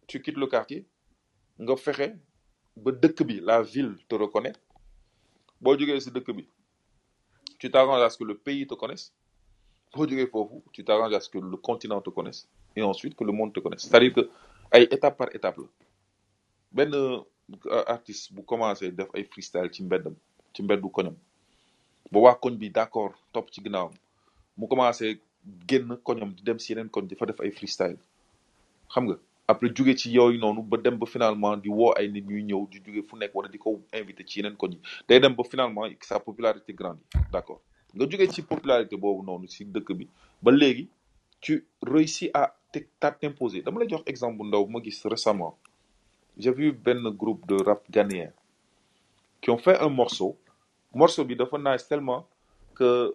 tu 0.06 0.20
quittes 0.22 0.36
le 0.42 0.46
quartier 0.46 0.84
nga 1.58 1.76
fexe 1.76 2.08
ba 2.76 2.90
la 3.42 3.62
ville 3.62 3.96
te 4.08 4.14
reconnaît. 4.14 4.54
Boo 5.60 5.76
jógee 5.78 6.00
si 6.00 6.10
tu 7.58 7.70
t'arranges 7.70 8.02
à 8.02 8.10
ce 8.10 8.18
que 8.18 8.24
le 8.24 8.36
pays 8.36 8.66
te 8.66 8.74
connaisse. 8.74 9.12
Boo 9.94 10.06
jógee 10.08 10.26
foofu 10.26 10.62
tu 10.72 10.84
t'arranges 10.84 11.14
à 11.14 11.20
ce 11.20 11.28
que 11.28 11.38
le 11.38 11.56
continent 11.56 12.00
te 12.00 12.10
connaisse 12.10 12.48
et 12.74 12.82
ensuite 12.82 13.14
que 13.14 13.24
le 13.24 13.32
monde 13.32 13.52
te 13.52 13.60
connaisse. 13.60 13.82
C'est-à-dire 13.82 14.12
que 14.14 14.30
étape 14.94 15.16
par 15.16 15.34
étape 15.34 15.58
la. 15.58 15.64
Benn 16.72 16.94
euh, 16.94 17.84
artiste 17.86 18.32
bu 18.32 18.42
commencé 18.44 18.90
def 18.90 19.08
ay 19.14 19.24
freestyle 19.24 19.68
ci 19.72 19.82
mbeddam 19.84 20.14
ci 20.54 20.62
mbeddu 20.62 20.88
koñam 20.88 21.16
ba 22.10 22.18
waa 22.20 22.34
koñ 22.34 22.54
bi 22.56 22.70
d'accord 22.70 23.12
topp 23.32 23.50
ci 23.52 23.60
ginnaawam 23.62 23.92
mu 24.56 24.66
commencé 24.68 25.20
génn 25.68 25.96
koñam 26.02 26.32
di 26.32 26.42
dem 26.42 26.58
si 26.58 26.72
yeneen 26.72 26.88
koñ 26.88 27.06
di 27.06 27.14
fa 27.14 27.26
def 27.26 27.40
ay 27.40 27.50
freestyle. 27.50 27.98
Xam 28.92 29.04
nga? 29.08 29.16
Après 29.52 29.70
jóge 29.76 29.94
ci 30.00 30.08
yooyu 30.16 30.38
noonu 30.40 30.62
ba 30.62 30.76
dem 30.84 30.96
ba 30.98 31.06
finalement 31.06 31.56
di 31.56 31.68
woo 31.68 31.92
ay 31.98 32.08
nit 32.08 32.24
ñuy 32.26 32.42
ñëw 32.48 32.62
di 32.70 32.78
jóge 32.84 33.02
fu 33.08 33.16
nekk 33.16 33.34
wala 33.34 33.48
di 33.48 33.58
ko 33.58 33.80
invité 33.92 34.24
ci 34.26 34.40
yeneen 34.40 34.56
koñ 34.56 34.72
day 35.08 35.20
dem 35.20 35.34
ba 35.34 35.44
finalement 35.44 35.86
sa 36.00 36.18
popularité 36.20 36.72
grandit. 36.72 37.04
D'accord. 37.32 37.60
Nga 37.94 38.06
jóge 38.10 38.26
ci 38.32 38.42
popularité 38.42 38.96
boobu 38.96 39.22
noonu 39.26 39.46
si 39.48 39.64
dëkk 39.64 39.92
bi 39.98 40.08
ba 40.42 40.50
léegi 40.50 40.88
tu 41.40 41.66
réussis 41.82 42.30
à 42.32 42.54
t'imposer. 43.20 43.60
Dama 43.62 43.80
lay 43.80 43.88
jox 43.88 44.02
exemple 44.06 44.38
bu 44.38 44.44
ndaw 44.48 44.64
bu 44.66 44.72
ma 44.72 44.80
gis 44.82 45.00
récemment. 45.04 45.58
J'ai 46.38 46.52
vu 46.52 46.72
benn 46.72 47.02
groupe 47.10 47.46
de 47.46 47.56
rap 47.62 47.82
ghanéen 47.90 48.32
qui 49.40 49.50
ont 49.50 49.58
fait 49.58 49.78
un 49.78 49.88
morceau. 49.90 50.38
Morceau 50.94 51.24
bi 51.24 51.36
dafa 51.36 51.58
nice 51.58 51.86
tellement 51.88 52.26
que 52.74 53.14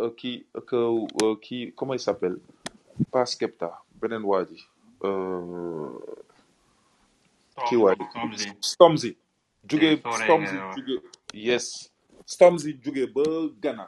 euh, 0.00 0.10
qui 0.16 0.46
que 0.66 0.76
euh, 1.24 1.36
qui 1.42 1.72
comment 1.76 1.92
il 1.94 2.00
s'appelle? 2.00 2.38
Pas 3.10 3.26
Skepta 3.26 3.70
beneen 4.00 4.22
waa 4.24 4.44
ji 4.48 4.64
euh, 5.04 5.90
kii 7.68 7.76
waay 7.76 7.96
Stormzy. 8.60 9.16
Jóge 9.68 10.00
Soorey 10.02 10.24
Stormzy 10.24 10.56
jóge 10.76 11.00
yes. 11.32 11.90
Stormzy 12.26 12.72
jóge 12.84 13.06
ba 13.14 13.22
Ghana. 13.62 13.86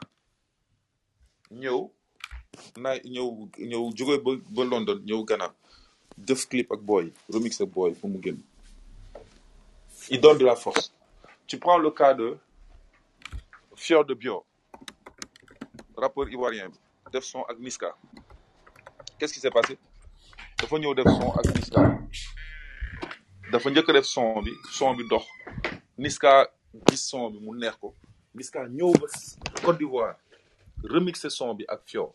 Ñëw 1.51 1.79
naa 2.81 2.97
ñëw 3.13 3.27
ñëw 3.69 3.83
jóge 3.97 4.15
ba 4.23 4.31
ba 4.55 4.63
London 4.71 4.99
ñëw 5.07 5.21
Ghana. 5.27 5.47
Def 6.17 6.47
clip 6.49 6.71
ak 6.71 6.81
boy 6.81 7.11
remix 7.33 7.61
ak 7.61 7.69
boy 7.69 7.91
pour 7.93 8.09
mu 8.09 8.19
génn. 8.23 8.39
Il 10.09 10.21
donne 10.21 10.37
de 10.37 10.45
la 10.45 10.55
force. 10.55 10.91
Tu 11.47 11.57
prends 11.59 11.77
le 11.77 11.91
cas 11.91 12.13
de 12.13 12.37
Fior 13.75 14.03
de 14.05 14.13
Bio 14.13 14.43
rappeur 15.97 16.29
ivoirien 16.29 16.69
def 17.11 17.23
son 17.23 17.41
ak 17.49 17.57
Niska 17.59 17.95
qu'est-ce 19.17 19.33
qui 19.33 19.39
s'est 19.39 19.51
passé? 19.51 19.77
Dafa 20.57 20.75
ñëw 20.79 20.93
def 20.97 21.05
son 21.17 21.31
ak 21.39 21.45
Niska. 21.55 21.81
dafa 23.51 23.69
njëkk 23.69 23.89
def 23.93 24.07
Niska 25.97 26.31
gis 26.87 27.03
son 27.09 27.31
Niska 28.35 28.67
ñëw 28.67 28.91
Côte 29.63 29.77
d'Ivoire 29.77 30.15
remixé 30.83 31.29
son 31.29 31.53
bi 31.55 31.65
ak 31.67 31.81
Fior 31.85 32.13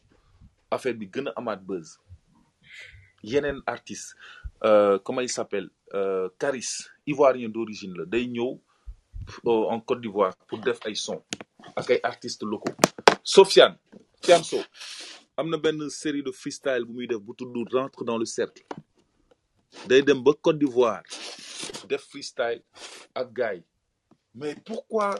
affaire 0.70 0.94
bi 0.94 1.06
gën 1.06 1.28
a 1.28 1.32
amaat 1.36 1.56
buzz. 1.60 1.98
Yeneen 3.22 3.60
artiste 3.66 4.14
euh, 4.64 4.98
comment 4.98 5.20
il 5.20 5.28
s'appelle 5.28 5.68
euh, 5.94 6.28
Caris 6.38 6.86
ivoirien 7.06 7.48
d'origine 7.48 7.94
la 7.96 8.04
day 8.06 8.28
euh, 9.46 9.50
en 9.70 9.80
Côte 9.80 10.00
d'Ivoire 10.00 10.34
pour 10.48 10.58
def 10.58 10.78
ay 10.86 10.94
son 10.94 11.22
ak 11.76 11.90
ay 11.90 12.00
artistes 12.02 12.42
locaux. 12.42 12.74
Sofiane 13.22 13.76
am 15.36 15.48
na 15.50 15.88
série 15.90 16.22
de 16.22 16.30
freestyle 16.32 16.84
bu 16.84 16.92
muy 16.92 17.06
def 17.06 17.18
bu 17.20 17.32
rentre 17.72 18.04
dans 18.04 18.18
le 18.18 18.24
cercle. 18.24 18.62
Day 19.88 20.02
dem 20.02 20.22
ba 20.22 20.32
Côte 20.40 20.58
d'Ivoire 20.58 21.02
def 21.88 22.02
freestyle 22.10 22.62
ak 23.14 23.32
gars 23.32 23.54
mais 24.34 24.54
pourquoi? 24.64 25.14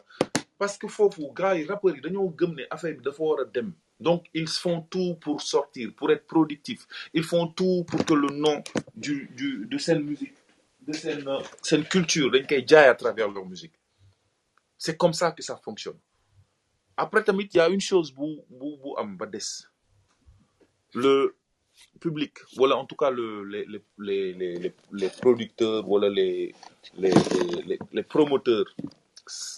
Parce 0.58 0.78
que 0.78 0.86
foofu 0.88 1.32
gars 1.34 1.54
yi 1.56 1.64
rappeurs 1.66 1.94
yi 1.96 2.00
dañoo 2.00 2.28
gëm 2.38 2.54
ne 2.54 2.64
affaire 2.70 2.94
bi 2.96 3.02
dafa 3.02 3.22
war 3.22 3.40
a 3.40 3.44
dem. 3.44 3.72
Donc 4.00 4.26
ils 4.34 4.48
font 4.48 4.82
tout 4.82 5.14
pour 5.20 5.40
sortir 5.40 5.92
pour 5.96 6.10
être 6.10 6.26
productifs. 6.26 6.86
Ils 7.14 7.24
font 7.24 7.46
tout 7.48 7.84
pour 7.88 8.04
que 8.04 8.14
le 8.14 8.28
nom 8.28 8.62
du 8.94 9.28
du 9.36 9.66
de 9.66 9.78
seen 9.78 10.00
musique 10.02 10.34
de 10.86 10.92
seen 10.92 11.24
seen 11.62 11.84
culture 11.84 12.30
dañ 12.30 12.46
koy 12.46 12.64
jaay 12.66 12.88
à 12.88 12.94
travers 12.94 13.28
leur 13.30 13.46
musique. 13.46 13.74
C'est 14.78 14.96
comme 14.96 15.12
ça 15.12 15.30
que 15.32 15.42
ça 15.42 15.56
fonctionne. 15.56 15.98
Après 16.96 17.22
tamit 17.24 17.48
y 17.54 17.60
a 17.60 17.68
une 17.68 17.80
chose 17.80 18.12
bu 18.12 18.40
bu 18.50 18.76
bu 18.82 18.90
am 18.98 19.16
ba 19.16 19.26
le 20.94 21.34
public 22.00 22.34
wala 22.58 22.76
en 22.76 22.86
tout 22.86 22.96
cas 22.96 23.10
le 23.10 23.44
les 23.44 23.64
les 23.98 24.32
les 24.34 24.74
les 24.92 25.10
producteurs 25.22 25.88
wala 25.88 26.08
les 26.08 26.54
les 27.02 27.12
les 27.68 27.78
les, 27.92 28.02
promoteurs 28.02 28.66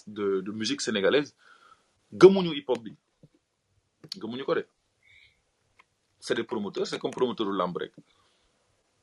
de 0.07 0.41
de 0.41 0.51
musique 0.51 0.81
sénégalaise 0.81 1.35
gëmuñu 2.13 2.51
hip 2.55 2.69
hop 2.69 2.79
bi 2.83 2.93
c'est 6.19 6.35
des 6.35 6.43
promoteurs 6.43 6.87
c'est 6.87 6.99
comme 6.99 7.11
promoteur 7.11 7.47
u 7.47 7.55
lamb 7.55 7.77
rek. 7.77 7.93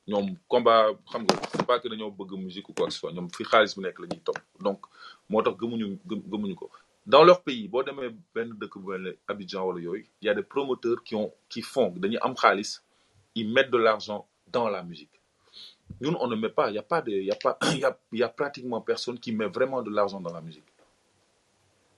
Ñoom 0.07 0.35
combat 0.49 0.91
c'est 1.51 1.65
pas 1.65 1.79
que 1.79 1.87
dañoo 1.87 2.11
bëgg 2.11 2.31
musique 2.37 2.67
ou 2.69 2.73
quoi 2.73 2.87
que 2.87 2.93
ce 2.93 2.99
soit 2.99 3.13
ñoom 3.13 3.29
fi 3.31 3.43
xaalis 3.43 3.75
bu 3.75 3.81
nekk 3.83 3.99
la 3.99 4.07
ñuy 4.07 4.19
topp. 4.27 4.39
Donc 4.59 4.79
moo 5.29 5.41
tax 5.41 5.55
gëmuñu 5.57 5.85
gëm- 6.09 6.25
gëmuñu 6.31 6.55
ko 6.55 6.69
dans 7.05 7.23
leur 7.23 7.43
pays 7.43 7.67
boo 7.67 7.83
y 10.21 10.29
a 10.29 10.33
des 10.33 10.43
promoteurs 10.43 11.03
qui 11.03 11.15
ont 11.15 11.33
qui 11.49 11.61
font 11.61 11.89
dañuy 11.97 12.17
am 12.21 12.33
ils 13.35 13.49
mettent 13.51 13.71
de 13.71 13.77
l'argent 13.77 14.27
dans 14.47 14.69
la 14.69 14.83
musique. 14.83 15.09
Ñun 16.01 16.15
on 16.19 16.27
ne 16.27 16.35
met 16.35 16.49
pas 16.49 16.69
il 16.69 16.75
y 16.75 16.79
a 16.79 16.83
pas 16.83 17.01
de 17.01 17.11
y 17.11 17.31
a 17.31 17.35
pas 17.35 17.57
y 17.73 17.83
y 18.17 18.23
a 18.23 18.29
pratiquement 18.29 18.81
personne 18.81 19.19
qui 19.19 19.31
met 19.31 19.47
vraiment 19.47 19.81
de 19.81 19.89
l'argent 19.89 20.21
dans 20.21 20.33
la 20.33 20.41
musique. 20.41 20.63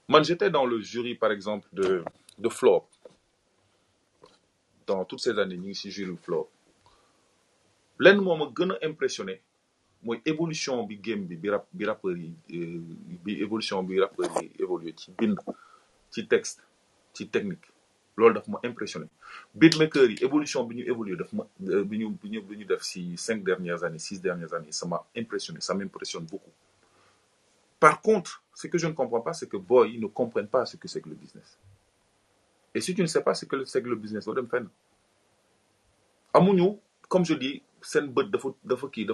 Man 0.08 0.24
j'étais 0.24 0.50
dans 0.50 0.66
le 0.66 0.80
jury 0.82 1.16
par 1.16 1.32
exemple 1.32 1.67
de 1.74 2.03
de 2.38 2.50
Flop. 2.50 2.88
Dans 4.88 5.06
toutes 5.06 5.19
ces 5.22 5.38
années 5.40 5.58
ñu 5.58 5.69
ngi 5.69 5.75
ci 5.75 5.92
jury 5.92 6.16
Flop. 6.17 6.50
Lenn 8.00 8.19
moo 8.22 8.35
ma 8.35 8.51
impressionné 8.82 9.42
mooy 10.06 10.22
évolution 10.25 10.84
bi 10.85 10.95
game 10.98 11.25
bi 11.25 11.35
bi 11.35 11.50
rap 11.50 11.66
bi 11.74 11.85
rappeurs 11.90 12.17
yi 12.17 12.32
euh, 12.53 12.80
bi 13.25 13.34
évolution 13.42 13.84
bi 13.84 14.00
rappeurs 14.00 14.32
yi 14.42 14.51
évolué 14.59 14.93
ci 14.95 15.11
bind 15.17 15.38
ci 16.11 16.27
texte 16.27 16.61
ci 17.14 17.27
technique. 17.27 17.66
Loolu 18.17 18.34
daf 18.35 18.48
ma 18.48 18.59
impressionné. 18.64 19.08
Beatmaker 19.53 20.09
yi 20.09 20.17
évolution 20.24 20.64
bi 20.64 20.75
ñu 20.77 20.84
évolué 20.88 21.16
daf 21.17 21.34
ma 21.34 21.45
euh, 21.67 21.84
bi 21.84 21.98
ñu 22.00 22.09
bi 22.22 22.30
ñu 22.30 22.42
bi 22.42 22.56
ñu 22.58 22.66
def 22.66 22.82
ci 22.84 23.17
cinq 23.17 23.43
dernières 23.43 23.84
années 23.84 24.00
six 24.00 24.19
dernières 24.22 24.53
années 24.53 24.72
ça 24.72 24.85
m'a 24.88 25.03
impressionné 25.17 25.59
ça 25.59 25.74
m'impressionne 25.74 26.25
beaucoup. 26.25 26.51
Par 27.80 28.01
contre 28.01 28.42
ce 28.53 28.67
que 28.67 28.77
je 28.77 28.88
ne 28.88 28.93
comprends 28.93 29.22
pas 29.22 29.34
c'est 29.34 29.50
que 29.50 29.58
boy 29.58 29.93
ils 29.95 30.00
ne 30.01 30.08
comprennent 30.08 30.48
pas 30.48 30.66
ce 30.66 30.77
que 30.77 30.88
c'est 30.88 31.01
que 31.01 31.09
le 31.09 31.16
business. 31.16 31.58
Et 32.74 32.80
si 32.82 32.93
tu 32.95 33.01
ne 33.01 33.08
sais 33.08 33.22
pas 33.22 33.34
ce 33.34 33.45
que 33.45 33.66
c'est 33.66 33.82
que 33.82 33.90
le 33.90 33.95
business 33.95 34.25
doo 34.25 34.34
dem 34.34 34.48
fenn. 34.48 34.69
Amuñu 36.34 36.77
comme 37.09 37.25
je 37.25 37.34
dis 37.34 37.61
seen 37.85 38.07
bët 38.14 38.30
dafa 38.33 38.49
dafa 38.64 38.88
kii 38.89 39.05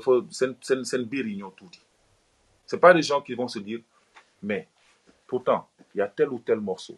pas 2.79 2.93
des 2.93 3.01
gens 3.01 3.21
qui 3.21 3.33
vont 3.33 3.47
se 3.49 3.59
dire 3.59 3.81
mais 4.41 4.67
pourtant 5.27 5.67
il 5.93 5.97
y 5.97 6.01
a 6.01 6.07
tel 6.07 6.29
ou 6.29 6.39
tel 6.39 6.59
morceau. 6.59 6.97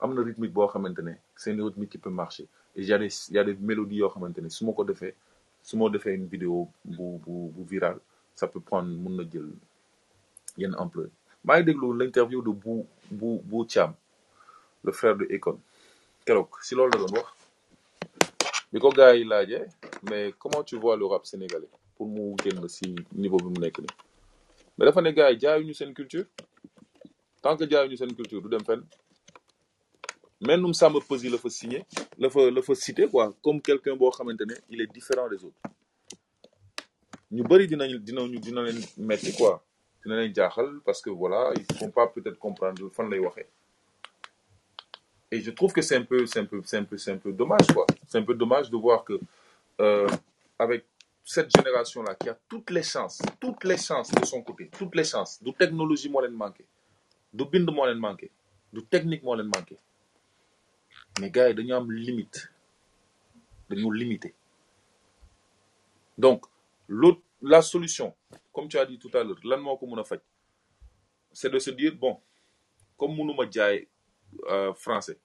Am 0.00 0.14
c'est 1.36 1.56
qui 1.90 1.98
peut 1.98 2.10
marcher. 2.10 2.46
Et 2.74 2.82
y 2.82 2.92
a 2.92 2.98
des 3.44 3.54
mélodies 3.54 3.96
yoo 3.96 4.10
xamante 4.10 4.38
ne 4.38 4.48
su 4.50 4.64
ma 4.66 4.72
ko 4.72 4.84
une 6.04 6.26
vidéo 6.26 6.68
virale 6.84 7.98
ça 8.34 8.46
peut 8.46 8.60
prendre 8.60 8.88
mun 8.90 9.24
ampleur. 10.74 11.08
L'interview 11.44 12.42
de 12.42 12.50
bu 13.10 13.66
Thiam 13.66 13.94
le 14.84 14.92
frère 14.92 15.16
de 15.16 15.26
Akon. 15.34 15.58
Keroog 16.26 16.48
si 16.60 16.74
bi 18.76 18.80
ko 18.80 18.90
gars 18.92 19.16
yi 19.16 19.24
laajee 19.24 19.64
mais 20.10 20.34
comment 20.38 20.62
tu 20.62 20.76
vois 20.76 20.96
le 20.98 21.06
rap 21.06 21.24
sénégalais 21.24 21.70
pour 21.96 22.06
mu 22.06 22.34
génn 22.44 22.68
si 22.68 22.94
niveau 23.22 23.38
bi 23.38 23.48
mu 23.54 23.60
nekk 23.64 23.78
nii? 23.78 23.94
Mais 24.76 24.84
dafa 24.84 25.00
ne 25.00 25.10
gars 25.12 25.30
yi 25.32 25.38
jaayuñu 25.40 25.72
seen 25.72 25.94
culture. 25.94 26.26
Tant 27.40 27.56
que 27.56 27.64
jaayuñu 27.70 27.96
seen 27.96 28.12
culture 28.14 28.42
du 28.42 28.50
dem 28.50 28.60
fenn. 28.66 28.82
Mennum 30.46 30.74
Samba 30.74 31.00
Peuzzi 31.08 31.30
la 31.30 31.38
fa 31.38 31.48
signé 31.48 31.86
la 32.18 32.28
fa 32.28 32.50
la 32.50 32.60
fa 32.60 32.74
cité 32.74 33.08
quoi. 33.08 33.32
Comme 33.42 33.62
quelqu'un 33.62 33.96
boo 33.96 34.10
xamante 34.10 34.42
ne 34.42 34.54
il 34.68 34.82
est 34.82 34.92
différent 34.92 35.26
des 35.30 35.42
autres. 35.42 35.62
Ñu 37.32 37.44
bëri 37.44 37.66
dinañ 37.68 37.96
dinañu 37.98 38.38
dina 38.38 38.60
leen 38.62 38.78
metti 38.98 39.32
quoi. 39.38 39.64
Dina 40.04 40.16
leen 40.20 40.34
jaaxal 40.34 40.80
parce 40.84 41.00
que 41.00 41.08
voilà 41.08 41.50
ils 41.56 41.76
font 41.78 41.90
pas 41.90 42.08
peut-être 42.08 42.38
comprendre 42.38 42.90
fan 42.92 43.08
lay 43.08 43.20
waxee 43.20 43.46
et 45.30 45.40
je 45.40 45.50
trouve 45.50 45.72
que 45.72 45.82
c'est 45.82 45.96
un 45.96 46.04
peu 46.04 46.26
c'est 46.26 46.40
un 46.40 46.44
peu 46.46 46.62
c'est 46.64 46.78
un 46.78 46.84
peu 46.84 46.96
c'est 46.98 47.12
un 47.12 47.18
peu 47.18 47.32
dommage 47.32 47.66
quoi. 47.72 47.86
C'est 48.06 48.18
un 48.18 48.22
peu 48.22 48.34
dommage 48.34 48.70
de 48.70 48.76
voir 48.76 49.04
que 49.04 49.18
euh, 49.80 50.08
avec 50.58 50.84
cette 51.24 51.50
génération 51.56 52.02
là 52.02 52.14
qui 52.14 52.28
a 52.28 52.38
toutes 52.48 52.70
les 52.70 52.82
chances 52.82 53.20
toutes 53.40 53.64
les 53.64 53.76
chances 53.76 54.12
de 54.12 54.24
son 54.24 54.42
côté 54.42 54.68
toutes 54.68 54.94
les 54.94 55.04
chances 55.04 55.42
du 55.42 55.52
technologie 55.52 56.08
leen 56.08 56.32
manqué 56.32 56.64
du 57.32 57.44
bind 57.44 57.68
leen 57.68 57.98
manqué 57.98 58.30
du 58.72 58.82
technique 58.84 59.22
leen 59.24 59.50
manqué 59.54 59.76
mais 61.20 61.30
gars 61.30 61.52
dañu 61.52 61.72
am 61.74 61.90
limite 61.90 62.50
dañu 63.68 63.92
limité. 63.92 64.34
Donc 66.16 66.46
la 67.42 67.62
solution 67.62 68.14
comme 68.52 68.68
tu 68.68 68.78
as 68.78 68.86
dit 68.86 68.98
tout 68.98 69.10
à 69.14 69.22
l'heure 69.24 69.38
mën 69.44 69.98
a 70.00 70.04
faj? 70.04 70.20
C'est 71.32 71.50
de 71.50 71.58
se 71.58 71.70
dire 71.70 71.94
bon 71.94 72.20
comme 72.96 73.16
mënuma 73.16 73.50
jaay 73.50 73.88
euh, 74.50 74.72
français. 74.74 75.16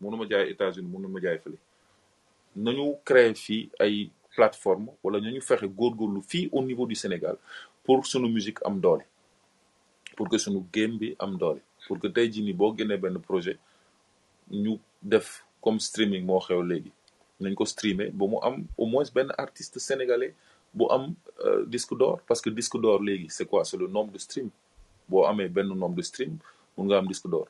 Mënuma 0.00 0.26
jaay 0.28 0.50
États-Unis 0.50 0.88
mënuma 0.90 1.20
jaay 1.22 1.38
fële. 1.38 1.58
Nañu 2.56 2.94
créer 3.04 3.34
fii 3.34 3.70
ay 3.80 4.10
plateforme 4.36 4.90
wala 5.02 5.20
nañu 5.20 5.40
fexe 5.40 5.66
góorgóorlu 5.68 6.20
au 6.52 6.62
niveau 6.62 6.86
du 6.86 6.94
Sénégal 6.94 7.36
pour 7.84 8.06
sunu 8.06 8.28
musique 8.32 8.58
am 8.64 8.80
doole. 8.80 9.04
Pour 10.16 10.28
que 10.28 10.38
sunu 10.38 10.62
game 10.72 10.98
bi 10.98 11.16
am 11.18 11.38
pour 11.86 11.98
que 11.98 12.06
tey 12.08 12.30
jii 12.32 12.42
nii 12.44 12.52
boo 12.52 12.74
génnee 12.76 12.96
benn 12.98 13.18
projet 13.20 13.58
ñu 14.50 14.78
comme 15.60 15.78
streaming 15.80 16.24
moo 16.26 16.40
xew 16.40 16.62
léegi. 16.62 16.92
Nañ 17.40 17.54
ko 17.54 17.64
streamer 17.64 18.10
ba 18.12 18.26
mu 18.26 18.38
am 18.42 18.66
au 18.78 18.86
moins 18.86 19.10
benn 19.14 19.30
artiste 19.38 19.78
sénégalais 19.78 20.34
bu 20.74 20.84
am 20.90 21.14
euh, 21.44 21.64
disque 21.66 21.96
d'or. 21.96 22.20
Parce 22.26 22.40
que 22.40 22.50
disque 22.50 22.78
d'or 22.80 23.00
c'est 23.28 23.46
quoi? 23.48 23.64
C'est 23.64 23.76
le 23.76 23.86
nombre 23.86 24.12
de 24.12 24.18
stream 24.18 24.50
boo 25.08 25.24
amee 25.24 25.48
benn 25.48 25.68
nombre 25.68 25.96
de 25.96 26.02
stream 26.02 26.38
mun 26.76 26.86
nga 26.88 26.98
am 26.98 27.06
disque 27.06 27.28
d'or 27.28 27.46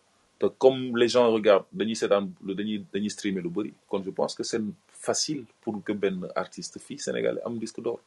comme 0.58 0.96
les 0.96 1.08
gens 1.08 1.30
regardent 1.32 1.66
dañuy 1.72 1.94
seetaan 1.94 2.32
dañuy 2.42 2.84
dañuy 2.92 3.10
lu 3.42 3.74
kon 3.88 4.02
je 4.02 4.10
pense 4.10 4.34
que 4.34 4.42
c'est 4.42 4.60
facile 4.88 5.44
pour 5.60 5.82
que 5.84 5.92
benn 5.92 6.26
artiste 6.34 6.78
fii 6.78 6.98
sénégalais 6.98 7.42
am 7.44 7.58
disque 7.58 7.80
d'or. 7.80 8.00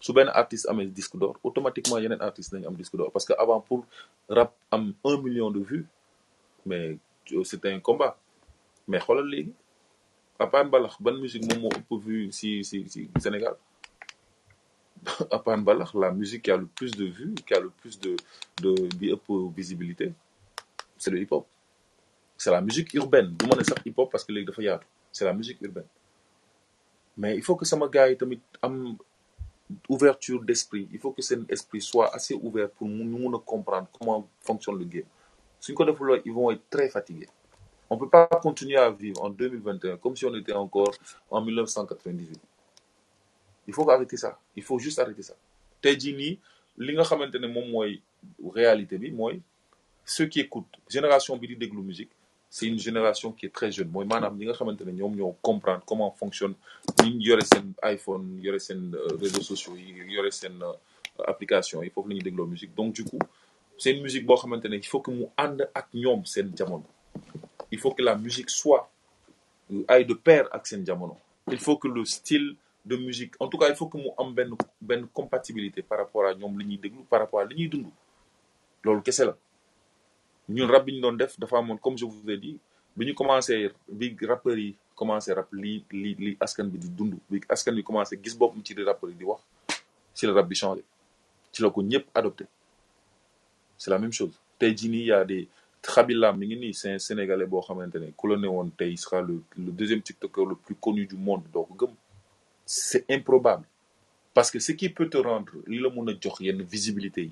Su 0.00 0.12
benn 0.12 0.28
artiste 0.28 0.68
amee 0.68 0.86
disque 0.86 1.16
d'or 1.16 1.34
automatiquement 1.42 1.98
yeneen 1.98 2.20
artiste 2.20 2.52
nañu 2.52 2.66
am 2.68 2.76
disque 2.76 2.96
d'or 2.96 3.10
parce 3.12 3.24
que 3.24 3.32
avant 3.38 3.60
pour 3.60 3.84
rap 4.28 4.54
am 4.70 4.92
un 5.04 5.16
million 5.22 5.50
de 5.50 5.60
vues 5.60 5.86
mais 6.66 6.98
c'était 7.44 7.72
un 7.72 7.80
combat. 7.80 8.16
Mais 8.86 8.98
xoolal 9.00 9.26
léegi 9.26 9.52
à 10.38 10.46
part 10.46 10.64
mbalax 10.66 10.96
ban 11.00 11.16
musique 11.16 11.44
vue 12.06 12.30
si 12.32 12.64
si 12.64 12.88
si 12.88 13.10
Sénégal? 13.18 13.56
La 15.94 16.10
musique 16.10 16.42
qui 16.42 16.50
a 16.50 16.56
le 16.56 16.66
plus 16.66 16.90
de 16.92 17.04
vues 17.06 17.34
qui 17.46 17.54
a 17.54 17.60
le 17.60 17.70
plus 17.70 17.98
de 18.00 18.16
de 18.62 18.74
visibilité 19.54 20.12
c'est 20.98 21.10
le 21.10 21.20
hip 21.22 21.28
hop 21.30 21.46
c'est 22.38 22.52
la 22.52 22.60
musique 22.60 22.94
urbaine. 22.94 23.34
Du 23.36 23.46
ma 23.46 23.56
ne 23.56 23.64
sax 23.64 23.82
hip 23.84 23.94
hop 23.96 24.10
parce 24.12 24.24
que 24.24 24.32
léegi 24.32 24.46
dafa 24.46 24.80
c'est 25.10 25.24
la 25.24 25.32
musique 25.34 25.60
urbaine. 25.60 25.86
Mais 27.16 27.36
il 27.36 27.42
faut 27.42 27.56
que 27.56 27.64
sama 27.64 27.88
gars 27.88 28.08
yi 28.08 28.16
tamit 28.16 28.40
am 28.62 28.96
ouverture 29.88 30.42
d'esprit. 30.44 30.88
Il 30.92 31.00
faut 31.00 31.10
que 31.10 31.20
seen 31.20 31.44
esprit 31.48 31.80
soit 31.80 32.14
assez 32.14 32.34
ouvert 32.34 32.70
pour 32.70 32.86
ñu 32.88 33.04
mun 33.04 33.36
a 33.36 33.40
comprendre 33.40 33.88
comment 33.98 34.28
fonctionne 34.40 34.78
le 34.78 34.84
game. 34.84 35.04
Suñ 35.60 35.74
ko 35.74 35.84
ils 36.24 36.32
vont 36.32 36.50
être 36.52 36.62
très 36.70 36.88
fatigués. 36.88 37.28
On 37.90 37.98
peut 37.98 38.08
pas 38.08 38.26
continuer 38.40 38.76
à 38.76 38.90
vivre 38.90 39.22
en 39.24 39.30
2021 39.30 39.96
comme 39.96 40.14
si 40.16 40.24
on 40.24 40.34
était 40.36 40.52
encore 40.52 40.92
en 41.30 41.40
1998 41.42 42.38
il 43.66 43.74
faut 43.74 43.88
arrêter 43.90 44.16
ça. 44.16 44.38
Il 44.56 44.62
faut 44.62 44.78
juste 44.78 44.98
arrêter 44.98 45.22
ça. 45.22 45.34
Tey 45.82 45.98
jii 46.00 46.14
nii 46.16 46.38
li 46.78 46.92
nga 46.94 47.02
xamante 47.04 47.34
ne 47.38 47.48
réalité 48.54 48.98
ceux 50.08 50.26
qui 50.26 50.40
écoutent 50.40 50.74
génération 50.88 51.36
bi 51.36 51.46
di 51.48 51.56
déglu 51.56 51.82
musique 51.82 52.10
c'est 52.50 52.66
une 52.66 52.78
génération 52.78 53.30
qui 53.32 53.44
est 53.44 53.50
très 53.52 53.70
jeune. 53.70 53.90
Mooy 53.90 54.06
maanaam 54.06 54.34
ñi 54.38 54.46
nga 54.46 54.54
xamante 54.54 54.82
comprendre 55.42 55.82
comment 55.86 56.10
fonctionne 56.12 56.54
ñi 57.04 57.18
yore 57.26 57.42
seen 57.42 57.74
iPhone 57.82 58.40
euh, 58.46 59.16
réseaux 59.20 59.42
sociaux 59.42 59.76
yi 59.76 59.92
yore 60.14 60.32
seen 60.32 60.56
euh, 60.62 60.72
application 61.26 61.82
yi 61.82 61.90
foofu 61.90 62.08
la 62.08 62.14
ñuy 62.14 62.22
dégloo 62.22 62.46
musique. 62.46 62.74
Donc 62.74 62.94
du 62.94 63.04
coup 63.04 63.18
c'est 63.76 63.92
une 63.94 64.02
musique 64.02 64.24
boo 64.24 64.36
xamante 64.36 64.64
ne 64.64 64.76
il 64.76 64.86
faut 64.86 65.00
que 65.00 65.10
mu 65.10 65.26
ànd 65.36 65.68
ak 65.74 65.88
ñoom 65.92 66.24
seen 66.24 66.52
il 67.70 67.78
faut 67.78 67.92
que 67.92 68.02
la 68.02 68.16
musique 68.16 68.48
soit 68.48 68.90
euh, 69.72 69.84
aille 69.88 70.06
de 70.06 70.14
pair 70.14 70.48
ak 70.50 70.66
seen 70.66 70.84
il 71.52 71.58
faut 71.58 71.76
que 71.76 71.88
le 71.88 72.04
style 72.06 72.56
de 72.86 72.96
musique 72.96 73.34
en 73.40 73.48
tout 73.48 73.58
cas 73.58 73.68
il 73.68 73.76
faut 73.76 73.88
que 73.88 73.98
mu 73.98 74.08
am 74.16 74.32
benn 74.32 74.54
benn 74.80 75.06
compatibilité 75.12 75.82
par 75.82 75.98
rapport 75.98 76.24
à 76.24 76.34
ñoom 76.34 76.58
li 76.58 76.80
par 77.10 77.20
rapport 77.20 77.40
à 77.40 77.46
ñun 80.48 80.66
rap 80.70 80.84
bi 80.84 80.92
ñu 80.94 81.00
doon 81.00 81.12
def 81.16 81.38
dafa 81.38 81.58
amoon 81.58 81.76
comme 81.78 81.98
je 81.98 82.04
vous 82.04 82.30
ai 82.30 82.36
dit 82.36 82.58
bi 82.96 83.06
ñu 83.06 83.14
commencé 83.14 83.70
bi 83.88 84.16
rappeurs 84.26 84.58
yi 84.58 84.74
commencé 84.94 85.32
rap 85.32 85.52
li 85.52 85.84
li 85.90 86.14
li 86.14 86.36
askan 86.40 86.64
bi 86.64 86.78
di 86.78 86.88
dund 86.88 87.14
bi 87.30 87.40
askan 87.48 87.72
bi 87.74 87.82
commencé 87.82 88.18
gis 88.22 88.34
boppam 88.36 88.62
ci 88.64 88.74
li 88.74 88.82
rappeurs 88.84 89.10
yi 89.10 89.16
di 89.16 89.24
wax 89.24 89.40
ci 90.18 90.26
la 90.26 90.32
rap 90.32 90.48
bi 90.48 90.54
changé. 90.56 90.82
Ci 91.52 91.62
la 91.62 91.70
ko 91.70 91.82
ñëpp 91.82 92.06
adopté. 92.14 92.44
C'est 93.76 93.90
la 93.90 93.98
même 93.98 94.12
chose. 94.12 94.32
Tey 94.58 94.76
jii 94.76 94.88
nii 94.90 95.04
y 95.04 95.12
a 95.12 95.24
des 95.24 95.46
Khabila 95.80 96.32
mi 96.32 96.46
ngi 96.46 96.56
nii 96.56 96.74
c'est 96.74 96.92
un 96.92 96.98
sénégalais 96.98 97.46
boo 97.46 97.60
xamante 97.60 97.94
ne 97.94 98.10
ku 98.16 98.26
la 98.28 98.36
ne 98.36 98.48
woon 98.48 98.70
sera 98.96 99.22
le 99.22 99.40
le 99.56 99.70
deuxième 99.70 100.02
tiktoker 100.02 100.44
le 100.44 100.56
plus 100.56 100.74
connu 100.74 101.06
du 101.06 101.14
monde 101.16 101.44
doo 101.52 101.62
ko 101.64 101.74
gëm. 101.86 101.94
C'est 102.66 103.04
improbable. 103.08 103.64
Parce 104.34 104.50
que 104.50 104.58
ce 104.58 104.72
qui 104.72 104.88
peut 104.88 105.08
te 105.08 105.16
rendre 105.18 105.52
li 105.68 105.78
la 105.78 105.88
mun 105.88 106.08
a 106.08 106.14
jox 106.20 106.40
yenn 106.40 106.60
visibilité 106.62 107.30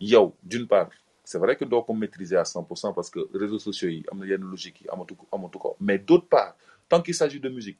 yi 0.00 0.08
yow 0.10 0.34
d'une 0.42 0.66
part 0.66 0.90
c'est 1.26 1.38
vrai 1.38 1.56
que 1.56 1.64
doo 1.64 1.82
ko 1.82 1.92
maîtriser 1.92 2.36
à 2.36 2.44
100% 2.44 2.94
parce 2.94 3.10
que 3.10 3.20
réseaux 3.34 3.58
sociaux 3.68 3.88
yi 3.90 4.04
am 4.12 4.18
na 4.20 4.26
yenn 4.26 4.42
logique 4.52 4.80
yi 4.82 4.88
amatu 4.90 5.58
ko 5.58 5.76
mais 5.80 5.98
d'autre 5.98 6.28
part 6.28 6.54
tant 6.88 7.02
qu'il 7.02 7.14
s'agit 7.14 7.40
de 7.40 7.48
musique 7.48 7.78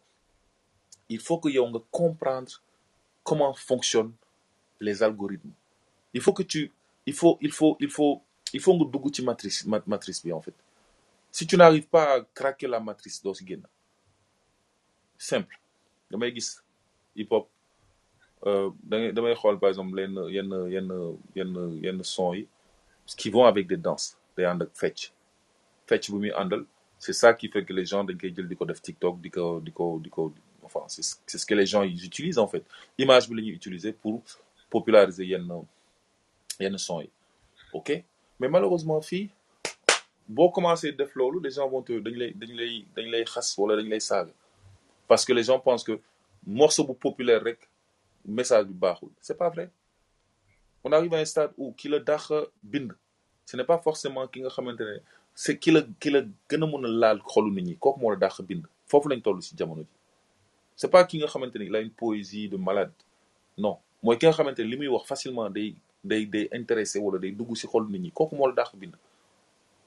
il 1.08 1.20
faut 1.20 1.38
que 1.38 1.48
yow 1.48 1.66
comprendre 1.90 2.52
comment 3.22 3.54
fonctionnent 3.54 4.12
les 4.80 5.02
algorithmes. 5.02 5.52
Il 6.14 6.20
faut 6.20 6.32
que 6.32 6.42
tu 6.42 6.72
il 7.06 7.14
faut 7.14 7.38
il 7.40 7.52
faut 7.52 7.76
il 7.80 7.90
faut 7.90 8.22
il 8.52 8.60
faut 8.60 8.74
nga 8.74 8.84
dugg 8.92 9.06
ci 9.14 9.22
matrice 9.22 9.64
ma- 9.66 9.82
matrice 9.86 10.22
bi 10.24 10.32
en 10.32 10.40
fait. 10.40 10.54
Si 11.30 11.46
tu 11.46 11.56
n'arrives 11.56 11.88
pas 11.88 12.06
à 12.16 12.20
craquer 12.34 12.66
la 12.68 12.80
matrice 12.80 13.22
doo 13.22 13.34
si 13.34 13.46
génn. 13.46 13.62
Simple. 15.18 15.56
Damay 16.10 16.32
gis 16.34 16.60
hip 17.16 17.30
hop 17.32 17.48
euh, 18.46 18.70
da 18.82 18.98
ngay 18.98 19.12
damay 19.12 19.34
par 19.60 19.68
exemple 19.70 19.96
lenn 19.96 20.14
yenn 20.36 20.50
yenn 21.34 21.82
yenn 21.82 22.02
son 22.04 22.34
qui 23.14 23.30
vont 23.30 23.44
avec 23.44 23.66
des 23.66 23.76
danses 23.76 24.16
day 24.36 24.44
ànd 24.46 24.62
ak 24.66 24.70
fecc 24.74 25.12
fecc 25.86 26.10
bu 26.10 26.18
muy 26.24 26.32
àndal 26.32 26.64
c'est 26.98 27.12
ça 27.12 27.32
qui 27.34 27.48
fait 27.48 27.64
que 27.64 27.72
les 27.72 27.84
gens 27.86 28.02
dañ 28.04 28.16
koy 28.18 28.32
jël 28.34 28.48
di 28.48 28.56
ko 28.56 28.64
def 28.64 28.80
TikTok 28.82 29.20
di 29.20 29.30
ko 29.30 29.60
di 29.60 30.10
ko 30.10 30.32
enfin 30.64 30.84
c'est 30.88 31.02
ce- 31.38 31.46
que 31.46 31.54
les 31.54 31.66
gens 31.66 31.82
ils 31.82 32.04
utilisent 32.04 32.38
en 32.38 32.48
fait. 32.48 32.64
Image 32.98 33.28
bi 33.28 33.36
la 33.36 33.42
ñuy 33.42 33.92
pour 34.02 34.22
populariser 34.70 35.26
yenn 35.26 35.46
yenn 36.58 36.78
son 36.78 37.04
ok? 37.72 38.02
Mais 38.40 38.48
malheureusement 38.48 39.00
fii 39.00 39.30
boo 40.28 40.50
commencé 40.50 40.92
def 40.92 41.14
loolu 41.14 41.40
les 41.42 41.52
gens 41.52 41.68
vont 41.68 41.82
te 41.82 41.92
dañ 42.00 42.14
lay 42.16 42.32
dañ 42.34 42.52
lay 42.56 42.84
dañ 42.96 44.30
parce 45.08 45.24
que 45.24 45.32
les 45.32 45.44
gens 45.44 45.60
pensent 45.60 45.84
que 45.84 46.00
morceau 46.44 46.84
bu 46.84 46.94
populaire 46.94 47.42
rek 47.42 47.60
message 48.24 48.66
bi 48.66 48.74
baaxul. 48.74 49.08
C'est 49.20 49.36
pas 49.38 49.48
vrai 49.50 49.70
on 50.86 50.92
arrive 50.92 51.14
à 51.14 51.18
un 51.18 51.24
stade 51.24 51.50
où 51.58 51.72
ki 51.72 51.88
la 51.88 51.98
dàq 51.98 52.28
bind. 52.62 52.92
Ce 53.44 53.56
n'est 53.56 53.64
pas 53.70 53.78
forcément 53.86 54.24
ki 54.28 54.40
nga 54.42 54.48
xamante 54.54 54.84
c'est 55.34 55.58
ki 55.58 55.72
la 55.74 55.80
ki 56.00 56.10
la 56.14 56.20
gën 56.48 56.62
a 56.62 56.66
mën 56.66 56.84
a 56.84 56.88
laal 57.02 57.18
xolu 57.26 57.50
nit 57.50 57.62
ñi. 57.66 57.74
Kooku 57.76 57.98
moo 58.00 58.10
la 58.10 58.16
dàq 58.16 58.40
bind. 58.46 58.64
Foofu 58.86 59.08
lañ 59.10 59.20
toll 59.20 59.42
ci 59.42 59.56
jamono 59.58 59.82
ji. 59.82 59.88
C'est 60.76 60.88
pas 60.90 61.02
ki 61.04 61.18
nga 61.18 61.26
xamante 61.26 61.56
ne 61.56 61.64
il 61.64 61.74
a 61.74 61.80
une 61.80 61.90
poésie 61.90 62.48
de 62.48 62.56
malade. 62.56 62.92
Non. 63.58 63.78
Mooy 64.02 64.16
ki 64.18 64.26
nga 64.26 64.32
xamante 64.38 64.60
ne 64.60 64.68
li 64.70 64.76
muy 64.76 64.86
wax 64.86 65.06
facilement 65.08 65.50
day 65.50 65.74
day 66.04 66.24
day 66.24 66.48
intéressé 66.52 67.00
wala 67.00 67.18
day 67.18 67.32
dugg 67.32 67.56
ci 67.56 67.66
xolu 67.66 67.90
nit 67.90 67.98
ñi. 67.98 68.12
Kooku 68.12 68.36
moo 68.36 68.46
la 68.46 68.54
dàq 68.54 68.76
bind. 68.76 68.94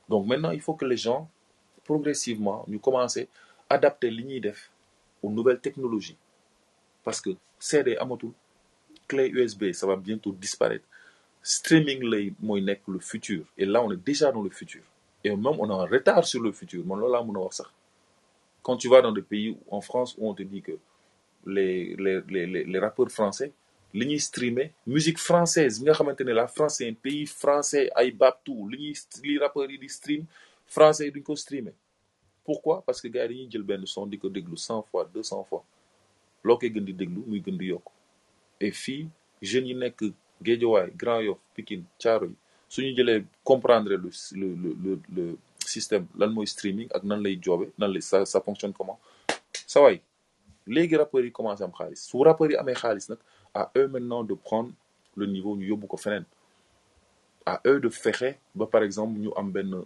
Donc 0.10 0.28
maintenant 0.28 0.52
il 0.52 0.60
faut 0.60 0.74
que 0.74 0.84
les 0.86 0.98
gens 0.98 1.30
progressivement 1.86 2.66
ñu 2.68 2.78
commencer 2.78 3.30
adapter 3.70 4.12
li 4.12 4.26
ñuy 4.26 4.42
def 4.42 4.70
aux 5.24 5.30
nouvelles 5.32 5.62
technologies. 5.62 6.18
Parce 7.06 7.22
que 7.22 7.30
CD 7.58 7.96
amatul. 7.96 8.34
Clé 9.08 9.30
USB 9.30 9.72
ça 9.74 9.88
va 9.88 9.96
bientôt 9.96 10.32
disparaître 10.32 10.86
streaming 11.42 12.04
lay 12.04 12.34
mooy 12.40 12.62
le 12.62 13.00
futur. 13.00 13.46
Et 13.58 13.66
là 13.66 13.82
on 13.84 13.92
est 13.92 13.98
déjà 14.06 14.32
dans 14.32 14.42
le 14.42 14.50
futur. 14.50 14.82
Et 15.24 15.30
même 15.30 15.46
on 15.60 15.70
est 15.70 15.74
en 15.74 15.86
retard 15.86 16.26
sur 16.26 16.42
le 16.42 16.52
futur. 16.52 16.84
Wax 16.86 17.56
sax. 17.58 17.70
Quand 18.62 18.78
tu 18.78 18.90
vas 18.90 19.02
dans 19.02 19.12
des 19.12 19.22
pays 19.22 19.58
en 19.70 19.82
France 19.82 20.16
où 20.18 20.30
on 20.30 20.34
te 20.34 20.44
dit 20.44 20.62
que 20.62 20.74
les 21.46 21.96
les 21.96 22.22
les 22.28 22.64
les, 22.66 22.80
rappeurs 22.80 23.10
français 23.10 23.52
li 23.94 24.06
ñuy 24.06 24.20
streamer 24.20 24.68
musique 24.86 25.18
française 25.18 25.82
nga 25.82 25.94
xamante 25.94 26.20
la 26.22 26.48
France 26.48 26.76
c'est 26.78 26.88
un 26.90 26.94
pays 26.94 27.26
français 27.26 27.90
ay 27.96 28.12
babtu 28.12 28.52
li 28.72 28.78
ñuy 28.84 28.94
li 29.24 29.38
rappeurs 29.40 29.72
yi 29.72 29.78
di 29.80 29.90
stream 29.90 30.26
français 30.68 31.06
yi 31.08 31.12
duñ 31.12 31.24
ko 31.24 31.36
streamer. 31.36 31.74
Pourquoi? 32.50 32.82
Parce 32.84 33.00
que 33.00 33.08
gars 33.08 33.26
yi 33.26 33.30
dañuy 33.30 33.52
jël 33.52 33.62
benn 33.64 33.86
son 33.86 34.08
di 34.08 34.18
déglu 34.24 34.58
cent 34.58 34.82
fois 34.82 35.10
deux 35.14 35.22
cent 35.22 35.44
fois. 35.44 35.64
Loo 36.44 36.58
koy 36.58 36.72
gën 36.74 36.82
di 36.88 36.94
déglu 36.98 37.22
muy 37.28 37.42
gën 37.46 37.58
di 37.62 37.68
yokk. 37.70 37.86
Et 38.60 38.72
fii 38.72 39.08
jeunes 39.42 39.68
yi 39.70 39.76
nekk 39.76 40.02
Guédiawaye 40.42 40.92
Grand 40.96 41.20
Yoff 41.22 41.40
Pikine 41.56 41.84
Thiaroye 41.98 42.34
suñu 42.70 42.96
jëlee 42.96 43.24
comprendre 43.44 43.90
le 43.90 43.98
le 44.34 44.48
le 44.84 45.00
le, 45.16 45.38
système 45.66 46.06
lan 46.18 46.30
mooy 46.34 46.48
streaming 46.48 46.88
ak 46.96 47.04
nan 47.04 47.22
lay 47.22 47.38
joobe 47.42 47.68
nan 47.78 47.92
lay 47.94 48.02
ça 48.02 48.26
ça 48.26 48.42
fonctionne 48.42 48.74
comment? 48.74 49.00
Sa 49.68 49.82
waay 49.82 50.02
léegi 50.68 50.96
rappeurs 50.96 51.24
yi 51.26 51.32
commencé 51.32 51.64
am 51.64 51.72
xaalis. 51.72 52.02
Su 52.10 52.18
rappeurs 52.24 52.50
yi 52.52 52.56
amee 52.58 52.74
xaalis 52.76 53.10
nag 53.10 53.20
à 53.54 53.72
eux 53.78 53.88
maintenant 53.88 54.24
de 54.24 54.34
prendre 54.34 54.72
le 55.16 55.26
niveau 55.26 55.56
ñu 55.58 55.66
yóbbu 55.68 55.88
ko 55.88 55.98
feneen. 55.98 56.26
À 57.46 57.62
eux 57.66 57.80
de 57.80 57.90
fexe 57.90 58.36
ba 58.56 58.66
par 58.68 58.84
exemple 58.84 59.20
ñu 59.20 59.30
am 59.36 59.52
benn 59.52 59.82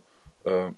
euh, 0.48 0.70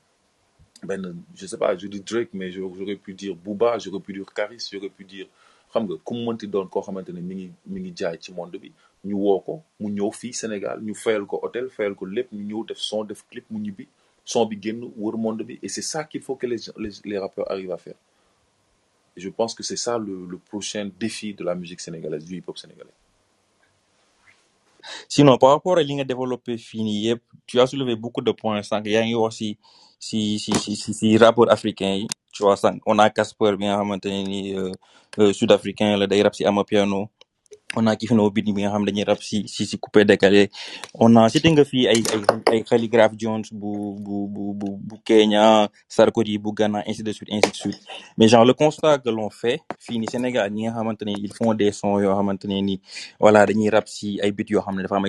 benn 0.83 1.15
je 1.35 1.45
sais 1.47 1.57
pas 1.57 1.75
je 1.77 1.87
dis 1.87 2.01
Drake 2.01 2.29
mais 2.33 2.51
j'aurais 2.51 2.95
pu 2.95 3.13
dire 3.13 3.35
Booba 3.35 3.77
j'aurais 3.79 3.99
pu 3.99 4.13
dire 4.13 4.25
Karis 4.33 4.69
j'aurais 4.71 4.89
pu 4.89 5.03
dire 5.03 5.27
xam 5.75 5.83
nga 5.87 5.95
ku 6.07 6.13
mu 6.15 6.23
mënti 6.31 6.47
doon 6.47 6.67
koo 6.71 6.81
xamante 6.87 7.11
ne 7.11 7.21
mi 7.21 7.35
ngi 7.35 7.47
mi 7.71 7.79
ngi 7.83 7.91
jaay 7.99 8.17
ci 8.23 8.31
monde 8.37 8.57
bi 8.63 8.69
ñu 9.07 9.15
woo 9.23 9.39
ko 9.45 9.53
mu 9.79 9.87
ñëw 9.95 10.11
fii 10.19 10.33
Sénégal 10.41 10.77
ñu 10.81 10.93
fayal 11.03 11.25
ko 11.29 11.35
hôtel 11.43 11.67
fayal 11.75 11.93
ko 11.99 12.05
lépp 12.15 12.31
ñu 12.31 12.43
ñëw 12.49 12.61
def 12.69 12.79
son 12.89 13.03
def 13.03 13.21
clip 13.29 13.45
mu 13.51 13.59
ñibbi 13.59 13.85
son 14.23 14.45
bi 14.49 14.55
génn 14.63 14.81
wër 14.97 15.17
monde 15.17 15.43
bi 15.43 15.59
et 15.61 15.67
c'est 15.69 15.81
ça 15.93 16.03
qu'il 16.05 16.21
faut 16.21 16.35
que 16.39 16.47
les, 16.47 16.61
les 16.83 16.93
les 17.03 17.17
rappeurs 17.19 17.51
arrivent 17.51 17.71
à 17.71 17.77
faire. 17.77 17.99
Et 19.17 19.21
je 19.21 19.29
pense 19.29 19.53
que 19.53 19.63
c'est 19.63 19.77
ça 19.85 19.97
le, 19.97 20.25
le 20.33 20.37
prochain 20.37 20.89
défi 20.99 21.33
de 21.33 21.43
la 21.43 21.55
musique 21.55 21.79
sénégalaise 21.81 22.25
du 22.25 22.37
hip-hop 22.37 22.57
sénégalais 22.57 22.95
sinon 25.09 25.37
par 25.37 25.51
rapport 25.51 25.77
ak 25.79 25.85
li 25.87 25.93
nga 25.95 26.03
développé 26.05 26.55
yëpp 27.05 27.21
tu 27.47 27.59
as 27.61 27.67
soulevé 27.67 27.95
beaucoup 27.95 28.21
de 28.21 28.31
points 28.31 28.61
sànq. 28.63 28.85
Yaa 28.87 29.03
ngi 29.05 29.15
wax 29.15 29.35
si 29.37 29.57
si 29.99 30.39
si 30.39 30.51
si 30.75 30.93
si 30.93 31.17
rapport 31.17 31.49
africain 31.51 32.05
tu 32.33 32.43
vois 32.43 32.55
on 32.85 32.99
a 32.99 33.09
Casper 33.09 33.55
bi 33.57 33.65
nga 33.65 33.77
xamante 33.77 34.05
ne 34.11 34.21
ni 34.23 34.53
euh, 34.55 34.71
euh, 35.19 35.33
sud-africain 35.33 35.97
day 36.07 36.21
rap 36.23 36.35
si 36.35 36.45
amapiano 36.45 37.09
on 37.75 37.87
a 37.87 37.95
Beat 38.31 38.45
bi 38.45 38.61
nga 38.63 38.71
xam 38.71 38.85
dañuy 38.85 39.05
si 39.21 39.47
si 39.47 39.65
si 39.65 39.77
coupé 39.77 40.05
décalé 40.05 40.49
on 40.93 41.15
a 41.15 41.29
cité 41.29 41.49
nga 41.51 41.63
fii 41.65 41.87
ay 41.87 42.03
ay 42.51 42.63
Jones 43.17 43.47
bu 43.51 43.95
bu 43.99 44.27
bu 44.29 44.53
bu 44.87 44.95
Kenya 45.03 45.69
Sarkozy 45.87 46.37
bu 46.37 46.53
Ghana 46.53 46.83
ainsi 46.87 47.03
de 47.03 47.11
suite 47.11 47.29
ainsi 47.31 47.51
de 47.51 47.55
suite. 47.55 47.79
Mais 48.17 48.27
genre 48.27 48.45
le 48.45 48.53
constat 48.53 48.99
que 48.99 49.09
l'on 49.09 49.29
fait 49.29 49.59
fii 49.79 49.99
ni 49.99 50.07
Sénégal 50.07 50.51
ñi 50.51 50.67
ils 51.17 51.33
font 51.33 51.53
des 51.53 51.71
sons 51.71 51.99
yoo 51.99 52.13
ni 52.47 52.81
voilà 53.19 53.45
dañuy 53.45 53.69
rap 53.69 53.87
si 53.87 54.19
ay 54.21 54.31
ne 54.31 54.81
dafa 54.81 54.99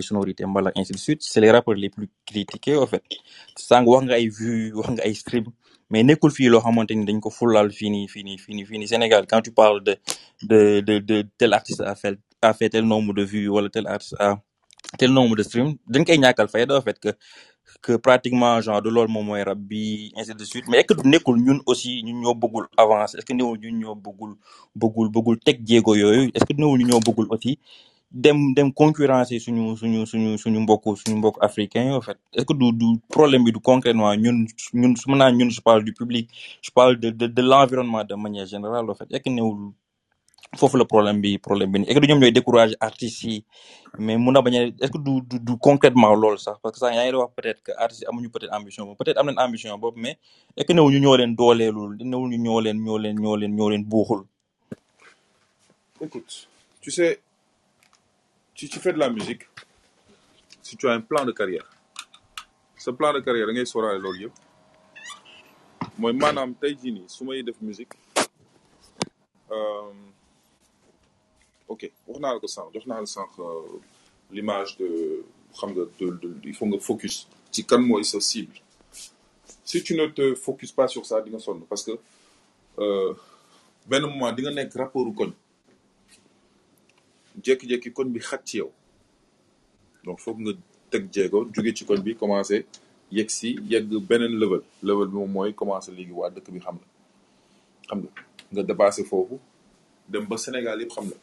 fait 2.87 3.03
mais 5.91 6.03
nekkul 6.05 6.31
fii 6.37 6.49
loo 6.53 6.61
xamante 6.61 6.93
ni 6.95 7.05
dañ 7.09 7.21
ko 7.21 7.31
fulal 7.31 7.69
fii 7.79 7.91
nii 7.91 8.09
fii 8.13 8.23
nii 8.25 8.65
fii 8.69 8.87
Sénégal 8.93 9.27
quand 9.31 9.43
tu 9.43 9.53
parles 9.53 9.83
de 9.89 9.95
de 10.51 10.81
de 10.89 10.95
de 11.09 11.17
tel 11.39 11.53
artiste 11.55 11.81
a 11.83 11.95
fait 11.95 12.19
a 12.43 12.53
fait 12.55 12.69
tel 12.71 12.85
nombre 12.85 13.15
de 13.15 13.23
vues 13.25 13.49
wala 13.49 13.69
tel 13.71 13.87
artiste 13.87 14.17
a 14.19 14.39
tel 14.99 15.13
nombre 15.13 15.37
de 15.37 15.43
streams 15.43 15.73
dañ 15.93 16.05
koy 16.07 16.19
ñàkkal 16.19 16.49
fay 16.49 16.67
de 16.67 16.81
fait 16.87 16.99
que 17.05 17.11
que 17.83 17.97
pratiquement 17.97 18.61
genre 18.61 18.81
de 18.83 18.91
loolu 18.91 19.11
moom 19.13 19.27
mooy 19.27 19.43
rab 19.43 19.59
bi 19.59 20.13
ainsi 20.17 20.35
de 20.35 20.45
suite. 20.45 20.67
Mais 20.69 20.79
est-ce 20.81 20.95
que 20.95 21.09
nekkul 21.09 21.37
ñun 21.47 21.61
aussi 21.67 22.03
ñun 22.03 22.21
ñoo 22.23 22.35
bëggul 22.35 22.67
avancer? 22.77 23.19
Est-ce 23.19 23.27
que 23.27 23.33
newul 23.35 23.59
ñun 23.59 23.79
ñoo 23.81 23.95
bëggul 23.95 24.33
bëggul 24.75 25.09
bëggul 25.15 25.39
teg 25.47 25.61
jéego 25.67 25.95
yooyu? 25.95 26.31
Est-ce 26.35 26.45
que 26.45 26.55
newul 26.61 26.79
ñu 26.81 26.87
ñoo 26.91 27.01
bëggul 27.01 27.27
aussi 27.31 27.59
dem 28.11 28.55
dem 28.55 28.73
concurrencer 28.73 29.39
suñu 29.41 29.77
suñu 29.77 30.07
suñu 30.07 30.39
suñu 30.39 30.61
mbokk 30.61 30.85
suñu 31.03 31.33
africain 31.41 31.93
en 31.93 32.01
fait. 32.01 32.19
Est-ce 32.33 32.45
que 32.47 32.55
du 32.55 32.73
du 32.73 32.99
problème 33.09 33.45
du 33.45 33.53
concrètement 33.61 34.13
je 34.15 35.61
parle 35.61 35.85
du 35.85 35.93
public 35.93 36.29
je 36.63 36.71
parle 36.71 36.97
de 36.99 37.11
de 37.11 37.27
de 37.27 37.43
l'environnement 37.43 38.05
de 38.05 38.15
manière 38.15 38.47
générale 38.47 38.89
en 38.91 38.95
fait. 38.95 39.07
Est-ce 39.11 39.23
que 39.23 39.31
newul 39.31 39.73
foofu 40.57 40.79
problème 40.87 41.21
problème 41.43 41.75
est-ce 41.77 41.95
que 41.95 41.99
du 42.01 42.09
ñoom 42.09 42.21
ñooy 42.21 42.33
décourager 42.33 42.77
artistes 42.81 43.23
yi 43.25 43.45
mais 43.99 44.15
est-ce 44.15 44.91
que 44.93 44.99
du 44.99 45.21
du 45.41 45.57
concrètement 45.59 46.15
parce 46.63 46.79
que 46.81 47.41
peut-être 47.41 47.63
que 47.63 47.73
artistes 47.77 48.03
yi 48.03 48.09
amuñu 48.09 48.29
peut-être 48.31 48.53
ambition 48.55 48.95
peut-être 48.95 49.19
am 49.19 49.33
ambition 49.37 49.79
mais 49.97 50.17
est-ce 50.57 50.67
que 50.67 50.73
newul 50.73 50.93
ñu 50.93 51.01
ñoo 52.39 52.61
leen 52.61 53.77
Écoute, 55.99 56.49
tu 56.83 56.91
sais, 56.91 57.21
si 58.57 58.69
tu 58.69 58.79
fais 58.81 58.93
de 58.93 58.99
la 58.99 59.11
musique, 59.11 59.45
si 60.63 60.77
tu 60.77 60.89
as 60.89 60.93
un 60.93 61.01
plan 61.01 61.25
de 61.25 61.33
carrière, 61.33 61.69
ce 62.79 62.91
plan 62.91 63.13
de 63.13 63.21
carrière 63.21 63.47
da 63.47 63.53
ngay 63.53 63.67
sóoraale 63.67 64.01
loolu 64.05 64.21
yëpp 64.25 64.35
mooy 65.99 66.13
maanaam 66.13 66.55
tey 66.61 66.75
jii 66.81 66.93
musique 67.69 67.95
euh, 69.51 69.93
ok 71.69 71.83
wax 72.07 72.19
naa 72.23 72.33
la 72.35 72.41
ko 72.41 72.47
sànq 72.57 72.69
jox 72.75 72.87
naa 72.87 73.01
la 73.01 73.25
euh, 73.39 73.81
l'image 74.31 74.77
de 74.79 74.91
de, 76.23 76.31
il 76.45 76.55
faut 76.55 76.67
nga 76.67 76.79
focus 76.79 77.27
ci 77.51 77.65
kan 77.65 77.79
mooy 77.81 78.05
sa 78.05 78.21
cible. 78.21 78.59
Si 79.65 79.83
tu 79.83 79.95
ne 79.97 80.07
te 80.07 80.35
focuses 80.35 80.71
pas 80.73 80.87
sur 80.87 81.05
ça 81.07 81.23
parce 81.69 81.83
que 81.83 81.93
euh, 82.79 83.15
benn 83.89 84.03
moment 84.03 84.31
di 84.33 84.43
nga 84.43 84.51
nekk 84.55 84.75
rapportu 84.79 85.13
koñ 85.19 85.31
jékki-jékki 87.45 87.91
koñ 87.93 88.09
bi 88.15 88.21
xat 88.21 88.43
ci 88.45 88.57
yow. 88.59 88.71
Donc 90.05 90.21
foog 90.21 90.39
nga 90.41 90.53
teg 90.91 91.09
jéego 91.13 91.47
jóge 91.55 91.75
ci 91.77 91.85
koñ 91.85 92.01
bi 92.03 92.15
commencé 92.17 92.67
yegg 93.11 93.31
si 93.31 93.57
yegg 93.71 93.89
beneen 94.09 94.35
level. 94.39 94.63
Level 94.83 95.09
bi 95.09 95.15
moom 95.17 95.31
mooy 95.33 95.55
commencé 95.55 95.91
léegi 95.93 96.13
waa 96.13 96.31
dëkk 96.31 96.51
bi 96.55 96.61
xam 96.61 96.77
la. 96.81 96.87
Xam 97.89 97.99
nga 98.03 98.11
nga 98.53 98.63
dépassé 98.63 99.05
foofu 99.05 99.39
dem 100.09 100.25
ba 100.27 100.37
Sénégal 100.37 100.81
yëpp 100.81 100.93
xam 100.95 101.07
la. 101.11 101.17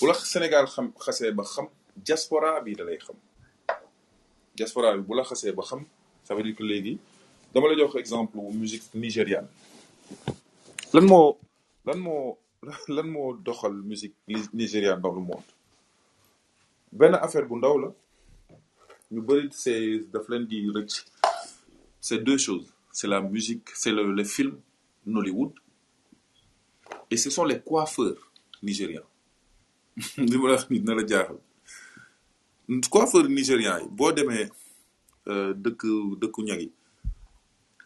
Bu 0.00 0.06
Sénégal 0.24 0.66
xam 0.66 0.92
xasee 1.04 1.32
ba 1.32 1.44
xam 1.44 1.66
diaspora 1.96 2.60
bi 2.64 2.74
da 2.74 2.84
lay 2.84 2.98
xam. 2.98 3.16
Diaspora 4.56 4.96
bi 4.96 5.02
bu 5.06 5.14
la 5.14 5.22
ba 5.56 5.62
xam 5.62 5.84
ça 6.24 6.34
veut 6.34 6.42
dire 6.42 6.54
que 6.56 6.62
léegi 6.62 6.98
dama 7.54 7.68
la 7.68 7.76
jox 7.76 7.96
exemple 7.96 8.36
musique 8.52 8.84
nigériane. 8.94 9.48
Lan 10.92 11.04
moo 11.06 11.38
lan 11.86 11.98
moo 11.98 12.36
lan 12.88 13.06
moo 13.10 13.34
doxal 13.36 13.72
musique 13.72 14.14
nigériane 14.52 15.00
dans 15.00 15.14
le 15.14 15.20
monde? 15.20 15.48
Benn 16.92 17.14
affaire 17.14 17.46
bu 17.48 17.54
ndaw 17.56 17.78
la. 17.78 17.88
Ñu 19.12 19.20
bëri 19.26 19.48
c'est 19.50 20.00
daf 20.12 20.28
leen 20.28 20.44
di 20.46 20.58
rëcc. 20.70 21.04
C'est 22.00 22.18
deux 22.18 22.38
choses. 22.38 22.66
C'est 22.92 23.06
la 23.08 23.20
musique 23.20 23.68
c'est 23.74 23.92
le 23.92 24.12
les 24.12 24.24
films 24.24 24.58
Nollywood. 25.06 25.52
Et 27.10 27.16
ce 27.16 27.30
sont 27.30 27.44
les 27.44 27.60
coiffeurs 27.60 28.30
nigérians. 28.62 29.08
Li 30.16 30.36
ma 30.38 30.48
la 30.48 30.54
wax 30.54 30.68
nii 30.70 30.80
dina 30.80 30.94
la 30.94 31.06
jaaxal. 31.06 31.38
Coiffeurs 32.90 33.28
nigérians 33.28 33.78
yi 33.82 33.88
boo 33.98 34.12
demee 34.12 34.46
euh, 35.28 35.52
dëkk 35.54 35.82
dëkku 36.20 36.42
ñag 36.48 36.60
yi 36.60 36.70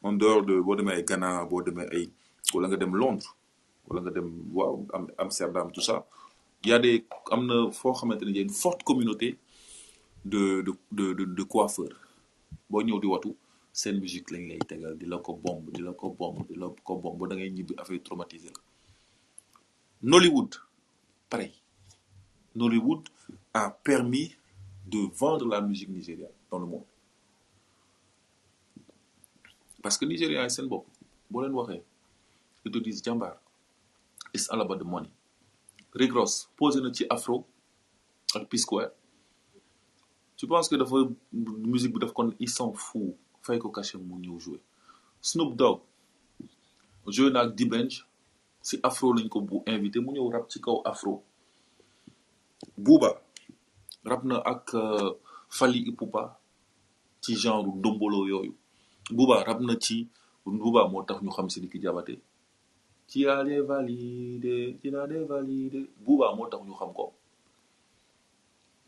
en 0.03 0.13
dehors 0.13 0.43
de 0.49 0.61
boo 0.61 0.77
demee 0.77 0.97
ay 0.99 1.05
Ghana 1.09 1.45
boo 1.51 1.63
demee 1.63 1.89
ay 1.93 2.11
wala 2.53 2.69
nga 2.69 2.77
dem 2.77 2.95
Londres 2.97 3.31
wala 3.87 4.01
nga 4.03 4.11
dem 4.11 4.29
waaw 4.55 4.87
am 4.93 5.05
Amsterdam 5.19 5.71
tout 5.73 5.81
ça. 5.83 6.07
Il 6.63 6.71
y 6.71 6.73
a 6.73 6.79
des 6.79 7.05
am 7.31 7.47
na 7.47 7.71
foo 7.71 7.93
xamante 7.93 8.23
ne 8.25 8.31
y 8.33 8.39
a 8.39 8.43
une 8.43 8.51
forte 8.51 8.83
communauté 8.83 9.39
de 10.25 10.63
de 10.63 10.73
de 10.93 11.13
de, 11.13 11.25
de 11.25 11.43
coiffeurs. 11.43 11.97
Boo 12.71 12.83
ñëw 12.83 13.01
di 13.01 13.07
watu 13.07 13.35
seen 13.73 14.01
musique 14.01 14.31
lañ 14.31 14.49
lay 14.49 14.59
tegal 14.59 14.97
di 14.97 15.07
la 15.07 15.19
ko 15.19 15.35
bomb 15.35 15.71
di 15.71 15.83
la 15.83 15.93
ko 15.93 16.09
bomb 16.11 16.47
di 16.49 16.55
la 16.55 16.69
ko 16.85 16.97
bomb 16.97 17.29
da 17.29 17.37
ngay 17.37 17.51
ñibbi 17.51 17.75
affaire 17.77 18.03
traumatisé 18.03 18.49
la. 18.49 18.61
Nollywood 20.03 20.55
pareil. 21.29 21.53
Nollywood 22.55 23.03
a 23.53 23.71
permis 23.71 24.35
de 24.87 25.01
vendre 25.19 25.47
la 25.49 25.61
musique 25.61 25.89
nigériane 25.89 26.31
dans 26.51 26.59
le 26.59 26.67
monde. 26.67 26.85
Parce 29.83 29.99
que 29.99 30.05
nigérians 30.07 30.45
yi 30.45 30.51
seen 30.51 30.67
bopp. 30.69 30.87
Boo 31.31 31.43
leen 31.43 31.53
waxee 31.53 31.83
ils 32.65 32.73
te 32.73 32.79
disent 32.79 33.03
jàmbaar 33.05 33.37
it's 34.35 34.49
all 34.51 34.61
about 34.61 34.79
the 34.79 34.85
money. 34.85 35.09
Rick 35.95 36.13
Ross 36.13 36.51
posé 36.59 36.81
na 36.83 36.91
afro 37.15 37.47
ak 38.35 38.51
P-Square 38.51 38.91
tu 40.37 40.49
penses 40.51 40.69
que 40.69 40.75
dafa 40.75 41.07
musique 41.33 41.95
bi 41.95 42.01
daf 42.03 42.13
kon 42.13 42.35
il 42.43 42.49
s'en 42.51 42.73
fout 42.75 43.15
fay 43.43 43.59
ko 43.63 43.71
mu 44.03 44.59
Snoop 45.23 45.55
Dogg 45.57 45.81
joué 47.07 47.31
na 47.31 47.47
ak 47.47 47.55
D-Bench 47.55 48.03
si 48.61 48.81
afro 48.83 49.13
lañ 49.15 49.29
ko 49.31 49.41
bu 49.41 49.63
invité 49.67 50.01
mu 50.01 50.11
rap 50.33 50.51
ci 50.51 50.61
kaw 50.61 50.83
afro. 50.85 51.23
Booba 52.77 53.23
rap 54.05 54.25
na 54.25 54.43
ak 54.43 54.75
euh, 54.75 55.13
Fally 55.49 55.87
Ipupa 55.87 56.41
ci 57.21 57.37
genre 57.37 57.71
dombolo 57.79 58.27
yooyu. 58.27 58.55
Booba 59.13 59.45
rap 59.45 59.61
na 59.61 59.77
ci 59.79 60.09
Booba 60.45 60.89
moo 60.89 61.05
tax 61.05 61.23
ñu 61.23 61.31
xam 61.31 61.49
ci 63.07 63.27
a 63.27 63.43
des 63.45 63.61
validé 63.61 64.77
ci 64.81 64.95
a 64.95 65.07
des 65.07 65.25
validé 65.25 65.81
Booba 66.05 66.35
moo 66.37 66.47
tax 66.47 66.63
ñu 66.67 66.75
xam 66.75 66.93
ko. 66.93 67.13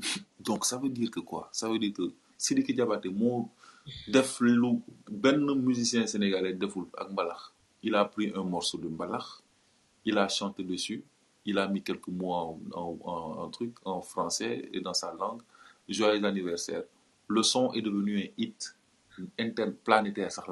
Donc 0.41 0.65
ça 0.65 0.77
veut 0.79 0.89
dire 0.91 1.11
que 1.11 1.21
quoi? 1.21 1.49
Ça 1.53 1.69
veut 1.69 1.79
dire 1.79 1.93
que 1.93 2.03
Sidiki 2.39 2.75
Diabaté 2.75 3.09
moo 3.09 3.49
def 4.09 4.41
lu 4.41 4.81
benn 5.11 5.45
musicien 5.55 6.07
sénégalais 6.07 6.55
deful 6.55 6.85
il 7.83 7.95
a 7.95 8.05
pris 8.05 8.33
un 8.35 8.43
morceau 8.43 8.79
de 8.79 8.89
mbalax 8.89 9.43
il 10.05 10.19
a 10.19 10.29
chanté 10.29 10.65
dessus 10.65 11.05
il 11.47 11.59
a 11.59 11.69
mis 11.69 11.81
quelques 11.83 12.09
mots 12.09 12.59
en, 12.75 13.49
truc 13.51 13.75
en 13.85 14.03
français 14.03 14.69
et 14.73 14.81
dans 14.81 14.93
sa 14.95 15.13
langue. 15.15 15.41
Joyeux 15.89 16.25
anniversaire. 16.25 16.83
Le 17.29 17.43
son 17.45 17.73
est 17.73 17.81
devenu 17.83 18.19
un 18.21 18.29
hit 18.37 18.77
interplanétaire 19.39 20.31
sax 20.33 20.49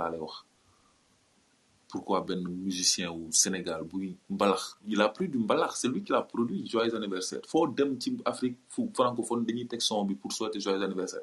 pourquoi 1.94 2.22
benn 2.26 2.42
musicien 2.66 3.08
wu 3.14 3.30
Sénégal 3.30 3.84
buy 3.90 4.16
mbalax 4.28 4.62
il 4.92 5.00
a 5.00 5.08
pris 5.16 5.28
du 5.28 5.38
mbalax 5.38 5.70
c'est 5.80 5.86
lui 5.88 6.02
qui 6.02 6.10
l'a 6.10 6.22
produit 6.22 6.66
joyeux 6.66 6.92
anniversaire. 6.96 7.42
Foo 7.46 7.68
dem 7.68 7.90
ci 8.02 8.08
Afrique 8.24 8.58
fu 8.68 8.82
francophone 8.92 9.44
dañuy 9.46 9.68
teg 9.68 9.80
son 9.80 10.04
pour 10.20 10.32
souhaiter 10.32 10.58
joyeux 10.58 10.82
anniversaire. 10.82 11.22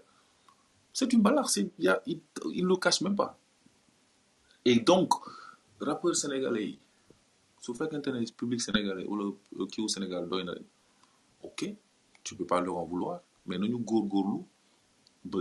C'est 0.93 1.07
du 1.07 1.17
mbalax 1.17 1.57
il 1.57 1.69
il, 2.05 2.21
il 2.53 2.65
le 2.65 2.75
cache 2.77 3.01
même 3.01 3.17
pas. 3.17 3.37
Et 4.63 4.79
donc 4.79 5.11
rappeurs 5.81 6.15
sénégalais 6.15 6.67
yi 6.69 6.79
su 7.59 7.73
fekkente 7.75 8.07
ne 8.07 8.23
public 8.39 8.61
sénégalais 8.61 9.05
wala 9.11 9.25
kii 9.71 9.81
wu 9.83 9.89
Sénégal 9.89 10.29
doy 10.29 10.45
na 10.45 10.53
ok 11.43 11.59
tu 12.23 12.35
peux 12.37 12.45
pas 12.45 12.61
leur 12.61 12.77
en 12.77 12.85
vouloir 12.85 13.19
mais 13.45 13.57
nañu 13.57 13.77
góorgóorlu 13.89 14.39
ba 15.25 15.39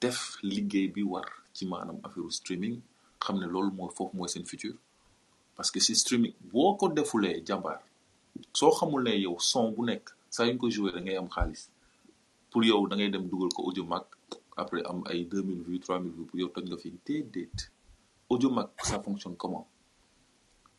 def 0.00 0.38
liggéey 0.42 0.88
bi 0.88 1.02
war 1.12 1.28
ci 1.52 1.66
maanaam 1.66 1.98
affaire 2.04 2.32
streaming 2.32 2.80
xam 3.24 3.36
ne 3.40 3.46
loolu 3.46 3.70
mooy 3.72 3.90
foofu 3.96 4.16
mooy 4.16 4.28
seen 4.28 4.44
futur. 4.46 4.74
Parce 5.56 5.70
que 5.70 5.80
si 5.80 5.94
streaming 5.94 6.34
boo 6.52 6.76
ko 6.76 6.88
defulee 6.88 7.42
jàmbaar 7.46 7.80
soo 8.52 8.70
xamul 8.78 9.02
ne 9.04 9.12
yow 9.24 9.36
son 9.38 9.70
bu 9.72 9.84
nekk 9.84 10.10
saa 10.30 10.46
yu 10.46 10.52
ñu 10.54 10.58
ko 10.58 10.70
joué 10.70 10.92
da 10.92 11.00
ngay 11.00 11.16
am 11.16 11.28
xaalis. 11.28 11.68
Pour 12.50 12.64
yow 12.64 12.86
da 12.88 12.96
ngay 12.96 13.10
dem 13.10 13.28
dugal 13.28 13.50
ko 13.56 13.62
audio 13.68 13.84
mag 13.84 14.04
après 14.56 14.82
am 14.84 15.02
ay 15.06 15.24
2000 15.24 15.62
vues 15.66 15.78
3000 15.80 16.10
vues 16.12 16.26
pour 16.26 16.38
yow 16.40 16.48
toj 16.48 16.64
nga 16.68 16.76
fi. 16.78 16.92
Déedéet. 17.06 17.70
Audio 18.30 18.50
mag 18.50 18.68
ça 18.82 19.00
fonctionne 19.02 19.36
comment? 19.36 19.66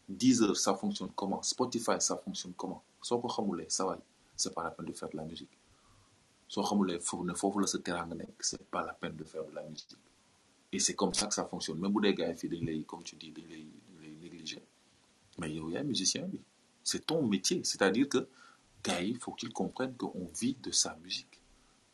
Deezer 0.10 0.56
ça 0.58 0.74
fonctionne 0.76 1.12
comment? 1.16 1.42
Spotify 1.44 1.98
ça 2.00 2.18
fonctionne 2.18 2.54
comment? 2.58 2.82
Soo 3.02 3.20
ko 3.20 3.28
xamulee 3.28 3.70
sa 3.70 3.86
waay 3.86 4.00
c'est 4.36 4.54
pas 4.54 4.64
la 4.64 4.72
peine 4.72 4.88
de 4.88 4.94
faire 4.94 5.10
de 5.10 5.18
la 5.18 5.24
musique. 5.24 5.56
Soo 6.48 6.64
xamulee 6.64 7.00
foofu 7.00 7.24
ne 7.26 7.34
foofu 7.34 7.60
la 7.62 7.68
sa 7.68 7.78
teraanga 7.80 8.16
nekk 8.16 8.38
c'est 8.44 8.66
pas 8.70 8.84
la 8.86 8.94
peine 8.94 9.16
de 9.16 9.24
faire 9.24 9.46
de 9.46 9.54
la 9.56 9.64
musique 9.64 9.98
et 10.74 10.80
c'est 10.80 10.96
comme 10.96 11.14
ça 11.14 11.28
que 11.28 11.34
ça 11.36 11.46
fonctionne. 11.46 11.80
Même 11.80 11.94
bu 11.94 12.02
dee 12.02 12.16
gars 12.16 12.34
comme 12.88 13.04
tu 13.04 13.16
dis 13.16 13.32
dañ 13.32 13.46
lay 13.48 13.64
dañ 13.88 14.02
lay 14.02 14.16
négliger. 14.22 14.62
Mais 15.38 15.52
yow 15.54 15.70
yaay 15.70 15.84
musicien 15.84 16.28
c'est 16.84 17.06
ton 17.06 17.22
métier. 17.26 17.64
C'est-à-dire 17.64 18.10
que 18.10 18.28
gars 18.84 19.00
yi 19.02 19.14
faut 19.14 19.34
qu'ils 19.34 19.54
comprennent 19.54 19.96
qu'on 19.96 20.28
vit 20.42 20.58
de 20.64 20.72
sa 20.72 20.96
musique. 21.04 21.40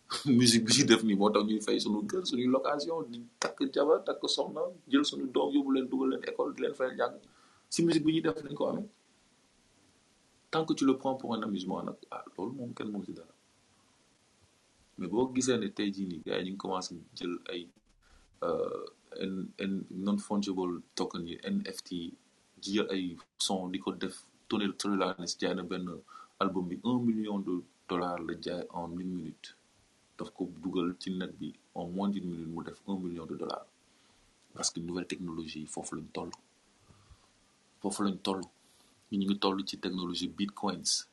Musique 0.26 0.66
bi 0.66 0.74
ci 0.74 0.86
def 0.86 1.04
nii 1.04 1.16
moo 1.16 1.30
tax 1.30 1.46
ñuy 1.46 1.62
fay 1.62 1.78
suñu 1.84 2.02
kër 2.10 2.24
suñuy 2.26 2.48
location 2.48 3.06
école 6.30 6.54
si 7.70 7.84
musique 7.86 8.24
tant 10.52 10.66
que 10.66 10.74
tu 10.74 10.86
le 10.86 10.98
prends 10.98 11.14
pour 11.14 11.36
un 11.36 11.44
amusement 11.44 11.84
nag 11.84 11.96
ah 12.10 12.24
mais 14.98 15.08
gars 16.26 16.42
n 18.42 19.34
n 19.70 19.74
non 20.06 20.18
fungible 20.18 20.82
token 20.96 21.24
NFT 21.56 21.90
ji 22.64 22.80
ay 22.94 23.18
son 23.38 23.72
di 23.72 23.80
def 24.00 24.16
Tony 24.50 24.68
Lanez 24.98 25.38
jaay 25.40 25.54
na 25.56 25.64
benn 25.64 25.88
album 26.40 26.68
bi 26.70 26.80
un 26.84 27.00
million 27.06 27.40
de 27.40 27.64
dollars 27.88 28.20
la 28.28 28.34
jaay 28.42 28.66
en 28.70 28.90
une 29.00 29.14
minute. 29.20 29.56
Daf 30.18 30.32
ko 30.36 30.50
dugal 30.64 30.96
ci 31.00 31.12
net 31.12 31.32
bi 31.40 31.54
en 31.76 31.86
moins 31.88 32.10
d'une 32.10 32.30
minute 32.30 32.48
mu 32.48 32.64
def 32.64 32.82
un 32.88 32.98
million 32.98 33.26
de 33.26 33.36
dollars. 33.36 33.66
Parce 34.54 34.70
que 34.72 34.80
nouvelle 34.80 35.08
technologie 35.08 35.66
foofu 35.66 35.96
lañ 35.96 36.08
toll. 36.14 36.32
Foofu 37.82 38.04
lañ 38.04 38.18
toll. 38.26 38.42
Ñu 39.12 39.18
ngi 39.26 39.40
toll 39.40 39.64
ci 39.68 39.78
technologie 39.80 40.28
bitcoins. 40.28 41.08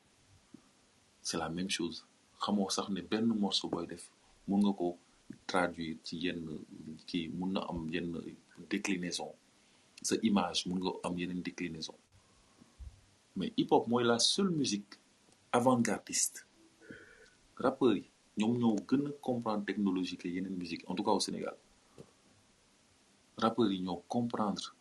C'est 1.23 1.39
la 1.39 1.49
même 1.49 1.71
chose. 1.71 2.05
Xamoo 2.41 2.71
sax 2.71 2.89
ne 2.91 3.01
benn 3.03 3.27
morceau 3.27 3.69
booy 3.69 3.87
def 3.87 4.11
mun 4.49 4.61
nga 4.63 4.73
ko 4.73 4.97
traduire 5.47 5.97
ci 6.05 6.17
yenn 6.25 6.43
kii 7.07 7.29
mun 7.39 7.53
na 7.53 7.63
déclinaison. 8.71 9.31
Sa 10.03 10.15
image 10.23 10.67
mun 10.67 10.79
nga 10.83 10.93
am 11.05 11.15
déclinaison. 11.43 11.95
Mais 13.37 13.53
hip 13.57 13.71
hop 13.73 13.87
mooy 13.89 14.05
la 14.05 14.19
seule 14.19 14.51
musique 14.51 14.95
avant-gardiste. 15.53 16.47
Rappeurs 17.57 17.97
yi 17.97 18.05
ñoom 18.39 18.55
ñoo 18.61 18.77
gën 18.89 19.07
a 19.07 19.11
comprendre 19.27 19.65
technologie 19.65 20.19
yeneen 20.25 20.57
musique 20.57 20.85
en 20.89 20.95
tout 20.95 21.03
cas 21.05 21.13
au 21.13 21.21
Sénégal. 21.21 21.57
Rappeurs 23.39 23.71
yi 23.73 23.81
ñoo 23.83 24.03
comprendre 24.09 24.75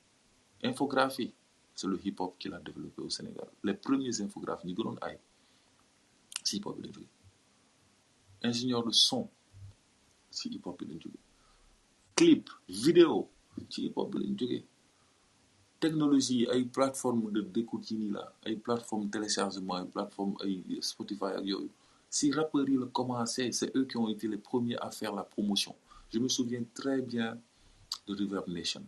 infographie 0.64 1.34
c'est 1.74 1.88
le 1.88 2.00
hip 2.06 2.16
hop 2.20 2.36
qui 2.40 2.48
l'a 2.48 2.60
développé 2.60 3.02
au 3.02 3.10
Sénégal. 3.10 3.48
Les 3.64 3.74
premiers 3.74 4.22
infographes 4.22 4.64
ñi 4.66 4.74
gënoon 4.76 4.98
ay 5.02 5.18
si 6.44 6.58
hip 6.58 6.66
hop 6.66 6.78
ingénieur 8.44 8.84
de 8.84 8.92
son 8.92 9.30
si 10.38 10.46
hip 10.54 10.66
hop 10.68 10.80
lañ 10.82 11.00
clip 12.18 12.44
vidéo 12.84 13.18
ci 13.72 13.80
hip 13.86 13.96
hop 13.98 14.12
lañ 14.16 14.36
technologie 15.80 16.36
yi 16.40 16.46
ay 16.54 16.64
plateforme 16.76 17.32
de 17.36 17.42
d'écoute 17.54 17.92
yi 17.92 17.98
nii 17.98 18.12
la 18.18 18.24
plateforme 18.66 19.10
téléchargement 19.16 19.78
ay 19.82 19.88
plateforme 19.96 20.34
Spotify 20.82 21.32
si 22.16 22.32
rappeurs 22.32 22.70
yi 22.70 22.78
la 22.78 22.88
commencé 22.88 23.52
c'est 23.52 23.76
eux 23.76 23.86
qui 23.86 23.98
ont 23.98 24.08
été 24.08 24.28
les 24.28 24.38
premiers 24.38 24.78
à 24.78 24.90
faire 24.90 25.14
la 25.14 25.24
promotion. 25.24 25.76
Je 26.14 26.20
me 26.20 26.30
souviens 26.30 26.64
très 26.74 27.02
bien 27.02 27.38
de 28.08 28.16
Reverb 28.16 28.48
Nation. 28.48 28.84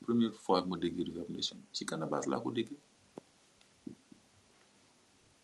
Première 0.00 0.34
fois 0.34 0.64
ma 0.64 0.76
dégg 0.78 0.96
Reverb 1.08 1.30
Nation. 1.30 1.56
Ci 1.72 1.84
Canabasse 1.84 2.26
laa 2.28 2.40
ko 2.40 2.50
déggee. 2.52 2.78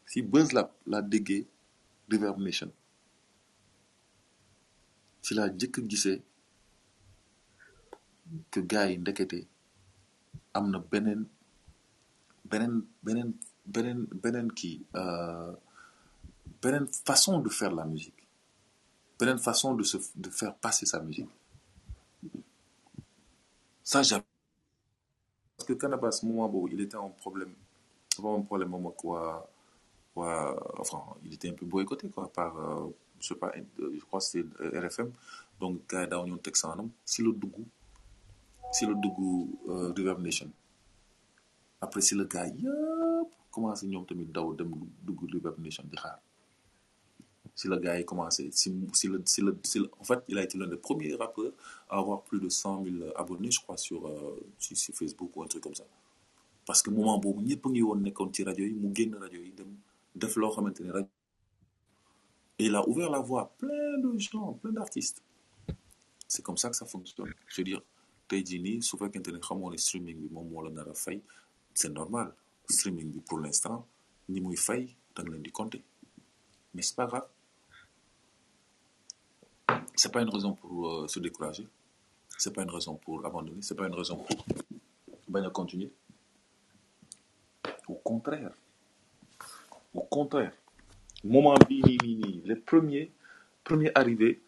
Si 0.06 0.22
Buzz 0.22 0.52
Lab 0.52 0.70
laa 0.86 1.02
déggee 1.02 1.46
Reverb 2.10 2.38
Nation 2.38 2.70
ci 5.26 5.34
laa 5.34 5.48
jëkk 5.58 5.74
gisee 5.90 6.18
que 8.52 8.60
gars 8.70 8.86
yi 8.90 8.96
ndekete 9.02 9.38
am 10.56 10.64
na 10.72 10.78
beneen 10.92 11.22
beneen 12.50 12.74
beneen 13.04 13.30
beneen 13.74 14.00
beneen 16.62 16.86
façon 17.08 17.34
de 17.44 17.50
faire 17.58 17.74
la 17.80 17.84
musique 17.92 18.22
beneen 19.18 19.38
façon 19.48 19.74
de 19.74 19.82
se 19.90 19.98
de 20.14 20.30
faire 20.30 20.54
passer 20.64 20.86
sa 20.86 21.00
musique. 21.00 21.30
Ça 23.82 24.02
jamais 24.02 24.24
parce 25.56 25.66
que 25.68 25.72
Canabasse 25.74 26.22
moment 26.22 26.68
il 26.70 26.80
était 26.80 26.96
en 26.96 27.10
problème 27.10 27.52
dafa 28.16 28.28
am 28.34 28.44
problème 28.44 28.74
enfin 30.82 31.02
il 31.24 31.34
était 31.34 31.50
un 31.50 31.54
peu 31.54 31.66
boycotté 31.66 32.08
quoi 32.10 32.32
par 32.32 32.52
euh, 32.58 32.86
je 33.20 33.26
sais 33.28 33.34
pas 33.34 33.52
je 33.78 34.04
crois 34.06 34.20
que 34.20 34.26
c'est 34.26 34.44
RFM 34.84 35.10
donc 35.60 35.74
gars 35.90 36.02
yi 36.04 36.08
daaw 36.08 36.26
ñoon 36.26 36.38
teg 36.46 36.56
saanam 36.56 36.88
si 37.04 37.22
la 37.22 37.30
dugg 37.32 37.56
si 38.72 38.84
Reverb 38.84 40.20
Nation. 40.20 40.50
Après 41.80 42.00
si 42.00 42.14
la 42.14 42.24
gars 42.24 42.46
yëpp 42.46 43.28
commencé 43.50 43.86
ñoom 43.86 44.04
tamit 44.06 44.26
dem 44.26 44.70
dugg 45.06 45.20
Reverb 45.32 45.58
Nation 45.58 45.84
si 47.54 47.68
la 47.68 47.78
gars 47.78 47.98
yi 47.98 48.04
commencé 48.04 48.50
en 50.00 50.04
fait 50.04 50.20
il 50.28 50.38
a 50.38 50.42
été 50.42 50.58
l'un 50.58 50.66
des 50.66 50.76
premiers 50.76 51.14
rappeurs 51.14 51.52
à 51.88 51.98
avoir 51.98 52.22
plus 52.22 52.38
de 52.40 52.48
cent 52.50 52.80
mille 52.82 53.10
abonnés 53.16 53.50
je 53.50 53.60
crois 53.60 53.78
sur 53.78 54.06
euh, 54.06 54.38
sur, 54.58 54.94
Facebook 54.94 55.30
ou 55.36 55.42
un 55.42 55.46
truc 55.46 55.62
comme 55.62 55.74
ça. 55.74 55.84
Parce 56.66 56.82
que 56.82 56.90
moment 56.90 57.18
boobu 57.18 57.42
ñëpp 57.42 57.64
a 57.64 57.70
rajo 60.90 61.06
et 62.58 62.66
il 62.66 62.74
a 62.74 62.88
ouvert 62.88 63.10
la 63.10 63.20
voie 63.20 63.42
à 63.42 63.46
plein 63.58 63.98
de 63.98 64.18
gens 64.18 64.54
plein 64.54 64.72
d'artistes. 64.72 65.22
C'est 66.28 66.42
comme 66.42 66.56
ça 66.56 66.70
que 66.70 66.76
ça 66.76 66.86
fonctionne. 66.86 67.32
Je 67.48 67.56
veux 67.60 67.64
dire 67.64 67.82
tey 68.28 68.42
jii 68.44 68.58
nii 68.60 68.82
su 68.82 68.96
fekkente 68.98 69.30
streaming 69.76 70.16
bi 70.22 70.28
moom 70.32 70.66
a 70.78 70.92
c'est 71.74 71.88
normal. 71.90 72.34
Streaming 72.68 73.20
pour 73.22 73.38
l'instant 73.38 73.86
ñi 74.28 74.40
muy 74.40 74.56
fay 74.56 74.96
da 75.14 75.22
nga 75.22 75.30
leen 75.32 75.42
di 75.42 75.50
compter. 75.52 75.82
Mais 76.74 76.82
c'est 76.82 76.96
pas 76.96 77.06
grave. 77.06 77.28
C'est 79.94 80.12
pas 80.12 80.22
une 80.22 80.28
raison 80.30 80.54
pour 80.54 80.88
euh, 80.88 81.08
se 81.08 81.20
décourager. 81.20 81.66
C'est 82.36 82.52
pas 82.52 82.62
une 82.62 82.70
raison 82.70 82.96
pour 82.96 83.24
abandonner. 83.24 83.62
C'est 83.62 83.74
pas 83.76 83.86
une 83.86 83.94
raison 83.94 84.16
pour 84.16 85.52
continuer. 85.52 85.90
Au 87.88 87.94
contraire. 87.94 88.52
Au 89.94 90.02
contraire 90.02 90.52
moment 91.24 91.58
bii 91.68 91.82
nii 91.82 91.98
nii 92.02 92.14
nii. 92.16 92.42
Les 92.44 92.56
premiers 92.56 93.10
premiers 93.64 93.92
arrivés 93.94 94.40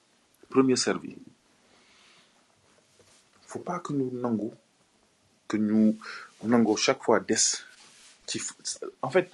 premiers 0.51 0.77
servis 0.77 1.17
faut 3.47 3.59
pas 3.65 3.81
que 3.81 3.93
ñu 3.93 4.11
nangu 4.13 4.51
que 5.49 5.57
ñu 5.57 5.97
nangoo 6.45 6.77
chaque 6.77 7.03
fois 7.03 7.21
des 7.21 7.37
en 9.03 9.11
fait 9.11 9.31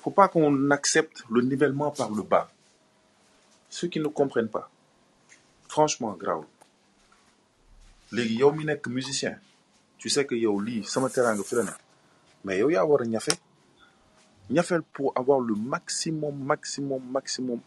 faut 0.00 0.10
pas 0.12 0.28
qu'on 0.28 0.70
accepte 0.70 1.24
le 1.30 1.42
nivellement 1.42 1.90
par 1.90 2.10
le 2.10 2.22
bas. 2.22 2.50
Ceux 3.70 3.88
qui 3.88 4.00
ne 4.00 4.06
comprennent 4.08 4.48
pas 4.48 4.70
franchement 5.68 6.12
grave. 6.12 6.44
Léegi 8.12 8.36
yow 8.36 8.52
mi 8.52 8.64
nekk 8.64 8.86
musicien 8.88 9.38
tu 9.98 10.08
sais 10.08 10.26
que 10.26 10.34
yow 10.34 10.60
lii 10.60 10.84
sama 10.84 11.08
teraanga 11.10 11.42
fi 11.42 11.54
la 11.56 11.62
nekk 11.64 11.80
mais 12.44 12.58
yow 12.58 12.70
yaa 12.70 12.84
war 12.84 13.02
a 13.02 13.04
ñafe 13.06 13.32
ñafeel 14.52 14.82
pour 14.94 15.12
avoir 15.16 15.40
le 15.40 15.54
maximum 15.54 16.34
maximum 16.52 17.02
maximum 17.10 17.60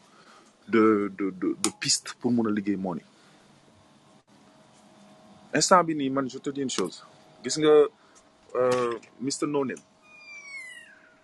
de 0.67 1.11
de 1.17 1.25
de 1.63 1.69
pistes 1.79 2.13
pour 2.19 2.31
liggéey 2.57 2.77
moo 2.83 2.95
ni 2.95 3.01
instant 5.53 5.83
bi 5.83 5.95
nii 5.95 6.09
man 6.09 6.29
je 6.29 6.37
te 6.39 6.49
dis 6.49 6.61
une 6.61 6.69
chose. 6.69 6.97
Gis 7.43 7.57
nga 7.61 7.73
euh, 8.55 8.93
Mr 9.21 9.47
No 9.47 9.63
Name 9.65 9.83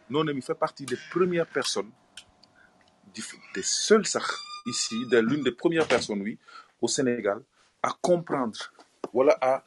No 0.10 0.24
Name 0.24 0.38
il 0.38 0.44
fait 0.44 0.56
partie 0.66 0.86
des 0.86 0.98
premières 1.12 1.48
personnes 1.48 1.92
des 3.56 3.64
seules 3.64 4.06
ici 4.68 5.06
de 5.12 5.18
l'une 5.20 5.44
des 5.44 5.52
premières 5.52 5.88
personnes 5.88 6.22
oui 6.22 6.38
au 6.82 6.88
Sénégal 6.88 7.42
à 7.84 7.92
comprendre 8.02 8.60
wala 9.14 9.38
à 9.42 9.64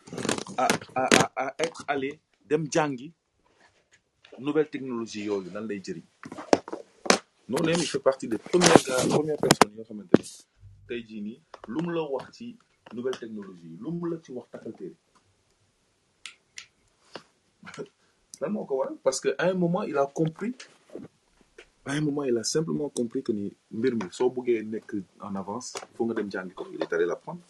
à 0.56 0.68
à 0.94 1.06
à, 1.44 1.54
être 1.58 1.84
allé 1.88 2.18
dem 2.48 2.66
jàngi 2.70 3.12
nouvelle 4.38 4.68
technologie 4.70 5.24
yooyu 5.24 5.50
lan 5.54 5.66
lay 5.66 5.80
jëriñ. 5.84 6.02
No 7.48 7.58
Name 7.58 7.76
il 7.78 7.86
fait 7.86 7.98
partie 7.98 8.26
des 8.28 8.38
premières 8.38 8.82
gars 8.86 9.06
premières 9.08 9.36
personnes 9.36 9.72
yoo 9.76 9.84
xamante 9.84 10.12
ni 10.18 10.24
tey 10.88 11.00
jii 11.08 11.20
nii 11.20 11.40
lu 11.68 11.78
mu 11.84 11.92
la 11.94 12.02
wax 12.02 12.32
ci 12.36 12.56
nouvelle 12.94 13.18
technologie 13.18 13.68
yi 13.72 13.76
lu 13.82 13.90
mu 13.92 14.08
la 14.10 14.16
ci 14.22 14.32
wax 14.32 14.50
takkal 14.50 14.72
téere. 14.72 14.96
Lan 18.40 18.50
moo 18.50 18.66
waral? 18.70 18.96
Parce 19.02 19.20
que 19.20 19.34
à 19.38 19.44
un 19.50 19.54
moment 19.54 19.82
il 19.82 19.96
a 19.98 20.06
compris 20.06 20.54
à 21.86 21.92
un 21.92 22.00
moment 22.00 22.24
il 22.24 22.36
a 22.38 22.44
simplement 22.44 22.88
compris 22.88 23.22
que 23.22 23.32
ni 23.32 23.52
mbir 23.70 23.94
mi 23.94 24.08
soo 24.10 24.30
bëggee 24.30 24.62
nekk 24.64 24.90
en 25.20 25.34
avance 25.36 25.74
il 26.00 26.04
nga 26.06 26.14
dem 26.14 26.30
jàngi 26.32 26.54
ko 26.54 26.66
il 26.72 26.82
est 26.82 26.92
allé 26.92 27.04
l'apprendre. 27.06 27.40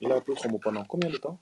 Il 0.00 0.12
a 0.12 0.16
appris 0.16 0.34
xamu 0.34 0.58
pendant 0.60 0.84
combien 0.84 1.10
de 1.10 1.16
temps? 1.16 1.38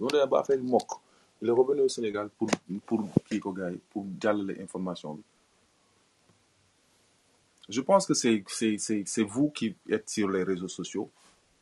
Yoo 0.00 0.08
demee 0.08 0.26
ba 0.30 0.40
affaire 0.40 0.58
bi 0.58 0.70
mokk 0.70 1.01
il 1.42 1.48
est 1.48 1.52
revenu 1.52 1.80
au 1.82 1.88
Sénégal 1.88 2.30
pour 2.38 2.48
pour 2.86 3.00
kii 3.26 3.40
ko 3.40 3.52
pour 3.90 4.06
jàllale 4.22 4.54
information 4.62 5.14
bi. 5.14 5.22
Je 7.68 7.80
pense 7.80 8.06
que 8.06 8.14
c'est 8.14 8.44
c'est 8.46 8.78
c'est 8.78 9.22
vous 9.34 9.50
qui 9.50 9.74
êtes 9.90 10.08
sur 10.08 10.28
les 10.30 10.44
réseaux 10.44 10.68
sociaux. 10.68 11.10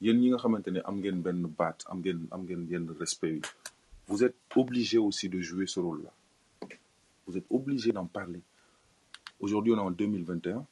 Yéen 0.02 0.18
ñi 0.20 0.28
nga 0.31 0.36
xamante 0.42 0.68
ne 0.68 0.81
am 0.84 0.97
ngeen 1.00 1.23
benn 1.25 1.41
baat 1.59 1.78
am 1.91 2.00
ngeen 2.02 2.86
respect 3.00 3.41
vous 4.07 4.23
êtes 4.25 4.36
obligé 4.57 4.99
aussi 4.99 5.28
de 5.28 5.41
jouer 5.41 5.67
ce 5.67 5.78
rôle-là. 5.81 6.12
Vous 7.26 7.36
êtes 7.39 7.47
obligé 7.49 7.92
d'en 7.92 8.07
parler. 8.07 8.41
Aujourd'hui 9.41 9.73
on 9.73 9.78
est 9.78 9.81
en 9.81 9.91
2021 9.91 10.67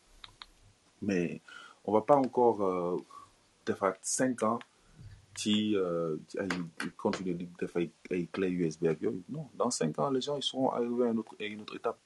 mais 1.02 1.40
on 1.84 1.92
va 1.92 2.02
pas 2.02 2.16
encore 2.16 2.62
euh, 2.62 2.96
cinq 4.02 4.42
ans 4.42 4.58
ci 5.38 5.76
euh, 5.76 6.16
ay 6.42 6.48
continuer 6.96 7.34
di 7.38 7.46
def 7.58 7.76
ay 7.78 7.86
ay 8.10 8.26
clé 8.34 8.48
USB 8.58 8.88
ak 8.90 8.98
yooyu 9.04 9.22
non 9.28 9.46
dans 9.54 9.70
cinq 9.70 9.96
ans 10.00 10.10
les 10.10 10.20
gens 10.20 10.36
ils 10.36 10.42
seront 10.42 10.70
arrivés 10.70 11.06
à 11.06 11.10
une 11.12 11.18
autre 11.20 11.36
à 11.38 11.44
une 11.44 11.60
autre 11.62 11.76
étape. 11.76 11.98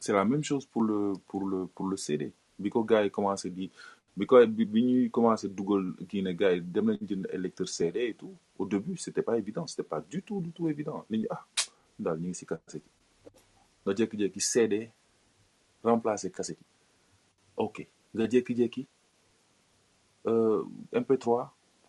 C'est 0.00 0.12
la 0.14 0.24
même 0.24 0.42
chose 0.42 0.64
pour 0.66 0.82
le 0.82 1.12
pour 1.28 1.46
le 1.46 1.66
pour 1.66 1.86
le 1.88 1.96
CD 1.96 2.32
bi 2.58 2.70
ko 2.70 2.84
gars 2.84 3.04
yi 3.04 3.10
commencé 3.10 3.50
di 3.50 3.70
bi 4.16 4.24
ko 4.26 4.40
bi 4.46 4.64
ñuy 4.82 5.10
commencé 5.10 5.48
dugal 5.48 5.84
kii 6.08 6.22
ne 6.22 6.32
gars 6.32 6.52
yi 6.54 6.62
dem 6.62 6.86
nañ 6.88 6.98
jënd 7.10 7.26
ay 7.32 7.38
lecteur 7.38 7.68
CD 7.68 7.98
et 8.10 8.14
tout. 8.14 8.34
Au 8.58 8.64
début 8.66 8.96
c'était 8.96 9.22
pas 9.28 9.36
évident 9.36 9.66
c'était 9.66 9.88
pas 9.94 10.00
du 10.00 10.22
tout 10.22 10.40
du 10.40 10.52
tout 10.52 10.68
évident. 10.70 11.04
Nit 11.10 11.18
ñi 11.18 11.26
ah 11.30 11.44
daal 11.98 12.18
ñu 12.18 12.28
ngi 12.28 12.34
si 12.40 12.46
cassette 12.46 12.88
nga 13.84 13.92
jékki-jékki 13.94 14.40
CD 14.40 14.90
remplacer 15.82 16.30
cassette 16.30 16.60
yi. 16.60 16.66
Ok 17.56 17.86
nga 18.14 18.24
jékki-jékki 18.26 18.86
euh, 20.26 20.62
MP3 20.92 21.50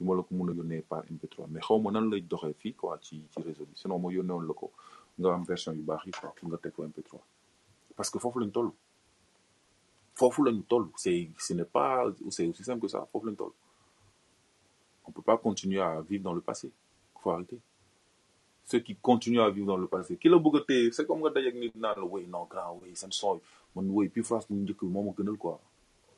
la 0.00 0.22
ko 0.22 0.34
mun 0.34 0.50
a 0.50 0.54
yónnee 0.54 0.82
par 0.82 1.04
MP3 1.04 1.46
mais 1.48 1.60
xaw 1.60 1.78
ma 1.80 1.90
nan 1.90 2.10
lay 2.10 2.20
doxee 2.22 2.54
fii 2.54 2.74
quoi 2.74 2.98
ci 3.00 3.22
ci 3.32 3.42
réseau 3.42 3.64
bi. 3.66 3.74
Sinon 3.74 3.98
ma 3.98 4.10
yónnee 4.12 4.32
woon 4.32 4.46
la 4.46 4.54
ko 4.54 4.70
nga 5.18 5.34
am 5.34 5.44
version 5.44 5.72
yu 5.74 5.82
baax 5.82 6.06
yi 6.06 6.12
quoi 6.12 6.32
pour 6.36 6.48
nga 6.48 6.58
teg 6.58 6.72
ko 6.72 6.84
MP3 6.86 7.18
parce 7.96 8.10
que 8.10 8.18
foofu 8.18 8.38
lañ 8.40 8.50
toll. 8.50 8.70
C'est 10.96 11.30
ce 11.38 11.54
n'est 11.54 11.64
pas 11.64 12.04
c'est 12.30 12.46
aussi 12.46 12.64
simple 12.64 12.80
que 12.82 12.88
ça. 12.88 13.06
Foofu 13.12 13.26
lañ 13.28 13.34
toll. 13.36 13.52
On 15.06 15.12
peut 15.12 15.22
pas 15.22 15.36
continuer 15.38 15.80
à 15.80 16.00
vivre 16.02 16.24
dans 16.24 16.34
le 16.34 16.40
passé. 16.40 16.70
Faut 17.20 17.30
arrêter. 17.30 17.58
Ceux 18.64 18.80
qui 18.80 18.94
continuent 18.96 19.40
à 19.40 19.50
vivre 19.50 19.66
dans 19.66 19.76
le 19.76 19.86
passé 19.86 20.16
ki 20.16 20.28
la 20.28 20.38
bëgg 20.38 20.56
a 20.58 20.92
c'est 20.92 21.06
comme 21.06 21.20
nga 21.20 21.30
dajeeg 21.30 21.56
nit 21.56 21.72
naan 21.74 21.96
la 21.96 22.04
wéy 22.04 22.26
non 22.26 22.44
grand 22.44 22.78
wéy 22.82 22.94
seen 22.94 23.10
man 23.74 24.08
puis 24.12 24.22
bi 24.22 25.36
quoi. 25.38 25.60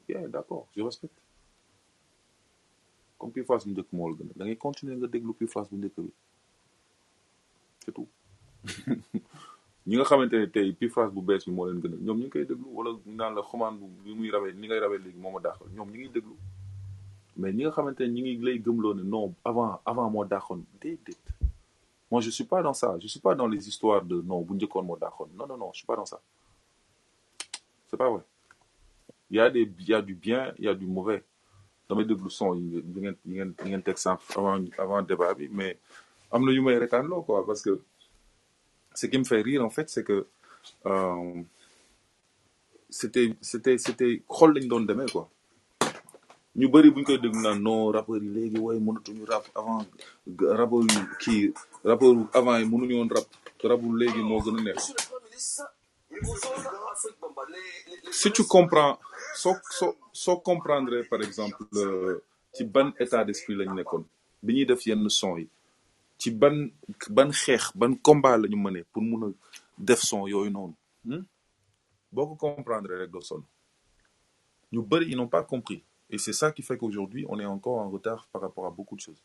Je 0.09 0.83
respecte 0.83 1.22
comme 3.23 3.33
bu 3.33 3.85
tout. 5.93 6.11
Non 19.05 19.35
avant 19.45 19.81
avant 19.85 20.11
moi 20.11 20.29
je 22.21 22.29
suis 22.31 22.45
pas 22.45 22.63
dans 22.63 22.75
ça. 22.75 22.97
Je 23.01 23.07
suis 23.07 23.21
pas 23.21 23.35
dans 23.35 23.47
les 23.47 23.69
histoires 23.69 24.03
de 24.05 24.21
non 24.21 24.43
bu 24.43 24.55
njëkkoon 24.55 24.83
moo 24.83 24.99
non 25.37 25.47
non 25.47 25.57
non 25.57 25.71
je 25.73 25.79
suis 25.79 25.87
pas 25.87 25.97
dans 25.97 26.07
ça. 26.07 26.21
C'est 27.89 27.97
pas 27.97 28.11
vrai. 28.11 28.23
Il 29.31 29.39
il 29.57 29.89
y 29.89 29.95
a 29.95 30.03
du 30.03 30.15
bien 30.15 30.53
il 30.59 30.65
y 30.65 30.69
a 30.69 30.75
du 30.75 30.87
mauvais 30.87 31.25
damay 31.93 32.05
déglu 32.09 32.31
son 32.31 32.55
yi 32.57 32.83
ngeen 32.97 33.17
yi 33.27 33.33
ngeen 33.37 33.51
ngeen 33.67 33.83
avant 34.37 34.65
avant 34.83 35.03
débat 35.03 35.35
bi 35.39 35.49
mais 35.53 35.77
am 36.33 36.43
na 36.45 36.51
yu 36.53 36.63
quoi 37.27 37.45
parce 37.47 37.61
que 37.63 37.81
ce 38.95 39.07
qui 39.07 39.19
me 39.19 39.25
fait 39.25 39.43
rire 39.43 39.63
en 39.65 39.71
fait 39.71 39.89
c'est 39.91 40.05
que 40.05 40.27
euh, 40.87 41.43
c'était 42.89 43.29
c'était 43.41 43.77
c'était 43.79 44.23
xol 44.29 44.55
lañ 44.55 44.67
doon 44.69 44.87
quoi. 45.13 45.29
Avant 49.55 49.85
si 58.11 58.31
tu 58.33 58.45
comprends 58.45 58.99
soo 59.35 59.55
soo 59.71 59.97
soo 60.13 60.37
comprendre 60.41 61.03
par 61.11 61.21
exemple 61.23 61.65
euh, 61.77 62.23
ci 62.53 62.65
ban 62.65 62.93
état 62.99 63.25
d'esprit 63.25 63.55
lañ 63.55 63.75
nekkoon 63.75 64.05
bi 64.43 64.55
ñuy 64.55 64.67
def 64.67 64.85
yenn 64.87 65.09
son 65.09 65.37
yi 65.39 65.49
ci 66.19 66.31
ban 66.31 66.69
ban 67.11 67.31
xeex 67.33 67.73
ban 67.77 67.95
combat 68.07 68.37
la 68.39 68.49
ñu 68.49 68.57
mënee 68.57 68.85
pour 68.93 69.03
mun 69.03 69.29
a 69.29 69.33
def 69.79 70.01
son 70.03 70.27
yooyu 70.27 70.51
noonu 70.51 70.75
hmm? 71.05 71.25
boo 72.13 72.37
comprendre 72.37 72.95
rek 73.01 73.11
doo 73.11 73.21
sonn. 73.23 73.43
Ñu 74.73 74.83
bëri 74.83 75.07
ils 75.11 75.17
n'ont 75.17 75.29
pas 75.29 75.43
compris. 75.43 75.83
Et 76.11 76.19
c'est 76.19 76.33
ça 76.35 76.53
qui 76.53 76.63
fait 76.63 76.77
qu'aujourd'hui 76.77 77.25
on 77.29 77.39
est 77.41 77.47
encore 77.47 77.79
en 77.79 77.89
retard 77.91 78.29
par 78.33 78.43
rapport 78.43 78.67
à 78.67 78.71
beaucoup 78.71 78.97
de 78.97 79.01
choses. 79.01 79.23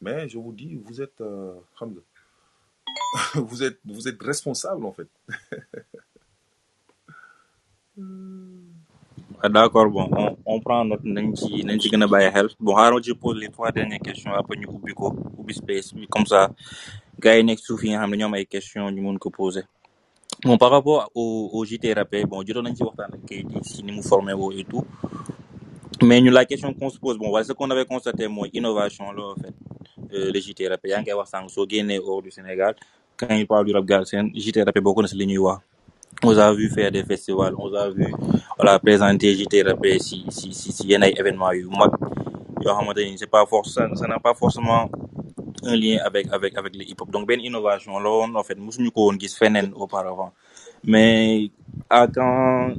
Mais 0.00 0.28
je 0.28 0.38
vous 0.38 0.52
dis 0.52 0.74
vous 0.76 1.00
êtes 1.02 1.20
euh, 1.20 1.54
vous 3.34 3.62
êtes 3.62 3.78
vous 3.84 4.08
êtes 4.08 4.20
responsable 4.22 4.84
en 4.86 4.92
fait 4.92 5.08
D'accord 7.96 9.90
bon 9.90 10.08
on 10.16 10.36
on 10.46 10.60
prend 10.60 10.82
note 10.84 11.04
nañ 11.04 11.34
ci 11.36 11.62
nañ 11.64 11.78
ci 11.78 11.90
bon 11.90 12.74
xaaral 12.74 13.02
je 13.04 13.12
pose 13.12 13.36
les 13.38 13.50
trois 13.50 13.70
dernières 13.70 13.98
questions 14.00 14.32
après 14.32 14.56
ñu 14.56 14.66
ubbi 14.66 14.94
ko 14.94 15.12
ubbi 15.38 15.52
space 15.52 15.92
comme 16.08 16.24
ça 16.24 16.50
gars 17.20 17.36
yi 17.36 17.42
nekk 17.44 17.58
suuf 17.58 17.82
yi 17.84 17.90
nga 17.90 17.98
xam 18.00 18.10
ne 18.12 18.16
ñoom 18.16 18.34
ay 18.34 18.46
questions 18.46 18.90
ñu 18.90 19.02
mun 19.02 19.18
ko 19.18 19.28
poser. 19.30 19.64
Bon 20.44 20.56
par 20.56 20.70
rapport 20.70 21.10
au 21.14 21.50
au 21.52 21.64
JT 21.66 21.92
Rappé 21.92 22.24
bon 22.24 22.42
jotoon 22.46 22.62
nañ 22.62 22.74
ci 22.76 22.82
waxtaan 22.82 23.12
ak 23.14 23.26
kayit 23.28 23.48
yi 23.52 23.60
si 23.62 23.82
ni 23.82 23.92
mu 23.92 24.00
et 24.58 24.64
tout. 24.64 24.86
Mais 26.02 26.20
ñu 26.22 26.30
la 26.30 26.46
question 26.46 26.72
qu'on 26.72 26.88
se 26.88 26.98
pose 26.98 27.18
bon 27.18 27.28
voilà 27.28 27.44
ce 27.44 27.52
qu'on 27.52 27.70
avait 27.70 27.84
constaté 27.84 28.26
mooy 28.26 28.48
innovation 28.54 29.12
là 29.12 29.22
en 29.32 29.34
fait 29.34 29.54
euh, 30.14 30.30
le 30.32 30.40
JT 30.40 30.66
Rappé 30.68 30.88
yaa 30.88 31.00
ngi 31.02 31.10
koy 31.10 31.18
wax 31.18 31.28
sànq 31.30 31.50
soo 31.50 31.66
hors 32.06 32.22
du 32.22 32.30
Sénégal 32.30 32.74
quand 33.18 33.34
il 33.34 33.46
parle 33.46 33.66
du 33.66 33.72
rap 33.74 33.84
galsen 33.84 34.30
JT 34.34 34.62
Rappé 34.62 34.80
bokk 34.80 35.02
na 35.02 35.08
si 35.08 35.16
li 35.16 35.26
on 36.24 36.38
a 36.38 36.52
vu 36.52 36.68
faire 36.70 36.90
des 36.92 37.04
festivals 37.04 37.54
on 37.58 37.72
a 37.74 37.90
vu 37.90 38.06
voilà 38.56 38.78
présenter 38.78 39.34
JT 39.34 39.62
Rappé 39.62 39.98
si 39.98 40.24
si 40.30 40.52
si 40.54 40.72
si 40.72 40.86
yenn 40.86 41.02
ay 41.02 41.14
événements 41.16 41.52
yu 41.52 41.66
mag 41.68 41.90
c'est 43.16 43.26
pas 43.30 43.44
forcément 43.46 43.94
ça 43.94 44.06
n'a 44.06 44.18
pas 44.20 44.34
forcément 44.34 44.88
un 45.64 45.76
lien 45.76 45.98
avec 46.04 46.26
avec 46.32 46.56
avec 46.56 46.74
le 46.76 46.82
hip 46.82 47.00
hop 47.00 47.10
donc 47.10 47.26
benn 47.26 47.40
innovation 47.40 47.98
la 47.98 48.10
woon 48.10 48.34
en 48.34 48.42
fait 48.42 48.54
mosuñu 48.58 48.90
ko 48.90 49.06
woon 49.06 49.18
gis 49.18 49.34
feneen 49.38 49.72
auparavant. 49.74 50.32
Mais 50.84 51.50
à 51.90 52.06
quand 52.06 52.74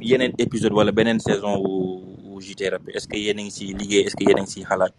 yeneen 0.00 0.32
épisode 0.38 0.72
wala 0.72 0.92
beneen 0.92 1.18
saison 1.20 1.54
wu 1.58 2.02
wu 2.34 2.40
JT 2.40 2.68
Rappé 2.70 2.92
est-ce 2.94 3.08
que 3.08 3.16
yéen 3.16 3.38
a 3.38 3.42
ngi 3.42 3.50
si 3.50 3.74
liggéey 3.74 4.06
est-ce 4.06 4.16
que 4.16 4.24
yéen 4.24 4.38
a 4.38 4.42
ngi 4.42 4.50
si 4.50 4.62
xalaat? 4.62 4.92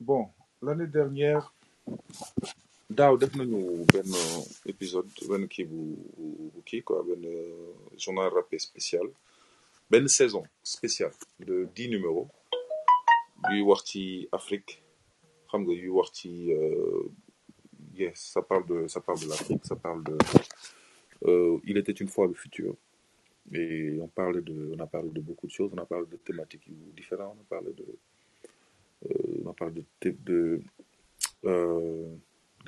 Bon 0.00 0.28
l'année 0.62 0.86
dernière 0.86 1.52
daaw 2.90 3.16
def 3.18 3.34
nañu 3.36 3.84
benn 3.92 4.12
épisode 4.72 5.10
benn 5.28 5.44
kii 5.52 5.64
bu 5.70 5.78
benn 7.08 7.24
journal 7.98 8.28
rappé 8.32 8.58
spécial. 8.58 9.06
Benn 9.90 10.08
saison 10.08 10.44
spéciale 10.62 11.12
de 11.40 11.68
dix 11.74 11.88
numéros 11.88 12.28
yuy 13.50 13.60
wax 13.62 13.96
Afrique. 14.32 14.82
Xam 15.50 15.62
nga 15.62 15.72
euh, 15.74 17.08
yes 17.94 18.18
ça 18.32 18.42
parle 18.42 18.66
de 18.66 18.88
ça 18.88 19.00
parle 19.00 19.20
de 19.20 19.28
l'Afrique 19.28 19.64
ça 19.64 19.76
parle 19.76 20.02
de 20.04 20.16
euh, 21.26 21.58
il 21.64 21.76
était 21.76 21.92
une 21.92 22.08
fois 22.08 22.26
le 22.26 22.34
futur. 22.34 22.74
Et 23.52 23.98
on 24.00 24.08
parlait 24.08 24.42
de 24.42 24.72
on 24.74 24.80
a 24.80 24.86
parlé 24.86 25.10
de 25.10 25.20
beaucoup 25.20 25.46
de 25.46 25.52
choses 25.52 25.70
on 25.74 25.78
a 25.78 25.86
parlé 25.86 26.06
de 26.06 26.16
thématiques 26.16 26.68
différentes 26.96 27.36
on 27.38 27.42
a 27.42 27.48
parlé 27.48 27.72
de 27.72 27.86
euh, 29.06 29.42
on 29.44 29.54
de 30.30 30.60
euh, 31.44 32.16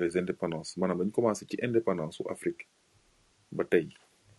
des 0.01 0.17
indépendances. 0.17 0.77
Maanaam 0.77 0.99
dañu 0.99 1.11
commencé 1.11 1.47
ci 1.51 1.57
indépendance 1.63 2.17
su 2.17 2.23
Afrique 2.29 2.67
ba 3.53 3.65
tey 3.65 3.89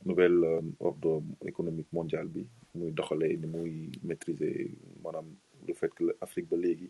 nouvelle 0.05 0.43
euh, 0.43 0.61
ordre 0.79 1.21
économique 1.45 1.91
mondial 1.93 2.27
bi 2.27 2.45
muy 2.75 3.91
maîtriser 4.03 4.71
maanaam 5.03 5.27
le 5.67 5.73
fait 5.73 5.93
que 5.93 6.03
l'Afrique 6.21 6.49
ba 6.49 6.57
léegi 6.57 6.89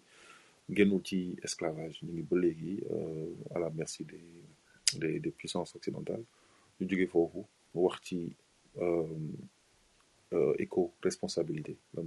génnul 0.69 1.01
ci 1.03 1.35
esclavage. 1.43 2.01
Euh, 2.03 3.25
à 3.55 3.59
la 3.59 3.69
merci 3.69 4.05
des 4.05 5.31
puissances 5.31 5.75
occidentales. 5.75 6.23
Ñu 6.79 6.87
jóge 6.89 7.07
foofu 7.07 7.41
wax 7.73 7.99
ci 8.03 8.35
euh, 8.77 9.05
euh, 10.33 10.53
éco-responsabilité. 10.57 11.77
Lan 11.93 12.03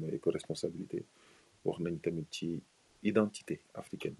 tamit 2.02 2.26
ci 2.30 2.62
identité 3.02 3.60
africaine 3.74 4.16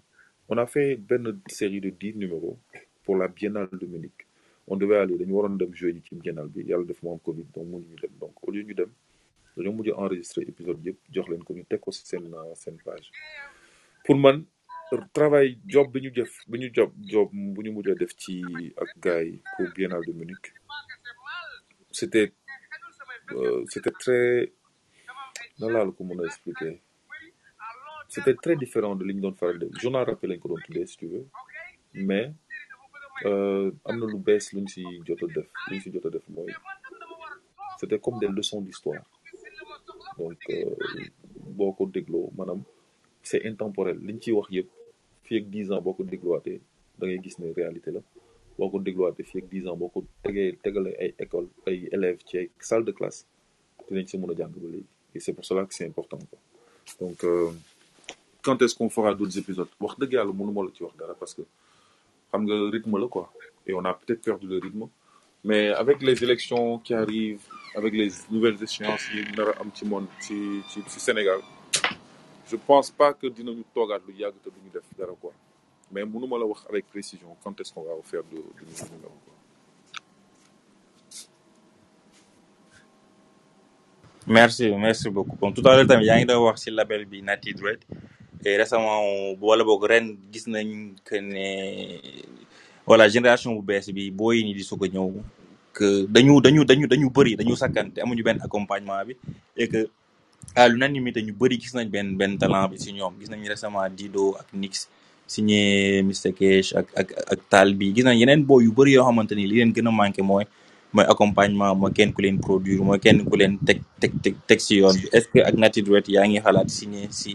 on 0.49 0.57
a 0.57 0.65
fait 0.67 0.95
benn 0.95 1.39
série 1.47 1.81
de 1.81 1.89
dix 1.89 2.13
numéros 2.15 2.57
pour 3.03 3.15
la 3.17 3.27
biennale 3.27 3.69
de 3.71 3.85
Munich 3.85 4.25
on 4.67 4.75
devait 4.77 4.97
aller 4.97 5.17
dañu 5.17 5.33
waroon 5.33 5.57
dem 5.57 5.73
jouer 5.75 5.93
ci 6.03 6.15
biennale 6.15 6.49
bi 6.49 6.61
yàlla 6.69 6.85
def 6.85 7.01
mu 7.03 7.11
am 7.11 7.19
Covid 7.19 7.45
donc 7.53 7.67
mënuñu 7.67 7.95
dem. 8.01 8.11
Donc 8.19 8.33
au 8.47 8.51
lieu 8.51 9.93
enregistré 9.95 10.41
épisode 10.43 10.81
page. 12.83 13.11
Pour 14.03 14.17
travail 15.13 15.57
job 15.67 15.91
job 16.73 17.29
Biennale 19.75 20.05
de 20.07 20.11
Munich 20.13 20.53
c'était 21.91 22.31
euh, 23.31 23.63
très 23.99 24.51
nan 25.59 25.91
c'était 28.09 28.35
très 28.35 28.55
différent 28.63 28.95
de 28.95 29.03
li 29.07 29.13
ñu 29.15 29.21
doon 29.21 29.35
faral 29.41 29.57
de 29.63 29.67
journal 29.81 30.03
rappel 30.09 30.29
lañ 30.29 30.39
ko 30.39 30.47
doon 30.49 30.61
si 30.91 30.97
tu 31.01 31.07
veux. 31.13 31.25
Mais 32.07 32.25
euh, 33.25 33.71
am 33.85 33.95
na 33.99 34.05
lu 34.11 34.17
bees 34.27 34.45
def. 34.53 34.53
Luñ 34.53 34.67
si 34.67 35.91
c'était 37.79 37.99
comme 37.99 38.19
des 38.19 38.27
leçons 38.27 38.61
d'histoire. 38.61 39.03
Donc 40.17 40.39
euh, 40.49 40.75
boo 41.57 41.71
ko 41.77 41.83
dégloo 41.95 42.31
maanaam 42.37 42.61
c'est 43.29 43.41
intemporel. 43.51 43.97
Liñ 44.07 44.17
ciy 44.23 44.31
wax 44.37 44.47
yëpp 44.55 44.69
dix 45.55 45.71
ans 45.71 45.81
boo 45.85 45.93
ko 45.97 46.03
dégluwaatee 46.03 46.59
da 46.97 47.03
ngay 47.07 47.19
gis 47.23 47.37
ne 47.39 47.47
réalité 47.61 47.91
la. 47.95 48.01
Boo 48.57 48.69
ko 48.71 48.79
dégluwaatee 48.79 49.25
fii 49.29 49.39
ak 49.41 49.47
dix 49.53 49.63
ans 49.69 49.77
boo 49.79 49.89
ko 49.93 49.99
tegee 50.23 50.51
tegale 50.63 50.91
école 51.23 51.47
ay 51.67 51.79
élèves 51.95 52.21
ci 52.27 52.37
ay 52.41 52.47
salle 52.69 52.85
de 52.89 52.93
classe 52.99 53.19
dinañ 53.89 54.05
si 54.07 54.17
mën 54.17 54.31
et 55.15 55.19
c'est 55.19 55.33
pour 55.33 55.45
cela 55.45 55.65
que 55.65 55.73
c'est 55.73 55.85
important 55.85 56.19
donc 56.99 57.23
euh, 57.23 57.51
quand 58.45 58.61
est-ce 58.61 58.75
qu'on 58.77 58.89
fera 58.97 59.11
d'autres 59.17 59.37
épisodes? 59.43 59.67
Wax 59.83 59.93
dëgg 60.01 60.13
yàlla 60.17 60.33
mënuma 60.39 60.61
la 60.65 60.71
ci 60.75 60.83
wax 60.85 60.95
dara 61.01 61.13
parce 61.21 61.33
que 61.37 61.43
xam 62.31 62.41
nga 62.45 62.55
rythme 62.75 62.97
la 63.03 63.07
quoi. 63.07 63.25
Et 63.67 63.73
on 63.73 63.83
a 63.83 63.93
peut-être 63.99 64.21
perdu 64.21 64.45
le 64.47 64.59
rythme. 64.65 64.85
Mais 65.43 65.69
avec 65.83 66.01
les 66.07 66.17
élections 66.23 66.77
qui 66.79 66.93
arrivent 66.93 67.45
avec 67.75 67.93
les 68.01 68.09
nouvelles 68.31 68.59
échéances 68.67 69.05
yi 69.13 69.21
nar 69.37 69.49
am 69.61 69.69
ci 69.75 69.83
monde 69.91 70.07
ci 70.19 70.35
ci 70.69 70.79
ci 70.91 70.99
Sénégal 71.07 71.39
je 72.51 72.55
pense 72.69 72.89
pas 72.99 73.11
que 73.19 73.27
dinañu 73.37 73.63
toogaat 73.73 74.01
lu 74.07 74.13
yàgg 74.21 74.35
te 74.43 74.49
duñu 74.55 74.69
def 74.73 74.87
dara 74.97 75.13
quoi. 75.21 75.33
Mais 75.91 76.03
mënuma 76.05 76.37
la 76.37 76.45
wax 76.45 76.61
avec 76.69 76.85
précision 76.93 77.29
quand 77.43 77.59
est-ce 77.59 77.73
qu'on 77.73 77.83
va 77.83 77.93
faire 78.03 78.23
de 78.31 78.37
de 78.37 78.63
nouveaux 78.69 79.11
merci 84.27 84.71
merci 84.87 85.09
beaucoup. 85.09 85.35
Bon 85.41 85.51
tout 85.51 85.65
à 85.67 85.75
l'heure 85.75 85.87
tamit 85.87 86.05
yaa 86.09 86.17
ngi 86.19 86.25
doon 86.25 86.45
wax 86.47 86.57
ci 86.63 86.69
label 86.71 87.05
bi 87.05 87.21
Natty 87.21 87.53
Dread 87.53 87.81
et 88.45 88.57
récemment 88.61 89.01
wala 89.41 89.63
boog 89.65 89.83
ren 89.91 90.05
gis 90.31 90.45
nañ 90.47 90.93
que 91.07 91.15
ne 91.17 91.47
voilà 92.87 93.09
génération 93.09 93.51
bu 93.57 93.61
bees 93.69 93.85
bi 93.95 94.11
booy 94.19 94.43
ni 94.45 94.53
di 94.53 94.63
soog 94.63 94.85
ñëw 94.93 95.09
que 95.75 95.87
dañu 96.07 96.39
dañu 96.45 96.61
dañu 96.69 96.85
dañu 96.87 97.07
bëri 97.15 97.35
dañu 97.39 97.53
sakkante 97.61 97.97
amuñu 97.99 98.23
benn 98.23 98.39
accompagnement 98.45 99.03
bi. 99.07 99.13
Et 99.57 99.67
que 99.67 99.81
à 100.55 100.69
l'unanimité 100.69 101.19
ñu 101.25 101.33
bëri 101.33 101.59
gis 101.59 101.73
nañ 101.75 101.87
benn 101.89 102.15
benn 102.19 102.37
bi 102.71 102.77
si 102.79 102.93
ñoom. 102.93 103.13
Gis 103.19 103.29
nañ 103.29 103.41
récemment 103.53 103.89
Dido 103.97 104.35
ak 104.39 104.47
Nix 104.53 104.87
signé 105.27 106.01
Mr 106.07 106.31
Cash 106.39 106.69
ak 106.79 106.87
ak 107.01 107.07
ak 107.33 107.39
Tal 107.51 107.73
bi 107.79 107.91
gis 107.95 108.05
nañ 108.07 108.15
yeneen 108.21 108.45
booy 108.47 108.63
yu 108.65 108.71
bëri 108.77 108.91
yoo 108.95 109.03
xamante 109.07 109.33
ni 109.35 109.47
li 109.49 109.55
leen 109.59 109.73
gën 109.75 109.87
a 109.87 109.91
manqué 109.91 110.21
mooy 110.21 110.45
mooy 110.95 111.05
accompagnement 111.13 111.75
mooy 111.81 111.93
kenn 111.97 112.13
ku 112.15 112.21
leen 112.25 112.39
produire 112.45 112.83
mooy 112.87 112.99
kenn 113.05 113.19
ku 113.29 113.35
leen 113.41 113.59
teg 113.67 113.79
teg 114.01 114.11
teg 114.23 114.35
teg 114.49 114.59
ci 114.67 114.79
yoon 114.81 114.95
bi. 115.01 115.07
Est-ce 115.15 115.27
que 115.33 115.39
ak 115.49 115.55
Natty 115.61 115.81
Dread 115.87 116.07
yaa 116.15 116.25
ngi 116.27 116.39
xalaat 116.45 116.69
signé 116.77 117.01
ci 117.19 117.31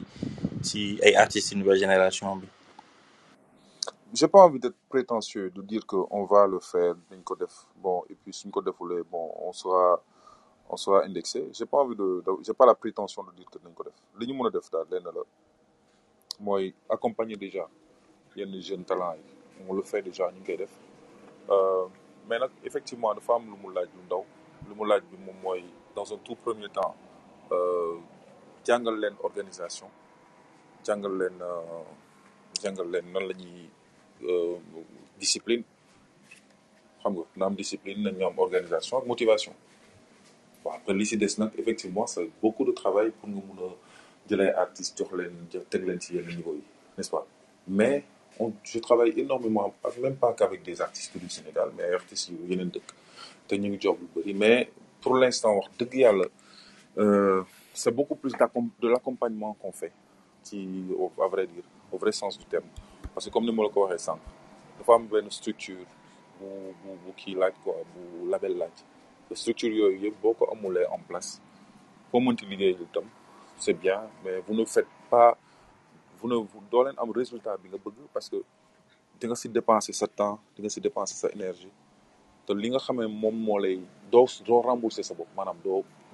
ci 0.66 0.80
ay 1.04 1.14
artistes 1.24 1.56
nouvelle 1.56 1.80
génération 1.84 2.36
bi? 2.40 2.48
J'ai 4.14 4.28
pas 4.28 4.42
envie 4.44 4.60
d'être 4.60 4.78
prétentieux 4.88 5.50
de 5.50 5.62
dire 5.62 5.86
que 5.86 5.96
on 6.10 6.24
va 6.24 6.46
le 6.46 6.60
faire 6.60 6.94
dañ 7.10 7.22
ko 7.24 7.36
def. 7.36 7.66
Bon 7.76 8.04
et 8.10 8.16
puis 8.16 8.32
suñ 8.34 8.50
ko 8.50 8.62
defulee 8.62 9.02
bon 9.10 9.32
on 9.46 9.52
sera 9.52 10.02
on 10.70 10.76
sera 10.76 11.04
indexé. 11.04 11.48
J'ai 11.52 11.66
pas 11.66 11.78
envie 11.78 11.96
de, 11.96 12.22
de 12.26 12.32
j'ai 12.44 12.54
pas 12.54 12.66
la 12.66 12.74
prétention 12.74 13.24
de 13.24 13.32
dire 13.36 13.50
que 13.50 13.58
dañ 13.58 13.72
ko 13.74 13.84
def. 13.84 13.94
Li 14.18 14.26
ñu 14.26 14.34
mën 14.38 14.48
a 14.48 14.50
def 14.50 14.70
daal 14.70 14.86
lenn 14.90 15.04
la 15.04 15.22
mooy 16.40 16.74
accompagner 16.88 17.36
déjà 17.36 17.68
yenn 18.36 18.60
jeunes 18.62 18.84
talents 18.84 19.16
on 19.68 19.74
le 19.74 19.82
fait 19.82 20.02
déjà 20.02 20.30
ñu 20.32 20.40
ngi 20.40 20.46
koy 20.46 20.56
def. 20.58 20.74
Euh, 21.50 21.86
mais 22.30 22.38
nag 22.38 22.50
effectivement 22.64 23.12
dafa 23.14 23.32
am 23.34 23.44
lu 23.50 23.56
mu 23.62 23.68
laaj 23.74 23.88
lu 23.96 24.02
ndaw. 24.06 24.22
Lu 24.68 24.74
mu 24.78 24.84
laaj 24.90 25.02
bi 25.10 25.16
moom 25.26 25.36
mooy 25.42 25.62
dans 25.96 26.08
un 26.14 26.18
tout 26.26 26.36
premier 26.44 26.68
temps 26.78 26.94
euh, 27.52 27.96
jàngal 28.66 28.96
leen 29.02 29.14
organisation. 29.28 29.88
Jàngal 30.86 31.14
leen 31.20 31.36
euh, 31.42 31.84
jàngal 32.62 32.88
leen 32.92 33.06
nan 33.12 33.24
la 33.28 33.34
ñuy 33.34 33.64
euh, 34.30 34.56
discipline. 35.18 35.64
Xam 37.02 37.12
nga 37.16 37.24
na 37.36 37.46
am 37.46 37.54
discipline 37.62 38.00
nañu 38.06 38.24
am 38.30 38.38
organisation 38.46 38.98
ak 39.00 39.06
motivation. 39.12 39.54
Bon 40.62 40.70
après 40.70 40.94
li 40.94 41.04
si 41.06 41.16
des 41.16 41.34
nag 41.38 41.50
effectivement 41.58 42.06
c'est 42.06 42.30
beaucoup 42.42 42.64
de 42.64 42.72
travail 42.72 43.10
pour 43.18 43.28
nga 43.28 43.42
mun 43.48 43.58
a 43.66 43.70
jëlee 44.28 44.52
artistes 44.64 44.96
jox 44.98 45.10
leen 45.18 45.34
teg 45.70 45.82
leen 45.88 46.00
ci 46.00 46.14
yenn 46.14 46.28
niveau 46.36 46.54
yi 46.54 46.62
n'est-ce 46.96 47.10
pas? 47.10 47.26
Mais 47.66 48.04
je 48.64 48.78
travaille 48.78 49.12
énormément 49.18 49.74
même 50.02 50.16
pas 50.16 50.32
qu'avec 50.32 50.62
des 50.62 50.80
artistes 50.80 51.16
du 51.16 51.28
Sénégal 51.28 51.68
mais 51.76 51.84
ay 51.90 51.94
artistes 51.94 52.28
yu 52.30 52.38
yeneen 52.50 52.70
dëkk 52.70 52.88
mais 54.34 54.70
pour 55.00 55.14
l'instant 55.16 55.60
euh, 56.98 57.42
c'est 57.74 57.94
beaucoup 57.94 58.16
plus 58.16 58.32
de 58.32 58.88
l'accompagnement 58.88 59.52
qu'on 59.60 59.72
fait 59.72 59.92
à 61.22 61.26
vrai 61.28 61.46
dire 61.46 61.62
au 61.92 61.98
vrai 61.98 62.12
sens 62.12 62.38
du 62.38 62.44
terme. 62.44 62.64
Parce 63.14 63.26
que 63.26 63.30
comme 63.32 63.44
ni 63.44 63.52
ma 63.52 63.62
la 63.64 63.68
ko 63.68 63.86
waxee 63.86 64.04
sànq 64.06 64.20
structure 65.30 65.84
bu 66.40 66.46
bu 66.82 66.90
bu 67.04 67.12
kii 67.16 67.34
laaj 67.34 67.52
quoi 67.64 67.76
structure 69.34 69.70
yooyu 69.78 69.98
yëpp 70.04 70.16
boo 70.22 70.34
ko 70.34 70.48
amulee 70.52 70.86
en 70.90 70.98
place 71.08 71.40
foo 72.10 72.20
mënti 72.20 72.46
liggéey 72.46 72.76
itam 72.86 73.04
c'est 73.58 73.74
bien 73.74 74.00
mais 74.24 74.40
vous 74.46 74.54
ne 74.54 74.64
faites 74.64 74.88
pas 75.10 75.36
vous 76.20 76.28
ne 76.28 76.36
vous 76.36 76.62
doo 76.70 76.82
leen 76.84 76.94
am 76.98 77.10
résultat 77.10 77.56
parce 78.12 78.28
que 78.28 78.36
di 79.18 79.26
nga 79.26 79.34
si 79.36 79.48
dépenser 79.48 79.92
sa 79.92 80.06
temps 80.06 80.38
di 80.54 80.62
nga 80.62 80.68
si 80.70 80.80
dépenser 80.80 81.14
sa 81.14 81.28
énergie. 81.36 81.72
Te 82.46 82.52
li 82.52 82.68
nga 82.70 82.78
xamee 82.86 83.06
moom 83.22 83.36
moo 83.46 83.58
lay 83.58 83.80
doo 84.12 84.60
rembourser 84.68 85.02
sa 85.04 85.14
bopp 85.14 85.28
maanaam 85.36 85.58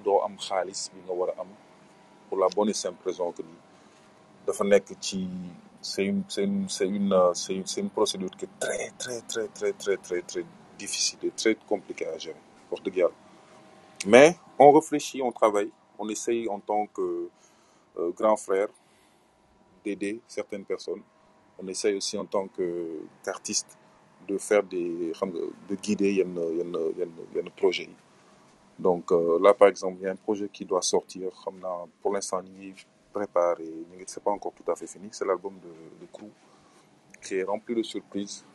doo 0.03 0.17
am 0.25 0.35
xaalis 0.47 0.81
bi 0.93 0.99
nga 1.05 1.33
am 1.41 1.49
pour 2.29 2.37
la 2.39 2.47
bonne 2.55 2.69
et 2.69 2.73
simple 2.83 3.01
raison 3.05 3.31
que 3.31 3.41
dafa 4.45 4.63
ci 4.99 5.27
c'est 5.81 6.05
une 6.05 6.23
c'est 6.27 6.43
une 6.43 6.67
c'est 6.69 6.85
une 6.87 7.65
c'est 7.65 7.81
une 7.81 7.89
procédure 7.89 8.31
qui 8.37 8.45
est 8.45 8.59
très 8.59 8.89
très 8.97 9.21
très 9.21 9.47
très 9.57 9.73
très 9.73 9.97
très 9.97 10.21
très 10.21 10.45
difficile 10.77 11.19
et 11.23 11.31
très 11.31 11.55
compliquée 11.71 12.07
à 12.07 12.17
gérer 12.17 12.41
wax 12.71 12.81
dëgg 12.83 12.97
yàlla. 13.01 13.15
Mais 14.05 14.29
on 14.59 14.71
réfléchit 14.71 15.21
on 15.21 15.31
travaille 15.31 15.71
on 15.99 16.07
essaye 16.09 16.47
en 16.49 16.59
tant 16.59 16.85
que 16.95 17.29
euh, 17.99 18.11
grand 18.19 18.37
frère 18.37 18.67
d'aider 19.83 20.19
certaines 20.27 20.65
personnes. 20.65 21.01
On 21.59 21.67
essaye 21.67 21.95
aussi 21.95 22.17
en 22.17 22.25
tant 22.25 22.47
qu'artiste 23.23 23.77
de 24.27 24.37
faire 24.37 24.63
des 24.63 25.11
de 25.69 25.75
guider 25.75 26.13
yenn 26.13 26.37
yi. 27.71 27.89
Donc 28.79 29.11
euh, 29.11 29.39
là 29.41 29.53
par 29.53 29.67
exemple 29.69 29.97
il 29.99 30.03
y 30.03 30.07
a 30.07 30.11
un 30.11 30.15
projet 30.15 30.49
qui 30.51 30.65
doit 30.65 30.81
sortir 30.83 31.29
pour 32.01 32.13
l'instant 32.13 32.41
ñu 32.43 32.51
ngi 32.71 32.85
préparé 33.11 33.63
ñu 33.63 33.95
ngi 33.97 34.03
c'est 34.05 34.23
pas 34.23 34.31
encore 34.31 34.53
tout 34.53 34.69
à 34.71 34.75
fait 34.75 34.85
fini 34.87 35.07
c'est 35.11 35.25
l'album 35.25 35.55
de 35.65 35.71
de 36.01 36.07
qui 37.23 37.35
est 37.35 37.43
rempli 37.43 37.73
de 37.75 37.83
surprises 37.83 38.45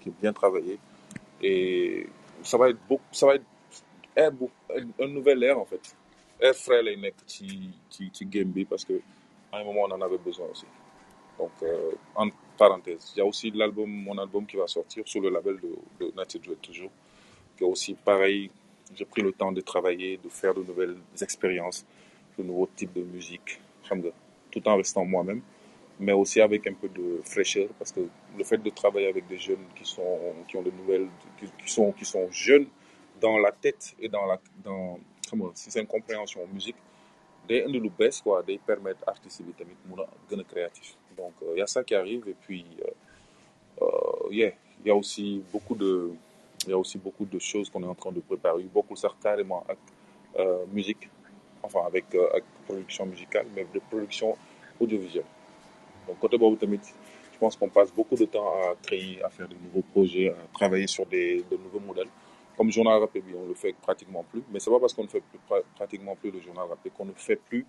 qui 0.00 0.08
est 0.10 0.14
bien 0.20 0.32
travaillé. 0.32 0.78
Et 1.42 2.06
ça 2.42 2.56
va 2.58 2.68
être 2.70 2.78
beaucoup 2.88 3.02
ça 3.12 3.26
va 3.26 3.34
être 3.36 3.44
un 5.00 5.06
nouvel 5.08 5.42
air 5.42 5.58
en 5.58 5.64
fait. 5.64 5.94
Air 6.40 6.54
frais 6.54 6.82
lay 6.82 6.96
nekk 6.96 7.16
ci 7.26 7.48
ci 7.90 8.10
ci 8.12 8.26
game 8.26 8.52
parce 8.68 8.84
que 8.84 9.00
à 9.52 9.58
un 9.58 9.64
moment 9.64 9.82
on 9.82 9.92
en 9.92 10.00
avait 10.00 10.18
besoin 10.18 10.46
aussi. 10.50 10.66
Donc 11.38 11.50
euh, 11.62 11.92
en 12.14 12.28
parenthèse 12.58 13.12
il 13.14 13.18
y 13.18 13.22
a 13.22 13.24
aussi 13.24 13.50
l'album 13.50 13.90
mon 13.90 14.16
album 14.18 14.46
qui 14.46 14.56
va 14.56 14.66
sortir 14.66 15.06
sur 15.06 15.20
le 15.20 15.30
label 15.30 15.58
de 15.60 15.74
de 16.00 16.12
Natty 16.16 16.38
Dread 16.38 16.60
toujours. 16.60 16.90
Qui 17.56 17.64
est 17.64 17.66
aussi 17.66 17.94
pareil 17.94 18.50
j'ai 18.94 19.04
pris 19.04 19.22
le 19.22 19.32
temps 19.32 19.52
de 19.52 19.60
travailler 19.60 20.18
de 20.18 20.28
faire 20.28 20.54
de 20.54 20.62
nouvelles 20.62 20.96
expériences 21.20 21.84
de 22.38 22.42
nouveaux 22.42 22.68
types 22.74 22.92
de 22.94 23.02
musique 23.02 23.60
tout 24.50 24.68
en 24.68 24.76
restant 24.76 25.04
moi-même 25.04 25.42
mais 26.00 26.12
aussi 26.12 26.40
avec 26.40 26.66
un 26.66 26.74
peu 26.74 26.88
de 26.88 27.20
fraîcheur 27.22 27.68
parce 27.78 27.92
que 27.92 28.00
le 28.36 28.44
fait 28.44 28.58
de 28.58 28.70
travailler 28.70 29.08
avec 29.08 29.26
des 29.28 29.38
jeunes 29.38 29.66
qui 29.76 29.84
sont 29.84 30.18
qui 30.48 30.56
ont 30.56 30.62
de 30.62 30.70
nouvelles 30.70 31.08
qui, 31.38 31.72
sont 31.72 31.92
qui 31.92 32.04
sont 32.04 32.30
jeunes 32.30 32.66
dans 33.20 33.38
la 33.38 33.52
tête 33.52 33.94
et 34.00 34.08
dans 34.08 34.26
la 34.26 34.40
dans 34.64 34.98
si 35.54 35.70
seen 35.70 35.86
compréhension 35.86 36.40
musique 36.52 36.76
day 37.52 37.64
indi 37.66 37.78
lu 37.84 37.90
bees 37.98 38.16
quoi 38.24 38.42
day 38.42 38.58
permettre 38.70 39.02
artistes 39.06 39.42
bi 39.46 39.52
tamit 39.52 39.76
donc 41.16 41.32
il 41.42 41.48
euh, 41.48 41.58
y 41.58 41.62
a 41.62 41.66
ça 41.66 41.84
qui 41.84 41.94
arrive 41.94 42.24
et 42.28 42.36
puis 42.44 42.64
euh, 42.84 43.84
euh, 43.84 44.30
yeah 44.30 44.52
il 44.80 44.88
y 44.88 44.90
a 44.90 44.94
aussi 44.94 45.42
beaucoup 45.52 45.74
de 45.74 46.10
y 46.68 46.72
a 46.72 46.78
aussi 46.78 46.98
beaucoup 46.98 47.24
de 47.24 47.38
choses 47.38 47.68
qu'on 47.70 47.82
est 47.82 47.86
en 47.86 47.94
train 47.94 48.12
de 48.12 48.20
préparer. 48.20 48.62
Beaucoup 48.64 48.96
ça 48.96 49.08
carrément 49.22 49.64
avec 49.68 49.78
euh, 50.38 50.64
musique 50.72 51.08
enfin 51.62 51.80
avec 51.86 52.06
euh, 52.14 52.40
production 52.66 53.06
musicale 53.06 53.46
mais 53.54 53.66
de 53.72 53.80
production 53.90 54.36
audiovisuelle. 54.80 55.24
Donc 56.06 56.18
côté 56.18 56.38
boobu 56.38 56.58
je 57.32 57.38
pense 57.38 57.56
qu'on 57.56 57.68
passe 57.68 57.92
beaucoup 57.92 58.16
de 58.16 58.24
temps 58.24 58.48
à 58.62 58.74
créer 58.82 59.22
à 59.22 59.28
faire 59.28 59.48
de 59.48 59.56
nouveaux 59.64 59.82
projets 59.92 60.28
à 60.30 60.34
travailler 60.54 60.86
sur 60.86 61.04
des 61.06 61.44
de 61.50 61.56
nouveaux 61.56 61.80
modèles 61.80 62.08
comme 62.56 62.70
journal 62.70 63.00
bi 63.14 63.34
on 63.36 63.46
le 63.48 63.54
fait 63.54 63.74
pratiquement 63.74 64.24
plus 64.30 64.42
mais 64.50 64.60
c'est 64.60 64.70
pas 64.70 64.80
parce 64.80 64.94
qu'on 64.94 65.04
ne 65.04 65.08
fait 65.08 65.22
pratiquement 65.76 66.16
plus 66.16 66.30
de 66.30 66.40
journal 66.40 66.66
rappé 66.68 66.90
qu'on 66.90 67.04
ne 67.06 67.12
fait 67.16 67.36
plus 67.36 67.64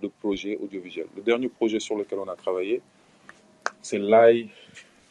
de 0.00 0.08
projet 0.20 0.56
audiovisuel. 0.62 1.06
Le 1.16 1.22
dernier 1.22 1.48
projet 1.48 1.80
sur 1.80 1.96
lequel 1.96 2.18
on 2.20 2.28
a 2.28 2.36
travaillé 2.36 2.80
c'est 3.82 3.98
Laay 3.98 4.48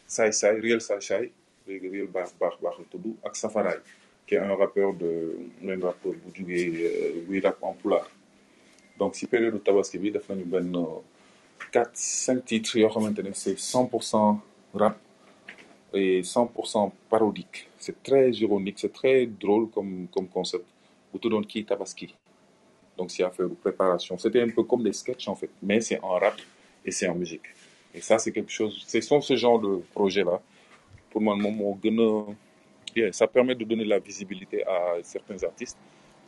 Saay 0.06 0.32
Saay 0.32 0.60
Riel 0.60 0.82
Saay 0.82 1.02
Saay 1.02 1.32
léegi 1.68 1.90
Riel 1.90 2.08
baax 2.08 2.34
baax 2.40 2.56
baax 2.62 2.76
la 2.80 2.86
tudd 2.92 3.06
ak 3.24 3.36
Safaraay 3.36 3.80
qui 4.26 4.36
est 4.36 4.40
un 4.40 4.56
rappeur 4.56 4.94
de 4.94 5.12
un 5.66 5.80
rappeur 5.82 6.14
bu 6.14 6.30
jugee 6.34 6.86
euh, 6.86 7.42
rap 7.44 7.58
en 7.62 7.76
donc 9.00 9.16
si 9.16 9.28
période 9.28 9.64
tabaski 9.64 9.98
bi 9.98 10.12
def 10.12 10.28
nañu 10.30 10.44
benn 10.46 10.74
quatre 11.72 11.92
cinq 11.96 12.46
titres 12.46 12.76
yoo 12.78 12.90
xamante 12.90 13.20
ne 13.20 13.32
c'est 13.34 13.58
cent 13.58 13.86
pour 13.86 14.04
cent 14.04 14.42
rap 14.74 14.98
et 15.94 16.22
100% 16.22 16.92
parodique. 17.10 17.70
C'est 17.78 18.02
très 18.04 18.32
ironique, 18.32 18.80
c'est 18.80 18.94
très 18.94 19.26
drôle 19.26 19.70
comme, 19.70 20.08
comme 20.14 20.28
concept. 20.28 20.66
Qui 21.48 21.66
Tabaski. 21.66 22.14
Donc, 22.96 23.10
c'est 23.10 23.24
à 23.24 23.32
faire 23.32 23.48
préparation. 23.62 24.18
C'était 24.20 24.42
un 24.42 24.50
peu 24.50 24.64
comme 24.64 24.84
des 24.84 24.94
sketchs 24.94 25.28
en 25.28 25.36
fait, 25.36 25.50
mais 25.64 25.82
c'est 25.82 26.00
en 26.02 26.20
rap 26.20 26.36
et 26.86 26.92
c'est 26.92 27.08
en 27.08 27.16
musique. 27.16 27.48
Et 27.94 28.02
ça, 28.02 28.20
c'est 28.20 28.32
quelque 28.32 28.52
chose, 28.52 28.84
ce 28.86 29.02
sont 29.02 29.22
ce 29.22 29.36
genre 29.36 29.60
de 29.60 29.82
projet-là. 29.94 30.40
Pour 31.10 31.22
moi, 31.22 31.36
mon 31.36 31.76
gën 31.82 32.36
yeah, 32.96 33.12
ça 33.12 33.28
permet 33.28 33.56
de 33.56 33.64
donner 33.64 33.86
la 33.86 34.00
visibilité 34.00 34.64
à 34.66 34.98
certains 35.02 35.42
artistes. 35.44 35.78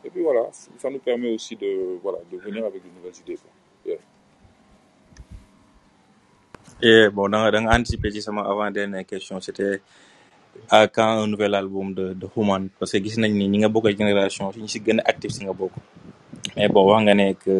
Et 0.04 0.10
puis 0.10 0.22
voilà, 0.22 0.48
ça 0.52 0.90
nous 0.90 0.98
permet 0.98 1.32
aussi 1.32 1.54
de, 1.56 1.98
voilà, 2.02 2.18
de 2.30 2.36
venir 2.38 2.64
avec 2.64 2.82
de 2.82 2.88
nouvelles 2.88 3.20
idées. 3.20 3.36
quoi. 3.36 3.50
Yeah. 3.86 3.98
Et 6.82 7.08
bon, 7.12 7.28
da 7.28 7.38
nga 7.40 7.50
da 7.54 7.58
nga 7.60 7.72
anticiper 7.76 8.10
ci 8.12 8.20
sama 8.22 8.40
avant 8.42 8.70
dernière 8.70 9.04
question 9.04 9.40
c'était 9.40 9.80
à 10.70 10.88
quand 10.88 11.22
un 11.24 11.26
nouvel 11.26 11.54
album 11.54 11.92
de 11.94 12.14
de 12.14 12.26
Human? 12.36 12.68
Parce 12.78 12.92
que 12.92 12.98
gis 13.04 13.18
nañ 13.20 13.32
ni 13.32 13.58
nga 13.58 13.68
bokk 13.68 13.86
génération 13.98 14.50
ñi 14.56 14.68
si 14.68 14.80
gën 14.80 14.98
a 15.00 15.02
actif 15.12 15.30
si 15.32 15.44
nga 15.44 15.52
bokk. 15.52 15.72
Mais 16.56 16.68
bon 16.68 16.84
wax 16.88 17.02
nga 17.04 17.14
ne 17.14 17.26
que 17.42 17.54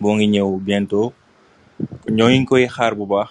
boo 0.00 0.12
ngi 0.16 0.26
ñëw 0.34 0.50
bientôt 0.68 1.12
ñoo 2.16 2.28
ngi 2.28 2.44
koy 2.50 2.64
xaar 2.76 2.94
bu 2.98 3.06
baax. 3.06 3.30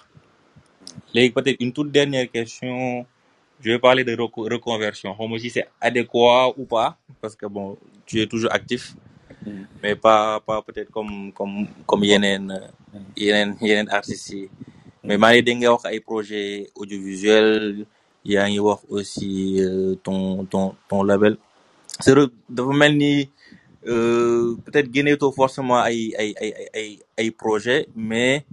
Léegi 1.14 1.30
peut-être 1.36 1.60
une 1.60 1.72
toute 1.72 1.92
dernière 1.92 2.28
question. 2.30 3.06
Je 3.60 3.70
vais 3.70 3.78
parler 3.78 4.02
de 4.04 4.14
reco- 4.16 4.48
reconversion. 4.54 5.14
Ma 5.28 5.38
si 5.38 5.48
c'est 5.48 5.68
adéquat 5.80 6.52
ou 6.58 6.64
pas 6.66 6.98
parce 7.20 7.36
que 7.36 7.46
bon 7.46 7.78
tu 8.06 8.20
es 8.20 8.26
toujours 8.26 8.52
actif. 8.52 8.94
Mhm. 9.46 9.66
mais 9.82 9.94
pas 9.94 10.40
pas 10.40 10.60
peut-être 10.62 10.90
comme 10.90 11.30
comme 11.32 11.66
comme 11.86 12.02
yeneen 12.04 12.50
artistes 13.90 14.30
yi 14.32 14.48
mais 15.04 15.18
maa 15.18 15.32
ngi 15.34 15.42
dégg 15.46 15.58
nga 15.60 15.72
wax 15.74 15.84
ay 15.90 16.00
projet 16.00 16.48
audiovisuel 16.80 17.86
yaa 18.32 18.46
ngi 18.50 18.60
wax 18.68 18.80
aussi 18.96 19.60
euh, 19.60 19.94
ton 20.04 20.44
ton 20.52 20.74
ton 20.88 21.02
label. 21.10 21.36
C'est 22.00 22.14
re- 22.18 22.32
dafa 22.50 22.88
ni 22.90 23.30
euh, 23.86 24.56
peut-être 24.64 24.92
génneetoo 24.94 25.32
forcément 25.32 25.80
ay 25.84 26.14
ay 26.18 26.30
ay 26.74 26.90
ay 27.20 27.28
projet 27.30 27.88
mais 27.96 28.44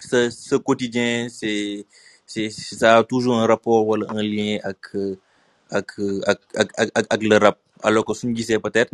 ce 0.00 0.30
ce 0.30 0.56
quotidien 0.56 1.28
c'est 1.30 1.86
c'est 2.26 2.50
ça 2.50 2.98
a 2.98 3.04
toujours 3.04 3.36
un 3.38 3.46
rapport 3.46 3.86
wala 3.88 4.06
un 4.10 4.22
lien 4.22 4.58
ak 4.64 4.82
euh, 4.96 5.16
euh, 5.74 6.20
ak 6.26 6.40
ak 6.96 7.06
ak 7.14 7.22
le 7.22 7.36
rap. 7.38 7.58
Alors 7.82 8.04
que 8.04 8.14
suñu 8.14 8.36
gisee 8.36 8.58
peut-être 8.60 8.92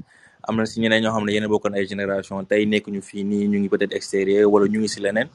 am 0.49 0.57
na 0.57 0.67
si 0.67 0.81
ñeneen 0.81 1.03
ñoo 1.05 1.15
xam 1.15 1.25
ne 1.27 1.33
yéen 1.33 1.49
bokkoon 1.53 1.75
ay 1.77 1.87
génération 1.93 2.45
tey 2.51 2.63
nekk 2.67 2.87
ñu 2.95 3.01
fii 3.09 3.25
nii 3.31 3.49
ñu 3.51 3.59
ngi 3.61 3.69
peut-être 3.75 3.97
extérieur 4.01 4.51
wala 4.53 4.67
ñu 4.73 4.79
ngi 4.81 4.89
si 4.95 5.01
leneen 5.01 5.29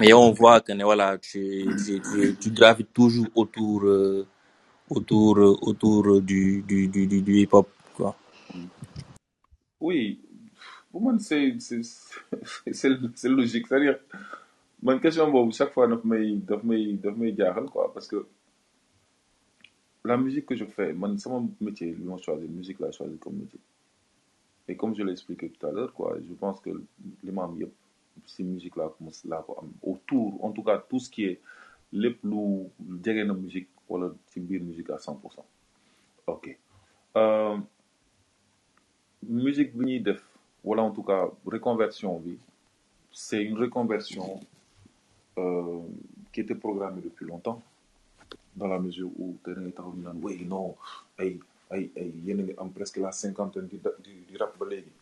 mais 0.00 0.12
on 0.12 0.32
voit 0.32 0.60
que 0.60 0.72
ne 0.72 0.84
voilà 0.84 1.18
tu 1.18 1.40
tu 1.84 2.00
tu, 2.08 2.36
tu 2.42 2.48
gravites 2.50 2.92
toujours 2.94 3.28
autour 3.34 3.84
euh, 3.84 4.26
autour 4.90 5.38
euh, 5.38 5.56
autour 5.68 6.20
du 6.22 6.62
du 6.68 6.88
du 6.88 7.06
du, 7.06 7.22
du 7.22 7.34
hip 7.42 7.52
hop 7.52 7.68
quoi. 7.96 8.16
Oui, 9.80 10.20
pour 10.90 11.00
moi, 11.02 11.14
c'est 11.20 11.58
c'est 11.60 11.82
c'est 12.72 13.28
logique. 13.28 13.66
C'est-à-dire, 13.68 13.98
man 14.82 15.00
question 15.00 15.30
boobu 15.30 15.52
chaque 15.52 15.72
fois 15.72 15.86
daf 15.88 16.04
may 16.04 16.36
daf 16.48 16.62
may 16.64 16.94
daf 16.94 17.16
may 17.16 17.34
jaaxal 17.36 17.66
quoi 17.66 17.92
parce 17.92 18.06
que 18.08 18.26
la 20.04 20.16
musique 20.16 20.46
que 20.46 20.54
je 20.56 20.64
fais 20.64 20.92
man 20.92 21.18
sama 21.18 21.40
métier 21.60 21.92
li 21.94 22.04
ma 22.04 22.16
choisir 22.18 22.48
musique 22.48 22.78
laa 22.80 22.92
choisir 22.92 23.18
comme 23.20 23.36
métier 23.42 23.60
et 24.68 24.76
comme 24.76 24.94
je 24.94 25.02
l'ai 25.02 25.12
expliqué 25.12 25.48
tout 25.50 25.66
à 25.66 25.72
l'heure 25.72 25.92
quoi 25.92 26.16
je 26.26 26.34
pense 26.34 26.60
que 26.60 26.70
li 27.24 27.32
ma 27.32 27.44
am 27.44 27.54
yëpp 27.60 27.74
si 28.32 28.44
musique 28.44 28.76
laa 28.76 28.88
ko 28.92 29.04
mos 29.04 29.18
laa 29.30 29.42
ko 29.46 29.56
am 29.62 29.70
autour 29.82 30.44
en 30.44 30.52
tout 30.52 30.62
cas 30.62 30.78
tout 30.90 30.98
ce 31.00 31.08
qui 31.10 31.24
est 31.24 31.40
lu 31.92 32.10
jege 33.04 33.24
na 33.26 33.34
musique 33.34 33.68
wala 33.88 34.12
ci 34.30 34.40
biir 34.40 34.62
musique 34.62 34.90
à 34.90 34.96
100% 34.96 35.16
ok. 36.26 36.58
Euh, 37.16 37.56
musique 39.22 39.74
bi 39.76 40.00
def 40.00 40.22
wala 40.64 40.82
en 40.82 40.90
tout 40.90 41.02
cas 41.02 41.28
reconversion 41.46 42.18
bi 42.20 42.36
c'est 43.12 43.42
une 43.42 43.58
reconversion 43.58 44.40
euh, 45.38 45.80
qui 46.32 46.40
était 46.40 46.54
programmée 46.54 47.00
depuis 47.00 47.24
longtemps 47.26 47.62
dans 48.56 48.66
la 48.68 48.78
mesure 48.78 49.10
où 49.18 49.36
taxaw 49.44 49.92
ñu 49.96 50.02
naan 50.02 50.18
oui 50.22 50.44
non 50.44 50.76
ay 51.18 51.38
ay 51.70 51.90
ay 51.96 52.12
yéen 52.24 52.40
a 52.40 52.42
ngi 52.42 52.54
am 52.58 52.70
presque 52.70 52.96
la 52.98 53.12
cinquantaine 53.12 53.66
du 53.68 53.78
du, 54.04 54.12
du 54.28 54.36
rap 54.36 54.56
ba 54.58 54.66
léegi. 54.66 54.92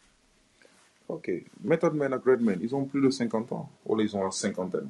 Ok 1.09 1.31
Method 1.65 1.95
Man 1.95 2.13
ak 2.13 2.25
Redman 2.25 2.59
ils 2.63 2.75
ont 2.75 2.85
plus 2.85 3.01
de 3.03 3.11
cinquante 3.11 3.53
ans 3.53 3.69
wala 3.85 4.03
ils 4.05 4.17
ont 4.17 4.25
la 4.25 4.31
cinquantaine. 4.31 4.89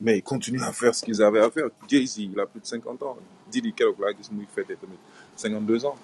Mais 0.00 0.18
ils 0.18 0.22
continuent 0.22 0.62
à 0.62 0.72
faire 0.72 0.94
ce 0.94 1.04
qu'ils 1.04 1.22
avaient 1.22 1.40
à 1.40 1.50
faire. 1.50 1.68
Jay-Z 1.88 2.18
il 2.18 2.40
a 2.40 2.46
plus 2.46 2.60
de 2.60 2.66
cinquante 2.66 3.02
ans. 3.02 3.16
Didi 3.50 3.72
keroog 3.72 4.00
laa 4.00 4.12
gis 4.12 4.30
muy 4.32 4.46
fêté 4.46 4.76
tamit 4.76 4.98
cinquante 5.36 5.66
deux 5.66 5.84
ans. 5.84 5.96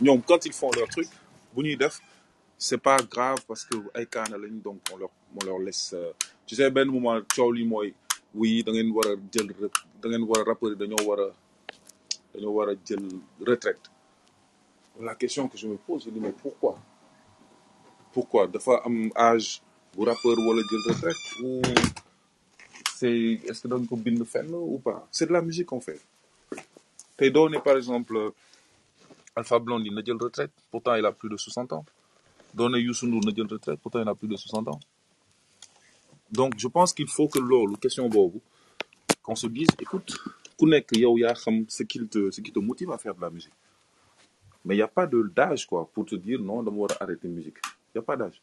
Ñoom 0.00 0.22
quand 0.22 0.44
ils 0.46 0.52
font 0.52 0.70
leur 0.76 0.88
truc 0.88 1.08
bu 1.54 1.62
ñuy 1.64 1.76
def 1.76 2.00
c'est 2.58 2.78
pas 2.78 2.96
grave 2.98 3.38
parce 3.48 3.64
que 3.64 3.76
ay 3.98 4.06
kaana 4.06 4.38
lañ 4.38 4.60
donc 4.62 4.80
on 4.92 4.96
leur 4.96 5.10
on 5.40 5.44
leur 5.44 5.58
laisse 5.58 5.92
euh, 5.94 6.12
tu 6.46 6.54
sais 6.54 6.70
benn 6.70 6.88
moment 6.88 7.20
coow 7.34 7.50
li 7.52 7.64
mooy 7.64 7.92
oui 8.34 8.62
da 8.64 8.72
ngeen 8.72 8.90
war 8.92 9.06
a 9.08 9.14
jël 9.32 9.48
da 10.02 10.08
ngeen 10.08 10.22
war 10.22 10.40
a 10.40 10.44
rappeur 10.44 10.74
dañoo 10.76 11.02
war 11.08 11.20
a 11.20 11.28
retraite. 13.46 13.90
La 15.00 15.14
question 15.14 15.48
que 15.48 15.58
je 15.58 15.66
me 15.66 15.76
pose 15.76 16.04
je 16.04 16.10
dis 16.10 16.20
mais 16.20 16.32
pourquoi? 16.32 16.78
Pourquoi? 18.12 18.46
Dafa 18.46 18.82
am 18.84 19.10
âge 19.16 19.60
bu 19.96 20.04
rappeur 20.04 20.38
wala 20.38 20.62
jël 20.70 20.80
retraite 20.88 21.16
ou 21.42 21.62
c'est 22.94 23.40
est-ce 23.48 23.62
que 23.62 23.68
dañ 23.68 23.86
ko 23.86 23.96
bind 23.96 24.24
fenn 24.24 24.54
ou 24.54 24.78
pas? 24.78 25.06
C'est 25.10 25.26
de 25.26 25.32
la 25.32 25.42
musique 25.42 25.66
qu'on 25.66 25.80
fait. 25.80 26.00
Tey 27.16 27.32
par 27.64 27.76
exemple 27.76 28.32
Alpha 29.36 29.58
Blondy 29.58 29.90
na 29.90 30.02
jël 30.04 30.16
retraite 30.20 30.52
pourtant 30.70 30.94
il 30.94 31.04
a 31.04 31.12
plus 31.12 31.28
de 31.28 31.36
60 31.36 31.72
ans. 31.72 31.84
Doo 32.54 32.68
Youssou 32.76 33.06
Ndour 33.06 33.20
retraite 33.50 33.80
pourtant 33.80 34.00
il 34.00 34.08
a 34.08 34.14
plus 34.14 34.28
de 34.28 34.36
60 34.36 34.68
ans. 34.68 34.80
Donc 36.30 36.54
je 36.56 36.68
pense 36.68 36.92
qu'il 36.92 37.08
faut 37.08 37.28
que 37.28 37.38
loolu 37.38 37.76
question 37.78 38.08
qu'on 39.22 39.34
se 39.36 39.46
dise 39.48 39.68
écoute 39.80 40.16
ku 40.66 40.94
ce 41.68 41.82
qui 41.82 42.52
te 42.52 42.58
motive 42.58 42.90
à 42.92 42.98
faire 42.98 43.14
de 43.14 43.20
la 43.20 43.30
musique. 43.30 43.52
Mais 44.64 44.76
il 44.76 44.78
y 44.78 44.82
a 44.82 44.88
pas 44.88 45.06
d'âge 45.06 45.66
quoi 45.66 45.88
pour 45.92 46.06
te 46.06 46.14
dire 46.14 46.40
non 46.40 46.62
dama 46.62 46.76
war 46.76 46.92
a 46.98 47.04
arrêter 47.04 47.28
musique. 47.28 47.58
Il 47.94 47.98
y 47.98 48.00
a 48.00 48.02
pas 48.02 48.16
d'âge. 48.16 48.40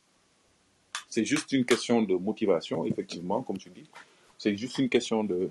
C'est 1.10 1.26
juste 1.26 1.52
une 1.52 1.66
question 1.66 2.02
de 2.02 2.16
motivation 2.16 2.86
effectivement 2.86 3.42
comme 3.42 3.58
tu 3.58 3.70
dis. 3.70 3.90
C'est 4.38 4.56
juste 4.56 4.78
une 4.78 4.90
question 4.90 5.24
de 5.24 5.50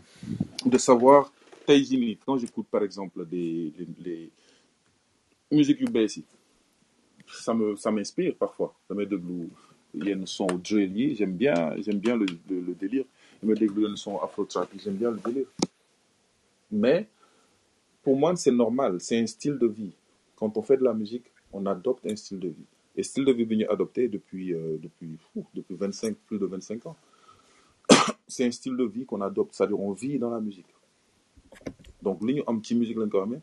de 0.65 0.79
savoir 0.79 1.33
quand 2.27 2.39
j'écoute 2.39 2.67
par 2.71 2.83
exemple 2.83 3.25
des 3.27 3.73
les, 4.01 4.31
musiques 5.53 5.81
yu 5.81 5.87
ça 7.33 7.55
me 7.55 7.77
ça 7.77 7.91
m'inspire 7.91 8.35
parfois. 8.35 8.75
Damay 8.89 9.07
déglu 9.07 9.51
yenn 9.95 10.27
son 10.27 10.47
drill 10.47 11.17
j'aime 11.17 11.35
bien 11.37 11.75
j'aime 11.83 11.99
bien 11.99 12.17
le, 12.17 12.27
le, 12.49 12.61
le 12.61 12.75
délire. 12.75 13.05
Damay 13.43 13.55
déglu 13.55 13.83
yenn 13.85 13.97
son 13.97 14.19
afro 14.19 14.45
trap 14.45 14.69
j'aime 14.83 14.97
bien 14.97 15.11
le 15.11 15.19
délire 15.19 15.47
mais 16.71 17.09
pour 18.03 18.17
moi 18.17 18.37
c'est 18.37 18.53
normal. 18.53 19.01
C'est 19.01 19.19
un 19.19 19.27
style 19.27 19.59
de 19.59 19.67
vie. 19.67 19.93
Quand 20.37 20.57
on 20.57 20.63
fait 20.63 20.77
de 20.77 20.85
la 20.85 20.95
musique 20.95 21.25
on 21.53 21.67
adopte 21.67 22.07
un 22.07 22.17
style 22.17 22.39
de 22.41 22.49
vie. 22.49 22.67
Et 22.97 23.03
style 23.03 23.25
de 23.25 23.33
vie 23.33 23.47
ñu 23.47 23.67
adopté 23.69 24.09
depuis 24.09 24.53
euh, 24.55 24.79
depuis 24.81 25.17
fou, 25.33 25.47
depuis 25.55 25.75
25 25.77 26.17
plus 26.27 26.39
de 26.39 26.47
25 26.47 26.87
ans. 26.87 26.97
C'est 28.29 28.47
un 28.47 28.51
style 28.51 28.77
de 28.77 28.85
vie 28.85 29.05
qu'on 29.07 29.21
adopte. 29.21 29.55
C'est-à-dire 29.55 29.81
on 29.81 29.93
vit 29.93 30.19
dans 30.19 30.31
la 30.31 30.41
musique. 30.41 30.67
Donc 32.03 32.21
ñu 32.23 32.43
am 32.47 32.63
ci 32.65 32.75
musique 32.75 32.97
musique 32.97 33.43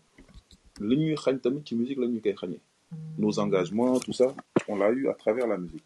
nos 3.17 3.39
engagements 3.39 3.99
tout 3.99 4.13
ça 4.13 4.33
on 4.67 4.75
l'a 4.77 4.89
eu 4.91 5.07
à 5.09 5.13
travers 5.13 5.47
la 5.47 5.57
musique. 5.57 5.83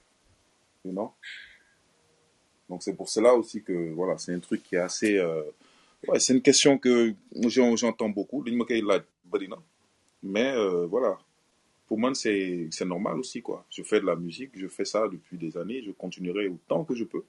You 0.86 0.92
know? 0.92 1.14
Donc 2.70 2.84
c'est 2.84 2.96
pour 2.96 3.10
cela 3.10 3.34
aussi 3.36 3.64
que 3.64 3.92
voilà 3.94 4.18
c'est 4.18 4.34
un 4.34 4.40
truc 4.40 4.64
qui 4.64 4.76
est 4.76 4.80
assez 4.80 5.18
euh, 5.18 5.44
ouais 6.08 6.20
c'est 6.20 6.34
une 6.34 6.42
question 6.42 6.78
que 6.78 7.14
j'en- 7.48 7.76
j'entends 7.76 8.10
beaucoup. 8.10 8.44
Mais 10.24 10.52
euh, 10.56 10.86
voilà. 10.88 11.18
Pour 11.88 12.00
moi 12.00 12.14
c'est 12.16 12.70
normal 12.86 13.20
aussi 13.20 13.42
quoi. 13.42 13.66
Je 13.70 13.84
fais 13.84 14.00
de 14.02 14.06
la 14.06 14.16
musique 14.16 14.52
je 14.56 14.68
fais 14.68 14.86
ça 14.86 15.08
depuis 15.08 15.38
des 15.38 15.58
années 15.58 15.84
je 15.84 15.92
continuerai 15.92 16.48
autant 16.48 16.84
que 16.86 16.96
je 16.96 17.04
peux. 17.04 17.24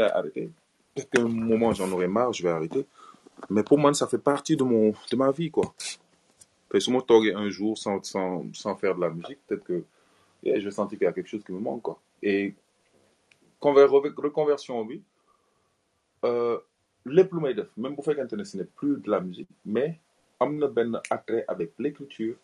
Arrêter 0.00 0.50
peut-être 0.94 1.10
qu'à 1.10 1.22
un 1.22 1.28
moment 1.28 1.72
j'en 1.72 1.90
aurai 1.92 2.08
marre 2.08 2.32
je 2.32 2.42
vais 2.42 2.50
arrêter. 2.50 2.86
Mais 3.50 3.62
pour 3.64 3.78
moi 3.78 3.92
ça 3.94 4.06
fait 4.06 4.18
partie 4.18 4.56
de 4.56 4.64
mon 4.64 4.92
de 5.10 5.16
ma 5.16 5.30
vie 5.32 5.50
quoi. 5.50 5.74
Tey 6.70 6.80
su 6.80 6.90
ma 6.92 7.02
toogee 7.02 7.34
un 7.34 7.50
jour 7.50 7.76
sans 7.78 8.02
sans 8.04 8.44
sans 8.54 8.76
faire 8.76 8.94
de 8.94 9.00
la 9.00 9.10
musique 9.10 9.38
peut-être 9.46 9.64
que 9.64 9.84
je 10.44 10.50
vais 10.64 10.70
sentir 10.70 10.98
qu'il 10.98 11.04
y 11.06 11.08
a 11.08 11.12
quelque 11.12 11.28
chose 11.28 11.44
qui 11.44 11.52
me 11.52 11.60
manque 11.60 11.82
quoi. 11.82 12.00
Et 12.22 12.54
conver 13.60 13.84
reconversion 13.84 14.84
bi 14.84 15.02
euh, 16.24 16.58
lépp 17.06 17.32
lu 17.32 17.40
may 17.40 17.54
def 17.54 17.68
même 17.76 17.96
bu 17.96 18.02
fekkente 18.02 18.32
ne 18.34 18.44
ce 18.44 18.56
n'est 18.56 18.70
plus 18.80 18.96
de 19.00 19.10
la 19.10 19.20
musique 19.20 19.48
mais 19.64 19.98
am 20.40 20.56
na 20.58 20.68
benn 20.68 21.00
attrait 21.10 21.44
avec 21.48 21.72
l'écriture 21.78 22.36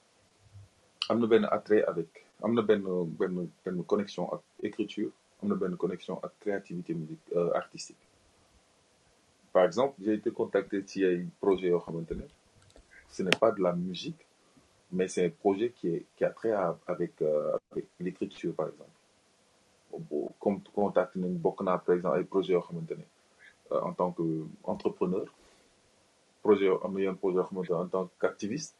am 1.09 1.21
na 1.21 1.27
benn 1.27 1.45
attrait 1.51 1.85
avec 1.85 2.25
am 2.43 2.55
na 2.55 2.63
benn 2.63 2.83
benn 3.19 3.49
benn 3.65 3.85
connexion 3.85 4.29
ak 4.35 4.41
écriture 4.63 5.11
am 5.43 5.49
na 5.49 5.55
benn 5.55 5.77
connexion 5.77 6.19
ak 6.23 6.33
créativité 6.41 6.95
musique 6.95 7.27
euh, 7.37 7.51
artistique. 7.55 7.97
Par 9.53 9.65
exemple 9.65 9.95
j'ai 10.01 10.15
été 10.15 10.31
contacté 10.31 10.83
ci 10.87 11.05
ay 11.05 11.27
projets 11.41 11.69
yoo 11.69 11.79
xamante 11.81 12.11
ne 12.13 12.25
ce 13.11 13.23
n'est 13.23 13.39
pas 13.41 13.53
de 13.53 13.63
la 13.63 13.73
musique 13.73 14.27
mais 14.91 15.07
c'est 15.09 15.27
un 15.27 15.31
projet 15.31 15.71
qui 15.71 15.89
est 15.89 16.05
qui 16.17 16.25
a 16.25 16.31
trait 16.31 16.53
euh, 16.53 16.73
avec 16.87 17.13
l'écriture 18.01 18.55
par 18.55 18.69
exemple. 18.69 18.91
Comme 20.41 20.61
contact 20.75 21.15
nañ 21.17 21.35
bokk 21.45 21.63
naa 21.63 21.79
par 21.79 21.95
exemple 21.95 22.19
ay 22.19 22.25
projets 22.25 22.53
yoo 22.55 22.63
xamante 22.69 22.95
en 23.71 23.93
tant 23.93 24.13
que 24.13 24.45
entrepreneur 24.65 25.25
projet 26.43 26.69
am 26.85 26.93
na 26.95 27.01
yeneen 27.01 27.17
projet 27.17 27.39
yoo 27.39 27.47
xamante 27.49 27.71
ne 27.71 27.77
en 27.83 27.89
tant 27.89 28.11
qu'activiste. 28.21 28.75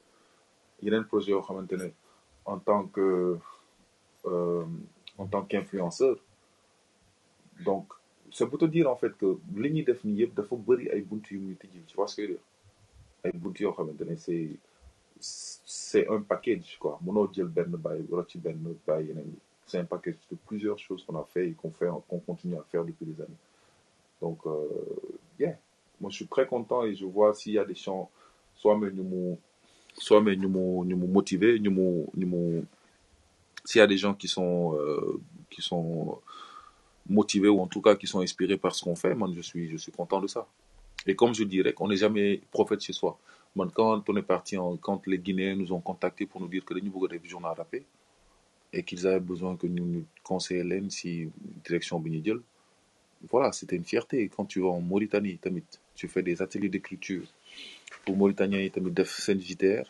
Yeneen 0.83 1.05
projet 1.05 1.33
yoo 1.33 1.43
xamante 1.43 1.73
ne 1.77 1.89
en 2.45 2.59
tant 2.59 2.85
que 2.87 3.39
euh, 4.27 4.65
en 5.19 5.27
tant 5.27 5.43
qu'influenceur. 5.43 6.17
Donc 7.65 7.87
c'est 8.33 8.47
pour 8.47 8.59
te 8.59 8.65
dire 8.65 8.91
en 8.91 8.97
fait 8.97 9.17
que 9.19 9.39
li 9.57 9.71
ñuy 9.73 9.85
def 9.85 10.05
nii 10.05 10.21
yëpp 10.23 10.35
dafa 10.39 10.57
bëri 10.57 10.89
ay 10.95 11.01
buntu 11.03 11.35
yu 11.39 11.57
tu 11.87 11.97
vois 11.97 12.07
ce 12.07 12.17
que 12.17 12.23
je 12.23 12.29
veux 12.29 12.35
dire? 12.35 12.45
Ay 13.25 13.33
buntu 13.35 13.63
yoo 13.65 13.73
xamante 13.73 14.01
ne 14.01 14.17
c'est 14.17 14.51
c'est 15.21 16.07
un 16.09 16.21
package 16.21 16.79
quoi. 16.79 16.99
Mënoo 17.05 17.29
jël 17.33 17.49
benn 17.49 17.71
bàyyi 17.77 18.07
rocc 18.11 18.37
benn 18.37 18.75
bàyyi 18.87 19.09
yeneen 19.09 19.33
c'est 19.67 19.79
un 19.79 19.85
package 19.85 20.17
de 20.31 20.37
plusieurs 20.47 20.79
choses 20.79 21.05
qu'on 21.05 21.17
a 21.21 21.25
fait 21.25 21.49
et 21.49 21.53
qu'on 21.53 21.71
fait 21.71 21.89
qu'on 22.09 22.21
continue 22.21 22.57
à 22.57 22.63
faire 22.71 22.85
depuis 22.85 23.05
des 23.05 23.21
années 23.21 23.43
donc 24.21 24.39
euh, 24.47 24.69
yeah. 25.39 25.57
Moi 26.01 26.11
je 26.11 26.17
suis 26.17 26.27
très 26.27 26.47
content 26.47 26.85
et 26.85 26.95
je 26.95 27.05
vois 27.05 27.35
s'il 27.35 27.53
y 27.55 27.59
a 27.59 27.65
des 27.65 27.75
gens 27.75 28.11
soit 28.55 28.77
mu 28.77 28.93
soit 29.99 30.21
ñu 30.21 30.47
mu 30.49 31.07
motiver 31.09 31.61
s'il 33.65 33.79
y 33.79 33.83
a 33.83 33.87
des 33.87 33.99
gens 33.99 34.15
qui 34.15 34.29
sont 34.29 34.75
euh, 34.77 35.21
qui 35.51 35.61
sont 35.63 36.19
motivés 37.09 37.49
ou 37.49 37.61
en 37.61 37.67
tout 37.67 37.81
cas 37.81 37.97
qui 37.97 38.07
sont 38.07 38.21
inspirés 38.21 38.57
par 38.57 38.75
ce 38.75 38.85
qu'on 38.85 38.97
fait 38.97 39.15
man 39.15 39.33
je 39.35 39.41
suis 39.41 39.69
je 39.71 39.77
suis 39.77 39.93
content 39.93 40.21
de 40.21 40.27
ça. 40.27 40.47
Et 41.07 41.15
comme 41.15 41.35
je 41.35 41.45
dirais 41.45 41.75
on 41.79 41.89
n'est 41.89 41.97
jamais 41.97 42.41
prophète 42.51 42.81
chez 42.81 42.93
soi. 42.93 43.19
Man 43.57 43.71
quand 43.75 44.09
on 44.09 44.17
est 44.17 44.23
parti 44.23 44.57
quand 44.81 45.07
les 45.07 45.19
Guinéens 45.19 45.57
nous 45.57 45.73
ont 45.73 45.81
contactés 45.81 46.27
pour 46.27 46.41
nous 46.41 46.49
dire 46.49 46.65
que 46.65 46.75
bëgg 46.75 47.05
a 47.05 47.09
def 47.09 47.25
journal 47.27 47.55
rappé 47.57 47.85
et 48.73 48.83
qu'ils 48.83 49.07
avaient 49.07 49.21
besoin 49.21 49.57
que 49.57 49.67
nous 49.67 49.85
nous 49.85 50.05
conseiller 50.23 50.63
leen 50.63 50.91
si 50.91 51.29
direction 51.65 52.03
jël 52.25 52.41
voilà 53.31 53.53
c'était 53.53 53.77
une 53.77 53.85
fierté. 53.85 54.29
Quand 54.29 54.45
tu 54.45 54.61
vas 54.61 54.69
en 54.69 54.81
Mauritanie 54.81 55.39
tu 55.95 56.09
fais 56.09 56.23
des 56.23 56.41
ateliers 56.43 56.69
d'écriture 56.69 57.25
pour 58.05 58.17
Mauritaniens 58.17 58.69
tamit 58.69 58.91
def 58.91 59.11
seen 59.11 59.41
JTR 59.41 59.85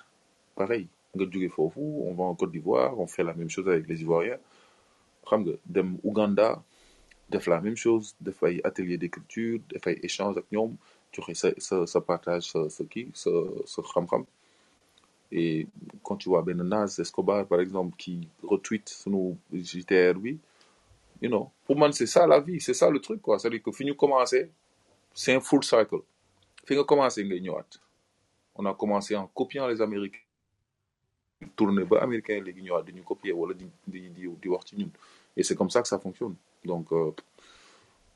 pareil 0.54 0.88
on 1.14 2.14
va 2.14 2.24
en 2.24 2.34
Côte 2.34 2.52
d'Ivoire 2.52 2.98
on 2.98 3.06
fait 3.06 3.24
la 3.24 3.34
même 3.34 3.50
chose 3.50 3.68
avec 3.68 3.88
les 3.88 4.00
Ivoiriens. 4.02 4.38
Dem 5.66 5.98
Ouganda 6.04 6.62
def 7.28 7.46
la 7.46 7.60
même 7.60 7.76
chose 7.76 8.14
def 8.20 8.42
atelier 8.64 8.96
d'écriture 8.96 9.60
def 9.68 9.86
échange 9.86 10.36
joxe 11.12 11.34
sa 11.34 11.50
sa 11.58 11.86
sa 11.86 12.00
partage 12.00 12.52
kii 12.90 13.10
sa 13.14 13.30
sa 13.66 13.82
xam-xam. 13.82 14.24
Et 15.30 15.66
quand 16.02 16.16
tu 16.16 16.28
vois 16.28 16.42
benn 16.42 16.62
Naz 16.62 16.98
Escobar 16.98 17.46
par 17.46 17.60
exemple 17.60 17.96
qui 17.98 18.28
retweet 18.42 18.88
sunu 18.88 19.36
JTR 19.52 20.14
bi 20.14 20.38
you 21.20 21.28
know. 21.28 21.50
Pour 21.66 21.76
man 21.76 21.92
c'est 21.92 22.06
ça 22.06 22.26
la 22.26 22.40
vie 22.40 22.60
c'est 22.60 22.74
ça 22.74 22.90
le 22.90 23.00
truc 23.00 23.20
quoi. 23.22 23.38
C'est-à-dire 23.38 23.62
que 23.62 23.72
fi 23.72 23.84
ñu 23.84 23.94
commencé 23.94 24.50
c'est 25.14 25.34
un 25.34 25.40
full 25.40 25.64
cycle. 25.64 26.00
Fi 26.64 26.74
nga 26.74 26.84
commencé 26.84 27.24
ngay 27.24 27.40
ñëwaat. 27.40 27.70
On 28.54 28.66
a 28.66 28.74
commencé 28.74 29.16
en 29.16 29.26
copiant 29.26 29.66
les 29.68 29.80
Américains. 29.80 30.18
Tourné 31.56 31.84
ba 31.84 31.98
Américains 32.02 32.40
léegi 32.40 32.62
ñëwaat 32.62 32.82
di 32.84 32.92
ñu 32.92 33.02
copier 33.02 33.32
ñun. 34.76 34.90
Et 35.36 35.42
c'est 35.42 35.54
comme 35.54 35.70
ça 35.70 35.82
que 35.82 35.88
ça 35.88 35.98
fonctionne. 35.98 36.34
Donc 36.64 36.92
euh, 36.92 37.12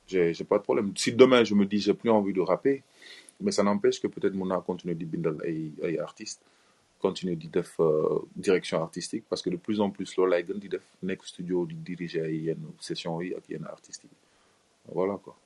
j'ai 0.06 0.44
pas 0.44 0.58
de 0.58 0.62
problème. 0.64 0.92
Si 0.96 1.12
demain 1.12 1.44
je 1.44 1.54
me 1.54 1.64
dis 1.66 1.78
j'ai 1.78 1.94
plus 1.94 2.10
envie 2.10 2.32
de 2.32 2.40
rapper 2.40 2.82
mais 3.40 3.50
ça 3.52 3.62
n'empêche 3.62 4.00
que 4.00 4.06
peut-être 4.06 4.34
mun 4.34 4.46
naa 4.46 4.60
continuer 4.60 4.94
di 4.94 5.04
bindal 5.04 5.36
ay 5.44 5.98
artistes 5.98 6.40
continuer 7.04 7.36
di 7.42 7.48
def 7.56 7.72
euh, 7.80 8.18
direction 8.46 8.78
artistique 8.86 9.24
parce 9.28 9.42
que 9.42 9.50
de 9.50 9.56
plus 9.66 9.78
en 9.84 9.90
plus 9.94 10.10
loolu 10.16 10.30
laay 10.32 10.44
gën 10.48 10.58
di 10.64 10.68
def 10.74 10.86
nekk 11.08 11.20
studio 11.32 11.56
di 11.70 11.76
diriger 11.88 12.24
ay 12.30 12.38
yenn 12.48 12.62
session 12.88 13.20
yi 13.24 13.30
ak 13.38 13.44
yenn 13.52 13.64
artistes 13.76 14.04
yi 14.10 14.16
voilà 14.98 15.16
quoi 15.24 15.36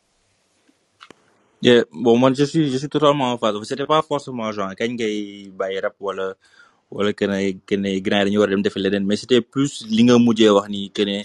Yeah, 1.62 1.84
bon, 1.90 2.18
moi, 2.18 2.30
je 2.34 2.44
suis, 2.44 2.70
je 2.70 2.76
suis 2.76 2.88
totalement 2.88 3.32
en 3.32 3.38
phase. 3.38 3.56
C'était 3.64 3.86
pas 3.86 4.02
forcément 4.02 4.52
genre, 4.52 4.74
kañ 4.78 4.90
ngay 4.92 5.50
bàyyi 5.58 5.80
rap 5.80 5.94
wala, 5.98 6.34
wala 6.90 7.12
que 7.14 7.24
ne, 7.24 7.52
que 7.66 7.74
ne 7.76 7.98
grand 8.06 8.24
dañu 8.24 8.38
war 8.40 8.48
a 8.48 8.50
dem 8.50 8.62
defi 8.62 8.78
leneen, 8.78 9.04
mais 9.06 9.16
c'était 9.16 9.40
plus 9.40 9.72
li 9.88 10.02
nga 10.04 10.18
mujjee 10.18 10.52
ni 10.68 10.90
que 10.96 11.02
ne, 11.02 11.18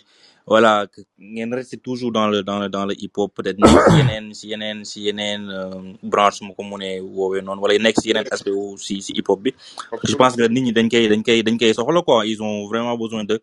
voilà, 0.47 0.87
que 0.87 1.01
ngeen 1.19 1.53
rester 1.53 1.77
toujours 1.77 2.11
dans 2.11 2.27
le, 2.27 2.43
dans 2.43 2.59
le, 2.59 2.69
dans 2.69 2.85
le 2.85 2.93
hip-hop, 2.97 3.31
peut-être 3.35 3.59
nekk 3.59 3.77
si 3.89 3.97
yeneen, 3.99 4.33
si 4.33 4.47
yeneen, 4.49 4.85
si 4.85 5.01
yeneen, 5.07 5.49
euh, 5.49 5.93
branche 6.03 6.41
mu 6.41 6.53
ko 6.57 6.63
mënee 6.63 6.99
woowee 7.01 7.41
noonu, 7.45 7.61
wala 7.61 7.77
nekk 7.79 8.01
si 8.01 8.09
yeneen 8.09 8.27
aspect 8.31 8.51
wu 8.55 8.77
si, 8.77 9.01
si 9.01 9.13
hip-hop 9.17 9.39
bi. 9.41 9.53
Parce 9.89 10.01
que 10.01 10.11
je 10.11 10.15
pense 10.15 10.35
que 10.35 10.47
nit 10.47 10.61
ñi 10.61 10.73
dañ 10.73 10.89
koy, 10.89 11.07
dañ 11.07 11.23
koy, 11.23 11.43
dañ 11.43 11.57
koy 11.57 11.73
soxla 11.73 12.01
quoi. 12.01 12.25
Ils 12.25 12.41
ont 12.41 12.67
vraiment 12.67 12.97
besoin 12.97 13.23
de 13.23 13.41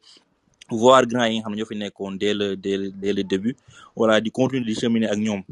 voir 0.70 1.06
grand 1.06 1.24
yi 1.26 1.38
nga 1.38 1.44
xam 1.48 1.52
ne 1.54 1.58
ñoo 1.58 1.66
fi 1.66 1.76
dès 2.18 2.34
le, 2.34 2.56
dès 2.56 2.76
dès 2.92 3.12
le 3.12 3.24
début. 3.24 3.56
Voilà, 3.96 4.20
di 4.20 4.30
continuer 4.30 4.64
di 4.64 4.74
cheminer 4.74 5.08
ak 5.10 5.18
ñoom. 5.18 5.42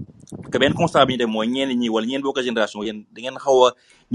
que 0.50 0.58
benn 0.58 0.74
constat 0.74 1.06
bi 1.06 1.14
ñu 1.14 1.18
def 1.18 1.28
mooy 1.28 1.46
ñeen 1.48 2.22
génération 2.42 2.82
yéen 2.82 3.04
da 3.14 3.20
ngeen 3.20 3.36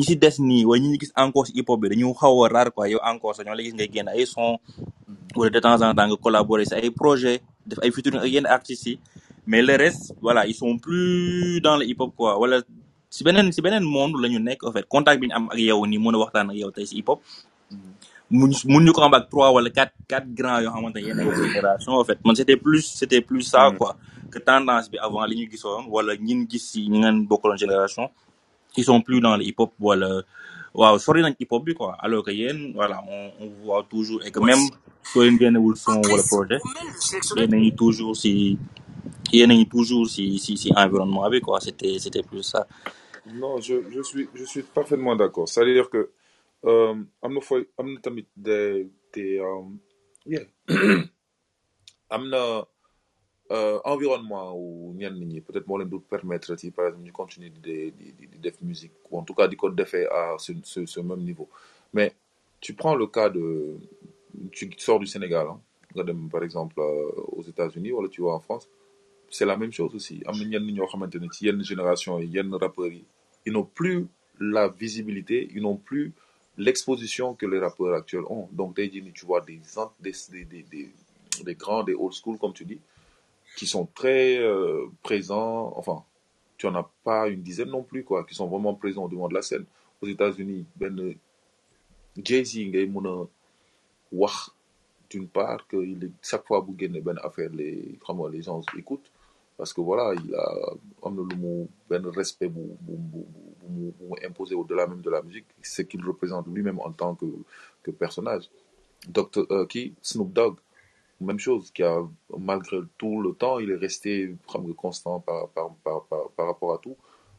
si 0.03 0.15
des 0.15 0.39
nii 0.39 0.65
wala 0.65 0.81
ñi 0.83 0.97
encore 1.15 1.47
hip 1.53 1.69
hop 1.69 1.79
bi 1.81 1.89
dañu 1.89 2.13
a 2.21 2.47
rare 2.49 2.71
encore 3.03 3.35
sax 3.35 3.45
ñoo 3.45 3.55
la 3.55 3.63
gis 3.63 3.73
ngay 3.73 3.89
génn 3.93 4.07
ay 4.09 4.25
son 4.25 4.57
wala 5.35 5.49
de 5.49 5.59
temps 5.59 5.81
en 5.81 5.93
temps 5.95 6.07
nga 6.07 6.15
collaborer 6.17 6.65
sont 10.53 10.77
plus 10.77 11.59
dans 11.61 11.79
hip 11.81 11.99
hop 11.99 12.11
quoi 12.15 12.37
wala 12.39 12.61
si 13.09 13.23
beneen 13.23 13.51
si 13.51 13.61
beneen 13.61 13.83
fait 14.71 14.87
contact 14.87 15.19
bi 15.19 15.27
hip 16.93 17.09
hop 17.09 17.21
mun 18.31 18.83
ñu 18.85 18.91
ko 18.95 19.01
am 19.03 19.13
ak 19.13 19.29
trois 19.29 19.51
wala 19.51 19.69
quatre 19.69 19.93
quatre 20.07 20.29
grands 20.33 20.61
yoo 20.63 20.71
xamante 20.71 20.95
ne 20.95 21.01
yéen 21.01 21.51
génération 21.53 21.91
en 21.93 22.03
fait. 22.05 22.19
Man 22.25 22.35
c'était 22.35 22.57
plus 22.57 22.81
c'était 22.99 23.21
plus 23.21 23.43
ça 23.43 23.69
quoi 23.77 23.97
que 24.31 24.39
tendance 24.39 24.89
bi 24.89 24.97
avant 24.97 25.25
li 25.25 25.35
ñu 25.39 25.49
gisoon 25.51 25.85
wala 25.89 26.15
ñin 26.15 26.45
gis 26.49 26.59
si 26.71 26.87
ñi 26.89 26.99
ngeen 26.99 27.27
bokkaloon 27.27 27.57
génération 27.57 28.09
ils 28.77 28.85
sont 28.85 29.01
plus 29.01 29.19
dans 29.19 29.35
le 29.35 29.43
hip 29.43 29.59
hop 29.59 29.73
wala 29.79 30.09
waaw 30.73 30.97
sori 30.99 31.21
nañ 31.21 31.35
hip 31.39 31.51
hop 31.51 31.63
bi 31.65 31.73
quoi. 31.73 31.97
Alors 31.99 32.23
que 32.23 32.31
yéen 32.31 32.71
voilà 32.73 33.03
on 33.15 33.31
on 33.43 33.47
voit 33.63 33.83
toujours 33.89 34.23
et 34.25 34.31
que 34.31 34.39
même 34.39 34.63
soo 35.03 35.23
leen 35.23 35.37
génnewul 35.39 35.75
son 35.75 35.99
wala 36.11 36.23
projet 36.31 36.59
yéen 37.35 37.53
a 37.53 37.57
ngi 37.57 37.73
toujours 37.75 38.15
si 38.15 38.57
yéen 39.33 39.51
a 39.51 39.55
ngi 39.55 39.67
toujours 39.67 40.07
si 40.09 40.39
si 40.39 40.55
si 40.61 40.69
environnement 40.83 41.29
bi 41.29 41.41
quoi. 41.41 41.59
C'était 41.59 41.99
c'était 41.99 42.23
plus 42.23 42.43
ça. 42.43 42.65
Non 43.41 43.59
je 43.59 43.75
je 43.93 44.01
suis 44.09 44.25
je 44.33 44.45
suis 44.45 44.63
parfaitement 44.63 45.15
d'accord. 45.17 45.47
C'est-à-dire 45.49 45.89
que 45.89 46.09
euh, 46.65 46.95
am 47.21 47.33
na 47.33 47.41
fooy 47.41 47.67
des 48.35 48.89
des 49.13 49.41
yeah. 50.25 50.45
Euh, 53.51 53.79
environnement 53.83 54.53
où 54.55 54.93
ñenn 54.95 55.13
ñi 55.27 55.41
peut-être 55.41 55.67
moo 55.67 55.77
leen 55.77 55.89
du 55.89 55.99
permettre 55.99 56.55
ci 56.57 56.71
par 56.71 56.85
exemple 56.87 57.03
ñu 57.03 57.11
continuer 57.11 57.49
di 57.49 57.91
di 57.91 58.27
di 58.43 58.49
musique 58.61 58.93
ou 59.09 59.17
en 59.19 59.23
tout 59.25 59.33
cas 59.33 59.45
di 59.49 59.57
ko 59.57 59.69
defee 59.69 60.05
à 60.09 60.37
ce, 60.37 60.53
ce 60.85 60.99
même 61.01 61.19
niveau. 61.29 61.49
Mais 61.93 62.15
tu 62.61 62.73
prends 62.73 62.95
le 62.95 63.07
cas 63.07 63.29
de 63.29 63.75
tu 64.53 64.69
sors 64.77 64.99
du 64.99 65.05
Sénégal 65.05 65.47
hein, 65.47 65.59
par 66.31 66.43
exemple 66.45 66.75
euh, 66.79 67.11
aux 67.35 67.43
États-Unis 67.43 67.91
wala 67.91 68.07
tu 68.07 68.21
vas 68.21 68.35
en 68.35 68.39
France 68.39 68.69
c'est 69.29 69.45
la 69.45 69.57
même 69.57 69.73
chose 69.73 69.93
aussi. 69.95 70.23
Am 70.27 70.35
na 70.39 70.45
ñenn 70.45 70.71
ñoo 70.71 70.87
xamante 70.87 71.15
ne 71.15 71.27
ci 71.29 71.47
yenn 71.47 71.61
génération 71.61 72.19
yi 72.19 72.27
yenn 72.35 72.55
rappeurs 72.55 72.87
yi 72.97 73.03
ils 73.45 73.51
n'ont 73.51 73.65
plus 73.79 74.07
la 74.39 74.69
visibilité 74.69 75.49
ils 75.53 75.61
n'ont 75.61 75.75
plus 75.89 76.13
l'exposition 76.57 77.33
que 77.33 77.45
les 77.45 77.59
rappeurs 77.59 77.93
actuels 77.95 78.25
ont. 78.29 78.47
Donc 78.51 78.77
nii 78.77 79.11
tu 79.13 79.25
vois 79.25 79.41
des 79.41 79.59
des 79.99 80.89
des 81.43 81.55
grands 81.55 81.83
des 81.83 81.93
old 81.93 82.13
school 82.13 82.37
comme 82.37 82.53
tu 82.53 82.65
dis 82.65 82.79
qui 83.57 83.67
sont 83.67 83.87
très 83.93 84.37
euh, 84.37 84.85
présents. 85.03 85.73
Enfin 85.75 86.03
tu 86.57 86.67
en 86.67 86.75
as 86.75 86.89
pas 87.03 87.27
une 87.27 87.41
dizaine 87.41 87.69
non 87.69 87.83
plus 87.83 88.03
quoi 88.03 88.23
qui 88.23 88.35
sont 88.35 88.47
vraiment 88.47 88.75
présents 88.75 89.07
devant 89.07 89.27
de 89.27 89.33
la 89.33 89.41
scène. 89.41 89.65
Aux 90.01 90.07
États-Unis 90.07 90.65
Jay-Z 92.17 92.57
ngay 92.67 92.87
mën 92.87 93.07
a 93.07 93.25
wax 94.11 94.51
d'une 95.09 95.27
part 95.27 95.65
que 95.67 95.77
il 95.77 96.11
chaque 96.21 96.45
fois 96.45 96.65
génne 96.77 96.99
benn 96.99 97.19
affaire 97.23 97.49
les 97.51 97.97
les 98.31 98.41
gens 98.41 98.61
écoutent 98.77 99.09
parce 99.61 99.73
que 99.73 99.81
voilà 99.81 100.11
il 100.15 100.33
a 100.33 100.73
benn 101.87 102.07
respect 102.07 102.51
imposé 104.25 104.55
au-delà 104.55 104.87
même 104.87 105.01
de 105.01 105.09
la 105.11 105.21
musique 105.21 105.45
ce 105.61 105.83
qu'il 105.83 106.03
représente 106.03 106.47
lui-même 106.47 106.79
en 106.79 106.91
tant 106.91 107.13
que 107.83 107.91
personnage. 107.91 108.49
Docteur 109.07 109.45
euh, 109.51 109.67
kii 109.67 109.93
Snoop 110.01 110.33
Dogg. 110.33 110.55
Même 111.19 111.37
chose 111.37 111.69
qui 111.69 111.83
a 111.83 111.95
malgré 112.39 112.79
tout 112.97 113.21
le 113.21 113.33
temps 113.35 113.59
il 113.59 113.69
est 113.69 113.75
resté 113.75 114.35
constant 114.75 115.19
par 115.19 115.49
rapport 116.47 116.73
à 116.73 116.79
tout. 116.79 116.97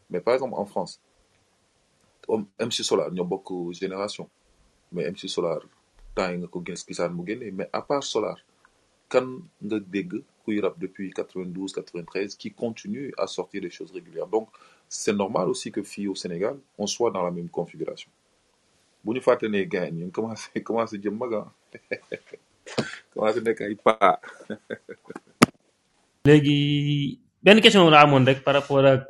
Mais 0.09 0.21
par 0.21 0.35
exemple 0.35 0.55
en 0.57 0.65
France 0.65 1.01
MC 2.61 2.85
Solar 2.89 3.11
ñoo 3.11 3.25
bokk 3.25 3.73
génération. 3.73 4.29
Mais 4.93 5.11
MC 5.11 5.27
Solar 5.29 5.59
temps 6.15 6.31
yi 6.31 6.39
nga 6.39 6.47
ko 6.47 6.63
gis 6.65 6.85
gisaan 6.87 7.11
mu 7.17 7.27
génne. 7.27 7.51
Mais 7.53 7.69
à 7.73 7.83
part 7.83 8.05
Solar 8.05 8.39
kan 9.11 9.27
nga 9.61 9.81
dégg 9.81 10.23
kuy 10.45 10.61
rap 10.61 10.79
depuis 10.79 11.11
92 11.13 11.73
93 11.73 12.35
qui 12.37 12.51
continue 12.53 13.13
à 13.19 13.27
sortir 13.27 13.61
des 13.63 13.71
choses 13.71 13.93
régulières. 13.93 14.27
Donc 14.27 14.49
c'est 14.89 15.13
normal 15.13 15.49
aussi 15.49 15.71
que 15.73 15.83
fii 15.83 16.09
au 16.09 16.15
Sénégal 16.15 16.57
on 16.79 16.87
soit 16.87 17.11
dans 17.11 17.23
la 17.23 17.31
même 17.31 17.49
configuration. 17.49 18.11
Bu 19.05 19.15
ñu 19.15 19.21
fàtte 19.21 19.45
ne 19.51 19.59
yi 19.59 19.93
ñu 19.93 20.11
commencé 20.11 20.51
commencé 20.69 20.99
jëm 21.03 21.17
mag 21.19 21.35
ah. 21.35 21.47
Commencé 23.15 23.41
nekk 23.41 23.61
ay 23.61 23.75
paa 23.75 24.21
léegi 26.27 27.19
benn 27.43 27.61
question 27.61 27.91
la 27.91 28.01
amoon 28.03 28.25
rek 28.25 28.45
par 28.45 28.55
rapport 28.55 28.85
ak 28.87 29.09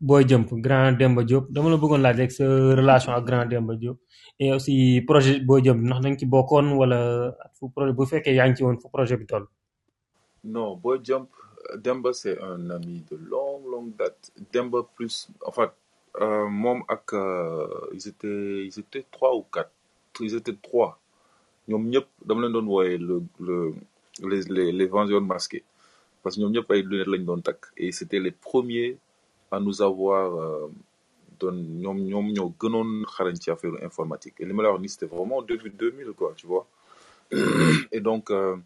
Boy 0.00 0.24
Jump 0.28 0.52
grand 0.60 0.92
Demba 0.92 1.22
Diop. 1.24 1.48
Dama 1.50 1.70
la 1.70 1.76
bëggoon 1.80 2.02
laaj 2.04 2.16
rek 2.20 2.32
relation 2.80 3.12
ak 3.16 3.24
grand 3.24 3.46
Demba 3.48 3.74
Diop. 3.74 3.96
Et 4.38 4.52
aussi 4.52 5.00
projet 5.08 5.40
Boy 5.40 5.62
Jump 5.64 5.80
ndax 5.80 6.00
da 6.02 6.08
nga 6.10 6.18
ci 6.18 6.26
bokkoon 6.26 6.66
wala 6.80 6.98
fu 7.56 7.70
projet 7.74 7.94
bu 7.96 8.04
fekkee 8.10 8.34
yaa 8.36 8.48
ngi 8.48 8.56
ci 8.56 8.62
woon 8.64 8.76
fu 8.82 8.88
projet 8.92 9.16
bi 9.16 9.26
toll? 9.26 9.46
Non 10.44 10.76
Boy 10.76 11.00
Jump 11.02 11.28
Demba 11.76 12.12
c'est 12.12 12.38
un 12.40 12.70
ami 12.70 13.02
de 13.10 13.16
longue 13.16 13.66
longue 13.70 13.96
date. 13.96 14.30
Demba 14.52 14.82
plus 14.96 15.28
en 15.44 15.50
fait 15.52 15.70
euh, 16.20 16.46
moom 16.48 16.84
ak 16.88 17.12
euh, 17.14 17.66
ils 17.92 18.06
étaient 18.08 18.66
ils 18.66 18.78
étaient 18.78 19.04
trois 19.10 19.34
ou 19.34 19.42
quatre. 19.42 19.70
Ils 20.20 20.34
étaient 20.34 20.54
trois. 20.68 20.98
Ñoom 21.68 21.88
ñëpp 21.88 22.06
dama 22.24 22.42
leen 22.42 22.52
doon 22.52 22.66
wooye 22.68 22.98
le 22.98 23.16
le 23.40 23.56
les 24.30 24.42
les 24.56 24.70
les 24.72 24.86
vendeurs 24.86 25.22
masqués. 25.22 25.64
Parce 26.22 26.36
que 26.36 26.40
ñoom 26.42 26.52
ñëpp 26.52 26.70
ay 26.70 26.82
lunettes 26.82 27.08
lañ 27.12 27.24
doon 27.24 27.40
takk. 27.40 27.60
Et 27.76 27.90
c'était 27.92 28.20
les 28.20 28.30
premiers 28.30 28.98
à 29.50 29.58
nous 29.60 29.80
avoir 29.82 30.26
euh, 30.36 30.68
doon 31.40 31.56
ñoom 31.82 31.98
ñoom 32.10 32.26
ñoo 32.36 32.52
gënoon 32.60 32.90
xarañ 33.14 33.36
ci 33.42 33.50
affaire 33.50 33.72
et 33.80 34.44
li 34.44 34.52
ma 34.52 34.62
la 34.62 34.72
wax 34.72 34.86
c'était 34.92 35.06
vraiment 35.14 35.42
début 35.42 35.70
2000 35.70 36.12
quoi 36.12 36.32
tu 36.36 36.46
vois. 36.46 36.66
Et 37.92 38.00
donc 38.00 38.30
euh, 38.30 38.56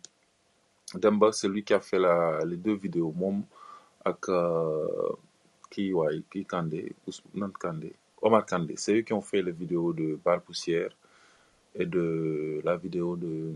Demba 0.95 1.33
c'est 1.33 1.49
lui 1.49 1.63
qui 1.65 1.75
a 1.75 1.81
fait 1.81 1.99
les 2.47 2.57
deux 2.57 2.75
vidéos 2.75 3.13
moom 3.13 3.43
ak 4.05 4.29
euh, 4.29 5.13
kii 5.71 5.93
waay 5.93 6.23
kii 6.31 6.45
Kandé 6.45 6.93
Omar 8.23 8.45
Kandé. 8.47 8.75
C'est 8.77 8.95
eux 8.97 9.03
qui 9.03 9.13
ont 9.13 9.21
fait 9.21 9.43
les 9.43 9.53
vidéos 9.53 9.93
de 9.93 10.19
Bal 10.25 10.41
Poussière 10.41 10.91
et 11.75 11.87
de 11.87 12.61
la 12.65 12.77
vidéo 12.77 13.17
de 13.17 13.55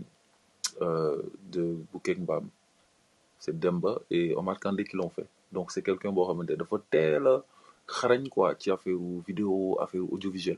euh, 0.81 1.21
de 1.51 1.77
Mbam. 2.19 2.47
C'est 3.39 3.59
Demba 3.59 3.99
et 4.09 4.33
Omar 4.35 4.59
Kandé 4.59 4.83
qui 4.85 4.95
l'ont 4.95 5.09
fait. 5.09 5.27
Donc 5.51 5.71
c'est 5.71 5.81
quelqu'un 5.83 6.13
teel 6.89 7.27
a 7.27 7.43
xarañ 7.87 8.29
quoi 8.29 8.55
ci 8.57 8.71
affaire 8.71 8.95
vidéo 9.27 9.77
affaire 9.81 10.01
audiovisuel 10.11 10.57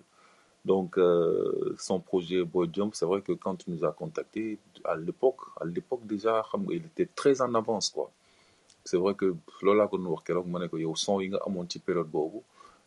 donc 0.66 0.98
euh, 0.98 1.76
son 1.78 2.00
projet 2.00 2.44
Boy 2.44 2.68
Jump 2.74 2.96
c'est 2.96 3.06
vrai 3.06 3.22
que 3.22 3.34
quand 3.34 3.58
il 3.68 3.74
nous 3.76 3.84
a 3.86 3.92
contacté 3.92 4.58
à 4.84 4.96
l'époque 4.96 5.42
à 5.62 5.66
l'époque 5.66 6.06
déjà 6.06 6.44
il 6.72 6.84
était 6.92 7.10
très 7.16 7.42
en 7.42 7.54
avance 7.54 7.90
quoi. 7.90 8.10
C'est 8.88 8.98
vrai 8.98 9.14
que 9.16 9.28
loolu 9.64 9.78
laa 9.80 9.88
ko 9.90 9.98
doon 9.98 10.12
wax 10.14 10.24
keroog 10.28 10.48
ma 10.54 10.60
ne 10.62 10.68
ko 10.72 10.78
yow 10.78 10.96
son 10.96 11.18
amoon 11.46 11.66
ci 11.70 11.80
période 11.80 12.10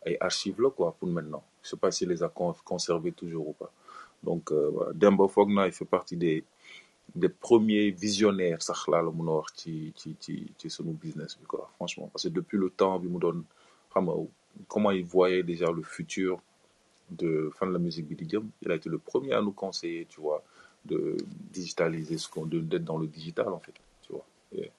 ay 0.05 0.15
archives 0.21 0.61
la 0.61 0.69
quoi 0.69 0.95
pour 0.97 1.09
maintenant. 1.09 1.43
Je 1.61 1.69
sais 1.69 1.77
pas 1.77 1.91
s'il 1.91 2.07
les 2.09 2.23
a 2.23 2.29
con 2.29 2.53
conservés 2.63 3.11
toujours 3.11 3.49
ou 3.49 3.53
pas. 3.53 3.71
Donc 4.23 4.51
euh, 4.51 5.27
foog 5.27 5.49
naa 5.51 5.67
il 5.67 5.73
fait 5.73 5.85
partie 5.97 6.15
des 6.17 6.43
des 7.15 7.27
premiers 7.29 7.91
visionnaires 7.91 8.61
sax 8.61 8.87
laa 8.87 9.01
la 9.01 9.11
mën 9.11 9.27
a 9.27 9.35
wax 9.39 9.49
ci 9.59 9.93
ci 9.99 10.15
ci 10.23 10.33
ci 10.57 10.69
sunu 10.69 10.93
business 10.93 11.37
quoi 11.47 11.69
franchement. 11.75 12.09
Parce 12.13 12.23
que 12.23 12.29
depuis 12.39 12.57
le 12.57 12.69
temps 12.69 12.97
doon 12.99 13.43
xam 13.91 14.05
nga 14.05 14.13
comment 14.71 14.91
il 14.91 15.03
voyait 15.05 15.43
déjà 15.43 15.67
le 15.71 15.83
futur 15.83 16.31
de 17.11 17.49
fan 17.57 17.71
la 17.71 17.79
musique 17.79 18.07
bi 18.07 18.15
di 18.15 18.27
jëm 18.29 18.49
il 18.61 18.71
a 18.71 18.75
été 18.75 18.89
le 18.89 18.99
premier 18.99 19.33
à 19.33 19.41
nous 19.41 19.51
conseiller 19.51 20.05
tu 20.07 20.21
vois 20.21 20.43
de 20.85 21.17
digitaliser 21.51 22.17
ce 22.17 22.29
qu'on 22.29 22.45
de 22.45 22.59
d'être 22.59 22.85
dans 22.85 22.97
le 22.97 23.07
digital 23.07 23.49
en 23.49 23.59
fait 23.59 23.73
tu 24.01 24.13
vois 24.13 24.25
Et- 24.53 24.71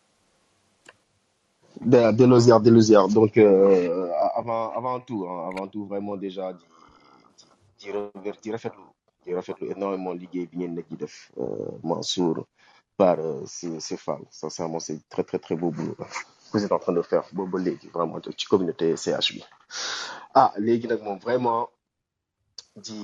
De, 1.81 2.13
de 2.13 2.25
Losière, 2.27 2.61
de 2.61 2.71
Losière. 2.71 3.09
Donc, 3.09 3.37
euh, 3.39 4.11
avant, 4.35 4.71
avant 4.73 5.01
tout, 5.01 5.27
hein, 5.29 5.49
avant 5.51 5.67
tout, 5.69 5.87
vraiment 5.87 6.17
déjà, 6.17 6.53
di, 6.53 6.65
di 8.43 8.51
rafetlu, 8.51 8.85
di 9.25 9.33
énormément 9.71 10.13
liggéey 10.13 10.47
bi 10.51 10.59
ngeen 10.59 10.75
nekk 10.75 10.89
di 10.91 10.97
def, 10.97 11.33
euh, 11.39 11.71
Mansour, 11.83 12.47
par 12.97 13.19
euh, 13.21 13.43
ces, 13.47 13.81
ces 13.81 13.97
femmes. 13.97 14.25
Sincèrement, 14.31 14.81
c'est 14.81 15.01
très, 15.09 15.25
très, 15.25 15.39
très 15.39 15.57
beau 15.57 15.71
boulot. 15.71 15.97
que 16.53 16.59
vous 16.59 16.65
êtes 16.65 16.73
en 16.73 16.79
train 16.79 16.93
de 16.93 17.03
faire, 17.03 17.25
boobu 17.33 17.53
ba 17.53 17.59
léegi, 17.59 17.89
vraiment, 17.89 18.21
ci 18.37 18.47
communauté 18.47 18.97
CH. 18.97 19.39
Ah, 20.35 20.53
léegi 20.59 20.87
nag 20.89 21.01
vraiment, 21.23 21.71
di, 22.77 22.95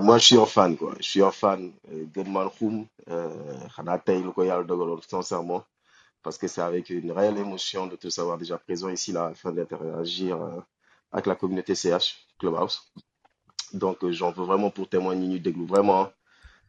moi, 0.00 0.18
je 0.18 0.24
suis 0.26 0.36
un 0.38 0.46
fan, 0.46 0.76
quoi. 0.76 0.94
Je 1.00 1.04
suis 1.08 1.22
un 1.22 1.30
fan, 1.32 1.72
euh, 1.92 2.06
xum, 2.50 2.86
euh, 3.10 3.58
sincèrement. 5.08 5.64
parce 6.24 6.38
que 6.38 6.48
c'est 6.48 6.62
avec 6.62 6.90
une 6.90 7.12
réelle 7.12 7.38
émotion 7.38 7.88
de 7.88 7.96
te 7.96 8.10
savoir 8.10 8.38
déjà 8.38 8.58
présent 8.58 8.90
ici 8.90 9.12
là 9.12 9.26
afin 9.28 9.52
d'interagir 9.52 10.42
euh, 10.42 10.60
avec 11.12 11.26
la 11.26 11.36
communauté 11.36 11.74
CH 11.76 12.26
Clubhouse. 12.40 12.92
Donc 13.74 14.04
euh, 14.04 14.12
j'en 14.12 14.32
veux 14.32 14.44
vraiment 14.44 14.70
pour 14.70 14.88
témoigner 14.88 15.26
ñu 15.28 15.40
déglu 15.40 15.66
vraiment 15.66 16.10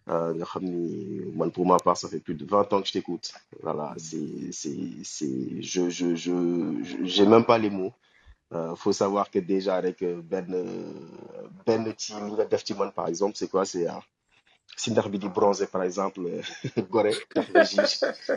euh, 0.10 0.34
ni 0.62 1.22
man 1.36 1.52
pour 1.52 1.66
ma 1.68 1.78
part 1.80 1.98
ça 1.98 2.10
fait 2.10 2.20
plus 2.22 2.36
de 2.36 2.46
20 2.46 2.72
ans 2.74 2.82
que 2.82 2.88
je 2.88 2.94
t'écoute. 2.94 3.34
Voilà, 3.62 3.96
c'est 3.98 4.52
c'est 4.52 4.78
c'est 5.04 5.62
je 5.64 5.90
je 5.90 6.16
je 6.16 6.84
je- 6.84 7.06
j'ai 7.06 7.26
même 7.28 7.46
pas 7.46 7.58
les 7.60 7.70
mots. 7.72 7.94
Euh, 8.52 8.76
faut 8.76 8.92
savoir 8.94 9.32
que 9.32 9.40
déjà 9.40 9.76
avec 9.76 10.02
euh, 10.04 10.22
Ben 10.22 10.46
Ben 11.66 11.94
ci 11.98 12.14
li 12.14 12.32
nga 12.34 12.46
def 12.46 12.64
ci 12.66 12.74
man 12.76 12.92
par 12.92 13.08
exemple 13.08 13.36
c'est 13.36 13.50
quoi? 13.50 13.66
C'est 13.66 13.88
euh, 13.90 13.94
si 14.76 14.92
ndax 14.92 15.08
bi 15.10 15.18
di 15.20 15.30
bronzer 15.30 15.68
par 15.68 15.84
exemple 15.84 16.22
euh, 16.26 16.42
Gorée. 16.92 17.16
Tax 17.34 17.48
nga 17.54 17.64
j'y 17.64 17.78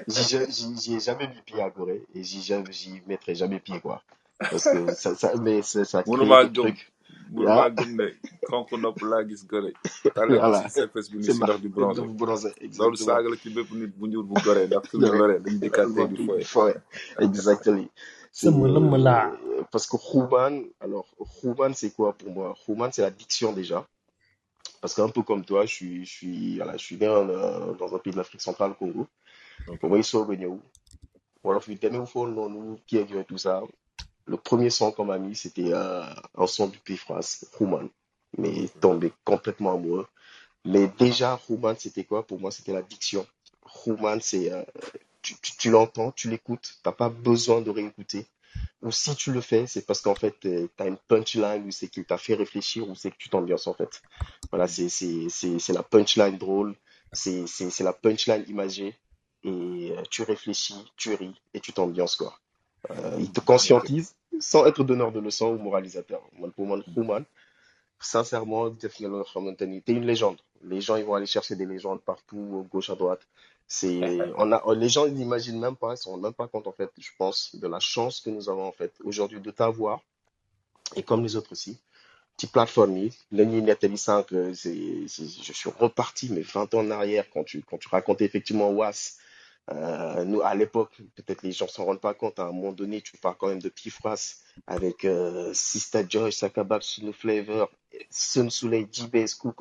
j'y 0.09 0.25
j'y 0.57 0.77
j'y 0.81 0.95
ai 0.97 1.01
jamais 1.01 1.29
mis 1.29 1.43
pied 1.45 1.61
à 1.61 1.71
Gorée 1.71 2.03
et 2.15 2.23
j'y 2.23 3.03
mettrai 3.07 3.35
jamais 3.35 3.61
pied 3.61 3.81
quoi. 3.81 4.03
Parce 4.39 4.65
que 4.65 4.95
ça 4.95 5.15
ça 5.15 5.35
mais 5.45 5.63
ça, 5.63 5.85
ça 5.85 6.03
crée 6.03 6.45
des 6.49 6.53
trucs. 6.53 6.93
Voilà. 7.33 7.71
ndax 7.71 8.07
exactement 17.19 17.89
laa. 18.45 19.33
parce 19.71 19.87
que 19.87 19.97
Xuman 19.97 20.65
alors 20.81 21.07
Xuman 21.41 21.73
c'est 21.75 21.91
quoi 21.95 22.13
pour 22.13 22.31
moi? 22.31 22.55
Xuman 22.65 22.91
c'est 22.93 23.03
la 23.03 23.11
diction 23.11 23.53
déjà. 23.53 23.87
Parce 24.81 24.95
qu'un 24.95 25.09
peu 25.09 25.23
comme 25.23 25.45
toi 25.45 25.65
je 25.67 25.75
suis 25.75 26.05
je 26.05 26.11
suis 26.11 26.57
je 26.59 26.79
suis 26.79 26.99
euh, 27.03 27.75
dans 27.75 27.95
un 27.95 27.99
pays 27.99 28.13
de 28.13 28.19
l'Afrique 28.19 28.43
centrale 28.43 28.75
Congo. 28.75 29.07
Ok 29.69 29.81
ba 29.83 29.89
may 29.89 30.03
soog 30.03 30.33
a 30.33 30.37
ñëw 30.37 30.55
wolof 31.45 31.69
yi 31.69 31.77
demewu 31.81 32.07
foon 32.07 32.29
noonu 32.37 32.77
kii 32.87 32.99
ak 33.03 33.11
yooyu 33.11 33.25
tout 33.25 33.39
ça. 33.39 33.63
Le 34.27 34.37
premier 34.37 34.71
son 34.71 34.91
qu'on 34.93 35.05
m'a 35.07 35.19
mis 35.19 35.35
c'était 35.37 35.73
euh, 35.73 36.03
un 36.37 36.47
son 36.47 36.67
du 36.69 36.79
pays 36.79 36.97
France 36.99 37.47
Xuman 37.55 37.89
mais 38.39 38.69
tombé 38.81 39.13
complètement 39.25 39.73
amoureux. 39.75 40.07
Mais 40.65 40.89
déjà 40.99 41.39
Xuman 41.45 41.75
c'était 41.79 42.05
quoi? 42.05 42.27
Pour 42.27 42.39
moi 42.41 42.51
c'était 42.51 42.73
la 42.75 42.83
diction 42.83 43.27
Xuman 43.67 44.19
c'est 44.21 44.53
euh, 44.53 44.63
tu, 45.27 45.35
tu, 45.41 45.57
tu 45.57 45.71
l'entends 45.71 46.13
tu 46.13 46.31
l'écoutes 46.31 46.79
t'as 46.83 46.93
pas 46.93 47.09
besoin 47.09 47.61
de 47.61 47.71
réécouter. 47.71 48.27
Ou 48.83 48.91
si 48.93 49.15
tu 49.17 49.33
le 49.33 49.41
fais 49.41 49.67
c'est 49.67 49.85
parce 49.85 50.01
qu'en 50.01 50.15
fait 50.15 50.37
euh, 50.45 50.69
t'as 50.77 50.87
une 50.87 50.97
punchline 51.09 51.67
ou 51.67 51.71
c'est 51.73 51.89
qu'il 51.89 52.05
t'a 52.05 52.17
fait 52.17 52.35
réfléchir 52.35 52.89
ou 52.89 52.95
c'est 52.95 53.11
que 53.11 53.17
tu 53.19 53.29
t'ambiances 53.29 53.67
en 53.67 53.75
fait. 53.75 54.03
Voilà 54.51 54.69
c'est 54.69 55.73
la 55.73 55.83
punchline 55.83 56.39
drôle 56.39 56.75
c'est 57.13 57.81
la 57.81 57.93
punchline 57.93 58.45
imagée 58.49 58.95
et 59.43 59.93
euh, 59.93 60.03
tu 60.11 60.23
réfléchis 60.23 60.93
tu 60.97 61.15
ris 61.15 61.35
et 61.55 61.61
tu 61.61 61.73
t'ambiances 61.73 62.17
quoi. 62.17 62.39
Euh, 62.91 63.17
il 63.19 63.33
te 63.33 63.41
conscientise 63.41 64.15
sans 64.39 64.65
être 64.67 64.85
donneur 64.85 65.11
de 65.11 65.19
leçons 65.19 65.49
ou 65.49 65.59
moralisateur 65.59 66.23
pour 66.55 66.79
Xuman 66.95 67.25
sincèrement 67.99 68.71
t'es 68.71 69.93
une 69.93 70.07
légende. 70.07 70.41
Les 70.63 70.81
gens 70.81 70.97
ils 70.97 71.05
vont 71.05 71.15
aller 71.15 71.27
chercher 71.27 71.57
des 71.57 71.67
légendes 71.67 72.01
partout 72.03 72.67
gauche 72.71 72.91
à 72.91 72.95
droite 72.95 73.27
c'est 73.69 74.01
on 74.37 74.53
a 74.53 74.63
les 74.75 74.89
gens 74.89 75.07
n'imaginent 75.09 75.59
même 75.61 75.77
pas 75.77 75.95
ils 75.95 75.99
se 75.99 76.09
rendent 76.09 76.23
même 76.23 76.33
pas 76.35 76.49
compte 76.49 76.67
en 76.67 76.73
fait 76.73 76.91
je 76.99 77.11
pense 77.19 77.55
de 77.57 77.67
la 77.69 77.81
chance 77.81 78.21
que 78.21 78.31
nous 78.31 78.49
avons 78.49 78.65
en 78.67 78.73
fait 78.73 78.93
aujourd'hui 79.05 79.41
de 79.41 79.51
t'avoir. 79.51 80.01
Et 80.95 81.03
comme 81.03 81.23
les 81.23 81.37
autres 81.37 81.53
aussi. 81.53 81.79
Petite 82.37 82.53
plateforme 82.53 82.97
yi 82.99 83.13
la 83.33 83.45
ñuy 83.45 83.63
nettali 83.63 83.99
sànq 83.99 84.29
c'est 84.55 85.09
c'est- 85.09 85.43
je 85.49 85.53
suis 85.53 85.71
reparti 85.71 86.29
mais 86.33 86.43
20 86.43 86.73
ans 86.75 86.81
en 86.87 86.91
arrière 86.91 87.27
quand 87.33 87.45
tu 87.45 87.63
quand 87.69 87.79
tu 87.79 87.89
racontais 87.89 88.25
effectivement 88.27 88.71
Was 88.71 89.19
Euh, 89.69 90.25
nous, 90.25 90.43
à 90.43 90.55
l'époque, 90.55 90.95
peut-être 91.17 91.43
les 91.43 91.51
gens 91.51 91.67
s'en 91.67 91.85
rendent 91.87 92.01
pas 92.01 92.15
compte, 92.15 92.39
à 92.39 92.45
un 92.45 92.53
moment 92.53 92.71
donné, 92.73 93.01
tu 93.03 93.17
parles 93.19 93.37
quand 93.37 93.49
même 93.49 93.61
de 93.63 93.69
Pifras 93.69 94.37
avec 94.69 95.05
euh, 95.05 95.53
Sista 95.55 96.07
Joy, 96.09 96.33
Sakabab, 96.33 96.83
Sunu 96.83 97.13
Flavor, 97.13 97.69
Sun 98.11 98.49
Soleil, 98.49 98.87
J-Bass, 98.93 99.35
Cool 99.35 99.55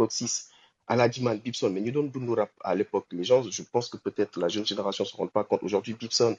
Aladiman, 0.88 1.38
Bibson. 1.38 1.70
Mais 1.70 1.82
nous 1.82 1.92
donnons 1.92 2.12
nous 2.14 2.36
rap 2.36 2.52
à 2.64 2.76
l'époque. 2.76 3.08
Les 3.12 3.24
gens, 3.24 3.44
je 3.44 3.64
pense 3.64 3.90
que 3.90 3.98
peut-être 3.98 4.40
la 4.40 4.48
jeune 4.48 4.66
génération 4.66 5.04
ne 5.04 5.10
se 5.10 5.16
rend 5.16 5.28
pas 5.28 5.44
compte. 5.44 5.64
Aujourd'hui, 5.64 5.94
Bibson, 5.94 6.38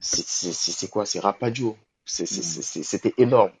c'est 0.00 0.90
quoi? 0.90 1.06
C'est 1.06 1.20
Rapadio. 1.20 1.76
C'était 2.04 3.14
énorme. 3.18 3.52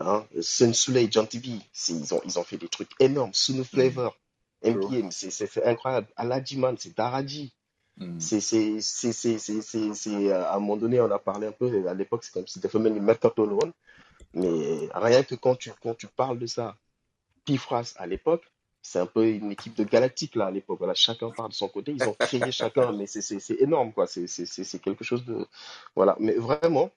Hein? 0.00 0.26
Sun 0.40 0.74
Soleil, 0.74 1.08
John 1.10 1.26
TV, 1.26 1.58
ils 1.88 2.14
ont, 2.14 2.20
ils 2.24 2.38
ont 2.38 2.44
fait 2.44 2.56
des 2.56 2.68
trucs 2.68 2.90
énormes. 2.98 3.32
Sunu 3.32 3.64
Flavor, 3.64 4.16
MPM, 4.64 5.10
c'est 5.10 5.64
incroyable. 5.64 6.08
Aladiman, 6.16 6.76
c'est 6.78 6.96
Daraji. 6.96 7.52
Mm. 7.98 8.18
C'est, 8.18 8.54
euh, 10.08 10.44
à 10.44 10.56
un 10.56 10.58
moment 10.60 10.76
donné, 10.76 11.00
on 11.00 11.10
a 11.10 11.18
parlé 11.18 11.46
un 11.46 11.52
peu, 11.52 11.86
à 11.86 11.94
l'époque, 11.94 12.24
c'est 12.24 12.32
comme 12.32 12.46
si 12.46 12.58
c'était 12.58 12.78
même 12.78 12.94
le 12.94 13.00
Mercato 13.00 13.44
Loan, 13.44 13.72
mais 14.34 14.88
rien 14.94 15.22
que 15.22 15.34
quand 15.34 15.56
tu, 15.56 15.70
quand 15.82 15.94
tu 15.94 16.06
parles 16.06 16.38
de 16.38 16.46
ça, 16.46 16.76
Pifras 17.44 17.92
à 17.96 18.06
l'époque, 18.06 18.44
c'est 18.82 18.98
un 18.98 19.06
peu 19.06 19.26
une 19.26 19.52
équipe 19.52 19.76
de 19.76 19.84
galactique 19.84 20.34
là 20.34 20.46
à 20.46 20.50
l'époque. 20.50 20.78
Voilà, 20.78 20.94
chacun 20.94 21.30
part 21.30 21.48
de 21.48 21.54
son 21.54 21.68
côté, 21.68 21.92
ils 21.92 22.02
ont 22.08 22.14
créé 22.14 22.50
chacun, 22.52 22.92
mais 22.92 23.06
c'est, 23.06 23.22
c'est, 23.22 23.38
c'est 23.38 23.60
énorme 23.60 23.92
quoi. 23.92 24.06
C'est, 24.06 24.26
c'est, 24.26 24.44
c'est, 24.44 24.64
c'est 24.64 24.80
quelque 24.80 25.04
chose 25.04 25.24
de, 25.24 25.46
voilà. 25.94 26.16
Mais 26.18 26.34
vraiment, 26.34 26.90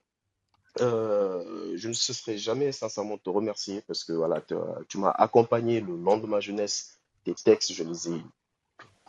euh, 0.80 1.72
je 1.76 1.88
ne 1.88 1.92
cesserai 1.94 2.36
jamais 2.38 2.72
sincèrement 2.72 3.16
de 3.16 3.20
te 3.20 3.30
remercier 3.30 3.82
parce 3.82 4.02
que 4.04 4.12
voilà, 4.12 4.42
tu 4.88 4.98
m'as 4.98 5.10
accompagné 5.10 5.80
le 5.80 5.96
long 5.96 6.18
de 6.18 6.26
ma 6.26 6.40
jeunesse. 6.40 6.98
Tes 7.24 7.34
textes, 7.34 7.72
je 7.72 7.84
les 7.84 8.08
ai 8.08 8.20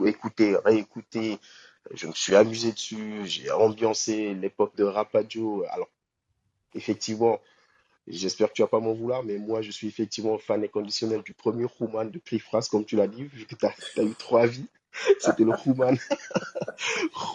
écoutés, 0.05 0.55
réécoutés. 0.63 1.39
Je 1.91 2.07
me 2.07 2.13
suis 2.13 2.35
amusé 2.35 2.71
dessus. 2.71 3.21
J'ai 3.25 3.51
ambiancé 3.51 4.33
l'époque 4.35 4.75
de 4.75 4.83
Rapadio. 4.83 5.65
Alors, 5.71 5.89
effectivement, 6.75 7.39
j'espère 8.07 8.49
que 8.49 8.53
tu 8.53 8.61
vas 8.61 8.67
pas 8.67 8.79
m'en 8.79 8.93
vouloir, 8.93 9.23
mais 9.23 9.37
moi, 9.37 9.61
je 9.61 9.71
suis 9.71 9.87
effectivement 9.87 10.37
fan 10.37 10.63
inconditionnel 10.63 11.21
du 11.23 11.33
premier 11.33 11.65
Human 11.79 12.09
de 12.09 12.19
Cliffras, 12.19 12.67
comme 12.69 12.85
tu 12.85 12.95
l'as 12.95 13.07
dit, 13.07 13.23
vu 13.23 13.45
que 13.45 13.55
tu 13.55 13.65
as, 13.65 14.03
eu 14.03 14.15
trois 14.15 14.45
vies. 14.45 14.67
C'était 15.19 15.43
le 15.43 15.53
Human, 15.65 15.95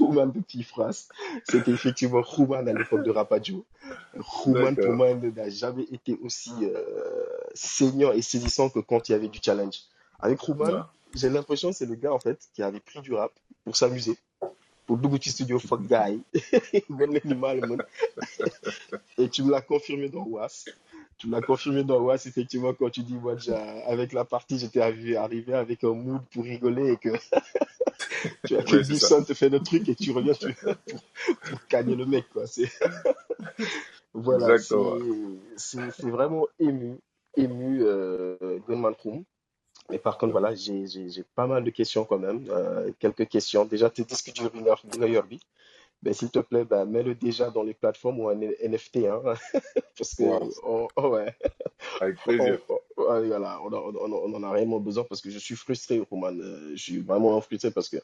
Human 0.00 0.32
de 0.34 0.40
Cliffras. 0.40 1.08
C'était 1.48 1.70
effectivement 1.70 2.22
Human 2.36 2.66
à 2.68 2.72
l'époque 2.72 3.04
de 3.04 3.10
Rapadio. 3.10 3.64
Human, 4.46 4.74
pour 4.74 4.92
moi, 4.92 5.14
n'a 5.14 5.50
jamais 5.50 5.84
été 5.92 6.18
aussi 6.22 6.52
euh, 6.62 7.24
saignant 7.54 8.12
et 8.12 8.22
saisissant 8.22 8.68
que 8.68 8.80
quand 8.80 9.08
il 9.08 9.12
y 9.12 9.14
avait 9.14 9.28
du 9.28 9.38
challenge. 9.42 9.82
Avec 10.18 10.40
Ouais. 10.48 10.72
j'ai 11.14 11.28
l'impression 11.28 11.70
que 11.70 11.76
c'est 11.76 11.86
le 11.86 11.94
gars, 11.94 12.12
en 12.12 12.18
fait, 12.18 12.48
qui 12.54 12.62
avait 12.62 12.80
pris 12.80 13.00
du 13.00 13.12
rap 13.12 13.32
pour 13.64 13.76
s'amuser, 13.76 14.16
pour 14.86 14.98
Duguti 14.98 15.30
Studio 15.30 15.58
Fuck 15.58 15.82
Guy. 15.82 16.22
Et 19.18 19.28
tu 19.28 19.42
me 19.42 19.50
l'as 19.50 19.60
confirmé 19.60 20.08
dans 20.08 20.24
Was. 20.24 20.64
Tu 21.18 21.26
me 21.28 21.32
l'as 21.32 21.42
confirmé 21.42 21.84
dans 21.84 22.00
Was, 22.00 22.24
effectivement, 22.26 22.72
quand 22.74 22.90
tu 22.90 23.02
dis, 23.02 23.14
moi, 23.14 23.34
déjà, 23.34 23.58
avec 23.86 24.12
la 24.12 24.24
partie, 24.24 24.58
j'étais 24.58 24.80
arrivé, 24.80 25.16
arrivé 25.16 25.54
avec 25.54 25.84
un 25.84 25.92
mood 25.92 26.22
pour 26.32 26.44
rigoler 26.44 26.92
et 26.92 26.96
que, 26.96 27.10
tu 28.46 28.54
vois, 28.54 28.62
que 28.64 28.76
Ouais. 28.76 28.84
Gibson 28.84 29.22
te 29.22 29.34
fait 29.34 29.48
le 29.48 29.60
truc 29.60 29.88
et 29.88 29.94
tu 29.94 30.10
reviens 30.10 30.32
tu- 30.34 30.52
pour, 30.54 30.74
pour 31.48 31.58
gagner 31.70 31.94
le 31.94 32.06
mec, 32.06 32.28
quoi. 32.30 32.46
C'est, 32.46 32.70
voilà, 34.14 34.58
c'est, 34.58 34.74
vraiment 36.10 36.46
ému, 36.58 36.96
ému, 37.36 37.82
euh, 37.82 38.58
Gunman 38.68 38.94
Room. 39.04 39.24
Mais 39.90 39.98
par 39.98 40.16
contre, 40.18 40.32
voilà, 40.32 40.54
j'ai, 40.54 40.86
pas 41.34 41.46
mal 41.46 41.64
de 41.64 41.70
questions 41.70 42.04
quand 42.04 42.18
même. 42.18 42.46
Euh, 42.50 42.90
quelques 42.98 43.28
questions. 43.28 43.64
Déjà, 43.64 43.90
tu 43.90 44.02
dis 44.04 44.14
que 44.22 44.30
tu 44.30 44.42
veux. 44.42 44.50
Ben, 46.02 46.12
s'il 46.12 46.30
te 46.30 46.40
plaît, 46.40 46.64
ben, 46.64 46.84
mets-le 46.84 47.14
déjà 47.14 47.50
dans 47.50 47.62
les 47.62 47.74
plateformes 47.74 48.18
ou 48.20 48.28
en 48.28 48.34
NFT, 48.34 49.06
hein, 49.06 49.22
parce 49.96 50.14
que, 50.16 50.24
Wow. 50.24 50.50
on- 50.64 50.88
oh, 50.96 51.08
ouais, 51.10 51.32
Avec 52.00 52.16
on, 52.18 52.22
plaisir. 52.24 52.58
on- 52.68 53.02
ouais, 53.04 53.26
voilà, 53.28 53.60
on, 53.62 53.72
on, 53.72 53.94
on- 53.96 54.12
on 54.12 54.34
en 54.34 54.42
a 54.42 54.50
réellement 54.50 54.80
besoin 54.80 55.04
parce 55.04 55.20
que 55.20 55.30
je 55.30 55.38
suis 55.38 55.54
frustré, 55.54 56.00
Roman. 56.10 56.32
Euh, 56.32 56.70
je 56.74 56.82
suis 56.82 56.98
vraiment 56.98 57.40
frustré 57.40 57.70
parce 57.70 57.88
que 57.88 57.98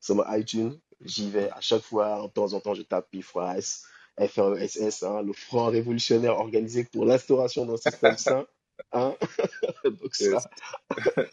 sur 0.00 0.14
mon 0.14 0.24
iTunes, 0.32 0.78
j'y 1.04 1.28
vais 1.30 1.50
à 1.50 1.60
chaque 1.60 1.82
fois, 1.82 2.22
en 2.22 2.28
temps 2.30 2.54
en 2.54 2.60
temps, 2.60 2.72
je 2.72 2.82
tape 2.82 3.10
PIFRAS, 3.10 3.82
FRESS, 4.18 5.02
hein, 5.02 5.20
le 5.22 5.32
Front 5.34 5.66
révolutionnaire 5.66 6.38
organisé 6.38 6.84
pour 6.84 7.04
l'instauration 7.04 7.66
d'un 7.66 7.76
système 7.76 8.16
sain. 8.16 8.46
Hein? 8.92 9.14
Donc 9.84 10.14
Yes. 10.20 10.32
ça, 10.32 10.50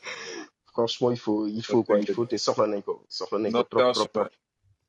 franchement, 0.66 1.12
il 1.12 1.18
faut, 1.20 1.48
il 1.48 1.64
faut 1.64 1.84
quoi, 1.84 2.00
il 2.00 2.08
faut 2.08 2.26
te 2.26 2.38
sortir 2.38 2.64
un 2.66 2.74
écho, 2.74 3.06
sortir 3.10 3.38
un 3.40 3.44
écho 3.46 3.64
trop, 3.64 3.86
trop. 3.86 4.10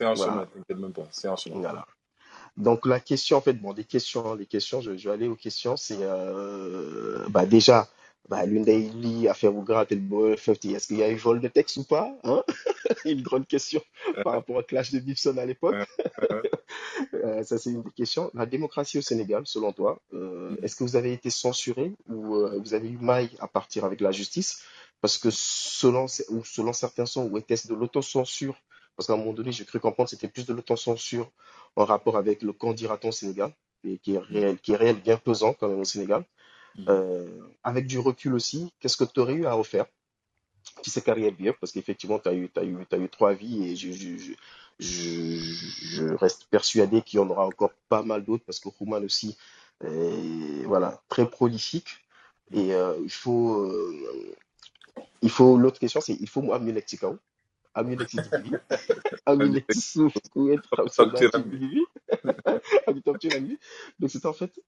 C'est 0.00 0.06
Voilà, 0.14 0.32
chemin, 0.32 0.46
t'inquiète 0.46 0.78
même 0.78 0.92
pas. 0.92 1.08
C'est 1.12 1.28
en 1.28 1.36
chemin. 1.36 1.60
voilà. 1.60 1.86
Donc 2.56 2.86
la 2.86 3.00
question, 3.00 3.36
en 3.38 3.40
fait, 3.40 3.54
bon, 3.54 3.72
des 3.72 3.84
questions, 3.84 4.30
hein, 4.32 4.36
des 4.36 4.46
questions, 4.46 4.80
je, 4.80 4.96
je 4.96 5.08
vais 5.08 5.14
aller 5.14 5.28
aux 5.28 5.36
questions. 5.36 5.76
C'est 5.76 5.98
euh, 6.00 7.26
bah, 7.30 7.46
déjà, 7.46 7.88
bah, 8.30 8.46
l'une 8.46 8.62
des 8.62 8.78
lits 8.78 9.26
à 9.26 9.34
faire 9.34 9.56
au 9.56 9.62
gras, 9.62 9.84
et 9.90 9.96
le 9.96 10.00
bol 10.00 10.38
50, 10.38 10.66
est-ce 10.66 10.86
qu'il 10.86 10.98
y 10.98 11.02
a 11.02 11.10
eu 11.10 11.16
vol 11.16 11.40
de 11.40 11.48
texte 11.48 11.76
ou 11.78 11.82
pas? 11.84 12.16
Hein? 12.22 12.44
Une 13.04 13.22
grande 13.22 13.48
question 13.48 13.82
par 14.22 14.34
rapport 14.34 14.54
au 14.54 14.62
clash 14.62 14.92
de 14.92 15.00
Gibson 15.00 15.36
à 15.36 15.44
l'époque. 15.44 15.74
Euh, 17.14 17.42
ça, 17.42 17.58
c'est 17.58 17.70
une 17.70 17.82
des 17.82 17.90
questions. 17.90 18.30
La 18.34 18.46
démocratie 18.46 18.98
au 18.98 19.02
Sénégal, 19.02 19.42
selon 19.44 19.72
toi, 19.72 20.00
euh, 20.12 20.54
est-ce 20.62 20.76
que 20.76 20.84
vous 20.84 20.96
avez 20.96 21.12
été 21.12 21.28
censuré 21.28 21.92
ou 22.08 22.36
euh, 22.36 22.58
vous 22.58 22.74
avez 22.74 22.88
eu 22.88 22.98
maille 22.98 23.30
à 23.40 23.48
partir 23.48 23.84
avec 23.84 24.00
la 24.00 24.12
justice? 24.12 24.62
Parce 25.00 25.18
que 25.18 25.28
selon, 25.30 26.06
ou 26.28 26.44
selon 26.44 26.72
certains 26.72 27.06
sons, 27.06 27.26
ou 27.26 27.38
était-ce 27.38 27.68
de 27.68 27.74
l'autocensure? 27.74 28.56
Parce 28.96 29.06
qu'à 29.06 29.14
un 29.14 29.16
moment 29.16 29.32
donné, 29.32 29.50
j'ai 29.50 29.64
cru 29.64 29.80
comprendre 29.80 30.08
que 30.08 30.16
c'était 30.16 30.28
plus 30.28 30.46
de 30.46 30.52
l'autocensure 30.52 31.30
en 31.74 31.84
rapport 31.84 32.16
avec 32.16 32.42
le 32.42 32.52
candidat 32.52 32.98
au 33.02 33.12
Sénégal, 33.12 33.52
et 33.84 33.98
qui 33.98 34.14
est 34.14 34.18
réel, 34.18 34.58
qui 34.58 34.72
est 34.72 34.76
réel, 34.76 34.96
bien 34.96 35.16
pesant 35.16 35.54
quand 35.54 35.68
même 35.68 35.80
au 35.80 35.84
Sénégal. 35.84 36.24
Mm. 36.76 36.84
Euh, 36.88 37.40
avec 37.62 37.86
du 37.86 37.98
recul 37.98 38.34
aussi, 38.34 38.72
qu'est-ce 38.80 38.96
que 38.96 39.04
tu 39.04 39.20
aurais 39.20 39.34
eu 39.34 39.46
à 39.46 39.52
refaire? 39.54 39.86
qui 40.82 40.90
s'est 40.90 41.02
carrière 41.02 41.32
bien 41.32 41.52
parce 41.60 41.72
qu'effectivement, 41.72 42.18
tu 42.18 42.28
as 42.28 42.34
eu, 42.34 42.48
t'as 42.48 42.64
eu, 42.64 42.76
t'as 42.88 42.98
eu 42.98 43.08
trois 43.08 43.32
vies 43.32 43.68
et 43.68 43.76
je, 43.76 43.92
je, 43.92 44.16
je, 44.16 44.32
je, 44.78 45.38
je 45.38 46.14
reste 46.14 46.46
persuadé 46.50 47.02
qu'il 47.02 47.18
y 47.18 47.22
en 47.22 47.28
aura 47.28 47.46
encore 47.46 47.72
pas 47.88 48.02
mal 48.02 48.24
d'autres 48.24 48.44
parce 48.44 48.60
que 48.60 48.68
Roman 48.68 49.02
aussi 49.02 49.36
est 49.84 50.64
voilà, 50.66 51.02
très 51.08 51.28
prolifique. 51.28 51.88
Et 52.52 52.74
euh, 52.74 52.96
il 53.02 53.10
faut, 53.10 53.62
euh, 53.62 54.34
il 55.22 55.30
faut 55.30 55.56
l'autre 55.56 55.78
question, 55.78 56.00
c'est 56.00 56.16
il 56.20 56.28
faut 56.28 56.52
amener 56.52 56.72
l'exikao, 56.72 57.18
amener 57.74 57.96
amener 59.26 59.64
être 60.52 60.68
Top 60.76 60.88
soldat 60.88 61.18
Tyranny. 61.18 61.84
qui 63.20 63.28
amener. 63.28 63.58
Donc 64.00 64.10
c'est 64.10 64.26
en 64.26 64.32
fait, 64.32 64.60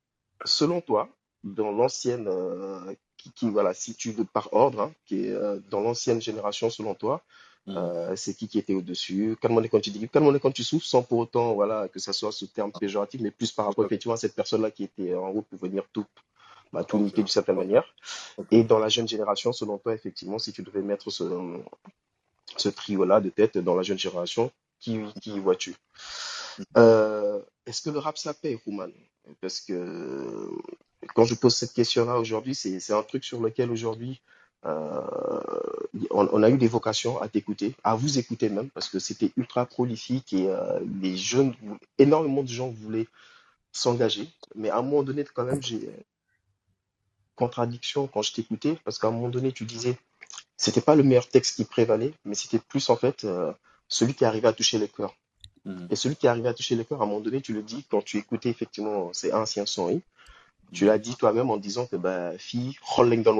selon 0.44 0.80
toi, 0.80 1.08
dans 1.44 1.70
l'ancienne, 1.72 2.28
euh, 2.28 2.94
qui, 3.16 3.32
qui, 3.32 3.50
voilà, 3.50 3.74
si 3.74 3.94
tu 3.94 4.12
veux 4.12 4.24
par 4.24 4.52
ordre, 4.52 4.80
hein, 4.82 4.92
qui 5.06 5.26
est 5.26 5.32
euh, 5.32 5.58
dans 5.70 5.80
l'ancienne 5.80 6.20
génération, 6.20 6.70
selon 6.70 6.94
toi, 6.94 7.22
Mm. 7.66 7.76
euh, 7.76 8.16
c'est 8.16 8.34
qui 8.34 8.48
qui 8.48 8.58
était 8.58 8.74
au-dessus? 8.74 9.36
Quel 9.40 9.50
moment 9.50 9.62
est 9.62 9.68
quand 9.68 9.80
tu 9.80 9.90
dis, 9.90 10.08
quel 10.12 10.22
moment 10.22 10.36
est 10.36 10.40
quand 10.40 10.50
tu 10.50 10.64
souffres, 10.64 10.86
sans 10.86 11.02
pour 11.02 11.18
autant, 11.18 11.54
voilà, 11.54 11.88
que 11.88 12.00
ça 12.00 12.12
soit 12.12 12.32
ce 12.32 12.44
terme 12.44 12.72
péjoratif, 12.72 13.20
mais 13.20 13.30
plus 13.30 13.52
par 13.52 13.66
rapport 13.66 13.84
effectivement 13.84 14.14
à 14.14 14.16
cette 14.16 14.34
personne-là 14.34 14.70
qui 14.70 14.84
était 14.84 15.14
en 15.14 15.30
route 15.30 15.46
pour 15.46 15.60
venir 15.60 15.84
tout, 15.92 16.06
bah, 16.72 16.82
tout 16.82 16.98
niquer 16.98 17.22
d'une 17.22 17.28
certaine 17.28 17.56
manière. 17.56 17.84
Et 18.50 18.64
dans 18.64 18.78
la 18.78 18.88
jeune 18.88 19.06
génération, 19.06 19.52
selon 19.52 19.78
toi, 19.78 19.94
effectivement, 19.94 20.38
si 20.38 20.52
tu 20.52 20.62
devais 20.62 20.82
mettre 20.82 21.10
ce, 21.10 21.24
ce 22.56 22.68
trio-là 22.68 23.20
de 23.20 23.30
tête 23.30 23.58
dans 23.58 23.76
la 23.76 23.82
jeune 23.82 23.98
génération, 23.98 24.50
qui, 24.80 25.00
qui 25.20 25.38
vois-tu? 25.38 25.76
Euh, 26.76 27.40
est-ce 27.66 27.80
que 27.82 27.90
le 27.90 28.00
rap 28.00 28.18
ça 28.18 28.34
paye, 28.34 28.58
Rouman? 28.64 28.90
Parce 29.40 29.60
que 29.60 30.50
quand 31.14 31.24
je 31.24 31.34
pose 31.34 31.54
cette 31.54 31.72
question-là 31.72 32.18
aujourd'hui, 32.18 32.54
c'est, 32.54 32.80
c'est 32.80 32.92
un 32.92 33.02
truc 33.02 33.24
sur 33.24 33.40
lequel 33.40 33.70
aujourd'hui 33.70 34.20
euh, 34.64 35.00
on, 36.10 36.28
on 36.32 36.42
a 36.42 36.50
eu 36.50 36.56
des 36.56 36.68
vocations 36.68 37.20
à 37.20 37.28
t'écouter, 37.28 37.74
à 37.82 37.94
vous 37.94 38.18
écouter 38.18 38.48
même, 38.48 38.70
parce 38.70 38.88
que 38.88 38.98
c'était 38.98 39.32
ultra 39.36 39.66
prolifique 39.66 40.32
et 40.32 40.48
euh, 40.48 40.78
les 41.00 41.16
jeunes, 41.16 41.54
énormément 41.98 42.42
de 42.42 42.48
gens 42.48 42.68
voulaient 42.68 43.08
s'engager. 43.72 44.28
Mais 44.54 44.70
à 44.70 44.78
un 44.78 44.82
moment 44.82 45.02
donné, 45.02 45.24
quand 45.24 45.44
même, 45.44 45.62
j'ai 45.62 45.90
contradiction 47.34 48.06
quand 48.06 48.22
je 48.22 48.32
t'écoutais, 48.32 48.78
parce 48.84 48.98
qu'à 48.98 49.08
un 49.08 49.10
moment 49.10 49.28
donné, 49.28 49.52
tu 49.52 49.64
disais, 49.64 49.98
c'était 50.56 50.80
pas 50.80 50.94
le 50.94 51.02
meilleur 51.02 51.28
texte 51.28 51.56
qui 51.56 51.64
prévalait, 51.64 52.14
mais 52.24 52.34
c'était 52.34 52.58
plus 52.60 52.88
en 52.90 52.96
fait 52.96 53.24
euh, 53.24 53.52
celui 53.88 54.14
qui 54.14 54.24
arrivait 54.24 54.48
à 54.48 54.52
toucher 54.52 54.78
les 54.78 54.88
cœurs. 54.88 55.14
Mm. 55.64 55.86
Et 55.90 55.96
celui 55.96 56.16
qui 56.16 56.28
arrivait 56.28 56.50
à 56.50 56.54
toucher 56.54 56.76
les 56.76 56.84
cœurs, 56.84 57.00
à 57.00 57.04
un 57.04 57.06
moment 57.06 57.20
donné, 57.20 57.40
tu 57.40 57.52
le 57.52 57.62
dis 57.62 57.84
quand 57.90 58.02
tu 58.02 58.18
écoutais 58.18 58.50
effectivement 58.50 59.12
ces 59.12 59.32
anciens 59.32 59.66
sons, 59.66 60.00
tu 60.72 60.84
l'as 60.86 60.98
dit 60.98 61.16
toi-même 61.16 61.50
en 61.50 61.56
disant 61.56 61.86
que 61.86 61.96
bah, 61.96 62.36
fille, 62.38 62.76
rolling 62.82 63.22
dans. 63.22 63.34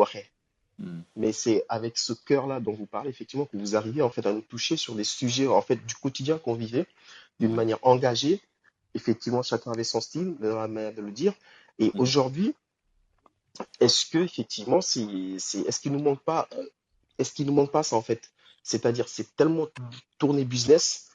Mm. 0.78 1.00
Mais 1.16 1.32
c'est 1.32 1.64
avec 1.68 1.98
ce 1.98 2.12
cœur-là 2.12 2.60
dont 2.60 2.72
vous 2.72 2.86
parlez, 2.86 3.10
effectivement, 3.10 3.46
que 3.46 3.56
vous 3.56 3.76
arrivez 3.76 4.02
en 4.02 4.10
fait 4.10 4.26
à 4.26 4.32
nous 4.32 4.40
toucher 4.42 4.76
sur 4.76 4.94
des 4.94 5.04
sujets 5.04 5.46
en 5.46 5.62
fait 5.62 5.76
du 5.86 5.94
quotidien 5.94 6.38
qu'on 6.38 6.54
vivait 6.54 6.86
d'une 7.40 7.54
manière 7.54 7.78
engagée. 7.82 8.40
Effectivement, 8.94 9.42
chacun 9.42 9.72
avait 9.72 9.84
son 9.84 10.00
style, 10.00 10.36
la 10.40 10.68
manière 10.68 10.94
de 10.94 11.02
le 11.02 11.10
dire. 11.12 11.34
Et 11.78 11.90
Mm. 11.94 12.00
aujourd'hui, 12.00 12.54
est-ce 13.80 14.06
que 14.06 14.18
effectivement, 14.18 14.80
c'est, 14.80 15.06
c'est, 15.38 15.60
est-ce 15.60 15.80
qu'il 15.80 15.92
nous 15.92 16.02
manque 16.02 16.20
pas, 16.22 16.48
euh, 16.54 16.66
est-ce 17.18 17.32
qu'il 17.32 17.46
nous 17.46 17.52
manque 17.54 17.70
pas 17.72 17.82
ça 17.82 17.96
en 17.96 18.02
fait? 18.02 18.30
C'est-à-dire, 18.62 19.08
c'est 19.08 19.34
tellement 19.36 19.66
tourné 20.18 20.44
business 20.44 21.08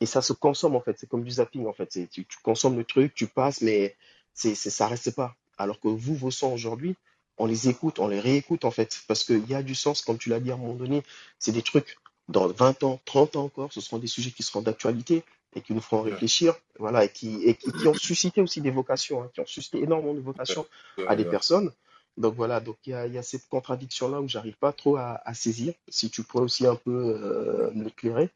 Et 0.00 0.06
ça 0.06 0.22
se 0.22 0.32
consomme 0.32 0.76
en 0.76 0.80
fait, 0.80 0.96
c'est 0.98 1.08
comme 1.08 1.24
du 1.24 1.30
zapping 1.32 1.66
en 1.66 1.72
fait. 1.72 1.88
Tu, 2.10 2.24
tu 2.24 2.38
consommes 2.42 2.76
le 2.76 2.84
truc, 2.84 3.14
tu 3.14 3.26
passes, 3.26 3.60
mais 3.62 3.96
c'est, 4.34 4.54
c'est, 4.54 4.70
ça 4.70 4.86
reste 4.86 5.14
pas. 5.14 5.34
Alors 5.58 5.80
que 5.80 5.88
vous, 5.88 6.14
vos 6.14 6.30
sons 6.30 6.52
aujourd'hui, 6.52 6.96
on 7.38 7.46
les 7.46 7.68
écoute, 7.68 7.98
on 7.98 8.08
les 8.08 8.20
réécoute 8.20 8.64
en 8.64 8.70
fait, 8.70 9.00
parce 9.08 9.24
qu'il 9.24 9.46
y 9.48 9.54
a 9.54 9.62
du 9.62 9.74
sens, 9.74 10.02
comme 10.02 10.18
tu 10.18 10.30
l'as 10.30 10.40
dit 10.40 10.50
à 10.50 10.54
un 10.54 10.58
moment 10.58 10.74
donné, 10.74 11.02
c'est 11.38 11.52
des 11.52 11.62
trucs 11.62 11.98
dans 12.28 12.48
20 12.48 12.82
ans, 12.82 13.00
30 13.04 13.36
ans 13.36 13.44
encore, 13.44 13.72
ce 13.72 13.80
seront 13.80 13.98
des 13.98 14.06
sujets 14.06 14.30
qui 14.30 14.42
seront 14.42 14.62
d'actualité 14.62 15.22
et 15.54 15.60
qui 15.60 15.72
nous 15.72 15.80
feront 15.80 16.02
réfléchir, 16.02 16.54
voilà, 16.78 17.04
et 17.04 17.08
qui, 17.08 17.42
et 17.44 17.54
qui, 17.54 17.72
qui 17.72 17.88
ont 17.88 17.94
suscité 17.94 18.40
aussi 18.42 18.60
des 18.60 18.70
vocations, 18.70 19.22
hein, 19.22 19.30
qui 19.32 19.40
ont 19.40 19.46
suscité 19.46 19.82
énormément 19.82 20.14
de 20.14 20.20
vocations 20.20 20.66
à 21.06 21.16
des 21.16 21.24
personnes. 21.24 21.72
Donc 22.16 22.34
voilà, 22.34 22.60
donc 22.60 22.76
il 22.86 22.90
y 22.90 22.94
a, 22.94 23.06
il 23.06 23.12
y 23.12 23.18
a 23.18 23.22
cette 23.22 23.46
contradiction-là 23.48 24.20
où 24.20 24.28
j'arrive 24.28 24.56
pas 24.56 24.72
trop 24.72 24.96
à, 24.96 25.20
à 25.24 25.34
saisir. 25.34 25.74
Si 25.88 26.10
tu 26.10 26.22
pourrais 26.22 26.44
aussi 26.44 26.66
un 26.66 26.76
peu 26.76 26.90
euh, 26.92 27.70
m'éclairer. 27.74 28.30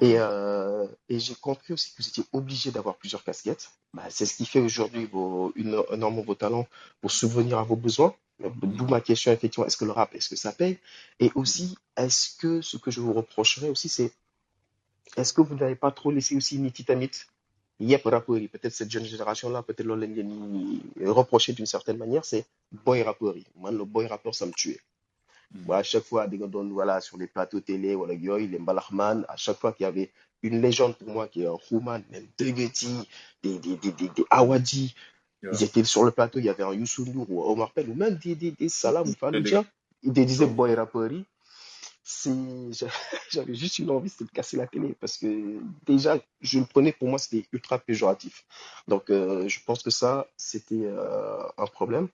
Et, 0.00 0.14
euh, 0.16 0.86
et 1.08 1.18
j'ai 1.18 1.34
compris 1.34 1.74
aussi 1.74 1.90
que 1.90 2.02
vous 2.02 2.08
étiez 2.08 2.24
obligé 2.32 2.70
d'avoir 2.70 2.96
plusieurs 2.96 3.22
casquettes. 3.24 3.70
Bah, 3.92 4.04
c'est 4.08 4.24
ce 4.24 4.34
qui 4.34 4.46
fait 4.46 4.60
aujourd'hui 4.60 5.04
vos, 5.04 5.52
une, 5.54 5.82
énormément 5.92 6.22
vos 6.22 6.34
talents 6.34 6.66
pour 7.00 7.10
subvenir 7.10 7.58
à 7.58 7.62
vos 7.62 7.76
besoins. 7.76 8.14
D'où 8.40 8.86
ma 8.86 9.00
question, 9.00 9.30
effectivement, 9.30 9.66
est-ce 9.66 9.76
que 9.76 9.84
le 9.84 9.92
rap, 9.92 10.14
est-ce 10.14 10.28
que 10.30 10.36
ça 10.36 10.52
paye? 10.52 10.78
Et 11.20 11.30
aussi, 11.34 11.76
est-ce 11.96 12.36
que 12.38 12.60
ce 12.60 12.76
que 12.76 12.90
je 12.90 13.00
vous 13.00 13.12
reprocherais 13.12 13.68
aussi, 13.68 13.88
c'est 13.88 14.12
est-ce 15.16 15.32
que 15.32 15.42
vous 15.42 15.54
n'avez 15.54 15.76
pas 15.76 15.92
trop 15.92 16.10
laissé 16.10 16.34
aussi 16.34 16.58
Nititamit 16.58 17.10
Yep, 17.80 18.02
rappeur 18.04 18.38
peut-être 18.48 18.72
cette 18.72 18.90
jeune 18.90 19.04
génération-là, 19.04 19.62
peut-être 19.62 19.86
di 20.06 20.80
reprocher 21.04 21.52
d'une 21.52 21.66
certaine 21.66 21.96
manière, 21.96 22.24
c'est 22.24 22.46
boy 22.70 23.02
rappeur. 23.02 23.34
Man, 23.56 23.76
le 23.76 23.84
boy 23.84 24.06
rappeur, 24.06 24.34
ça 24.34 24.46
me 24.46 24.52
tuait. 24.52 24.80
Bon, 25.54 25.74
à 25.74 25.82
chaque 25.82 26.04
fois, 26.04 26.26
voilà, 26.70 27.00
sur 27.00 27.18
les 27.18 27.26
plateaux 27.26 27.60
télé, 27.60 27.94
voilà, 27.94 28.14
yoy, 28.14 28.46
les 28.48 28.58
Mbalachman, 28.58 29.24
à 29.28 29.36
chaque 29.36 29.58
fois 29.58 29.72
qu'il 29.72 29.84
y 29.84 29.86
avait 29.86 30.10
une 30.42 30.60
légende 30.60 30.96
pour 30.96 31.08
moi 31.08 31.28
qui 31.28 31.42
est 31.42 31.46
un 31.46 31.56
Human, 31.70 32.02
même 32.10 32.26
Degeti, 32.38 33.08
des, 33.42 33.58
des, 33.58 33.76
des, 33.76 33.92
des, 33.92 34.08
des 34.08 34.24
Awadi, 34.30 34.94
Yeah. 35.42 35.50
ils 35.54 35.64
étaient 35.64 35.82
sur 35.82 36.04
le 36.04 36.12
plateau, 36.12 36.38
il 36.38 36.44
y 36.44 36.48
avait 36.48 36.62
un 36.62 36.72
Youssou 36.72 37.04
N'Dour 37.04 37.28
ou 37.28 37.42
Omar 37.42 37.72
Pène, 37.72 37.90
ou 37.90 37.94
même 37.94 38.14
des, 38.14 38.36
des, 38.36 38.52
des 38.52 38.68
Salam 38.68 39.08
ou 39.22 39.52
ils 40.04 40.12
disaient 40.12 40.46
boy. 40.46 40.76
C'est, 42.04 42.30
j'avais 43.30 43.54
juste 43.54 43.78
une 43.78 43.90
envie, 43.90 44.08
c'était 44.08 44.24
de 44.24 44.30
casser 44.30 44.56
la 44.56 44.66
télé 44.66 44.94
parce 45.00 45.16
que 45.16 45.58
déjà, 45.86 46.18
je 46.40 46.58
le 46.58 46.64
prenais 46.64 46.92
pour 46.92 47.08
moi, 47.08 47.18
c'était 47.18 47.46
ultra 47.52 47.78
péjoratif. 47.78 48.44
Donc, 48.88 49.10
euh, 49.10 49.48
je 49.48 49.60
pense 49.64 49.82
que 49.82 49.90
ça, 49.90 50.28
c'était 50.36 50.84
euh, 50.84 51.42
un 51.58 51.66
problème. 51.66 52.08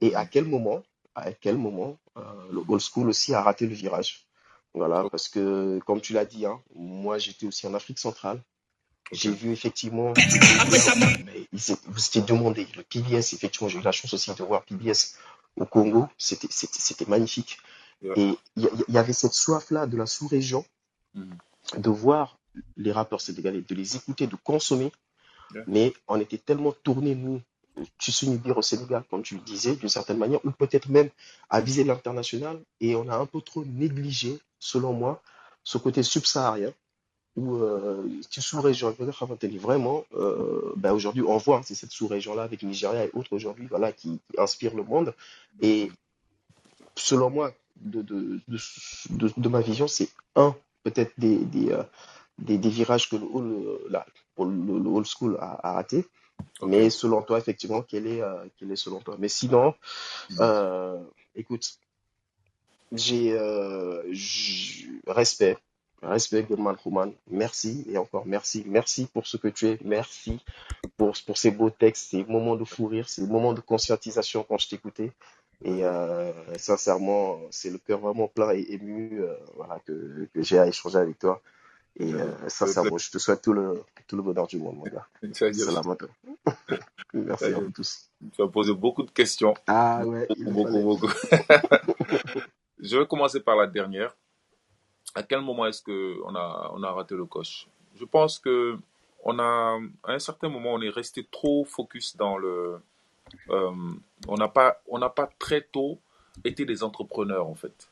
Et 0.00 0.14
à 0.14 0.26
quel 0.26 0.44
moment, 0.44 0.82
à 1.14 1.32
quel 1.32 1.56
moment, 1.56 1.96
euh, 2.16 2.22
le 2.52 2.62
old 2.68 2.80
school 2.80 3.08
aussi 3.08 3.34
a 3.34 3.42
raté 3.42 3.66
le 3.66 3.74
virage. 3.74 4.26
Voilà, 4.74 5.04
parce 5.10 5.28
que, 5.28 5.78
comme 5.86 6.00
tu 6.00 6.12
l'as 6.12 6.24
dit, 6.24 6.46
hein, 6.46 6.60
moi, 6.74 7.18
j'étais 7.18 7.46
aussi 7.46 7.66
en 7.66 7.74
Afrique 7.74 7.98
centrale. 7.98 8.42
J'ai 9.12 9.30
vu 9.30 9.52
effectivement, 9.52 10.12
mais 10.16 11.46
ils 11.52 11.70
étaient- 11.70 11.80
vous 11.86 12.04
étiez 12.06 12.22
demandé. 12.22 12.66
Le 12.74 12.82
PBS, 12.82 13.34
effectivement, 13.34 13.68
j'ai 13.68 13.78
eu 13.78 13.82
la 13.82 13.92
chance 13.92 14.12
aussi 14.14 14.34
de 14.34 14.42
voir 14.42 14.64
PBS 14.64 15.16
au 15.56 15.66
Congo. 15.66 16.08
C'était, 16.18 16.48
magnifique. 17.06 17.58
Et 18.16 18.34
il 18.56 18.64
y, 18.64 18.68
il 18.88 18.98
avait 18.98 19.12
cette 19.12 19.34
soif-là 19.34 19.86
de 19.86 19.96
la 19.96 20.06
sous-région 20.06 20.64
Mhm. 21.14 21.36
de 21.78 21.90
voir 21.90 22.38
les 22.76 22.92
rappeurs 22.92 23.20
sénégalais, 23.20 23.60
de 23.60 23.74
les 23.74 23.94
écouter, 23.96 24.26
de 24.26 24.36
consommer. 24.36 24.90
Mais 25.68 25.92
on 26.08 26.18
était 26.18 26.38
tellement 26.38 26.72
tournés, 26.72 27.14
nous, 27.14 27.40
dire 28.36 28.56
au 28.58 28.62
Sénégal, 28.62 29.04
comme 29.10 29.22
tu 29.22 29.34
le 29.36 29.40
disais, 29.40 29.76
d'une 29.76 29.88
certaine 29.88 30.18
manière, 30.18 30.40
ou 30.44 30.50
peut-être 30.50 30.88
même 30.88 31.10
à 31.50 31.60
viser 31.60 31.84
l'international. 31.84 32.60
Et 32.80 32.94
on 32.96 33.08
a 33.08 33.16
un 33.16 33.26
peu 33.26 33.40
trop 33.40 33.64
négligé, 33.64 34.38
selon 34.58 34.92
moi, 34.92 35.22
ce 35.62 35.78
côté 35.78 36.02
subsaharien 36.02 36.72
où 37.36 37.56
euh, 37.56 38.06
sous-région 38.30 38.94
vraiment 39.58 40.04
euh, 40.14 40.72
ben 40.76 40.92
aujourd'hui 40.92 41.22
on 41.22 41.36
voit 41.36 41.58
hein, 41.58 41.62
c'est 41.64 41.74
cette 41.74 41.90
sous-région-là 41.90 42.44
avec 42.44 42.62
Nigeria 42.62 43.06
et 43.06 43.10
autres 43.12 43.32
aujourd'hui 43.32 43.66
voilà 43.66 43.90
qui, 43.90 44.20
qui 44.30 44.40
inspire 44.40 44.72
le 44.76 44.84
monde 44.84 45.12
et 45.60 45.90
selon 46.94 47.30
moi 47.30 47.52
de, 47.74 48.02
de, 48.02 48.40
de, 49.36 49.48
ma 49.48 49.62
vision 49.62 49.88
c'est 49.88 50.10
un 50.36 50.54
peut-être 50.84 51.12
des, 51.18 51.38
des, 51.38 51.72
euh, 51.72 52.68
virages 52.68 53.08
que 53.08 53.16
le, 53.16 53.98
pour 54.34 54.46
le, 54.46 54.88
old 54.88 55.06
school 55.06 55.36
a, 55.40 55.68
a 55.68 55.72
raté. 55.72 56.04
Mais 56.62 56.90
selon 56.90 57.22
toi 57.22 57.38
effectivement 57.38 57.82
quel 57.82 58.06
est 58.06 58.22
euh, 58.22 58.44
quel 58.58 58.70
est 58.72 58.76
selon 58.76 59.00
toi? 59.00 59.16
Mais 59.18 59.28
sinon 59.28 59.74
Mhm. 60.30 60.36
euh, 60.40 60.98
écoute 61.34 61.78
j'ai 62.92 63.32
euh, 63.32 64.02
respect, 65.06 65.58
respect 66.02 66.44
Goldman 66.44 66.76
Human. 66.86 67.12
Merci 67.28 67.84
et 67.88 67.98
encore 67.98 68.24
merci, 68.26 68.62
merci 68.66 69.06
pour 69.06 69.26
ce 69.26 69.36
que 69.36 69.48
tu 69.48 69.66
es, 69.68 69.78
merci 69.84 70.38
pour 70.96 71.14
pour 71.26 71.36
ces 71.38 71.50
beaux 71.50 71.70
textes, 71.70 72.10
ces 72.10 72.24
moments 72.24 72.56
de 72.56 72.64
fou 72.64 72.86
rire, 72.86 73.08
ces 73.08 73.26
moments 73.26 73.52
de 73.52 73.60
conscientisation 73.60 74.44
quand 74.48 74.58
je 74.58 74.68
t'écoutais. 74.68 75.10
Et 75.64 75.82
sincèrement, 76.58 77.40
c'est 77.50 77.70
le 77.70 77.78
cœur 77.78 77.98
vraiment 77.98 78.28
plein 78.28 78.52
et 78.52 78.66
ému, 78.70 79.22
voilà 79.56 79.80
que 79.86 80.28
que 80.32 80.42
j'ai 80.42 80.58
à 80.58 80.66
échanger 80.66 80.98
avec 80.98 81.18
toi. 81.18 81.40
Et 81.96 82.12
euh, 82.12 82.48
sincèrement, 82.48 82.98
je 82.98 83.10
te 83.10 83.18
souhaite 83.18 83.42
tout 83.42 83.52
le 83.52 83.82
tout 84.08 84.16
le 84.16 84.22
bonheur 84.22 84.46
du 84.46 84.58
monde, 84.58 84.76
mon 84.76 84.84
gars. 84.84 85.06
À 85.22 85.96
toi. 85.96 86.08
Merci 87.12 87.44
à 87.44 87.50
vous 87.60 87.70
tous. 87.70 88.10
tu 88.32 88.42
as 88.42 88.48
posé 88.48 88.74
beaucoup 88.74 89.04
de 89.04 89.10
questions. 89.10 89.54
Ah 89.66 90.04
ouais, 90.04 90.26
Beaucoup, 90.40 90.72
fallait. 90.72 90.82
beaucoup. 90.82 91.08
Je 92.80 92.98
vais 92.98 93.06
commencer 93.06 93.40
par 93.40 93.56
la 93.56 93.66
dernière. 93.68 94.16
À 95.14 95.22
quel 95.22 95.40
moment 95.40 95.66
est-ce 95.66 95.82
que 95.82 96.16
on 96.24 96.34
a, 96.34 96.72
on 96.74 96.82
a 96.82 96.90
raté 96.90 97.14
le 97.14 97.24
coche? 97.24 97.68
Je 97.94 98.04
pense 98.04 98.40
que 98.40 98.76
on 99.22 99.38
a, 99.38 99.78
à 100.02 100.12
un 100.12 100.18
certain 100.18 100.48
moment, 100.48 100.74
on 100.74 100.82
est 100.82 100.90
resté 100.90 101.24
trop 101.30 101.64
focus 101.64 102.16
dans 102.16 102.36
le, 102.36 102.80
euh, 103.50 103.70
on 104.28 104.36
n'a 104.36 104.48
pas, 104.48 104.80
on 104.88 104.98
n'a 104.98 105.08
pas 105.08 105.28
très 105.38 105.62
tôt 105.62 105.98
été 106.44 106.64
des 106.64 106.82
entrepreneurs 106.82 107.46
en 107.46 107.54
fait. 107.54 107.88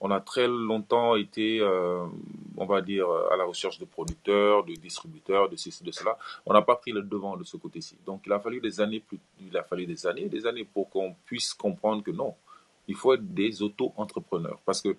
On 0.00 0.10
a 0.10 0.20
très 0.20 0.46
longtemps 0.46 1.16
été, 1.16 1.60
euh, 1.60 2.04
on 2.56 2.66
va 2.66 2.82
dire, 2.82 3.08
à 3.30 3.36
la 3.36 3.44
recherche 3.44 3.78
de 3.78 3.84
producteurs, 3.84 4.64
de 4.64 4.74
distributeurs, 4.74 5.48
de 5.48 5.56
ceci, 5.56 5.82
de 5.84 5.90
cela. 5.90 6.18
On 6.44 6.52
n'a 6.52 6.62
pas 6.62 6.76
pris 6.76 6.92
le 6.92 7.02
devant 7.02 7.36
de 7.36 7.44
ce 7.44 7.56
côté-ci. 7.56 7.96
Donc, 8.04 8.22
il 8.26 8.32
a 8.32 8.38
fallu 8.38 8.60
des 8.60 8.80
années, 8.80 9.00
plus, 9.00 9.18
il 9.40 9.56
a 9.56 9.62
fallu 9.62 9.86
des 9.86 10.06
années, 10.06 10.26
des 10.26 10.46
années 10.46 10.64
pour 10.64 10.90
qu'on 10.90 11.14
puisse 11.24 11.54
comprendre 11.54 12.02
que 12.02 12.10
non, 12.10 12.34
il 12.88 12.94
faut 12.94 13.14
être 13.14 13.34
des 13.34 13.62
auto-entrepreneurs. 13.62 14.58
Parce 14.66 14.82
que 14.82 14.96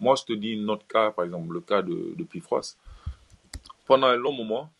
moi, 0.00 0.16
je 0.16 0.24
te 0.24 0.32
dis 0.32 0.56
notre 0.56 0.86
cas, 0.86 1.10
par 1.12 1.24
exemple, 1.24 1.52
le 1.52 1.60
cas 1.60 1.82
de, 1.82 2.14
de. 2.16 2.26
Pendant 3.86 4.08
un 4.08 4.16
long 4.16 4.32
moment, 4.32 4.70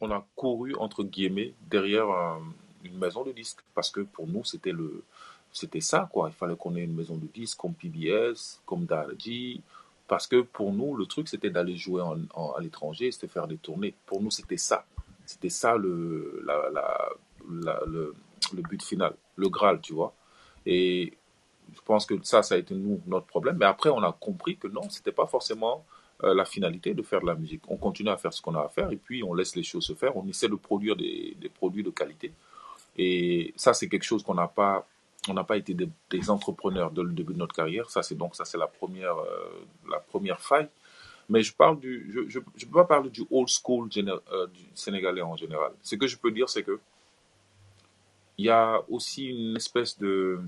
on 0.00 0.10
a 0.10 0.24
couru 0.36 0.74
entre 0.76 1.02
guillemets 1.02 1.54
derrière 1.68 2.10
euh, 2.10 2.38
une 2.84 2.98
maison 2.98 3.24
de 3.24 3.32
disques 3.32 3.60
parce 3.74 3.90
que 3.90 4.00
pour 4.00 4.26
nous 4.26 4.44
c'était 4.44 4.72
le 4.72 5.02
c'était 5.52 5.80
ça 5.80 6.08
quoi 6.12 6.28
il 6.28 6.34
fallait 6.34 6.56
qu'on 6.56 6.76
ait 6.76 6.82
une 6.84 6.94
maison 6.94 7.16
de 7.16 7.26
disques 7.26 7.58
comme 7.58 7.74
PBS 7.74 8.60
comme 8.66 8.84
Darji 8.84 9.62
parce 10.06 10.26
que 10.26 10.42
pour 10.42 10.72
nous 10.72 10.96
le 10.96 11.06
truc 11.06 11.28
c'était 11.28 11.50
d'aller 11.50 11.76
jouer 11.76 12.02
à 12.02 12.60
l'étranger 12.60 13.10
c'était 13.12 13.28
faire 13.28 13.46
des 13.46 13.56
tournées 13.56 13.94
pour 14.06 14.22
nous 14.22 14.30
c'était 14.30 14.56
ça 14.56 14.84
c'était 15.26 15.50
ça 15.50 15.76
le 15.76 16.42
la- 16.46 17.10
le, 17.86 18.14
le 18.54 18.62
but 18.62 18.82
final 18.82 19.14
le 19.36 19.48
graal 19.48 19.80
tu 19.80 19.92
vois 19.94 20.12
et 20.66 21.12
je 21.74 21.80
pense 21.84 22.06
que 22.06 22.14
ça 22.22 22.42
ça 22.42 22.54
a 22.54 22.58
été 22.58 22.74
nous 22.74 23.00
notre 23.06 23.26
problème 23.26 23.56
mais 23.58 23.66
après 23.66 23.90
on 23.90 24.02
a 24.02 24.12
compris 24.12 24.56
que 24.56 24.68
non 24.68 24.88
c'était 24.90 25.12
pas 25.12 25.26
forcément 25.26 25.84
euh, 26.24 26.34
la 26.34 26.44
finalité 26.44 26.94
de 26.94 27.02
faire 27.04 27.20
de 27.20 27.26
la 27.26 27.36
musique. 27.36 27.62
On 27.68 27.76
continue 27.76 28.08
à 28.10 28.16
faire 28.16 28.32
ce 28.32 28.42
qu'on 28.42 28.56
a 28.56 28.62
à 28.62 28.68
faire 28.68 28.90
et 28.90 28.96
puis 28.96 29.22
on 29.22 29.34
laisse 29.34 29.54
les 29.54 29.62
choses 29.62 29.84
se 29.84 29.92
faire. 29.94 30.16
On 30.16 30.26
essaie 30.26 30.48
de 30.48 30.56
produire 30.56 30.96
des, 30.96 31.36
des 31.40 31.48
produits 31.48 31.84
de 31.84 31.90
qualité. 31.90 32.32
Et 32.96 33.54
ça, 33.54 33.72
c'est 33.72 33.88
quelque 33.88 34.02
chose 34.02 34.24
qu'on 34.24 34.34
n'a 34.34 34.48
pas, 34.48 34.84
on 35.28 35.34
n'a 35.34 35.44
pas 35.44 35.56
été 35.56 35.74
des, 35.74 36.30
entrepreneurs 36.30 36.90
dès 36.90 37.02
le 37.02 37.12
début 37.12 37.34
de 37.34 37.38
notre 37.38 37.54
carrière. 37.54 37.90
Ça, 37.90 38.02
c'est 38.02 38.14
donc 38.14 38.34
ça, 38.34 38.44
c'est 38.44 38.58
la 38.58 38.66
première, 38.66 39.16
euh, 39.16 39.66
la 39.90 39.98
première 39.98 40.40
faille. 40.40 40.68
Mais 41.28 41.42
je 41.42 41.54
parle 41.54 41.78
du, 41.78 42.10
je, 42.12 42.40
je, 42.56 42.66
peux 42.66 42.72
pas 42.72 42.84
parler 42.84 43.10
du 43.10 43.22
old 43.30 43.48
school 43.48 43.90
euh, 43.96 44.46
du 44.46 44.64
sénégalais 44.74 45.20
en 45.20 45.36
général. 45.36 45.72
Ce 45.82 45.94
que 45.94 46.06
je 46.06 46.16
peux 46.16 46.30
dire, 46.30 46.48
c'est 46.48 46.62
que 46.62 46.80
il 48.38 48.46
y 48.46 48.50
a 48.50 48.80
aussi 48.88 49.26
une 49.26 49.56
espèce 49.56 49.98
de, 49.98 50.40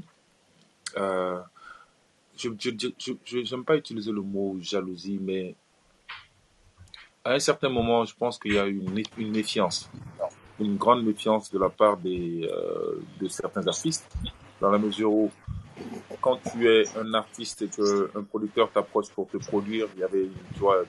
euh, 0.97 1.41
je, 2.37 2.49
j'aime 3.25 3.65
pas 3.65 3.77
utiliser 3.77 4.13
le 4.13 4.23
mot 4.23 4.57
jalousie, 4.61 5.19
mais 5.21 5.55
à 7.25 7.33
un 7.33 7.41
certain 7.41 7.69
moment, 7.69 8.05
je 8.05 8.15
pense 8.15 8.39
qu'il 8.39 8.55
y 8.55 8.59
a 8.59 8.67
une, 8.67 9.03
une 9.19 9.33
méfiance, 9.33 9.91
une 10.61 10.77
grande 10.77 11.05
méfiance 11.05 11.51
de 11.51 11.59
la 11.59 11.69
part 11.69 11.97
des, 11.97 12.49
de 13.21 13.29
certains 13.29 13.67
artistes, 13.67 14.09
dans 14.61 14.71
la 14.71 14.79
mesure 14.79 15.13
où 15.13 15.31
quand 16.21 16.39
tu 16.51 16.69
es 16.69 16.85
un 16.97 17.15
artiste 17.15 17.63
et 17.63 17.69
qu'un 17.69 18.23
producteur 18.23 18.71
t'approche 18.71 19.11
pour 19.11 19.29
te 19.29 19.39
produire, 19.39 19.89
il 19.95 20.01
y 20.01 20.05
avait, 20.05 20.29
tu 20.53 20.61
vois, 20.61 20.83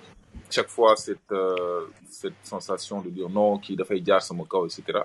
chaque 0.50 0.68
fois 0.68 0.96
cette, 0.96 1.32
euh, 1.32 1.88
cette 2.10 2.36
sensation 2.44 3.02
de 3.02 3.10
dire 3.10 3.30
non, 3.30 3.58
qui 3.58 3.78
a 3.80 3.86
fait 3.86 4.04
ça 4.20 4.34
mon 4.34 4.44
corps, 4.44 4.66
etc. 4.66 5.00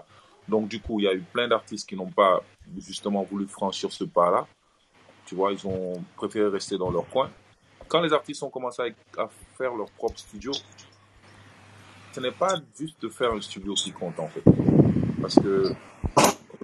Donc, 0.49 0.69
du 0.69 0.81
coup, 0.81 1.01
il 1.01 1.05
y 1.05 1.09
a 1.09 1.15
eu 1.15 1.21
plein 1.21 1.49
d'artistes 1.49 1.89
qui 1.89 1.97
n'ont 1.97 2.11
pas 2.11 2.43
justement 2.79 3.23
voulu 3.23 3.47
franchir 3.47 3.93
ce 3.93 4.05
pas-là. 4.05 4.47
Tu 5.25 5.35
vois, 5.35 5.53
ils 5.53 5.67
ont 5.67 6.03
préféré 6.17 6.49
rester 6.49 6.79
dans 6.79 6.91
leur 6.91 7.09
coin. 7.09 7.31
Quand 7.89 8.01
les 8.01 8.13
artistes 8.13 8.43
ont 8.43 8.51
commencé 8.51 8.83
à, 8.83 9.23
à 9.23 9.29
faire 9.57 9.75
leur 9.75 9.91
propre 9.91 10.19
studio, 10.19 10.53
ce 12.13 12.21
n'est 12.21 12.33
pas 12.33 12.55
juste 12.79 13.01
de 13.03 13.09
faire 13.09 13.33
un 13.33 13.41
studio 13.41 13.75
qui 13.75 13.93
compte 13.93 14.19
en 14.19 14.29
fait. 14.29 14.43
Parce 15.21 15.35
que 15.37 15.73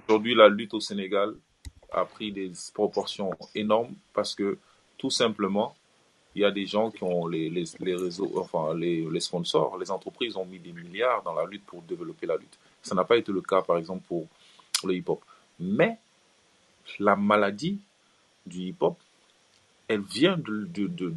aujourd'hui, 0.07 0.35
la 0.35 0.47
lutte 0.47 0.73
au 0.73 0.79
Sénégal 0.79 1.35
a 1.93 2.05
pris 2.05 2.31
des 2.31 2.51
proportions 2.73 3.31
énormes 3.55 3.93
parce 4.13 4.35
que 4.35 4.57
tout 4.97 5.11
simplement, 5.11 5.75
il 6.35 6.41
y 6.41 6.45
a 6.45 6.51
des 6.51 6.65
gens 6.65 6.89
qui 6.89 7.03
ont 7.03 7.27
les, 7.27 7.49
les, 7.49 7.65
les 7.79 7.95
réseaux, 7.95 8.31
enfin 8.37 8.73
les, 8.73 9.07
les 9.09 9.19
sponsors, 9.19 9.77
les 9.77 9.91
entreprises 9.91 10.35
ont 10.35 10.45
mis 10.45 10.59
des 10.59 10.71
milliards 10.71 11.21
dans 11.23 11.33
la 11.33 11.45
lutte 11.45 11.65
pour 11.65 11.81
développer 11.83 12.25
la 12.25 12.37
lutte. 12.37 12.57
Ça 12.81 12.95
n'a 12.95 13.03
pas 13.03 13.17
été 13.17 13.31
le 13.31 13.41
cas, 13.41 13.61
par 13.61 13.77
exemple, 13.77 14.03
pour 14.07 14.27
le 14.83 14.95
hip-hop. 14.95 15.21
Mais 15.59 15.97
la 16.99 17.15
maladie 17.15 17.79
du 18.45 18.59
hip-hop, 18.69 18.97
elle 19.87 20.01
vient 20.01 20.37
de, 20.37 20.65
de, 20.65 20.87
de, 20.87 21.09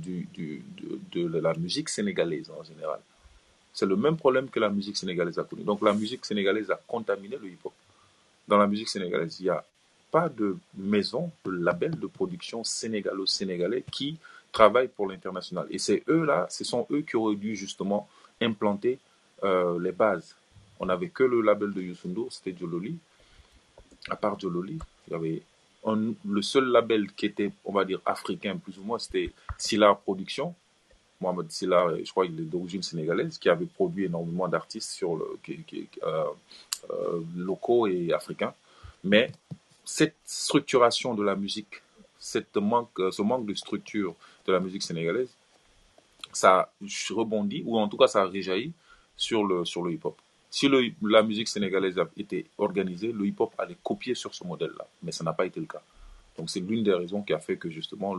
de, 1.12 1.38
la 1.38 1.54
musique 1.54 1.88
sénégalaise 1.88 2.50
en 2.50 2.62
général. 2.62 3.00
C'est 3.72 3.86
le 3.86 3.96
même 3.96 4.16
problème 4.16 4.48
que 4.48 4.60
la 4.60 4.68
musique 4.68 4.96
sénégalaise 4.96 5.38
a 5.38 5.44
connu. 5.44 5.62
Donc 5.62 5.82
la 5.82 5.92
musique 5.92 6.24
sénégalaise 6.24 6.70
a 6.70 6.80
contaminé 6.86 7.36
le 7.36 7.48
hip-hop. 7.48 7.72
Dans 8.48 8.58
la 8.58 8.66
musique 8.66 8.88
sénégalaise, 8.88 9.38
il 9.40 9.44
n'y 9.44 9.50
a 9.50 9.64
pas 10.16 10.28
de 10.42 10.48
maison, 10.94 11.24
de 11.44 11.50
label 11.68 11.92
de 12.04 12.08
production 12.18 12.58
sénégalo-sénégalais 12.64 13.84
qui 13.96 14.08
travaillent 14.58 14.88
pour 14.96 15.06
l'international. 15.10 15.66
Et 15.74 15.78
c'est 15.86 16.00
eux-là, 16.08 16.46
ce 16.56 16.64
sont 16.72 16.82
eux 16.94 17.02
qui 17.08 17.16
auraient 17.20 17.36
dû 17.46 17.52
justement 17.64 18.00
implanter 18.48 18.94
euh, 19.44 19.78
les 19.84 19.92
bases. 20.02 20.30
On 20.80 20.86
n'avait 20.86 21.10
que 21.18 21.24
le 21.34 21.38
label 21.42 21.70
de 21.76 21.82
Youssou 21.88 22.28
c'était 22.30 22.56
Jololi. 22.58 22.94
À 24.08 24.16
part 24.16 24.38
Jololi, 24.40 24.78
il 25.06 25.10
y 25.12 25.16
avait 25.16 25.42
le 26.36 26.42
seul 26.52 26.64
label 26.76 27.02
qui 27.12 27.26
était, 27.26 27.50
on 27.64 27.72
va 27.78 27.84
dire, 27.84 28.00
africain, 28.06 28.54
plus 28.64 28.76
ou 28.78 28.84
moins, 28.88 28.98
c'était 28.98 29.28
Silla 29.58 29.94
Production. 30.06 30.54
Mohamed 31.20 31.48
Silla, 31.50 31.80
je 32.06 32.10
crois 32.10 32.26
qu'il 32.26 32.38
est 32.40 32.50
d'origine 32.54 32.82
sénégalaise, 32.82 33.36
qui 33.38 33.48
avait 33.50 33.70
produit 33.78 34.04
énormément 34.10 34.48
d'artistes 34.48 34.90
sur 35.00 35.10
le, 35.20 35.26
qui, 35.44 35.54
qui- 35.68 35.88
euh, 36.02 36.24
euh, 36.90 37.20
locaux 37.50 37.86
et 37.86 38.12
africains. 38.20 38.54
Mais 39.12 39.24
cette 39.86 40.16
structuration 40.24 41.14
de 41.14 41.22
la 41.22 41.36
musique, 41.36 41.80
euh, 42.34 43.10
ce 43.12 43.22
manque 43.22 43.46
de 43.46 43.54
structure 43.54 44.14
de 44.46 44.52
la 44.52 44.60
musique 44.60 44.82
sénégalaise, 44.82 45.30
ça 46.32 46.70
rebondit, 47.10 47.62
ou 47.64 47.78
en 47.78 47.88
tout 47.88 47.96
cas 47.96 48.08
ça 48.08 48.24
réjaillit 48.26 48.72
sur 49.16 49.44
le, 49.44 49.64
sur 49.64 49.82
le 49.82 49.92
hip-hop. 49.92 50.16
Si 50.50 50.68
la 51.02 51.22
musique 51.22 51.48
sénégalaise 51.48 51.98
a 51.98 52.08
été 52.16 52.46
organisée, 52.58 53.12
le 53.12 53.26
hip-hop 53.26 53.52
allait 53.58 53.76
copier 53.82 54.14
sur 54.14 54.34
ce 54.34 54.44
modèle-là, 54.44 54.86
mais 55.02 55.12
ça 55.12 55.24
n'a 55.24 55.32
pas 55.32 55.46
été 55.46 55.60
le 55.60 55.66
cas. 55.66 55.82
Donc 56.36 56.50
c'est 56.50 56.60
l'une 56.60 56.82
des 56.82 56.92
raisons 56.92 57.22
qui 57.22 57.32
a 57.32 57.38
fait 57.38 57.56
que 57.56 57.70
justement 57.70 58.14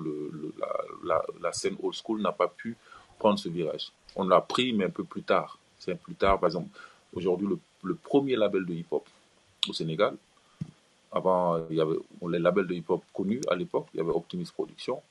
la, 1.04 1.54
scène 1.54 1.76
old 1.84 1.96
school 1.96 2.22
n'a 2.22 2.32
pas 2.32 2.48
pu 2.48 2.76
prendre 3.20 3.38
ce 3.38 3.50
virage. 3.50 3.92
On 4.16 4.24
l'a 4.26 4.42
pris, 4.42 4.74
mais 4.74 4.86
un 4.86 4.90
peu 4.90 5.04
plus 5.04 5.24
tard. 5.24 5.60
C'est 5.80 6.00
plus 6.00 6.16
tard, 6.16 6.40
par 6.40 6.48
exemple, 6.48 6.70
aujourd'hui, 7.14 7.48
le 7.84 7.96
premier 7.96 8.36
label 8.36 8.66
de 8.66 8.74
hip-hop 8.74 9.08
au 9.70 9.74
Sénégal, 9.74 10.16
avant, 11.12 11.66
il 11.70 11.78
y 11.78 11.82
avait 11.82 11.96
les 12.30 12.40
labels 12.40 12.68
de 12.68 12.74
hip-hop 12.74 13.04
connus 13.14 13.42
à 13.50 13.56
l'époque, 13.56 13.88
il 13.94 13.98
y 13.98 14.02
avait 14.02 14.12
Optimus 14.12 14.48
Production, 14.54 15.02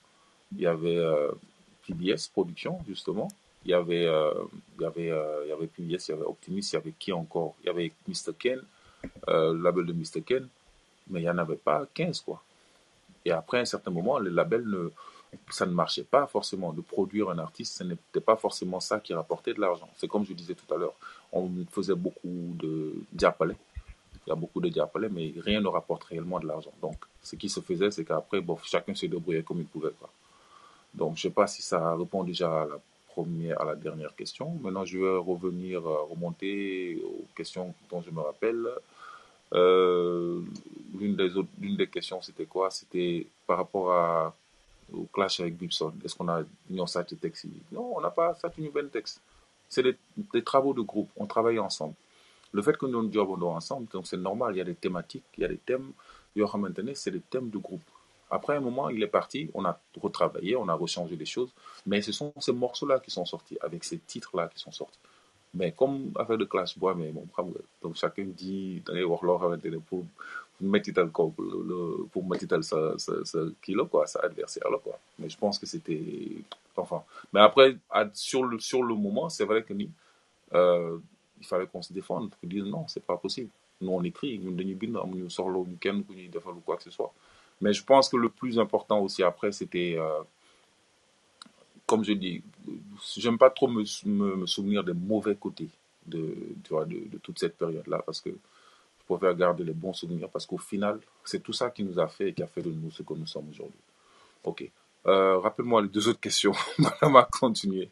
il 0.55 0.61
y 0.63 0.67
avait 0.67 0.99
euh, 0.99 1.31
PBS 1.87 2.29
Production, 2.33 2.79
justement, 2.87 3.29
il 3.65 3.71
y 3.71 3.75
avait, 3.75 4.07
euh, 4.07 4.33
il 4.79 4.83
y 4.83 4.85
avait, 4.85 5.11
euh, 5.11 5.43
il 5.45 5.49
y 5.49 5.53
avait 5.53 5.67
PBS, 5.67 6.09
il 6.09 6.11
y 6.11 6.15
avait 6.15 6.25
Optimus, 6.25 6.61
il 6.61 6.75
y 6.75 6.77
avait 6.77 6.95
qui 6.99 7.13
encore? 7.13 7.55
Il 7.63 7.67
y 7.67 7.71
avait 7.71 7.93
Mr. 8.07 8.33
Ken, 8.39 8.61
le 9.27 9.63
label 9.63 9.87
de 9.87 9.93
Mr. 9.93 10.23
Ken, 10.25 10.47
mais 11.09 11.21
il 11.21 11.23
n'y 11.25 11.31
en 11.31 11.39
avait 11.39 11.57
pas 11.57 11.87
15, 11.95 12.21
quoi. 12.21 12.43
Et 13.25 13.33
après, 13.33 13.59
à 13.59 13.61
un 13.63 13.65
certain 13.65 13.91
moment, 13.91 14.19
les 14.19 14.31
labels, 14.31 14.69
ne, 14.69 14.91
ça 15.51 15.67
ne 15.67 15.73
marchait 15.73 16.05
pas 16.05 16.27
forcément. 16.27 16.73
De 16.73 16.81
produire 16.81 17.31
un 17.31 17.39
artiste, 17.39 17.79
ce 17.79 17.85
n'était 17.85 18.21
pas 18.21 18.37
forcément 18.37 18.81
ça 18.81 19.01
qui 19.01 19.15
rapportait 19.15 19.55
de 19.55 19.61
l'argent. 19.61 19.89
C'est 19.97 20.09
comme 20.09 20.25
je 20.25 20.33
disais 20.33 20.55
tout 20.55 20.73
à 20.73 20.79
l'heure, 20.79 20.95
on 21.33 21.51
faisait 21.71 21.95
beaucoup 21.95 22.55
de 22.55 22.95
diapalais. 23.13 23.57
Il 24.27 24.31
y 24.31 24.33
a 24.33 24.37
beaucoup 24.37 24.61
de 24.61 24.69
diapalais, 24.69 25.09
mais 25.09 25.33
rien 25.39 25.61
ne 25.61 25.69
rapporte 25.69 26.05
réellement 26.05 26.41
de 26.41 26.47
l'argent. 26.47 26.73
Donc, 26.83 26.97
ce 27.23 27.37
qui 27.37 27.49
se 27.49 27.61
faisait, 27.61 27.91
c'est 27.91 28.05
qu'après, 28.05 28.43
chacun 28.65 28.95
se 28.95 29.07
débrouillait 29.07 29.43
comme 29.43 29.61
il 29.61 29.67
pouvait. 29.67 29.93
Quoi. 29.99 30.11
Donc, 30.95 31.17
je 31.17 31.27
ne 31.27 31.31
sais 31.31 31.35
pas 31.35 31.47
si 31.47 31.63
ça 31.63 31.95
répond 31.95 32.25
déjà 32.25 32.63
à 32.63 32.67
la 32.67 32.79
première, 33.09 33.61
à 33.61 33.65
la 33.65 33.77
dernière 33.77 34.15
question. 34.17 34.51
Maintenant, 34.63 34.85
je 34.85 34.99
vais 34.99 35.17
revenir, 35.17 35.87
euh, 35.87 36.03
remonter 36.11 37.01
aux 37.05 37.27
questions 37.37 37.73
dont 37.91 38.03
je 38.03 38.11
me 38.11 38.21
rappelle. 38.21 38.67
Euh, 39.53 40.41
l'une 40.99 41.15
des 41.15 41.37
autres, 41.37 41.49
l'une 41.61 41.77
des 41.77 41.87
questions, 41.87 42.21
c'était 42.21 42.47
quoi? 42.47 42.71
C'était 42.71 43.27
par 43.47 43.59
rapport 43.59 44.35
au 44.93 45.05
clash 45.13 45.41
avec 45.41 45.59
Gibson. 45.59 45.93
Est-ce 46.05 46.15
qu'on 46.15 46.29
a 46.29 46.43
union 46.71 46.87
ça 46.87 47.05
texte? 47.05 47.47
Non, 47.73 47.93
on 47.97 48.01
n'a 48.01 48.11
pas 48.11 48.35
ça 48.35 48.51
une 48.59 48.71
ben 48.71 48.89
texte. 48.89 49.21
C'est 49.69 49.83
des, 49.83 49.97
des, 50.33 50.43
travaux 50.43 50.73
de 50.73 50.81
groupe. 50.81 51.11
On 51.17 51.27
travaille 51.27 51.59
ensemble. 51.59 51.95
Le 52.53 52.63
fait 52.63 52.77
que 52.77 52.87
nous 52.87 53.13
job 53.13 53.43
ensemble, 53.43 53.89
donc 53.93 54.07
c'est 54.07 54.17
normal. 54.17 54.55
Il 54.55 54.59
y 54.59 54.61
a 54.61 54.65
des 54.65 54.75
thématiques, 54.75 55.25
il 55.37 55.43
y 55.43 55.45
a 55.45 55.49
des 55.49 55.59
thèmes. 55.59 55.93
maintenant, 56.37 56.93
c'est 56.95 57.11
des 57.11 57.21
thèmes 57.21 57.51
de 57.51 57.59
groupe. 57.59 57.83
Après 58.31 58.57
un 58.57 58.61
moment, 58.61 58.89
il 58.89 59.03
est 59.03 59.09
parti, 59.09 59.51
on 59.55 59.65
a 59.65 59.79
retravaillé, 60.01 60.57
on 60.57 60.69
a 60.69 60.75
rechangé 60.75 61.17
des 61.17 61.27
choses, 61.27 61.51
mais 61.87 62.03
ce 62.03 62.11
sont 62.11 62.33
ces 62.41 62.53
morceaux-là 62.53 62.99
qui 62.99 63.11
sont 63.11 63.25
sortis, 63.25 63.57
avec 63.61 63.85
ces 63.85 63.99
titres-là 63.99 64.49
qui 64.53 64.59
sont 64.59 64.73
sortis. 64.73 64.99
Mais 65.55 65.73
comme 65.73 66.13
affaire 66.17 66.37
de 66.37 66.45
clash 66.45 66.77
bois, 66.77 66.95
mais 66.95 67.11
bon, 67.13 67.27
donc 67.83 67.95
chacun 67.97 68.25
dit, 68.25 68.83
pour 69.89 70.05
mettre 70.61 70.93
tel 70.93 71.09
pour 71.11 72.27
mettre 72.27 72.47
tel 72.47 72.65
sa, 72.65 72.99
sa, 72.99 73.25
sa 73.25 73.39
kilo, 73.63 73.87
quoi, 73.87 74.07
sa 74.07 74.21
adversaire, 74.21 74.69
là, 74.71 74.79
quoi. 74.83 74.99
Mais 75.19 75.29
je 75.29 75.39
pense 75.39 75.59
que 75.59 75.67
c'était, 75.67 76.33
enfin. 76.77 77.03
Mais 77.33 77.41
après, 77.41 77.77
sur 78.15 78.45
le, 78.45 78.59
sur 78.59 78.83
le 78.83 78.95
moment, 78.95 79.29
c'est 79.29 79.45
vrai 79.45 79.63
que 79.63 79.73
euh, 80.55 80.99
il 81.41 81.47
fallait 81.47 81.67
qu'on 81.67 81.83
se 81.83 81.93
défende, 81.93 82.31
pour 82.31 82.49
dire 82.49 82.65
non, 82.65 82.87
c'est 82.89 83.05
pas 83.05 83.17
possible. 83.17 83.51
Nous, 83.81 83.91
on 83.91 84.03
écrit, 84.05 84.39
nous, 84.39 84.53
nous 84.53 85.31
sort 85.31 85.51
le 85.51 85.59
week-end, 85.59 86.03
nous 86.09 86.29
défendre 86.29 86.59
ou 86.59 86.61
quoi 86.61 86.77
que 86.77 86.83
ce 86.83 86.91
soit. 86.91 87.13
Mais 87.61 87.73
je 87.73 87.85
pense 87.85 88.09
que 88.09 88.17
le 88.17 88.29
plus 88.29 88.59
important 88.59 89.01
aussi 89.01 89.23
après, 89.23 89.53
c'était, 89.53 89.97
euh, 89.99 90.23
comme 91.87 92.05
je 92.05 92.13
dis, 92.13 92.43
j'aime 93.17 93.39
pas 93.39 93.51
trop 93.51 93.69
me, 93.69 93.85
souvenir 94.47 94.85
des 94.85 94.93
mauvais 94.93 95.37
côtés 95.37 95.69
de, 96.07 96.35
tu 96.65 96.71
vois, 96.71 96.85
de, 96.85 96.99
de 97.11 97.19
toute 97.19 97.39
cette 97.39 97.57
période-là, 97.57 98.03
parce 98.05 98.21
que 98.21 98.31
je 98.31 99.05
préfère 99.15 99.35
garder 99.37 99.65
les 99.65 99.73
bons 99.73 99.93
souvenirs, 99.93 100.29
parce 100.29 100.47
qu'au 100.47 100.59
final, 100.59 101.01
c'est 101.25 101.43
tout 101.43 101.53
ça 101.53 101.71
qui 101.71 101.85
nous 101.85 101.99
a 101.99 102.09
fait 102.09 102.31
et 102.31 102.33
qui 102.33 102.43
a 102.43 102.47
fait 102.47 102.63
de 102.63 102.71
nous 102.71 102.91
ce 102.91 103.03
que 103.03 103.15
nous 103.15 103.27
sommes 103.27 103.49
aujourd'hui. 103.51 103.81
Ok. 104.45 104.71
Euh, 105.07 105.39
Rappelle-moi 105.39 105.83
les 105.83 105.89
deux 105.89 106.09
autres 106.09 106.21
questions. 106.21 106.53
Madame 106.79 107.17
a 107.17 107.25
continué. 107.25 107.91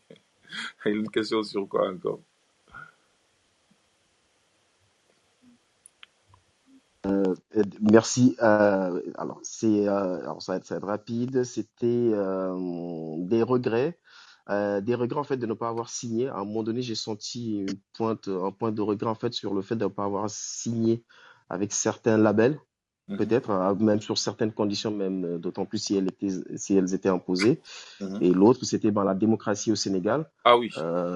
Il 0.85 0.93
y 0.93 0.95
a 0.95 0.99
une 0.99 1.11
question 1.11 1.43
sur 1.43 1.69
quoi 1.69 1.89
encore? 1.89 2.21
Euh, 7.07 7.35
merci. 7.81 8.37
Euh, 8.43 9.01
alors, 9.17 9.41
c'est, 9.43 9.89
euh, 9.89 10.21
alors 10.23 10.41
ça 10.43 10.53
va, 10.53 10.57
être, 10.59 10.65
ça 10.67 10.75
va 10.75 10.79
être 10.79 10.87
rapide. 10.87 11.45
C'était 11.45 12.11
des 13.19 13.43
regrets, 13.43 13.99
des 14.49 14.95
regrets 14.95 15.21
en 15.21 15.25
fait 15.25 15.37
de 15.37 15.47
ne 15.47 15.55
pas 15.55 15.69
avoir 15.69 15.91
signé. 15.91 16.29
À 16.29 16.37
un 16.37 16.45
moment 16.45 16.63
donné, 16.63 16.83
j'ai 16.83 16.95
senti 16.95 17.59
une 17.59 17.77
pointe, 17.95 18.29
un 18.29 18.53
point 18.53 18.73
de 18.73 18.83
regret 18.83 19.09
en 19.09 19.15
fait 19.15 19.33
sur 19.33 19.55
le 19.55 19.63
fait 19.63 19.77
de 19.77 19.85
ne 19.85 19.89
pas 19.91 20.05
avoir 20.05 20.29
signé 20.31 21.05
avec 21.51 21.73
certains 21.73 22.17
labels, 22.17 22.59
Mhm. 23.07 23.19
peut-être, 23.19 23.77
même 23.81 24.01
sur 24.01 24.17
certaines 24.17 24.53
conditions, 24.53 24.91
même 24.91 25.37
d'autant 25.39 25.67
plus 25.67 25.77
si 25.77 25.97
elles 25.97 26.09
étaient, 26.09 26.57
si 26.57 26.75
elles 26.75 26.95
étaient 26.95 27.11
imposées. 27.11 27.61
Mhm. 28.01 28.19
Et 28.23 28.33
l'autre, 28.33 28.65
c'était 28.65 28.91
ben, 28.91 29.05
la 29.05 29.15
démocratie 29.15 29.71
au 29.71 29.77
Sénégal. 29.77 30.31
Ah 30.45 30.57
oui, 30.57 30.71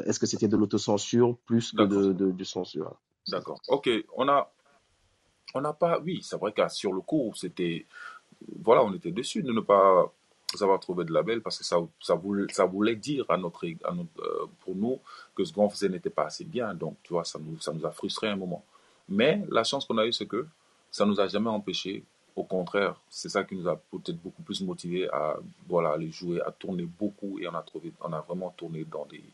Est-ce 0.04 0.18
que 0.18 0.26
c'était 0.26 0.48
de 0.48 0.56
l'autocensure 0.58 1.38
plus 1.46 1.72
que 1.72 1.82
de, 1.84 2.12
de 2.12 2.44
censure? 2.44 2.94
D'accord. 3.28 3.60
Ok, 3.68 3.90
on 4.16 4.28
a, 4.28 4.50
on 5.54 5.60
n'a 5.60 5.72
pas, 5.72 5.98
oui, 6.00 6.20
c'est 6.22 6.36
vrai 6.36 6.52
qu'à 6.52 6.68
sur 6.68 6.92
le 6.92 7.00
coup, 7.00 7.32
c'était, 7.34 7.86
voilà, 8.60 8.84
on 8.84 8.92
était 8.94 9.10
déçus 9.10 9.42
de 9.42 9.52
ne 9.52 9.60
pas 9.60 10.12
avoir 10.60 10.80
trouvé 10.80 11.04
de 11.04 11.12
label 11.12 11.40
parce 11.42 11.58
que 11.58 11.64
ça, 11.64 11.76
ça 12.00 12.14
voulait, 12.14 12.52
ça 12.52 12.64
voulait 12.64 12.96
dire 12.96 13.24
à 13.28 13.36
notre, 13.36 13.66
euh, 13.66 14.46
pour 14.60 14.74
nous 14.74 14.98
que 15.34 15.44
ce 15.44 15.52
qu'on 15.52 15.68
faisait 15.68 15.88
n'était 15.88 16.10
pas 16.10 16.24
assez 16.24 16.44
bien. 16.44 16.74
Donc, 16.74 16.96
tu 17.02 17.12
vois, 17.12 17.24
ça 17.24 17.38
nous, 17.38 17.58
ça 17.60 17.72
nous 17.72 17.84
a 17.84 17.90
frustré 17.90 18.28
un 18.28 18.36
moment. 18.36 18.64
Mais 19.08 19.42
la 19.50 19.64
chance 19.64 19.84
qu'on 19.84 19.98
a 19.98 20.06
eue, 20.06 20.12
c'est 20.12 20.26
que 20.26 20.46
ça 20.90 21.04
nous 21.04 21.20
a 21.20 21.28
jamais 21.28 21.50
empêché. 21.50 22.04
Au 22.36 22.44
contraire, 22.44 23.00
c'est 23.08 23.28
ça 23.28 23.42
qui 23.42 23.56
nous 23.56 23.68
a 23.68 23.76
peut-être 23.76 24.20
beaucoup 24.22 24.42
plus 24.42 24.60
motivé 24.60 25.08
à, 25.10 25.36
voilà, 25.68 25.90
aller 25.90 26.10
jouer, 26.10 26.40
à 26.42 26.52
tourner 26.52 26.84
beaucoup 26.84 27.38
et 27.40 27.48
on 27.48 27.54
a 27.54 27.62
trouvé, 27.62 27.92
on 28.00 28.12
a 28.12 28.20
vraiment 28.20 28.50
tourné 28.50 28.84
dans 28.84 29.06
des, 29.06 29.24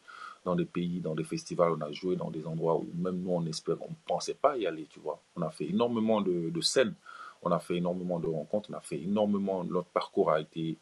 dans 0.45 0.55
des 0.55 0.65
pays, 0.65 1.01
dans 1.01 1.15
des 1.15 1.25
festivals, 1.25 1.73
on 1.73 1.81
a 1.81 1.91
joué 1.93 2.17
dans 2.17 2.31
des 2.31 2.47
endroits 2.47 2.77
où 2.77 2.87
même 2.95 3.21
nous, 3.21 3.31
on 3.31 3.47
espérait, 3.47 3.79
on 3.81 3.95
pensait 4.07 4.35
pas 4.35 4.57
y 4.57 4.67
aller, 4.67 4.87
tu 4.91 5.01
vois. 5.01 5.21
On 5.37 5.43
a 5.43 5.51
fait 5.51 5.67
énormément 5.67 6.21
de, 6.21 6.61
scènes, 6.61 6.95
on 7.43 7.51
a 7.51 7.59
fait 7.59 7.77
énormément 7.77 8.21
de 8.21 8.27
rencontres, 8.27 8.69
on 8.71 8.77
a 8.77 8.81
fait 8.81 9.01
énormément, 9.01 9.65
notre 9.65 9.89
parcours 9.89 10.31
a 10.31 10.41
été, 10.41 10.77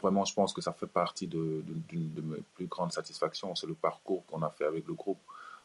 vraiment, 0.00 0.24
je 0.24 0.34
pense 0.34 0.52
que 0.52 0.60
ça 0.60 0.72
fait 0.72 0.86
partie 0.86 1.26
de, 1.26 1.64
mes 1.92 2.42
plus 2.54 2.66
grandes 2.66 2.92
satisfactions, 2.92 3.54
c'est 3.54 3.66
le 3.66 3.74
parcours 3.74 4.24
qu'on 4.26 4.42
a 4.42 4.50
fait 4.50 4.66
avec 4.66 4.86
le 4.86 4.94
groupe, 4.94 5.20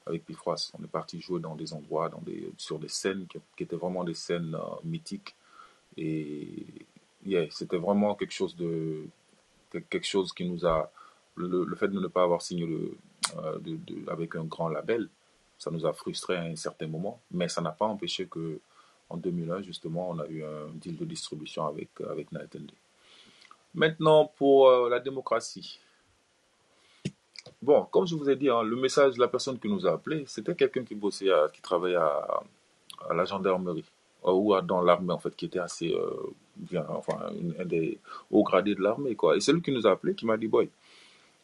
avec 0.06 0.26
Pifroas. 0.26 0.72
On 0.80 0.84
est 0.84 0.88
parti 0.88 1.20
jouer 1.20 1.40
dans 1.42 1.56
des 1.56 1.74
endroits, 1.74 2.10
dans 2.10 2.22
des, 2.22 2.52
sur 2.58 2.80
des 2.80 2.88
scènes 2.88 3.26
qui, 3.28 3.64
étaient 3.64 3.76
vraiment 3.76 4.04
des 4.04 4.14
scènes 4.14 4.56
euh, 4.56 4.76
mythiques. 4.84 5.36
Et 5.98 6.66
yeah, 7.26 7.48
c'était 7.50 7.78
vraiment 7.78 8.16
quelque 8.16 8.34
chose 8.34 8.56
de, 8.56 9.08
quelque 9.72 10.06
chose 10.06 10.32
qui 10.32 10.46
nous 10.46 10.66
a, 10.66 10.92
le, 11.36 11.76
fait 11.76 11.88
de 11.88 12.00
ne 12.00 12.08
pas 12.08 12.24
avoir 12.24 12.42
signé 12.42 12.66
le, 12.66 12.96
de, 13.62 14.10
avec 14.10 14.36
un 14.36 14.44
grand 14.44 14.70
label, 14.70 15.10
ça 15.58 15.72
nous 15.72 15.86
a 15.86 15.94
frustrés 15.94 16.38
à 16.38 16.44
un 16.44 16.56
certain 16.56 16.88
moment, 16.88 17.20
mais 17.32 17.48
ça 17.48 17.62
n'a 17.62 17.72
pas 17.72 17.86
empêché 17.86 18.28
que 18.28 18.60
en 19.10 19.18
2001, 19.18 19.62
justement, 19.62 20.10
on 20.10 20.20
a 20.20 20.28
eu 20.28 20.44
un 20.44 20.68
deal 20.74 20.98
de 20.98 21.06
distribution 21.06 21.68
avec, 21.68 21.90
avec 22.10 22.32
Night 22.32 22.56
and 22.56 22.62
Day. 22.62 22.74
Maintenant, 23.74 24.32
pour 24.38 24.70
euh, 24.70 24.90
la 24.90 25.00
démocratie. 25.00 25.80
Bon, 27.62 27.86
comme 27.86 28.08
je 28.08 28.16
vous 28.16 28.30
ai 28.30 28.36
dit, 28.36 28.50
hein, 28.50 28.64
le 28.64 28.76
message 28.76 29.16
de 29.16 29.20
la 29.20 29.28
personne 29.28 29.60
qui 29.60 29.70
nous 29.70 29.86
a 29.86 29.94
appelé, 29.94 30.24
c'était 30.28 30.56
quelqu'un 30.56 30.84
qui 30.84 30.96
bossait, 30.96 31.30
qui 31.54 31.62
travaillait 31.62 31.98
à, 31.98 32.42
la 33.14 33.26
gendarmerie 33.26 33.86
euh, 34.26 34.32
ou 34.32 34.60
dans 34.62 34.82
l'armée 34.82 35.14
en 35.14 35.20
fait, 35.20 35.36
qui 35.36 35.46
était 35.46 35.60
assez 35.60 35.94
euh, 35.94 36.10
bien, 36.56 36.86
enfin, 36.90 37.32
un 37.60 37.66
des 37.66 38.00
hauts 38.32 38.44
gradés 38.44 38.76
de 38.76 38.82
l'armée 38.82 39.16
quoi. 39.16 39.36
Et 39.36 39.40
c'est 39.42 39.54
lui 39.54 39.62
qui 39.62 39.72
nous 39.72 39.86
a 39.86 39.92
appelé, 39.92 40.16
qui 40.16 40.26
m'a 40.26 40.38
dit, 40.38 40.48
boy, 40.48 40.70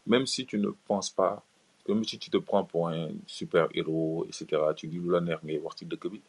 même 0.07 0.25
si 0.25 0.45
tu 0.45 0.57
ne 0.57 0.69
penses 0.87 1.09
pas, 1.09 1.43
même 1.89 2.03
si 2.03 2.19
tu 2.19 2.29
te 2.29 2.37
prends 2.37 2.63
pour 2.63 2.89
un 2.89 3.09
super 3.27 3.67
héros, 3.73 4.25
etc., 4.27 4.61
tu 4.75 4.87
dis 4.87 4.99
lu 4.99 5.11
la 5.11 5.21
neex 5.21 5.43
ngay 5.43 5.59
wax 5.59 5.77
ci 5.77 5.85
bi, 5.85 6.21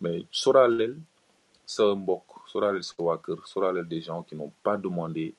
mais 0.00 0.24
soraaleel 0.30 0.96
sa 1.66 1.94
mbokk, 1.94 2.48
soraaleel 2.48 2.82
sa 2.82 3.82
des 3.84 4.00
gens 4.02 4.22
qui 4.22 4.34
n'ont 4.36 4.52
pas 4.62 4.76
demandé 4.76 5.34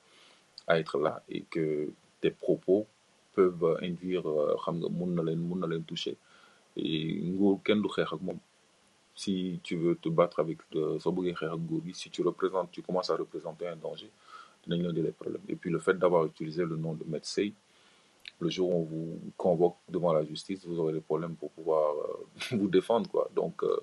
à 0.67 0.80
être 0.80 0.98
là 0.98 1.22
et 1.30 1.41
que 1.41 1.90
tes 2.22 2.32
propos 2.32 2.88
peuvent 3.33 3.77
induire, 3.82 4.27
euh. 4.27 4.56
Et. 6.75 7.22
Si 9.15 9.59
tu 9.61 9.75
veux 9.75 9.95
te 9.95 10.09
battre 10.09 10.40
avec 10.40 10.57
gi, 11.85 11.93
si 11.93 12.09
tu 12.09 12.23
représentes, 12.23 12.72
tu 12.72 12.82
commences 12.82 13.11
à 13.11 13.15
représenter 13.15 13.67
un 13.67 13.75
danger, 13.75 14.09
des 14.65 15.11
problèmes. 15.11 15.41
Et 15.48 15.56
puis 15.56 15.69
le 15.69 15.77
fait 15.77 15.93
d'avoir 15.93 16.25
utilisé 16.25 16.65
le 16.65 16.75
nom 16.77 16.93
de 16.93 17.03
le 18.39 18.49
jour 18.49 18.69
où 18.69 18.79
on 18.81 18.83
vous 18.83 19.19
convoque 19.37 19.77
devant 19.89 20.13
la 20.13 20.23
justice, 20.23 20.65
vous 20.65 20.79
aurez 20.79 20.93
des 20.93 21.01
problèmes 21.01 21.35
pour 21.35 21.51
pouvoir 21.51 21.93
euh, 21.95 22.25
vous 22.57 22.67
défendre, 22.67 23.09
quoi. 23.09 23.29
Donc, 23.35 23.63
euh, 23.63 23.79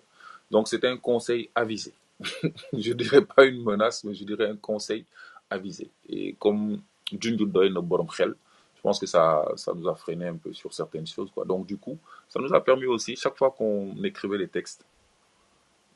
donc 0.50 0.68
c'était 0.68 0.88
un 0.88 0.96
conseil 0.96 1.50
avisé. 1.54 1.94
je 2.72 2.92
dirais 2.92 3.24
pas 3.24 3.44
une 3.46 3.62
menace, 3.62 4.04
mais 4.04 4.14
je 4.14 4.24
dirais 4.24 4.48
un 4.48 4.56
conseil 4.56 5.04
avisé. 5.48 5.90
Et 6.08 6.34
comme 6.34 6.82
junju 7.10 7.46
doy 7.46 7.70
na 7.70 7.80
borom 7.80 8.06
xel, 8.06 8.34
je 8.76 8.82
pense 8.82 8.98
que 8.98 9.06
ça, 9.06 9.44
ça 9.56 9.72
nous 9.74 9.88
a 9.88 9.94
freiné 9.94 10.26
un 10.26 10.36
peu 10.36 10.52
sur 10.52 10.72
certaines 10.72 11.06
choses, 11.06 11.30
quoi. 11.30 11.44
Donc 11.44 11.66
du 11.66 11.76
coup, 11.76 11.98
ça 12.28 12.40
nous 12.40 12.52
a 12.54 12.62
permis 12.62 12.86
aussi, 12.86 13.16
chaque 13.16 13.36
fois 13.36 13.50
qu'on 13.50 13.94
écrivait 14.04 14.38
les 14.38 14.48
textes, 14.48 14.84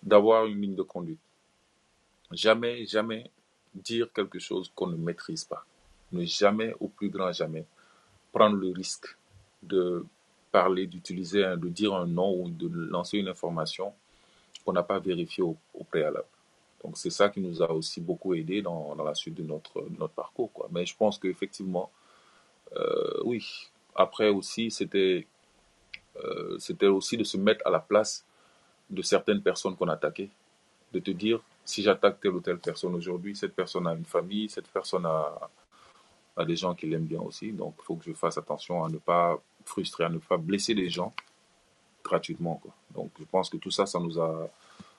d'avoir 0.02 0.47
une 0.47 0.60
ligne 0.60 0.74
de 0.74 0.82
conduite. 0.82 1.20
Jamais, 2.31 2.84
jamais 2.86 3.31
dire 3.74 4.12
quelque 4.12 4.39
chose 4.39 4.70
qu'on 4.74 4.86
ne 4.89 4.97
maîtrise 4.97 5.44
pas. 5.44 5.64
Ne 6.12 6.24
jamais, 6.24 6.74
au 6.81 6.89
plus 6.89 7.08
grand 7.08 7.32
jamais, 7.32 7.64
prendre 8.35 8.57
le 8.57 8.73
risque 8.73 9.17
de 9.63 10.05
parler, 10.51 10.87
d'utiliser, 10.87 11.43
de 11.57 11.69
dire 11.69 11.95
un 11.95 12.07
nom 12.07 12.31
ou 12.43 12.51
de 12.51 12.69
lancer 12.69 13.19
une 13.19 13.29
information 13.29 13.95
qu'on 14.65 14.73
n'a 14.73 14.83
pas 14.83 14.99
vérifiée 14.99 15.45
au, 15.45 15.57
préalable. 15.89 16.27
Donc 16.83 16.99
c'est 16.99 17.11
ça 17.11 17.29
qui 17.29 17.41
nous 17.41 17.63
a 17.63 17.71
aussi 17.71 18.01
beaucoup 18.01 18.35
aidé 18.35 18.61
dans, 18.61 18.95
la 18.97 19.15
suite 19.15 19.35
de 19.35 19.43
notre, 19.43 19.87
parcours. 20.15 20.51
Mais 20.71 20.85
je 20.85 20.97
pense 20.97 21.19
qu'effectivement, 21.19 21.91
euh, 22.77 23.21
oui, 23.25 23.71
après 23.95 24.29
aussi, 24.29 24.71
c'était 24.71 25.27
euh, 26.17 26.59
c'était 26.59 26.87
aussi 26.87 27.17
de 27.17 27.25
se 27.25 27.37
mettre 27.37 27.67
à 27.67 27.71
la 27.71 27.81
place 27.81 28.25
de 28.91 29.03
certaines 29.03 29.43
personnes 29.43 29.77
qu'on 29.77 29.89
attaquait, 29.89 30.31
de 30.93 31.01
te 31.01 31.11
dire, 31.11 31.41
si 31.65 31.83
j'attaque 31.83 32.21
telle 32.21 32.33
ou 32.33 32.41
telle 32.41 32.59
personne 32.59 32.95
aujourd'hui, 32.95 33.35
cette 33.35 33.55
personne 33.55 33.87
a 33.87 33.95
une 33.95 34.05
famille, 34.05 34.49
cette 34.49 34.69
personne 34.69 35.07
a, 35.07 35.51
a 36.37 36.45
des 36.45 36.57
gens 36.57 36.75
qui 36.75 36.87
l'aiment 36.87 37.07
bien 37.07 37.21
aussi, 37.21 37.53
donc 37.53 37.75
il 37.79 37.85
faut 37.85 37.97
que 37.97 38.05
je 38.05 38.13
fasse 38.13 38.39
attention 38.39 38.85
à 38.85 38.89
ne 38.89 38.99
pas 38.99 39.41
frustrer, 39.65 40.05
à 40.05 40.09
ne 40.09 40.19
pas 40.19 40.37
blesser 40.37 40.75
les 40.75 40.89
gens 40.89 41.15
gratuitement. 42.03 42.61
Donc 42.95 43.11
je 43.19 43.25
pense 43.25 43.49
que 43.49 43.57
tout 43.57 43.71
ça, 43.71 43.87
ça 43.87 43.99
nous 44.01 44.19
a, 44.21 44.51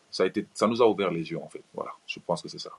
ça 0.10 0.24
a 0.24 0.26
été, 0.26 0.48
ça 0.54 0.68
ouvert 0.68 1.12
les 1.12 1.30
yeux 1.30 1.40
en 1.40 1.50
fait. 1.50 1.64
Voilà, 1.74 1.92
je 2.08 2.20
pense 2.20 2.42
que 2.42 2.50
c'est 2.50 2.60
ça. 2.60 2.72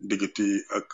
Déggati 0.00 0.46
ak 0.76 0.88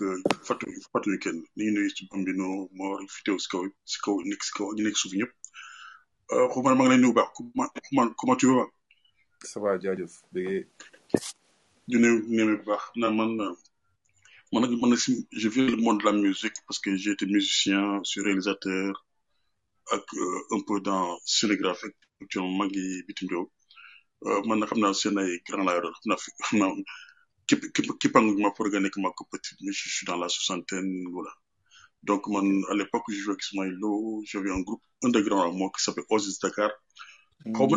fatu 0.47 1.10
yu 1.12 1.18
kenn. 1.18 1.39
Ni 1.57 1.70
nuyu 1.70 1.91
Bambino 2.10 2.68
Mor 2.73 3.00
yi 3.02 3.08
fi 3.15 3.20
teew 3.24 3.39
si 3.39 3.49
kaw 3.52 3.62
si 3.84 3.99
kaw 4.05 4.16
nekk 4.28 4.42
si 4.47 4.52
kaw 4.57 4.68
ñu 4.76 4.83
nekk 4.84 4.97
suuf 5.00 5.12
ñëpp. 5.18 5.33
Xuman 6.52 6.74
maa 6.76 6.84
ngi 6.86 6.91
lay 6.92 6.99
nuyu 7.00 7.12
bu 7.15 7.18
baax. 7.20 7.31
Xuman 7.36 7.68
Xuman 7.86 8.08
comment 8.18 8.36
tu 8.41 8.47
vas? 8.57 8.68
Ça 9.50 9.60
va, 9.60 9.78
jaajëf. 9.83 10.12
Bégee. 10.33 10.66
di 11.89 11.97
nuyu 11.99 12.16
nemmeeku 12.36 12.65
bu 12.65 12.70
baax. 12.70 12.83
Na 13.00 13.10
man 13.10 13.31
man 14.52 14.60
nag 14.62 14.73
man 14.81 14.91
nag 14.91 14.99
si 15.05 15.12
je 15.33 15.49
viens 15.49 15.66
du 15.66 15.76
monde 15.76 16.00
de 16.00 16.05
la 16.07 16.12
musique 16.12 16.57
parce 16.66 16.78
que 16.78 16.97
j'ai 16.97 17.12
été 17.12 17.26
musicien 17.26 18.00
suis 18.05 18.20
réalisateur 18.20 18.91
ak 19.92 20.05
euh, 20.15 20.57
un 20.57 20.60
peu 20.66 20.81
dans 20.81 21.18
scénographie 21.34 21.92
actuellement 22.23 22.57
maa 22.58 22.66
ngi 22.68 22.84
bitim 23.07 23.28
réew. 23.33 23.47
Euh, 24.26 24.41
man 24.49 24.58
na 24.60 24.66
xam 24.70 24.81
naa 24.81 24.94
seen 25.00 25.18
ay 25.23 25.31
grand 25.47 25.65
laa 25.66 25.74
yoroon 25.76 25.94
xam 25.99 26.08
naa 26.10 26.20
fi 26.23 26.31
xam 26.47 26.57
naa 26.60 26.73
képp 27.48 27.62
képp 27.74 27.89
képpang 28.02 28.26
ma 28.42 28.50
pour 28.56 28.66
nga 28.68 28.81
nekk 28.81 28.97
ma 29.05 29.10
petit 29.32 29.56
mais 29.62 29.73
je 29.81 29.89
suis 29.94 30.06
dans 30.06 30.18
la 30.23 30.28
soixantaine 30.28 30.94
voilà. 31.14 31.32
Donc 32.08 32.23
man 32.34 32.47
à 32.70 32.74
l'époque 32.74 33.06
je 33.08 33.20
jouais 33.23 33.34
avec 33.34 33.44
Ismaël 33.47 33.74
Lo 33.82 34.23
j'avais 34.28 34.50
un 34.58 34.62
groupe 34.68 34.84
underground 35.06 35.44
à 35.48 35.50
moi 35.58 35.70
qui 35.74 35.82
s'appelle 35.84 36.05
Oasis 36.10 36.39
Dakar. 36.42 36.70
Xaw 37.56 37.66
ma 37.70 37.76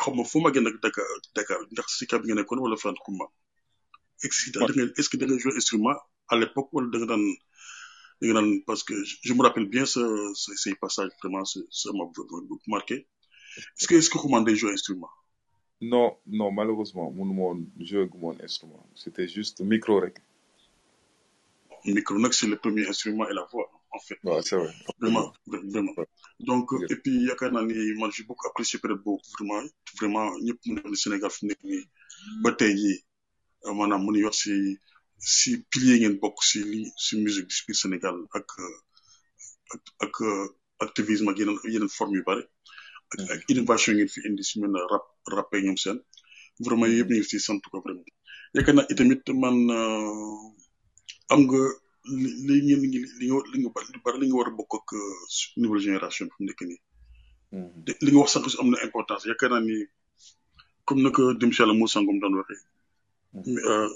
xaw 0.00 0.12
ma 0.16 0.24
fu 0.30 0.38
ma 0.44 0.50
génn 0.54 0.66
ak 0.70 0.76
Dakar 0.84 1.06
Dakar 1.36 1.60
ndax 1.72 1.88
si 1.98 2.04
kab 2.10 2.20
nga 2.26 2.34
nekkoon 2.34 2.60
wala 2.64 2.76
est-ce 4.24 5.08
que 5.10 5.16
da 5.18 5.26
nga 5.26 5.38
jouer 5.42 5.54
instrument 5.60 5.96
à 6.32 6.34
l'époque 6.40 6.70
wala 6.74 6.88
da 6.92 6.98
nga 6.98 7.08
daan 7.12 7.24
da 8.20 8.24
nga 8.26 8.34
daan 8.38 8.48
parce 8.68 8.82
que 8.88 8.94
je 9.26 9.32
me 9.34 9.42
rappelle 9.46 9.68
bien 9.74 9.86
ce 9.94 10.02
ce 10.42 10.50
ces 10.62 10.74
passages 10.82 11.12
vraiment 11.20 11.44
ça 11.44 11.90
m'a 11.98 12.04
beaucoup 12.14 12.70
marqué. 12.76 12.96
Est-ce 13.78 13.86
que 13.88 13.94
est-ce 13.94 14.10
que 14.10 14.44
day 14.44 14.56
jouer 14.56 14.72
instrument? 14.72 15.10
Non, 15.82 16.16
non, 16.26 16.50
malheureusement, 16.52 17.10
mon 17.10 17.26
mon 17.26 17.66
jeu 17.80 18.08
mon 18.22 18.34
instrument. 18.40 18.82
C'était 18.94 19.28
juste 19.28 19.60
micro 19.60 20.00
rec. 20.00 20.16
micro 21.84 22.18
nag 22.18 22.32
c'est 22.32 22.48
le 22.48 22.56
premier 22.56 22.86
instrument 22.88 23.28
et 23.28 23.34
la 23.34 23.44
voix 23.52 23.68
en 23.96 24.00
fait 24.06 24.18
Ouais, 24.24 24.42
c'est 24.42 24.56
vrai. 24.56 24.72
vraiment 25.00 25.32
vraiment 25.46 25.94
donc 26.48 26.66
et 26.92 26.96
puis 27.02 27.14
yaakaar 27.28 27.50
naa 27.52 27.62
ni 27.68 27.74
man 28.00 28.10
j'ai 28.14 28.24
beaucoup 28.28 28.46
apprécié 28.50 28.76
période 28.82 29.02
boobu 29.06 29.22
vraiment 29.34 29.62
vraiment 29.98 30.26
ñëpp 30.46 30.60
mu 30.72 30.96
Sénégal 31.02 31.30
fi 31.36 31.40
mu 31.44 31.48
nekk 31.52 31.62
nii 31.70 31.84
ba 32.42 32.50
tey 32.58 32.72
jii 32.80 32.98
maanaam 33.78 34.00
mu 34.04 34.10
nuy 34.12 34.24
wax 34.26 34.36
si 34.42 34.54
si 35.36 35.50
pilier 35.70 35.96
ngeen 36.00 36.16
bokk 36.22 36.36
si 36.48 36.58
li 36.72 36.80
si 37.04 37.12
musique 37.24 37.48
du 37.52 37.56
biir 37.66 37.76
Sénégal 37.82 38.16
ak 38.38 38.48
ak 39.74 39.82
ak 40.04 40.14
activisme 40.86 41.28
ak 41.32 41.38
yeneen 41.40 41.58
yeneen 41.74 42.12
yu 42.18 42.22
ak 43.12 43.20
ak 43.34 43.40
innovation 43.52 43.92
ngeen 43.96 44.10
fi 44.14 44.18
indi 44.28 44.42
mel 44.60 44.70
ne 44.74 44.80
rap 44.92 45.04
rappé 45.36 45.56
ñoom 45.64 45.76
seen. 45.84 45.98
Vraiment 46.64 46.86
yëpp 46.96 47.10
ñu 47.10 47.16
ngi 47.20 47.28
si 47.30 47.38
sant 47.46 47.60
ko 47.70 47.76
vraiment. 47.84 48.08
Yaakaar 48.54 48.74
naa 48.76 48.86
itamit 48.92 49.24
man 49.42 49.56
euh, 49.78 51.32
am 51.32 51.40
nga 51.46 51.60
li 52.20 52.28
li 52.46 52.54
ngeen 52.66 52.80
li 52.92 52.98
li 53.20 53.26
nga 53.30 53.38
li 53.52 53.56
nga 53.62 53.70
ba- 53.74 53.86
li 53.94 53.98
bari 54.04 54.18
li 54.20 54.26
nga 54.28 54.36
war 54.38 54.48
a 54.50 54.52
bokk 54.58 54.72
ak 54.78 54.88
euh, 54.92 55.22
nouvelle 55.60 55.82
génération 55.86 56.24
bi 56.28 56.32
fi 56.36 56.40
mu 56.42 56.46
nekk 56.48 56.62
nii. 56.70 56.80
Mhm. 57.52 57.78
te 57.84 57.90
li 58.04 58.10
nga 58.12 58.20
wax 58.22 58.30
sànq 58.34 58.46
si 58.50 58.56
am 58.60 58.68
na 58.72 58.78
importance. 58.86 59.22
Yaakaar 59.30 59.50
naa 59.52 59.60
ni 59.68 59.76
comme 60.86 61.02
na 61.02 61.10
ko 61.16 61.22
dem 61.40 61.50
si 61.52 61.58
yàlla 61.60 61.74
Moussa 61.78 61.98
Ngom 62.00 62.18
daan 62.22 62.34
waxee. 62.40 62.62
Euh, 63.70 63.88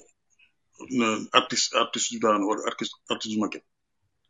na 0.98 1.06
artiste 1.39 1.70
artiste 1.82 2.08
du 2.12 2.18
daan 2.24 2.42
wala 2.48 2.60
artiste 2.70 2.94
artiste 3.12 3.34
du 3.34 3.40
maquette. 3.42 3.66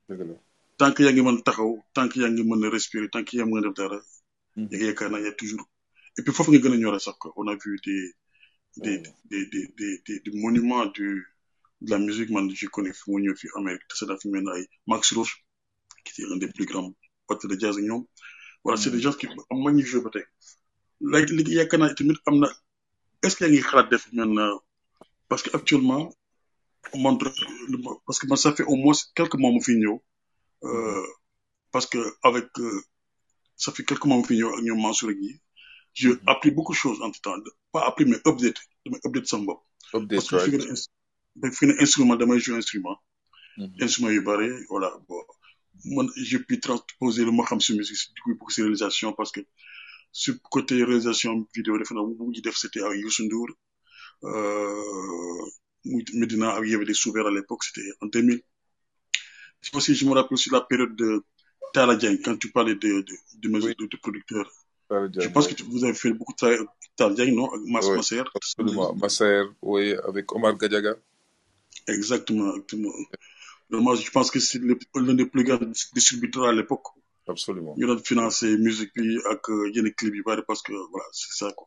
Dëgg 0.09 0.23
la. 0.29 0.35
tant 0.79 0.93
que 0.95 1.03
yaa 1.05 1.13
ngi 1.13 1.23
mën 1.27 1.39
taxaw 1.47 1.73
tant 1.95 2.09
que 2.11 2.17
yaa 2.23 2.31
ngi 2.31 2.43
mën 2.49 2.65
a 2.67 2.69
respirer 2.77 3.09
tant 3.15 3.25
que 3.27 3.37
yaa 3.39 3.45
ngi 3.47 3.53
mën 3.55 3.61
a 3.61 3.69
def 3.69 3.75
dara 3.81 3.97
yaa 3.97 4.03
ngi 4.03 4.20
yaakaar 4.57 5.11
naa 5.11 5.21
y 5.21 5.27
a 5.27 5.33
toujours. 5.33 5.67
Et 6.19 6.23
puis 6.23 6.33
foofu 6.33 6.51
nga 6.51 6.59
gën 6.63 6.73
a 6.75 6.77
ñore 6.77 7.01
sax 7.01 7.17
quoi. 7.19 7.33
On 7.37 7.47
a 7.49 7.55
vu 7.63 7.79
des 7.87 8.03
des 8.85 8.97
des 9.31 9.43
des 9.53 9.65
des 9.79 9.93
des, 10.07 10.21
des 10.25 10.33
monuments 10.43 10.87
du 10.87 11.09
de 11.81 11.91
la 11.93 11.99
musique 11.99 12.31
man 12.31 12.47
je 12.61 12.67
connais 12.75 12.93
fi 12.93 13.05
mu 13.11 13.19
ñëw 13.23 13.35
fi 13.41 13.47
Amérique 13.57 13.87
te 13.89 13.95
c'est 13.99 14.07
dafa 14.07 14.29
mel 14.29 14.43
ne 14.45 14.51
ay 14.59 14.65
Max 14.87 15.13
Roach 15.17 15.33
qui 16.05 16.11
était 16.23 16.33
un 16.33 16.37
des 16.37 16.49
plus 16.57 16.67
grands 16.71 16.93
batteurs 17.29 17.51
de 17.51 17.57
jazz 17.63 17.77
ñoom 17.79 18.03
voilà 18.65 18.77
c'est 18.81 18.91
des 18.91 18.97
Mhm. 18.99 19.03
gens 19.05 19.15
qui 19.19 19.27
am 19.27 19.59
ma 19.65 19.71
ñuy 19.73 19.83
joué 19.91 20.01
ba 20.05 20.11
tey 20.15 20.25
léegi 21.13 21.33
li 21.37 21.53
yaakaar 21.59 21.81
naa 21.81 21.95
tamit 21.97 22.19
am 22.29 22.37
na 22.43 22.49
est-ce 23.25 23.35
que 23.37 23.45
yaa 23.45 23.51
ngi 23.53 23.61
xalaat 23.69 23.89
def 23.93 24.05
mel 24.17 24.31
na 24.39 24.45
parce 25.29 25.43
que 25.45 25.51
actuellement 25.59 26.03
man 27.03 27.15
parce 28.07 28.19
que 28.21 28.27
man 28.31 28.37
ça 28.45 28.55
fait 28.57 28.65
au 28.73 28.77
moins 28.83 28.99
quelques 29.17 29.39
mois 29.43 29.53
mu 29.55 29.61
fi 29.67 29.73
ñëw 29.83 29.97
euh, 30.69 31.07
parce 31.73 31.87
que 31.93 32.01
avec 32.29 32.49
euh, 32.59 32.81
ça 33.63 33.69
fait 33.75 33.85
quelques 33.89 34.07
mois 34.11 34.23
fi 34.29 34.35
ñëw 34.39 34.51
ak 34.57 34.61
ñoom 34.67 34.81
Mansour 34.85 35.11
ak 35.13 35.19
yi 35.27 35.33
j'ai 35.99 36.09
Mhm. 36.15 36.33
appris 36.33 36.51
beaucoup 36.57 36.75
de 36.77 36.81
choses 36.85 37.01
entre 37.07 37.21
temps. 37.25 37.37
Pas 37.73 37.83
appris 37.89 38.05
mais 38.11 38.21
update 38.31 38.59
damay 38.85 39.01
update 39.07 39.27
sama 39.33 39.45
bopp. 39.49 39.61
Update, 39.99 40.17
parce 40.31 40.31
que 40.31 41.51
fi 41.57 41.63
nga 41.67 41.75
ne 41.75 41.83
instrument 41.85 42.17
damay 42.21 42.39
jouer 42.45 42.57
instrument. 42.63 42.97
Mhm. 43.59 43.75
instrument 43.85 44.11
yu 44.17 44.23
bare 44.29 44.49
voilà 44.73 44.91
bon. 45.09 45.21
Man 45.97 46.09
j'ai 46.29 46.41
pu 46.49 46.55
transposer 46.67 47.23
lu 47.27 47.33
ma 47.39 47.43
xam 47.49 47.61
si 47.67 47.71
musique 47.79 47.97
si 48.03 48.07
du 48.17 48.21
coup 48.25 48.35
pour 48.39 48.51
si 48.55 48.59
réalisation 48.63 49.09
parce 49.19 49.33
que 49.35 49.41
sur 50.23 50.35
côté 50.55 50.75
réalisation 50.91 51.33
vidéo 51.57 51.75
defe 51.81 51.93
naa 51.97 52.05
bu 52.09 52.15
mujj 52.29 52.41
def 52.47 52.57
c'était 52.63 52.83
avec 52.87 52.99
Youssou 53.05 53.25
Ndour. 53.27 53.49
Euh, 54.31 55.43
muy 55.91 56.05
Medina 56.21 56.49
ak 56.57 56.63
il 56.67 56.71
y 56.73 56.75
avait 56.79 56.85
des 56.93 56.99
souverains 57.03 57.31
à 57.33 57.35
l'époque 57.39 57.63
c'était 57.67 57.89
en 58.03 58.07
2000 58.07 58.41
aussi 59.77 59.95
je 59.99 60.05
me 60.07 60.13
rappelle 60.19 60.35
aussi 60.39 60.51
la 60.51 60.61
période 60.71 60.95
de 61.03 61.09
Tala 61.73 61.97
Diagne 61.97 62.19
quand 62.25 62.37
tu 62.43 62.49
parlais 62.57 62.75
de 62.85 62.91
de 63.09 63.15
de, 63.43 63.49
Oui, 63.65 63.75
de, 63.79 63.87
de 63.93 63.97
producteurs 64.05 64.51
je 65.25 65.29
pense 65.35 65.47
que 65.49 65.55
tu- 65.55 65.63
vous 65.73 65.85
avez 65.85 65.95
fait 65.95 66.13
beaucoup 66.13 66.33
de 66.33 66.37
travail 66.43 66.57
avec 66.59 66.69
Tala 66.97 67.15
Diagne 67.15 67.35
non? 67.35 67.49
Mas 67.75 67.87
Oui, 67.89 67.97
Masser. 67.99 68.23
absolument. 68.35 68.89
Masser, 69.03 69.43
oui, 69.63 69.95
avec 70.09 70.25
Omar 70.37 70.53
Gadiaga. 70.63 70.95
exactement 71.87 72.49
exactement. 72.57 72.93
Moi 73.71 73.95
je 73.95 74.11
pense 74.11 74.31
que 74.33 74.41
c'est 74.41 74.61
l'un 75.07 75.15
des 75.15 75.27
plus 75.27 75.45
grands 75.45 75.61
distributeurs 75.95 76.47
à 76.53 76.53
l'époque. 76.53 76.87
Absolument. 77.35 77.75
ñu 77.79 77.87
doon 77.87 78.01
financer 78.11 78.51
musique 78.67 78.93
bi 78.97 79.07
ak 79.33 79.43
euh, 79.51 79.71
yenn 79.75 79.89
clip 79.99 80.15
parce 80.49 80.63
que 80.67 80.73
voilà 80.93 81.07
c'est 81.13 81.33
ça 81.41 81.49
quoi. 81.57 81.67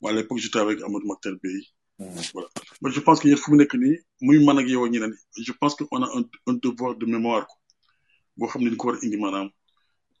Moi 0.00 0.08
à 0.12 0.14
l'époque 0.14 0.38
j'étais 0.42 0.58
avec 0.66 0.76
Amadou 0.86 1.06
Maktar 1.10 1.34
Bey. 1.42 1.58
Mhm. 1.98 2.08
voilà. 2.34 2.48
Mais 2.80 2.90
je 2.96 3.00
pense 3.06 3.18
que 3.20 3.28
je 5.48 5.52
pense 5.60 5.74
que 5.78 5.84
on 5.94 6.02
a 6.02 6.08
un, 6.18 6.24
un 6.50 6.54
devoir 6.64 6.92
de 6.96 7.06
mémoire 7.14 7.46
quoi 7.50 7.58
boo 8.36 8.48
xam 8.50 8.62
ne 8.64 8.76
ko 8.76 8.86
war 8.88 8.96
a 8.96 9.04
indi 9.04 9.16
maanaam 9.24 9.48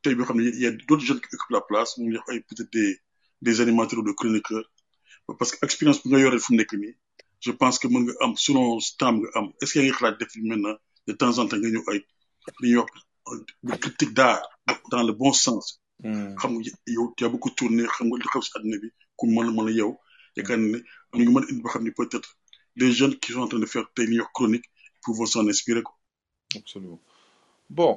tey 0.02 0.14
boo 0.16 0.24
xam 0.28 0.38
ne 0.40 0.50
y 0.64 0.66
a 0.66 0.70
d'autres 0.86 1.04
jeunes 1.06 1.20
qui 1.22 1.34
occupent 1.36 1.54
la 1.56 1.60
place 1.70 1.92
mu 1.98 2.04
ngi 2.10 2.18
ay 2.30 2.40
peut-être 2.48 2.72
des 2.72 2.90
des 3.46 3.56
animateurs 3.64 3.98
ou 4.00 4.04
des 4.08 4.14
chroniqueurs 4.20 4.66
parce 5.38 5.50
que 5.52 5.64
expérience 5.66 5.98
bi 6.02 6.08
nga 6.10 6.18
yore 6.24 6.38
fu 6.44 6.52
mu 6.52 6.58
nekk 6.58 6.72
nii 6.82 6.94
je 7.44 7.50
pense 7.60 7.76
que 7.80 7.86
mën 7.92 8.02
nga 8.06 8.14
am 8.24 8.32
selon 8.44 8.66
temps 9.00 9.14
nga 9.20 9.28
am 9.38 9.46
est-ce 9.60 9.72
que 9.72 9.78
yaa 9.78 9.86
ngi 9.86 9.94
xalaat 9.98 10.16
def 10.20 10.32
maintenant 10.50 10.76
de 11.08 11.12
temps 11.20 11.34
en 11.38 11.46
temps 11.48 11.60
nga 11.62 11.68
ñëw 11.74 11.84
ay 11.92 11.98
li 12.62 12.68
ñuy 12.70 12.76
wax 12.80 12.92
de 13.68 13.74
critique 13.82 14.14
d'art 14.18 14.42
dans 14.92 15.02
le 15.08 15.12
bon 15.22 15.32
sens 15.46 15.66
Mhm. 16.04 16.34
xam 16.40 16.52
nga 16.58 16.70
yow 16.96 17.06
tu 17.16 17.24
as 17.24 17.28
beaucoup 17.32 17.50
tourné 17.58 17.82
xam 17.94 18.06
nga 18.08 18.16
li 18.22 18.26
xew 18.32 18.42
si 18.46 18.50
àddina 18.56 18.76
bi 18.82 18.88
ku 19.18 19.24
mën 19.34 19.46
a 19.48 19.52
mën 19.56 19.68
a 19.70 19.72
yow 19.80 19.90
yaakaar 20.36 20.58
ne 20.58 20.78
am 21.12 21.18
nga 21.22 21.30
mën 21.34 21.42
a 21.44 21.48
indi 21.50 21.60
boo 21.62 21.70
xam 21.72 21.84
ne 21.86 21.90
peut-être 21.98 22.30
des 22.80 22.90
jeunes 22.98 23.16
qui 23.20 23.28
sont 23.32 23.42
en 23.44 23.48
train 23.50 23.60
de 23.64 23.70
faire 23.74 23.86
tey 23.94 24.06
li 24.06 24.14
ñuy 24.16 24.20
wax 24.24 24.32
chronique 24.36 24.66
pouvoir 25.04 25.28
s'en 25.32 25.46
inspirer 25.52 25.82
quoi 25.86 25.96
Absolument. 26.60 27.00
Bon, 27.72 27.94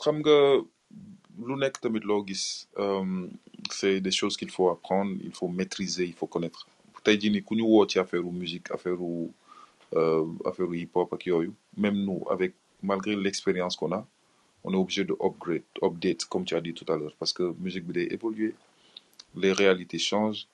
xam 0.00 0.16
nga 0.22 0.36
lu 1.46 1.54
nekk 1.60 1.76
tamit 1.82 2.04
euh, 2.08 3.26
c'est 3.70 4.00
des 4.00 4.10
choses 4.10 4.36
qu'il 4.38 4.50
faut 4.50 4.70
apprendre, 4.70 5.12
il 5.22 5.34
faut 5.34 5.48
maîtriser, 5.48 6.06
il 6.06 6.14
faut 6.20 6.26
connaître. 6.34 6.62
tey 7.04 7.18
jii 7.20 7.30
nii 7.34 7.42
ku 7.48 7.54
ñu 7.58 7.64
woo 7.72 7.84
ci 7.90 7.98
affaire 7.98 8.22
musique 8.42 8.70
affaire 8.76 9.02
euh, 10.00 10.26
affaire 10.48 10.72
hip 10.80 10.92
hop 10.94 11.12
ak 11.16 11.26
yooyu 11.26 11.52
même 11.76 11.98
nous 12.06 12.22
avec 12.34 12.52
malgré 12.90 13.16
l'expérience 13.24 13.74
qu'on 13.76 13.92
a 13.92 14.06
on 14.64 14.72
est 14.72 14.76
obligé 14.84 15.02
de 15.04 15.14
upgrade 15.28 15.66
update 15.82 16.24
comme 16.30 16.44
tu 16.44 16.54
as 16.54 16.60
dit 16.66 16.74
tout 16.78 16.88
à 16.92 16.96
l'heure 16.96 17.16
parce 17.18 17.32
que 17.32 17.44
musique 17.64 17.84
bi 17.88 17.92
day 17.92 18.54
les 19.42 19.52
réalités 19.52 19.98
changent 19.98 20.46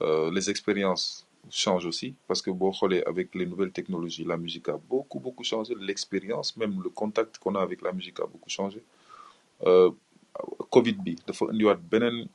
euh, 0.00 0.30
les 0.36 0.48
expériences 0.48 1.26
changent 1.48 1.86
aussi 1.86 2.14
parce 2.28 2.42
que 2.42 2.50
avec 3.06 3.34
les 3.34 3.46
nouvelles 3.46 3.72
technologies 3.72 4.24
la 4.24 4.36
musique 4.36 4.68
a 4.68 4.76
beaucoup 4.76 5.18
beaucoup 5.20 5.44
changé 5.44 5.74
l'expérience 5.78 6.56
même 6.56 6.82
le 6.82 6.90
contact 6.90 7.38
qu'on 7.38 7.54
a 7.54 7.60
avec 7.62 7.82
la 7.82 7.92
musique 7.92 8.20
a 8.20 8.26
beaucoup 8.26 8.50
changé. 8.50 8.82
Euh, 9.66 9.90
Covid 10.70 10.94
bi 11.04 11.16
dafa 11.26 11.46
indiwaat 11.50 11.80
beneen 11.90 12.28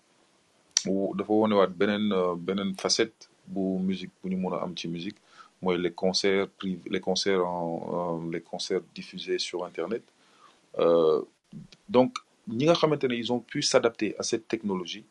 euh, 2.13 2.35
facette 2.77 3.29
musique 3.79 4.11
bu 4.23 4.29
ñu 4.29 4.37
mën 4.37 4.53
a 4.53 4.87
musique 4.87 5.17
mooy 5.61 5.77
les 5.77 5.91
concerts 5.93 6.47
les 6.93 6.99
concerts 6.99 7.45
en- 7.47 8.27
les 8.31 8.41
concerts 8.41 8.81
diffusés 8.93 9.39
sur 9.39 9.63
internet. 9.65 10.03
Euh, 10.77 11.21
donc 11.89 12.17
ils 12.47 13.31
ont 13.31 13.39
pu 13.39 13.61
s'adapter 13.61 14.15
à 14.19 14.23
cette 14.23 14.47
technologie 14.47 15.05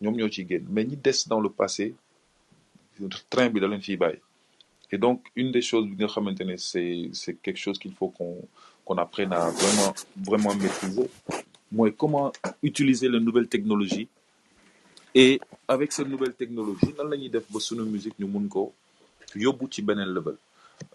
ñoom 0.00 0.16
ñoo 0.16 0.28
ciy 0.30 0.46
génn. 0.48 0.66
Mais 0.70 0.84
ñi 0.84 0.96
des 0.96 1.12
dans 1.28 1.40
le 1.40 1.50
passé 1.50 1.94
train 3.30 3.48
bi 3.50 3.60
et 4.92 4.98
donc 4.98 5.26
une 5.34 5.50
des 5.50 5.62
choses 5.62 5.86
bi 5.86 5.96
nga 6.04 6.56
c'est 6.56 7.10
c'est 7.12 7.34
quelque 7.42 7.58
chose 7.58 7.78
qu'il 7.78 7.94
faut 7.94 8.08
qu'on 8.08 8.36
qu'on 8.84 8.96
apprenne 8.98 9.32
à 9.32 9.50
vraiment 9.50 9.94
vraiment 10.28 10.54
maîtriser 10.54 11.08
mooy 11.72 11.92
comment 11.96 12.32
utiliser 12.62 13.08
les 13.08 13.20
nouvelles 13.20 13.48
technologies. 13.48 14.08
Et 15.14 15.40
avec 15.68 15.92
ces 15.92 16.04
nouvelles 16.04 16.34
technologies 16.34 16.92
nan 16.98 17.08
la 17.10 17.16
ñuy 17.16 17.30
def 17.30 17.46
ba 17.52 17.60
sunu 17.60 17.82
musique 17.94 18.18
ñu 18.18 18.26
mun 18.26 18.48
ko 18.48 18.62
yóbbu 19.44 19.68
ci 19.70 19.80
beneen 19.82 20.10
level. 20.16 20.36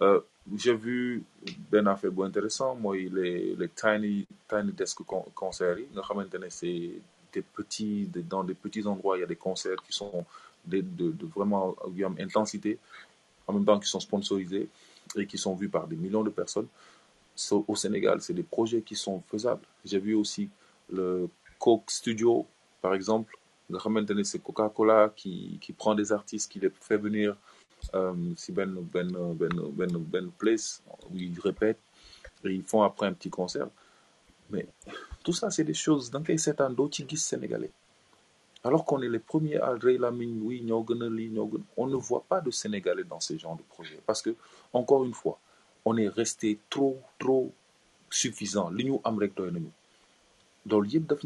Euh, 0.02 0.20
j'ai 0.62 0.74
vu 0.76 1.24
benn 1.72 1.88
affaire 1.88 2.12
bu 2.12 2.24
intéressant 2.24 2.76
mooy 2.76 3.10
les 3.18 3.56
les 3.56 3.70
tiny 3.70 4.26
tiny 4.50 4.72
desk 4.74 4.98
con- 5.06 5.26
concerts 5.34 5.78
nga 5.94 6.50
c'est 6.50 6.92
des 7.34 7.42
petits 7.42 8.10
dans 8.34 8.44
des 8.44 8.56
petits 8.56 8.86
endroits 8.86 9.18
il 9.18 9.22
y 9.22 9.24
a 9.24 9.28
des 9.28 9.38
concerts 9.48 9.82
qui 9.86 9.94
sont 9.94 10.26
de, 10.66 11.16
vraiment 11.36 11.76
intensité 12.20 12.78
en 13.48 13.54
même 13.54 13.66
temps 13.66 13.80
qui 13.80 13.90
sont 13.90 14.00
sponsorisés 14.00 14.70
et 15.16 15.26
qui 15.26 15.38
sont 15.38 15.56
vus 15.56 15.70
par 15.70 15.88
des 15.88 15.96
millions 15.96 16.24
de 16.24 16.30
personnes. 16.30 16.68
So- 17.36 17.66
au 17.68 17.76
Sénégal 17.76 18.22
c'est 18.22 18.34
des 18.34 18.44
projets 18.44 18.82
qui 18.82 18.96
sont 18.96 19.22
faisables. 19.28 19.66
J'ai 19.86 20.00
vu 20.00 20.14
aussi 20.14 20.50
le 20.92 21.30
Coke 21.58 21.90
Studio 21.90 22.46
par 22.82 22.94
exemple. 22.94 23.36
C'est 24.24 24.42
Coca-Cola 24.42 25.14
qui 25.16 25.58
qui 25.62 25.74
prend 25.74 25.94
des 25.94 26.12
artistes 26.12 26.52
qui 26.52 26.60
les 26.60 26.72
fait 26.72 26.98
venir 26.98 27.36
euh, 27.94 28.14
si 28.36 28.52
ben 28.52 28.72
ben 28.94 29.12
ben 29.34 29.50
ben 29.72 29.98
ben 29.98 30.32
place 30.38 30.82
où 31.10 31.16
ils 31.16 31.40
répètent 31.40 31.80
et 32.44 32.50
ils 32.50 32.64
font 32.64 32.82
après 32.82 33.08
un 33.08 33.14
petit 33.14 33.30
concert. 33.30 33.70
Mais 34.50 34.68
tout 35.24 35.34
ça 35.34 35.52
c'est 35.52 35.64
des 35.64 35.76
choses 35.76 36.10
dans 36.10 36.22
doo 36.70 36.90
ci 36.92 37.06
gis 37.08 37.18
sénégalais 37.18 37.72
alors 38.64 38.86
qu'on 38.86 39.02
est 39.02 39.10
les 39.10 39.20
premiers 39.20 39.58
à 39.58 39.74
lamiñ 39.82 40.40
oui 40.42 40.66
on 41.78 41.88
ne 41.88 41.96
voit 41.96 42.24
pas 42.28 42.42
de 42.42 42.52
sénégalais 42.52 43.04
dans 43.06 43.20
ce 43.20 43.38
genre 43.38 43.56
de 43.56 43.64
projet 43.64 44.00
parce 44.06 44.22
que 44.22 44.36
encore 44.74 45.06
une 45.06 45.14
fois 45.14 45.40
on 45.86 45.98
est 45.98 46.10
resté 46.10 46.60
trop 46.70 47.02
trop 47.18 47.54
suffisant. 48.10 48.72
Ñuy 48.72 49.00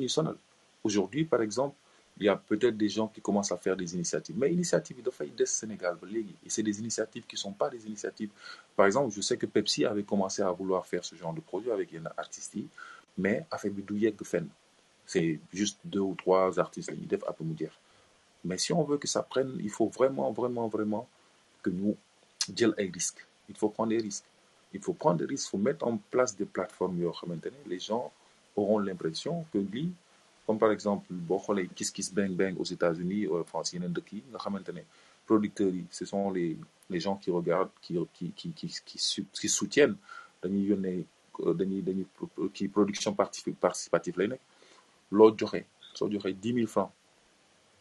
sonal. 0.10 0.36
Aujourd'hui 0.84 1.26
par 1.26 1.42
exemple 1.42 1.76
il 2.18 2.26
y 2.28 2.30
a 2.30 2.36
peut-être 2.36 2.78
des 2.78 2.90
gens 2.90 3.08
qui 3.08 3.22
commencent 3.22 3.52
à 3.52 3.58
faire 3.58 3.76
des 3.76 3.96
initiatives. 3.96 4.36
Mais 4.38 4.54
initiatives 4.54 4.98
yi 4.98 5.04
dafay 5.04 5.28
des 5.36 5.48
Sénégal 5.48 5.98
et 6.14 6.50
c'est 6.50 6.62
des 6.62 6.80
initiatives 6.80 7.26
qui 7.26 7.36
sont 7.36 7.54
pas 7.54 7.70
des 7.72 7.84
initiatives. 7.88 8.30
Par 8.76 8.86
exemple 8.86 9.12
je 9.16 9.22
sais 9.22 9.38
que 9.38 9.48
Pepsi 9.48 9.86
avait 9.86 10.04
commencé 10.04 10.44
à 10.44 10.52
vouloir 10.52 10.86
faire 10.86 11.04
ce 11.04 11.16
genre 11.16 11.34
de 11.34 11.42
projet 11.42 11.72
avec 11.72 11.92
yenn 11.92 12.08
artistes 12.16 12.54
yi. 12.56 12.68
Mais 13.18 13.46
affaire 13.50 13.72
bi 13.72 13.82
du 13.84 13.98
yegg 13.98 14.22
fenn 14.24 14.48
c'est 15.06 15.40
juste 15.52 15.80
deux 15.84 16.00
ou 16.00 16.16
trois 16.16 16.60
artistes 16.60 16.90
la 16.92 16.98
ñuy 16.98 17.06
def 17.08 17.24
après 17.28 17.44
mu 17.46 17.56
jeex 17.58 17.72
mais 18.46 18.58
si 18.58 18.74
on 18.74 18.84
veut 18.84 18.98
que 18.98 19.08
ça 19.08 19.22
prenne 19.24 19.58
il 19.60 19.70
faut 19.70 19.88
vraiment 19.88 20.32
vraiment 20.32 20.68
vraiment 20.68 21.08
que 21.62 21.70
ñu 21.70 21.96
jël 22.56 22.74
ay 22.78 22.90
risques. 22.94 23.26
Il 23.50 23.56
faut 23.56 23.70
prendre 23.70 23.90
des 23.90 24.00
risques. 24.00 24.26
Il 24.74 24.82
faut 24.82 24.94
prendre 24.94 25.18
des 25.20 25.26
risques 25.26 25.48
il 25.48 25.52
faut 25.52 25.58
mettre 25.58 25.86
en 25.88 25.98
place 26.12 26.36
des 26.36 26.46
plateformes 26.46 26.98
ne 27.00 27.70
les 27.70 27.80
gens 27.80 28.12
auront 28.56 28.80
l'impression 28.80 29.46
que 29.52 29.60
lii 29.60 29.92
comme 30.46 30.60
par 30.60 30.72
exemple 30.72 31.06
boo 31.10 31.40
xoolee 31.40 31.70
Kiss 31.70 31.92
Kiss 31.92 32.14
Bang 32.14 32.32
Bang 32.32 32.60
aux 32.60 32.66
États-Unis 32.66 33.28
en 33.28 33.44
France 33.46 33.74
nga 33.74 33.88
xamante 34.44 34.70
ne 34.70 34.82
producteurs 35.26 35.72
ce 35.90 36.06
sont 36.06 36.32
les 36.32 36.58
les 36.90 37.00
gens 37.00 37.16
qui 37.16 37.32
regardent 37.32 37.70
qui 37.82 37.98
qui 38.14 38.32
qui 38.32 38.50
qui 38.52 38.68
qui, 38.86 39.26
qui 39.32 39.50
soutiennent. 39.50 39.96
Qui 42.54 42.68
production 42.68 43.14
parti- 43.14 43.52
participative 43.54 44.18
loo 45.18 45.30
joxe 45.40 45.62
soo 45.98 46.10
joxe 46.12 46.30
dix 46.44 46.54
mille 46.54 46.68
francs 46.76 46.92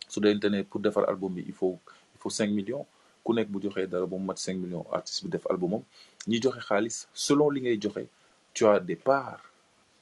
su 0.09 0.21
dee 0.21 0.35
ne 0.51 0.63
pour 0.63 0.81
defar 0.81 1.05
album 1.09 1.39
il 1.39 1.53
faut 1.53 1.79
il 2.15 2.19
faut 2.21 2.31
cinq 2.31 2.51
millions. 2.51 2.87
Ku 3.25 3.33
nekk 3.35 3.49
bu 3.55 3.61
joxee 3.63 3.87
dara 3.87 4.07
ba 4.07 4.17
cinq 4.37 4.57
millions 4.59 4.85
artiste 4.91 5.23
bi 5.25 5.31
def 5.31 5.47
albumam. 5.51 5.83
Ñi 6.27 6.41
joxe 6.43 7.07
selon 7.15 7.51
li 7.51 7.61
ngay 7.61 7.79
joxe 7.81 8.05
tu 8.55 8.67
as 8.67 8.81
des 8.81 8.97
parts 8.97 9.43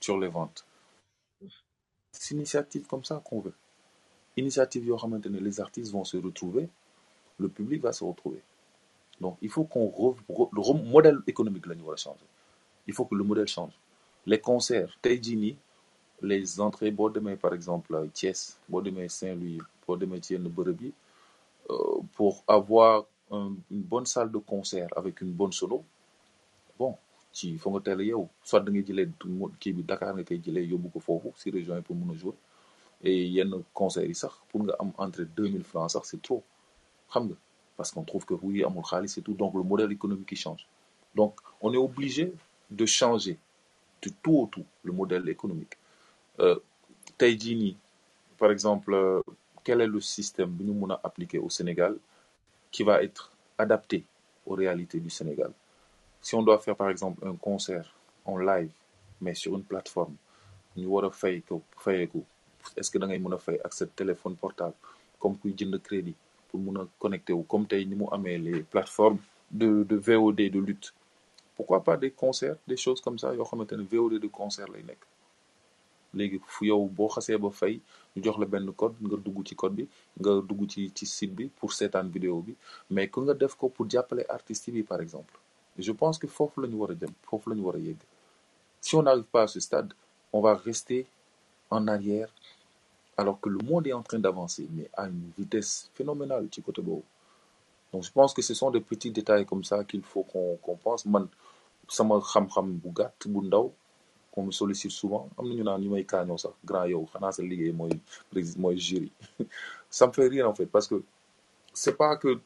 sur 0.00 0.18
les 0.18 0.28
ventes. 0.28 0.65
C'est 2.12 2.34
initiative 2.34 2.86
comme 2.86 3.05
ça 3.05 3.23
qu'on 3.25 3.41
veut. 3.41 3.55
Initiative 4.36 4.84
yoo 4.86 4.97
xamante 4.97 5.26
ne 5.26 5.39
les 5.39 5.60
artistes 5.60 5.92
vont 5.92 6.05
se 6.05 6.17
retrouver 6.17 6.68
le 7.39 7.49
public 7.49 7.83
va 7.83 7.92
se 7.92 8.05
retrouver. 8.05 8.41
Donc 9.20 9.36
il 9.42 9.50
faut 9.50 9.65
qu'on 9.65 10.17
le 10.52 10.83
modèle 10.91 11.18
économique 11.26 11.67
la 11.67 11.75
il 12.86 12.94
faut 12.94 13.05
que 13.05 13.15
le 13.15 13.23
modèle 13.25 13.47
change. 13.49 13.73
Les 14.26 14.41
concerts 14.41 14.97
tey 15.02 15.20
les 16.23 16.60
entrées 16.60 16.90
boo 16.90 17.08
demee 17.10 17.36
par 17.36 17.55
exemple 17.55 18.08
Thiès 18.12 18.58
boo 18.68 18.81
demee 18.82 19.08
Saint-Louis 19.08 19.58
boo 19.86 19.97
demee 19.97 20.20
ci 20.23 20.34
yenn 20.34 20.49
bërëb 20.49 20.81
euh, 21.70 22.00
pour 22.15 22.42
avoir 22.47 23.05
un- 23.31 23.55
une 23.70 23.82
bonne 23.82 24.07
salle 24.07 24.31
de 24.31 24.39
concert 24.39 24.89
avec 24.97 25.20
une 25.20 25.32
bonne 25.32 25.52
sono 25.52 25.84
bon 26.78 26.97
ci 27.32 27.57
faut 27.58 27.70
nga 27.70 27.81
teel 27.81 28.00
a 28.00 28.02
yeewu. 28.05 28.26
Soit 28.42 28.60
da 28.60 28.73
ngay 28.73 28.84
jëlee 28.86 29.07
du- 29.20 29.52
kii 29.60 29.73
bi 29.73 29.82
Dakar 29.82 30.15
nga 30.15 30.24
koy 30.24 30.40
jëlee 30.44 30.66
yóbbu 30.66 30.89
ko 30.92 30.99
foofu 31.00 31.32
si 31.36 31.50
région 31.50 31.76
yi 31.76 31.82
pour 31.82 31.97
jouer. 32.15 32.34
Et 33.02 33.28
yenn 33.28 33.62
concert 33.73 34.05
yi 34.05 34.15
sax 34.15 34.34
pour 34.49 34.65
nga 34.65 34.74
am 34.81 34.90
entre 34.99 35.23
deux 35.23 35.49
mille 35.49 35.62
francs 35.65 35.92
sax 35.92 36.08
c'est 36.10 36.20
trop. 36.23 36.42
Xam 37.12 37.34
parce 37.76 37.92
qu'on 37.92 38.02
trouve 38.05 38.26
que 38.26 38.34
oui 38.42 38.65
amul 38.65 38.82
xaalis 38.82 39.15
et 39.18 39.23
tout 39.23 39.34
donc 39.34 39.55
le 39.55 39.62
modèle 39.62 39.92
économique 39.92 40.26
qui 40.28 40.36
change. 40.36 40.66
Donc 41.15 41.39
on 41.60 41.73
est 41.73 41.76
obligé 41.78 42.32
de 42.70 42.84
changer 42.86 43.39
de 44.02 44.10
tout 44.23 44.32
au 44.42 44.47
tout 44.47 44.65
le 44.82 44.92
modèle 44.92 45.28
économique 45.28 45.74
tey 47.19 47.36
jii 47.41 47.55
nii 47.60 47.77
par 48.39 48.51
exemple 48.51 48.94
euh, 48.94 49.20
quel 49.65 49.81
est 49.83 49.86
le 49.97 50.01
système 50.01 50.51
bi 50.57 50.65
ñu 50.65 50.73
mun 50.81 50.91
a 50.94 51.01
appliquer 51.05 51.39
au 51.39 51.51
Sénégal 51.51 51.97
qui 52.73 52.83
va 52.83 53.02
être 53.02 53.31
adapté 53.59 54.05
aux 54.47 54.55
réalités 54.55 55.01
du 55.01 55.10
Sénégal? 55.10 55.52
Si 56.23 56.35
on 56.35 56.43
doit 56.43 56.59
faire 56.59 56.77
par 56.77 56.89
exemple 56.91 57.27
un 57.27 57.35
concert 57.36 57.86
en 58.25 58.39
live 58.39 58.70
mais 59.20 59.35
sur 59.35 59.55
une 59.57 59.65
plateforme 59.65 60.15
ñu 60.77 60.86
war 60.86 61.05
a 61.05 61.10
fay 61.10 61.43
ko 61.49 61.60
fayeeku 61.85 62.20
est-ce 62.77 62.91
que 62.91 62.99
da 62.99 63.07
ngay 63.07 63.19
mën 63.19 63.35
a 63.35 63.86
téléphone 64.01 64.36
portable 64.36 64.75
comme 65.19 65.36
kuy 65.39 65.55
crédit 65.83 66.15
pour 66.49 66.60
mun 66.60 66.81
a 66.83 66.86
connecté 66.99 67.33
wu? 67.35 67.44
Comme 67.44 67.67
tey 67.67 67.85
ni 67.85 67.94
mu 67.94 68.07
amee 68.12 68.39
les 68.39 68.62
plateformes 68.62 69.19
de 69.51 69.85
de 69.91 69.97
VOD 69.97 70.41
de 70.57 70.60
lutte 70.69 70.94
pourquoi 71.57 71.85
pas 71.85 71.97
des 71.99 72.10
concerts 72.12 72.57
des 72.67 72.77
choses 72.85 73.01
comme 73.05 73.19
ça 73.19 73.35
yoo 73.35 73.44
xamante 73.44 73.73
ne 73.73 73.83
VOD 73.93 74.15
de 74.25 74.28
concert 74.28 74.69
lay 74.75 74.83
nekk? 74.83 75.02
Léegi 76.14 76.39
fu 76.55 76.64
yow 76.70 76.82
boo 76.97 77.08
xasee 77.14 77.39
ba 77.39 77.50
fay 77.50 77.74
ñu 78.16 78.20
jox 78.24 78.36
la 78.39 78.47
benn 78.47 78.72
code 78.80 78.94
nga 79.05 79.16
dugg 79.24 79.39
ci 79.47 79.55
code 79.60 79.74
bi 79.78 79.84
nga 80.20 80.30
dugg 80.48 80.62
ci 80.72 80.80
ci 80.97 81.05
site 81.06 81.34
bi 81.34 81.44
pour 81.58 81.70
vidéo 82.14 82.40
bi 82.47 82.55
mais 82.90 83.08
nga 83.08 83.34
pour 83.58 83.86
par 84.89 85.00
exemple. 85.00 85.34
Je 85.78 85.92
pense 85.92 86.18
que 86.18 86.26
a 86.26 86.30
si 88.82 88.94
on 88.97 89.02
n'arrive 89.02 89.24
pas 89.24 89.42
à 89.42 89.47
ce 89.47 89.60
stade 89.60 89.92
on 90.32 90.40
va 90.40 90.55
rester 90.55 91.06
en 91.70 91.86
arrière 91.86 92.28
alors 93.16 93.39
que 93.40 93.48
le 93.50 93.58
monde 93.58 93.86
est 93.86 93.92
en 93.92 94.02
train 94.02 94.18
d'avancer 94.18 94.66
mais 94.72 94.89
à 94.94 95.06
une 95.06 95.30
vitesse 95.39 95.90
phénoménale 95.94 96.48
donc 97.92 98.05
je 98.05 98.12
pense 98.12 98.32
que 98.34 98.42
ce 98.42 98.55
sont 98.55 98.70
des 98.70 98.80
petits 98.80 99.10
détails 99.10 99.44
comme 99.47 99.64
ça 99.64 99.84
qu'il 99.84 100.02
faut 100.02 100.22
qu'on 100.22 100.76
pense. 100.82 101.05
Man 101.06 101.26
sama 101.89 102.20
xam-xam 102.20 102.78
bu 102.78 102.90
qu'on 104.33 104.44
me 104.44 104.50
sollicite 104.52 104.91
souvent. 104.92 105.28
Am 105.39 105.49
na 105.49 105.55
ñu 105.55 105.65
naan 105.65 105.81
ñu 105.83 105.91
may 105.91 106.05
kaañoo 106.05 106.39
sax 106.39 106.55
grand 106.65 106.86
yow 106.86 107.07
xanaa 107.12 107.33
président 108.31 108.76
jury. 108.76 109.10
Ça 109.91 110.07
me 110.07 110.12
fait 110.12 110.28
rire 110.28 110.49
en 110.49 110.55
fait 110.55 110.67
parce 110.67 110.86
que 110.86 111.02
c'est 111.73 111.97
pas 111.97 112.17
que 112.17 112.39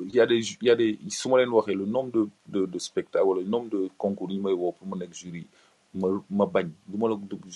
il 0.00 0.14
y 0.14 0.20
a 0.20 0.26
des 0.26 0.40
il 0.60 0.66
y 0.66 0.70
a 0.70 0.74
des 0.76 0.98
su 1.08 1.28
le 1.28 1.84
nombre 1.86 2.12
de 2.12 2.28
de 2.48 2.66
de 2.66 2.78
spectacles 2.78 3.34
le 3.36 3.44
nombre 3.44 3.70
de 3.70 3.88
concours 3.98 4.30
yi 4.30 4.36
ñu 4.38 4.42
may 4.42 4.54
pour 4.56 4.74
ma 4.86 4.96
nekk 4.96 5.12
jury 5.14 5.46
ma 5.94 6.08
ma 6.30 6.46
bañ. 6.46 6.68
Du 6.86 6.96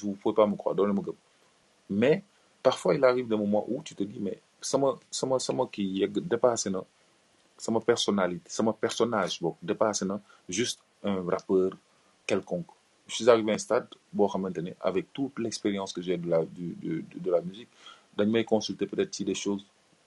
vous 0.02 0.12
pouvez 0.14 0.34
pas 0.34 0.46
me 0.46 0.56
croire 0.56 0.76
mais 1.90 2.22
parfois 2.62 2.94
il 2.94 3.04
arrive 3.04 3.28
des 3.28 3.36
moments 3.36 3.64
où 3.68 3.82
tu 3.82 3.94
te 3.94 4.02
dis 4.04 4.20
mais 4.20 4.40
sama 4.60 4.98
sama 5.10 5.38
sama 5.38 5.66
kii 5.66 5.98
yegg 6.00 6.18
dépassé 6.18 6.70
na 6.70 6.82
sama 7.56 7.80
personnalité 7.80 8.48
sama 8.50 8.72
personnage 8.72 9.40
boobu 9.40 9.56
dépassé 9.62 10.04
na 10.04 10.20
juste 10.48 10.80
un 11.02 11.22
rappeur 11.28 11.70
quelconque 12.26 12.66
je 13.08 13.14
suis 13.14 13.28
arrivé 13.30 13.50
à 13.52 13.54
un 13.54 13.58
stade 13.58 13.88
ne 14.14 14.70
avec 14.80 15.12
toute 15.12 15.38
l'expérience 15.38 15.92
que 15.92 16.02
j'ai 16.02 16.16
de 16.18 16.28
la 17.30 17.40
musique 17.40 17.68
dañ 18.16 18.26
may 18.30 18.44
consulter 18.44 18.86
peut-être 18.86 19.22
des 19.24 19.34
choses 19.34 19.64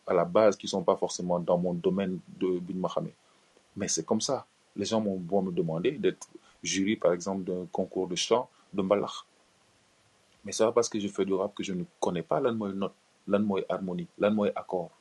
à 0.07 0.13
la 0.13 0.25
base 0.25 0.55
qui 0.55 0.67
sont 0.67 0.83
pas 0.83 0.95
forcément 0.95 1.39
dans 1.39 1.57
mon 1.57 1.73
domaine 1.73 2.19
de 2.39 2.59
bi 2.59 2.73
ñu 2.73 3.11
mais 3.75 3.88
c'est 3.88 4.05
comme 4.05 4.21
ça. 4.21 4.45
Les 4.75 4.85
gens 4.85 5.01
vont 5.01 5.17
vont 5.17 5.41
me 5.41 5.51
demander 5.51 5.91
d'être 5.91 6.27
jury 6.63 6.95
par 6.95 7.13
exemple 7.13 7.43
d'un 7.43 7.65
concours 7.71 8.07
de 8.07 8.15
chant 8.15 8.49
de 8.73 8.81
mbalax. 8.81 9.25
Mais 10.43 10.51
pas 10.57 10.71
parce 10.71 10.89
que 10.89 10.99
je 10.99 11.07
fais 11.07 11.25
du 11.25 11.33
rap 11.33 11.53
que 11.55 11.63
je 11.63 11.73
ne 11.73 11.83
connais 11.99 12.23
pas 12.23 12.39
lan 12.39 12.53
note 12.53 12.93
lan 13.27 13.45
harmonie 13.69 14.07
lan 14.19 14.38
accord. 14.55 14.91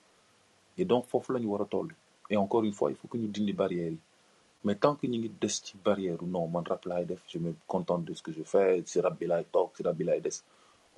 Et 0.78 0.84
donc 0.84 1.06
foofu 1.06 1.32
la 1.32 1.40
ñu 1.40 1.46
war 1.46 1.62
a 1.62 1.64
toll. 1.66 1.94
Et 2.30 2.36
encore 2.36 2.64
une 2.64 2.72
fois 2.72 2.90
il 2.90 2.96
faut 2.96 3.08
que 3.08 3.16
ñu 3.18 3.28
dindi 3.28 3.52
barrières 3.52 3.92
yi 3.92 3.98
mais 4.64 4.74
tant 4.76 4.94
que 4.94 5.06
ñu 5.06 5.18
ngi 5.18 5.30
des 5.40 5.48
ci 5.48 5.76
barrière 5.84 6.22
non 6.22 6.50
rap 6.70 6.84
je 7.28 7.39
me 7.39 7.55
contente 7.66 8.05
de 8.05 8.14
ce 8.14 8.22
que 8.22 8.32
je 8.32 8.42
fais 8.42 8.82
si 8.86 9.00
rap 9.00 9.18
bi 9.18 9.26
laay 9.26 9.44
toog 9.52 9.70
si 9.76 9.82
rap 9.82 9.97
bi 9.97 10.05
laay 10.05 10.20
des. 10.20 10.36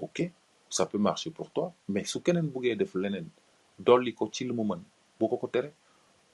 Ok 0.01 0.31
ça 0.69 0.87
peut 0.87 0.99
marcher 0.99 1.31
pour 1.31 1.51
toi 1.51 1.73
mais 1.89 2.05
su 2.05 2.21
keneen 2.21 2.49
buggee 2.49 2.77
def 2.77 2.95
leneen 2.95 3.29
dolli 3.79 4.13
ko 4.15 4.29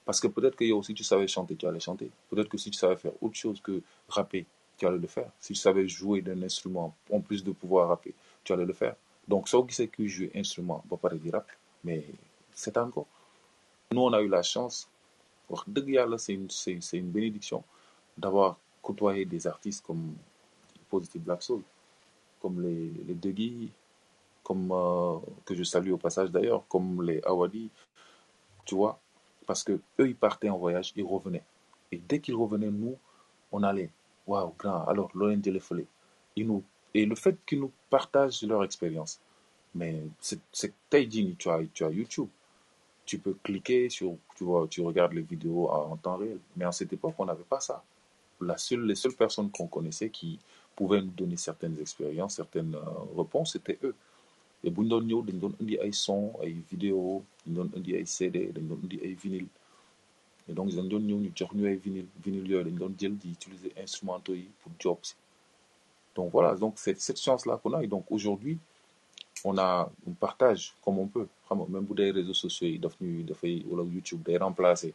parce 0.09 0.21
que 0.21 0.29
peut-être 0.29 0.57
que 0.57 0.65
si 0.83 0.95
tu 0.95 1.05
savais 1.05 1.29
chanter 1.29 1.55
tu 1.55 1.67
allais 1.67 1.81
chanter. 1.81 2.11
Peut-être 2.31 2.49
que 2.49 2.57
si 2.57 2.71
tu 2.71 2.79
savais 2.79 2.97
faire 2.97 3.13
autre 3.23 3.35
chose 3.37 3.61
que 3.61 3.83
rapper 4.09 4.47
tu 4.79 4.87
allais 4.87 4.97
le 4.97 5.07
faire. 5.07 5.31
Si 5.39 5.53
tu 5.53 5.59
savais 5.59 5.87
jouer 5.87 6.23
d'un 6.23 6.41
instrument 6.43 6.95
en 7.13 7.21
plus 7.21 7.45
de 7.45 7.53
pouvoir 7.53 7.89
rapper 7.89 8.15
tu 8.43 8.55
allais 8.55 8.65
le 8.65 8.73
faire. 8.73 8.97
Donc 9.29 9.49
soo 9.51 9.67
gisee 9.69 9.91
kuy 9.93 10.09
jouer 10.09 10.31
instrument 10.35 10.81
ba 10.89 10.97
pare 10.97 11.19
di 11.21 11.29
rap 11.31 11.45
mais 11.85 12.07
seetaan 12.57 12.89
ko 12.95 13.05
nous 13.93 14.01
on 14.09 14.15
a 14.17 14.23
eu 14.23 14.29
la 14.29 14.43
chance 14.43 14.89
wax 15.49 15.65
dëgg 15.69 16.19
c'est 16.19 16.35
une 16.35 16.51
c'est 16.51 16.79
c'est 16.81 16.99
une 16.99 17.11
bénédiction 17.11 17.63
d'avoir 18.17 18.59
côtoyé 18.83 19.25
des 19.25 19.47
artistes 19.47 19.85
comme 19.85 20.15
Positive 20.89 21.23
Black 21.23 21.43
Soul 21.43 21.63
comme 22.41 22.61
les 22.63 22.91
les 23.07 23.71
comme 24.43 24.73
euh, 24.73 25.19
que 25.45 25.55
je 25.55 25.63
salue 25.63 25.93
au 25.93 25.99
passage 25.99 26.31
d'ailleurs 26.31 26.67
comme 26.69 27.03
les 27.03 27.21
Awadi 27.25 27.71
tu 28.65 28.75
vois. 28.75 28.99
Parce 29.47 29.65
que 29.65 29.73
eux 29.99 30.09
ils 30.09 30.17
partaient 30.17 30.51
en 30.51 30.59
voyage 30.59 30.93
ils 30.97 31.05
revenaient. 31.05 31.45
Et 31.93 31.99
dès 32.09 32.21
qu'ils 32.21 32.35
revenaient 32.35 32.71
nous 32.71 32.97
on 33.53 33.63
allait. 33.63 33.91
Waouh 34.27 34.55
grand 34.59 34.85
alors 34.87 35.11
loo 35.15 35.29
leen 35.29 35.43
jëlee 35.43 35.87
ils 36.37 36.47
nous 36.47 36.63
et 36.95 37.05
le 37.05 37.15
fait 37.15 37.37
qu'ils 37.47 37.61
nous 37.61 37.73
partagent 37.91 38.43
leur 38.43 38.65
expérience. 38.65 39.21
Mais 39.75 40.03
c'est 40.21 40.41
c'est 40.53 40.73
tu 40.91 41.49
as 41.51 41.61
tu 41.75 41.85
as 41.85 41.91
YouTube 41.91 42.29
tu 43.09 43.19
peux 43.19 43.35
cliquer 43.43 43.89
sur, 43.89 44.17
tu 44.37 44.45
vois, 44.45 44.69
tu 44.69 44.83
regardes 44.83 45.15
les 45.15 45.23
vidéos 45.23 45.67
en, 45.71 45.97
temps 45.97 46.19
réel. 46.19 46.39
Mais 46.57 46.67
à 46.67 46.73
cette 46.73 46.93
époque, 46.93 47.15
on 47.17 47.25
n'avait 47.25 47.43
pas 47.55 47.59
ça. 47.59 47.83
La 48.43 48.59
seule, 48.59 48.85
les 48.85 48.95
seules 48.95 49.15
personnes 49.15 49.51
qu'on 49.51 49.67
connaissait 49.67 50.11
qui 50.11 50.39
pouvaient 50.77 51.01
nous 51.01 51.11
donner 51.21 51.39
certaines 51.39 51.79
expériences, 51.81 52.37
certaines 52.37 52.75
euh, 52.75 52.81
réponses, 53.17 53.53
c'était 53.55 53.79
eux. 53.83 53.95
Et 54.63 54.71
bu 54.71 54.83
ñu 54.83 54.89
doon 54.89 55.03
ñëw 55.09 55.23
dañ 55.23 55.39
doon 55.39 55.93
son 55.93 56.33
ay 56.43 56.53
vidéo 56.71 57.23
dañ 57.47 57.55
doon 57.55 57.69
indi 57.79 57.95
ay 57.95 58.05
CD 58.07 58.39
dañ 58.55 58.65
doon 58.69 58.81
indi 58.85 58.97
vinyle 59.23 59.47
et 60.49 60.53
donc 60.53 60.69
dañ 60.75 60.89
doon 60.91 61.05
ñëw 61.09 61.19
ñu 61.23 61.31
jox 61.39 61.53
vinyle 61.55 62.09
vinyle 62.25 62.49
yooyu 62.51 62.65
dañ 62.67 62.75
doon 62.81 62.93
jël 62.99 63.15
di 63.17 63.31
instrumentaux 63.85 64.35
pour 64.61 64.73
job 64.81 64.99
si 65.03 65.15
donc 66.17 66.33
voilà 66.33 66.57
donc 66.57 66.75
c'est 66.77 66.99
cette 67.01 67.21
chance 67.21 67.47
là 67.47 67.57
qu'on 67.63 67.73
a 67.75 67.85
et 67.85 67.87
donc 67.87 68.05
aujourd'hui 68.11 68.59
on 69.45 69.57
a 69.59 69.91
on 70.07 70.13
partage 70.13 70.75
comme 70.83 70.99
on 70.99 71.07
peut 71.07 71.27
même 71.69 71.85
bu 71.85 71.95
dee 71.95 72.11
réseaux 72.11 72.35
sociaux 72.35 72.67
yi 72.69 72.79
daf 72.79 72.95
ñuy 73.01 73.23
dafay 73.25 73.65
wala 73.69 73.85
YouTube 73.95 74.23
remplacer 74.41 74.93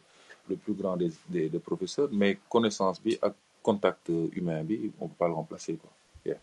le 0.48 0.56
plus 0.56 0.74
grand 0.74 0.96
des 0.96 1.12
des, 1.28 1.48
des 1.48 1.58
professeurs 1.58 2.08
mais 2.12 2.38
connaissance 2.48 3.00
bi 3.02 3.18
contact 3.62 4.10
humain 4.38 4.62
bi 4.64 4.90
on 5.00 5.08
peut 5.08 5.18
pas 5.18 5.28
le 5.28 5.34
remplacer 5.34 5.74
quoi 5.76 5.90
yeah. 6.26 6.38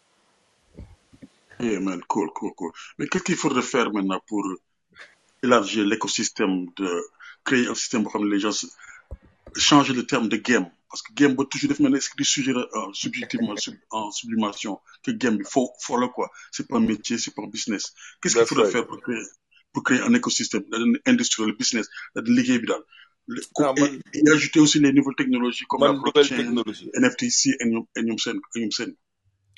Yeah, 1.61 1.79
cool, 2.07 2.29
cool, 2.33 2.53
cool. 2.55 2.71
Mais 2.97 3.07
qu'est-ce 3.07 3.23
qu'il 3.23 3.35
faudrait 3.35 3.61
faire 3.61 3.91
maintenant 3.91 4.19
pour 4.27 4.43
élargir 5.43 5.85
l'écosystème, 5.85 6.65
de 6.75 6.89
créer 7.43 7.67
un 7.67 7.75
système 7.75 8.01
pour 8.03 8.13
que 8.13 8.17
les 8.17 8.39
gens 8.39 8.49
changer 9.55 9.93
le 9.93 10.05
terme 10.07 10.27
de 10.27 10.37
game? 10.37 10.67
Parce 10.91 11.01
que 11.03 11.13
game, 11.13 11.35
toujours 11.49 11.69
devenir 11.69 11.89
du 12.17 12.25
sujet 12.25 12.51
euh, 12.53 12.65
subjectivement 12.93 13.55
sub- 13.55 13.79
en 13.91 14.11
sublimation. 14.11 14.79
Que 15.03 15.11
game, 15.11 15.37
il 15.39 15.45
faut, 15.45 15.71
le 15.97 16.07
quoi. 16.09 16.29
C'est 16.51 16.67
pas 16.67 16.77
un 16.77 16.81
métier, 16.81 17.17
c'est 17.17 17.33
pas 17.33 17.43
un 17.43 17.47
business. 17.47 17.93
Qu'est-ce 18.21 18.35
qu'il 18.37 18.45
faudrait 18.45 18.69
faire 18.71 18.85
pour 18.85 18.99
créer, 19.01 19.23
pour 19.71 19.83
créer 19.83 20.01
un 20.01 20.13
écosystème, 20.13 20.63
une 20.73 20.99
industrie, 21.05 21.45
le 21.45 21.53
business. 21.53 21.87
Le- 22.15 23.41
ah 23.59 23.73
Et, 24.13 24.29
ajouter 24.33 24.59
aussi 24.59 24.79
les 24.79 24.91
nouvelles 24.91 25.15
technologies 25.15 25.65
comme 25.69 25.81
la 25.83 25.93
blockchain, 25.93 26.37
et 27.95 28.03
Nyom 28.03 28.17
Sen. 28.17 28.95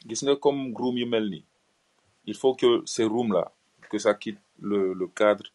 gis 0.08 0.22
nga 0.26 0.36
comme 0.36 0.74
room 0.76 0.98
yu 0.98 1.06
mel 1.06 1.30
nii 1.30 1.46
il 2.26 2.36
faut 2.36 2.56
que 2.62 2.70
ces 2.86 3.06
rooms 3.14 3.32
là 3.34 3.44
que 3.90 3.98
ça 3.98 4.14
quitte 4.22 4.40
le 4.60 4.94
le 4.94 5.08
cadre 5.08 5.46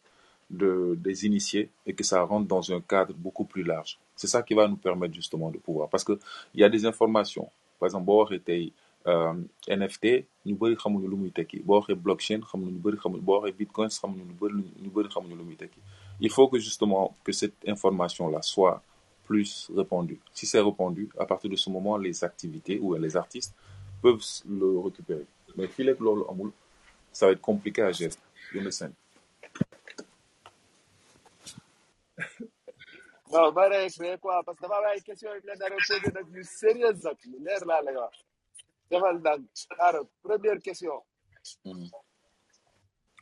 de 0.49 0.95
des 0.97 1.25
initiés 1.25 1.69
et 1.85 1.93
que 1.93 2.03
ça 2.03 2.21
rentre 2.23 2.47
dans 2.47 2.71
un 2.71 2.81
cadre 2.81 3.13
beaucoup 3.13 3.45
plus 3.45 3.63
large. 3.63 3.99
C'est 4.15 4.27
ça 4.27 4.41
qui 4.41 4.53
va 4.53 4.67
nous 4.67 4.77
permettre 4.77 5.13
justement 5.13 5.49
de 5.51 5.57
pouvoir. 5.57 5.89
Parce 5.89 6.03
que 6.03 6.19
il 6.53 6.61
y 6.61 6.63
a 6.63 6.69
des 6.69 6.85
informations. 6.85 7.49
Par 7.79 7.87
exemple 7.87 8.11
euh, 9.07 9.33
NFT 9.67 10.25
blockchain 10.45 12.41
bitcoin 13.57 13.89
il 16.21 16.29
faut 16.29 16.47
que 16.49 16.59
justement 16.59 17.15
que 17.23 17.31
cette 17.31 17.55
information 17.65 18.27
là 18.27 18.41
soit 18.41 18.83
plus 19.25 19.71
répandue. 19.73 20.19
Si 20.33 20.45
c'est 20.45 20.59
répandu 20.59 21.07
à 21.17 21.25
partir 21.25 21.49
de 21.49 21.55
ce 21.55 21.69
moment 21.69 21.97
les 21.97 22.23
activités 22.23 22.77
ou 22.81 22.93
les 22.95 23.15
artistes 23.15 23.55
peuvent 24.01 24.21
le 24.49 24.79
récupérer. 24.79 25.25
Mais 25.55 25.67
fii 25.67 25.85
léegi 25.85 26.01
loolu 26.01 26.51
ça 27.11 27.25
va 27.27 27.31
être 27.31 27.41
compliqué 27.41 27.81
à 27.81 27.91
gérer. 27.91 28.13
You 28.53 28.59
understand 28.59 28.93
non 33.31 33.51
ba 33.53 33.69
rek 33.69 33.97
mais 33.99 34.17
quoi 34.19 34.43
parce 34.43 34.57
que 34.57 34.63
dafa 34.63 34.77
am 34.77 34.85
ay 34.91 35.01
questions 35.01 35.33
yu 35.35 35.41
la 35.45 35.55
dara 35.55 35.75
posé 35.87 36.11
nag 36.13 36.27
yu 36.35 36.43
sérieux 36.43 36.93
nag 37.03 37.17
lu 37.25 37.39
leer 37.45 37.65
laa 37.65 37.81
lay 37.81 37.95
wax 37.95 38.15
defal 38.89 39.17
nag 39.21 39.41
xaaral 39.55 40.05
première 40.23 40.59
question 40.61 41.03
Mhm. 41.65 41.89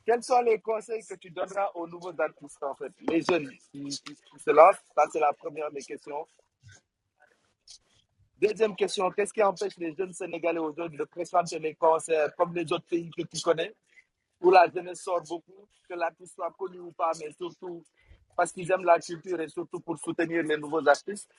quels 0.06 0.24
sont 0.24 0.42
les 0.42 0.60
conseils 0.60 1.06
que 1.06 1.16
tu 1.16 1.30
donneras 1.30 1.70
aux 1.76 1.88
nouveaux 1.88 2.20
artistes 2.20 2.64
en 2.64 2.76
fait 2.76 2.92
les 3.10 3.22
jeunes 3.22 3.50
qui, 3.72 3.84
qui, 4.04 4.16
qui 4.16 4.40
se 4.46 4.50
lancent 4.52 4.82
ça 4.96 5.04
c'est 5.12 5.20
la 5.20 5.34
première 5.34 5.72
des 5.72 5.84
questions 5.84 6.26
deuxième 8.42 8.76
question 8.76 9.12
qu'est-ce 9.12 9.34
qui 9.34 9.44
empêche 9.44 9.78
les 9.78 9.94
jeunes 9.96 10.14
sénégalais 10.14 10.60
aujourd'hui 10.60 10.98
de 10.98 11.06
fréquenter 11.06 11.60
les 11.60 11.76
concerts 11.76 12.36
comme 12.36 12.56
les 12.56 12.72
autres 12.74 12.88
pays 12.88 13.10
que 13.16 13.24
tu 13.24 13.40
connais 13.42 13.74
où 14.40 14.52
la 14.52 14.70
jeunesse 14.70 15.02
sort 15.02 15.22
beaucoup, 15.24 15.68
que 15.90 15.96
l'artiste 15.96 16.36
soit 16.36 16.52
connu 16.52 16.80
ou 16.80 16.92
pas, 16.92 17.12
mais 17.20 17.32
surtout 17.32 17.84
parce 18.38 18.52
qu'ils 18.52 18.72
aiment 18.72 18.86
la 18.86 19.00
culture 19.00 19.42
et 19.42 19.50
surtout 19.50 19.80
pour 19.80 19.98
soutenir 19.98 20.44
les 20.44 20.58
nouveaux 20.58 20.88
artistes. 20.88 21.34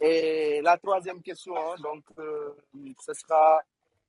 Et 0.00 0.60
la 0.62 0.78
troisième 0.78 1.20
question, 1.20 1.56
hein, 1.56 1.74
donc, 1.82 2.04
euh, 2.18 2.54
ce 3.00 3.12
sera 3.12 3.60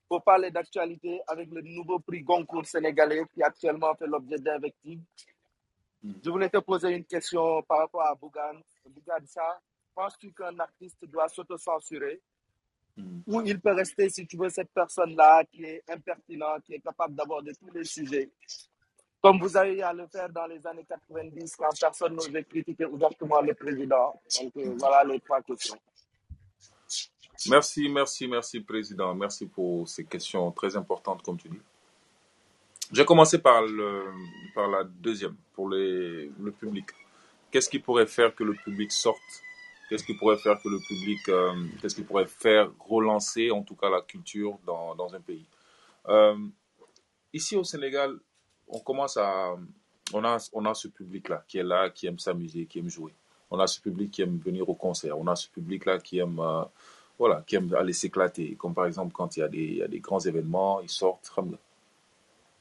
pour 0.07 0.23
parler 0.23 0.51
d'actualité 0.51 1.19
avec 1.27 1.49
le 1.49 1.61
nouveau 1.61 1.99
prix 1.99 2.21
Goncourt 2.21 2.67
sénégalais 2.67 3.23
qui 3.33 3.41
actuellement 3.41 3.95
fait 3.95 4.05
l'objet 4.05 4.37
d'invectives. 4.37 5.01
Je 6.23 6.29
voulais 6.29 6.49
te 6.49 6.59
poser 6.59 6.89
une 6.91 7.03
question 7.03 7.63
par 7.63 7.79
rapport 7.79 8.03
à 8.03 8.13
Bougan. 8.13 8.61
Bougan, 8.85 9.25
ça, 9.25 9.59
penses-tu 9.95 10.31
qu'un 10.31 10.57
artiste 10.59 11.03
doit 11.05 11.27
s'autocensurer? 11.27 12.21
Ou 13.25 13.41
il 13.41 13.59
peut 13.59 13.73
rester, 13.73 14.09
si 14.09 14.25
tu 14.25 14.37
veux, 14.37 14.49
cette 14.49 14.71
personne-là 14.71 15.43
qui 15.51 15.63
est 15.63 15.83
impertinente, 15.89 16.63
qui 16.63 16.75
est 16.75 16.79
capable 16.79 17.15
d'aborder 17.15 17.53
tous 17.55 17.71
les 17.73 17.83
sujets? 17.83 18.29
Comme 19.27 19.39
vous 19.41 19.57
avez 19.57 19.81
à 19.81 19.93
le 19.93 20.07
faire 20.07 20.29
dans 20.29 20.45
les 20.47 20.65
années 20.65 20.85
90 20.87 21.55
quand 21.57 21.69
personne 21.79 22.15
n'osait 22.15 22.43
critiquer 22.43 22.85
ouvertement 22.85 23.41
le 23.41 23.53
président. 23.53 24.21
Donc 24.41 24.53
euh, 24.57 24.75
voilà 24.77 25.03
les 25.03 25.19
trois 25.19 25.41
questions. 25.41 25.77
Merci, 27.49 27.89
merci, 27.89 28.27
merci, 28.27 28.59
Président. 28.61 29.13
Merci 29.13 29.45
pour 29.47 29.87
ces 29.87 30.05
questions 30.05 30.51
très 30.51 30.75
importantes, 30.75 31.21
comme 31.21 31.37
tu 31.37 31.49
dis. 31.49 31.59
Je 32.91 32.97
vais 32.97 33.05
commencer 33.05 33.37
par, 33.39 33.61
le, 33.63 34.05
par 34.55 34.67
la 34.69 34.83
deuxième, 34.85 35.35
pour 35.53 35.69
les, 35.69 36.31
le 36.39 36.51
public. 36.51 36.85
Qu'est-ce 37.51 37.69
qui 37.69 37.79
pourrait 37.79 38.07
faire 38.07 38.33
que 38.33 38.43
le 38.43 38.53
public 38.53 38.91
sorte? 38.91 39.19
Qu'est-ce 39.89 40.03
qui 40.03 40.15
pourrait 40.15 40.37
faire 40.37 40.59
que 40.61 40.67
le 40.69 40.79
public, 40.87 41.29
euh, 41.29 41.53
qu'est-ce 41.81 41.95
qui 41.95 42.03
pourrait 42.03 42.25
faire 42.27 42.71
relancer, 42.79 43.51
en 43.51 43.61
tout 43.61 43.75
cas, 43.75 43.89
la 43.89 44.01
culture 44.01 44.57
dans, 44.65 44.95
dans 44.95 45.13
un 45.13 45.19
pays? 45.21 45.45
Euh, 46.07 46.37
Ici 47.33 47.55
au 47.55 47.63
Sénégal, 47.63 48.17
on 48.69 48.79
commence 48.79 49.17
à, 49.17 49.55
on 50.13 50.23
a, 50.23 50.49
on 50.53 50.65
a 50.65 50.73
ce 50.73 50.87
public-là 50.87 51.43
qui 51.47 51.57
est 51.57 51.63
là, 51.63 51.89
qui 51.89 52.07
aime 52.07 52.19
s'amuser, 52.19 52.65
qui 52.65 52.79
aime 52.79 52.89
jouer. 52.89 53.13
On 53.49 53.59
a 53.59 53.67
ce 53.67 53.79
public 53.79 54.11
qui 54.11 54.21
aime 54.21 54.37
venir 54.39 54.67
au 54.69 54.73
concert. 54.75 55.17
On 55.17 55.27
a 55.27 55.35
ce 55.35 55.47
public-là 55.49 55.99
qui 55.99 56.19
aime, 56.19 56.39
euh, 56.39 56.63
voilà, 57.17 57.43
qui 57.47 57.55
aime 57.55 57.73
aller 57.75 57.93
s'éclater. 57.93 58.55
Comme 58.55 58.73
par 58.73 58.85
exemple 58.85 59.13
quand 59.13 59.37
il 59.37 59.39
y 59.41 59.43
a 59.43 59.47
des, 59.47 59.57
il 59.63 59.77
y 59.77 59.83
a 59.83 59.87
des 59.87 59.99
grands 59.99 60.19
événements, 60.19 60.81
ils 60.81 60.89
sortent. 60.89 61.31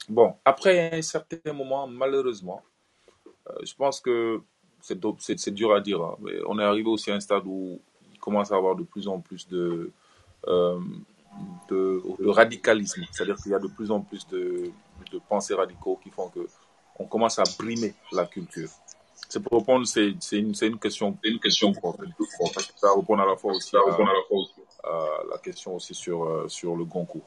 Bon, 0.09 0.35
après 0.45 0.93
un 0.97 1.03
certain 1.03 1.53
moment, 1.53 1.87
malheureusement, 1.89 2.63
euh, 3.51 3.55
je 3.65 3.75
pense 3.75 4.01
que 4.01 4.41
c'est 4.81 5.51
dur 5.51 5.75
à 5.75 5.81
dire. 5.81 6.01
hein, 6.01 6.17
mais 6.21 6.35
on 6.47 6.59
est 6.61 6.65
arrivé 6.65 6.89
aussi 6.89 7.11
à 7.11 7.17
un 7.17 7.21
stade 7.21 7.43
où 7.47 7.81
il 8.13 8.19
commence 8.21 8.53
à 8.53 8.57
avoir 8.57 8.77
de 8.77 8.85
plus 8.85 9.09
en 9.09 9.19
plus 9.21 9.49
de, 9.49 9.91
euh, 10.47 10.81
de, 11.69 12.03
de 12.21 12.29
radicalisme. 12.29 13.03
C'est-à-dire 13.11 13.37
qu'il 13.37 13.51
y 13.51 13.55
a 13.55 13.59
de 13.59 13.67
plus 13.67 13.91
en 13.91 14.01
plus 14.01 14.27
de, 14.29 14.71
de 15.11 15.19
pensées 15.29 15.55
radicaux 15.55 15.99
qui 16.03 16.11
font 16.11 16.29
que 16.29 16.47
on 16.99 17.05
commence 17.07 17.39
à 17.39 17.45
brimer 17.59 17.95
la 18.13 18.25
culture. 18.27 18.71
C'est 19.29 19.43
pour 19.43 19.59
répondre, 19.59 19.87
c'est 19.87 20.15
une, 20.33 20.55
c'est 20.55 20.67
une 20.67 20.79
question, 20.79 21.17
c'est 21.23 21.31
une 21.31 21.41
question 21.41 21.73
parce 21.73 22.67
que 22.67 22.79
ça 22.79 22.89
répond 22.95 23.19
à 23.19 23.27
la 23.27 23.37
fois 23.37 23.53
aussi 23.53 23.77
à, 23.77 23.81
à 24.85 25.23
la 25.31 25.39
question 25.39 25.75
aussi 25.75 25.95
sur, 25.95 26.25
euh, 26.25 26.49
sur 26.49 26.77
le 26.77 26.85
Goncourt. 26.85 27.23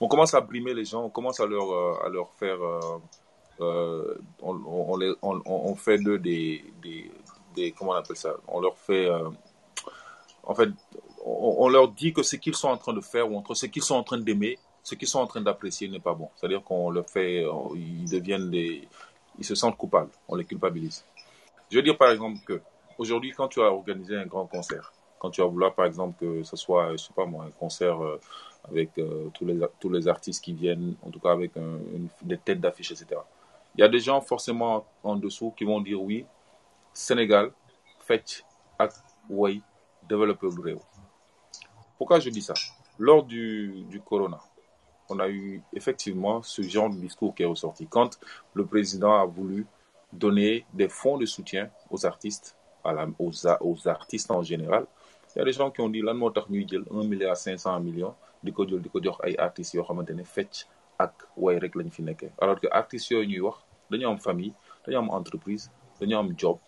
On 0.00 0.08
commence 0.08 0.34
à 0.34 0.40
brimer 0.40 0.72
les 0.74 0.84
gens, 0.84 1.04
on 1.04 1.10
commence 1.10 1.38
à 1.40 1.46
leur, 1.46 1.70
euh, 1.70 2.06
à 2.06 2.08
leur 2.08 2.30
faire, 2.32 2.58
euh, 3.60 4.18
on, 4.40 4.96
les- 4.96 5.14
on, 5.22 5.74
fait 5.76 5.98
d'eux 5.98 6.18
des, 6.18 6.64
des, 6.82 7.10
des, 7.54 7.72
comment 7.72 7.92
on 7.92 7.94
appelle 7.94 8.16
ça, 8.16 8.34
on 8.48 8.60
leur 8.60 8.76
fait, 8.78 9.06
euh, 9.06 9.28
en 10.44 10.54
fait, 10.54 10.70
on 11.24 11.68
leur 11.68 11.88
dit 11.88 12.12
que 12.12 12.22
ce 12.24 12.34
qu'ils 12.36 12.56
sont 12.56 12.68
en 12.68 12.76
train 12.78 12.92
de 12.94 13.00
faire 13.00 13.30
ou 13.30 13.36
entre 13.36 13.54
ce 13.54 13.66
qu'ils 13.66 13.82
sont 13.84 13.94
en 13.94 14.02
train 14.02 14.18
d'aimer, 14.18 14.58
ce 14.82 14.94
qu'ils 14.94 15.08
sont 15.08 15.20
en 15.20 15.26
train 15.26 15.40
d'apprécier 15.40 15.88
n'est 15.88 16.00
pas 16.00 16.14
bon. 16.14 16.28
C'est-à-dire 16.36 16.62
qu'on 16.62 16.90
leur 16.90 17.08
fait, 17.08 17.46
ils 17.74 18.10
deviennent 18.10 18.50
des, 18.50 18.88
ils 19.38 19.44
se 19.44 19.54
sentent 19.54 19.76
coupables, 19.76 20.10
on 20.28 20.34
les 20.34 20.44
culpabilise. 20.44 21.04
Je 21.70 21.76
veux 21.76 21.82
dire 21.82 21.96
par 21.96 22.10
exemple 22.10 22.38
que 22.44 22.60
aujourd'hui, 22.98 23.32
quand 23.36 23.48
tu 23.48 23.60
as 23.60 23.72
organisé 23.72 24.16
un 24.16 24.26
grand 24.26 24.46
concert, 24.46 24.92
quand 25.18 25.30
tu 25.30 25.40
vas 25.40 25.46
vouloir 25.46 25.74
par 25.74 25.86
exemple 25.86 26.18
que 26.18 26.42
ce 26.42 26.56
soit, 26.56 26.92
je 26.92 26.96
sais 26.96 27.14
pas 27.14 27.26
moi, 27.26 27.44
un 27.44 27.50
concert 27.50 28.02
euh, 28.02 28.20
avec 28.68 28.98
euh, 28.98 29.28
tous 29.34 29.46
les 29.46 29.58
tous 29.80 29.88
les 29.88 30.08
artistes 30.08 30.42
qui 30.42 30.52
viennent, 30.52 30.96
en 31.02 31.10
tout 31.10 31.20
cas 31.20 31.32
avec 31.32 31.52
des 32.22 32.38
têtes 32.38 32.60
d'affiche, 32.60 32.90
etc. 32.90 33.20
Il 33.74 33.80
y 33.80 33.84
a 33.84 33.88
des 33.88 34.00
gens 34.00 34.20
forcément 34.20 34.84
en 35.02 35.16
dessous 35.16 35.52
qui 35.56 35.64
vont 35.64 35.80
dire 35.80 36.02
oui, 36.02 36.26
Sénégal, 36.92 37.52
fetch, 38.00 38.44
ak, 38.78 38.92
way, 39.30 39.60
développer 40.06 40.48
le 40.54 40.60
réew. 40.62 40.78
Pourquoi 41.96 42.20
je 42.20 42.28
dis 42.28 42.42
ça? 42.42 42.54
Lors 42.98 43.22
du, 43.22 43.84
du 43.88 44.00
corona, 44.00 44.40
on 45.08 45.18
a 45.18 45.28
eu 45.28 45.62
effectivement 45.72 46.42
ce 46.42 46.62
genre 46.62 46.90
de 46.90 46.96
discours 46.96 47.34
qui 47.34 47.42
est 47.42 47.46
ressorti. 47.46 47.86
Quand 47.86 48.18
le 48.54 48.64
président 48.66 49.14
a 49.20 49.24
voulu 49.24 49.66
donner 50.12 50.64
des 50.72 50.88
fonds 50.88 51.18
de 51.18 51.26
soutien 51.26 51.70
aux 51.90 52.04
artistes, 52.06 52.56
à 52.84 52.92
la- 52.92 53.06
aux, 53.18 53.30
aux 53.60 53.88
artistes 53.88 54.30
en 54.30 54.42
général, 54.42 54.86
il 55.34 55.38
y 55.38 55.42
a 55.42 55.44
des 55.44 55.52
gens 55.52 55.70
qui 55.70 55.80
ont 55.80 55.88
dit 55.88 56.02
lan 56.02 56.14
moo 56.14 56.30
tax 56.30 56.48
ñuy 56.50 56.66
jël 56.68 56.84
1 56.90 57.04
milliard 57.04 57.36
500 57.36 57.80
millions 57.80 58.14
di 58.42 58.52
ko 58.52 58.66
jël 58.68 58.80
di 58.82 58.90
ko 58.90 59.00
jox 59.02 59.16
ay 59.24 59.34
artistes 59.38 59.74
yoo 59.74 59.84
xamante 59.84 60.10
ne 60.10 60.24
fecc 60.24 60.66
ak 60.98 61.14
way 61.36 61.58
rek 61.58 61.74
lañ 61.74 61.88
fi 61.90 62.02
alors 62.38 62.60
que 62.60 62.66
artistes 62.70 63.10
yooyu 63.10 63.28
ñuy 63.28 63.40
wax 63.40 63.56
dañu 63.90 64.06
am 64.08 64.18
famille 64.18 64.52
dañu 64.86 64.98
am 64.98 65.08
entreprise 65.10 65.70
dañu 66.00 66.16
am 66.18 66.34
job 66.36 66.58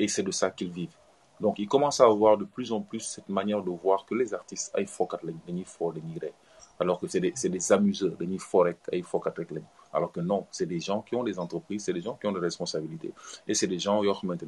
et 0.00 0.08
c'est 0.08 0.22
de 0.24 0.30
ça 0.32 0.50
qu'ils 0.50 0.70
vivent. 0.70 0.96
Donc 1.40 1.58
ils 1.58 1.68
commencent 1.68 2.00
à 2.00 2.04
avoir 2.06 2.36
de 2.36 2.44
plus 2.44 2.72
en 2.72 2.80
plus 2.80 3.00
cette 3.00 3.28
manière 3.28 3.62
de 3.62 3.70
voir 3.70 4.04
que 4.04 4.14
les 4.14 4.34
artistes 4.34 4.72
ay 4.76 4.86
fokat 4.86 5.20
lañ 5.22 5.36
dañuy 5.46 5.64
foo 5.64 5.92
dañuy 5.92 6.18
ree 6.18 6.34
alors 6.80 7.00
que 7.00 7.06
c'est 7.08 7.20
des, 7.20 7.32
des 7.32 7.72
amuseurs 7.72 8.16
dañuy 8.16 8.38
foo 8.38 8.62
rek 8.62 8.78
ay 8.92 9.02
fokat 9.02 9.34
rek 9.36 9.50
lañ 9.50 9.64
alors 9.92 10.12
que 10.12 10.20
non 10.20 10.46
c'est 10.50 10.66
des 10.66 10.80
gens 10.80 11.02
qui 11.02 11.14
ont 11.16 11.24
des 11.24 11.38
entreprises 11.38 11.84
c'est 11.84 11.92
des 11.92 12.00
gens 12.02 12.14
qui 12.14 12.26
ont 12.26 12.32
des 12.32 12.40
responsabilités. 12.40 13.12
Et 13.46 13.54
c'est 13.54 13.66
des 13.66 13.78
gens 13.78 14.02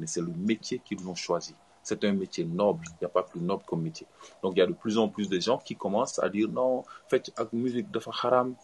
c'est 0.05 0.21
le 0.21 0.33
métier 0.37 0.79
qu'ils 0.79 1.07
ont 1.07 1.15
choisi. 1.15 1.55
C'est 1.83 2.03
un 2.03 2.13
métier 2.13 2.45
noble 2.45 2.85
il 2.87 2.97
n'y 3.01 3.05
a 3.05 3.09
pas 3.09 3.23
plus 3.23 3.41
noble 3.41 3.63
comme 3.65 3.81
métier. 3.81 4.07
Donc 4.43 4.53
il 4.55 4.59
y 4.59 4.61
a 4.61 4.67
de 4.67 4.73
plus 4.73 4.97
en 4.97 5.09
plus 5.09 5.27
de 5.29 5.39
gens 5.39 5.57
qui 5.57 5.75
commencent 5.75 6.19
à 6.19 6.29
dire 6.29 6.49
non 6.49 6.83
fecc 7.09 7.31
ak 7.35 7.51
musique 7.53 7.91
dafa 7.91 8.11
xaraam 8.11 8.55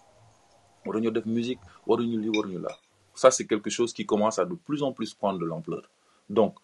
waruñu 0.85 1.11
def 1.11 1.25
musique 1.25 1.59
waruñu 1.85 2.19
lii 2.21 2.29
waruñu 2.37 2.59
la 2.59 2.73
ça 3.13 3.31
c'est 3.31 3.47
quelque 3.47 3.69
chose 3.69 3.91
qui 3.93 4.05
commence 4.05 4.37
à 4.39 4.45
de 4.45 4.53
plus 4.53 4.83
en 4.83 4.91
plus 4.93 5.13
prendre 5.13 5.39
de 5.39 5.45
l'ampleur. 5.45 5.89
Donc 6.29 6.55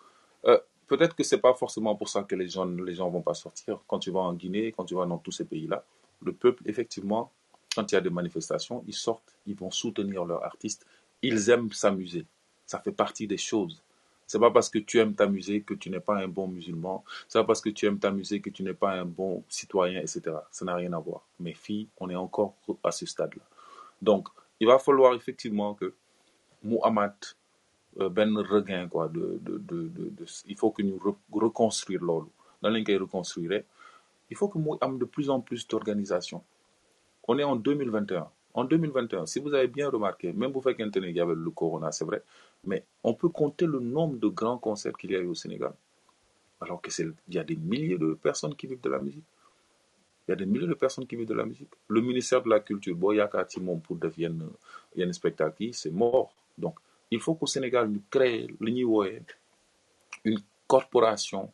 euh, 0.45 0.59
peut-être 0.88 1.15
que 1.15 1.23
c'est 1.23 1.40
pas 1.40 1.53
forcément 1.56 1.95
pour 1.95 2.07
ça 2.07 2.23
que 2.23 2.35
les 2.35 2.48
gens 2.48 2.65
les 2.65 2.93
gens 2.93 3.09
vont 3.09 3.22
pas 3.23 3.33
sortir. 3.33 3.80
Quand 3.88 3.99
tu 3.99 4.11
vas 4.11 4.22
en 4.22 4.33
Guinée 4.33 4.72
quand 4.72 4.85
tu 4.85 4.95
vas 4.95 5.06
dans 5.06 5.17
tous 5.17 5.32
ces 5.32 5.45
pays-là 5.45 5.83
le 6.26 6.34
peuple 6.34 6.64
effectivement 6.66 7.32
quand 7.76 7.92
il 7.92 7.95
y 7.95 7.98
a 7.98 8.02
des 8.02 8.10
manifestations 8.10 8.84
ils 8.88 8.93
sortent 8.93 9.34
ils 9.45 9.56
vont 9.56 9.72
soutenir 9.72 10.26
leurs 10.26 10.43
artistes. 10.43 10.85
Ils 11.22 11.50
aiment 11.50 11.72
s'amuser. 11.72 12.26
Ça 12.66 12.80
fait 12.80 12.92
partie 12.92 13.27
des 13.27 13.38
choses. 13.38 13.82
C'est 14.27 14.40
pas 14.40 14.52
parce 14.52 14.69
que 14.69 14.80
tu 14.80 15.00
aimes 15.00 15.14
t'amuser 15.16 15.61
que 15.61 15.74
tu 15.74 15.90
n'es 15.90 16.00
pas 16.00 16.16
un 16.18 16.27
bon 16.27 16.48
musulman. 16.48 17.03
C'est 17.27 17.40
pas 17.40 17.45
parce 17.45 17.61
que 17.61 17.69
tu 17.69 17.85
aimes 17.85 18.00
t'amuser 18.00 18.40
que 18.42 18.50
tu 18.50 18.64
n'es 18.64 18.74
pas 18.74 18.92
un 18.93 19.06
bon 19.06 19.43
citoyen 19.50 20.00
etc 20.02 20.38
ça 20.52 20.66
n'a 20.66 20.76
rien 20.76 20.93
à 20.93 21.00
voir. 21.00 21.22
Mais 21.40 21.53
filles 21.53 21.88
on 21.98 22.10
est 22.10 22.16
encore 22.16 22.56
à 22.84 22.92
ce 22.92 23.06
stade-là. 23.06 23.43
Donc 24.02 24.27
il 24.60 24.68
va 24.68 24.80
falloir 24.80 25.14
effectivement 25.16 25.74
que 25.74 25.93
mu 26.64 26.77
amaat 26.84 27.18
euh, 28.00 28.10
benn 28.10 28.38
regain 28.38 28.88
quoi 28.88 29.11
il 30.45 30.56
faut 30.58 30.72
que 30.72 30.82
re- 30.82 31.18
reconstruire 31.32 32.02
nan 32.64 32.72
lañ 32.74 32.84
koy 32.88 32.95
reconstruire? 32.98 33.64
Il 34.34 34.36
faut 34.36 34.48
que 34.50 34.58
mu 34.58 34.72
am 34.82 34.98
de 34.98 35.06
plus 35.06 35.30
en 35.30 35.40
plus 35.42 35.68
d'organisation. 35.68 36.42
On 37.28 37.38
est 37.38 37.44
en 37.44 37.56
2021 37.56 38.28
en 38.56 38.64
2021 38.66 39.26
si 39.26 39.40
vous 39.40 39.53
avez 39.53 39.68
bien 39.68 39.90
remarqué 39.90 40.32
même 40.34 40.52
bu 40.52 40.62
fekkente 40.62 40.98
ne 41.03 41.10
y 41.10 41.20
avait 41.20 41.36
le 41.36 41.52
corona 41.52 41.92
c'est 41.92 42.06
vrai 42.06 42.22
mais 42.64 42.84
on 43.03 43.14
peut 43.14 43.30
compter 43.30 43.66
le 43.66 43.80
nombre 43.80 44.18
de 44.18 44.28
grands 44.28 44.58
concerts 44.58 44.98
qu'il 44.98 45.12
y 45.12 45.16
a 45.16 45.20
eu 45.20 45.26
au 45.28 45.34
Sénégal. 45.36 45.74
Alors 46.62 46.82
que 46.82 46.90
c'est 46.92 47.08
il 47.28 47.36
y 47.36 47.40
a 47.40 47.44
des 47.44 47.56
milliers 47.56 47.98
de 47.98 48.14
personnes 48.14 48.56
qui 48.56 48.68
vivent 48.68 48.82
de 48.82 48.90
la 48.90 49.00
musique. 49.00 49.26
Il 50.28 50.32
y 50.32 50.34
a 50.34 50.36
des 50.36 50.45
milliers 50.45 50.68
de 50.68 50.74
personnes 50.86 51.06
qui 51.06 51.16
vivent 51.16 51.28
de 51.28 51.34
la 51.34 51.45
musique. 51.45 51.74
Le 51.90 52.02
ministère 52.02 52.42
de 52.42 52.50
la 52.50 52.60
culture 52.62 52.95
ci 53.50 53.60
moom 53.60 53.82
pour 53.82 53.98
def 53.98 54.18
yenn 54.18 54.40
yenn 54.95 55.12
spectacle 55.14 55.70
c'est 55.74 55.92
mort. 55.92 56.34
Donc 56.58 56.76
il 57.12 57.20
faut 57.20 57.36
qu'au 57.36 57.48
Sénégal 57.56 57.86
ñuy 58.62 58.84
wooyee 58.84 59.22
une 60.24 60.40
corporation 60.68 61.52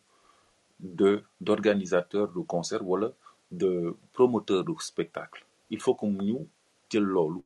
d'organisateurs 0.80 2.30
de 2.32 2.40
concerts 2.42 2.84
wala 2.88 3.12
de 3.52 3.96
promoteurs 4.14 4.64
de 4.64 4.74
spectacles. 4.80 5.44
Il 5.70 5.80
faut 5.80 5.96
que 5.96 6.06
ñu 6.06 6.38
jël 6.90 7.04
loolu 7.04 7.42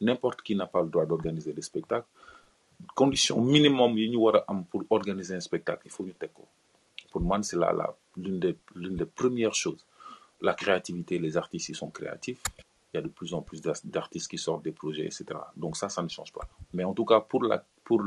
n'importe 0.00 0.42
qui 0.42 0.54
n'a 0.54 0.66
pas 0.66 0.82
le 0.82 0.88
droit 0.88 1.04
d'organiser 1.06 1.52
des 1.52 1.62
spectacles. 1.62 2.06
Condition 2.94 3.40
minimum 3.42 3.94
pour 4.70 4.84
organiser 4.90 5.34
un 5.34 5.40
spectacle 5.40 5.82
il 5.86 5.90
faut 5.90 6.04
ñu 6.04 6.14
teg 6.14 6.30
pour 7.10 7.20
moi 7.20 7.42
c'est 7.42 7.56
l'une 8.16 8.38
des 8.38 8.56
l'une 8.74 8.96
des 8.96 9.04
premières 9.06 9.54
choses. 9.54 9.84
La 10.40 10.54
créativité 10.54 11.18
les 11.18 11.36
artistes 11.36 11.68
ils 11.70 11.76
sont 11.76 11.90
créatifs 11.90 12.42
il 12.92 12.96
y 12.96 12.98
a 12.98 13.02
de 13.02 13.08
plus 13.08 13.32
en 13.34 13.42
plus 13.42 13.60
d'ar- 13.60 13.76
d'artistes 13.84 14.28
qui 14.30 14.38
sortent 14.38 14.64
des 14.64 14.72
projets 14.72 15.06
etc 15.06 15.38
donc 15.56 15.76
ça 15.76 15.88
ça 15.88 16.02
ne 16.02 16.08
change 16.08 16.32
pas. 16.32 16.46
Mais 16.74 16.84
en 16.84 16.92
tout 16.92 17.04
cas 17.04 17.20
pour 17.20 17.44
la 17.44 17.64
pour 17.84 18.00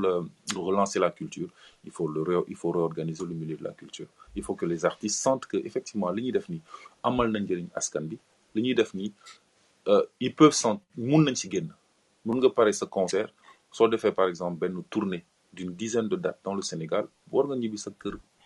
relancer 0.56 1.00
la 1.00 1.12
culture 1.12 1.50
il 1.86 1.92
faut 1.92 2.08
le 2.08 2.22
il 2.48 2.56
faut 2.56 2.72
réorganiser 2.72 3.26
le 3.26 3.34
milieu 3.34 3.56
de 3.56 3.64
la 3.64 3.72
culture. 3.72 4.08
Il 4.36 4.44
faut 4.44 4.56
que 4.56 4.66
les 4.66 4.84
artistes 4.86 5.20
sentent 5.22 5.46
que 5.46 5.58
effectivement 5.58 6.10
li 6.12 6.24
ñuy 6.24 6.32
def 6.34 6.50
nii 6.50 6.62
amal 7.04 7.30
euh, 9.86 10.04
ils 10.20 10.34
peuvent 10.34 10.54
s'en 10.54 10.80
mun 10.98 11.24
nañ 11.24 11.36
ci 11.36 11.50
génn. 11.52 11.70
Mun 12.26 12.38
nga 12.40 12.50
pare 12.50 12.72
sa 12.74 12.86
concert 12.86 13.30
par 14.16 14.28
exemple 14.28 14.58
benn 14.60 14.82
tournée 14.90 15.24
d'une 15.52 15.74
dizaine 15.74 16.08
de 16.08 16.16
dates 16.16 16.40
dans 16.44 16.56
le 16.56 16.62
Sénégal 16.62 17.06
war 17.32 17.46
nga 17.48 17.56
ñibbi 17.56 17.78
sa 17.78 17.92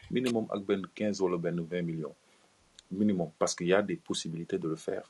minimum 0.10 0.46
ak 0.50 0.62
benn 0.66 0.84
quinze 0.96 1.22
wala 1.22 1.38
benn 1.38 1.60
vingt 1.62 1.84
millions. 1.84 2.16
Minimum 2.92 3.30
parce 3.38 3.54
qu'il 3.56 3.68
y 3.68 3.74
a 3.74 3.82
des 3.82 3.98
possibilités 3.98 4.58
de 4.58 4.68
le 4.70 4.76
faire 4.76 5.04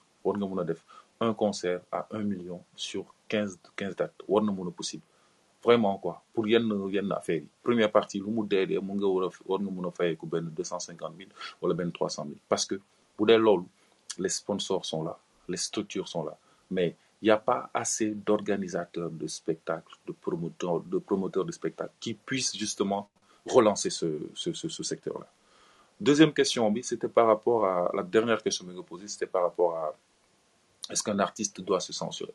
un 1.20 1.34
concert 1.34 1.82
à 1.92 2.08
un 2.12 2.24
million 2.24 2.62
sur 2.76 3.06
quinze 3.28 3.58
quinze 3.76 3.96
dates. 3.96 4.24
War 4.28 4.44
na 4.44 4.52
possible. 4.72 5.04
Vraiment 5.64 5.98
quoi. 5.98 6.22
Pour 6.34 6.48
yenn 6.48 6.70
yenn 6.92 7.12
affaires 7.12 7.42
yi. 7.42 7.48
Première 7.64 7.92
partie 7.92 8.20
lu 8.20 8.28
mu 8.32 8.46
dee 8.48 8.66
dee 8.68 8.80
mun 8.80 8.96
nga 8.98 9.08
war 9.08 9.26
a 9.26 9.30
war 9.46 9.60
nga 9.60 9.72
mun 9.72 9.88
a 9.88 9.92
fayeeku 9.92 10.26
benn 10.28 10.50
deux 10.50 10.64
cent 10.64 10.80
cinquante 10.80 11.16
mille 11.18 11.32
wala 11.62 11.74
benn 11.74 11.92
trois 11.92 12.10
cent 12.10 12.26
mille. 12.26 12.40
Parce 12.48 12.66
que 12.66 12.76
bu 13.18 13.26
dee 13.26 13.38
loolu 13.38 13.66
les 14.20 14.30
sponsors 14.30 14.86
sont 14.86 15.04
là 15.04 15.18
les 15.50 15.58
structures 15.58 16.08
sont 16.08 16.24
là. 16.24 16.38
Mais 16.72 16.96
il 17.22 17.26
n'y 17.26 17.32
a 17.32 17.38
pas 17.38 17.70
assez 17.74 18.12
d'organisateurs 18.14 19.10
de 19.10 19.28
spectacles 19.28 19.96
de 20.06 20.12
promoteurs 20.12 20.82
de 20.82 21.00
promoteurs 21.00 21.46
de 21.46 21.52
spectacles 21.52 21.94
qui 22.00 22.14
puissent 22.14 22.56
justement 22.56 23.10
relancer 23.46 23.90
ce 23.90 24.20
ce 24.36 24.54
ce, 24.54 24.70
ce 24.70 24.84
secteur 24.84 25.18
là 25.20 25.28
deuxième 26.00 26.32
question 26.34 26.72
c'était 26.84 27.08
par 27.08 27.26
rapport 27.28 27.66
à 27.66 27.90
la 27.94 28.04
dernière 28.04 28.44
question 28.44 28.66
que 28.66 28.72
nga 28.72 28.84
posée 28.84 29.08
c'était 29.08 29.26
par 29.26 29.42
rapport 29.44 29.76
à 29.76 29.96
est-ce 30.90 31.04
qu'un 31.04 31.20
artiste 31.20 31.62
doit 31.62 31.80
se 31.80 31.94
censurer? 31.94 32.34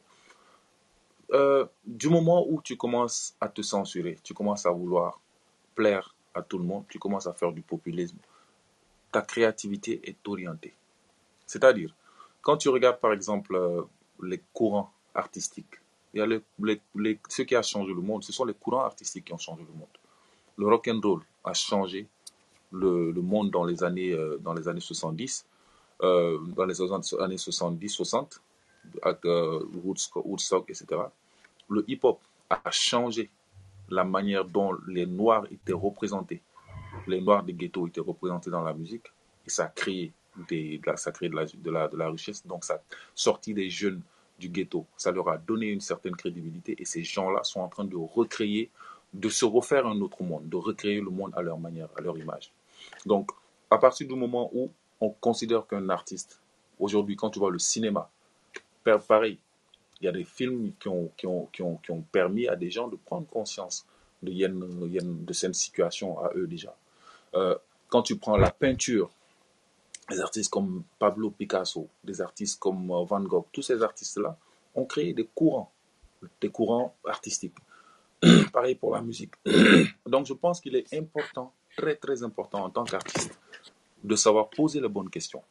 Euh, 1.32 1.64
du 1.86 2.08
moment 2.08 2.46
où 2.48 2.60
tu 2.62 2.76
commences 2.76 3.34
à 3.40 3.48
te 3.48 3.62
censurer, 3.62 4.18
tu 4.22 4.34
commences 4.34 4.66
à 4.66 4.70
vouloir 4.70 5.20
plaire 5.74 6.14
à 6.34 6.42
tout 6.42 6.58
le 6.58 6.64
monde, 6.64 6.84
tu 6.88 6.98
commences 6.98 7.26
à 7.26 7.32
faire 7.32 7.52
du 7.52 7.62
populisme, 7.62 8.18
ta 9.10 9.22
créativité 9.22 10.00
est 10.04 10.26
orientée. 10.28 10.74
C'est-à-dire, 11.46 11.94
quand 12.42 12.56
tu 12.56 12.68
regardes 12.68 13.00
par 13.00 13.12
exemple 13.12 13.54
euh, 13.54 13.82
les 14.22 14.42
courants 14.52 14.92
artistiques, 15.14 15.80
il 16.12 16.18
y 16.18 16.20
a 16.20 16.26
les, 16.26 16.42
les, 16.96 17.18
ce 17.28 17.42
qui 17.42 17.56
a 17.56 17.62
changé 17.62 17.94
le 17.94 18.02
monde, 18.02 18.22
ce 18.22 18.32
sont 18.32 18.44
les 18.44 18.54
courants 18.54 18.84
artistiques 18.84 19.26
qui 19.26 19.32
ont 19.32 19.38
changé 19.38 19.62
le 19.66 19.72
monde. 19.72 19.88
Le 20.58 20.66
rock 20.66 20.88
and 20.88 21.00
roll 21.02 21.22
a 21.44 21.54
changé 21.54 22.06
le, 22.70 23.10
le 23.10 23.22
monde 23.22 23.50
dans 23.50 23.64
les 23.64 23.82
années, 23.82 24.12
euh, 24.12 24.38
dans 24.38 24.52
les 24.52 24.68
années 24.68 24.80
70, 24.80 25.46
euh, 26.02 26.38
dans 26.56 26.64
les 26.64 26.80
années 27.20 27.38
70, 27.38 27.88
60, 27.88 28.40
avec 29.02 29.24
euh, 29.24 29.64
Woodstock, 29.84 30.68
etc. 30.68 30.86
Le 31.68 31.84
hip-hop 31.88 32.20
a 32.50 32.70
changé 32.70 33.30
la 33.88 34.04
manière 34.04 34.44
dont 34.44 34.72
les 34.88 35.06
Noirs 35.06 35.46
étaient 35.50 35.72
représentés. 35.72 36.42
Les 37.06 37.20
Noirs 37.20 37.42
des 37.42 37.52
ghettos 37.52 37.86
étaient 37.86 38.00
représentés 38.00 38.50
dans 38.50 38.62
la 38.62 38.74
musique 38.74 39.06
et 39.46 39.50
ça 39.50 39.64
a 39.64 39.68
créé, 39.68 40.12
des, 40.48 40.80
ça 40.96 41.10
a 41.10 41.12
créé 41.12 41.28
de, 41.28 41.36
la, 41.36 41.44
de, 41.44 41.70
la, 41.70 41.88
de 41.88 41.96
la 41.96 42.10
richesse. 42.10 42.46
Donc 42.46 42.64
ça 42.64 42.74
a 42.74 42.80
sorti 43.14 43.54
des 43.54 43.70
jeunes 43.70 44.02
du 44.38 44.48
ghetto. 44.48 44.86
Ça 44.96 45.12
leur 45.12 45.28
a 45.28 45.38
donné 45.38 45.66
une 45.66 45.80
certaine 45.80 46.16
crédibilité 46.16 46.74
et 46.78 46.84
ces 46.84 47.04
gens-là 47.04 47.44
sont 47.44 47.60
en 47.60 47.68
train 47.68 47.84
de 47.84 47.96
recréer, 47.96 48.70
de 49.12 49.28
se 49.28 49.44
refaire 49.44 49.86
un 49.86 50.00
autre 50.00 50.22
monde, 50.22 50.48
de 50.48 50.56
recréer 50.56 51.00
le 51.00 51.10
monde 51.10 51.32
à 51.36 51.42
leur 51.42 51.58
manière, 51.58 51.88
à 51.96 52.00
leur 52.00 52.18
image. 52.18 52.50
Donc, 53.06 53.30
à 53.70 53.78
partir 53.78 54.06
du 54.06 54.14
moment 54.14 54.50
où 54.52 54.70
on 55.02 55.10
considère 55.10 55.66
qu'un 55.66 55.88
artiste, 55.88 56.40
aujourd'hui, 56.78 57.16
quand 57.16 57.30
tu 57.30 57.40
vois 57.40 57.50
le 57.50 57.58
cinéma, 57.58 58.08
pa- 58.84 58.98
pareil, 58.98 59.36
il 60.00 60.04
y 60.04 60.08
a 60.08 60.12
des 60.12 60.24
films 60.24 60.72
qui 60.78 60.88
ont, 60.88 61.10
qui 61.16 61.26
ont, 61.26 61.48
qui 61.52 61.90
ont, 61.90 62.04
permis 62.12 62.46
à 62.46 62.54
des 62.54 62.70
gens 62.70 62.86
de 62.86 62.96
prendre 62.96 63.26
conscience 63.26 63.84
de 64.22 65.32
cette 65.32 65.56
situation 65.56 66.20
à 66.20 66.30
eux 66.36 66.46
déjà. 66.46 66.74
Euh, 67.34 67.56
quand 67.88 68.02
tu 68.02 68.16
prends 68.16 68.36
la 68.36 68.50
peinture, 68.50 69.10
des 70.08 70.20
artistes 70.20 70.50
comme 70.50 70.84
Pablo 71.00 71.30
Picasso, 71.30 71.88
des 72.04 72.20
artistes 72.20 72.60
comme 72.60 72.88
euh, 72.90 73.04
Van 73.04 73.20
Gogh, 73.20 73.46
tous 73.52 73.62
ces 73.62 73.82
artistes-là 73.82 74.36
ont 74.76 74.84
créé 74.84 75.12
des 75.14 75.28
courants, 75.34 75.72
des 76.40 76.48
courants 76.48 76.94
artistiques. 77.04 77.56
Pareil 78.52 78.76
pour 78.76 78.94
la 78.94 79.02
musique. 79.02 79.34
Donc 80.06 80.26
je 80.26 80.32
pense 80.32 80.60
qu'il 80.60 80.76
est 80.76 80.94
important, 80.94 81.52
très 81.76 81.96
très 81.96 82.22
important 82.22 82.64
en 82.64 82.70
tant 82.70 82.84
qu'artiste, 82.84 83.38
de 84.02 84.16
savoir 84.16 84.48
poser 84.48 84.80
les 84.80 84.88
bonnes 84.88 85.10
questions, 85.10 85.42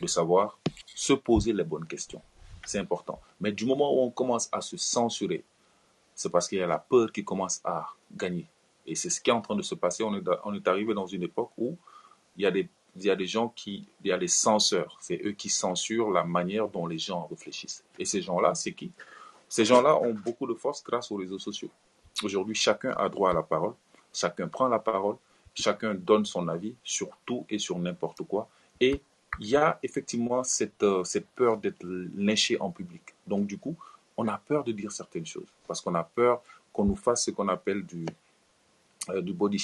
de 0.00 0.06
savoir 0.06 0.58
se 0.86 1.12
poser 1.12 1.52
les 1.52 1.64
bonnes 1.64 1.86
questions. 1.86 2.22
C'est 2.66 2.78
important. 2.78 3.20
Mais 3.40 3.52
du 3.52 3.64
moment 3.64 3.92
où 3.94 4.02
on 4.02 4.10
commence 4.10 4.48
à 4.52 4.60
se 4.60 4.76
censurer, 4.76 5.44
c'est 6.14 6.30
parce 6.30 6.48
qu'il 6.48 6.58
y 6.58 6.62
a 6.62 6.66
la 6.66 6.78
peur 6.78 7.10
qui 7.12 7.24
commence 7.24 7.60
à 7.64 7.88
gagner. 8.14 8.46
Et 8.86 8.94
c'est 8.94 9.10
ce 9.10 9.20
qui 9.20 9.30
est 9.30 9.32
en 9.32 9.40
train 9.40 9.56
de 9.56 9.62
se 9.62 9.74
passer. 9.74 10.02
On 10.04 10.14
est, 10.14 10.68
arrivé 10.68 10.94
dans 10.94 11.06
une 11.06 11.22
époque 11.22 11.52
où 11.56 11.76
il 12.36 12.42
y 12.42 12.46
a 12.46 12.50
des, 12.50 12.68
il 12.96 13.04
y 13.04 13.10
a 13.10 13.16
des 13.16 13.26
gens 13.26 13.48
qui, 13.48 13.86
il 14.02 14.08
y 14.08 14.12
a 14.12 14.18
des 14.18 14.28
censeurs. 14.28 14.98
C'est 15.00 15.20
eux 15.24 15.32
qui 15.32 15.48
censurent 15.48 16.10
la 16.10 16.24
manière 16.24 16.68
dont 16.68 16.86
les 16.86 16.98
gens 16.98 17.26
réfléchissent. 17.30 17.84
Et 17.98 18.04
ces 18.04 18.20
gens-là, 18.20 18.54
c'est 18.54 18.72
qui? 18.72 18.92
Ces 19.48 19.64
gens-là 19.64 19.96
ont 19.96 20.14
beaucoup 20.14 20.46
de 20.46 20.54
force 20.54 20.82
grâce 20.84 21.10
aux 21.10 21.16
réseaux 21.16 21.38
sociaux. 21.38 21.70
Aujourd'hui, 22.22 22.54
chacun 22.54 22.90
a 22.90 23.08
droit 23.08 23.30
à 23.30 23.32
la 23.32 23.42
parole. 23.42 23.72
Chacun 24.12 24.48
prend 24.48 24.68
la 24.68 24.78
parole. 24.78 25.16
Chacun 25.54 25.94
donne 25.94 26.24
son 26.24 26.48
avis 26.48 26.74
sur 26.84 27.08
tout 27.26 27.44
et 27.48 27.58
sur 27.58 27.78
n'importe 27.78 28.22
quoi. 28.22 28.48
Et 28.80 29.00
il 29.40 29.48
y 29.48 29.56
a 29.56 29.78
effectivement 29.82 30.42
cette, 30.44 30.82
euh, 30.82 31.04
cette 31.04 31.26
peur 31.28 31.56
d'être 31.58 31.84
lynché 32.16 32.60
en 32.60 32.70
public. 32.70 33.02
Donc, 33.26 33.46
du 33.46 33.58
coup, 33.58 33.76
on 34.16 34.26
a 34.28 34.36
peur 34.38 34.64
de 34.64 34.72
dire 34.72 34.92
certaines 34.92 35.26
choses 35.26 35.48
parce 35.66 35.80
qu'on 35.80 35.94
a 35.94 36.02
peur 36.04 36.42
qu'on 36.72 36.84
nous 36.84 36.96
fasse 36.96 37.24
ce 37.24 37.30
qu'on 37.30 37.48
appelle 37.48 37.84
du, 37.84 38.06
euh, 39.10 39.20
du, 39.20 39.32
body 39.32 39.58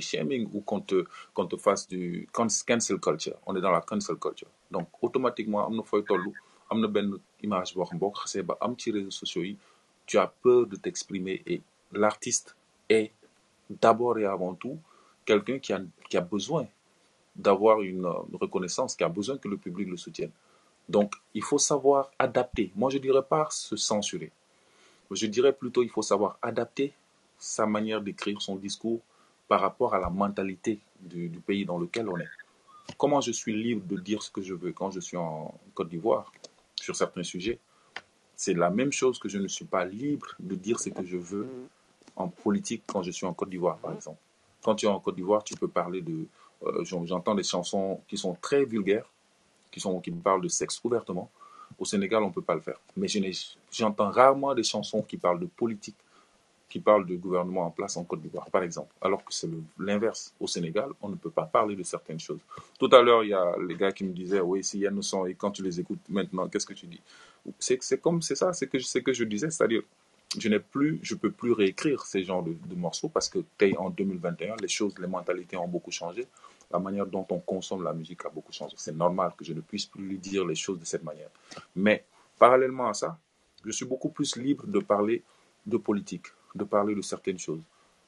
shaming 0.00 0.48
ou 0.52 0.60
qu'on 0.60 0.80
te, 0.80 1.04
qu'on 1.34 1.46
te 1.46 1.56
fasse 1.56 1.88
du 1.88 2.28
can- 2.32 2.46
cancel 2.66 2.98
culture. 2.98 3.36
On 3.46 3.56
est 3.56 3.60
dans 3.60 3.70
la 3.70 3.80
cancel 3.80 4.16
culture. 4.16 4.48
Donc, 4.70 4.88
automatiquement, 5.00 5.66
am 5.66 5.76
na 5.76 5.82
fooy 5.82 6.04
tu 10.06 10.18
as 10.18 10.26
peur 10.26 10.66
de 10.66 10.76
t'exprimer 10.76 11.42
et 11.46 11.62
l'artiste 11.92 12.56
est 12.88 13.12
d'abord 13.70 14.18
et 14.18 14.24
avant 14.26 14.54
tout 14.54 14.78
quelqu'un 15.24 15.58
qui 15.58 15.72
a, 15.72 15.80
qui 16.08 16.16
a 16.16 16.20
besoin 16.20 16.66
d'avoir 17.34 17.80
une, 17.82 18.06
reconnaissance, 18.40 18.94
qui 18.94 19.04
a 19.04 19.08
besoin 19.08 19.38
que 19.38 19.48
le 19.48 19.56
public 19.56 19.88
le 19.88 19.96
soutienne. 19.96 20.30
Donc, 20.88 21.14
il 21.34 21.42
faut 21.42 21.58
savoir 21.58 22.10
adapter. 22.18 22.70
Moi, 22.74 22.90
je 22.90 22.98
dirais 22.98 23.22
pas 23.22 23.48
se 23.50 23.76
censurer. 23.76 24.30
Je 25.10 25.26
dirais 25.26 25.52
plutôt 25.52 25.82
il 25.82 25.90
faut 25.90 26.02
savoir 26.02 26.38
adapter 26.42 26.92
sa 27.38 27.66
manière 27.66 28.00
d'écrire 28.00 28.40
son 28.40 28.56
discours 28.56 29.00
par 29.46 29.60
rapport 29.60 29.94
à 29.94 30.00
la 30.00 30.08
mentalité 30.08 30.78
du 31.00 31.28
pays 31.46 31.64
dans 31.64 31.78
lequel 31.78 32.08
on 32.08 32.18
est. 32.18 32.28
Comment 32.96 33.20
je 33.20 33.32
suis 33.32 33.54
libre 33.54 33.86
de 33.86 33.96
dire 33.96 34.22
ce 34.22 34.30
que 34.30 34.42
je 34.42 34.54
veux 34.54 34.72
quand 34.72 34.90
je 34.90 35.00
suis 35.00 35.16
en 35.16 35.54
Côte 35.74 35.88
d'Ivoire 35.88 36.32
sur 36.76 36.96
certains 36.96 37.22
sujets? 37.22 37.58
C'est 38.34 38.54
la 38.54 38.70
même 38.70 38.92
chose 38.92 39.18
que 39.18 39.28
je 39.28 39.38
ne 39.38 39.48
suis 39.48 39.64
pas 39.64 39.84
libre 39.84 40.34
de 40.40 40.54
dire 40.54 40.80
ce 40.80 40.90
que 40.90 41.04
je 41.04 41.16
veux 41.16 41.48
en 42.16 42.28
politique 42.28 42.82
quand 42.86 43.02
je 43.02 43.10
suis 43.10 43.26
en 43.26 43.34
Côte 43.34 43.50
d'Ivoire, 43.50 43.78
par 43.78 43.92
exemple. 43.94 44.18
Quand 44.62 44.74
tu 44.74 44.86
es 44.86 44.88
en 44.88 45.00
Côte 45.00 45.16
d'Ivoire, 45.16 45.42
tu 45.44 45.54
peux 45.56 45.68
parler 45.68 46.00
de... 46.00 46.24
euh, 46.64 46.84
j'en- 46.84 47.04
J'entends 47.06 47.34
des 47.34 47.42
chansons 47.42 48.00
qui 48.08 48.16
sont 48.16 48.34
très 48.40 48.64
vulgaires, 48.64 49.08
qui, 49.70 49.80
sont, 49.80 50.00
qui 50.00 50.10
parlent 50.10 50.42
de 50.42 50.48
sexe 50.48 50.80
ouvertement. 50.84 51.30
Au 51.78 51.84
Sénégal, 51.84 52.22
on 52.22 52.28
ne 52.28 52.32
peut 52.32 52.42
pas 52.42 52.54
le 52.54 52.60
faire. 52.60 52.78
Mais 52.96 53.06
j'entends 53.72 54.10
rarement 54.10 54.54
des 54.54 54.62
chansons 54.62 55.02
qui 55.02 55.16
parlent 55.16 55.40
de 55.40 55.46
politique, 55.46 55.96
qui 56.68 56.80
parlent 56.80 57.06
de 57.06 57.16
gouvernement 57.16 57.66
en 57.66 57.70
place 57.70 57.96
en 57.96 58.04
Côte 58.04 58.22
d'Ivoire, 58.22 58.48
par 58.50 58.62
exemple. 58.62 58.92
Alors 59.00 59.24
que 59.24 59.32
c'est 59.32 59.48
l'inverse. 59.78 60.32
Au 60.40 60.46
Sénégal, 60.46 60.90
on 61.02 61.08
ne 61.08 61.16
peut 61.16 61.30
pas 61.30 61.44
parler 61.44 61.74
de 61.76 61.82
certaines 61.82 62.20
choses. 62.20 62.40
Tout 62.78 62.88
à 62.92 63.02
l'heure, 63.02 63.24
il 63.24 63.30
y 63.30 63.34
a 63.34 63.54
les 63.66 63.74
gars 63.74 63.92
qui 63.92 64.04
me 64.04 64.12
disaient, 64.12 64.40
oui, 64.40 64.62
s'il 64.62 64.80
y 64.80 64.86
a 64.86 64.90
nos 64.90 65.02
sons, 65.02 65.26
et 65.26 65.34
quand 65.34 65.50
tu 65.50 65.62
les 65.62 65.80
écoutes 65.80 66.00
maintenant, 66.08 66.48
qu'est-ce 66.48 66.66
que 66.66 66.74
tu 66.74 66.86
dis? 66.86 67.00
C'est 67.58 68.00
comme, 68.00 68.22
c'est 68.22 68.36
ça, 68.36 68.52
c'est 68.52 68.68
que, 68.68 68.78
que 69.00 69.12
je 69.12 69.24
disais, 69.24 69.50
c'est-à-dire, 69.50 69.82
je 70.38 70.48
n'ai 70.48 70.60
plus, 70.60 70.98
je 71.02 71.14
peux 71.14 71.30
plus 71.30 71.52
réécrire 71.52 72.04
ces 72.06 72.24
genres 72.24 72.42
de, 72.42 72.74
morceaux 72.74 73.08
parce 73.08 73.28
que 73.28 73.38
en 73.76 73.90
2021, 73.90 74.56
les 74.60 74.68
choses, 74.68 74.98
les 74.98 75.06
mentalités 75.06 75.56
ont 75.56 75.68
beaucoup 75.68 75.90
changé. 75.90 76.26
La 76.70 76.78
manière 76.78 77.06
dont 77.06 77.26
on 77.28 77.38
consomme 77.38 77.82
la 77.82 77.92
musique 77.92 78.24
a 78.24 78.30
beaucoup 78.30 78.52
changé. 78.52 78.74
C'est 78.78 78.96
normal 78.96 79.32
que 79.36 79.44
je 79.44 79.52
ne 79.52 79.60
puisse 79.60 79.86
plus 79.86 80.02
lui 80.02 80.18
dire 80.18 80.46
les 80.46 80.54
choses 80.54 80.80
de 80.80 80.86
cette 80.86 81.04
manière. 81.04 81.28
Mais 81.76 82.04
parallèlement 82.38 82.88
à 82.88 82.94
ça, 82.94 83.18
je 83.64 83.70
suis 83.70 83.84
beaucoup 83.84 84.08
plus 84.08 84.36
libre 84.36 84.66
de 84.66 84.78
parler 84.78 85.22
de 85.66 85.76
politique, 85.76 86.28
de 86.54 86.64
parler 86.64 86.94
de 86.94 87.02
certaines 87.02 87.38
choses. 87.38 87.62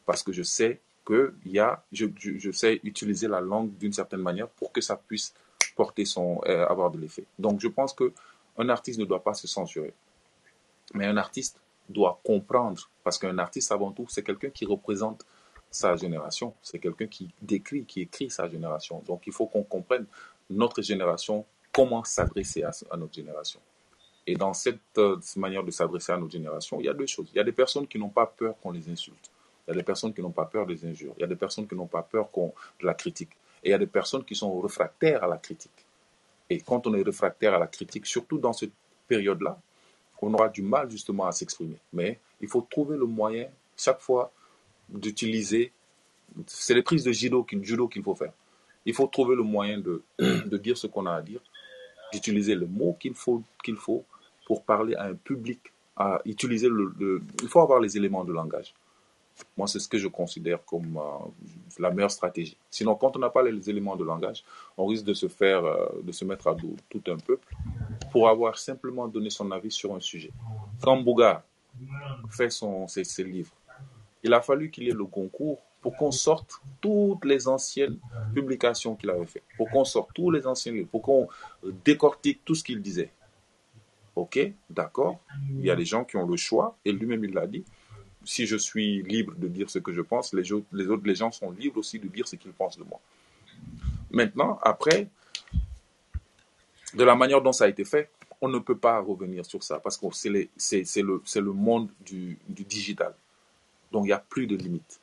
Parce 0.07 0.23
que 0.23 0.33
je 0.33 0.43
sais 0.43 0.81
que 1.05 1.35
y 1.45 1.59
a, 1.59 1.85
je 1.93 2.51
sais 2.53 2.81
utiliser 2.85 3.29
la 3.29 3.43
langue 3.43 3.77
d'une 3.77 3.93
certaine 3.93 4.23
manière 4.23 4.49
pour 4.49 4.73
que 4.73 4.81
ça 4.81 4.97
puisse 4.97 5.35
porter 5.77 6.05
son, 6.07 6.41
euh, 6.47 6.67
avoir 6.67 6.91
de 6.91 6.99
l'effet. 6.99 7.25
Donc 7.39 7.61
je 7.61 7.69
pense 7.69 7.93
que 7.93 8.13
un 8.57 8.69
artiste 8.69 8.99
ne 8.99 9.05
doit 9.05 9.23
pas 9.23 9.35
se 9.35 9.47
censurer. 9.47 9.93
Mais 10.95 11.07
un 11.07 11.17
artiste 11.17 11.61
doit 11.89 12.21
comprendre, 12.25 12.89
parce 13.03 13.19
qu'un 13.19 13.39
artiste 13.39 13.73
avant 13.73 13.93
tout, 13.93 14.07
c'est 14.09 14.23
quelqu'un 14.23 14.51
qui 14.51 14.65
représente 14.65 15.25
sa 15.71 15.97
génération, 15.97 16.55
c'est 16.63 16.79
quelqu'un 16.79 17.07
qui 17.07 17.29
décrit, 17.43 17.85
qui 17.85 18.03
écrit 18.03 18.31
sa 18.31 18.49
génération. 18.49 19.03
Donc 19.07 19.27
il 19.27 19.33
faut 19.33 19.47
qu'on 19.47 19.65
comprenne 19.65 20.07
notre 20.49 20.83
génération, 20.83 21.45
comment 21.73 22.05
s'adresser 22.05 22.63
à, 22.63 22.97
notre 22.97 23.13
génération. 23.13 23.61
Et 24.27 24.37
dans 24.37 24.55
cette 24.55 24.79
euh, 24.99 25.19
manière 25.37 25.65
de 25.65 25.71
s'adresser 25.71 26.13
à 26.13 26.17
notre 26.17 26.33
génération, 26.33 26.79
il 26.81 26.87
y 26.87 26.89
a 26.89 26.95
deux 26.95 27.07
choses. 27.07 27.29
Il 27.35 27.37
y 27.37 27.41
a 27.41 27.45
des 27.45 27.53
personnes 27.53 27.87
qui 27.87 27.99
n'ont 27.99 28.09
pas 28.09 28.27
peur 28.27 28.55
qu'on 28.63 28.71
les 28.71 28.89
insulte. 28.89 29.31
Il 29.67 29.71
y 29.71 29.75
a 29.75 29.77
des 29.77 29.83
personnes 29.83 30.15
qui 30.15 30.23
n'ont 30.23 30.31
pas 30.31 30.45
peur 30.45 30.67
des 30.67 30.85
injures. 30.87 31.15
Il 31.19 31.23
y 31.23 31.25
a 31.25 31.27
des 31.27 31.37
personnes 31.37 31.67
qui 31.67 31.75
n'ont 31.75 31.87
pas 31.87 32.03
peur 32.03 32.29
de 32.35 32.87
la 32.87 32.95
critique. 32.95 33.33
Et 33.63 33.69
il 33.69 33.71
y 33.71 33.75
a 33.75 33.79
des 33.79 33.87
personnes 33.87 34.25
qui 34.25 34.35
sont 34.35 34.61
réfractaires 34.61 35.25
à 35.25 35.27
la 35.27 35.39
critique. 35.39 35.85
Et 36.51 36.61
quand 36.61 36.87
on 36.87 36.95
est 36.95 37.03
réfractaire 37.03 37.55
à 37.55 37.59
la 37.59 37.67
critique, 37.67 38.07
surtout 38.07 38.39
dans 38.39 38.53
ce 38.53 38.67
période-là, 39.09 39.59
on 40.23 40.33
aura 40.35 40.49
du 40.49 40.63
mal 40.63 40.91
justement 40.91 41.27
à 41.27 41.33
s'exprimer. 41.33 41.77
Mais 41.93 42.19
il 42.41 42.49
faut 42.49 42.63
trouver 42.63 42.97
le 42.97 43.07
moyen, 43.07 43.47
chaque 43.77 44.01
fois, 44.01 44.33
d'utiliser. 44.89 45.73
C'est 46.47 46.75
les 46.75 46.83
prises 46.83 47.05
de 47.05 47.13
judo 47.13 47.45
qu'il 47.45 48.03
faut 48.03 48.15
faire. 48.15 48.33
Il 48.87 48.95
faut 48.95 49.07
trouver 49.07 49.37
le 49.37 49.43
moyen 49.43 49.79
de, 49.79 50.03
de 50.19 50.57
dire 50.59 50.77
ce 50.77 50.87
qu'on 50.87 51.07
a 51.07 51.13
à 51.15 51.23
dire, 51.23 51.41
d'utiliser 52.13 52.55
le 52.55 52.67
mot 52.67 52.97
qu'il 53.01 53.15
faut, 53.15 53.43
faut 53.77 54.05
pour 54.47 54.63
parler 54.65 54.95
à 54.95 55.05
un 55.05 55.15
public, 55.15 55.61
à 55.97 56.21
utiliser 56.25 56.69
le- 56.69 57.23
Il 57.43 57.49
faut 57.49 57.61
avoir 57.61 57.81
les 57.81 57.97
éléments 57.97 58.25
de 58.25 58.33
langage. 58.33 58.75
Moi, 59.57 59.67
c'est 59.67 59.81
ce 59.81 59.89
que 59.89 59.99
je 59.99 60.07
considère 60.07 60.65
comme 60.65 60.97
euh, 60.97 61.27
la 61.81 61.91
meilleure 61.91 62.11
stratégie. 62.11 62.57
Sinon, 62.71 62.95
quand 62.95 63.17
on 63.17 63.19
n'a 63.19 63.31
pas 63.31 63.43
les 63.43 63.69
éléments 63.69 63.97
de 63.97 64.05
langage, 64.05 64.45
on 64.77 64.87
risque 64.87 65.05
de 65.05 65.15
se 65.15 65.27
faire, 65.27 65.65
euh, 65.65 65.87
de 66.03 66.13
se 66.13 66.25
mettre 66.25 66.47
à 66.47 66.55
dos 66.55 66.77
tout 66.89 67.03
un 67.09 67.17
peuple 67.17 67.49
pour 68.15 68.29
avoir 68.29 68.57
simplement 68.57 69.09
donné 69.09 69.29
son 69.29 69.51
avis 69.51 69.73
sur 69.73 69.93
un 69.93 69.99
sujet. 69.99 70.31
Quand 70.81 70.97
Bouga 70.99 71.45
fait 72.31 72.49
ses, 72.49 73.25
livres, 73.25 73.51
il 74.23 74.33
a 74.33 74.41
fallu 74.41 74.71
qu'il 74.71 74.89
ait 74.89 74.93
le 74.93 75.05
concours 75.05 75.61
pour 75.81 75.97
qu'on 75.97 76.13
sorte 76.13 76.61
toutes 76.81 77.25
les 77.25 77.49
anciennes 77.49 77.99
publications 78.33 78.95
qu'il 78.95 79.11
avait 79.11 79.27
faites, 79.27 79.43
pour 79.57 79.69
qu'on 79.69 79.85
sorte 79.85 80.11
tous 80.15 80.31
les 80.31 80.47
anciens 80.47 80.71
livres, 80.71 80.87
pour 80.93 81.03
qu'on 81.03 81.27
décortique 81.85 82.41
tout 82.45 82.55
ce 82.55 82.63
qu'il 82.63 82.81
disait. 82.81 83.11
Ok, 84.15 84.39
d'accord, 84.71 85.19
il 85.51 85.65
y 85.65 85.71
a 85.73 85.75
des 85.75 85.85
gens 85.85 86.05
qui 86.05 86.17
ont 86.17 86.25
le 86.25 86.37
choix, 86.37 86.77
et 86.85 86.93
lui-même 86.93 87.25
il 87.25 87.35
l'a 87.35 87.49
dit, 87.49 87.65
si 88.25 88.47
je 88.47 88.57
suis 88.57 89.03
libre 89.03 89.35
de 89.37 89.49
dire 89.49 89.69
ce 89.69 89.81
que 89.81 89.93
je 89.93 90.03
pense, 90.03 90.33
les 90.33 90.53
autres 90.53 90.69
les 91.05 91.15
gens 91.17 91.33
sont 91.33 91.51
libres 91.51 91.79
aussi 91.79 91.99
de 91.99 92.07
dire 92.07 92.29
ce 92.29 92.37
qu'ils 92.37 92.53
pensent 92.53 92.79
de 92.79 92.85
moi. 92.85 93.01
Maintenant, 94.13 94.61
après, 94.63 95.09
de 96.95 97.05
la 97.05 97.15
manière 97.15 97.43
dont 97.43 97.53
ça 97.53 97.65
a 97.65 97.69
été 97.69 97.85
fait, 97.85 98.11
on 98.41 98.49
ne 98.49 98.59
peut 98.59 98.77
pas 98.77 99.01
revenir 99.01 99.45
sur 99.45 99.63
ça 99.63 99.79
parce 99.79 99.97
que 99.97 100.07
c'est 100.13 101.03
le, 101.03 101.53
monde 101.53 101.89
du, 102.05 102.39
du 102.49 102.65
digital. 102.65 103.15
Donc, 103.91 104.05
il 104.05 104.09
n'y 104.09 104.13
a 104.13 104.19
plus 104.19 104.47
de 104.47 104.57
limite. 104.57 105.01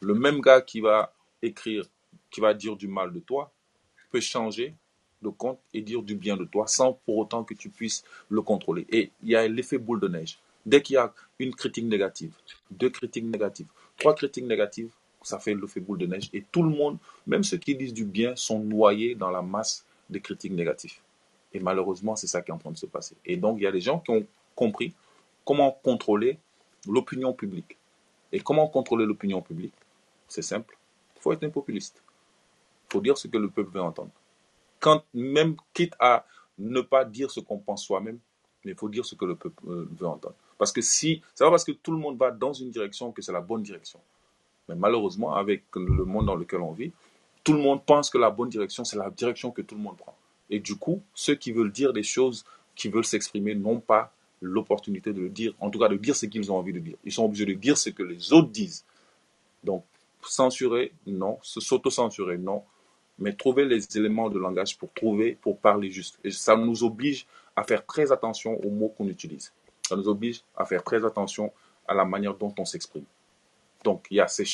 Le 0.00 0.14
même 0.14 0.40
gars 0.40 0.60
qui 0.60 0.80
va 0.80 1.12
écrire, 1.42 1.84
qui 2.30 2.40
va 2.40 2.54
dire 2.54 2.76
du 2.76 2.88
mal 2.88 3.12
de 3.12 3.20
toi, 3.20 3.50
peut 4.10 4.20
changer 4.20 4.74
de 5.22 5.28
compte 5.30 5.58
et 5.72 5.80
dire 5.80 6.02
du 6.02 6.14
bien 6.14 6.36
de 6.36 6.44
toi 6.44 6.66
sans 6.66 6.92
pour 6.92 7.16
autant 7.16 7.44
que 7.44 7.54
tu 7.54 7.70
puisses 7.70 8.04
le 8.28 8.42
contrôler. 8.42 8.86
Et 8.90 9.10
il 9.22 9.30
y 9.30 9.36
a 9.36 9.46
l'effet 9.48 9.78
boule 9.78 10.00
de 10.00 10.08
neige. 10.08 10.38
Dès 10.64 10.82
qu'il 10.82 10.94
y 10.94 10.98
a 10.98 11.12
une 11.38 11.54
critique 11.54 11.84
négative, 11.84 12.34
deux 12.70 12.90
critiques 12.90 13.24
négatives, 13.24 13.68
trois 13.96 14.14
critiques 14.14 14.44
négatives, 14.44 14.90
ça 15.22 15.38
fait 15.38 15.54
l'effet 15.54 15.80
boule 15.80 15.98
de 15.98 16.06
neige. 16.06 16.28
Et 16.32 16.44
tout 16.52 16.62
le 16.62 16.70
monde, 16.70 16.98
même 17.26 17.42
ceux 17.42 17.56
qui 17.56 17.74
disent 17.74 17.94
du 17.94 18.04
bien, 18.04 18.36
sont 18.36 18.60
noyés 18.60 19.14
dans 19.14 19.30
la 19.30 19.42
masse 19.42 19.84
des 20.10 20.20
critiques 20.20 20.52
négatives. 20.52 20.98
Et 21.52 21.60
malheureusement, 21.60 22.16
c'est 22.16 22.26
ça 22.26 22.42
qui 22.42 22.50
est 22.50 22.54
en 22.54 22.58
train 22.58 22.70
de 22.70 22.76
se 22.76 22.86
passer. 22.86 23.16
Et 23.24 23.36
donc, 23.36 23.58
il 23.58 23.64
y 23.64 23.66
a 23.66 23.72
des 23.72 23.80
gens 23.80 23.98
qui 23.98 24.10
ont 24.10 24.26
compris 24.54 24.94
comment 25.44 25.70
contrôler 25.70 26.38
l'opinion 26.86 27.32
publique. 27.32 27.76
Et 28.32 28.40
comment 28.40 28.66
contrôler 28.68 29.06
l'opinion 29.06 29.40
publique? 29.40 29.74
C'est 30.28 30.42
simple. 30.42 30.76
Il 31.16 31.22
faut 31.22 31.32
être 31.32 31.44
un 31.44 31.50
populiste. 31.50 32.02
Il 32.88 32.92
faut 32.92 33.00
dire 33.00 33.16
ce 33.16 33.28
que 33.28 33.38
le 33.38 33.48
peuple 33.48 33.70
veut 33.72 33.80
entendre. 33.80 34.10
Quand, 34.80 35.04
même 35.14 35.56
quitte 35.72 35.94
à 35.98 36.26
ne 36.58 36.80
pas 36.80 37.04
dire 37.04 37.30
ce 37.30 37.40
qu'on 37.40 37.58
pense 37.58 37.84
soi-même, 37.84 38.18
mais 38.64 38.72
il 38.72 38.76
faut 38.76 38.88
dire 38.88 39.04
ce 39.04 39.14
que 39.14 39.24
le 39.24 39.36
peuple 39.36 39.62
euh, 39.68 39.88
veut 39.98 40.06
entendre. 40.06 40.34
Parce 40.58 40.72
que 40.72 40.80
si, 40.80 41.22
c'est 41.34 41.44
pas 41.44 41.50
parce 41.50 41.64
que 41.64 41.72
tout 41.72 41.92
le 41.92 41.98
monde 41.98 42.18
va 42.18 42.30
dans 42.30 42.52
une 42.52 42.70
direction 42.70 43.12
que 43.12 43.22
c'est 43.22 43.32
la 43.32 43.40
bonne 43.40 43.62
direction. 43.62 44.00
Mais 44.68 44.74
malheureusement, 44.74 45.34
avec 45.34 45.64
le 45.74 46.04
monde 46.04 46.26
dans 46.26 46.34
lequel 46.34 46.60
on 46.60 46.72
vit, 46.72 46.92
tout 47.44 47.52
le 47.52 47.60
monde 47.60 47.84
pense 47.84 48.10
que 48.10 48.18
la 48.18 48.30
bonne 48.30 48.48
direction, 48.48 48.84
c'est 48.84 48.96
la 48.96 49.10
direction 49.10 49.50
que 49.52 49.62
tout 49.62 49.76
le 49.76 49.80
monde 49.80 49.96
prend. 49.96 50.16
Et 50.50 50.60
du 50.60 50.76
coup, 50.76 51.02
ceux 51.14 51.34
qui 51.34 51.52
veulent 51.52 51.72
dire 51.72 51.92
des 51.92 52.02
choses, 52.02 52.44
qui 52.74 52.88
veulent 52.88 53.04
s'exprimer, 53.04 53.54
n'ont 53.54 53.80
pas 53.80 54.12
l'opportunité 54.40 55.12
de 55.12 55.20
le 55.20 55.28
dire, 55.30 55.54
en 55.60 55.70
tout 55.70 55.78
cas 55.78 55.88
de 55.88 55.96
dire 55.96 56.14
ce 56.14 56.26
qu'ils 56.26 56.52
ont 56.52 56.56
envie 56.56 56.72
de 56.72 56.78
dire. 56.78 56.96
Ils 57.04 57.12
sont 57.12 57.24
obligés 57.24 57.46
de 57.46 57.54
dire 57.54 57.78
ce 57.78 57.90
que 57.90 58.02
les 58.02 58.32
autres 58.32 58.50
disent. 58.50 58.84
Donc, 59.64 59.84
censurer, 60.22 60.92
non. 61.06 61.38
Se- 61.42 61.60
S'auto-censurer, 61.60 62.38
non. 62.38 62.62
Mais 63.18 63.32
trouver 63.32 63.64
les 63.64 63.96
éléments 63.96 64.28
de 64.28 64.38
langage 64.38 64.76
pour 64.76 64.92
trouver, 64.92 65.38
pour 65.40 65.58
parler 65.58 65.90
juste. 65.90 66.18
Et 66.22 66.30
ça 66.30 66.54
nous 66.56 66.84
oblige 66.84 67.26
à 67.56 67.64
faire 67.64 67.84
très 67.86 68.12
attention 68.12 68.60
aux 68.64 68.70
mots 68.70 68.92
qu'on 68.96 69.08
utilise. 69.08 69.52
Ça 69.88 69.96
nous 69.96 70.06
oblige 70.08 70.42
à 70.54 70.66
faire 70.66 70.84
très 70.84 71.04
attention 71.04 71.50
à 71.88 71.94
la 71.94 72.04
manière 72.04 72.34
dont 72.34 72.54
on 72.58 72.64
s'exprime. 72.66 73.04
Donc, 73.84 74.06
il 74.10 74.16
y 74.16 74.20
a, 74.20 74.28
ce 74.28 74.44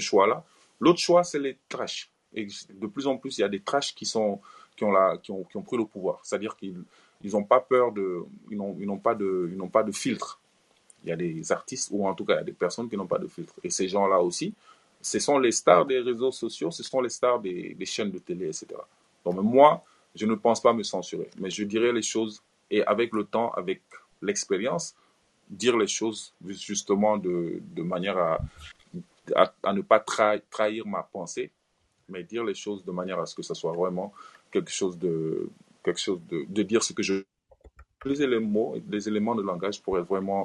choix-là. 0.00 0.44
L'autre 0.80 0.98
choix, 0.98 1.22
c'est 1.22 1.38
les 1.38 1.56
trash. 1.68 2.10
Et 2.34 2.48
de 2.74 2.86
plus 2.86 3.06
en 3.06 3.16
plus, 3.18 3.38
il 3.38 3.42
y 3.42 3.44
a 3.44 3.48
des 3.48 3.60
trash 3.60 3.94
qui, 3.94 4.04
sont, 4.06 4.40
qui, 4.78 4.84
ont, 4.84 4.92
la, 4.92 5.18
qui, 5.18 5.32
ont, 5.32 5.42
qui 5.44 5.56
ont 5.56 5.62
pris 5.62 5.76
le 5.76 5.84
pouvoir. 5.84 6.20
C'est-à-dire 6.22 6.56
qu'ils 6.56 6.82
ils 7.22 7.32
n'ont 7.32 7.42
pas 7.44 7.60
peur 7.60 7.90
de. 7.92 8.22
Ils 8.50 8.56
n'ont 8.56 8.98
pas, 8.98 9.14
de- 9.14 9.50
pas 9.72 9.82
de 9.82 9.92
filtre. 9.92 10.40
Il 11.04 11.10
y 11.10 11.12
a 11.12 11.16
des 11.16 11.50
artistes, 11.52 11.88
ou 11.92 12.06
en 12.06 12.14
tout 12.14 12.24
cas, 12.24 12.34
il 12.34 12.36
y 12.36 12.40
a 12.40 12.44
des 12.44 12.52
personnes 12.52 12.88
qui 12.88 12.96
n'ont 12.96 13.06
pas 13.06 13.18
de 13.18 13.26
filtre. 13.26 13.54
Et 13.64 13.70
ces 13.70 13.88
gens-là 13.88 14.20
aussi, 14.20 14.54
ce 15.00 15.18
sont 15.18 15.38
les 15.38 15.52
stars 15.52 15.84
des 15.86 15.98
réseaux 16.00 16.32
sociaux, 16.32 16.70
ce 16.70 16.82
sont 16.82 17.00
les 17.00 17.08
stars 17.08 17.40
des, 17.40 17.74
des 17.74 17.86
chaînes 17.86 18.10
de 18.10 18.18
télé, 18.18 18.46
etc. 18.46 18.66
Donc, 19.24 19.34
moi, 19.42 19.82
je 20.14 20.26
ne 20.26 20.34
pense 20.34 20.60
pas 20.60 20.72
me 20.72 20.82
censurer. 20.82 21.28
Mais 21.38 21.50
je 21.50 21.64
dirais 21.64 21.92
les 21.92 22.02
choses, 22.02 22.42
et 22.70 22.82
avec 22.84 23.12
le 23.12 23.24
temps, 23.24 23.50
avec 23.52 23.82
l'expérience, 24.22 24.94
dire 25.48 25.76
les 25.76 25.86
choses 25.86 26.34
justement 26.46 27.16
de, 27.16 27.60
de 27.74 27.82
manière 27.82 28.18
à, 28.18 28.38
à, 29.34 29.72
ne 29.72 29.82
pas 29.82 29.98
tra- 29.98 30.40
trahir 30.50 30.86
ma 30.86 31.02
pensée, 31.02 31.50
mais 32.08 32.22
dire 32.24 32.44
les 32.44 32.54
choses 32.54 32.84
de 32.84 32.90
manière 32.92 33.18
à 33.20 33.26
ce 33.26 33.34
que 33.34 33.42
ce 33.42 33.54
soit 33.54 33.72
vraiment 33.72 34.12
quelque 34.50 34.70
chose 34.70 34.98
de, 34.98 35.48
quelque 35.84 36.00
chose 36.00 36.20
de, 36.28 36.44
de 36.48 36.62
dire 36.62 36.82
ce 36.82 36.92
que 36.92 37.02
je 37.02 37.22
les 38.04 38.38
mots, 38.38 38.76
les 38.88 39.08
éléments 39.08 39.34
de 39.34 39.42
langage 39.42 39.82
pour 39.82 39.98
être 39.98 40.06
vraiment 40.06 40.44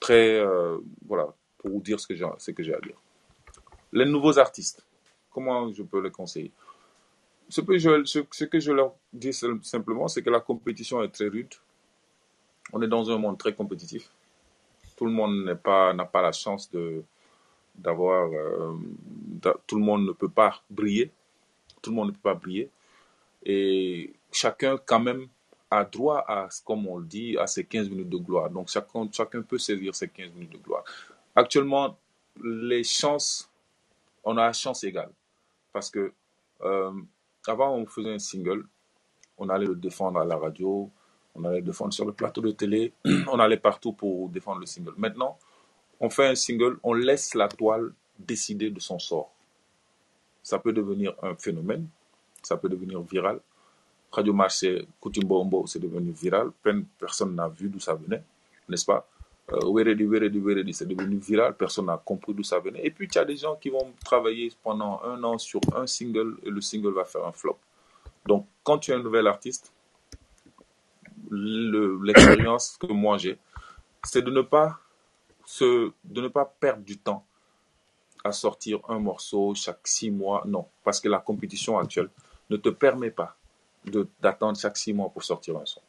très, 0.00 0.40
euh, 0.40 0.78
voilà, 1.06 1.28
pour 1.58 1.80
dire 1.80 2.00
ce 2.00 2.06
que 2.06 2.16
j'ai, 2.16 2.26
ce 2.38 2.50
que 2.50 2.62
j'ai 2.62 2.74
à 2.74 2.80
dire. 2.80 2.96
Les 3.92 4.04
nouveaux 4.04 4.38
artistes, 4.38 4.84
comment 5.30 5.72
je 5.72 5.82
peux 5.82 6.02
les 6.02 6.10
conseiller? 6.10 6.50
Ce 7.48 7.60
que, 7.60 7.78
je, 7.78 8.04
ce, 8.04 8.44
que 8.44 8.60
je 8.60 8.72
leur 8.72 8.94
dis 9.12 9.32
sim- 9.32 9.62
simplement, 9.62 10.08
c'est 10.08 10.22
que 10.22 10.30
la 10.30 10.40
compétition 10.40 11.02
est 11.02 11.08
très 11.08 11.28
rude. 11.28 11.54
On 12.72 12.82
est 12.82 12.88
dans 12.88 13.10
un 13.10 13.16
monde 13.16 13.38
très 13.38 13.54
compétitif. 13.54 14.10
Tout 14.96 15.06
le 15.06 15.12
monde 15.12 15.44
n'est 15.44 15.54
pas, 15.54 15.94
n'a 15.94 16.04
pas 16.04 16.20
la 16.20 16.32
chance 16.32 16.70
de, 16.70 17.02
d'avoir, 17.74 18.30
euh, 18.30 18.74
tout 19.66 19.76
le 19.76 19.82
monde 19.82 20.04
ne 20.06 20.12
peut 20.12 20.28
pas 20.28 20.62
briller. 20.68 21.10
Tout 21.80 21.90
le 21.90 21.96
monde 21.96 22.08
ne 22.08 22.12
peut 22.12 22.20
pas 22.22 22.34
briller. 22.34 22.68
Et 23.44 24.14
chacun, 24.32 24.76
quand 24.84 25.00
même, 25.00 25.28
a 25.70 25.84
droit 25.84 26.24
à, 26.26 26.48
comme 26.64 26.86
on 26.86 26.98
le 26.98 27.06
dit, 27.06 27.36
à 27.38 27.46
ses 27.46 27.64
15 27.64 27.90
minutes 27.90 28.08
de 28.08 28.16
gloire. 28.16 28.50
Donc 28.50 28.68
chacun, 28.68 29.08
chacun 29.12 29.42
peut 29.42 29.58
saisir 29.58 29.94
ses 29.94 30.08
15 30.08 30.32
minutes 30.32 30.52
de 30.52 30.58
gloire. 30.58 30.84
Actuellement, 31.36 31.96
les 32.42 32.84
chances, 32.84 33.50
on 34.24 34.36
a 34.36 34.52
chance 34.52 34.84
égale. 34.84 35.10
Parce 35.72 35.90
que 35.90 36.12
euh, 36.62 36.92
avant, 37.46 37.74
on 37.74 37.86
faisait 37.86 38.14
un 38.14 38.18
single, 38.18 38.66
on 39.36 39.48
allait 39.48 39.66
le 39.66 39.74
défendre 39.74 40.20
à 40.20 40.24
la 40.24 40.36
radio, 40.36 40.90
on 41.34 41.44
allait 41.44 41.60
le 41.60 41.66
défendre 41.66 41.92
sur 41.92 42.04
le 42.04 42.12
plateau 42.12 42.40
de 42.40 42.50
télé, 42.50 42.92
on 43.28 43.38
allait 43.38 43.58
partout 43.58 43.92
pour 43.92 44.28
défendre 44.28 44.60
le 44.60 44.66
single. 44.66 44.94
Maintenant, 44.96 45.38
on 46.00 46.10
fait 46.10 46.26
un 46.26 46.34
single, 46.34 46.78
on 46.82 46.94
laisse 46.94 47.34
la 47.34 47.48
toile 47.48 47.92
décider 48.18 48.70
de 48.70 48.80
son 48.80 48.98
sort. 48.98 49.32
Ça 50.42 50.58
peut 50.58 50.72
devenir 50.72 51.14
un 51.22 51.34
phénomène, 51.34 51.88
ça 52.48 52.56
peut 52.56 52.68
devenir 52.68 53.00
viral. 53.02 53.40
Radio 54.10 54.32
Marché, 54.32 54.88
Kutumbombo, 55.02 55.66
c'est 55.66 55.78
devenu 55.78 56.12
viral. 56.12 56.50
Plein 56.62 56.78
de 56.78 56.84
personnes 56.98 57.38
vu 57.48 57.68
d'où 57.68 57.78
ça 57.78 57.94
venait, 57.94 58.22
n'est-ce 58.68 58.86
pas? 58.86 59.06
Euh, 59.52 59.66
Weredi, 59.66 60.04
Weredi, 60.04 60.38
Weredi, 60.38 60.72
c'est 60.72 60.86
devenu 60.86 61.16
viral, 61.16 61.54
personne 61.54 61.86
n'a 61.86 61.98
compris 62.02 62.32
d'où 62.34 62.42
ça 62.42 62.58
venait. 62.58 62.80
Et 62.84 62.90
puis, 62.90 63.06
il 63.06 63.14
y 63.14 63.18
a 63.18 63.24
des 63.24 63.36
gens 63.36 63.56
qui 63.56 63.70
vont 63.70 63.92
travailler 64.04 64.52
pendant 64.62 65.00
un 65.04 65.22
an 65.24 65.36
sur 65.38 65.60
un 65.74 65.86
single 65.86 66.36
et 66.42 66.50
le 66.50 66.60
single 66.60 66.92
va 66.92 67.04
faire 67.04 67.24
un 67.26 67.32
flop. 67.32 67.58
Donc, 68.26 68.46
quand 68.62 68.78
tu 68.78 68.92
es 68.92 68.94
un 68.94 69.02
nouvel 69.02 69.26
artiste, 69.26 69.72
le- 71.30 71.98
l'expérience 72.02 72.76
que 72.78 72.92
moi 72.92 73.18
j'ai, 73.18 73.38
c'est 74.04 74.22
de 74.22 74.30
de 74.30 76.20
ne 76.20 76.28
pas 76.28 76.44
perdre 76.44 76.82
du 76.82 76.96
temps 76.98 77.24
à 78.24 78.32
sortir 78.32 78.80
un 78.88 78.98
morceau 78.98 79.54
chaque 79.54 79.86
six 79.86 80.10
mois. 80.10 80.42
Non, 80.46 80.66
parce 80.84 81.00
que 81.00 81.08
la 81.08 81.18
compétition 81.18 81.78
actuelle 81.78 82.10
ne 82.50 82.56
te 82.56 82.68
permet 82.68 83.10
pas 83.10 83.36
d'attendre 84.20 84.58
chaque 84.58 84.76
six 84.76 84.92
mois 84.92 85.08
pour 85.08 85.22
sortir 85.22 85.56
un 85.56 85.64
son. 85.64 85.80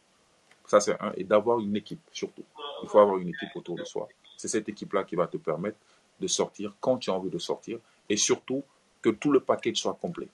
Ça, 0.65 0.79
c'est 0.79 0.99
un. 1.01 1.11
Et 1.15 1.23
d'avoir 1.23 1.59
une 1.59 1.75
équipe, 1.75 2.01
surtout. 2.11 2.43
Il 2.83 2.89
faut 2.89 2.99
avoir 2.99 3.17
une 3.17 3.29
équipe 3.29 3.49
autour 3.55 3.75
de 3.75 3.83
soi. 3.83 4.07
C'est 4.37 4.47
cette 4.47 4.69
équipe-là 4.69 5.03
qui 5.03 5.15
va 5.15 5.27
te 5.27 5.37
permettre 5.37 5.77
de 6.19 6.27
sortir 6.27 6.75
quand 6.79 6.97
tu 6.97 7.09
as 7.09 7.13
envie 7.13 7.29
de 7.29 7.39
sortir. 7.39 7.79
Et 8.07 8.17
surtout, 8.17 8.63
que 9.01 9.09
tout 9.09 9.31
le 9.31 9.39
package 9.39 9.77
soit 9.77 9.97
complet. 9.99 10.29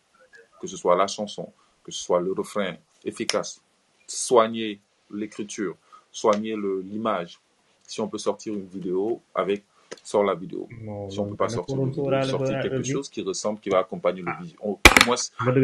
Que 0.60 0.68
ce 0.68 0.78
soit 0.78 0.96
la 0.96 1.08
chanson, 1.08 1.52
que 1.84 1.92
ce 1.92 2.04
soit 2.04 2.20
le 2.20 2.34
refrain 2.34 2.76
efficace, 3.04 3.62
soigner 4.08 4.80
l'écriture, 5.12 5.76
soigner 6.12 6.56
l'image. 6.84 7.40
Si 7.88 8.02
on 8.02 8.08
peut 8.08 8.18
sortir 8.18 8.54
une 8.54 8.66
vidéo 8.66 9.22
avec 9.34 9.64
sors 10.04 10.24
la 10.24 10.36
vidéo. 10.36 10.68
non 10.82 11.10
Si 11.10 11.20
on 11.20 11.24
loolu 11.24 11.32
peut 11.32 11.38
pas 11.38 11.50
sortir 11.50 11.76
vidéo, 11.86 12.04
sortir 12.26 12.62
quelque 12.62 12.84
chose 12.84 13.10
qui 13.10 13.22
ressemble, 13.22 13.60
qui 13.60 13.70
va 13.70 13.80
accompagner 13.80 14.22
le 14.22 14.30
ah 14.30 14.42
visuel. 14.42 14.60
Au 14.62 14.80
moins, 15.06 15.16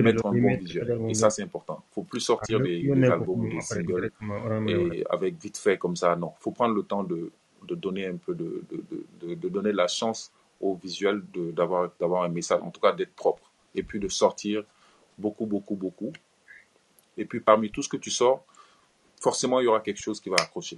mettre 0.04 0.26
un 0.26 0.32
bon 0.32 0.58
visuel. 0.58 1.02
Et 1.10 1.14
ça, 1.14 1.30
c'est 1.30 1.44
important. 1.44 1.84
Faut 1.92 2.04
plus 2.04 2.20
sortir 2.22 2.60
des, 2.60 2.82
des 2.84 3.04
albums 3.06 3.50
des 3.50 3.62
singles 3.62 4.12
et 4.70 5.04
avec 5.10 5.42
vite 5.42 5.58
fait 5.58 5.78
comme 5.78 5.96
ça. 5.96 6.16
Non, 6.16 6.34
faut 6.40 6.52
prendre 6.52 6.76
le 6.76 6.84
temps 6.84 7.04
de, 7.04 7.32
de 7.68 7.76
donner 7.76 8.08
un 8.08 8.16
peu 8.18 8.34
de, 8.36 8.64
de, 8.72 8.84
de, 9.22 9.36
de- 9.36 9.50
donner 9.50 9.72
la 9.72 9.88
chance 9.88 10.32
au 10.60 10.76
visuel 10.76 11.22
d'avoir 11.34 12.24
un 12.24 12.30
message, 12.30 12.62
en 12.62 12.70
tout 12.72 12.82
cas 12.82 12.92
d'être 12.94 13.14
propre. 13.16 13.44
Et 13.74 13.84
puis 13.84 14.00
de 14.00 14.08
sortir 14.08 14.64
beaucoup, 15.18 15.46
beaucoup, 15.46 15.76
beaucoup. 15.76 16.12
Et 17.18 17.26
puis 17.26 17.40
parmi 17.40 17.70
tout 17.72 17.82
ce 17.84 17.90
que 17.90 17.98
tu 17.98 18.10
sors, 18.12 18.44
forcément, 19.20 19.60
il 19.60 19.66
y 19.66 19.68
aura 19.68 19.80
quelque 19.82 20.02
chose 20.02 20.20
qui 20.20 20.30
va 20.30 20.38
accrocher. 20.40 20.78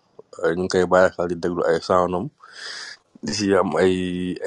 ñu 0.55 0.63
ngi 0.63 0.67
koy 0.71 0.85
bàyyi 0.91 1.09
xel 1.15 1.27
di 1.27 1.35
déglu 1.35 1.61
ay 1.67 1.79
soundam 1.81 2.25
di 3.23 3.31
si 3.33 3.53
am 3.53 3.75
ay 3.77 3.93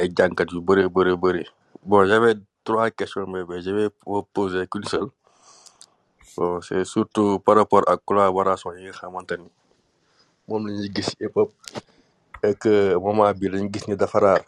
ay 0.01 0.09
jànkat 0.17 0.49
yu 0.53 0.61
bëree 0.61 0.89
bëri 0.89 1.17
bëri 1.17 1.45
bon 1.85 2.07
j'avais 2.09 2.35
trois 2.65 2.91
questions 2.91 3.27
mais 3.27 3.45
ben, 3.45 3.61
je 3.61 3.71
vais 3.71 3.91
po- 3.91 4.27
poser 4.33 4.67
qu'une 4.67 4.85
seule 4.85 5.11
bon 6.37 6.61
c'est 6.61 6.85
surtout 6.85 7.39
par 7.39 7.57
rapport 7.57 7.85
ak 7.89 8.01
collaboration 8.05 8.73
yi 8.73 8.85
nga 8.85 8.93
xamante 8.93 9.33
ni 9.39 9.49
moom 10.49 10.67
la 10.67 10.73
ñuy 10.73 10.91
gis 10.95 11.11
hip 11.21 11.37
hop 11.37 11.51
et 12.43 12.55
que 12.59 12.95
moment 12.97 13.33
bi 13.35 13.49
lañu 13.49 13.69
gis 13.73 13.87
ni 13.89 13.97
dafa 13.97 14.21
raar 14.21 14.43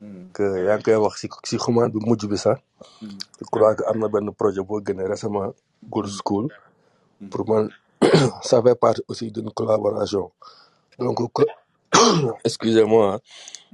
Hmm. 0.00 0.26
que 0.34 0.42
yaa 0.66 0.76
ngi 0.76 0.84
koy 0.84 0.94
wax 1.00 1.14
si 1.20 1.28
si 1.48 1.56
xumaan 1.56 1.88
bi 1.92 1.98
mujj 2.06 2.26
bi 2.26 2.36
sax 2.36 2.58
Hmm. 3.00 3.16
je 3.40 3.44
crois 3.50 3.74
que 3.76 3.84
am 3.88 3.98
na 4.00 4.08
benn 4.08 4.32
projet 4.34 4.60
boo 4.62 4.80
génnee 4.84 5.06
récemment 5.06 5.54
Good 5.88 6.06
Hmm. 6.06 6.18
School 6.18 6.46
pour 7.30 7.48
man 7.48 7.70
ça 8.42 8.62
fait 8.62 8.74
partie 8.76 9.02
aussi 9.08 9.32
d'une 9.32 9.50
collaboration. 9.52 10.32
Donc 10.98 11.18
co- 11.32 11.44
excusez-moi 12.44 13.20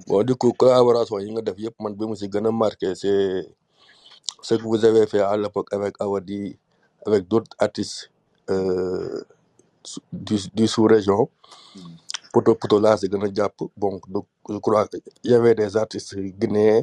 bon 0.06 0.22
du 0.24 0.34
coup 0.36 0.52
collaboration 0.54 1.18
yi 1.20 1.30
nga 1.32 1.42
def 1.42 1.58
yëpp 1.58 1.76
man 1.80 1.94
bi 1.94 2.06
mu 2.06 2.16
si 2.16 2.28
gën 2.28 2.46
a 2.46 2.52
marqué 2.52 2.94
c'est 2.94 3.46
ce 4.42 4.54
que 4.56 4.62
vous 4.62 4.84
avez 4.84 5.06
fait 5.06 5.20
à 5.20 5.36
l'époque 5.36 5.72
avec 5.72 5.94
Awadi 6.00 6.58
avec 7.06 7.28
d'autres 7.28 7.52
artistes 7.58 8.10
euh, 8.50 9.22
du 10.12 10.36
du 10.54 10.68
sous-région. 10.68 11.28
Hmm. 11.74 11.96
poto 12.32 12.54
poto 12.56 12.78
laa 12.80 12.96
si 12.98 13.08
gën 13.08 13.24
a 13.24 13.30
jàpp. 13.34 13.56
Bon 13.76 14.00
donc 14.08 14.26
je 14.48 14.58
crois 14.58 14.88
que 14.88 14.98
y 15.24 15.34
avait 15.34 15.54
des 15.56 15.76
artistes 15.76 16.16
guinéens 16.40 16.82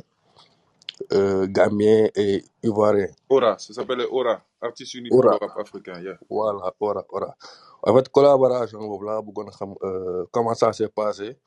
euh, 1.13 1.47
gambiens 1.47 2.09
et 2.15 2.43
ivoiriens 2.63 3.11
Aura, 3.29 3.57
ça 3.59 3.73
s'appelait 3.73 4.05
Aura, 4.07 4.41
artiste 4.61 4.93
uni 4.95 5.09
pour 5.09 5.23
le 5.23 5.29
Aura 5.29 5.37
rap 5.37 5.57
africain. 5.59 5.99
Yeah. 6.01 6.17
voilà 6.29 6.73
Aura 6.79 7.05
Aura 7.09 7.35
en 7.83 7.95
fait 7.95 8.09
collaboration 8.09 8.79
boobu 8.79 9.05
laa 9.05 9.21
bëggoon 9.21 9.49
xam 9.51 9.75
euh, 9.83 10.25
comment 10.31 10.55
ça 10.55 10.73
s'est 10.73 10.89
passé 10.89 11.37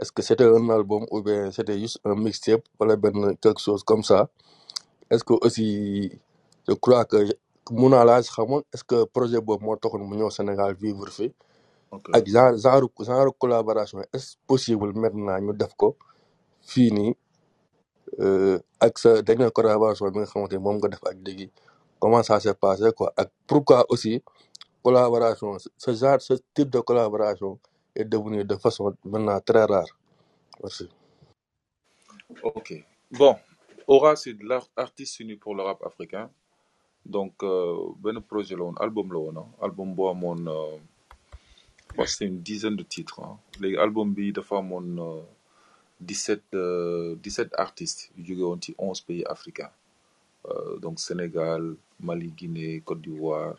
est-ce 0.00 0.12
que 0.12 0.22
c'était 0.22 0.44
un 0.44 0.68
album 0.70 1.06
ou 1.10 1.22
bien 1.22 1.50
c'était 1.50 1.78
juste 1.78 2.00
un 2.04 2.14
mixtape 2.14 2.64
wala 2.80 2.96
benn 2.96 3.36
quelque 3.38 3.60
chose 3.60 3.82
comme 3.84 4.02
ça 4.04 4.28
est-ce 5.10 5.24
que 5.24 5.34
aussi 5.46 6.12
je 6.68 6.74
crois 6.74 7.04
que 7.04 7.18
laaj 8.08 8.26
xamoon 8.36 8.62
est-ce 8.74 8.84
que 8.84 9.04
projet 9.04 9.40
boobu 9.40 9.64
moo 9.64 9.76
taxoon 9.76 10.04
mu 10.08 10.16
ñëw 10.16 10.30
Sénégal 10.30 10.74
vivre 10.74 11.08
fi 11.10 11.32
Ok. 11.92 12.08
ak 12.12 12.24
genre 12.26 12.56
genre 12.58 12.88
genre 13.08 13.32
collaboration 13.38 14.00
est-ce 14.14 14.36
possible 14.46 14.92
maintenant 14.94 15.38
ñu 15.40 15.52
def 15.54 15.74
ko 15.76 15.96
fii 16.70 16.90
nii? 16.96 17.12
Euh, 18.20 18.58
ak 18.80 18.98
sa 18.98 19.22
dernière 19.22 19.52
collaboration 19.52 20.10
bi 20.10 20.18
nga 20.18 20.26
xamante 20.26 20.52
ni 20.52 20.58
moom 20.58 20.76
nga 20.78 20.88
def 20.88 21.04
ak 21.04 21.16
léegi 21.24 21.50
comment 22.00 22.22
ça 22.22 22.40
s'est 22.40 22.54
passé 22.54 22.92
quoi? 22.96 23.12
Ak 23.16 23.30
pourquoi 23.46 23.86
aussi 23.88 24.22
collaboration 24.82 25.56
ce 25.76 25.90
genre 25.94 26.20
ce 26.20 26.34
type 26.54 26.70
de 26.70 26.80
collaboration 26.80 27.58
est 27.94 28.04
devenu 28.04 28.44
de 28.44 28.56
façon 28.56 28.94
maintenant 29.04 29.40
très 29.40 29.64
rare 29.64 29.86
merci 30.62 30.88
Ok. 32.42 32.84
Bon, 33.10 33.36
Aura, 33.86 34.16
c'est 34.16 34.34
de 34.34 34.44
l'art 34.44 34.68
artiste 34.76 35.22
pour 35.38 35.54
le 35.54 35.62
rap 35.62 35.82
africain. 35.84 36.30
Donc, 37.04 37.42
euh, 37.42 37.76
ben 37.98 38.20
projet 38.20 38.56
là, 38.56 38.70
album 38.80 39.12
là, 39.12 39.32
non? 39.32 39.48
album 39.60 39.94
bo 39.94 40.08
euh, 40.08 40.78
c'était 42.06 42.26
une 42.26 42.40
dizaine 42.40 42.76
de 42.76 42.84
titres. 42.84 43.20
Hein. 43.20 43.38
Les 43.60 43.76
albums 43.76 44.14
bi 44.14 44.32
dafa 44.32 44.60
mon 44.62 44.98
euh, 44.98 45.22
17 46.02 46.42
euh, 46.54 47.14
17 47.22 47.54
artistes 47.56 48.10
yu 48.16 48.24
jóge 48.26 48.42
woon 48.42 48.60
11 48.78 49.00
pays 49.06 49.24
africains. 49.24 49.70
Euh, 50.48 50.76
donc 50.78 50.98
Sénégal, 50.98 51.76
Mali, 52.00 52.30
Guinée, 52.30 52.82
Côte 52.84 53.00
d'Ivoire, 53.00 53.56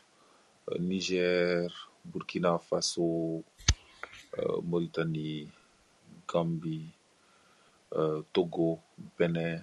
euh, 0.71 0.77
Niger, 0.79 1.89
Burkina 2.05 2.57
Faso, 2.59 3.43
Mauritanie, 4.63 5.47
Gambie, 6.27 6.89
Togo, 8.33 8.79
Bénin, 9.17 9.61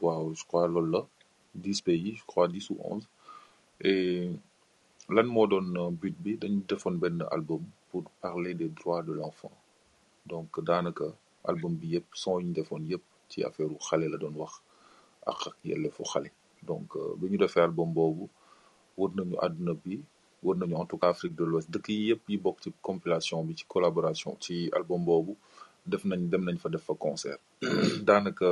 waaw, 0.00 0.34
je 0.34 0.44
crois 0.44 0.66
loolu 0.68 0.92
la 0.92 1.06
10 1.54 1.80
pays, 1.82 2.16
je 2.16 2.24
crois 2.26 2.48
10 2.48 2.70
ou 2.70 2.76
11. 2.80 3.06
Et 3.82 4.30
lan 5.08 5.26
moo 5.26 5.46
doon 5.46 5.92
but 5.92 6.14
bi? 6.22 6.36
Dañu 6.36 6.60
defoon 6.68 6.98
benn 6.98 7.24
album 7.30 7.62
pour 7.90 8.04
parler 8.20 8.54
des 8.54 8.68
droits 8.68 9.02
de 9.02 9.12
l'enfant. 9.12 9.52
Donc 10.26 10.60
daanaka 10.62 11.06
album 11.44 11.74
bi 11.80 11.86
yëpp 11.94 12.06
son 12.22 12.38
yi 12.40 12.46
ñu 12.46 12.52
defoon 12.54 12.82
yëpp 12.90 13.02
ci 13.30 13.44
affaire 13.44 13.70
xale 13.88 14.06
la 14.12 14.16
doon 14.18 14.34
wax 14.42 14.52
ak 15.30 15.40
ak 15.48 15.56
yelleefu 15.64 16.02
xale. 16.12 16.30
Donc 16.62 16.88
euh, 16.96 17.14
bi 17.18 17.30
ñu 17.30 17.38
defee 17.38 17.60
album 17.60 17.92
boobu 17.92 18.28
wër 18.98 19.10
nañu 19.16 19.36
àdduna 19.44 19.74
bi 19.84 20.00
wër 20.42 20.56
nañu 20.58 20.74
en 20.76 20.86
tout 20.86 20.98
cas 20.98 21.08
Afrique 21.14 21.36
de 21.36 21.44
l'Ouest 21.44 21.70
dëkk 21.70 21.88
yi 21.88 22.08
yëpp 22.10 22.22
yi 22.28 22.36
bokk 22.38 22.58
ci 22.62 22.72
compilation 22.82 23.44
bi 23.44 23.54
ci 23.56 23.64
collaboration 23.68 24.36
ci 24.40 24.70
album 24.72 25.04
boobu 25.04 25.36
def 25.86 26.04
nañ 26.04 26.28
dem 26.30 26.44
nañ 26.44 26.56
fa 26.58 26.68
def 26.68 26.82
fa 26.88 26.94
concert. 26.94 27.40
Daanaka 28.06 28.48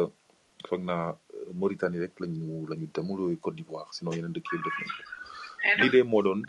foog 0.68 0.82
naa 0.82 1.10
euh, 1.34 1.52
Mauritanie 1.54 2.00
rek 2.00 2.14
lañu 2.20 2.66
lañu 2.70 2.86
demul 2.94 3.36
Côte 3.42 3.56
d'Ivoire 3.56 3.92
sinon 3.94 4.12
yeneen 4.12 4.32
dëkk 4.32 4.48
yëpp 4.52 4.64
def 4.64 4.76
nañ 4.80 4.90
ko. 4.96 5.02
L'idée 5.82 6.02
moo 6.02 6.22
doon 6.22 6.42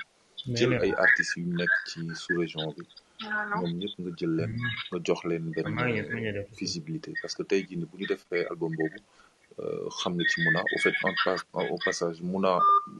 jël 0.55 0.73
ay 0.83 0.91
artistes 1.05 1.35
yu 1.37 1.45
nekk 1.59 1.73
ci 1.89 1.99
sous-région 2.21 2.73
bi 2.77 2.83
ñoom 3.21 3.73
ñëpp 3.79 3.95
nga 4.01 4.11
jël 4.17 4.33
leen 4.37 4.53
nga 4.89 4.97
jox 5.05 5.19
leen 5.29 5.45
benn 5.55 6.45
visibilité. 6.61 7.09
Parce 7.21 7.35
que 7.37 7.43
tey 7.49 7.61
jii 7.67 7.77
nii 7.79 7.87
bu 7.91 7.95
ñu 7.99 8.05
defee 8.11 8.45
album 8.51 8.71
boobu 8.79 8.99
euh, 9.61 9.87
xam 9.99 10.13
nga 10.15 10.23
ci 10.29 10.37
Muna 10.43 10.61
au 10.73 10.79
fait 10.83 10.95
en 11.53 11.65
au 11.73 11.77
passage 11.85 12.17
Muna 12.31 12.51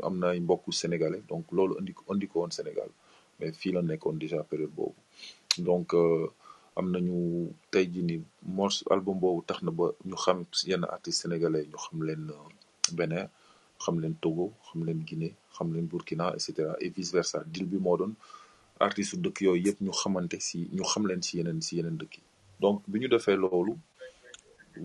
am 0.07 0.15
na 0.21 0.27
ay 0.33 0.39
mbokku 0.45 0.71
sénégalais. 0.81 1.23
Donc 1.29 1.45
loolu 1.55 1.73
andi 1.79 1.93
ko 1.97 2.01
andi 2.11 2.27
ko 2.27 2.35
woon 2.41 2.51
Sénégal. 2.51 2.89
Mais 3.39 3.51
fii 3.59 3.71
la 3.75 3.81
nekkoon 3.81 4.17
déjà 4.23 4.43
période 4.43 4.71
boobu. 4.77 4.95
Donc 5.67 5.93
euh, 5.93 6.27
am 6.75 6.91
nañu 6.93 7.17
tey 7.71 7.85
jii 7.93 8.03
nii 8.09 8.21
morceau 8.57 8.85
album 8.95 9.17
boobu 9.23 9.41
tax 9.47 9.59
na 9.63 9.71
ba 9.71 9.85
ñu 10.05 10.15
xam 10.23 10.39
yenn 10.69 10.83
artistes 10.95 11.21
sénégalais 11.21 11.65
ñu 11.71 11.77
xam 11.85 12.03
leen 12.07 12.23
euh, 12.29 12.49
Bénin 12.97 13.25
xam 13.83 13.95
leen 14.01 14.15
Togo 14.23 14.51
xam 14.67 14.83
leen 14.85 14.99
Guinée 15.07 15.33
xam 15.55 15.67
leen 15.73 15.87
Burkina 15.87 16.33
et 16.35 16.39
cetera 16.39 16.75
et 16.81 16.89
vice 16.89 17.13
versa. 17.13 17.37
Deal 17.47 17.65
bi 17.71 17.77
moo 17.77 17.95
doon 17.97 18.13
artistes 18.79 19.19
dëkk 19.23 19.37
yooyu 19.45 19.63
yëpp 19.67 19.79
ñu 19.85 19.91
xamante 20.01 20.37
si 20.47 20.59
ñu 20.75 20.83
xam 20.91 21.03
leen 21.07 21.21
si 21.21 21.37
yeneen 21.37 21.61
si 21.61 21.77
yeneen 21.77 21.97
dëkk 22.01 22.13
yi. 22.17 22.23
Donc 22.63 22.81
bi 22.87 22.99
ñu 23.01 23.07
defee 23.07 23.35
loolu 23.43 23.73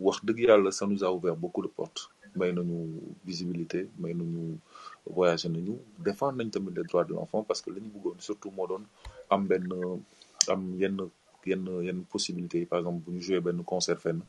wax 0.04 0.18
dëgg 0.26 0.38
yàlla 0.48 0.70
ça 0.72 0.86
nous 0.86 1.02
a 1.04 1.12
ouvert 1.12 1.36
beaucoup 1.36 1.62
de 1.62 1.68
portes. 1.68 2.10
May 2.36 2.52
nañu 2.52 2.78
visibilité 3.24 3.88
may 3.98 4.12
nañu 4.14 4.58
voyager 5.06 5.48
nañu. 5.50 5.74
Défendre 5.98 6.36
nañ 6.38 6.50
tamit 6.50 6.72
les 6.74 6.82
droits 6.82 7.04
de 7.04 7.14
l'enfant 7.14 7.42
parce 7.44 7.60
que 7.62 7.70
li 7.70 7.80
ñu 7.80 7.90
bëggoon 7.94 8.16
surtout 8.18 8.50
moo 8.50 8.66
doon 8.66 8.82
am 9.30 9.46
benn 9.46 9.68
am 10.48 10.62
yenn 10.80 10.98
yenn 11.46 11.64
yenn 11.86 12.04
possibilités 12.04 12.60
yi. 12.60 12.66
Par 12.66 12.80
exemple 12.80 13.00
bu 13.04 13.12
ñu 13.16 13.20
joué 13.22 13.40
benn 13.40 13.62
concert 13.64 13.98
fenn 14.00 14.20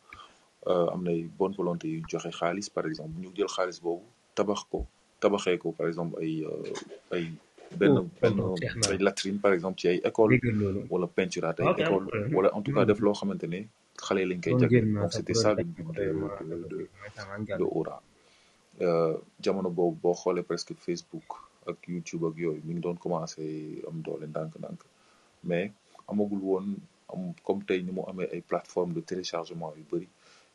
euh, 0.68 0.88
am 0.94 1.03
nay 1.03 1.24
bonne 1.40 1.53
volonté 1.53 1.88
yu 1.88 2.03
joxe 2.08 2.30
xaalis 2.40 2.69
par 2.69 2.85
exemple. 2.85 3.10
Bu 3.16 3.22
ñu 3.27 3.32
jël 3.35 3.48
xaalis 3.48 3.80
boobu 3.82 4.03
tabax 4.35 4.64
ko 4.69 4.85
tabaxee 5.19 5.58
ko 5.58 5.72
par 5.72 5.88
exemple 5.88 6.16
ay 6.22 6.44
euh, 6.44 6.74
ay 7.16 7.32
benn 7.80 7.95
benn 8.22 8.38
ay 8.92 8.98
latrine 9.08 9.40
par 9.40 9.53
exemple 9.53 9.77
ci 9.80 9.88
ay 9.88 10.00
école 10.10 10.40
wala 10.90 11.08
peinturaat 11.08 11.58
ay 11.60 11.68
école 11.84 12.06
wala 12.35 12.50
en 12.56 12.61
tout 12.61 12.74
cas 12.74 12.80
non 12.82 12.85
def 12.90 13.00
loo 13.00 13.14
xamante 13.14 13.44
ne 13.53 13.60
xale 14.06 14.19
yi 14.22 14.27
lañ 14.30 14.40
koy 14.44 14.53
jagleel 14.61 14.88
donc 14.94 15.11
c'était 15.14 15.34
ça 15.44 15.50
le 15.53 15.64
but 15.64 15.88
de 15.98 16.06
de 16.72 16.77
de 17.60 17.64
Aura 17.64 18.02
Euh, 18.82 19.16
jamono 19.44 19.69
boobu 19.69 19.98
boo 20.03 20.14
xoolee 20.22 20.44
presque 20.44 20.74
Facebook 20.88 21.27
ak 21.66 21.77
YouTube 21.88 22.26
ak 22.27 22.35
yooyu 22.44 22.61
mi 22.66 22.74
ngi 22.74 22.82
doon 22.85 22.98
commencé 23.03 23.45
am 23.88 24.02
doole 24.06 24.26
ndànk-ndànk. 24.27 24.82
Mais 25.48 25.72
amagul 26.10 26.42
woon 26.50 26.68
am 27.14 27.22
comme 27.45 27.64
tey 27.64 27.80
ni 27.84 27.92
mu 27.94 28.02
amee 28.10 28.27
ay 28.34 28.42
plateformes 28.42 28.94
de 28.94 29.00
téléchargement 29.00 29.72
yu 29.77 29.84
bëri 29.92 30.08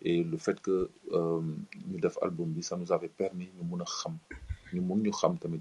et 0.02 0.22
le 0.22 0.36
fait 0.36 0.58
que 0.60 0.90
euh, 1.16 1.40
ñu 1.90 1.98
def 1.98 2.18
album 2.20 2.48
bi 2.56 2.62
ça 2.62 2.76
nous 2.76 2.92
avait 2.92 3.08
permis 3.22 3.48
ñu 3.56 3.62
mun 3.70 3.80
a 3.80 3.86
xam 3.86 4.14
ñu 4.74 4.80
mun 4.80 4.98
ñu 5.04 5.10
xam 5.12 5.38
tamit 5.38 5.60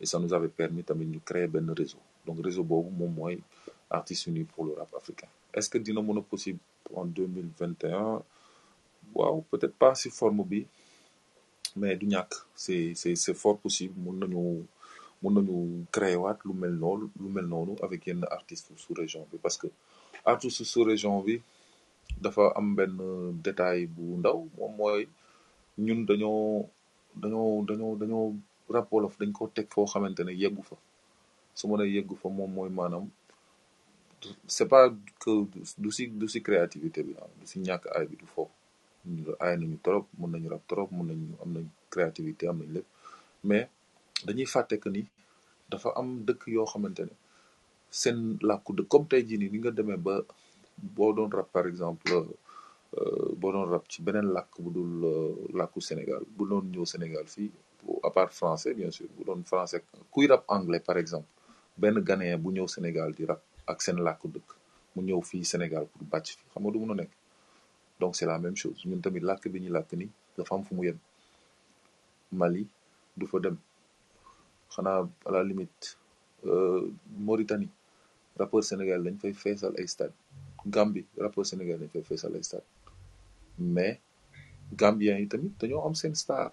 et 0.00 0.06
ça 0.06 0.18
nous 0.18 0.32
avait 0.32 0.48
permis 0.48 0.82
tamit 0.84 1.20
créer 1.24 1.48
réseau. 1.76 1.98
Donc 2.26 2.38
réseau 2.44 2.64
boobu 2.64 2.90
moom 2.90 3.12
mooy 3.14 3.42
pour 4.54 4.64
le 4.66 4.72
rap 4.74 4.92
africain. 4.94 5.28
Est-ce 5.52 5.68
que 5.68 5.78
dina 5.78 6.00
possible 6.22 6.58
en 6.94 7.04
2021 7.04 8.22
waaw 9.14 9.42
peut-être 9.50 9.74
pas 9.74 9.94
si 9.94 10.10
forme 10.10 10.44
mais 11.76 11.98
c'est 12.54 13.34
fort 13.34 13.58
possible. 13.58 13.94
Mun 13.98 14.18
nañu 14.18 14.64
mun 15.22 15.34
nañu 15.34 15.84
créer 15.92 16.16
avec 17.82 18.06
yenn 18.06 18.24
artistes 18.30 18.72
sous 18.76 18.94
région 18.94 19.26
parce 19.42 19.56
que 19.56 19.66
artistes 20.24 20.64
sous 20.64 20.82
région 20.84 21.20
bi 21.22 21.40
dafa 22.20 22.52
am 22.56 22.74
détail 23.42 23.88
dañoo 27.22 27.64
dañoo 27.68 27.96
dañoo 27.96 28.34
wolof 28.90 29.18
dañ 29.18 29.32
ko 29.32 29.48
teg 29.54 29.66
foo 29.72 29.86
xamante 29.86 30.22
ne 30.24 30.32
yeggu 30.32 30.62
fa. 30.62 30.76
Su 31.54 31.68
ma 31.68 31.76
nee 31.78 31.90
yeggu 31.96 32.14
fa 32.16 32.28
moom 32.28 32.50
mooy 32.54 32.70
maanaam 32.70 33.08
c'est 34.46 34.68
pas 34.68 34.90
que 35.18 35.32
du 35.78 35.90
si 35.90 36.06
du 36.08 36.28
si 36.28 36.42
créativité 36.42 37.02
bi 37.02 37.14
ah 37.22 37.26
du 37.40 37.46
si 37.46 37.58
ñàkk 37.58 37.86
aay 37.94 38.06
bi 38.06 38.16
du 38.16 38.26
foofu. 38.26 38.52
Aay 39.40 39.56
nañu 39.58 39.78
trop 39.82 40.06
mën 40.18 40.28
nañu 40.30 40.48
rap 40.50 40.62
trop 40.68 40.88
mën 40.92 41.06
nañu 41.06 41.26
am 41.42 41.52
nañ 41.54 41.64
créativité 41.90 42.46
am 42.48 42.58
nañ 42.58 42.68
lépp. 42.74 42.86
Mais 43.44 43.68
dañuy 44.26 44.46
fàtte 44.46 44.78
que 44.80 44.88
ni 44.90 45.02
dafa 45.70 45.88
am 45.96 46.24
dëkk 46.26 46.46
yoo 46.54 46.66
xamante 46.66 47.00
ne 47.08 47.14
seen 47.90 48.38
làkku 48.48 48.72
dëkk 48.76 48.88
comme 48.88 49.08
tey 49.08 49.22
jii 49.28 49.38
nii 49.38 49.50
ni 49.50 49.58
nga 49.58 49.70
demee 49.70 49.96
ba 49.96 50.14
boo 50.94 51.12
doon 51.12 51.30
rap 51.30 51.48
par 51.52 51.66
exemple 51.66 52.12
boo 53.40 53.52
doon 53.52 53.70
rap 53.70 53.84
ci 53.88 54.02
beneen 54.02 54.28
làkk 54.36 54.52
bu 54.62 54.70
dul 54.76 54.92
euh, 55.04 55.34
làkku 55.58 55.80
Sénégal. 55.80 56.22
Bu 56.36 56.44
doon 56.48 56.64
ñëw 56.72 56.84
Sénégal 56.86 57.26
fii 57.34 57.50
à 58.02 58.10
part 58.10 58.32
français 58.32 58.74
bien 58.74 58.90
sûr 58.90 59.06
bu 59.16 59.24
doon 59.24 59.42
français 59.44 59.82
kuy 60.12 60.26
rap 60.26 60.44
anglais 60.48 60.80
par 60.80 60.96
exemple 60.98 61.28
benn 61.78 61.96
Ghanéen 62.00 62.36
bu 62.42 62.50
ñëw 62.52 62.66
Sénégal 62.68 63.14
di 63.14 63.24
rap 63.24 63.42
ak 63.66 63.78
seen 63.82 63.98
làkku 64.06 64.28
dëkk 64.28 64.48
mu 64.96 65.02
ñëw 65.02 65.20
fii 65.22 65.44
Sénégal 65.44 65.84
pour 65.92 66.02
bàcc 66.12 66.26
fi 66.38 66.44
xam 66.52 66.62
nga 66.62 66.70
du 66.72 66.78
mun 66.78 66.92
a 66.92 66.94
nekk. 66.94 67.12
Donc 68.00 68.16
c'est 68.16 68.26
la 68.26 68.38
même 68.38 68.56
chose. 68.56 68.78
Ñun 68.86 69.00
tamit 69.00 69.20
làkk 69.30 69.48
bi 69.52 69.60
ñu 69.60 69.70
làkk 69.70 69.92
ni 70.00 70.06
dafa 70.36 70.54
am 70.54 70.62
fu 70.64 70.74
mu 70.74 70.84
yem. 70.86 70.98
Mali 72.32 72.66
du 73.16 73.26
fa 73.26 73.38
dem. 73.38 73.56
Xanaa 74.74 75.08
à 75.26 75.30
la 75.32 75.42
limite 75.44 75.96
euh, 76.46 76.90
Mauritanie 77.18 77.68
rappeur 78.38 78.62
Sénégal 78.64 79.02
dañ 79.04 79.16
fay 79.22 79.32
feesal 79.32 79.72
ay 79.78 79.86
stade 79.86 80.12
Gambie 80.66 81.04
rappeur 81.18 81.44
Sénégal 81.46 81.78
dañ 81.80 81.88
fay 81.92 82.02
feesal 82.02 82.34
ay 82.36 82.42
stade 82.44 82.62
mais 83.60 84.00
Gambiens 84.72 85.18
yi 85.18 85.26
tamit 85.28 85.52
dañoo 85.60 85.86
am 85.86 85.94
seen 85.94 86.14
star. 86.14 86.52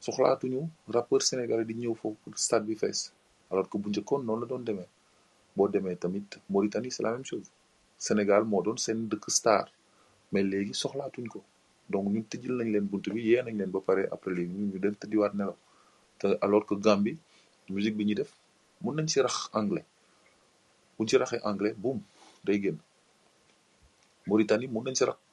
Soxlaatuñu 0.00 0.60
rappeur 0.88 1.22
sénégalais 1.22 1.64
di 1.64 1.74
ñëw 1.74 1.94
foofu 1.94 2.16
pour 2.24 2.38
stade 2.38 2.66
bi 2.66 2.74
fees 2.76 3.12
alors 3.50 3.68
que 3.70 3.78
bu 3.78 3.88
njëkkoon 3.90 4.22
noonu 4.24 4.40
la 4.42 4.46
doon 4.46 4.60
demee 4.68 4.88
boo 5.56 5.68
demee 5.68 5.96
tamit 5.96 6.28
Mauritanie 6.50 6.90
c'est 6.90 7.02
la 7.02 7.12
même 7.12 7.24
chose. 7.24 7.48
Sénégal 7.98 8.44
moo 8.44 8.62
doon 8.62 8.76
seen 8.76 9.08
dëkk 9.08 9.30
star. 9.30 9.66
Mais 10.32 10.42
léegi 10.42 10.74
soxlaatuñ 10.74 11.26
ko. 11.28 11.42
Donc 11.88 12.04
ñun 12.12 12.24
tëjil 12.30 12.52
nañ 12.56 12.68
leen 12.72 12.86
bunt 12.90 13.04
bi 13.14 13.20
yee 13.28 13.42
nañ 13.42 13.56
leen 13.58 13.70
ba 13.70 13.80
pare 13.80 14.08
après 14.10 14.34
léegi 14.34 14.52
ñu 14.52 14.78
dem 14.78 14.94
tëddiwaat 14.94 15.34
nelaw. 15.34 15.56
Te 16.18 16.26
alors 16.40 16.64
que 16.66 16.74
Gambie 16.74 17.18
musique 17.70 17.96
bi 17.96 18.04
ñuy 18.04 18.14
def 18.14 18.32
mun 18.82 18.94
nañ 18.96 19.06
ci 19.08 19.20
rax 19.20 19.48
anglais. 19.52 19.84
Buñ 20.98 21.06
ci 21.08 21.16
raxee 21.16 21.40
anglais 21.44 21.74
boum 21.76 22.00
day 22.44 22.60
génn. 22.62 22.78
Mauritanie 24.26 24.66
mun 24.68 24.82
nañ 24.84 24.94
ci 24.94 25.04
rax 25.04 25.18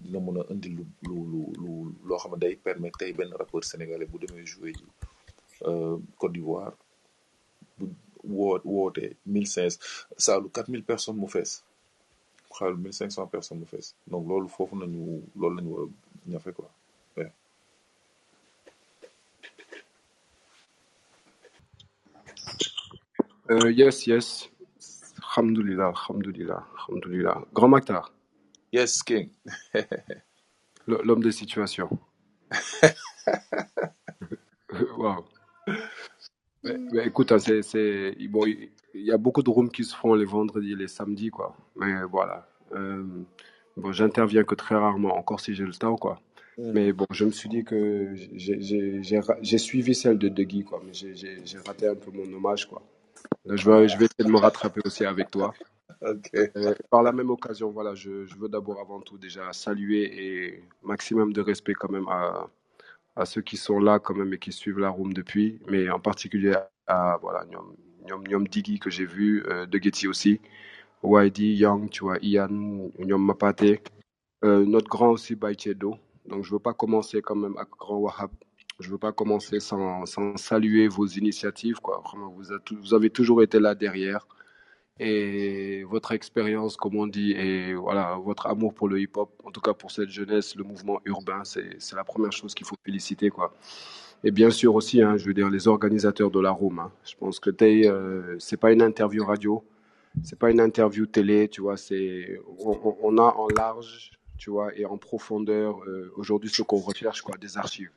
dina 0.00 0.18
mun 0.20 0.38
a 0.40 0.42
indi 0.52 0.68
lu 1.08 1.16
lu 1.62 1.70
sénégalais 3.70 4.06
bu 4.06 4.18
demee 4.18 4.46
jouer 4.46 4.72
ji 4.78 4.84
Côte 6.18 6.32
d'Ivoire 6.32 6.72
bu 7.78 7.86
mille 9.26 9.46
cinq 9.46 9.70
saalu 10.16 10.48
quatre 10.50 10.68
mille 10.70 10.84
personnes 10.84 11.16
mu 11.18 11.28
fees 11.28 11.62
mille 12.82 12.92
cinq 12.92 13.10
cent 13.10 13.26
personnes 13.26 13.60
mu 13.60 13.66
fees 13.66 13.94
donc 14.10 14.26
loolu 14.28 14.48
foofu 14.48 14.76
nañu 14.76 15.22
loolu 15.36 15.56
lañu 15.56 15.70
war 15.74 15.84
a 15.86 16.30
ñafe 16.30 16.52
quoi. 16.52 16.70
Euh, 23.50 23.70
yes, 23.70 24.06
yes. 24.06 24.48
Alhamdulillah, 25.20 25.88
alhamdulillah, 25.88 26.64
alhamdulillah. 26.78 27.42
Grand 27.52 27.68
Maktar, 27.68 28.10
yes 28.72 29.02
king 29.02 29.30
l'homme 30.86 31.22
de 31.22 31.30
situation. 31.30 31.88
Waouh. 34.98 35.24
Mais, 36.64 36.76
mais 36.92 37.06
écoute, 37.06 37.32
hein, 37.32 37.38
c'est, 37.38 38.16
bon, 38.28 38.46
il 38.46 38.70
y 38.94 39.12
a 39.12 39.16
beaucoup 39.16 39.42
de 39.42 39.50
rooms 39.50 39.70
qui 39.70 39.84
se 39.84 39.94
font 39.94 40.14
les 40.14 40.24
vendredis 40.24 40.72
et 40.72 40.76
les 40.76 40.88
samedis, 40.88 41.30
quoi. 41.30 41.56
Mais 41.76 42.02
voilà. 42.04 42.48
Euh, 42.72 43.04
bon, 43.76 43.92
j'interviens 43.92 44.44
que 44.44 44.54
très 44.54 44.74
rarement, 44.74 45.16
encore 45.16 45.40
si 45.40 45.54
j'ai 45.54 45.64
le 45.64 45.74
temps, 45.74 45.96
quoi. 45.96 46.20
Mais 46.58 46.92
bon, 46.92 47.06
je 47.10 47.24
me 47.24 47.30
suis 47.30 47.48
dit 47.48 47.64
que 47.64 48.14
j'ai, 48.14 49.58
suivi 49.58 49.94
celle 49.94 50.18
de 50.18 50.28
Degui, 50.28 50.64
quoi. 50.64 50.82
Mais 50.84 50.92
j'ai, 50.92 51.58
raté 51.66 51.88
un 51.88 51.94
peu 51.94 52.10
mon 52.10 52.30
hommage, 52.34 52.68
quoi. 52.68 52.82
Donc, 53.46 53.56
je 53.56 53.70
vais, 53.70 53.88
je 53.88 53.98
vais 53.98 54.04
essayer 54.04 54.24
de 54.24 54.30
me 54.30 54.38
rattraper 54.38 54.80
aussi 54.84 55.04
avec 55.04 55.30
toi. 55.30 55.54
ok 56.06 56.30
Euh, 56.34 56.74
par 56.90 57.02
la 57.02 57.12
même 57.12 57.30
occasion, 57.30 57.70
voilà, 57.70 57.94
je, 57.94 58.10
veux 58.38 58.48
d'abord 58.48 58.80
avant 58.80 59.00
tout 59.00 59.18
déjà 59.18 59.52
saluer 59.52 60.02
et 60.02 60.64
maximum 60.82 61.32
de 61.32 61.40
respect 61.40 61.74
quand 61.74 61.90
même 61.90 62.08
à, 62.08 62.48
à 63.16 63.24
ceux 63.26 63.42
qui 63.42 63.56
sont 63.56 63.78
là 63.80 63.98
quand 63.98 64.14
même 64.14 64.32
et 64.34 64.38
qui 64.38 64.52
suivent 64.52 64.78
la 64.78 64.90
room 64.90 65.12
depuis, 65.12 65.60
mais 65.68 65.90
en 65.90 66.00
particulier 66.00 66.54
à 66.86 67.18
voilà, 67.22 67.44
Nyom, 67.46 68.26
Nyom, 68.28 68.48
Diggy 68.48 68.78
que 68.78 68.90
j'ai 68.90 69.06
vu, 69.06 69.44
euh, 69.46 69.66
De 69.66 69.78
Getty 69.78 70.08
aussi, 70.08 70.40
YD, 71.04 71.38
Young, 71.40 71.90
tu 71.90 72.04
vois, 72.04 72.18
Ian, 72.22 72.48
Nyom 72.98 73.24
Mapate, 73.24 73.62
euh, 74.44 74.64
notre 74.66 74.88
grand 74.88 75.10
aussi 75.10 75.34
Baichedo. 75.36 75.96
Donc 76.26 76.44
je 76.44 76.52
veux 76.52 76.58
pas 76.60 76.74
commencer 76.74 77.22
quand 77.22 77.36
même 77.36 77.56
avec 77.56 77.70
grand 77.78 77.98
Wahab. 77.98 78.30
Je 78.80 78.90
veux 78.90 78.98
pas 78.98 79.12
commencer 79.12 79.60
sans, 79.60 80.06
sans 80.06 80.36
saluer 80.36 80.88
vos 80.88 81.06
initiatives, 81.06 81.80
quoi. 81.80 82.02
Vous 82.80 82.94
avez 82.94 83.10
toujours 83.10 83.42
été 83.42 83.60
là 83.60 83.74
derrière 83.74 84.26
et 84.98 85.84
votre 85.84 86.12
expérience, 86.12 86.76
comme 86.76 86.96
on 86.96 87.06
dit, 87.06 87.32
et 87.32 87.74
voilà, 87.74 88.16
votre 88.16 88.46
amour 88.46 88.74
pour 88.74 88.88
le 88.88 89.00
hip-hop, 89.00 89.30
en 89.44 89.50
tout 89.50 89.60
cas 89.60 89.72
pour 89.74 89.90
cette 89.90 90.10
jeunesse, 90.10 90.54
le 90.54 90.64
mouvement 90.64 91.00
urbain, 91.04 91.42
c'est 91.44 91.94
la 91.94 92.04
première 92.04 92.32
chose 92.32 92.54
qu'il 92.54 92.66
faut 92.66 92.76
féliciter, 92.84 93.30
quoi. 93.30 93.54
Et 94.24 94.30
bien 94.30 94.50
sûr 94.50 94.74
aussi, 94.74 95.02
hein, 95.02 95.16
je 95.16 95.26
veux 95.26 95.34
dire, 95.34 95.50
les 95.50 95.66
organisateurs 95.66 96.30
de 96.30 96.38
la 96.40 96.50
room. 96.50 96.78
hein. 96.78 96.92
Je 97.04 97.16
pense 97.16 97.40
que 97.40 97.50
t'es, 97.50 97.88
euh, 97.88 98.36
c'est 98.38 98.56
pas 98.56 98.70
une 98.72 98.82
interview 98.82 99.24
radio, 99.24 99.64
c'est 100.22 100.38
pas 100.38 100.50
une 100.50 100.60
interview 100.60 101.06
télé, 101.06 101.48
tu 101.48 101.62
vois, 101.62 101.76
c'est, 101.76 102.40
on, 102.58 103.18
a 103.18 103.34
en 103.36 103.48
large, 103.48 104.12
tu 104.38 104.50
vois, 104.50 104.76
et 104.78 104.84
en 104.84 104.98
profondeur, 104.98 105.82
euh, 105.88 106.12
aujourd'hui, 106.16 106.50
ce 106.50 106.62
qu'on 106.62 106.78
recherche, 106.78 107.22
quoi, 107.22 107.36
des 107.36 107.58
archives. 107.58 107.90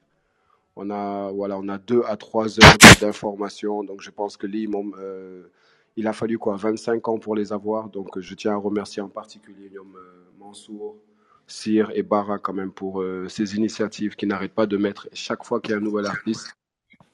On 0.78 0.90
a, 0.90 1.32
voilà, 1.32 1.58
on 1.58 1.70
a 1.70 1.78
deux 1.78 2.02
à 2.08 2.18
trois 2.18 2.60
heures 2.60 2.78
d'informations. 3.00 3.84
Donc, 3.84 4.02
je 4.02 4.10
pense 4.10 4.36
que 4.36 4.48
l'imam, 4.48 4.94
il 5.98 6.08
a 6.08 6.14
fallu 6.14 6.38
quoi, 6.38 6.56
25 6.56 7.08
ans 7.08 7.20
pour 7.20 7.36
les 7.36 7.54
avoir. 7.54 7.90
Donc, 7.90 8.20
je 8.20 8.36
tiens 8.36 8.54
à 8.54 8.58
remercier 8.58 9.02
en 9.02 9.10
particulier 9.10 9.70
Nyom, 9.70 9.96
euh, 9.96 10.24
Mansour, 10.40 10.98
Sir 11.48 11.92
et 11.94 12.04
Bara 12.04 12.40
quand 12.40 12.54
même 12.54 12.72
pour 12.72 13.02
euh, 13.02 13.28
ces 13.30 13.56
initiatives 13.56 14.16
qui 14.16 14.26
n'arrêtent 14.26 14.54
pas 14.54 14.66
de 14.66 14.78
mettre. 14.78 15.08
Chaque 15.14 15.44
fois 15.44 15.62
qu'il 15.62 15.72
y 15.72 15.74
a 15.74 15.78
un 15.78 15.82
nouvel 15.82 16.06
artiste, 16.06 16.56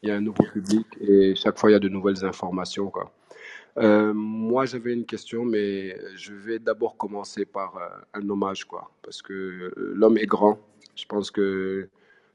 il 0.01 0.09
y 0.09 0.11
a 0.11 0.15
un 0.15 0.21
nouveau 0.21 0.43
public 0.51 0.87
et 0.99 1.35
chaque 1.35 1.59
fois 1.59 1.69
il 1.69 1.73
y 1.73 1.75
a 1.75 1.79
de 1.79 1.89
nouvelles 1.89 2.25
informations. 2.25 2.91
Euh, 3.77 4.13
moi, 4.13 4.65
j'avais 4.65 4.93
une 4.93 5.05
question, 5.05 5.45
mais 5.45 5.97
je 6.15 6.33
vais 6.33 6.59
d'abord 6.59 6.97
commencer 6.97 7.45
par 7.45 7.77
un 8.13 8.29
hommage, 8.29 8.65
quoi, 8.65 8.91
parce 9.03 9.21
que 9.21 9.71
l'homme 9.77 10.17
est 10.17 10.25
grand. 10.25 10.59
Je 10.95 11.05
pense 11.05 11.29
que 11.29 11.87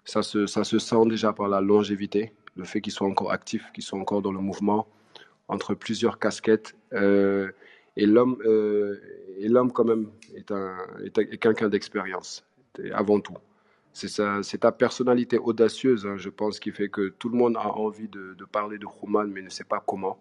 ça 0.04 0.22
se, 0.22 0.46
ça 0.46 0.64
se 0.64 0.78
sent 0.78 1.06
déjà 1.08 1.32
par 1.32 1.48
la 1.48 1.60
longévité, 1.60 2.32
le 2.54 2.64
fait 2.64 2.80
qu'il 2.80 2.92
soit 2.92 3.08
encore 3.08 3.32
actif, 3.32 3.70
qu'il 3.72 3.82
soit 3.82 3.98
encore 3.98 4.22
dans 4.22 4.32
le 4.32 4.38
mouvement, 4.38 4.86
entre 5.48 5.74
plusieurs 5.74 6.18
casquettes. 6.18 6.74
Euh, 6.92 7.50
et 7.96 8.06
l'homme, 8.06 8.36
euh, 8.44 9.00
et 9.38 9.48
l'homme 9.48 9.72
quand 9.72 9.84
même 9.84 10.08
est 10.34 10.50
un, 10.50 10.76
est, 11.04 11.18
un- 11.18 11.22
est 11.22 11.38
quelqu'un 11.38 11.68
d'expérience, 11.68 12.44
avant 12.92 13.20
tout. 13.20 13.36
c'est 13.92 14.08
ça, 14.08 14.42
c'est 14.42 14.58
ta 14.58 14.72
personnalité 14.72 15.38
audacieuse, 15.38 16.06
hein, 16.06 16.16
je 16.18 16.28
pense, 16.28 16.60
qui 16.60 16.70
fait 16.72 16.88
que 16.90 17.08
tout 17.08 17.28
le 17.30 17.36
monde 17.38 17.56
a 17.56 17.68
envie 17.68 18.08
de, 18.08 18.36
parler 18.52 18.78
de 18.78 18.86
Human, 19.02 19.30
mais 19.32 19.42
ne 19.42 19.48
sait 19.48 19.64
pas 19.64 19.82
comment. 19.86 20.18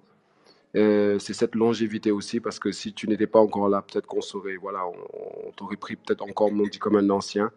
Euh, 0.76 1.20
c'est 1.20 1.34
cette 1.34 1.56
longévité 1.56 2.12
aussi, 2.12 2.40
parce 2.40 2.60
que 2.60 2.72
si 2.72 2.94
tu 2.94 3.08
n'étais 3.10 3.28
pas 3.28 3.40
encore 3.40 3.70
là, 3.70 3.82
peut-être 3.82 4.08
qu'on 4.08 4.22
saurait, 4.22 4.56
voilà, 4.58 4.86
on, 4.88 5.48
on 5.48 5.52
t'aurait 5.52 5.78
pris 5.78 5.96
peut-être 5.98 6.22
encore 6.24 6.52
dit 6.52 6.80
comme 6.80 6.96
un 6.98 7.10
ancien. 7.10 7.52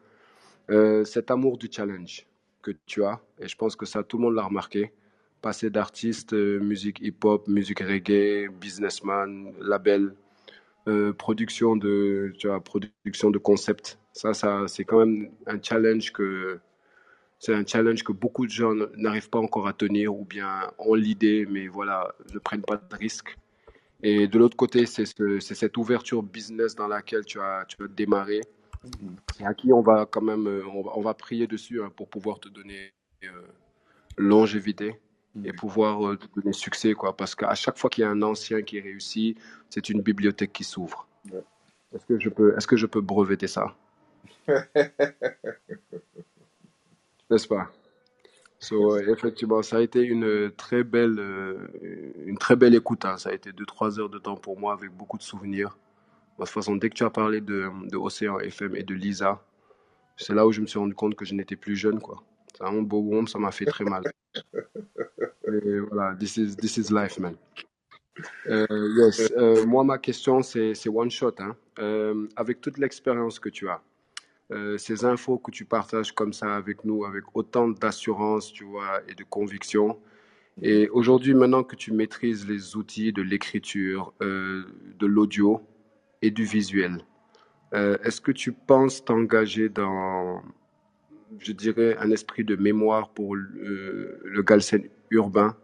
Cet 1.05 1.30
amour 1.30 1.56
du 1.58 1.68
challenge 1.70 2.26
que 2.62 2.72
tu 2.86 3.02
as, 3.05 3.20
et 3.38 3.48
je 3.48 3.56
pense 3.56 3.74
que 3.76 3.86
ça, 3.86 4.02
tout 4.02 4.18
le 4.18 4.24
monde 4.24 4.34
l'a 4.34 4.44
remarqué. 4.44 4.92
Passé 5.41 5.70
d'artiste, 5.70 6.33
euh, 6.33 6.58
musique 6.58 7.00
hip-hop, 7.00 7.47
musique 7.47 7.81
reggae, 7.81 8.49
businessman, 8.49 9.52
label, 9.60 10.15
euh, 10.89 11.12
production 11.12 11.76
de, 11.76 12.33
tu 12.39 12.49
vois, 12.49 12.60
production 12.60 13.31
de 13.31 13.39
concepts. 13.39 13.99
Ça, 14.12 14.34
ça, 14.34 14.65
c'est 14.67 14.84
quand 14.84 15.07
même 15.07 15.31
un 15.47 15.62
challenge 15.62 16.12
que, 16.12 16.58
c'est 17.39 17.55
un 17.55 17.65
challenge 17.65 18.02
que 18.02 18.10
beaucoup 18.10 18.47
de 18.47 18.50
gens 18.50 18.75
n'arrivent 18.97 19.31
pas 19.31 19.39
encore 19.39 19.68
à 19.68 19.73
tenir 19.73 20.12
ou 20.12 20.25
bien 20.25 20.73
ont 20.78 20.94
l'idée, 20.94 21.47
mais 21.49 21.68
voilà, 21.68 22.12
ne 22.34 22.39
prennent 22.41 22.62
pas 22.62 22.76
de 22.76 22.97
risques. 22.97 23.36
Et 24.02 24.26
de 24.26 24.39
l'autre 24.39 24.57
côté, 24.57 24.86
c'est 24.86 25.07
ce, 25.07 25.39
cette 25.39 25.76
ouverture 25.76 26.23
business 26.23 26.75
dans 26.75 26.89
laquelle 26.89 27.25
tu 27.25 27.41
as, 27.41 27.65
tu 27.68 27.76
démarré 27.89 28.41
et 29.41 29.44
à 29.44 29.55
qui 29.55 29.73
on 29.73 29.83
va 29.83 30.07
quand 30.07 30.23
même, 30.23 30.47
euh, 30.47 30.62
on 30.67 31.00
va, 31.00 31.15
prier 31.15 31.47
dessus 31.47 31.83
hein, 31.83 31.92
pour 31.94 32.08
pouvoir 32.08 32.41
te 32.41 32.49
donner 32.49 32.92
longévité 34.17 34.99
et 35.44 35.52
pouvoir 35.52 36.07
euh, 36.07 36.16
te 36.16 36.26
donner 36.34 36.52
succès, 36.52 36.94
quoi. 36.94 37.16
Parce 37.16 37.34
qu'à 37.34 37.55
chaque 37.55 37.78
fois 37.78 37.90
qu'il 37.90 38.02
y 38.02 38.05
a 38.05 38.10
un 38.10 38.23
ancien 38.23 38.62
qui 38.62 38.81
réussit, 38.81 39.39
c'est 39.70 39.89
une 39.89 40.00
bibliothèque 40.02 40.52
qui 40.52 40.65
s'ouvre. 40.65 41.07
Ouais. 41.31 41.42
Est-ce 41.94 42.07
que 42.07 42.18
je 42.20 42.28
peux, 42.28 42.57
est-ce 42.57 42.66
que 42.66 42.76
je 42.76 42.86
peux 42.86 43.00
breveter 43.00 43.47
ça? 43.47 43.74
N'est-ce 47.31 47.47
pas? 47.47 47.70
So, 48.58 48.97
euh, 48.97 49.12
effectivement, 49.12 49.62
ça 49.62 49.76
a 49.76 49.81
été 49.81 50.02
une 50.02 50.50
très 50.57 50.82
belle, 50.82 51.18
euh, 51.18 51.68
une 52.26 52.39
très 52.39 52.57
belle 52.57 52.74
écoute. 52.74 53.05
hein. 53.05 53.16
Ça 53.16 53.31
a 53.31 53.32
été 53.32 53.52
deux, 53.52 53.66
trois 53.66 54.00
heures 54.00 54.08
de 54.08 54.18
temps 54.18 54.36
pour 54.36 54.58
moi 54.58 54.73
avec 54.73 54.90
beaucoup 54.90 55.16
de 55.18 55.23
souvenirs. 55.23 55.78
De 56.39 56.44
toute 56.44 56.52
façon, 56.52 56.76
dès 56.76 56.89
que 56.90 56.94
tu 56.94 57.05
as 57.05 57.10
parlé 57.10 57.40
de, 57.40 57.70
de 57.89 57.97
Océan 57.97 58.39
FM 58.40 58.76
et 58.76 58.82
de 58.82 58.94
Lisa, 58.94 59.42
c'est 60.16 60.34
là 60.34 60.47
où 60.47 60.52
je 60.52 60.60
me 60.60 60.66
suis 60.66 60.78
rendu 60.78 60.94
compte 60.94 61.15
que 61.15 61.24
je 61.24 61.34
n'étais 61.34 61.57
plus 61.57 61.76
jeune, 61.76 62.00
quoi. 62.00 62.23
C'est 62.57 62.65
un 62.65 62.82
beau 62.82 62.98
womb, 62.98 63.28
ça 63.28 63.39
m'a 63.39 63.52
fait 63.52 63.65
très 63.66 63.84
mal. 63.84 64.02
Voilà, 65.91 66.15
this 66.19 66.37
is, 66.37 66.57
this 66.57 66.77
is 66.77 66.91
life, 66.91 67.19
man. 67.19 67.37
Euh, 68.49 68.67
yes, 68.97 69.33
euh, 69.37 69.65
moi, 69.67 69.85
ma 69.85 69.99
question, 69.99 70.43
c'est, 70.43 70.75
one 70.89 71.11
shot. 71.11 71.35
Hein. 71.39 71.57
Euh, 71.78 72.27
avec 72.37 72.61
toute 72.61 72.78
l'expérience 72.78 73.39
que 73.39 73.49
tu 73.49 73.69
as, 73.69 73.83
ces 74.78 75.05
infos 75.05 75.39
que 75.39 75.51
tu 75.51 75.65
partages 75.67 76.12
comme 76.12 76.33
ça 76.33 76.57
avec 76.57 76.85
nous, 76.85 77.05
avec 77.05 77.25
autant 77.35 77.69
d'assurance, 77.69 78.53
tu 78.53 78.65
vois, 78.65 79.03
et 79.07 79.15
de 79.15 79.25
conviction. 79.25 79.99
Et 80.62 80.89
aujourd'hui, 80.89 81.35
maintenant 81.35 81.62
que 81.62 81.77
tu 81.77 81.93
maîtrises 81.93 82.49
les 82.49 82.75
outils 82.75 83.12
de 83.12 83.23
l'écriture, 83.23 84.15
de 84.20 85.07
l'audio 85.07 85.61
et 86.23 86.31
du 86.31 86.45
visuel, 86.45 86.99
est-ce 87.73 88.23
que 88.23 88.33
tu 88.33 88.53
penses 88.53 89.05
t'engager 89.05 89.69
dans, 89.69 90.43
je 91.39 91.53
dirais, 91.53 91.99
un 91.99 92.11
esprit 92.11 92.43
de 92.43 92.57
mémoire 92.57 93.11
pour 93.11 93.37
le 93.37 94.43
Galsen 94.43 94.89
urbain 95.11 95.57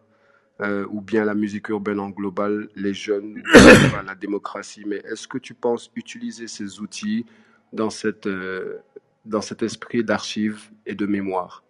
euh, 0.60 0.86
ou 0.88 1.00
bien 1.00 1.24
la 1.24 1.34
musique 1.34 1.68
urbaine 1.68 1.98
en 1.98 2.10
global, 2.10 2.68
les 2.76 2.94
jeunes, 2.94 3.42
la 4.06 4.14
démocratie, 4.14 4.84
mais 4.86 4.98
est-ce 4.98 5.26
que 5.26 5.38
tu 5.38 5.52
penses 5.52 5.90
utiliser 5.96 6.46
ces 6.46 6.80
outils 6.80 7.26
dans, 7.72 7.90
cette, 7.90 8.28
euh, 8.28 8.78
dans 9.24 9.40
cet 9.40 9.64
esprit 9.64 10.04
d'archive 10.04 10.70
et 10.86 10.94
de 10.94 11.06
mémoire? 11.06 11.64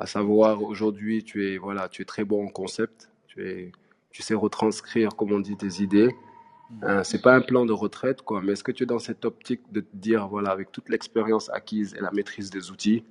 À 0.00 0.06
savoir, 0.06 0.62
aujourd'hui, 0.64 1.22
tu 1.22 1.46
es, 1.46 1.56
voilà, 1.56 1.88
tu 1.88 2.02
es 2.02 2.04
très 2.04 2.24
bon 2.24 2.44
en 2.44 2.48
concept, 2.48 3.10
tu, 3.28 3.48
es, 3.48 3.72
tu 4.10 4.22
sais 4.22 4.34
retranscrire, 4.34 5.14
comme 5.14 5.30
on 5.30 5.40
dit, 5.40 5.56
tes 5.56 5.80
idées. 5.80 6.12
Euh, 6.82 7.04
c'est 7.04 7.22
pas 7.22 7.32
un 7.32 7.40
plan 7.40 7.64
de 7.64 7.72
retraite, 7.72 8.22
quoi, 8.22 8.42
mais 8.42 8.52
est-ce 8.52 8.64
que 8.64 8.72
tu 8.72 8.82
es 8.82 8.86
dans 8.86 8.98
cette 8.98 9.24
optique 9.24 9.60
de 9.70 9.82
te 9.82 9.96
dire, 9.96 10.26
voilà, 10.26 10.50
avec 10.50 10.72
toute 10.72 10.88
l'expérience 10.88 11.48
acquise 11.50 11.94
et 11.94 12.00
la 12.00 12.10
maîtrise 12.10 12.50
des 12.50 12.72
outils, 12.72 13.04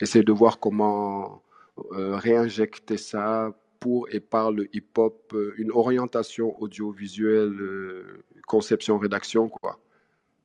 essayer 0.00 0.24
de 0.24 0.32
voir 0.32 0.60
comment 0.60 1.42
réinjecter 1.76 2.96
ça 2.96 3.54
pour 3.80 4.08
et 4.10 4.20
par 4.20 4.50
le 4.52 4.74
hip-hop, 4.74 5.32
euh, 5.34 5.54
une 5.58 5.70
orientation 5.70 6.60
audiovisuelle, 6.62 7.52
euh, 7.60 8.24
conception, 8.46 8.98
rédaction, 8.98 9.48
quoi. 9.48 9.78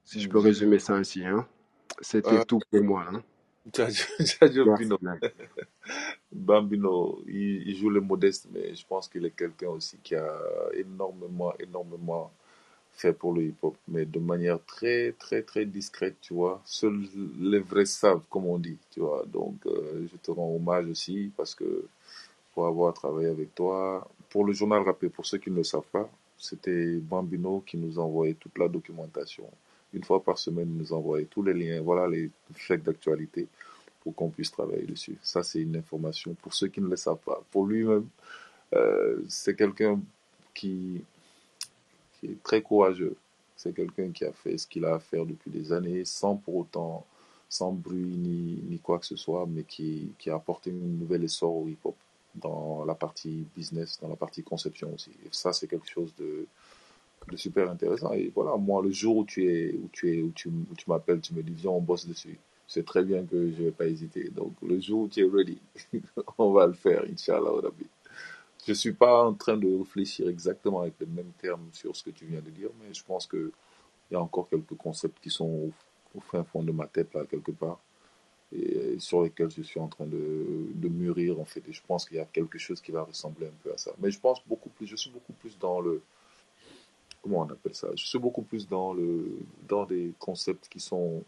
Si 0.06 0.20
je 0.22 0.30
peux 0.30 0.40
résumer 0.40 0.80
ça 0.80 0.96
ainsi, 0.96 1.26
hein. 1.26 1.48
C'était 2.02 2.40
Euh, 2.40 2.44
tout 2.46 2.60
pour 2.72 2.84
moi, 2.84 3.06
hein. 3.12 3.24
Bambino, 6.32 7.24
il, 7.28 7.68
il 7.68 7.76
joue 7.76 7.90
le 7.90 8.02
modeste, 8.02 8.48
mais 8.52 8.76
je 8.76 8.86
pense 8.86 9.08
qu'il 9.08 9.26
est 9.26 9.32
quelqu'un 9.32 9.70
aussi 9.70 10.00
qui 10.02 10.16
a 10.16 10.40
énormément, 10.74 11.54
énormément 11.60 12.34
fait 13.00 13.14
pour 13.14 13.34
le 13.34 13.44
hip-hop, 13.44 13.76
mais 13.88 14.06
de 14.06 14.20
manière 14.20 14.60
très, 14.66 15.14
très, 15.14 15.42
très 15.42 15.66
discrète, 15.66 16.16
tu 16.22 16.34
vois. 16.34 16.62
Seuls 16.66 17.02
les 17.40 17.60
vrais 17.60 17.86
savent, 17.86 18.22
comme 18.30 18.46
on 18.46 18.60
dit, 18.60 18.78
tu 18.92 19.00
vois. 19.00 19.24
Donc, 19.28 19.56
euh, 19.66 20.08
je 20.12 20.18
te 20.18 20.32
rends 20.32 20.54
hommage 20.56 20.88
aussi 20.88 21.32
parce 21.38 21.56
que 21.56 21.86
pour 22.54 22.68
avoir 22.68 22.94
travaillé 22.94 23.28
avec 23.30 23.56
toi, 23.56 24.08
pour 24.30 24.46
le 24.46 24.54
journal 24.54 24.84
rappé, 24.84 25.10
pour 25.10 25.26
ceux 25.26 25.38
qui 25.38 25.50
ne 25.50 25.56
le 25.56 25.64
savent 25.64 25.90
pas, 25.92 26.10
c'était 26.38 26.96
Bambino 26.98 27.64
qui 27.66 27.78
nous 27.78 28.00
envoyait 28.00 28.34
toute 28.34 28.58
la 28.58 28.68
documentation. 28.68 29.46
Une 29.94 30.04
fois 30.04 30.24
par 30.24 30.38
semaine, 30.38 30.70
il 30.70 30.78
nous 30.78 30.94
envoyait 30.94 31.26
tous 31.26 31.44
les 31.44 31.54
liens, 31.54 31.82
voilà 31.82 32.08
les 32.08 32.30
chèques 32.58 32.84
d'actualité 32.84 33.48
pour 34.02 34.14
qu'on 34.16 34.30
puisse 34.30 34.52
travailler 34.52 34.86
dessus. 34.86 35.18
Ça, 35.22 35.44
c'est 35.44 35.60
une 35.62 35.76
information 35.76 36.36
pour 36.42 36.54
ceux 36.54 36.68
qui 36.68 36.82
ne 36.82 36.88
le 36.88 36.96
savent 36.96 37.24
pas. 37.26 37.42
Pour 37.52 37.66
lui-même, 37.66 38.08
euh, 38.74 39.18
c'est 39.28 39.56
quelqu'un 39.56 40.00
qui, 40.54 41.02
qui 42.20 42.28
est 42.28 42.44
très 42.44 42.62
courageux. 42.62 43.16
C'est 43.56 43.74
quelqu'un 43.74 44.12
qui 44.12 44.26
a 44.26 44.32
fait 44.32 44.58
ce 44.58 44.68
qu'il 44.68 44.86
a 44.86 44.96
à 44.96 45.00
faire 45.00 45.26
depuis 45.26 45.52
des 45.52 45.74
années 45.74 46.06
sans 46.06 46.36
pour 46.36 46.56
autant, 46.58 47.06
sans 47.50 47.72
bruit 47.74 48.06
ni, 48.18 48.62
ni 48.70 48.80
quoi 48.80 49.00
que 49.00 49.06
ce 49.06 49.16
soit, 49.16 49.46
mais 49.48 49.64
qui, 49.64 50.12
qui 50.18 50.30
a 50.30 50.36
apporté 50.36 50.70
une 50.70 50.98
nouvelle 51.00 51.24
essor 51.24 51.56
au 51.56 51.68
hip-hop 51.68 51.96
dans 52.36 52.86
la 52.86 52.96
partie 52.96 53.46
business, 53.56 54.00
dans 54.02 54.08
la 54.08 54.16
partie 54.16 54.44
conception 54.44 54.94
aussi. 54.94 55.12
Et 55.26 55.30
ça, 55.32 55.52
c'est 55.52 55.68
quelque 55.68 55.90
chose 55.90 56.14
de, 56.18 56.46
de 57.30 57.38
super 57.38 57.70
intéressant. 57.70 58.14
Et 58.14 58.32
voilà, 58.34 58.56
moi, 58.56 58.82
le 58.82 58.92
jour 58.92 59.18
où 59.18 59.26
tu 59.26 59.52
es, 59.52 59.74
où 59.74 59.90
tu 59.92 60.16
es, 60.16 60.22
où 60.22 60.32
tu, 60.32 60.48
où 60.50 60.76
tu 60.78 60.90
m'appelles, 60.90 61.22
tu 61.22 61.34
me 61.34 61.44
dis, 61.44 61.54
viens, 61.54 61.72
on 61.72 61.82
bosse 61.82 62.08
dessus. 62.08 62.38
C'est 62.68 62.86
très 62.86 63.04
bien 63.04 63.26
que 63.26 63.52
je 63.52 63.64
vais 63.64 63.72
pas 63.72 63.88
hésiter. 63.88 64.30
Donc, 64.30 64.54
le 64.62 64.80
jour 64.80 65.02
où 65.02 65.08
tu 65.08 65.26
es 65.26 65.30
ready, 65.30 65.58
on 66.38 66.52
va 66.52 66.68
le 66.68 66.74
faire, 66.74 67.04
Inch'Allah, 67.12 67.52
Rabbi. 67.64 67.86
Je 68.70 68.76
suis 68.76 68.94
pas 68.94 69.26
en 69.26 69.34
train 69.34 69.58
de 69.58 69.68
réfléchir 69.80 70.30
exactement 70.30 70.82
avec 70.82 70.94
les 71.00 71.08
mêmes 71.08 71.32
termes 71.42 71.68
sur 71.74 71.96
ce 71.96 72.04
que 72.04 72.12
tu 72.12 72.26
viens 72.26 72.40
de 72.40 72.52
dire, 72.52 72.70
mais 72.80 72.94
je 72.94 73.04
pense 73.04 73.26
que 73.26 73.52
il 74.10 74.14
y 74.14 74.16
a 74.16 74.22
encore 74.22 74.48
quelques 74.48 74.76
concepts 74.76 75.20
qui 75.20 75.32
sont 75.32 75.72
au, 76.16 76.20
fin 76.20 76.44
fond 76.44 76.62
de 76.62 76.72
ma 76.72 76.86
tête, 76.86 77.12
là, 77.16 77.26
quelque 77.26 77.50
part, 77.50 77.80
et 78.52 79.00
sur 79.00 79.24
lesquels 79.24 79.50
je 79.50 79.64
suis 79.64 79.80
en 79.80 79.88
train 79.88 80.06
de, 80.06 80.68
de 80.72 80.88
mûrir, 80.88 81.40
en 81.40 81.46
fait. 81.46 81.64
Et 81.68 81.74
je 81.74 81.82
pense 81.82 82.06
qu'il 82.06 82.18
y 82.18 82.20
a 82.20 82.26
quelque 82.26 82.60
chose 82.60 82.80
qui 82.80 82.92
va 82.92 83.02
ressembler 83.02 83.48
un 83.48 83.58
peu 83.64 83.74
à 83.74 83.78
ça. 83.80 83.92
Mais 83.98 84.12
je 84.12 84.20
pense 84.20 84.40
beaucoup 84.46 84.70
plus, 84.70 84.86
je 84.86 84.96
suis 84.96 85.10
beaucoup 85.10 85.34
plus 85.34 85.58
dans 85.58 85.82
le, 85.82 86.04
comment 87.24 87.40
on 87.40 87.50
appelle 87.50 87.74
ça? 87.74 87.88
Je 87.96 88.06
suis 88.06 88.20
beaucoup 88.20 88.44
plus 88.44 88.68
dans 88.68 88.94
le, 88.94 89.40
dans 89.68 89.86
des 89.86 90.14
concepts 90.20 90.68
qui 90.70 90.80
sont, 90.80 91.24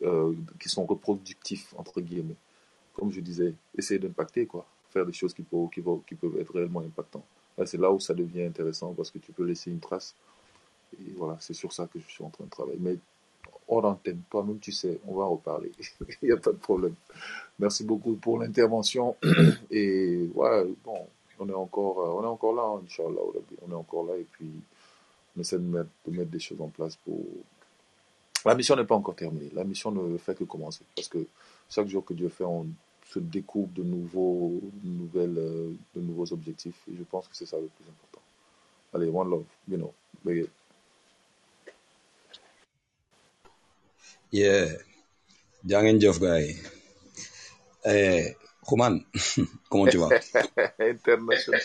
euh, 0.00 0.34
qui 0.58 0.70
sont 0.70 0.86
reproductifs, 0.86 1.74
entre 1.76 2.00
guillemets. 2.00 2.36
Comme 2.94 3.12
je 3.12 3.20
disais, 3.20 3.52
essayer 3.76 4.00
d'impacter, 4.00 4.46
quoi. 4.46 4.66
Faire 4.92 5.06
des 5.06 5.12
choses 5.12 5.32
qui 5.34 5.42
peuvent, 5.42 6.38
être 6.38 6.54
réellement 6.54 6.80
impactantes. 6.80 7.24
C'est 7.64 7.78
là 7.78 7.90
où 7.90 8.00
ça 8.00 8.14
devient 8.14 8.44
intéressant 8.44 8.92
parce 8.92 9.10
que 9.10 9.18
tu 9.18 9.32
peux 9.32 9.44
laisser 9.44 9.70
une 9.70 9.80
trace. 9.80 10.14
Et 10.94 11.12
voilà, 11.16 11.36
c'est 11.40 11.54
sur 11.54 11.72
ça 11.72 11.86
que 11.86 11.98
je 11.98 12.08
suis 12.08 12.24
en 12.24 12.30
train 12.30 12.44
de 12.44 12.50
travailler. 12.50 12.78
Mais 12.80 12.96
hors 13.68 13.84
antenne, 13.84 14.20
toi-même, 14.30 14.58
tu 14.58 14.72
sais, 14.72 15.00
on 15.06 15.14
va 15.14 15.24
reparler. 15.24 15.70
Il 16.22 16.26
n'y 16.26 16.32
a 16.32 16.36
pas 16.36 16.52
de 16.52 16.56
problème. 16.56 16.94
Merci 17.58 17.84
beaucoup 17.84 18.14
pour 18.14 18.38
l'intervention. 18.38 19.16
Et 19.70 20.28
voilà, 20.34 20.64
bon, 20.84 21.06
on 21.38 21.48
est 21.48 21.54
encore, 21.54 22.00
euh, 22.00 22.20
on 22.20 22.22
est 22.24 22.26
encore 22.26 22.54
là, 22.54 22.80
Inch'Allah, 22.84 23.20
on 23.66 23.70
est 23.70 23.74
encore 23.74 24.04
là 24.04 24.16
et 24.16 24.26
puis 24.30 24.50
on 25.36 25.40
essaie 25.40 25.58
de 25.58 25.64
mettre, 25.64 25.90
de 26.06 26.16
mettre 26.16 26.30
des 26.30 26.38
choses 26.38 26.60
en 26.60 26.68
place 26.68 26.96
pour. 26.96 27.20
La 28.44 28.54
mission 28.54 28.74
n'est 28.76 28.84
pas 28.84 28.96
encore 28.96 29.14
terminée. 29.14 29.50
La 29.54 29.64
mission 29.64 29.92
ne 29.92 30.16
fait 30.18 30.36
que 30.36 30.44
commencer 30.44 30.82
parce 30.96 31.08
que 31.08 31.24
chaque 31.70 31.88
jour 31.88 32.04
que 32.04 32.14
Dieu 32.14 32.28
fait, 32.28 32.44
on 32.44 32.66
se 33.12 33.18
découvre 33.18 33.72
de 33.74 33.82
nouveaux, 33.82 34.60
de 34.82 34.88
nouvelles, 34.88 35.38
euh, 35.38 35.72
de 35.94 36.00
nouveaux 36.00 36.32
objectifs. 36.32 36.80
Et 36.90 36.96
je 36.96 37.04
pense 37.04 37.26
que 37.28 37.36
c'est 37.36 37.46
ça 37.46 37.58
le 37.58 37.68
plus 37.76 37.84
important. 37.88 38.22
Allez, 38.94 39.08
one 39.08 39.28
love, 39.30 39.44
you 39.68 39.76
know. 39.76 39.92
Big 40.24 40.38
it. 40.44 40.50
Yeah, 44.30 44.68
gars 45.64 45.82
yi. 45.82 46.56
Eh, 47.84 48.36
Xuman, 48.64 48.94
comment 49.68 49.88
tu 49.90 49.98
vas? 49.98 50.08
International. 50.78 51.60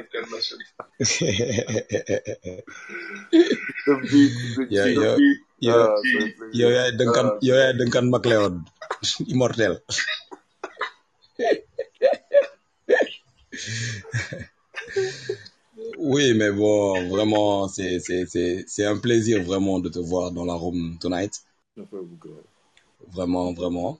International. 0.00 0.60
The 3.84 3.92
beat, 4.10 4.32
the 4.56 4.64
yow 4.70 4.84
cheese. 4.84 4.98
yow 5.00 5.16
yow 5.60 5.80
Ah, 5.80 5.96
c'est 6.02 6.20
un 6.22 6.28
yow 6.52 6.68
plaisir. 6.68 6.68
yaay 6.76 6.92
dënkan 6.98 7.26
Ah, 7.32 7.38
yow 7.48 7.56
yaay 7.60 7.74
dënkan 7.80 8.06
McLeod. 8.12 8.56
immortel 9.32 9.74
oui 15.98 16.34
mais 16.34 16.50
bon 16.50 17.08
vraiment 17.08 17.68
c'est 17.68 18.84
un 18.84 18.98
plaisir 18.98 19.42
vraiment 19.42 19.80
de 19.80 19.88
te 19.88 19.98
voir 19.98 20.30
dans 20.32 20.44
la 20.44 20.54
room 20.54 20.98
tonight. 21.00 21.42
Vraiment 23.12 23.52
vraiment. 23.52 23.98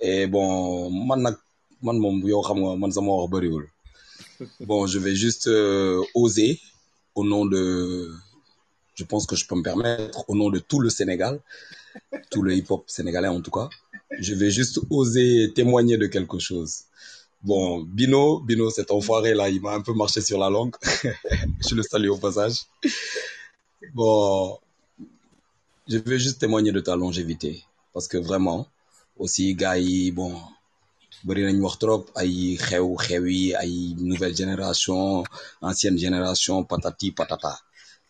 Et 0.00 0.26
bon 0.26 0.90
bon 4.60 4.86
je 4.86 4.98
vais 4.98 5.14
juste 5.14 5.48
euh, 5.48 6.02
oser 6.14 6.60
au 7.14 7.24
nom 7.24 7.46
de 7.46 8.10
je 8.94 9.04
pense 9.04 9.26
que 9.26 9.36
je 9.36 9.46
peux 9.46 9.56
me 9.56 9.62
permettre 9.62 10.28
au 10.28 10.36
nom 10.36 10.50
de 10.50 10.58
tout 10.58 10.80
le 10.80 10.90
Sénégal 10.90 11.40
tout 12.30 12.42
le 12.42 12.54
hip-hop 12.54 12.84
sénégalais 12.86 13.28
en 13.28 13.40
tout 13.40 13.50
cas 13.50 13.68
je 14.10 14.34
vais 14.34 14.50
juste 14.50 14.80
oser 14.90 15.52
témoigner 15.54 15.96
de 15.96 16.06
quelque 16.06 16.38
chose. 16.38 16.84
Bon 17.42 17.80
Bino 17.82 18.40
Bino 18.40 18.70
cet 18.70 18.90
enfoiré 18.90 19.34
là 19.34 19.48
il 19.48 19.60
m'a 19.60 19.72
un 19.74 19.80
peu 19.80 19.92
marché 19.94 20.20
sur 20.20 20.38
la 20.38 20.50
langue. 20.50 20.74
Je 21.68 21.74
le 21.74 21.82
salue 21.82 22.08
au 22.08 22.16
passage. 22.18 22.66
Bon 23.94 24.58
je 25.88 25.98
vais 25.98 26.18
juste 26.18 26.40
témoigner 26.40 26.72
de 26.72 26.80
ta 26.80 26.96
longévité. 26.96 27.62
Parce 27.92 28.08
que 28.08 28.18
vraiment 28.18 28.66
aussi 29.18 29.56
yi 29.58 30.10
bon 30.10 30.32
bëri 31.24 31.42
nañ 31.44 31.58
wax 31.64 31.78
trop 31.78 32.04
ay 32.22 32.56
xew 32.56 32.88
nouvelle 34.10 34.36
génération 34.36 35.24
ancienne 35.60 35.98
génération 35.98 36.64
patati 36.64 37.12
patata. 37.12 37.54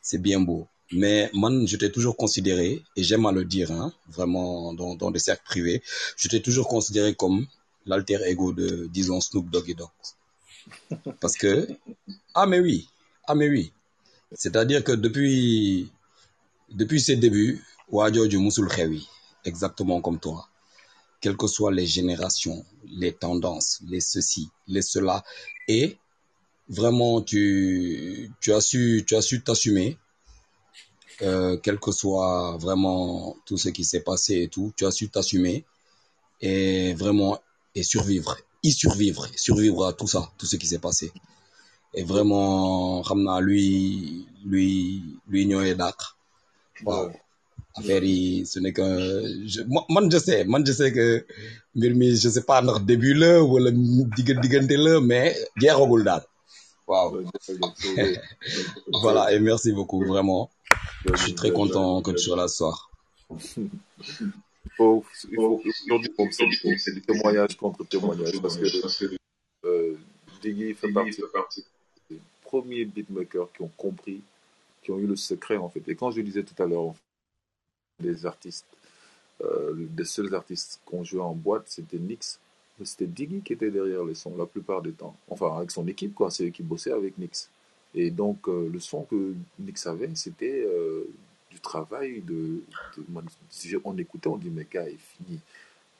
C'est 0.00 0.22
bien 0.22 0.40
beau 0.40 0.66
mais 0.92 1.30
man 1.34 1.66
je 1.68 1.76
t'ai 1.76 1.90
toujours 1.92 2.16
considéré 2.16 2.82
et 2.96 3.02
j'aime 3.02 3.26
à 3.26 3.32
le 3.32 3.44
dire 3.44 3.70
hein, 3.72 3.92
vraiment 4.08 4.72
dans 4.72 4.94
dans 4.94 5.10
des 5.10 5.18
cercles 5.18 5.44
privés 5.44 5.82
je 6.16 6.28
t'ai 6.28 6.40
toujours 6.42 6.68
considéré 6.68 7.14
comme 7.14 7.46
l'alter 7.88 8.18
ego 8.26 8.52
de 8.52 8.86
disons 8.92 9.20
Snoop 9.20 9.50
Doggy 9.50 9.74
Dogg. 9.74 9.90
Parce 11.20 11.36
que 11.36 11.68
ah 12.34 12.46
mais 12.46 12.60
oui 12.60 12.88
ah 13.26 13.34
mais 13.34 13.48
oui. 13.48 13.72
C'est-à-dire 14.32 14.84
que 14.84 14.92
depuis 14.92 15.90
depuis 16.70 17.00
ses 17.00 17.16
débuts 17.16 17.62
waa 17.90 18.12
jooju 18.12 18.38
musul 18.40 18.68
xew 18.68 18.92
yi 18.94 19.08
exactement 19.44 20.00
comme 20.00 20.20
toi. 20.20 20.48
Quelles 21.20 21.36
que 21.36 21.46
soient 21.46 21.72
les 21.72 21.86
générations 21.86 22.64
les 23.00 23.12
tendances 23.12 23.80
les 23.90 24.00
ceci 24.00 24.48
les 24.66 24.82
cela 24.82 25.24
et 25.66 25.96
vraiment 26.68 27.22
tu 27.22 28.30
tu 28.40 28.52
as 28.52 28.60
su 28.60 29.04
tu 29.06 29.16
as 29.16 29.22
su 29.22 29.42
t'assumer 29.42 29.96
euh, 31.22 31.56
quel 31.62 31.78
que 31.78 31.92
soit 31.92 32.56
vraiment 32.58 33.36
tout 33.46 33.56
ce 33.58 33.68
qui 33.70 33.84
s'est 33.84 34.00
passé 34.10 34.34
et 34.44 34.48
tout 34.48 34.72
tu 34.76 34.86
as 34.86 34.90
su 34.98 35.08
t'assumer 35.08 35.64
et 36.40 36.94
vraiment 36.94 37.38
et 37.74 37.82
survivre. 37.82 38.36
Y 38.62 38.72
survivre 38.72 39.24
survivre 39.36 39.86
à 39.86 39.92
tout 39.92 40.08
ça 40.14 40.22
tout 40.38 40.46
ce 40.46 40.56
qui 40.56 40.66
s'est 40.66 40.80
passé. 40.88 41.12
Et 41.94 42.02
vraiment 42.02 43.02
xam 43.06 43.20
naa 43.26 43.40
lui 43.40 44.26
lui 44.44 44.68
lui 45.30 45.46
ñooy 45.50 45.74
dàq 45.82 45.98
waaw 46.86 47.10
affaire 47.78 48.04
yi 48.04 48.44
ce 48.46 48.58
n'est 48.60 48.72
que 48.78 48.86
je 49.52 49.60
mo- 49.72 49.86
man 49.94 50.10
je 50.12 50.18
sais 50.18 50.44
man 50.44 50.62
je 50.66 50.72
sais 50.80 50.92
que 50.96 51.06
mbir 51.76 51.92
mi 52.00 52.08
je 52.22 52.28
sais 52.34 52.42
pas 52.50 52.60
ndax 52.62 52.80
début 52.90 53.14
la 53.22 53.30
wala 53.50 53.70
digg 54.16 54.28
diggante 54.42 54.76
la 54.84 55.00
mais 55.00 55.36
jeexagul 55.60 56.02
daal. 56.08 56.22
Waaw 56.88 57.08
voilà 59.02 59.22
et 59.32 59.40
merci 59.40 59.70
beaucoup 59.72 60.02
vraiment 60.12 60.50
je 61.04 61.16
suis 61.16 61.34
très 61.34 61.52
content 61.52 62.02
que 62.02 62.10
tu 62.10 62.18
sois 62.18 62.36
là 62.36 62.48
ce 62.48 62.56
soir 62.56 62.90
faut, 64.78 65.04
il 65.30 66.78
c'est 66.78 66.94
du 66.94 67.02
témoignage 67.02 67.56
contre 67.56 67.84
témoignage 67.84 68.40
parce 68.40 68.56
que 68.56 69.16
euh, 69.64 69.96
Diggy 70.40 70.72
fait 70.74 70.92
partie 70.92 71.64
des 72.08 72.20
premiers 72.42 72.84
beatmakers 72.84 73.52
qui 73.52 73.62
ont 73.62 73.70
compris, 73.76 74.22
qui 74.82 74.92
ont 74.92 74.98
eu 74.98 75.06
le 75.06 75.16
secret 75.16 75.56
en 75.56 75.68
fait. 75.68 75.82
Et 75.88 75.96
quand 75.96 76.12
je 76.12 76.20
disais 76.20 76.44
tout 76.44 76.60
à 76.62 76.66
l'heure, 76.66 76.94
des 77.98 78.24
artistes, 78.24 78.66
euh, 79.42 79.74
des 79.74 80.04
seuls 80.04 80.32
artistes 80.34 80.80
qu'on 80.86 81.02
jouait 81.02 81.20
en 81.20 81.34
boîte, 81.34 81.64
c'était 81.66 81.98
Nix. 81.98 82.38
Mais 82.78 82.86
c'était 82.86 83.06
Diggy 83.06 83.40
qui 83.40 83.54
était 83.54 83.72
derrière 83.72 84.04
les 84.04 84.14
sons 84.14 84.36
la 84.36 84.46
plupart 84.46 84.82
du 84.82 84.92
temps. 84.92 85.16
Enfin, 85.28 85.56
avec 85.56 85.72
son 85.72 85.88
équipe, 85.88 86.14
quoi. 86.14 86.30
C'est 86.30 86.46
eux 86.46 86.50
qui 86.50 86.62
bossaient 86.62 86.92
avec 86.92 87.18
Nix. 87.18 87.50
Et 87.94 88.10
donc, 88.10 88.48
euh, 88.48 88.68
le 88.72 88.78
son 88.80 89.02
que 89.04 89.34
Nix 89.58 89.86
avait, 89.86 90.10
c'était 90.14 90.62
euh, 90.66 91.04
du 91.50 91.58
travail 91.60 92.20
de. 92.22 92.62
on 93.84 93.96
écoutait, 93.98 94.28
on 94.28 94.36
dit, 94.36 94.50
mais 94.50 94.66
gars, 94.70 94.88
il 94.88 94.98
finit. 94.98 95.40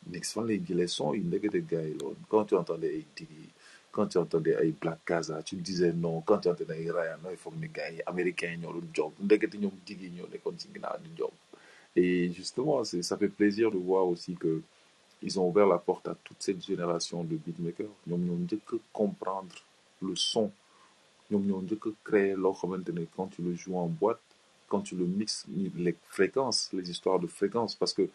Nix 0.07 0.33
fan 0.33 0.47
lay 0.47 0.61
jëlee 0.67 0.89
son 0.89 1.13
yi 1.15 1.21
ndekete 1.27 1.61
gars 1.71 1.83
yi 1.87 1.95
loolu 2.01 2.17
quand 2.31 2.45
tu 2.45 2.55
entendais 2.55 3.05
Diggy 3.17 3.49
quand 3.93 4.07
tu 4.07 4.19
entendais 4.19 4.55
ay 4.63 4.73
Black 4.81 5.01
Casa 5.05 5.43
tu 5.43 5.57
disais 5.57 5.93
non 5.93 6.21
quand 6.23 6.39
tu 6.39 6.49
entendais 6.49 6.79
ay 6.83 6.91
Raya 6.91 7.17
nooy 7.23 7.37
foog 7.37 7.55
ni 7.61 7.69
gars 7.69 7.91
yi 7.91 8.01
américains 8.07 8.57
ñoo 8.57 8.73
doon 8.73 8.89
job 8.95 9.13
ndekete 9.21 9.57
di 9.59 9.69
job 11.17 11.31
et 11.97 12.33
justement 12.33 12.85
ça 12.85 13.17
fait 13.19 13.29
plaisir 13.29 13.71
de 13.71 13.77
voir 13.77 14.07
aussi 14.07 14.35
que 14.35 14.63
ils 15.21 15.39
ont 15.41 15.49
ouvert 15.49 15.67
la 15.67 15.79
porte 15.79 16.07
à 16.09 16.15
toute 16.25 16.41
cette 16.43 16.65
génération 16.65 17.25
de 17.25 17.37
beatmakers 17.37 17.95
ñoom 18.07 18.23
ñoo 18.27 18.39
njëkk 18.45 18.69
comprendre 18.93 19.57
le 20.01 20.15
son 20.17 20.51
ñoom 21.31 21.45
ñoo 21.49 21.63
njëkk 21.63 21.85
a 21.87 21.91
créer 22.05 22.37
loo 22.37 22.55
xamante 22.61 22.91
ne 22.93 23.05
quand 23.17 23.29
tu 23.35 23.43
le 23.43 23.55
joues 23.55 23.77
en 23.79 23.87
boîte 23.89 24.21
quand 24.69 24.81
tu 24.83 24.95
le 24.97 25.07
mixes 25.07 25.47
les 25.77 25.95
fréquences 26.11 26.71
les 26.73 26.91
histoires 26.91 27.19
de 27.21 27.27
fréquences 27.27 27.75
parce 27.75 27.93
que 27.93 28.09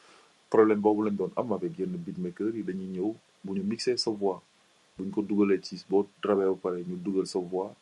problème 0.49 0.79
boobu 0.79 1.03
lañ 1.05 1.15
doon 1.15 1.31
am 1.35 1.51
avec 1.53 1.77
yenn 1.79 1.95
beatmakers 2.05 2.55
yi 2.55 2.63
dañuy 2.63 2.87
ñëw 2.95 3.15
bu 3.43 3.51
ñu 3.55 3.63
mixer 3.63 3.97
sa 3.97 4.11
voix 4.11 4.41
bu 4.97 5.05
ñu 5.05 5.11
ko 5.11 5.21
dugalee 5.21 5.61
ci 5.63 5.75
boo 5.89 6.07
travaillé 6.21 6.49
ba 6.53 6.57
pare 6.63 6.79
ñu 6.89 6.95
dugal 7.05 7.27
sa 7.27 7.39
voix 7.39 7.73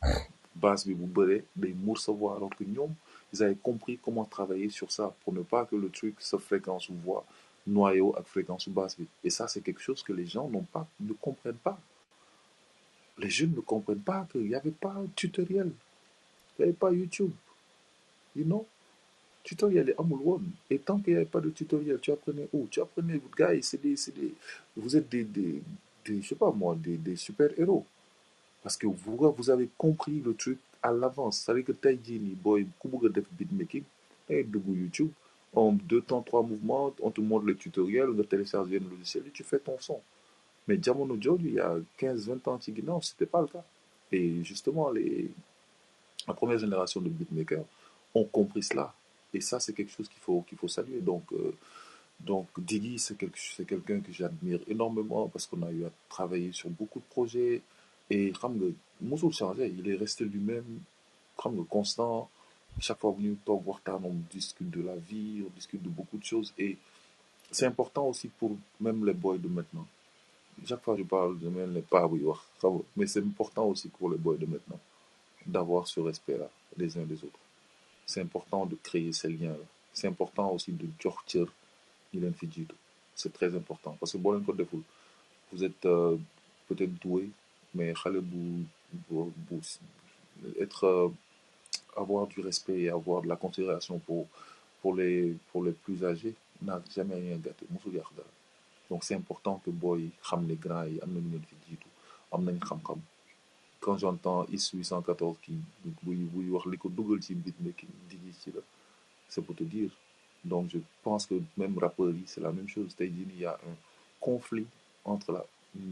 basse 0.55 0.85
bi 0.87 0.93
bu 0.93 1.05
bëree 1.05 1.43
day 1.55 1.73
muur 1.73 1.97
sa 1.99 2.11
voix 2.11 2.35
alors 2.37 2.49
que 2.57 2.63
ñoom 2.63 2.93
ils 3.33 3.41
avaient 3.43 3.55
compris 3.69 3.97
comment 4.03 4.25
travailler 4.25 4.69
sur 4.69 4.91
ça 4.91 5.13
pour 5.23 5.33
ne 5.33 5.41
pas 5.41 5.65
que 5.65 5.75
le 5.75 5.89
truc 5.89 6.15
sa 6.19 6.37
fréquence 6.37 6.89
voix 7.05 7.25
noyau 7.67 8.13
ak 8.17 8.25
fréquence 8.25 8.67
basse 8.69 8.97
bi. 8.97 9.05
Et 9.23 9.29
ça 9.29 9.47
c'est 9.47 9.61
quelque 9.61 9.81
chose 9.81 10.01
que 10.03 10.13
les 10.13 10.25
gens 10.25 10.49
n'ont 10.49 10.67
pas 10.75 10.87
ne 10.99 11.13
comprennent 11.13 11.61
pas 11.69 11.77
les 13.22 13.30
jeunes 13.30 13.53
ne 13.56 13.61
comprennent 13.61 14.00
pas 14.14 14.27
qu'il 14.32 14.41
n'y 14.48 14.56
avait 14.56 14.72
pas 14.72 14.95
tutoriel. 15.16 15.72
Il 16.58 16.61
n'y 16.61 16.64
avait 16.69 16.74
pas 16.77 16.91
YouTube. 16.91 17.32
You 18.35 18.45
know? 18.45 18.66
Tutoriel 19.43 19.88
yi 19.88 19.93
amul 19.98 20.19
woon 20.24 20.43
et 20.69 20.77
tant 20.77 21.00
qu'il 21.00 21.14
n'y 21.14 21.17
avait 21.17 21.25
pas 21.25 21.41
de 21.41 21.50
tutoriel 21.50 22.00
tu 22.00 22.11
apprenais 22.11 22.48
où? 22.53 22.67
Tu 22.69 22.80
apprenais 22.80 23.19
gars 23.38 23.53
c'est 23.61 23.82
des 23.82 23.95
des 24.16 24.33
vous 24.77 24.95
êtes 24.95 25.09
des 25.09 25.24
des 25.24 25.61
des 26.06 26.22
je 26.22 26.27
sais 26.30 26.35
pas 26.35 26.51
moi 26.51 26.75
des 26.75 26.98
des 26.98 27.16
super 27.16 27.50
héros. 27.59 27.85
Parce 28.61 28.77
que 28.77 28.85
vous 28.85 29.17
vous 29.38 29.50
avez 29.50 29.67
compris 29.77 30.22
le 30.24 30.35
truc 30.35 30.59
à 30.83 30.91
l'avance. 30.91 31.40
C'est-à-dire 31.40 31.66
que 31.66 31.72
tey 31.72 31.98
jii 32.06 32.19
nii 32.19 32.35
booy 32.43 32.67
ku 32.80 32.88
bëgg 32.93 33.06
a 33.08 33.09
def 33.17 33.27
beatmaking 33.38 33.83
dangay 34.30 34.43
dugg 34.43 34.67
YouTube 34.83 35.11
en 35.53 35.72
deux 35.74 36.01
temps 36.01 36.22
trois 36.22 36.43
mouvements 36.43 36.93
on 37.01 37.09
te 37.11 37.22
montre 37.22 37.45
le 37.45 37.56
tutoriel 37.58 38.09
nga 38.16 38.24
télécharger 38.24 38.75
yenn 38.77 38.88
logiciel 38.93 39.25
yi 39.25 39.32
tu 39.32 39.43
fais 39.43 39.59
ton 39.59 39.77
son 39.80 40.00
mais 40.67 40.77
jamono 40.81 41.15
jooju 41.19 41.48
il 41.48 41.53
y 41.56 41.59
a 41.59 41.75
quinze 41.98 42.27
vingt 42.27 42.48
ans 42.48 42.59
ci 42.61 42.73
ginnaaw 42.75 43.01
c'était 43.01 43.25
pas 43.25 43.41
le 43.41 43.48
cas. 43.48 43.64
Et 44.11 44.43
justement 44.43 44.90
les 44.91 45.31
la 46.27 46.33
première 46.33 46.59
génération 46.59 47.01
de 47.01 47.09
beatmakers 47.09 47.65
ont 48.14 48.25
compris 48.25 48.64
cela. 48.64 48.93
Et 49.33 49.41
ça 49.41 49.59
c'est 49.59 49.73
quelque 49.73 49.91
chose 49.91 50.07
qu'il 50.07 50.22
faut 50.22 50.41
qu'il 50.48 50.57
faut 50.57 50.67
saluer. 50.67 51.01
Donc 51.01 51.23
euh, 51.33 51.56
donc 52.19 52.48
Diggy 52.57 52.99
c'est 52.99 53.17
quelqu'un 53.65 53.99
que 54.01 54.11
j'admire 54.11 54.59
énormément 54.67 55.27
parce 55.30 55.48
qu'on 55.48 55.64
a 55.64 55.72
eu 55.72 55.85
à 55.85 55.91
travailler 56.09 56.51
sur 56.51 56.69
beaucoup 56.69 56.99
de 56.99 57.06
projets. 57.09 57.61
Et 58.09 58.31
xam 58.31 58.53
nga 58.57 58.67
mosul 59.01 59.33
changé. 59.33 59.73
Il 59.77 59.90
est 59.90 59.95
resté 59.95 60.25
lui-même 60.25 60.80
xam 61.38 61.56
nga 61.56 61.64
constant. 61.69 62.30
Chaque 62.80 62.99
fois 62.99 63.14
waxtaan 63.48 64.01
on 64.06 64.15
discute 64.31 64.69
de 64.69 64.81
la 64.81 64.95
vie 64.95 65.43
on 65.45 65.49
discute 65.56 65.81
de 65.81 65.90
beaucoup 65.90 66.17
de 66.17 66.23
choses. 66.23 66.53
Et 66.57 66.77
c'est 67.49 67.65
important 67.65 68.06
aussi 68.07 68.27
pour 68.27 68.51
même 68.80 69.06
les 69.06 69.14
boys 69.14 69.38
de 69.38 69.48
maintenant 69.48 69.88
chaque 70.65 70.83
fois 70.83 70.95
je 70.97 71.03
parle 71.03 71.39
de 71.39 71.49
même 71.49 71.73
les 71.73 71.81
pas 71.81 72.07
nga 72.07 72.69
mais 72.95 73.07
c'est 73.07 73.19
important 73.19 73.65
aussi 73.65 73.89
pour 73.89 74.09
les 74.09 74.17
boys 74.17 74.38
de 74.38 74.45
maintenant 74.45 74.80
d'avoir 75.45 75.88
ce 75.88 75.99
respect-là 75.99 76.49
les 76.77 76.97
uns 76.97 77.03
des 77.03 77.23
autres. 77.23 77.39
C'est 78.05 78.21
important 78.21 78.65
de 78.65 78.75
créer 78.75 79.11
ces 79.11 79.30
liens-là. 79.30 79.65
C'est 79.93 80.07
important 80.07 80.51
aussi 80.51 80.71
de 80.71 80.88
fi 82.33 82.47
jiitu 82.51 82.75
c'est 83.15 83.33
très 83.33 83.55
important. 83.55 83.95
Parce 83.99 84.13
que 84.13 84.17
deful 84.17 84.81
vous 85.51 85.63
êtes 85.63 85.85
euh, 85.85 86.17
peut-être 86.67 86.93
doué 87.01 87.30
mais 87.73 87.93
être 90.59 90.83
euh, 90.85 91.09
avoir 91.95 92.27
du 92.27 92.39
respect 92.41 92.81
et 92.81 92.89
avoir 92.89 93.21
de 93.21 93.27
la 93.27 93.35
considération 93.35 93.99
pour 93.99 94.27
pour 94.81 94.95
les 94.95 95.35
pour 95.51 95.63
les 95.63 95.71
plus 95.71 96.03
âgés 96.03 96.35
n'a 96.61 96.81
jamais 96.95 97.15
rien 97.15 97.38
gâté 97.38 97.65
donc 98.91 99.05
c'est 99.05 99.15
important 99.15 99.55
que 99.63 99.71
booy 99.71 100.11
xam 100.27 100.41
ne 100.45 100.55
grands 100.63 100.83
yi 100.91 100.99
am 101.03 101.11
nañu 101.15 101.29
leen 101.31 101.45
fi 101.49 101.77
quand 103.79 103.97
j'entends 103.97 104.45
IS 104.51 104.69
814 104.73 105.37
qui 105.41 105.53
buy 106.03 106.27
c'est 109.29 109.41
pour 109.41 109.55
te 109.55 109.63
dire. 109.63 109.89
Donc 110.43 110.69
je 110.71 110.79
pense 111.03 111.25
que 111.25 111.35
même 111.57 111.77
rappeurs 111.77 112.13
c'est 112.25 112.41
la 112.41 112.51
même 112.51 112.67
chose. 112.67 112.93
Tey 112.97 113.07
jii 113.15 113.25
nii 113.31 113.39
y 113.41 113.45
a 113.45 113.53
un 113.53 113.75
conflit 114.19 114.67
entre 115.05 115.31
la 115.31 115.43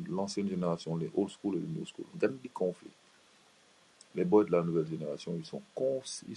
l'ancienne 0.09 0.49
génération 0.49 0.97
les 0.97 1.09
old 1.15 1.29
school 1.29 1.55
et 1.55 1.59
les 1.59 1.71
new 1.77 1.85
school. 1.85 2.05
Ngan 2.17 2.33
di 2.43 2.49
conflit. 2.49 2.91
Les 4.15 4.25
boys 4.25 4.43
de 4.43 4.51
la 4.51 4.61
nouvelle 4.61 4.87
génération 4.87 5.31
ils 5.39 6.35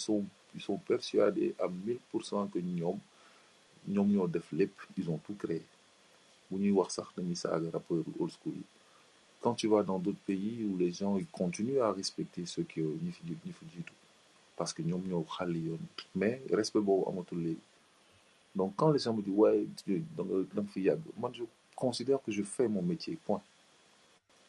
sont 0.68 0.78
persuadés 0.86 1.54
à 1.58 1.66
1000% 1.66 2.50
que 2.50 2.58
ñoom 2.60 2.98
ñoom 3.88 4.08
ñoo 4.12 4.30
ils 4.96 5.10
ont 5.10 5.18
tout 5.26 5.34
créé 5.34 5.62
quand 9.40 9.54
tu 9.54 9.66
vas 9.66 9.82
dans 9.82 9.98
d'autres 9.98 10.24
pays 10.26 10.64
où 10.68 10.76
les 10.78 10.92
gens 10.92 11.16
ils 11.18 11.26
continuent 11.26 11.80
à 11.80 11.92
respecter 11.92 12.46
ceux 12.46 12.62
qui 12.62 12.80
ñi 12.80 13.10
fi 13.12 13.22
ñi 13.24 13.52
fi 13.58 13.64
jiitu 13.74 13.92
parce 14.56 14.72
que 14.72 14.82
ñoom 14.82 15.02
ñoo 15.08 15.24
xàlli 15.36 15.62
mais 16.14 16.40
respect 16.52 16.80
boobu 16.80 17.56
donc 18.54 18.74
quand 18.76 18.90
les 18.90 18.98
gens 18.98 19.14
me 19.14 19.22
disent 19.22 19.34
ouais 19.34 19.66
da 20.16 20.22
nga 20.24 20.62
da 21.22 21.30
je 21.32 21.44
considère 21.74 22.22
que 22.22 22.30
je 22.30 22.42
fais 22.42 22.68
mon 22.68 22.82
métier 22.82 23.16
point. 23.26 23.42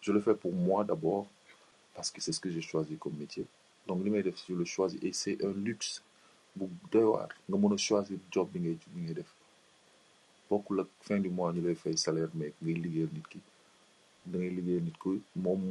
Je 0.02 0.12
le 0.12 0.20
fais 0.20 0.36
pour 0.36 0.54
moi 0.54 0.84
d'abord 0.84 1.26
parce 1.96 2.12
que 2.12 2.20
c'est 2.22 2.34
ce 2.34 2.40
que 2.40 2.50
j'ai 2.50 2.62
choisi 2.62 2.96
comme 2.98 3.16
métier. 3.18 3.46
Donc 3.88 4.04
li 4.04 4.12
je 4.48 4.54
le 4.54 4.66
choisis 4.66 5.00
et 5.02 5.14
c'est 5.14 5.38
un 5.44 5.54
luxe 5.54 6.02
bu 6.56 6.66
doy 6.92 7.04
waar. 7.14 7.30
Nga 7.50 7.58
mën 7.58 7.74
a 7.74 7.78
choisir 7.78 8.18
job 8.32 8.48
bokkul 10.54 10.80
fin 11.08 11.20
du 11.24 11.30
mois 11.38 11.52
ñu 11.54 11.62
lay 11.68 11.76
fay 11.84 11.96
salaire 12.06 12.32
mais 12.40 12.52
ngay 12.62 12.76
liggéeyal 12.84 13.12
nit 13.16 13.28
ki. 13.32 13.40
Da 14.30 14.36
ngay 14.40 14.52
liggéeyal 14.58 14.84
nit 14.88 14.98
moom 15.44 15.62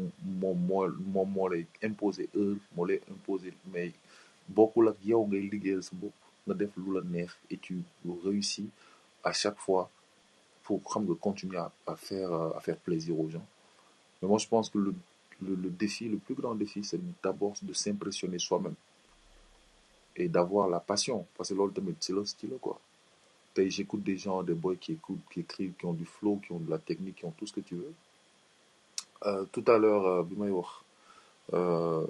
moom 0.40 0.58
moo 0.68 0.84
moom 1.14 1.28
moo 1.36 1.48
lay 1.52 1.64
imposer 1.88 2.26
heure 2.36 2.58
moo 2.74 2.84
lay 2.88 3.00
imposer 3.14 3.54
mais 3.72 3.92
bokkul 4.56 4.88
ak 4.92 4.98
yow 5.10 5.22
ngay 5.26 5.42
liggéeyal 5.52 5.82
sa 5.88 5.94
bopp. 6.00 6.16
Nga 6.46 6.54
def 6.60 6.72
lu 6.76 6.90
la 6.96 7.02
neex 7.14 7.30
et 7.52 7.56
tu 7.64 7.74
réussis 8.24 8.68
à 9.22 9.32
chaque 9.32 9.58
fois 9.66 9.84
pour 10.64 10.80
xam 10.90 11.02
nga 11.06 11.14
continuer 11.26 11.58
à, 11.58 11.70
à 11.86 11.94
faire 11.96 12.32
à 12.32 12.60
faire 12.66 12.78
plaisir 12.86 13.14
aux 13.20 13.28
gens. 13.34 13.46
Mais 14.20 14.28
moi 14.28 14.38
je 14.38 14.48
pense 14.48 14.68
que 14.70 14.78
le 14.78 14.92
le, 15.46 15.54
le 15.64 15.70
défi 15.70 16.08
le 16.08 16.18
plus 16.18 16.34
grand 16.34 16.54
défi 16.54 16.82
c'est 16.84 17.00
d'abord 17.22 17.54
de 17.62 17.72
s'impressionner 17.72 18.38
soi-même 18.38 18.74
et 20.16 20.28
d'avoir 20.28 20.68
la 20.68 20.80
passion. 20.80 21.26
Parce 21.36 21.48
que 21.50 21.54
c'est 22.00 22.46
le 22.46 22.58
quoi 22.58 22.80
j'écoute 23.56 24.02
des 24.02 24.16
gens 24.16 24.42
des 24.42 24.54
boys 24.54 24.76
qui 24.76 24.92
écoutent 24.92 25.20
qui 25.30 25.40
écrivent 25.40 25.74
qui 25.78 25.86
ont 25.86 25.92
du 25.92 26.04
flow 26.06 26.40
qui 26.44 26.52
ont 26.52 26.58
de 26.58 26.70
la 26.70 26.78
technique 26.78 27.16
qui 27.16 27.24
ont 27.24 27.32
tout 27.32 27.46
ce 27.46 27.52
que 27.52 27.60
tu 27.60 27.76
veux. 27.76 27.94
Euh, 29.26 29.44
tout 29.52 29.64
à 29.68 29.78
l'heure 29.78 30.06
euh, 30.06 30.22
bi 30.22 30.34
may 30.36 30.50
wax 30.50 30.68
euh, 31.52 32.06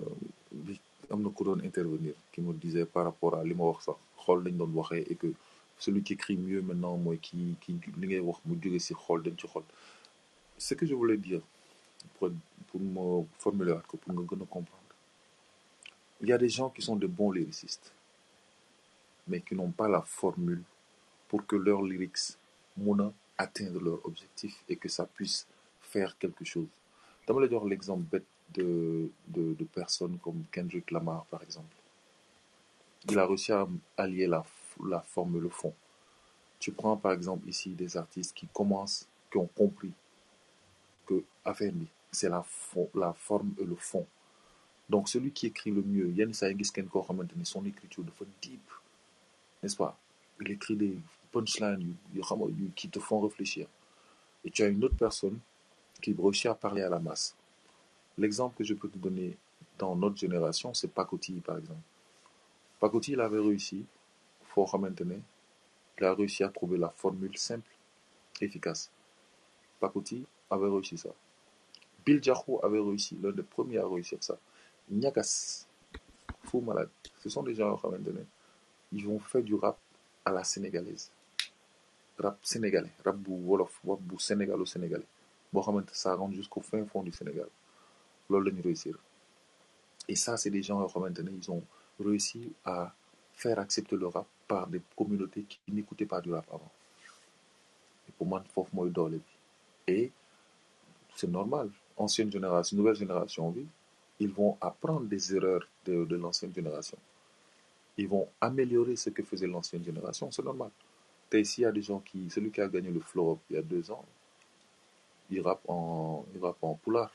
intervenir 1.65 2.15
qui 2.33 2.41
me 2.41 2.53
disait 2.55 2.87
par 2.87 3.05
rapport 3.05 3.35
à 3.35 3.45
li 3.45 3.55
ma 3.55 3.65
wax 3.65 3.85
sax 3.87 3.99
xool 4.25 4.45
lañ 4.45 4.57
doon 4.57 4.73
waxee 4.75 5.05
et 5.11 5.17
que 5.17 5.33
celui 5.79 6.03
qui 6.03 6.13
écrit 6.15 6.37
mieux 6.37 6.63
maintenant 6.63 6.97
dem 6.97 7.19
ci 8.79 8.95
xool. 8.95 9.23
Ce 10.59 10.75
que 10.75 10.87
je 10.87 10.95
voulais 10.95 11.17
dire 11.17 11.41
pour 12.19 12.31
pour 12.69 12.81
me 12.81 13.25
formuler 13.39 13.77
pour 13.89 13.99
a 14.11 14.47
comprendre. 14.47 14.79
Il 16.21 16.29
y 16.29 16.33
a 16.33 16.39
des 16.39 16.49
gens 16.49 16.71
qui 16.71 16.83
sont 16.83 16.95
de 16.97 17.09
bons 17.09 17.33
lyricistes 17.33 17.93
mais 19.29 19.41
qui 19.41 19.55
n'ont 19.55 19.71
pas 19.71 19.89
la 19.89 20.03
formule 20.03 20.63
pour 21.33 21.47
que 21.47 21.57
leurs 21.57 21.81
lyrics 21.81 22.37
mun 22.77 23.07
a 23.07 23.13
atteindre 23.45 23.81
leur 23.81 24.05
objectif 24.05 24.55
et 24.69 24.77
que 24.77 24.91
ça 24.91 25.07
puisse 25.07 25.47
faire 25.81 26.19
quelque 26.19 26.45
chose. 26.45 26.69
Dama 27.27 27.41
l'exemple 27.65 28.03
bête 28.13 28.27
de 28.53 29.11
de 29.29 29.65
personnes 29.65 30.19
comme 30.23 30.45
Kendrick 30.53 30.91
Lamar 30.91 31.25
par 31.31 31.43
exemple. 31.43 31.75
Il 33.09 33.19
a 33.19 33.27
réussi 33.27 33.51
à 33.51 33.67
allier 33.97 34.27
la 34.27 34.45
la 34.85 35.01
forme 35.01 35.37
et 35.39 35.41
le 35.41 35.49
fond. 35.49 35.73
Tu 36.59 36.71
prends 36.71 36.99
par 36.99 37.13
exemple 37.13 37.49
ici 37.49 37.71
des 37.71 37.97
artistes 37.97 38.35
qui 38.37 38.47
commencent 38.59 39.07
qui 39.31 39.39
ont 39.39 39.51
compris 39.63 39.93
que 41.07 41.25
affaire 41.47 41.73
c'est 42.11 42.29
la 42.29 42.45
la 42.95 43.15
forme 43.15 43.55
et 43.59 43.65
le 43.65 43.77
fond. 43.77 44.07
Donc 44.91 45.09
celui 45.09 45.31
qui 45.31 45.47
écrit 45.47 45.71
le 45.71 45.81
mieux 45.81 46.11
yenn 46.11 46.35
saa 46.35 46.51
yi 46.51 46.63
son 47.45 47.65
écriture 47.65 48.05
dafa 48.05 48.27
deep 48.43 48.67
n'est-ce 49.63 49.77
pas? 49.77 49.97
Il 50.41 50.51
écrit 50.51 50.77
des 50.77 50.99
punchlines 51.33 51.95
qui 52.77 52.89
te 52.89 53.01
font 53.01 53.21
réfléchir. 53.21 53.67
Et 54.45 54.51
tu 54.51 54.63
as 54.63 54.69
une 54.69 54.85
autre 54.85 54.97
personne 54.97 55.39
qui 56.01 56.15
réussit 56.19 56.47
à 56.47 56.55
parler 56.55 56.83
à 56.83 56.89
la 56.89 56.99
masse. 56.99 57.35
L'exemple 58.19 58.57
que 58.57 58.65
je 58.65 58.75
peux 58.75 58.89
te 58.89 58.99
donner 58.99 59.37
dans 59.79 59.97
notre 59.97 60.17
génération 60.17 60.75
c'est 60.75 60.89
Pacotille 60.89 61.41
par 61.41 61.59
exemple. 61.59 61.81
Pacotille 62.79 63.15
il 63.15 63.21
avait 63.21 63.39
réussi 63.39 63.85
foo 64.45 64.65
xamante 64.65 65.01
ne 65.01 65.17
il 65.99 66.05
a 66.05 66.15
réussi 66.15 66.43
à 66.43 66.49
trouver 66.49 66.79
la 66.79 66.91
formule 66.91 67.37
simple 67.37 67.71
efficace. 68.41 68.91
Pacotille 69.81 70.25
avait 70.51 70.69
réussi 70.69 70.99
ça. 70.99 71.11
Bill 72.05 72.21
Diakhou 72.21 72.59
avait 72.63 72.81
réussi 72.81 73.17
l'un 73.23 73.31
des 73.31 73.43
premiers 73.43 73.79
à 73.79 73.87
réussir 73.87 74.19
ça. 74.21 74.37
Niagas 74.91 75.67
Fou 76.45 76.61
Malade. 76.61 76.91
Ce 77.21 77.29
sont 77.29 77.43
des 77.43 77.55
gens 77.55 77.81
ne 77.91 78.25
ils 78.95 79.09
ont 79.09 79.19
fait 79.19 79.43
du 79.43 79.55
rap 79.55 79.79
à 80.25 80.33
la 80.33 80.45
sénégalaise 80.45 81.11
rap 82.19 82.39
sénégalais 82.43 82.93
rap 83.05 83.17
bu 83.17 83.31
wolof 83.33 83.81
rap 83.87 84.01
bu 84.01 84.19
sénégalo 84.19 84.67
sénégalais 84.67 85.07
boo 85.53 85.63
ça 85.93 86.15
rentre 86.15 86.35
jusqu'au 86.35 86.61
fin 86.61 86.85
fond 86.87 87.03
du 87.03 87.13
Sénégal 87.13 87.49
loolu 88.31 88.51
la 88.51 88.63
réussir. 88.63 88.97
Et 90.09 90.17
ça 90.17 90.37
c'est 90.37 90.51
des 90.51 90.63
gens 90.63 90.87
ils 90.87 91.51
ont 91.51 91.63
réussi 92.01 92.53
à 92.65 92.93
faire 93.35 93.59
accepter 93.59 93.97
le 93.97 94.07
rap 94.07 94.27
par 94.49 94.67
des 94.67 94.81
communautés 94.97 95.43
qui 95.43 95.59
n'écoutaient 95.69 96.07
pas 96.07 96.21
du 96.21 96.33
rap 96.33 96.47
avant. 96.49 96.71
Et 98.09 98.13
pour 98.13 98.27
man 98.27 98.43
foofu 98.55 98.75
mooy 98.75 98.91
doole 98.91 99.13
bi. 99.19 99.23
Et 99.87 100.11
c'est 101.15 101.29
normal. 101.31 101.71
Ancienne 101.97 102.33
génération 102.33 102.77
nouvelle 102.77 102.97
génération 102.97 103.51
bi 103.51 103.67
ils 104.21 104.31
vont 104.31 104.57
apprendre 104.61 105.07
des 105.07 105.35
erreurs 105.35 105.67
de 105.85 106.15
l'ancienne 106.17 106.55
génération. 106.55 106.97
Ils 107.97 108.07
vont 108.09 108.29
améliorer 108.41 108.95
ce 108.97 109.11
que 109.11 109.23
faisait 109.23 109.47
l'ancienne 109.49 109.85
génération 109.85 110.31
c'est 110.31 110.45
normal 110.45 110.71
tey 111.33 111.45
s'il 111.47 111.63
y 111.63 111.67
a 111.67 111.73
des 111.73 111.81
gens 111.81 112.01
qui 112.01 112.29
celui 112.29 112.51
qui 112.51 112.61
a 112.61 112.69
gagné 112.69 112.91
le 112.91 113.01
flow 113.01 113.39
il 113.49 113.57
y 113.57 113.59
a 113.59 113.63
deux 113.63 113.91
ans 113.91 114.05
il 115.31 115.41
rappe 115.41 115.67
en 115.67 116.27
il 116.35 116.41
rappe 116.45 116.63
en 116.63 116.75
pulaar 116.75 117.11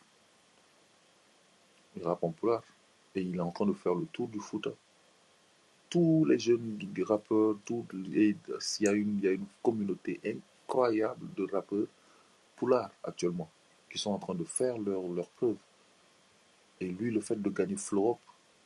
il 1.96 2.04
rappe 2.04 2.24
en 2.24 2.32
pulaar 2.32 2.64
et 3.14 3.22
il 3.22 3.36
est 3.36 3.48
en 3.50 3.52
train 3.52 3.68
de 3.68 3.74
faire 3.74 3.94
le 3.94 4.08
tour 4.08 4.28
du 4.28 4.40
Fouta 4.40 4.72
tous 5.92 6.26
les 6.26 6.40
jeunes 6.40 6.80
rappeurs 7.06 7.58
tout 7.64 7.86
et 8.14 8.36
il 8.80 8.86
y 8.86 8.88
a 8.88 8.94
une 8.94 9.18
il 9.20 9.24
y 9.24 9.28
a 9.28 9.34
une 9.34 9.46
communauté 9.62 10.20
incroyable 10.34 11.28
de 11.36 11.44
rappeurs 11.52 11.92
pulaar 12.58 12.90
actuellement 13.04 13.50
qui 13.90 14.00
sont 14.00 14.12
en 14.12 14.20
train 14.20 14.36
de 14.36 14.44
faire 14.44 14.78
leur 14.78 15.02
leur 15.18 15.30
preuve. 15.30 15.58
Et 16.80 16.88
lui 16.88 17.12
le 17.12 17.22
fait 17.22 17.42
de 17.42 17.50
gagner 17.50 17.78
flow 17.78 18.12
up 18.12 18.18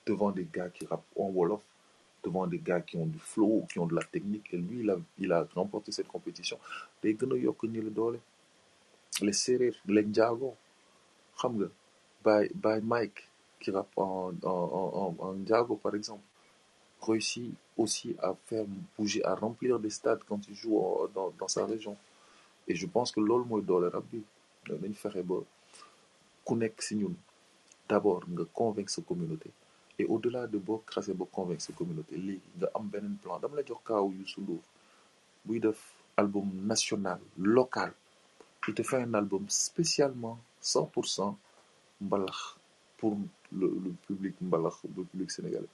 devant 0.06 0.32
des 0.32 0.48
gars 0.52 0.70
qui 0.70 0.86
rappent 0.86 1.06
en 1.16 1.30
wolof 1.30 1.64
devant 2.24 2.48
des 2.48 2.60
gars 2.60 2.82
qui 2.82 2.98
ont 2.98 3.06
du 3.06 3.20
flow 3.20 3.66
qui 3.72 3.80
ont 3.80 3.86
de 3.88 3.96
la 3.96 4.04
technique 4.04 4.48
et 4.54 4.58
lui 4.58 4.80
il 4.82 4.90
a 4.90 4.98
il 5.18 5.32
a 5.32 5.48
remporté 5.56 5.92
cette 5.92 6.08
compétition. 6.08 6.58
Day 7.02 7.16
gën 7.20 7.32
a 7.32 8.12
les 9.26 9.34
séeréer 9.34 9.76
les 9.96 10.04
njaago 10.06 10.50
xam 11.40 11.54
nga 11.58 11.68
by 12.64 12.80
Mike 12.94 13.20
qui 13.60 13.70
rappe 13.72 13.94
en 13.98 14.32
en 14.44 15.16
en 15.22 15.36
en 15.70 15.76
par 15.86 15.96
exemple 15.96 16.24
réussit 17.02 17.52
aussi 17.78 18.16
à 18.20 18.34
faire 18.48 18.66
bouger 18.98 19.24
à 19.26 19.34
remplir 19.36 19.80
des 19.80 19.90
stades 19.90 20.24
quand 20.28 20.42
il 20.48 20.56
joue 20.56 20.78
dans 21.16 21.30
dans 21.40 21.48
sa 21.48 21.66
région. 21.66 21.96
Et 22.68 22.76
je 22.76 22.86
pense 22.86 23.12
que 23.12 23.20
loolu 23.20 23.46
mooy 23.50 23.64
doole 23.64 23.88
rap 23.96 24.06
bi. 24.12 24.22
Dañ 24.82 24.94
fexe 24.94 25.22
ba 25.30 25.38
ku 26.46 26.54
d'abord 27.90 28.24
convaincre 28.54 28.92
sa 28.92 29.02
communauté 29.02 29.50
et 30.02 30.06
au-delà 30.14 30.48
de 30.48 30.58
boo 30.58 30.82
xasee 30.90 31.14
ba 31.14 31.26
convaincre 31.38 31.62
sa 31.68 31.74
communauté 31.80 32.16
léegi 32.18 32.50
nga 32.58 32.68
am 32.78 32.86
beneen 32.92 33.16
plan. 33.22 33.40
Dama 33.40 33.56
la 33.58 33.64
jox 33.70 33.82
kaaw 33.88 34.06
Youssou 34.18 34.42
Ndour 34.42 34.62
buy 35.46 35.60
def 35.60 35.80
album 36.18 36.48
national 36.72 37.20
local. 37.38 37.92
Il 38.68 38.74
te 38.74 38.84
fait 38.84 39.02
un 39.08 39.14
album 39.14 39.46
spécialement 39.50 40.38
100% 40.62 41.36
mbalax 42.02 42.56
pour 42.98 43.18
le, 43.52 43.68
le 43.86 43.92
public 44.08 44.36
mbalax 44.42 44.76
le 44.96 45.04
public 45.04 45.30
sénégalais. 45.32 45.74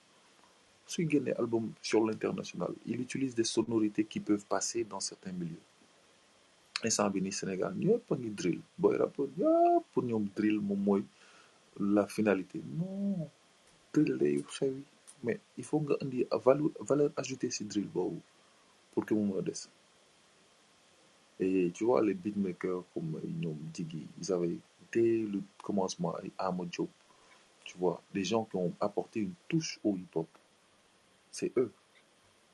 Suy 0.86 1.08
génnee 1.10 1.32
album 1.32 1.72
sur 1.82 2.04
l'international 2.06 2.72
il 2.86 3.00
utilise 3.00 3.34
des 3.34 3.44
sonorités 3.44 4.04
qui 4.04 4.20
peuvent 4.20 4.44
passer 4.46 4.84
dans 4.84 5.00
certains 5.00 5.32
milieux. 5.32 5.64
Instant 6.84 7.10
bi 7.10 7.20
nii 7.24 7.32
Sénégal 7.32 7.72
ñëpp 7.74 8.12
a 8.12 8.16
ngi 8.16 8.30
drill. 8.40 8.60
Booy 8.78 8.96
rappeur 8.96 9.26
ñëpp 9.38 9.84
pour 9.92 10.02
ñoom 10.04 10.28
drill 10.36 10.60
moom 10.60 10.80
mooy 10.88 11.02
la 11.80 12.06
finalité. 12.06 12.60
Non 12.78 13.28
drill 14.04 14.42
mais 15.24 15.40
il 15.56 15.64
faut 15.64 15.80
nga 15.80 15.94
indi 16.02 16.24
valeur 16.44 16.70
valeur 16.80 17.10
ajoutée 17.16 17.50
ci 17.50 17.64
drill 17.64 17.88
pour 17.90 19.04
que 19.06 19.14
mu 19.14 19.24
mën 19.32 19.38
a 19.38 19.42
des. 19.42 19.68
Et 21.40 21.70
tu 21.72 21.84
vois 21.84 22.02
les 22.02 22.14
beatmakers 22.14 22.82
comme 22.94 23.20
ñoom 23.40 23.56
Diggy 23.74 24.06
ils 24.20 24.32
avaient 24.32 24.58
dès 24.92 25.18
le 25.18 25.40
commencement 25.62 26.16
ay 26.18 26.30
Ama 26.38 26.64
Diop 26.64 26.88
tu 27.64 27.76
vois 27.78 28.00
des 28.14 28.24
gens 28.24 28.44
qui 28.44 28.56
ont 28.56 28.72
apporté 28.80 29.20
une 29.20 29.34
touche 29.48 29.78
au 29.84 29.94
hip-hop. 29.96 30.26
C'est 31.30 31.52
eux. 31.58 31.70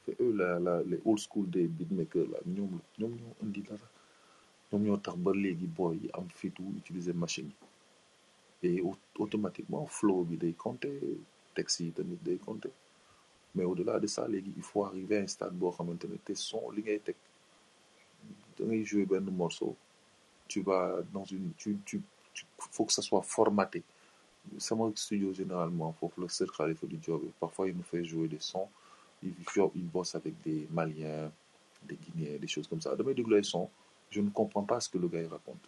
C'est 0.04 0.20
eux 0.20 0.32
la 0.32 0.58
la 0.58 0.82
les 0.82 1.00
old 1.04 1.18
school 1.18 1.48
des 1.48 1.66
beatmakers 1.68 2.26
là. 2.28 2.38
Ñoom 2.46 2.78
la 2.98 3.06
ñoom 3.06 3.16
ñoo 3.16 3.34
indi 3.42 3.62
dara. 3.62 3.88
Utiliser 6.76 7.12
machine 7.12 7.50
et 8.62 8.80
au- 8.80 8.96
automatiquement 9.18 9.86
flow 9.86 10.24
bi 10.24 10.36
day 10.36 10.54
texte 11.58 11.80
yi 11.80 11.92
tamit 11.92 12.20
day 12.22 12.38
compter 12.38 12.72
mais 13.54 13.64
au 13.64 13.74
delà 13.74 13.98
de 14.00 14.06
ça 14.06 14.26
il 14.28 14.62
faut 14.62 14.84
arriver 14.84 15.18
à 15.18 15.22
un 15.22 15.26
stade 15.26 15.54
boo 15.54 15.70
xamante 15.70 16.04
ne 16.04 16.16
te 16.16 16.34
son 16.34 16.70
li 16.74 16.82
ngay 16.82 16.98
teg. 17.06 17.16
Da 18.58 18.64
ngay 18.64 18.84
jouer 18.84 19.06
morceau. 19.20 19.76
Tu 20.48 20.60
vas 20.62 21.02
dans 21.12 21.24
une 21.24 21.52
tu 21.56 21.78
tu 21.86 22.00
faut 22.58 22.84
que 22.84 22.92
ça 22.92 23.02
soit 23.02 23.22
formaté. 23.22 23.82
Sama 24.58 24.90
studio 24.94 25.32
généralement 25.32 25.92
foofu 25.92 26.20
la 26.20 26.28
Sër 26.28 26.50
Khalifa 26.52 26.86
du 26.86 26.98
job 27.02 27.22
parfois 27.40 27.68
il 27.68 27.76
nous 27.76 27.82
fait 27.82 28.04
jouer 28.04 28.28
des 28.28 28.40
sons. 28.40 28.68
Il 29.22 29.32
il 29.74 29.86
bosse 29.88 30.14
avec 30.16 30.34
des 30.42 30.66
Maliens 30.70 31.30
des 31.82 31.96
Guinéens 31.96 32.38
des 32.38 32.48
choses 32.48 32.66
comme 32.66 32.80
ça. 32.80 32.94
Damay 32.96 33.14
déglu 33.14 33.36
ay 33.38 33.44
sons. 33.44 33.70
Je 34.10 34.20
ne 34.20 34.30
comprends 34.30 34.64
pas 34.64 34.80
ce 34.80 34.88
que 34.88 34.98
le 34.98 35.08
gars 35.08 35.28
raconte. 35.28 35.64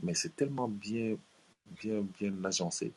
Mais 0.00 0.14
c'est 0.14 0.34
tellement 0.36 0.68
bien 0.68 1.16
bien 1.82 2.00
bien 2.18 2.32
agencé 2.44 2.92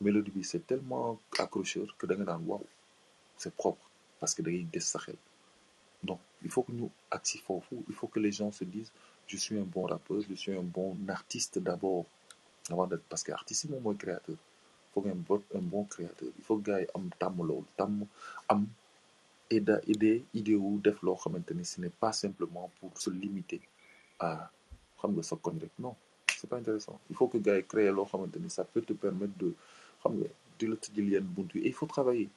mélodie 0.00 0.30
bi 0.30 0.44
c'est 0.44 0.66
tellement 0.66 1.18
accrocheur 1.38 1.88
que 1.98 2.06
da 2.06 2.14
nga 2.16 2.36
waaw 2.48 2.64
c'est 3.36 3.54
propre 3.54 3.84
parce 4.20 4.34
que 4.34 4.42
da 4.42 4.50
ngay 4.50 4.64
des 4.72 4.80
sa 4.80 4.98
xel. 4.98 5.16
Donc 6.02 6.20
il 6.42 6.50
faut 6.50 6.62
que 6.62 6.72
ñu 6.72 6.88
agsi 7.10 7.38
foofu 7.38 7.76
il 7.88 7.94
faut 7.94 8.08
que 8.08 8.20
les 8.20 8.32
gens 8.32 8.52
se 8.52 8.64
disent 8.64 8.92
je 9.26 9.36
suis 9.36 9.58
un 9.58 9.68
bon 9.74 9.84
rappeur 9.86 10.20
je 10.28 10.34
suis 10.34 10.52
un 10.52 10.62
bon 10.62 10.96
artiste 11.08 11.58
d'abord 11.58 12.04
avant 12.70 12.86
d'être 12.86 13.04
parce 13.10 13.22
que 13.22 13.32
artiste 13.32 13.64
yi 13.64 13.70
moom 13.70 13.82
mooy 13.82 13.96
créateur. 13.96 14.36
Il 14.36 14.92
faut 14.92 15.02
que 15.02 15.08
un 15.08 15.14
bon 15.28 15.42
un 15.54 15.60
bon 15.74 15.84
créateur 15.84 16.28
il 16.38 16.44
faut 16.44 16.56
que 16.58 16.64
gars 16.70 16.80
yi 16.80 16.86
am 16.94 17.08
tàmm 17.20 17.36
loolu 17.48 17.66
tàmm 17.76 18.06
am 18.48 18.66
ida 19.50 19.80
idée 19.86 20.24
idée 20.34 20.56
wu 20.56 20.78
def 20.86 21.00
loo 21.02 21.16
xamante 21.22 21.50
ni 21.54 21.64
ce 21.64 21.80
n'est 21.80 21.96
pas 22.02 22.12
simplement 22.12 22.70
pour 22.80 22.90
se 23.00 23.10
limiter 23.10 23.60
à 24.18 24.50
xam 24.98 25.12
nga 25.14 25.22
sa 25.22 25.36
non 25.78 25.94
c'est 26.38 26.50
pas 26.50 26.58
intéressant. 26.58 27.00
Il 27.08 27.16
faut 27.16 27.28
que 27.28 27.38
gars 27.38 27.56
yi 27.56 27.64
créer 27.64 27.90
loo 27.90 28.04
xamante 28.04 28.36
ni 28.36 28.50
ça 28.50 28.64
peut 28.64 28.82
te 28.82 28.92
permettre 28.92 29.36
de 29.38 29.54
xam 30.08 30.24
il 31.54 31.72
faut 31.74 31.86
travailler. 31.86 32.28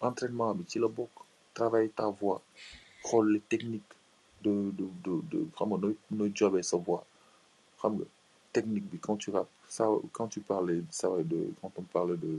Entraînement 0.00 0.54
bi 0.54 0.64
ci 0.68 0.78
la 0.78 0.88
bokk 0.88 1.10
travailler 1.54 1.90
ta 1.90 2.06
voix 2.08 2.40
xool 3.04 3.32
les 3.34 3.40
techniques 3.40 3.92
de 4.44 4.52
de 4.78 4.86
de 5.04 5.12
de 5.30 5.38
xam 5.56 6.62
sa 6.62 6.76
voix. 6.76 7.04
Xam 7.80 8.04
technique 8.52 8.88
bi 8.90 8.98
quand 8.98 9.16
tu 9.16 9.30
rappes 9.30 9.48
ça 9.68 9.84
quand 10.12 10.28
tu 10.28 10.40
parlais 10.40 10.82
ça 10.90 11.08
de 11.32 11.40
quand 11.60 11.72
on 11.76 11.82
parle 11.82 12.18
de 12.18 12.32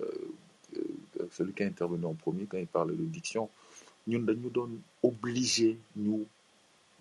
euh, 0.00 0.28
euh, 0.76 1.28
celui 1.32 1.52
qui 1.54 1.62
a 1.62 1.66
intervenu 1.66 2.04
en 2.06 2.14
premier 2.14 2.46
quand 2.46 2.58
il 2.58 2.66
parlait 2.66 2.94
de 2.96 3.04
diction 3.04 3.48
ñun 4.06 4.20
dañu 4.28 4.50
doon 4.50 4.70
obligé 5.02 5.78
ñu 5.96 6.24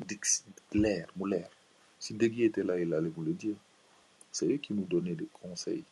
di 0.07 0.17
leer 0.73 1.07
mu 1.17 1.25
leer. 1.29 1.49
Si 1.99 2.13
dégg 2.13 2.39
était 2.41 2.63
là 2.63 2.79
il 2.79 2.93
allait 2.93 3.09
vous 3.09 3.23
le 3.23 3.33
dire. 3.33 3.55
C'est 4.31 4.47
eux 4.51 4.57
qui 4.57 4.73
nous 4.73 4.83
donnaient 4.83 5.15
des 5.15 5.29
conseils 5.41 5.83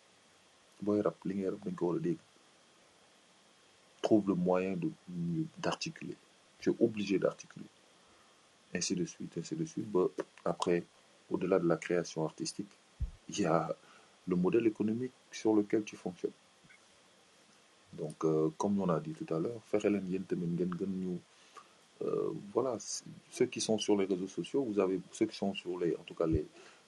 trouve 4.04 4.28
le 4.28 4.36
moyen 4.36 4.76
de 4.76 4.90
d'articuler. 5.58 6.16
Tu 6.60 6.70
es 6.70 6.76
obligé 6.80 7.18
d'articuler. 7.18 7.66
Ainsi 8.76 8.96
de 8.96 9.06
suite 9.06 9.38
ainsi 9.38 9.56
de 9.56 9.66
suite. 9.66 9.90
Ba 9.92 10.08
après 10.46 10.84
au-delà 11.32 11.58
de 11.60 11.68
la 11.68 11.78
création 11.78 12.26
artistique 12.26 12.74
il 13.30 13.40
y 13.40 13.46
a 13.46 13.74
le 14.28 14.36
modèle 14.36 14.68
économique 14.68 15.14
sur 15.32 15.54
lequel 15.56 15.84
tu 15.84 15.96
fonctionnes. 15.96 16.32
Donc 17.94 18.26
euh, 18.26 18.50
comme 18.58 18.80
on 18.80 18.90
a 18.90 19.00
dit 19.00 19.14
tout 19.14 19.34
à 19.34 19.40
l'heure 19.40 19.62
euh, 22.02 22.32
voilà 22.54 22.76
ceux 23.32 23.46
qui 23.46 23.62
sont 23.62 23.78
sur 23.78 23.96
les 23.96 24.06
réseaux 24.06 24.28
sociaux 24.28 24.64
vous 24.64 24.80
avez 24.80 25.00
ceux 25.12 25.28
qui 25.28 25.36
sont 25.36 25.54
sur 25.54 25.80
les 25.80 25.96
en 25.96 26.04
tout 26.04 26.16
cas 26.16 26.26
les 26.26 26.46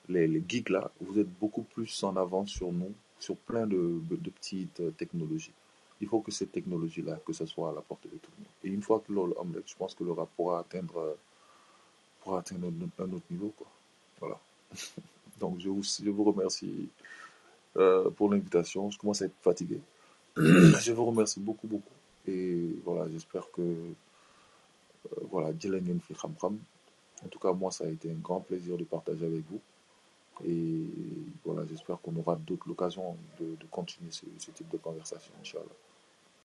les, 0.09 0.27
les 0.27 0.43
geeks 0.47 0.69
là 0.69 0.91
vous 0.99 1.19
êtes 1.19 1.31
beaucoup 1.39 1.61
plus 1.61 2.03
en 2.03 2.15
avance 2.17 2.49
sur 2.49 2.71
nous 2.71 2.93
sur 3.19 3.35
plein 3.37 3.65
de, 3.67 4.01
petites 4.31 4.81
technologies. 4.97 5.53
Il 6.01 6.07
faut 6.07 6.19
que 6.19 6.31
cette 6.31 6.51
technologie 6.51 7.01
là 7.01 7.19
que 7.25 7.33
ce 7.33 7.45
soit 7.45 7.69
à 7.69 7.73
la 7.73 7.81
portée 7.81 8.09
de 8.09 8.17
tout 8.17 8.31
le 8.37 8.43
monde. 8.43 8.53
Et 8.63 8.69
une 8.69 8.81
fois 8.81 8.99
que 8.99 9.13
rek 9.13 9.63
je 9.65 9.75
pense 9.75 9.95
que 9.95 10.03
le 10.03 10.13
pourra 10.35 10.59
atteindre 10.59 11.15
atteindre 12.33 12.71
un, 12.99 13.13
autre 13.13 13.25
niveau 13.29 13.53
voilà. 14.19 14.39
Donc 15.39 15.59
je 15.59 15.69
vous 15.69 15.83
je 15.83 16.09
vous 16.09 16.23
remercie 16.23 16.89
euh, 17.77 18.09
pour 18.09 18.29
l'invitation. 18.31 18.89
Je 18.89 18.97
commence 18.97 19.21
à 19.21 19.25
être 19.25 19.35
fatigué. 19.41 19.79
Je 20.37 20.91
vous 20.91 21.05
remercie 21.05 21.39
beaucoup 21.39 21.67
beaucoup. 21.67 21.93
Et 22.27 22.75
voilà 22.83 23.09
j'espère 23.09 23.49
que 23.51 23.61
euh, 23.61 23.95
voilà 25.31 25.49
en 27.23 27.27
tout 27.29 27.39
cas 27.39 27.53
moi 27.53 27.71
ça 27.71 27.85
a 27.85 27.87
été 27.87 28.11
un 28.11 28.15
grand 28.15 28.41
plaisir 28.41 28.77
de 28.77 28.83
partager 28.83 29.25
avec 29.25 29.43
vous 29.49 29.61
et 30.43 31.33
voilà 31.43 31.65
j'espère 31.65 31.99
qu'on 32.01 32.15
aura 32.17 32.35
d'autres 32.35 32.67
l'occasion 32.67 33.17
de, 33.39 33.55
de 33.55 33.65
continuer 33.67 34.11
ce, 34.11 34.25
ce 34.37 34.51
type 34.51 34.69
de 34.69 34.77
conversation 34.77 35.33
inchallah 35.39 35.75